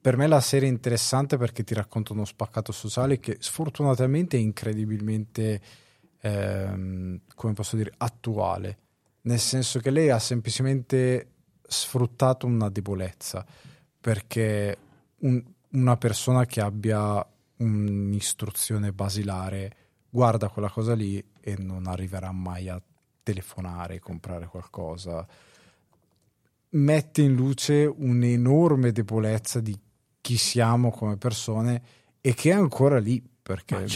Per 0.00 0.16
me 0.16 0.28
la 0.28 0.40
serie 0.40 0.68
è 0.68 0.72
interessante 0.72 1.36
perché 1.36 1.64
ti 1.64 1.74
racconta 1.74 2.12
uno 2.12 2.24
spaccato 2.24 2.70
sociale 2.70 3.18
che 3.18 3.38
sfortunatamente 3.40 4.36
è 4.36 4.40
incredibilmente, 4.40 5.60
ehm, 6.20 7.22
come 7.34 7.52
posso 7.54 7.74
dire, 7.74 7.92
attuale. 7.96 8.78
Nel 9.22 9.40
senso 9.40 9.80
che 9.80 9.90
lei 9.90 10.10
ha 10.10 10.20
semplicemente 10.20 11.30
sfruttato 11.66 12.46
una 12.46 12.68
debolezza 12.68 13.44
perché 14.06 14.78
un- 15.22 15.42
una 15.70 15.96
persona 15.96 16.46
che 16.46 16.60
abbia 16.60 17.26
un'istruzione 17.56 18.92
basilare 18.92 19.76
guarda 20.08 20.48
quella 20.48 20.70
cosa 20.70 20.94
lì 20.94 21.18
e 21.40 21.56
non 21.58 21.88
arriverà 21.88 22.30
mai 22.30 22.68
a 22.68 22.80
telefonare, 23.24 23.98
comprare 23.98 24.46
qualcosa. 24.46 25.26
Mette 26.68 27.22
in 27.22 27.34
luce 27.34 27.84
un'enorme 27.84 28.92
debolezza 28.92 29.58
di 29.58 29.76
chi 30.20 30.36
siamo 30.36 30.92
come 30.92 31.16
persone 31.16 31.82
e 32.20 32.32
che 32.32 32.50
è 32.50 32.54
ancora 32.54 33.00
lì 33.00 33.20
perché 33.42 33.88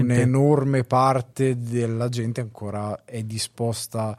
un'enorme 0.00 0.84
parte 0.84 1.56
della 1.56 2.10
gente 2.10 2.42
ancora 2.42 3.06
è 3.06 3.22
disposta 3.22 4.14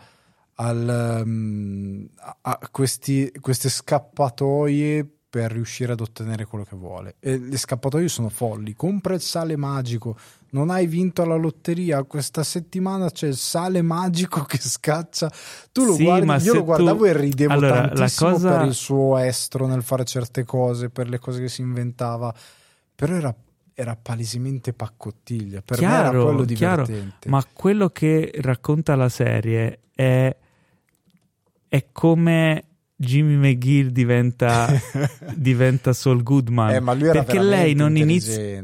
al, 0.55 1.21
um, 1.23 2.09
a, 2.15 2.37
a 2.41 2.69
questi, 2.71 3.31
queste 3.39 3.69
scappatoie 3.69 5.09
per 5.35 5.51
riuscire 5.51 5.91
ad 5.91 5.99
ottenere 5.99 6.45
quello 6.45 6.63
che 6.63 6.77
vuole. 6.77 7.15
E 7.19 7.37
le 7.37 7.57
scappatoie 7.57 8.07
sono 8.07 8.29
folli. 8.29 8.73
Compra 8.73 9.15
il 9.15 9.19
sale 9.19 9.57
magico. 9.57 10.15
Non 10.51 10.69
hai 10.69 10.87
vinto 10.87 11.23
alla 11.23 11.35
lotteria. 11.35 12.01
Questa 12.03 12.41
settimana 12.41 13.11
c'è 13.11 13.27
il 13.27 13.35
sale 13.35 13.81
magico 13.81 14.43
che 14.45 14.57
scaccia. 14.57 15.29
Tu 15.73 15.83
lo 15.83 15.91
Sì, 15.95 16.03
guardi, 16.05 16.25
ma 16.25 16.37
io 16.37 16.53
lo 16.53 16.63
guardavo 16.63 16.99
tu- 16.99 17.03
e 17.03 17.17
ridevo 17.17 17.51
Allora, 17.51 17.81
la 17.81 17.87
tantissimo 17.89 18.29
cosa- 18.31 18.57
per 18.57 18.65
il 18.67 18.73
suo 18.73 19.17
estro 19.17 19.67
nel 19.67 19.83
fare 19.83 20.05
certe 20.05 20.45
cose, 20.45 20.89
per 20.89 21.09
le 21.09 21.19
cose 21.19 21.41
che 21.41 21.49
si 21.49 21.59
inventava. 21.59 22.33
Però 22.95 23.13
era, 23.13 23.35
era 23.73 23.97
palesemente 24.01 24.71
paccottiglia. 24.71 25.61
Per 25.65 25.81
me 25.81 25.85
era 25.85 26.01
Chiaro, 26.11 26.23
quello 26.23 26.45
chiaro, 26.45 26.83
divertente. 26.85 27.27
Ma 27.27 27.43
quello 27.51 27.89
che 27.89 28.31
racconta 28.41 28.95
la 28.95 29.09
serie 29.09 29.79
è, 29.93 30.33
è 31.67 31.85
come 31.91 32.63
Jimmy 32.95 33.35
McGill 33.35 33.87
diventa, 33.89 34.69
diventa 35.35 35.93
Saul 35.93 36.23
Goodman. 36.23 36.71
Eh, 36.75 36.79
ma 36.79 36.93
lui 36.93 37.07
era 37.09 37.23
perché 37.23 37.41
lei 37.41 37.73
non 37.73 37.97
inizia. 37.97 38.63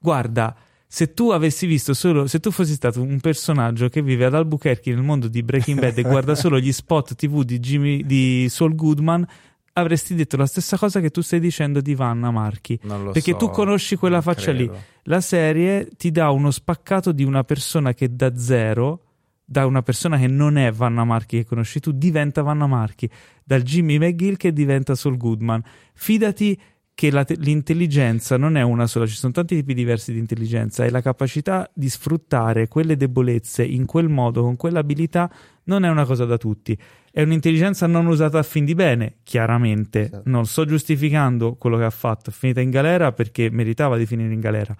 Guarda, 0.00 0.56
se 0.86 1.12
tu 1.12 1.30
avessi 1.30 1.66
visto 1.66 1.92
solo, 1.94 2.26
se 2.26 2.40
tu 2.40 2.50
fossi 2.50 2.72
stato 2.72 3.02
un 3.02 3.20
personaggio 3.20 3.88
che 3.88 4.02
vive 4.02 4.24
ad 4.24 4.34
Albuquerque 4.34 4.92
nel 4.94 5.02
mondo 5.02 5.28
di 5.28 5.42
Breaking 5.42 5.78
Bad 5.78 5.98
e 5.98 6.02
guarda 6.02 6.34
solo 6.34 6.58
gli 6.58 6.72
spot 6.72 7.14
TV 7.14 7.42
di, 7.42 7.58
Jimmy, 7.60 8.04
di 8.04 8.46
Saul 8.48 8.74
Goodman, 8.74 9.26
avresti 9.74 10.14
detto 10.14 10.36
la 10.36 10.46
stessa 10.46 10.76
cosa 10.76 11.00
che 11.00 11.10
tu 11.10 11.20
stai 11.20 11.40
dicendo 11.40 11.80
di 11.80 11.94
Vanna 11.94 12.30
Marchi. 12.30 12.78
Non 12.82 13.04
lo 13.04 13.10
Perché 13.12 13.32
so, 13.32 13.36
tu 13.38 13.50
conosci 13.50 13.96
quella 13.96 14.20
faccia 14.20 14.50
lì. 14.50 14.66
credo. 14.66 14.82
La 15.04 15.20
serie 15.20 15.88
ti 15.96 16.10
dà 16.10 16.30
uno 16.30 16.50
spaccato 16.50 17.12
di 17.12 17.22
una 17.22 17.44
persona 17.44 17.92
che 17.92 18.14
da 18.14 18.36
zero, 18.36 19.02
da 19.50 19.64
una 19.64 19.80
persona 19.80 20.18
che 20.18 20.26
non 20.26 20.58
è 20.58 20.70
Vanna 20.70 21.04
Marchi 21.04 21.38
che 21.38 21.46
conosci 21.46 21.80
tu, 21.80 21.92
diventa 21.92 22.42
Vanna 22.42 22.66
Marchi, 22.66 23.08
dal 23.42 23.62
Jimmy 23.62 23.96
McGill 23.96 24.36
che 24.36 24.52
diventa 24.52 24.94
Saul 24.94 25.16
Goodman. 25.16 25.62
Fidati 25.94 26.60
che 26.94 27.24
te- 27.24 27.36
l'intelligenza 27.38 28.36
non 28.36 28.58
è 28.58 28.62
una 28.62 28.86
sola, 28.86 29.06
ci 29.06 29.14
sono 29.14 29.32
tanti 29.32 29.54
tipi 29.54 29.72
diversi 29.72 30.12
di 30.12 30.18
intelligenza 30.18 30.84
e 30.84 30.90
la 30.90 31.00
capacità 31.00 31.70
di 31.72 31.88
sfruttare 31.88 32.68
quelle 32.68 32.98
debolezze 32.98 33.64
in 33.64 33.86
quel 33.86 34.10
modo, 34.10 34.42
con 34.42 34.56
quell'abilità, 34.56 35.30
non 35.64 35.86
è 35.86 35.88
una 35.88 36.04
cosa 36.04 36.26
da 36.26 36.36
tutti. 36.36 36.76
È 37.10 37.22
un'intelligenza 37.22 37.86
non 37.86 38.06
usata 38.06 38.38
a 38.38 38.42
fin 38.42 38.66
di 38.66 38.74
bene, 38.74 39.14
chiaramente. 39.22 40.10
Certo. 40.10 40.28
Non 40.28 40.44
sto 40.44 40.66
giustificando 40.66 41.54
quello 41.54 41.78
che 41.78 41.84
ha 41.84 41.90
fatto, 41.90 42.28
è 42.28 42.32
finita 42.34 42.60
in 42.60 42.68
galera 42.68 43.12
perché 43.12 43.48
meritava 43.48 43.96
di 43.96 44.04
finire 44.04 44.34
in 44.34 44.40
galera 44.40 44.76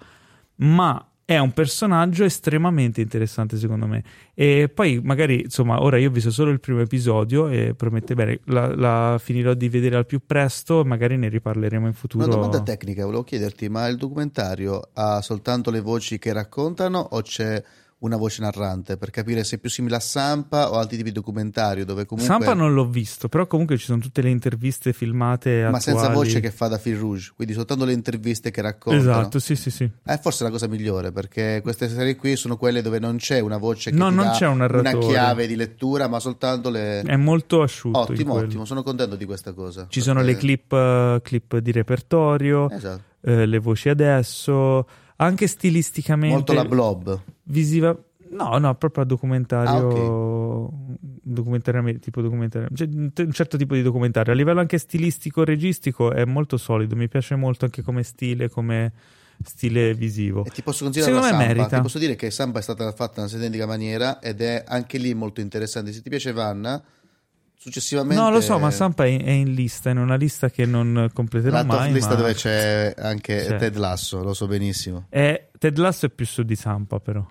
ma 0.59 1.08
è 1.29 1.37
un 1.37 1.51
personaggio 1.51 2.23
estremamente 2.23 3.01
interessante 3.01 3.55
secondo 3.57 3.85
me. 3.85 4.03
E 4.33 4.67
poi 4.67 4.99
magari 5.03 5.41
insomma 5.41 5.79
ora 5.79 5.99
io 5.99 6.09
ho 6.09 6.11
visto 6.11 6.31
solo 6.31 6.49
il 6.49 6.59
primo 6.59 6.79
episodio 6.79 7.49
e 7.49 7.75
promette 7.75 8.15
bene 8.15 8.39
la, 8.45 8.73
la 8.73 9.19
finirò 9.21 9.53
di 9.53 9.69
vedere 9.69 9.95
al 9.95 10.07
più 10.07 10.21
presto 10.25 10.83
magari 10.83 11.17
ne 11.17 11.29
riparleremo 11.29 11.85
in 11.85 11.93
futuro. 11.93 12.25
Una 12.25 12.33
domanda 12.33 12.63
tecnica, 12.63 13.05
volevo 13.05 13.23
chiederti, 13.23 13.69
ma 13.69 13.85
il 13.85 13.97
documentario 13.97 14.89
ha 14.93 15.21
soltanto 15.21 15.69
le 15.69 15.81
voci 15.81 16.17
che 16.17 16.33
raccontano 16.33 16.97
o 16.97 17.21
c'è 17.21 17.63
una 18.01 18.15
voce 18.15 18.41
narrante 18.41 18.95
per 18.95 19.09
capire 19.09 19.43
se 19.43 19.57
è 19.57 19.59
più 19.59 19.69
simile 19.69 19.95
a 19.97 19.99
Sampa 19.99 20.71
o 20.71 20.75
altri 20.77 20.95
tipi 20.95 21.09
di 21.09 21.15
documentario 21.15 21.83
dove 21.85 22.05
comunque... 22.05 22.33
Sampa 22.33 22.53
non 22.53 22.73
l'ho 22.73 22.85
visto 22.87 23.27
però 23.27 23.45
comunque 23.45 23.77
ci 23.77 23.83
sono 23.85 23.99
tutte 23.99 24.21
le 24.21 24.29
interviste 24.29 24.93
filmate 24.93 25.67
Ma 25.69 25.79
senza 25.81 26.05
attuali. 26.07 26.15
voce 26.27 26.39
che 26.39 26.49
fa 26.49 26.67
da 26.69 26.77
fil 26.77 26.95
rouge, 26.97 27.31
quindi 27.35 27.53
soltanto 27.53 27.83
le 27.83 27.91
interviste 27.91 28.51
che 28.51 28.61
raccontano. 28.61 29.01
esatto 29.09 29.39
sì 29.39 29.55
sì 29.57 29.69
sì 29.69 29.89
È 30.03 30.17
forse 30.17 30.45
la 30.45 30.49
cosa 30.49 30.67
migliore 30.67 31.11
perché 31.11 31.59
queste 31.61 31.89
serie 31.89 32.15
qui 32.15 32.37
sono 32.37 32.55
quelle 32.55 32.81
dove 32.81 32.99
non 32.99 33.17
c'è 33.17 33.39
una 33.41 33.57
voce 33.57 33.91
che 33.91 33.97
No, 33.97 34.09
non 34.09 34.29
c'è 34.31 34.47
un 34.47 34.61
una 34.71 34.97
chiave 34.97 35.45
di 35.47 35.55
lettura, 35.57 36.07
ma 36.07 36.19
soltanto 36.21 36.69
le. 36.69 37.01
è 37.01 37.15
molto 37.17 37.61
asciutto 37.61 37.99
ottimo, 37.99 38.35
ottimo, 38.35 38.63
sono 38.63 38.81
contento 38.81 39.15
di 39.17 39.25
questa 39.25 39.51
cosa. 39.51 39.87
ci 39.89 39.99
sono 39.99 40.19
le 40.21 40.31
perché- 40.33 40.39
clip, 40.39 40.71
eh, 40.71 41.19
clip 41.21 41.57
di 41.57 41.71
repertorio 41.73 42.69
Esatto. 42.69 43.01
eh, 43.21 43.45
le 43.45 43.59
voci 43.59 43.89
adesso 43.89 44.87
anche 45.17 45.47
stilisticamente 45.47 46.33
Molto 46.35 46.53
la 46.53 46.63
blob. 46.63 47.21
Visiva 47.49 47.97
no 48.31 48.57
no 48.57 48.75
proprio 48.75 49.03
a 49.03 49.05
documentario 49.05 50.65
Ah, 50.67 50.97
documentario 51.23 51.99
tipo 51.99 52.21
documentario 52.21 52.67
cioè, 52.73 52.87
un 52.91 53.31
certo 53.31 53.57
tipo 53.57 53.73
di 53.75 53.81
documentario 53.81 54.33
a 54.33 54.35
livello 54.35 54.59
anche 54.59 54.77
stilistico 54.77 55.43
registico 55.43 56.11
è 56.11 56.25
molto 56.25 56.57
solido 56.57 56.95
mi 56.95 57.07
piace 57.07 57.35
molto 57.35 57.65
anche 57.65 57.81
come 57.81 58.03
stile 58.03 58.49
come 58.49 58.91
stile 59.43 59.93
visivo 59.93 60.43
E 60.45 60.49
ti 60.49 60.61
posso 60.61 60.83
consigliare 60.83 61.13
Secondo 61.13 61.31
la 61.35 61.41
merita. 61.45 61.75
Ti 61.77 61.81
posso 61.81 61.97
dire 61.97 62.15
che 62.15 62.29
Sampa 62.29 62.59
è 62.59 62.61
stata 62.61 62.91
fatta 62.91 63.21
in 63.21 63.27
una 63.27 63.37
identica 63.37 63.65
maniera 63.65 64.19
ed 64.19 64.41
è 64.41 64.65
anche 64.67 64.97
lì 64.97 65.13
molto 65.13 65.39
interessante. 65.39 65.93
Se 65.93 66.01
ti 66.01 66.09
piace 66.09 66.33
Vanna, 66.33 66.83
successivamente. 67.55 68.21
no 68.21 68.29
lo 68.31 68.41
so 68.41 68.59
ma 68.59 68.69
Sampa 68.69 69.05
è, 69.05 69.23
è 69.23 69.29
in 69.31 69.53
lista 69.53 69.89
in 69.91 69.97
una 69.97 70.15
lista 70.15 70.49
che 70.49 70.65
non 70.65 71.09
completerò 71.13 71.55
La 71.55 71.63
mai 71.63 71.91
lista 71.93 72.09
ma 72.09 72.15
dove 72.15 72.33
c'è 72.33 72.93
anche 72.97 73.45
C'è. 73.47 73.55
Ted 73.57 73.75
Lasso, 73.77 74.21
lo 74.23 74.33
so 74.33 74.45
benissimo. 74.47 75.05
è- 75.09 75.49
Ted 75.57 75.77
Lasso 75.77 76.05
è 76.05 76.09
più 76.09 76.25
su 76.25 76.43
di 76.43 76.55
Sampa 76.57 76.99
però 76.99 77.25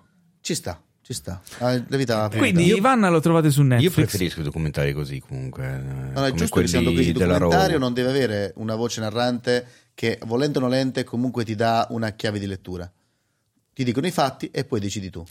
Ci 0.49 0.55
sta, 0.55 0.81
ci 1.03 1.13
sta. 1.13 1.39
Ah, 1.59 1.73
La 1.89 1.95
vita 1.97 2.27
quindi 2.27 2.61
finita. 2.63 2.77
Ivanna 2.77 3.09
lo 3.09 3.19
trovate 3.19 3.51
su 3.51 3.59
Io 3.61 3.67
Netflix 3.67 3.93
preferisco 3.93 4.39
i 4.39 4.43
documentari 4.43 4.93
così 4.93 5.19
comunque. 5.19 5.63
eh, 5.63 5.77
No, 5.77 6.21
no, 6.21 6.25
è 6.25 6.31
giusto 6.33 6.55
che 6.59 6.65
il 6.65 7.13
della 7.13 7.37
documentario 7.37 7.77
non 7.77 7.93
deve 7.93 8.09
avere 8.09 8.53
una 8.55 8.73
voce 8.73 8.99
narrante 8.99 9.63
che, 9.93 10.17
volente 10.25 10.57
o 10.57 10.61
nolente, 10.61 11.03
comunque 11.03 11.45
ti 11.45 11.53
dà 11.53 11.85
una 11.91 12.09
chiave 12.13 12.39
di 12.39 12.47
lettura. 12.47 12.91
Ti 13.75 13.83
dicono 13.83 14.07
i 14.07 14.11
fatti 14.11 14.49
e 14.51 14.63
poi 14.65 14.79
decidi 14.79 15.11
tu. 15.11 15.23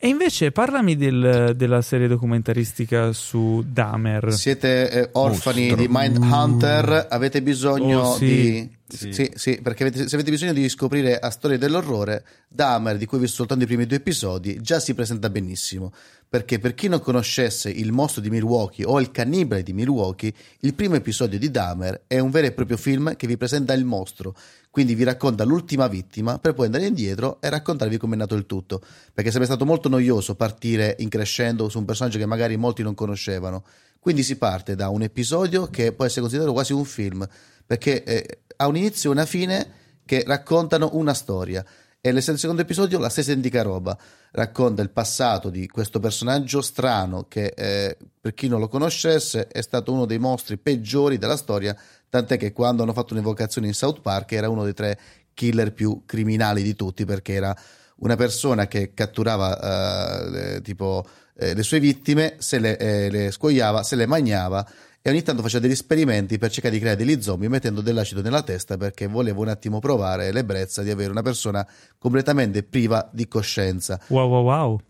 e 0.00 0.06
invece 0.08 0.52
parlami 0.52 0.96
del- 0.96 1.54
della 1.56 1.80
serie 1.80 2.06
documentaristica 2.08 3.12
su 3.14 3.64
Dahmer 3.66 4.32
Siete 4.34 4.90
eh, 4.90 5.08
orfani 5.12 5.62
Mostro. 5.68 5.76
di 5.80 5.88
Mindhunter, 5.90 7.06
avete 7.08 7.40
bisogno 7.42 8.00
Oh, 8.02 8.16
sì. 8.16 8.24
di... 8.26 8.76
Sì. 8.90 9.30
Sì, 9.34 9.60
perché 9.60 9.84
avete- 9.84 10.08
se 10.08 10.14
avete 10.14 10.30
bisogno 10.30 10.54
di 10.54 10.66
scoprire 10.68 11.18
a 11.18 11.28
storia 11.28 11.58
dell'orrore, 11.58 12.24
Dahmer, 12.48 12.96
di 12.96 13.04
cui 13.04 13.18
ho 13.18 13.20
visto 13.20 13.36
soltanto 13.36 13.64
i 13.64 13.66
primi 13.66 13.84
due 13.84 13.98
episodi, 13.98 14.60
già 14.62 14.80
si 14.80 14.94
presenta 14.94 15.28
benissimo. 15.28 15.92
Perché 16.26 16.58
per 16.58 16.74
chi 16.74 16.88
non 16.88 17.00
conoscesse 17.00 17.70
il 17.70 17.92
mostro 17.92 18.22
di 18.22 18.30
Milwaukee 18.30 18.84
o 18.84 18.98
il 19.00 19.10
cannibale 19.10 19.62
di 19.62 19.72
Milwaukee, 19.74 20.32
il 20.60 20.74
primo 20.74 20.94
episodio 20.94 21.38
di 21.38 21.50
Dahmer 21.50 22.02
è 22.06 22.18
un 22.18 22.30
vero 22.30 22.46
e 22.46 22.52
proprio 22.52 22.76
film 22.78 23.14
che 23.16 23.26
vi 23.26 23.36
presenta 23.36 23.72
il 23.74 23.84
mostro, 23.84 24.34
quindi 24.70 24.94
vi 24.94 25.04
racconta 25.04 25.44
l'ultima 25.44 25.86
vittima 25.86 26.38
per 26.38 26.54
poi 26.54 26.66
andare 26.66 26.86
indietro 26.86 27.40
e 27.40 27.48
raccontarvi 27.48 27.96
com'è 27.98 28.16
nato 28.16 28.34
il 28.34 28.46
tutto. 28.46 28.80
Perché 29.12 29.30
sarebbe 29.30 29.46
stato 29.46 29.64
molto 29.66 29.88
noioso 29.88 30.34
partire 30.34 30.96
in 31.00 31.08
crescendo 31.08 31.68
su 31.68 31.78
un 31.78 31.84
personaggio 31.84 32.18
che 32.18 32.26
magari 32.26 32.56
molti 32.56 32.82
non 32.82 32.94
conoscevano. 32.94 33.64
Quindi 33.98 34.22
si 34.22 34.36
parte 34.36 34.74
da 34.74 34.88
un 34.88 35.02
episodio 35.02 35.66
che 35.68 35.92
può 35.92 36.04
essere 36.04 36.20
considerato 36.20 36.52
quasi 36.54 36.72
un 36.72 36.84
film, 36.84 37.26
perché 37.66 38.02
eh, 38.04 38.38
ha 38.60 38.66
un 38.66 38.76
inizio 38.76 39.10
e 39.10 39.12
una 39.12 39.26
fine 39.26 39.70
che 40.04 40.24
raccontano 40.26 40.90
una 40.92 41.14
storia. 41.14 41.64
E 42.00 42.12
nel 42.12 42.22
secondo 42.22 42.62
episodio 42.62 42.98
la 42.98 43.08
stessa 43.08 43.32
identica 43.32 43.62
roba. 43.62 43.96
Racconta 44.30 44.82
il 44.82 44.90
passato 44.90 45.50
di 45.50 45.66
questo 45.68 46.00
personaggio 46.00 46.60
strano 46.60 47.26
che, 47.28 47.52
eh, 47.56 47.96
per 48.20 48.34
chi 48.34 48.48
non 48.48 48.60
lo 48.60 48.68
conoscesse, 48.68 49.48
è 49.48 49.60
stato 49.60 49.92
uno 49.92 50.06
dei 50.06 50.18
mostri 50.18 50.58
peggiori 50.58 51.18
della 51.18 51.36
storia, 51.36 51.76
tant'è 52.08 52.36
che 52.36 52.52
quando 52.52 52.82
hanno 52.82 52.92
fatto 52.92 53.14
un'evocazione 53.14 53.66
in 53.66 53.74
South 53.74 54.00
Park 54.00 54.32
era 54.32 54.48
uno 54.48 54.64
dei 54.64 54.74
tre 54.74 54.98
killer 55.34 55.72
più 55.72 56.02
criminali 56.06 56.62
di 56.62 56.74
tutti, 56.74 57.04
perché 57.04 57.34
era 57.34 57.56
una 57.96 58.16
persona 58.16 58.66
che 58.66 58.92
catturava 58.94 60.56
eh, 60.56 60.62
tipo 60.62 61.06
eh, 61.36 61.54
le 61.54 61.62
sue 61.62 61.80
vittime, 61.80 62.36
se 62.38 62.58
le, 62.58 62.76
eh, 62.76 63.10
le 63.10 63.30
scuoiava, 63.30 63.82
se 63.82 63.96
le 63.96 64.06
mangiava 64.06 64.66
e 65.00 65.10
ogni 65.10 65.22
tanto 65.22 65.42
faceva 65.42 65.62
degli 65.62 65.72
esperimenti 65.72 66.38
per 66.38 66.50
cercare 66.50 66.74
di 66.74 66.80
creare 66.80 66.98
degli 66.98 67.22
zombie 67.22 67.48
mettendo 67.48 67.80
dell'acido 67.80 68.20
nella 68.20 68.42
testa 68.42 68.76
perché 68.76 69.06
voleva 69.06 69.40
un 69.40 69.48
attimo 69.48 69.78
provare 69.78 70.32
l'ebbrezza 70.32 70.82
di 70.82 70.90
avere 70.90 71.10
una 71.10 71.22
persona 71.22 71.66
completamente 71.98 72.62
priva 72.62 73.08
di 73.12 73.28
coscienza. 73.28 74.00
wow 74.08 74.28
wow 74.28 74.44
wow 74.44 74.80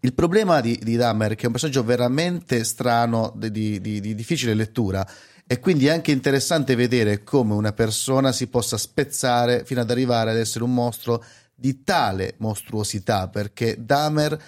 Il 0.00 0.14
problema 0.14 0.60
di, 0.60 0.78
di 0.82 0.96
Dahmer, 0.96 1.34
che 1.34 1.42
è 1.42 1.46
un 1.46 1.52
personaggio 1.52 1.82
veramente 1.82 2.62
strano, 2.62 3.32
di, 3.36 3.50
di- 3.50 3.80
di- 3.80 4.00
di 4.00 4.14
difficile 4.14 4.54
lettura, 4.54 5.06
e 5.44 5.60
quindi 5.60 5.86
è 5.86 5.90
anche 5.90 6.12
interessante 6.12 6.74
vedere 6.74 7.24
come 7.24 7.54
una 7.54 7.72
persona 7.72 8.32
si 8.32 8.48
possa 8.48 8.76
spezzare 8.76 9.64
fino 9.64 9.80
ad 9.80 9.90
arrivare 9.90 10.30
ad 10.30 10.36
essere 10.36 10.62
un 10.62 10.74
mostro 10.74 11.24
di 11.54 11.82
tale 11.82 12.34
mostruosità, 12.38 13.28
perché 13.28 13.76
Dahmer, 13.78 14.40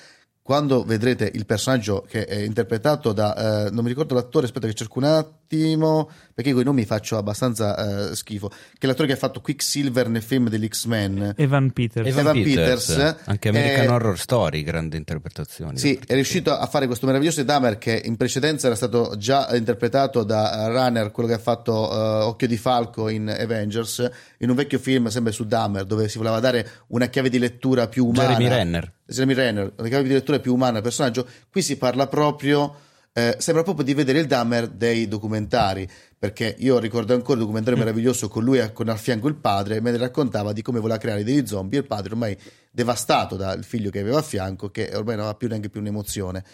quando 0.50 0.82
vedrete 0.82 1.30
il 1.32 1.46
personaggio 1.46 2.04
che 2.08 2.24
è 2.24 2.38
interpretato 2.38 3.12
da, 3.12 3.66
eh, 3.66 3.70
non 3.70 3.84
mi 3.84 3.90
ricordo 3.90 4.14
l'attore, 4.14 4.46
aspetta 4.46 4.66
che 4.66 4.74
cerco 4.74 4.98
un 4.98 5.04
attimo, 5.04 5.39
perché 5.56 6.52
con 6.52 6.60
i 6.60 6.64
nomi 6.64 6.84
faccio 6.84 7.16
abbastanza 7.16 8.10
eh, 8.10 8.14
schifo, 8.14 8.48
che 8.48 8.78
è 8.78 8.86
l'attore 8.86 9.08
che 9.08 9.14
ha 9.14 9.16
fatto 9.16 9.40
Quicksilver 9.40 10.08
nel 10.08 10.22
film 10.22 10.48
degli 10.48 10.68
X-Men. 10.68 11.34
Evan 11.36 11.72
Peters. 11.72 12.06
Evan, 12.06 12.20
Evan 12.20 12.42
Peters, 12.42 12.86
Peters, 12.86 13.16
anche 13.24 13.48
American 13.48 13.84
eh, 13.84 13.88
Horror 13.88 14.18
Story, 14.18 14.62
grande 14.62 14.96
interpretazione. 14.96 15.76
Sì, 15.76 15.98
è 16.06 16.14
riuscito 16.14 16.52
a 16.52 16.66
fare 16.66 16.86
questo 16.86 17.06
meraviglioso 17.06 17.42
Dahmer 17.42 17.78
che 17.78 18.00
in 18.04 18.16
precedenza 18.16 18.66
era 18.66 18.76
stato 18.76 19.16
già 19.16 19.48
interpretato 19.54 20.22
da 20.22 20.68
Runner, 20.68 21.10
quello 21.10 21.28
che 21.28 21.34
ha 21.34 21.40
fatto 21.40 21.90
eh, 21.90 22.22
Occhio 22.24 22.46
di 22.46 22.56
Falco 22.56 23.08
in 23.08 23.28
Avengers, 23.28 24.08
in 24.38 24.50
un 24.50 24.56
vecchio 24.56 24.78
film 24.78 25.08
sempre 25.08 25.32
su 25.32 25.46
Dahmer, 25.46 25.84
dove 25.84 26.08
si 26.08 26.18
voleva 26.18 26.38
dare 26.38 26.68
una 26.88 27.06
chiave 27.06 27.28
di 27.28 27.38
lettura 27.38 27.88
più 27.88 28.06
umana. 28.06 28.36
Jeremy 28.36 28.48
Renner. 28.48 28.92
Jeremy 29.04 29.34
Renner, 29.34 29.72
una 29.76 29.88
chiave 29.88 30.04
di 30.04 30.14
lettura 30.14 30.38
più 30.38 30.54
umana 30.54 30.76
al 30.76 30.82
personaggio. 30.82 31.26
Qui 31.50 31.60
si 31.60 31.76
parla 31.76 32.06
proprio. 32.06 32.88
Eh, 33.12 33.36
sembra 33.38 33.64
proprio 33.64 33.84
di 33.84 33.92
vedere 33.92 34.20
il 34.20 34.26
Dahmer 34.26 34.68
dei 34.68 35.08
documentari 35.08 35.88
perché 36.16 36.54
io 36.58 36.78
ricordo 36.78 37.12
ancora 37.12 37.34
il 37.34 37.40
documentario 37.40 37.78
meraviglioso 37.78 38.28
con 38.28 38.44
lui 38.44 38.60
con 38.72 38.88
al 38.88 38.98
fianco 38.98 39.26
il 39.26 39.34
padre 39.34 39.80
mentre 39.80 40.02
raccontava 40.02 40.52
di 40.52 40.62
come 40.62 40.78
voleva 40.78 40.98
creare 40.98 41.24
degli 41.24 41.44
zombie 41.44 41.78
e 41.78 41.82
il 41.82 41.88
padre 41.88 42.12
ormai 42.12 42.38
devastato 42.70 43.34
dal 43.34 43.64
figlio 43.64 43.90
che 43.90 43.98
aveva 43.98 44.18
a 44.18 44.22
fianco 44.22 44.70
che 44.70 44.90
ormai 44.94 45.16
non 45.16 45.24
aveva 45.24 45.34
più 45.34 45.48
neanche 45.48 45.68
più 45.68 45.80
un'emozione. 45.80 46.44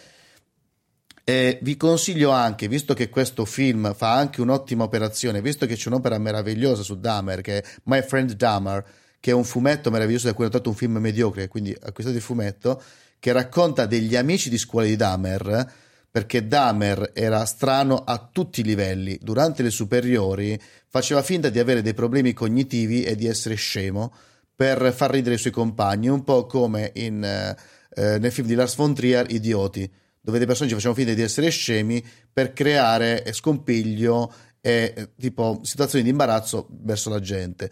E 1.29 1.59
vi 1.61 1.75
consiglio 1.75 2.31
anche, 2.31 2.69
visto 2.69 2.93
che 2.93 3.09
questo 3.09 3.43
film 3.43 3.93
fa 3.93 4.13
anche 4.13 4.39
un'ottima 4.39 4.85
operazione, 4.85 5.41
visto 5.41 5.65
che 5.65 5.75
c'è 5.75 5.89
un'opera 5.89 6.17
meravigliosa 6.17 6.83
su 6.83 6.97
Dahmer, 6.97 7.41
che 7.41 7.57
è 7.57 7.63
My 7.83 8.01
Friend 8.01 8.31
Dahmer, 8.31 8.85
che 9.19 9.31
è 9.31 9.33
un 9.33 9.43
fumetto 9.43 9.91
meraviglioso 9.91 10.27
da 10.27 10.33
cui 10.33 10.45
ho 10.45 10.49
tratto 10.49 10.69
un 10.69 10.75
film 10.75 10.99
mediocre, 10.99 11.49
quindi 11.49 11.75
acquistate 11.77 12.15
il 12.15 12.23
fumetto, 12.23 12.81
che 13.19 13.33
racconta 13.33 13.85
degli 13.85 14.15
amici 14.15 14.49
di 14.49 14.57
scuola 14.57 14.85
di 14.85 14.95
Dahmer, 14.95 15.73
perché 16.09 16.47
Dahmer 16.47 17.11
era 17.13 17.45
strano 17.45 17.97
a 17.97 18.29
tutti 18.31 18.61
i 18.61 18.63
livelli. 18.63 19.17
Durante 19.21 19.63
le 19.63 19.69
superiori 19.69 20.59
faceva 20.87 21.21
finta 21.21 21.49
di 21.49 21.59
avere 21.59 21.81
dei 21.81 21.93
problemi 21.93 22.33
cognitivi 22.33 23.03
e 23.03 23.15
di 23.15 23.27
essere 23.27 23.55
scemo 23.55 24.13
per 24.55 24.91
far 24.93 25.11
ridere 25.11 25.35
i 25.35 25.37
suoi 25.37 25.53
compagni, 25.53 26.07
un 26.07 26.23
po' 26.23 26.47
come 26.47 26.91
in, 26.95 27.23
eh, 27.23 27.55
eh, 27.93 28.17
nel 28.17 28.31
film 28.31 28.47
di 28.47 28.55
Lars 28.55 28.75
von 28.75 28.95
Trier, 28.95 29.29
Idioti, 29.29 29.89
dove 30.19 30.39
dei 30.39 30.47
personaggi 30.47 30.73
facevano 30.73 30.99
finta 30.99 31.13
di 31.13 31.21
essere 31.21 31.49
scemi 31.49 32.03
per 32.33 32.53
creare 32.53 33.31
scompiglio 33.31 34.33
e 34.59 34.93
eh, 34.95 35.09
tipo 35.19 35.59
situazioni 35.63 36.03
di 36.03 36.09
imbarazzo 36.09 36.67
verso 36.81 37.09
la 37.09 37.19
gente. 37.19 37.69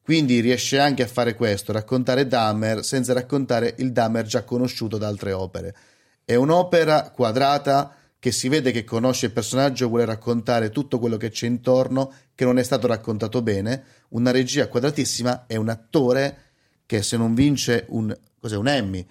Quindi 0.00 0.40
riesce 0.40 0.78
anche 0.78 1.02
a 1.02 1.06
fare 1.06 1.34
questo, 1.34 1.72
raccontare 1.72 2.26
Dahmer 2.26 2.82
senza 2.82 3.12
raccontare 3.12 3.74
il 3.78 3.92
Dahmer 3.92 4.24
già 4.24 4.42
conosciuto 4.42 4.96
da 4.96 5.06
altre 5.06 5.32
opere. 5.32 5.74
È 6.28 6.34
un'opera 6.34 7.08
quadrata 7.08 7.96
che 8.18 8.32
si 8.32 8.50
vede 8.50 8.70
che 8.70 8.84
conosce 8.84 9.24
il 9.24 9.32
personaggio, 9.32 9.88
vuole 9.88 10.04
raccontare 10.04 10.68
tutto 10.68 10.98
quello 10.98 11.16
che 11.16 11.30
c'è 11.30 11.46
intorno, 11.46 12.12
che 12.34 12.44
non 12.44 12.58
è 12.58 12.62
stato 12.62 12.86
raccontato 12.86 13.40
bene, 13.40 13.82
una 14.10 14.30
regia 14.30 14.68
quadratissima 14.68 15.46
e 15.46 15.56
un 15.56 15.70
attore 15.70 16.36
che 16.84 17.02
se 17.02 17.16
non 17.16 17.32
vince 17.32 17.86
un, 17.88 18.14
cos'è, 18.38 18.56
un 18.56 18.68
Emmy 18.68 19.06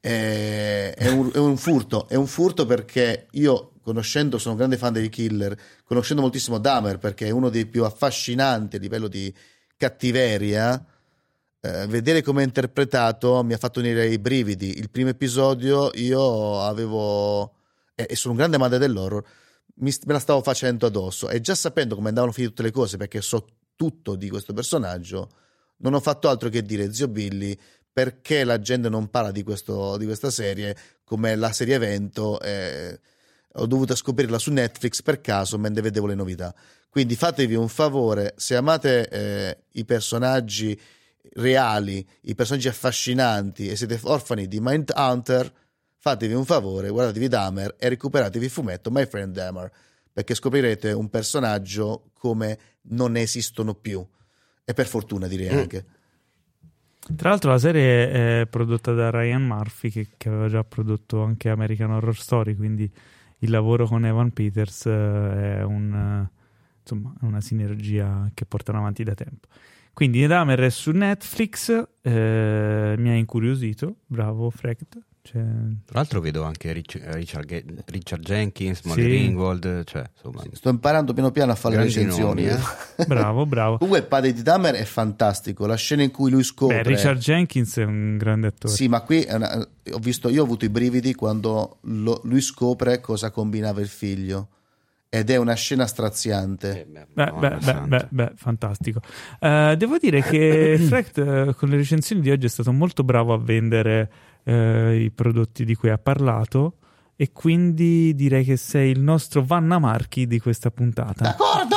è, 0.00 0.94
è 0.96 1.10
un, 1.10 1.30
è 1.34 1.36
un 1.36 1.58
furto, 1.58 2.08
è 2.08 2.14
un 2.14 2.26
furto 2.26 2.64
perché 2.64 3.26
io 3.32 3.72
conoscendo, 3.82 4.38
sono 4.38 4.52
un 4.52 4.60
grande 4.60 4.78
fan 4.78 4.94
dei 4.94 5.10
killer, 5.10 5.54
conoscendo 5.84 6.22
moltissimo 6.22 6.56
Dahmer 6.56 6.96
perché 6.96 7.26
è 7.26 7.30
uno 7.30 7.50
dei 7.50 7.66
più 7.66 7.84
affascinanti 7.84 8.76
a 8.76 8.78
livello 8.78 9.08
di 9.08 9.30
cattiveria, 9.76 10.82
eh, 11.64 11.86
vedere 11.86 12.20
come 12.20 12.42
è 12.42 12.44
interpretato 12.44 13.42
mi 13.42 13.54
ha 13.54 13.56
fatto 13.56 13.80
venire 13.80 14.06
i 14.08 14.18
brividi. 14.18 14.78
Il 14.78 14.90
primo 14.90 15.08
episodio 15.08 15.90
io 15.94 16.60
avevo, 16.60 17.54
e, 17.94 18.06
e 18.10 18.16
sono 18.16 18.32
un 18.32 18.38
grande 18.38 18.56
amante 18.56 18.76
dell'horror, 18.76 19.24
mi, 19.76 19.90
me 20.04 20.12
la 20.12 20.18
stavo 20.18 20.42
facendo 20.42 20.84
addosso 20.84 21.30
e 21.30 21.40
già 21.40 21.54
sapendo 21.54 21.94
come 21.94 22.08
andavano 22.08 22.32
a 22.32 22.34
finire 22.34 22.52
tutte 22.52 22.66
le 22.66 22.70
cose 22.70 22.98
perché 22.98 23.22
so 23.22 23.46
tutto 23.76 24.14
di 24.14 24.28
questo 24.28 24.52
personaggio, 24.52 25.30
non 25.78 25.94
ho 25.94 26.00
fatto 26.00 26.28
altro 26.28 26.50
che 26.50 26.62
dire 26.62 26.92
zio 26.92 27.08
Billy 27.08 27.58
perché 27.90 28.44
la 28.44 28.60
gente 28.60 28.90
non 28.90 29.08
parla 29.08 29.30
di, 29.30 29.42
questo, 29.42 29.96
di 29.96 30.04
questa 30.04 30.30
serie 30.30 30.76
come 31.02 31.34
la 31.34 31.50
serie 31.52 31.76
evento. 31.76 32.40
eh, 32.42 33.00
ho 33.56 33.66
dovuto 33.66 33.94
scoprirla 33.94 34.38
su 34.38 34.50
Netflix 34.50 35.00
per 35.00 35.20
caso 35.20 35.58
mentre 35.58 35.80
vedevo 35.80 36.06
le 36.06 36.14
novità. 36.14 36.54
Quindi 36.90 37.16
fatevi 37.16 37.54
un 37.54 37.68
favore, 37.68 38.34
se 38.36 38.54
amate 38.54 39.08
eh, 39.08 39.58
i 39.72 39.84
personaggi 39.84 40.78
reali, 41.34 42.06
i 42.22 42.34
personaggi 42.34 42.68
affascinanti 42.68 43.68
e 43.68 43.76
siete 43.76 43.98
orfani 44.02 44.46
di 44.46 44.60
Mindhunter, 44.60 45.52
fatevi 45.98 46.34
un 46.34 46.44
favore, 46.44 46.90
guardatevi 46.90 47.28
Dahmer 47.28 47.74
e 47.78 47.88
recuperatevi 47.88 48.44
il 48.44 48.50
fumetto 48.50 48.90
My 48.90 49.06
Friend 49.06 49.32
Dahmer, 49.32 49.70
perché 50.12 50.34
scoprirete 50.34 50.92
un 50.92 51.08
personaggio 51.08 52.10
come 52.12 52.58
non 52.82 53.16
esistono 53.16 53.74
più. 53.74 54.06
E 54.64 54.72
per 54.72 54.86
fortuna 54.86 55.26
direi 55.26 55.48
anche. 55.48 55.84
Tra 57.16 57.28
l'altro 57.28 57.50
la 57.50 57.58
serie 57.58 58.42
è 58.42 58.46
prodotta 58.46 58.92
da 58.92 59.10
Ryan 59.10 59.42
Murphy 59.42 59.90
che, 59.90 60.08
che 60.16 60.28
aveva 60.28 60.48
già 60.48 60.64
prodotto 60.64 61.22
anche 61.22 61.50
American 61.50 61.90
Horror 61.90 62.16
Story, 62.16 62.54
quindi 62.54 62.90
il 63.40 63.50
lavoro 63.50 63.86
con 63.86 64.06
Evan 64.06 64.32
Peters 64.32 64.86
eh, 64.86 65.58
è 65.58 65.62
un, 65.62 65.92
eh, 65.92 66.30
insomma, 66.80 67.14
è 67.20 67.24
una 67.24 67.42
sinergia 67.42 68.30
che 68.32 68.46
portano 68.46 68.78
avanti 68.78 69.04
da 69.04 69.14
tempo. 69.14 69.48
Quindi 69.94 70.26
Dahmer 70.26 70.58
è 70.60 70.70
su 70.70 70.90
Netflix, 70.90 71.70
eh, 72.02 72.94
mi 72.98 73.08
ha 73.10 73.14
incuriosito, 73.14 73.96
bravo 74.06 74.50
Frecht. 74.50 74.98
Cioè, 75.26 75.40
Tra 75.40 75.94
l'altro 76.00 76.20
vedo 76.20 76.42
anche 76.42 76.70
Rich- 76.72 77.00
Richard, 77.14 77.82
Richard 77.86 78.22
Jenkins, 78.22 78.82
Molly 78.82 79.02
Sì. 79.04 79.08
Ringwald, 79.08 79.84
cioè 79.84 80.04
insomma... 80.14 80.42
Sto 80.52 80.68
imparando 80.68 81.14
piano 81.14 81.30
piano 81.30 81.52
a 81.52 81.54
fare 81.54 81.76
le 81.76 81.84
recensioni. 81.84 82.44
nomi, 82.44 82.54
eh. 82.96 83.04
bravo, 83.08 83.46
bravo. 83.46 83.78
Comunque 83.78 84.00
il 84.02 84.06
padre 84.06 84.34
di 84.34 84.42
Dahmer 84.42 84.74
è 84.74 84.84
fantastico, 84.84 85.64
la 85.64 85.76
scena 85.76 86.02
in 86.02 86.10
cui 86.10 86.30
lui 86.30 86.42
scopre... 86.42 86.82
Beh, 86.82 86.88
Richard 86.90 87.18
Jenkins 87.20 87.78
è 87.78 87.84
un 87.84 88.18
grande 88.18 88.48
attore. 88.48 88.74
Sì, 88.74 88.86
ma 88.88 89.00
qui 89.00 89.24
una- 89.26 89.66
ho 89.92 89.98
visto, 89.98 90.28
io 90.28 90.42
ho 90.42 90.44
avuto 90.44 90.66
i 90.66 90.68
brividi 90.68 91.14
quando 91.14 91.78
lo- 91.84 92.20
lui 92.24 92.42
scopre 92.42 93.00
cosa 93.00 93.30
combinava 93.30 93.80
il 93.80 93.88
figlio. 93.88 94.48
Ed 95.14 95.30
è 95.30 95.36
una 95.36 95.54
scena 95.54 95.86
straziante. 95.86 96.88
Beh, 96.90 97.06
Madonna 97.14 97.48
beh, 97.50 97.54
beh, 97.54 97.62
santa. 97.62 97.86
beh, 97.86 98.06
beh, 98.10 98.32
fantastico. 98.34 99.00
Eh, 99.38 99.74
devo 99.78 99.96
dire 99.96 100.22
che 100.22 100.76
Frecht 100.88 101.18
eh, 101.18 101.54
con 101.56 101.68
le 101.68 101.76
recensioni 101.76 102.20
di 102.20 102.32
oggi 102.32 102.46
è 102.46 102.48
stato 102.48 102.72
molto 102.72 103.04
bravo 103.04 103.32
a 103.32 103.38
vendere 103.38 104.10
eh, 104.42 105.02
i 105.04 105.12
prodotti 105.12 105.64
di 105.64 105.76
cui 105.76 105.90
ha 105.90 105.98
parlato 105.98 106.78
e 107.14 107.30
quindi 107.30 108.12
direi 108.16 108.42
che 108.42 108.56
sei 108.56 108.90
il 108.90 108.98
nostro 108.98 109.44
Vanna 109.44 109.78
Marchi 109.78 110.26
di 110.26 110.40
questa 110.40 110.72
puntata. 110.72 111.22
D'accordo! 111.22 111.73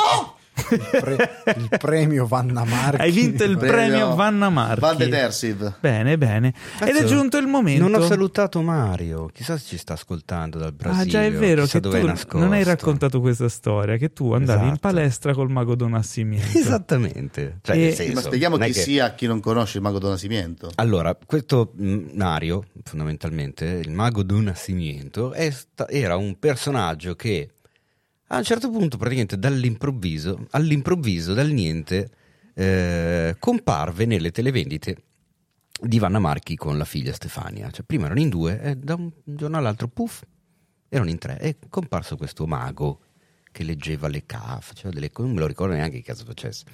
Il, 0.70 0.88
pre- 1.00 1.30
il 1.56 1.68
premio 1.78 2.26
Vanna 2.26 2.64
Marchi. 2.64 3.00
Hai 3.00 3.10
vinto 3.12 3.44
il 3.44 3.56
Premio 3.56 3.76
premio 3.76 4.14
Vanna 4.14 4.50
Marchi. 4.50 4.80
Van 4.80 4.96
de 4.96 5.08
Dersiv. 5.08 5.74
Bene, 5.80 6.18
bene. 6.18 6.52
Ed 6.80 6.96
è 6.96 7.04
giunto 7.04 7.36
il 7.38 7.46
momento. 7.46 7.86
Non 7.88 8.00
ho 8.00 8.06
salutato 8.06 8.60
Mario, 8.62 9.30
chissà 9.32 9.56
se 9.56 9.64
ci 9.66 9.76
sta 9.78 9.94
ascoltando 9.94 10.58
dal 10.58 10.72
Brasile. 10.72 11.02
Ah, 11.02 11.06
già 11.06 11.22
è 11.24 11.32
vero 11.32 11.64
che 11.66 11.80
tu 11.80 11.90
non 12.38 12.52
hai 12.52 12.64
raccontato 12.64 13.20
questa 13.20 13.48
storia, 13.48 13.96
che 13.96 14.12
tu 14.12 14.32
andavi 14.32 14.60
in 14.62 14.66
Esatto. 14.72 14.80
palestra 14.80 15.32
col 15.34 15.50
mago 15.50 15.74
Don 15.74 15.90
Nascimento. 15.90 16.46
Esattamente. 16.58 17.58
Cioè, 17.62 17.76
E- 17.76 17.90
Sì, 17.90 17.96
senso, 17.96 18.14
ma 18.14 18.20
spieghiamo 18.22 18.56
chi 18.56 18.72
che- 18.72 18.80
sia 18.80 19.04
a 19.06 19.10
chi 19.14 19.26
non 19.26 19.40
conosce 19.40 19.78
il 19.78 19.82
mago 19.82 19.98
do 19.98 20.08
Nascimento. 20.10 20.70
Allora, 20.74 21.16
questo 21.24 21.72
mm, 21.80 22.08
Mario, 22.14 22.64
fondamentalmente, 22.82 23.64
il 23.64 23.90
mago 23.90 24.22
do 24.22 24.40
Nascimento, 24.40 25.32
è 25.32 25.50
sta- 25.50 25.88
era 25.88 26.16
un 26.16 26.38
personaggio 26.38 27.14
che 27.14 27.50
a 28.28 28.36
un 28.36 28.44
certo 28.44 28.70
punto, 28.70 28.96
praticamente 28.96 29.38
dall'improvviso, 29.38 30.46
all'improvviso, 30.50 31.34
dal 31.34 31.50
niente, 31.50 32.10
eh, 32.54 33.36
comparve 33.38 34.04
nelle 34.04 34.30
televendite 34.30 35.02
di 35.80 35.98
Vanna 35.98 36.18
Marchi 36.18 36.56
con 36.56 36.76
la 36.76 36.84
figlia 36.84 37.12
Stefania. 37.12 37.70
Cioè, 37.70 37.84
prima 37.84 38.06
erano 38.06 38.20
in 38.20 38.28
due 38.28 38.60
e 38.60 38.76
da 38.76 38.94
un 38.94 39.10
giorno 39.24 39.56
all'altro, 39.56 39.88
puff, 39.88 40.22
erano 40.88 41.10
in 41.10 41.18
tre. 41.18 41.36
È 41.36 41.56
comparso 41.68 42.16
questo 42.16 42.46
mago 42.46 43.00
che 43.50 43.62
leggeva 43.64 44.08
le 44.08 44.24
K, 44.26 44.60
faceva 44.60 44.90
delle 44.92 45.10
cose, 45.10 45.26
non 45.26 45.36
me 45.36 45.42
lo 45.42 45.46
ricordo 45.46 45.74
neanche 45.74 45.96
che 45.96 46.02
caso 46.02 46.24
facesse. 46.24 46.64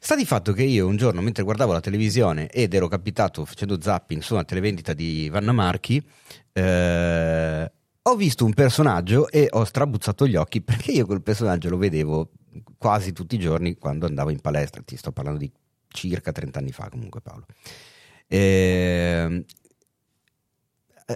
Sta 0.00 0.14
di 0.14 0.24
fatto 0.24 0.52
che 0.52 0.62
io 0.62 0.86
un 0.86 0.96
giorno, 0.96 1.20
mentre 1.20 1.42
guardavo 1.42 1.72
la 1.72 1.80
televisione 1.80 2.48
ed 2.50 2.72
ero 2.72 2.86
capitato 2.86 3.44
facendo 3.44 3.80
zapping 3.80 4.22
su 4.22 4.34
una 4.34 4.44
televendita 4.44 4.92
di 4.92 5.28
Vanna 5.28 5.50
Marchi, 5.50 6.00
eh, 6.52 7.72
ho 8.08 8.16
visto 8.16 8.44
un 8.44 8.54
personaggio 8.54 9.28
e 9.28 9.48
ho 9.50 9.64
strabuzzato 9.64 10.26
gli 10.26 10.36
occhi 10.36 10.60
perché 10.62 10.92
io 10.92 11.06
quel 11.06 11.22
personaggio 11.22 11.68
lo 11.68 11.76
vedevo 11.76 12.30
quasi 12.76 13.12
tutti 13.12 13.34
i 13.34 13.38
giorni 13.38 13.76
quando 13.76 14.06
andavo 14.06 14.30
in 14.30 14.40
palestra. 14.40 14.82
Ti 14.82 14.96
sto 14.96 15.12
parlando 15.12 15.38
di 15.38 15.50
circa 15.88 16.32
30 16.32 16.58
anni 16.58 16.72
fa, 16.72 16.88
comunque, 16.88 17.20
Paolo. 17.20 17.46
Eh, 18.26 19.44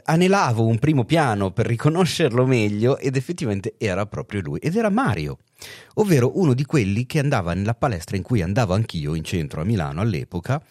anelavo 0.04 0.64
un 0.64 0.78
primo 0.78 1.04
piano 1.04 1.50
per 1.50 1.66
riconoscerlo 1.66 2.46
meglio 2.46 2.96
ed 2.96 3.16
effettivamente 3.16 3.74
era 3.76 4.06
proprio 4.06 4.40
lui 4.40 4.58
ed 4.58 4.76
era 4.76 4.88
Mario, 4.88 5.38
ovvero 5.94 6.38
uno 6.38 6.54
di 6.54 6.64
quelli 6.64 7.04
che 7.04 7.18
andava 7.18 7.52
nella 7.52 7.74
palestra 7.74 8.16
in 8.16 8.22
cui 8.22 8.40
andavo 8.40 8.72
anch'io 8.72 9.14
in 9.14 9.24
centro 9.24 9.60
a 9.60 9.64
Milano 9.64 10.00
all'epoca 10.00 10.62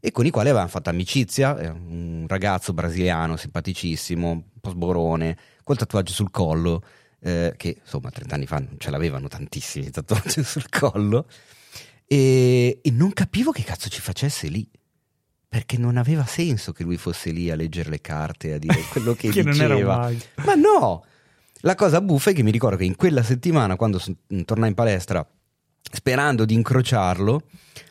e 0.00 0.12
con 0.12 0.26
i 0.26 0.30
quali 0.30 0.48
avevamo 0.48 0.70
fatto 0.70 0.90
amicizia, 0.90 1.56
un 1.72 2.24
ragazzo 2.28 2.72
brasiliano 2.72 3.36
simpaticissimo, 3.36 4.30
un 4.30 4.42
po' 4.60 4.70
sborone, 4.70 5.36
col 5.68 5.76
tatuaggio 5.76 6.14
sul 6.14 6.30
collo 6.30 6.82
eh, 7.20 7.52
che 7.58 7.76
insomma 7.78 8.08
30 8.08 8.34
anni 8.34 8.46
fa 8.46 8.58
non 8.58 8.76
ce 8.78 8.88
l'avevano 8.90 9.28
tantissimi 9.28 9.90
tatuaggi 9.90 10.42
sul 10.42 10.66
collo, 10.70 11.28
e, 12.06 12.80
e 12.82 12.90
non 12.90 13.12
capivo 13.12 13.50
che 13.50 13.64
cazzo 13.64 13.90
ci 13.90 14.00
facesse 14.00 14.48
lì. 14.48 14.66
Perché 15.50 15.78
non 15.78 15.96
aveva 15.96 16.26
senso 16.26 16.72
che 16.72 16.84
lui 16.84 16.98
fosse 16.98 17.30
lì 17.30 17.50
a 17.50 17.56
leggere 17.56 17.88
le 17.88 18.00
carte, 18.00 18.52
a 18.54 18.58
dire 18.58 18.80
quello 18.92 19.14
che, 19.14 19.28
Che 19.28 19.42
diceva. 19.42 20.10
Ma 20.44 20.54
no! 20.54 21.04
La 21.62 21.74
cosa 21.74 22.00
buffa 22.00 22.30
è 22.30 22.34
che 22.34 22.42
mi 22.42 22.50
ricordo 22.50 22.76
che 22.76 22.84
in 22.84 22.96
quella 22.96 23.22
settimana, 23.22 23.76
quando 23.76 23.98
son- 23.98 24.16
tornai 24.44 24.68
in 24.68 24.74
palestra 24.74 25.26
sperando 25.90 26.44
di 26.44 26.54
incrociarlo, 26.54 27.42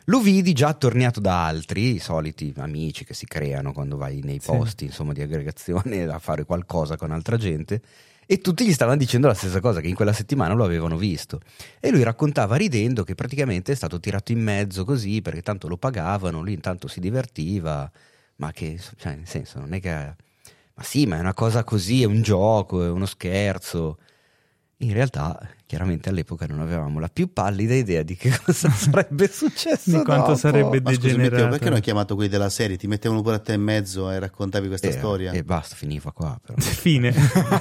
lo 0.06 0.19
vidi 0.19 0.53
già 0.53 0.69
attorniato 0.69 1.19
da 1.19 1.45
altri, 1.45 1.95
i 1.95 2.00
soliti 2.00 2.53
amici 2.58 3.03
che 3.06 3.14
si 3.14 3.26
creano 3.26 3.74
quando 3.74 3.98
vai 3.98 4.22
nei 4.24 4.40
Sì. 4.40 4.48
posti 4.51 4.85
insomma, 4.85 5.14
di 5.14 5.22
aggregazione 5.22 6.03
a 6.08 6.19
fare 6.19 6.45
qualcosa 6.45 6.98
con 6.98 7.11
altra 7.11 7.38
gente. 7.38 7.82
E 8.30 8.40
tutti 8.40 8.66
gli 8.66 8.74
stavano 8.74 8.98
dicendo 8.98 9.27
la 9.27 9.34
stessa 9.34 9.61
cosa, 9.61 9.80
che 9.80 9.88
in 9.88 9.95
quella 9.95 10.11
settimana 10.11 10.53
lo 10.53 10.66
avevano 10.66 10.98
visto. 10.98 11.40
E 11.80 11.92
lui 11.92 12.03
raccontava 12.03 12.58
ridendo 12.58 13.03
che 13.06 13.16
praticamente 13.16 13.72
è 13.72 13.76
stato 13.76 14.00
tirato 14.01 14.34
in 14.34 14.42
mezzo 14.42 14.84
così, 14.84 15.22
perché 15.22 15.42
tanto 15.42 15.69
lo 15.69 15.77
pagavano, 15.77 16.42
lui 16.42 16.51
intanto 16.53 16.90
si 16.90 17.00
divertiva, 17.00 17.90
ma 18.38 18.51
che, 18.51 18.80
cioè, 18.98 19.16
nel 19.16 19.27
senso, 19.27 19.59
non 19.59 19.74
è 19.74 19.80
che... 19.80 19.90
Ma 20.74 20.84
sì, 20.84 21.06
ma 21.08 21.16
è 21.16 21.19
una 21.22 21.34
cosa 21.34 21.64
così, 21.64 22.03
è 22.03 22.06
un 22.06 22.22
gioco, 22.22 22.84
è 22.84 22.90
uno 22.90 23.06
scherzo. 23.06 23.98
In 24.80 24.93
realtà, 24.93 25.40
chiaramente 25.68 26.10
all'epoca 26.10 26.48
non 26.48 26.62
avevamo 26.62 27.00
la 27.00 27.10
più 27.10 27.32
pallida 27.34 27.76
idea 27.76 28.02
di 28.02 28.16
che 28.16 28.32
cosa 28.44 28.70
sarebbe 28.70 29.28
successo. 29.28 29.92
Di 29.98 30.04
quanto 30.04 30.28
dopo. 30.28 30.36
sarebbe 30.36 30.82
Ma 30.82 30.94
scusi, 30.94 31.08
degenerato. 31.08 31.50
perché 31.50 31.66
non 31.66 31.74
hai 31.76 31.82
chiamato 31.82 32.16
quelli 32.16 32.30
della 32.30 32.50
serie? 32.50 32.78
Ti 32.78 32.88
mettevano 32.88 33.22
pure 33.22 33.36
a 33.36 33.40
te 33.40 33.54
in 33.54 33.62
mezzo 33.62 34.10
e 34.10 34.18
raccontavi 34.18 34.68
questa 34.68 34.88
Eh, 34.88 34.92
storia? 34.94 35.32
E 35.34 35.44
basta, 35.44 35.76
finiva 35.76 36.12
qua. 36.12 36.40
Però. 36.44 36.58
Fine. 36.60 37.10
Eh, 37.10 37.14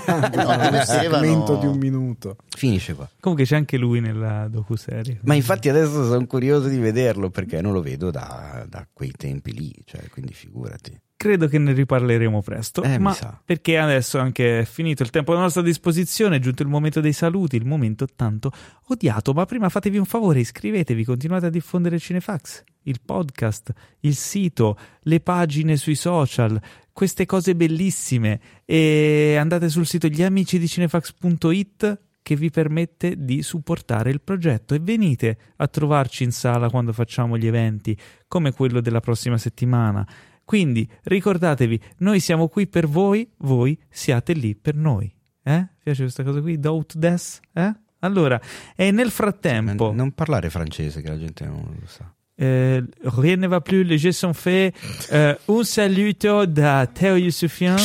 no, 0.06 0.18
mettevano- 0.20 0.84
segmento 0.84 1.56
di 1.56 1.66
un 1.66 1.76
minuto. 1.78 2.36
Finisce 2.56 2.94
qua. 2.94 3.08
Comunque 3.20 3.44
c'è 3.46 3.56
anche 3.56 3.76
lui 3.76 4.00
nella 4.00 4.46
docuserie. 4.48 5.18
Ma 5.24 5.34
infatti 5.34 5.68
adesso 5.68 6.06
sono 6.06 6.24
curioso 6.26 6.68
di 6.68 6.78
vederlo 6.78 7.28
perché 7.30 7.60
non 7.60 7.72
lo 7.72 7.82
vedo 7.82 8.10
da, 8.12 8.64
da 8.68 8.86
quei 8.92 9.10
tempi 9.16 9.52
lì, 9.52 9.74
cioè, 9.84 10.08
quindi 10.10 10.32
figurati. 10.32 10.96
Credo 11.18 11.48
che 11.48 11.58
ne 11.58 11.72
riparleremo 11.72 12.42
presto, 12.42 12.82
Eh, 12.82 12.98
ma 12.98 13.16
perché 13.42 13.78
adesso 13.78 14.18
anche 14.18 14.60
è 14.60 14.64
finito 14.66 15.02
il 15.02 15.08
tempo 15.08 15.34
a 15.34 15.40
nostra 15.40 15.62
disposizione, 15.62 16.36
è 16.36 16.38
giunto 16.40 16.62
il 16.62 16.68
momento 16.68 17.00
dei 17.00 17.14
saluti, 17.14 17.56
il 17.56 17.64
momento 17.64 18.06
tanto 18.14 18.52
odiato, 18.88 19.32
ma 19.32 19.46
prima 19.46 19.70
fatevi 19.70 19.96
un 19.96 20.04
favore, 20.04 20.40
iscrivetevi, 20.40 21.04
continuate 21.04 21.46
a 21.46 21.50
diffondere 21.50 21.98
Cinefax, 21.98 22.64
il 22.82 23.00
podcast, 23.02 23.72
il 24.00 24.14
sito, 24.14 24.76
le 25.04 25.20
pagine 25.20 25.78
sui 25.78 25.94
social, 25.94 26.60
queste 26.92 27.24
cose 27.24 27.56
bellissime 27.56 28.40
e 28.66 29.36
andate 29.38 29.70
sul 29.70 29.86
sito 29.86 30.08
gliamicidicinefax.it 30.08 32.00
che 32.26 32.34
vi 32.34 32.50
permette 32.50 33.14
di 33.24 33.40
supportare 33.42 34.10
il 34.10 34.20
progetto 34.20 34.74
e 34.74 34.80
venite 34.80 35.38
a 35.56 35.68
trovarci 35.68 36.24
in 36.24 36.32
sala 36.32 36.68
quando 36.68 36.92
facciamo 36.92 37.38
gli 37.38 37.46
eventi 37.46 37.96
come 38.26 38.52
quello 38.52 38.80
della 38.80 38.98
prossima 38.98 39.38
settimana. 39.38 40.04
Quindi 40.46 40.88
ricordatevi, 41.02 41.80
noi 41.98 42.20
siamo 42.20 42.46
qui 42.48 42.68
per 42.68 42.86
voi, 42.86 43.28
voi 43.38 43.76
siate 43.90 44.32
lì 44.32 44.54
per 44.54 44.76
noi. 44.76 45.12
Eh? 45.42 45.66
Piace 45.82 46.02
questa 46.02 46.22
cosa 46.22 46.40
qui? 46.40 46.58
Doubt 46.60 46.94
des? 46.96 47.40
Eh? 47.52 47.74
Allora, 48.00 48.40
e 48.76 48.92
nel 48.92 49.06
Ma 49.06 49.10
frattempo, 49.10 49.92
non 49.92 50.12
parlare 50.12 50.48
francese 50.48 51.02
che 51.02 51.08
la 51.08 51.18
gente 51.18 51.44
non 51.46 51.76
lo 51.80 51.86
sa. 51.86 52.08
eh, 52.36 52.84
rien 53.16 53.38
ne 53.40 53.48
va 53.48 53.60
plus, 53.60 53.84
les 53.84 53.98
jeux 54.00 54.12
sont 54.16 54.36
faits. 54.36 55.10
Eh, 55.10 55.36
un 55.46 55.64
saluto 55.64 56.46
da 56.46 56.86
Teo 56.92 57.16
Yusufian. 57.16 57.76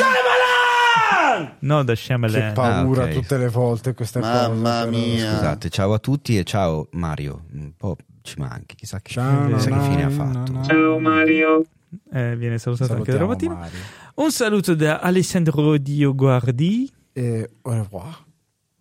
No, 1.59 1.83
da 1.83 1.93
Che 1.93 1.99
Shyamalan. 1.99 2.53
paura 2.53 3.03
Ah, 3.03 3.07
ok. 3.07 3.11
tutte 3.13 3.37
le 3.37 3.47
volte 3.49 3.93
queste 3.95 4.19
Mamma 4.19 4.85
cose. 4.85 4.89
mia. 4.89 5.31
Scusate, 5.33 5.69
ciao 5.69 5.93
a 5.93 5.99
tutti 5.99 6.37
e 6.37 6.43
ciao 6.43 6.87
Mario. 6.91 7.45
Un 7.53 7.71
po' 7.75 7.95
ci 8.21 8.35
manchi, 8.37 8.75
chissà 8.75 8.99
che, 8.99 9.11
Ciao, 9.13 9.47
chissà 9.55 9.69
che 9.69 9.75
no, 9.75 9.83
fine 9.83 10.03
ha 10.03 10.07
no, 10.09 10.11
fatto. 10.11 10.51
no. 10.51 10.63
Ciao 10.65 10.99
Mario. 10.99 11.63
Eh, 12.13 12.35
viene 12.35 12.57
salutato 12.57 12.93
anche 12.93 13.11
da 13.11 13.17
Salutiamo 13.17 13.49
Robottino. 13.49 13.55
Mario. 13.55 13.79
Un 14.15 14.31
saluto 14.31 14.75
da 14.75 14.99
Alessandro 14.99 15.77
Dioguardi. 15.77 16.91
E 17.13 17.49
au 17.61 17.73
revoir. 17.73 18.23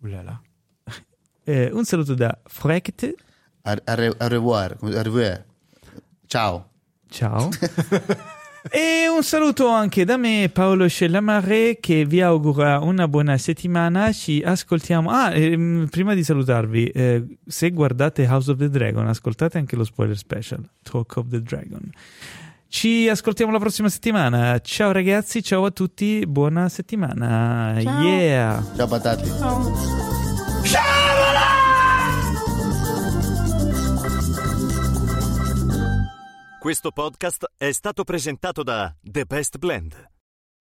Ulala. 0.01 0.41
Eh, 1.43 1.69
un 1.73 1.83
saluto 1.85 2.13
da 2.13 2.37
Frecht. 2.45 3.13
A, 3.63 3.75
a 3.83 3.95
re- 3.95 4.13
a 4.15 4.27
revoir, 4.27 4.77
come- 4.77 4.95
a 4.95 5.01
revoir. 5.01 5.43
Ciao. 6.27 6.69
Ciao. 7.09 7.49
e 8.69 9.07
un 9.09 9.23
saluto 9.23 9.67
anche 9.67 10.05
da 10.05 10.17
me, 10.17 10.49
Paolo 10.53 10.87
Scellamare, 10.87 11.79
che 11.81 12.05
vi 12.05 12.21
augura 12.21 12.79
una 12.79 13.07
buona 13.07 13.37
settimana. 13.39 14.11
Ci 14.13 14.41
ascoltiamo. 14.45 15.09
Ah, 15.09 15.33
ehm, 15.33 15.87
prima 15.89 16.13
di 16.13 16.23
salutarvi, 16.23 16.85
eh, 16.85 17.25
se 17.45 17.71
guardate 17.71 18.27
House 18.27 18.51
of 18.51 18.57
the 18.59 18.69
Dragon, 18.69 19.07
ascoltate 19.07 19.57
anche 19.57 19.75
lo 19.75 19.83
spoiler 19.83 20.15
special, 20.15 20.63
Talk 20.83 21.15
of 21.17 21.27
the 21.29 21.41
Dragon. 21.41 21.89
Ci 22.71 23.09
ascoltiamo 23.09 23.51
la 23.51 23.59
prossima 23.59 23.89
settimana. 23.89 24.57
Ciao 24.59 24.93
ragazzi, 24.93 25.43
ciao 25.43 25.65
a 25.65 25.71
tutti, 25.71 26.25
buona 26.25 26.69
settimana. 26.69 27.77
Yeah. 27.77 28.63
Ciao 28.77 28.87
patati. 28.87 29.29
Questo 36.61 36.91
podcast 36.91 37.51
è 37.57 37.73
stato 37.73 38.05
presentato 38.05 38.63
da 38.63 38.95
The 39.01 39.25
Best 39.25 39.57
Blend, 39.57 40.10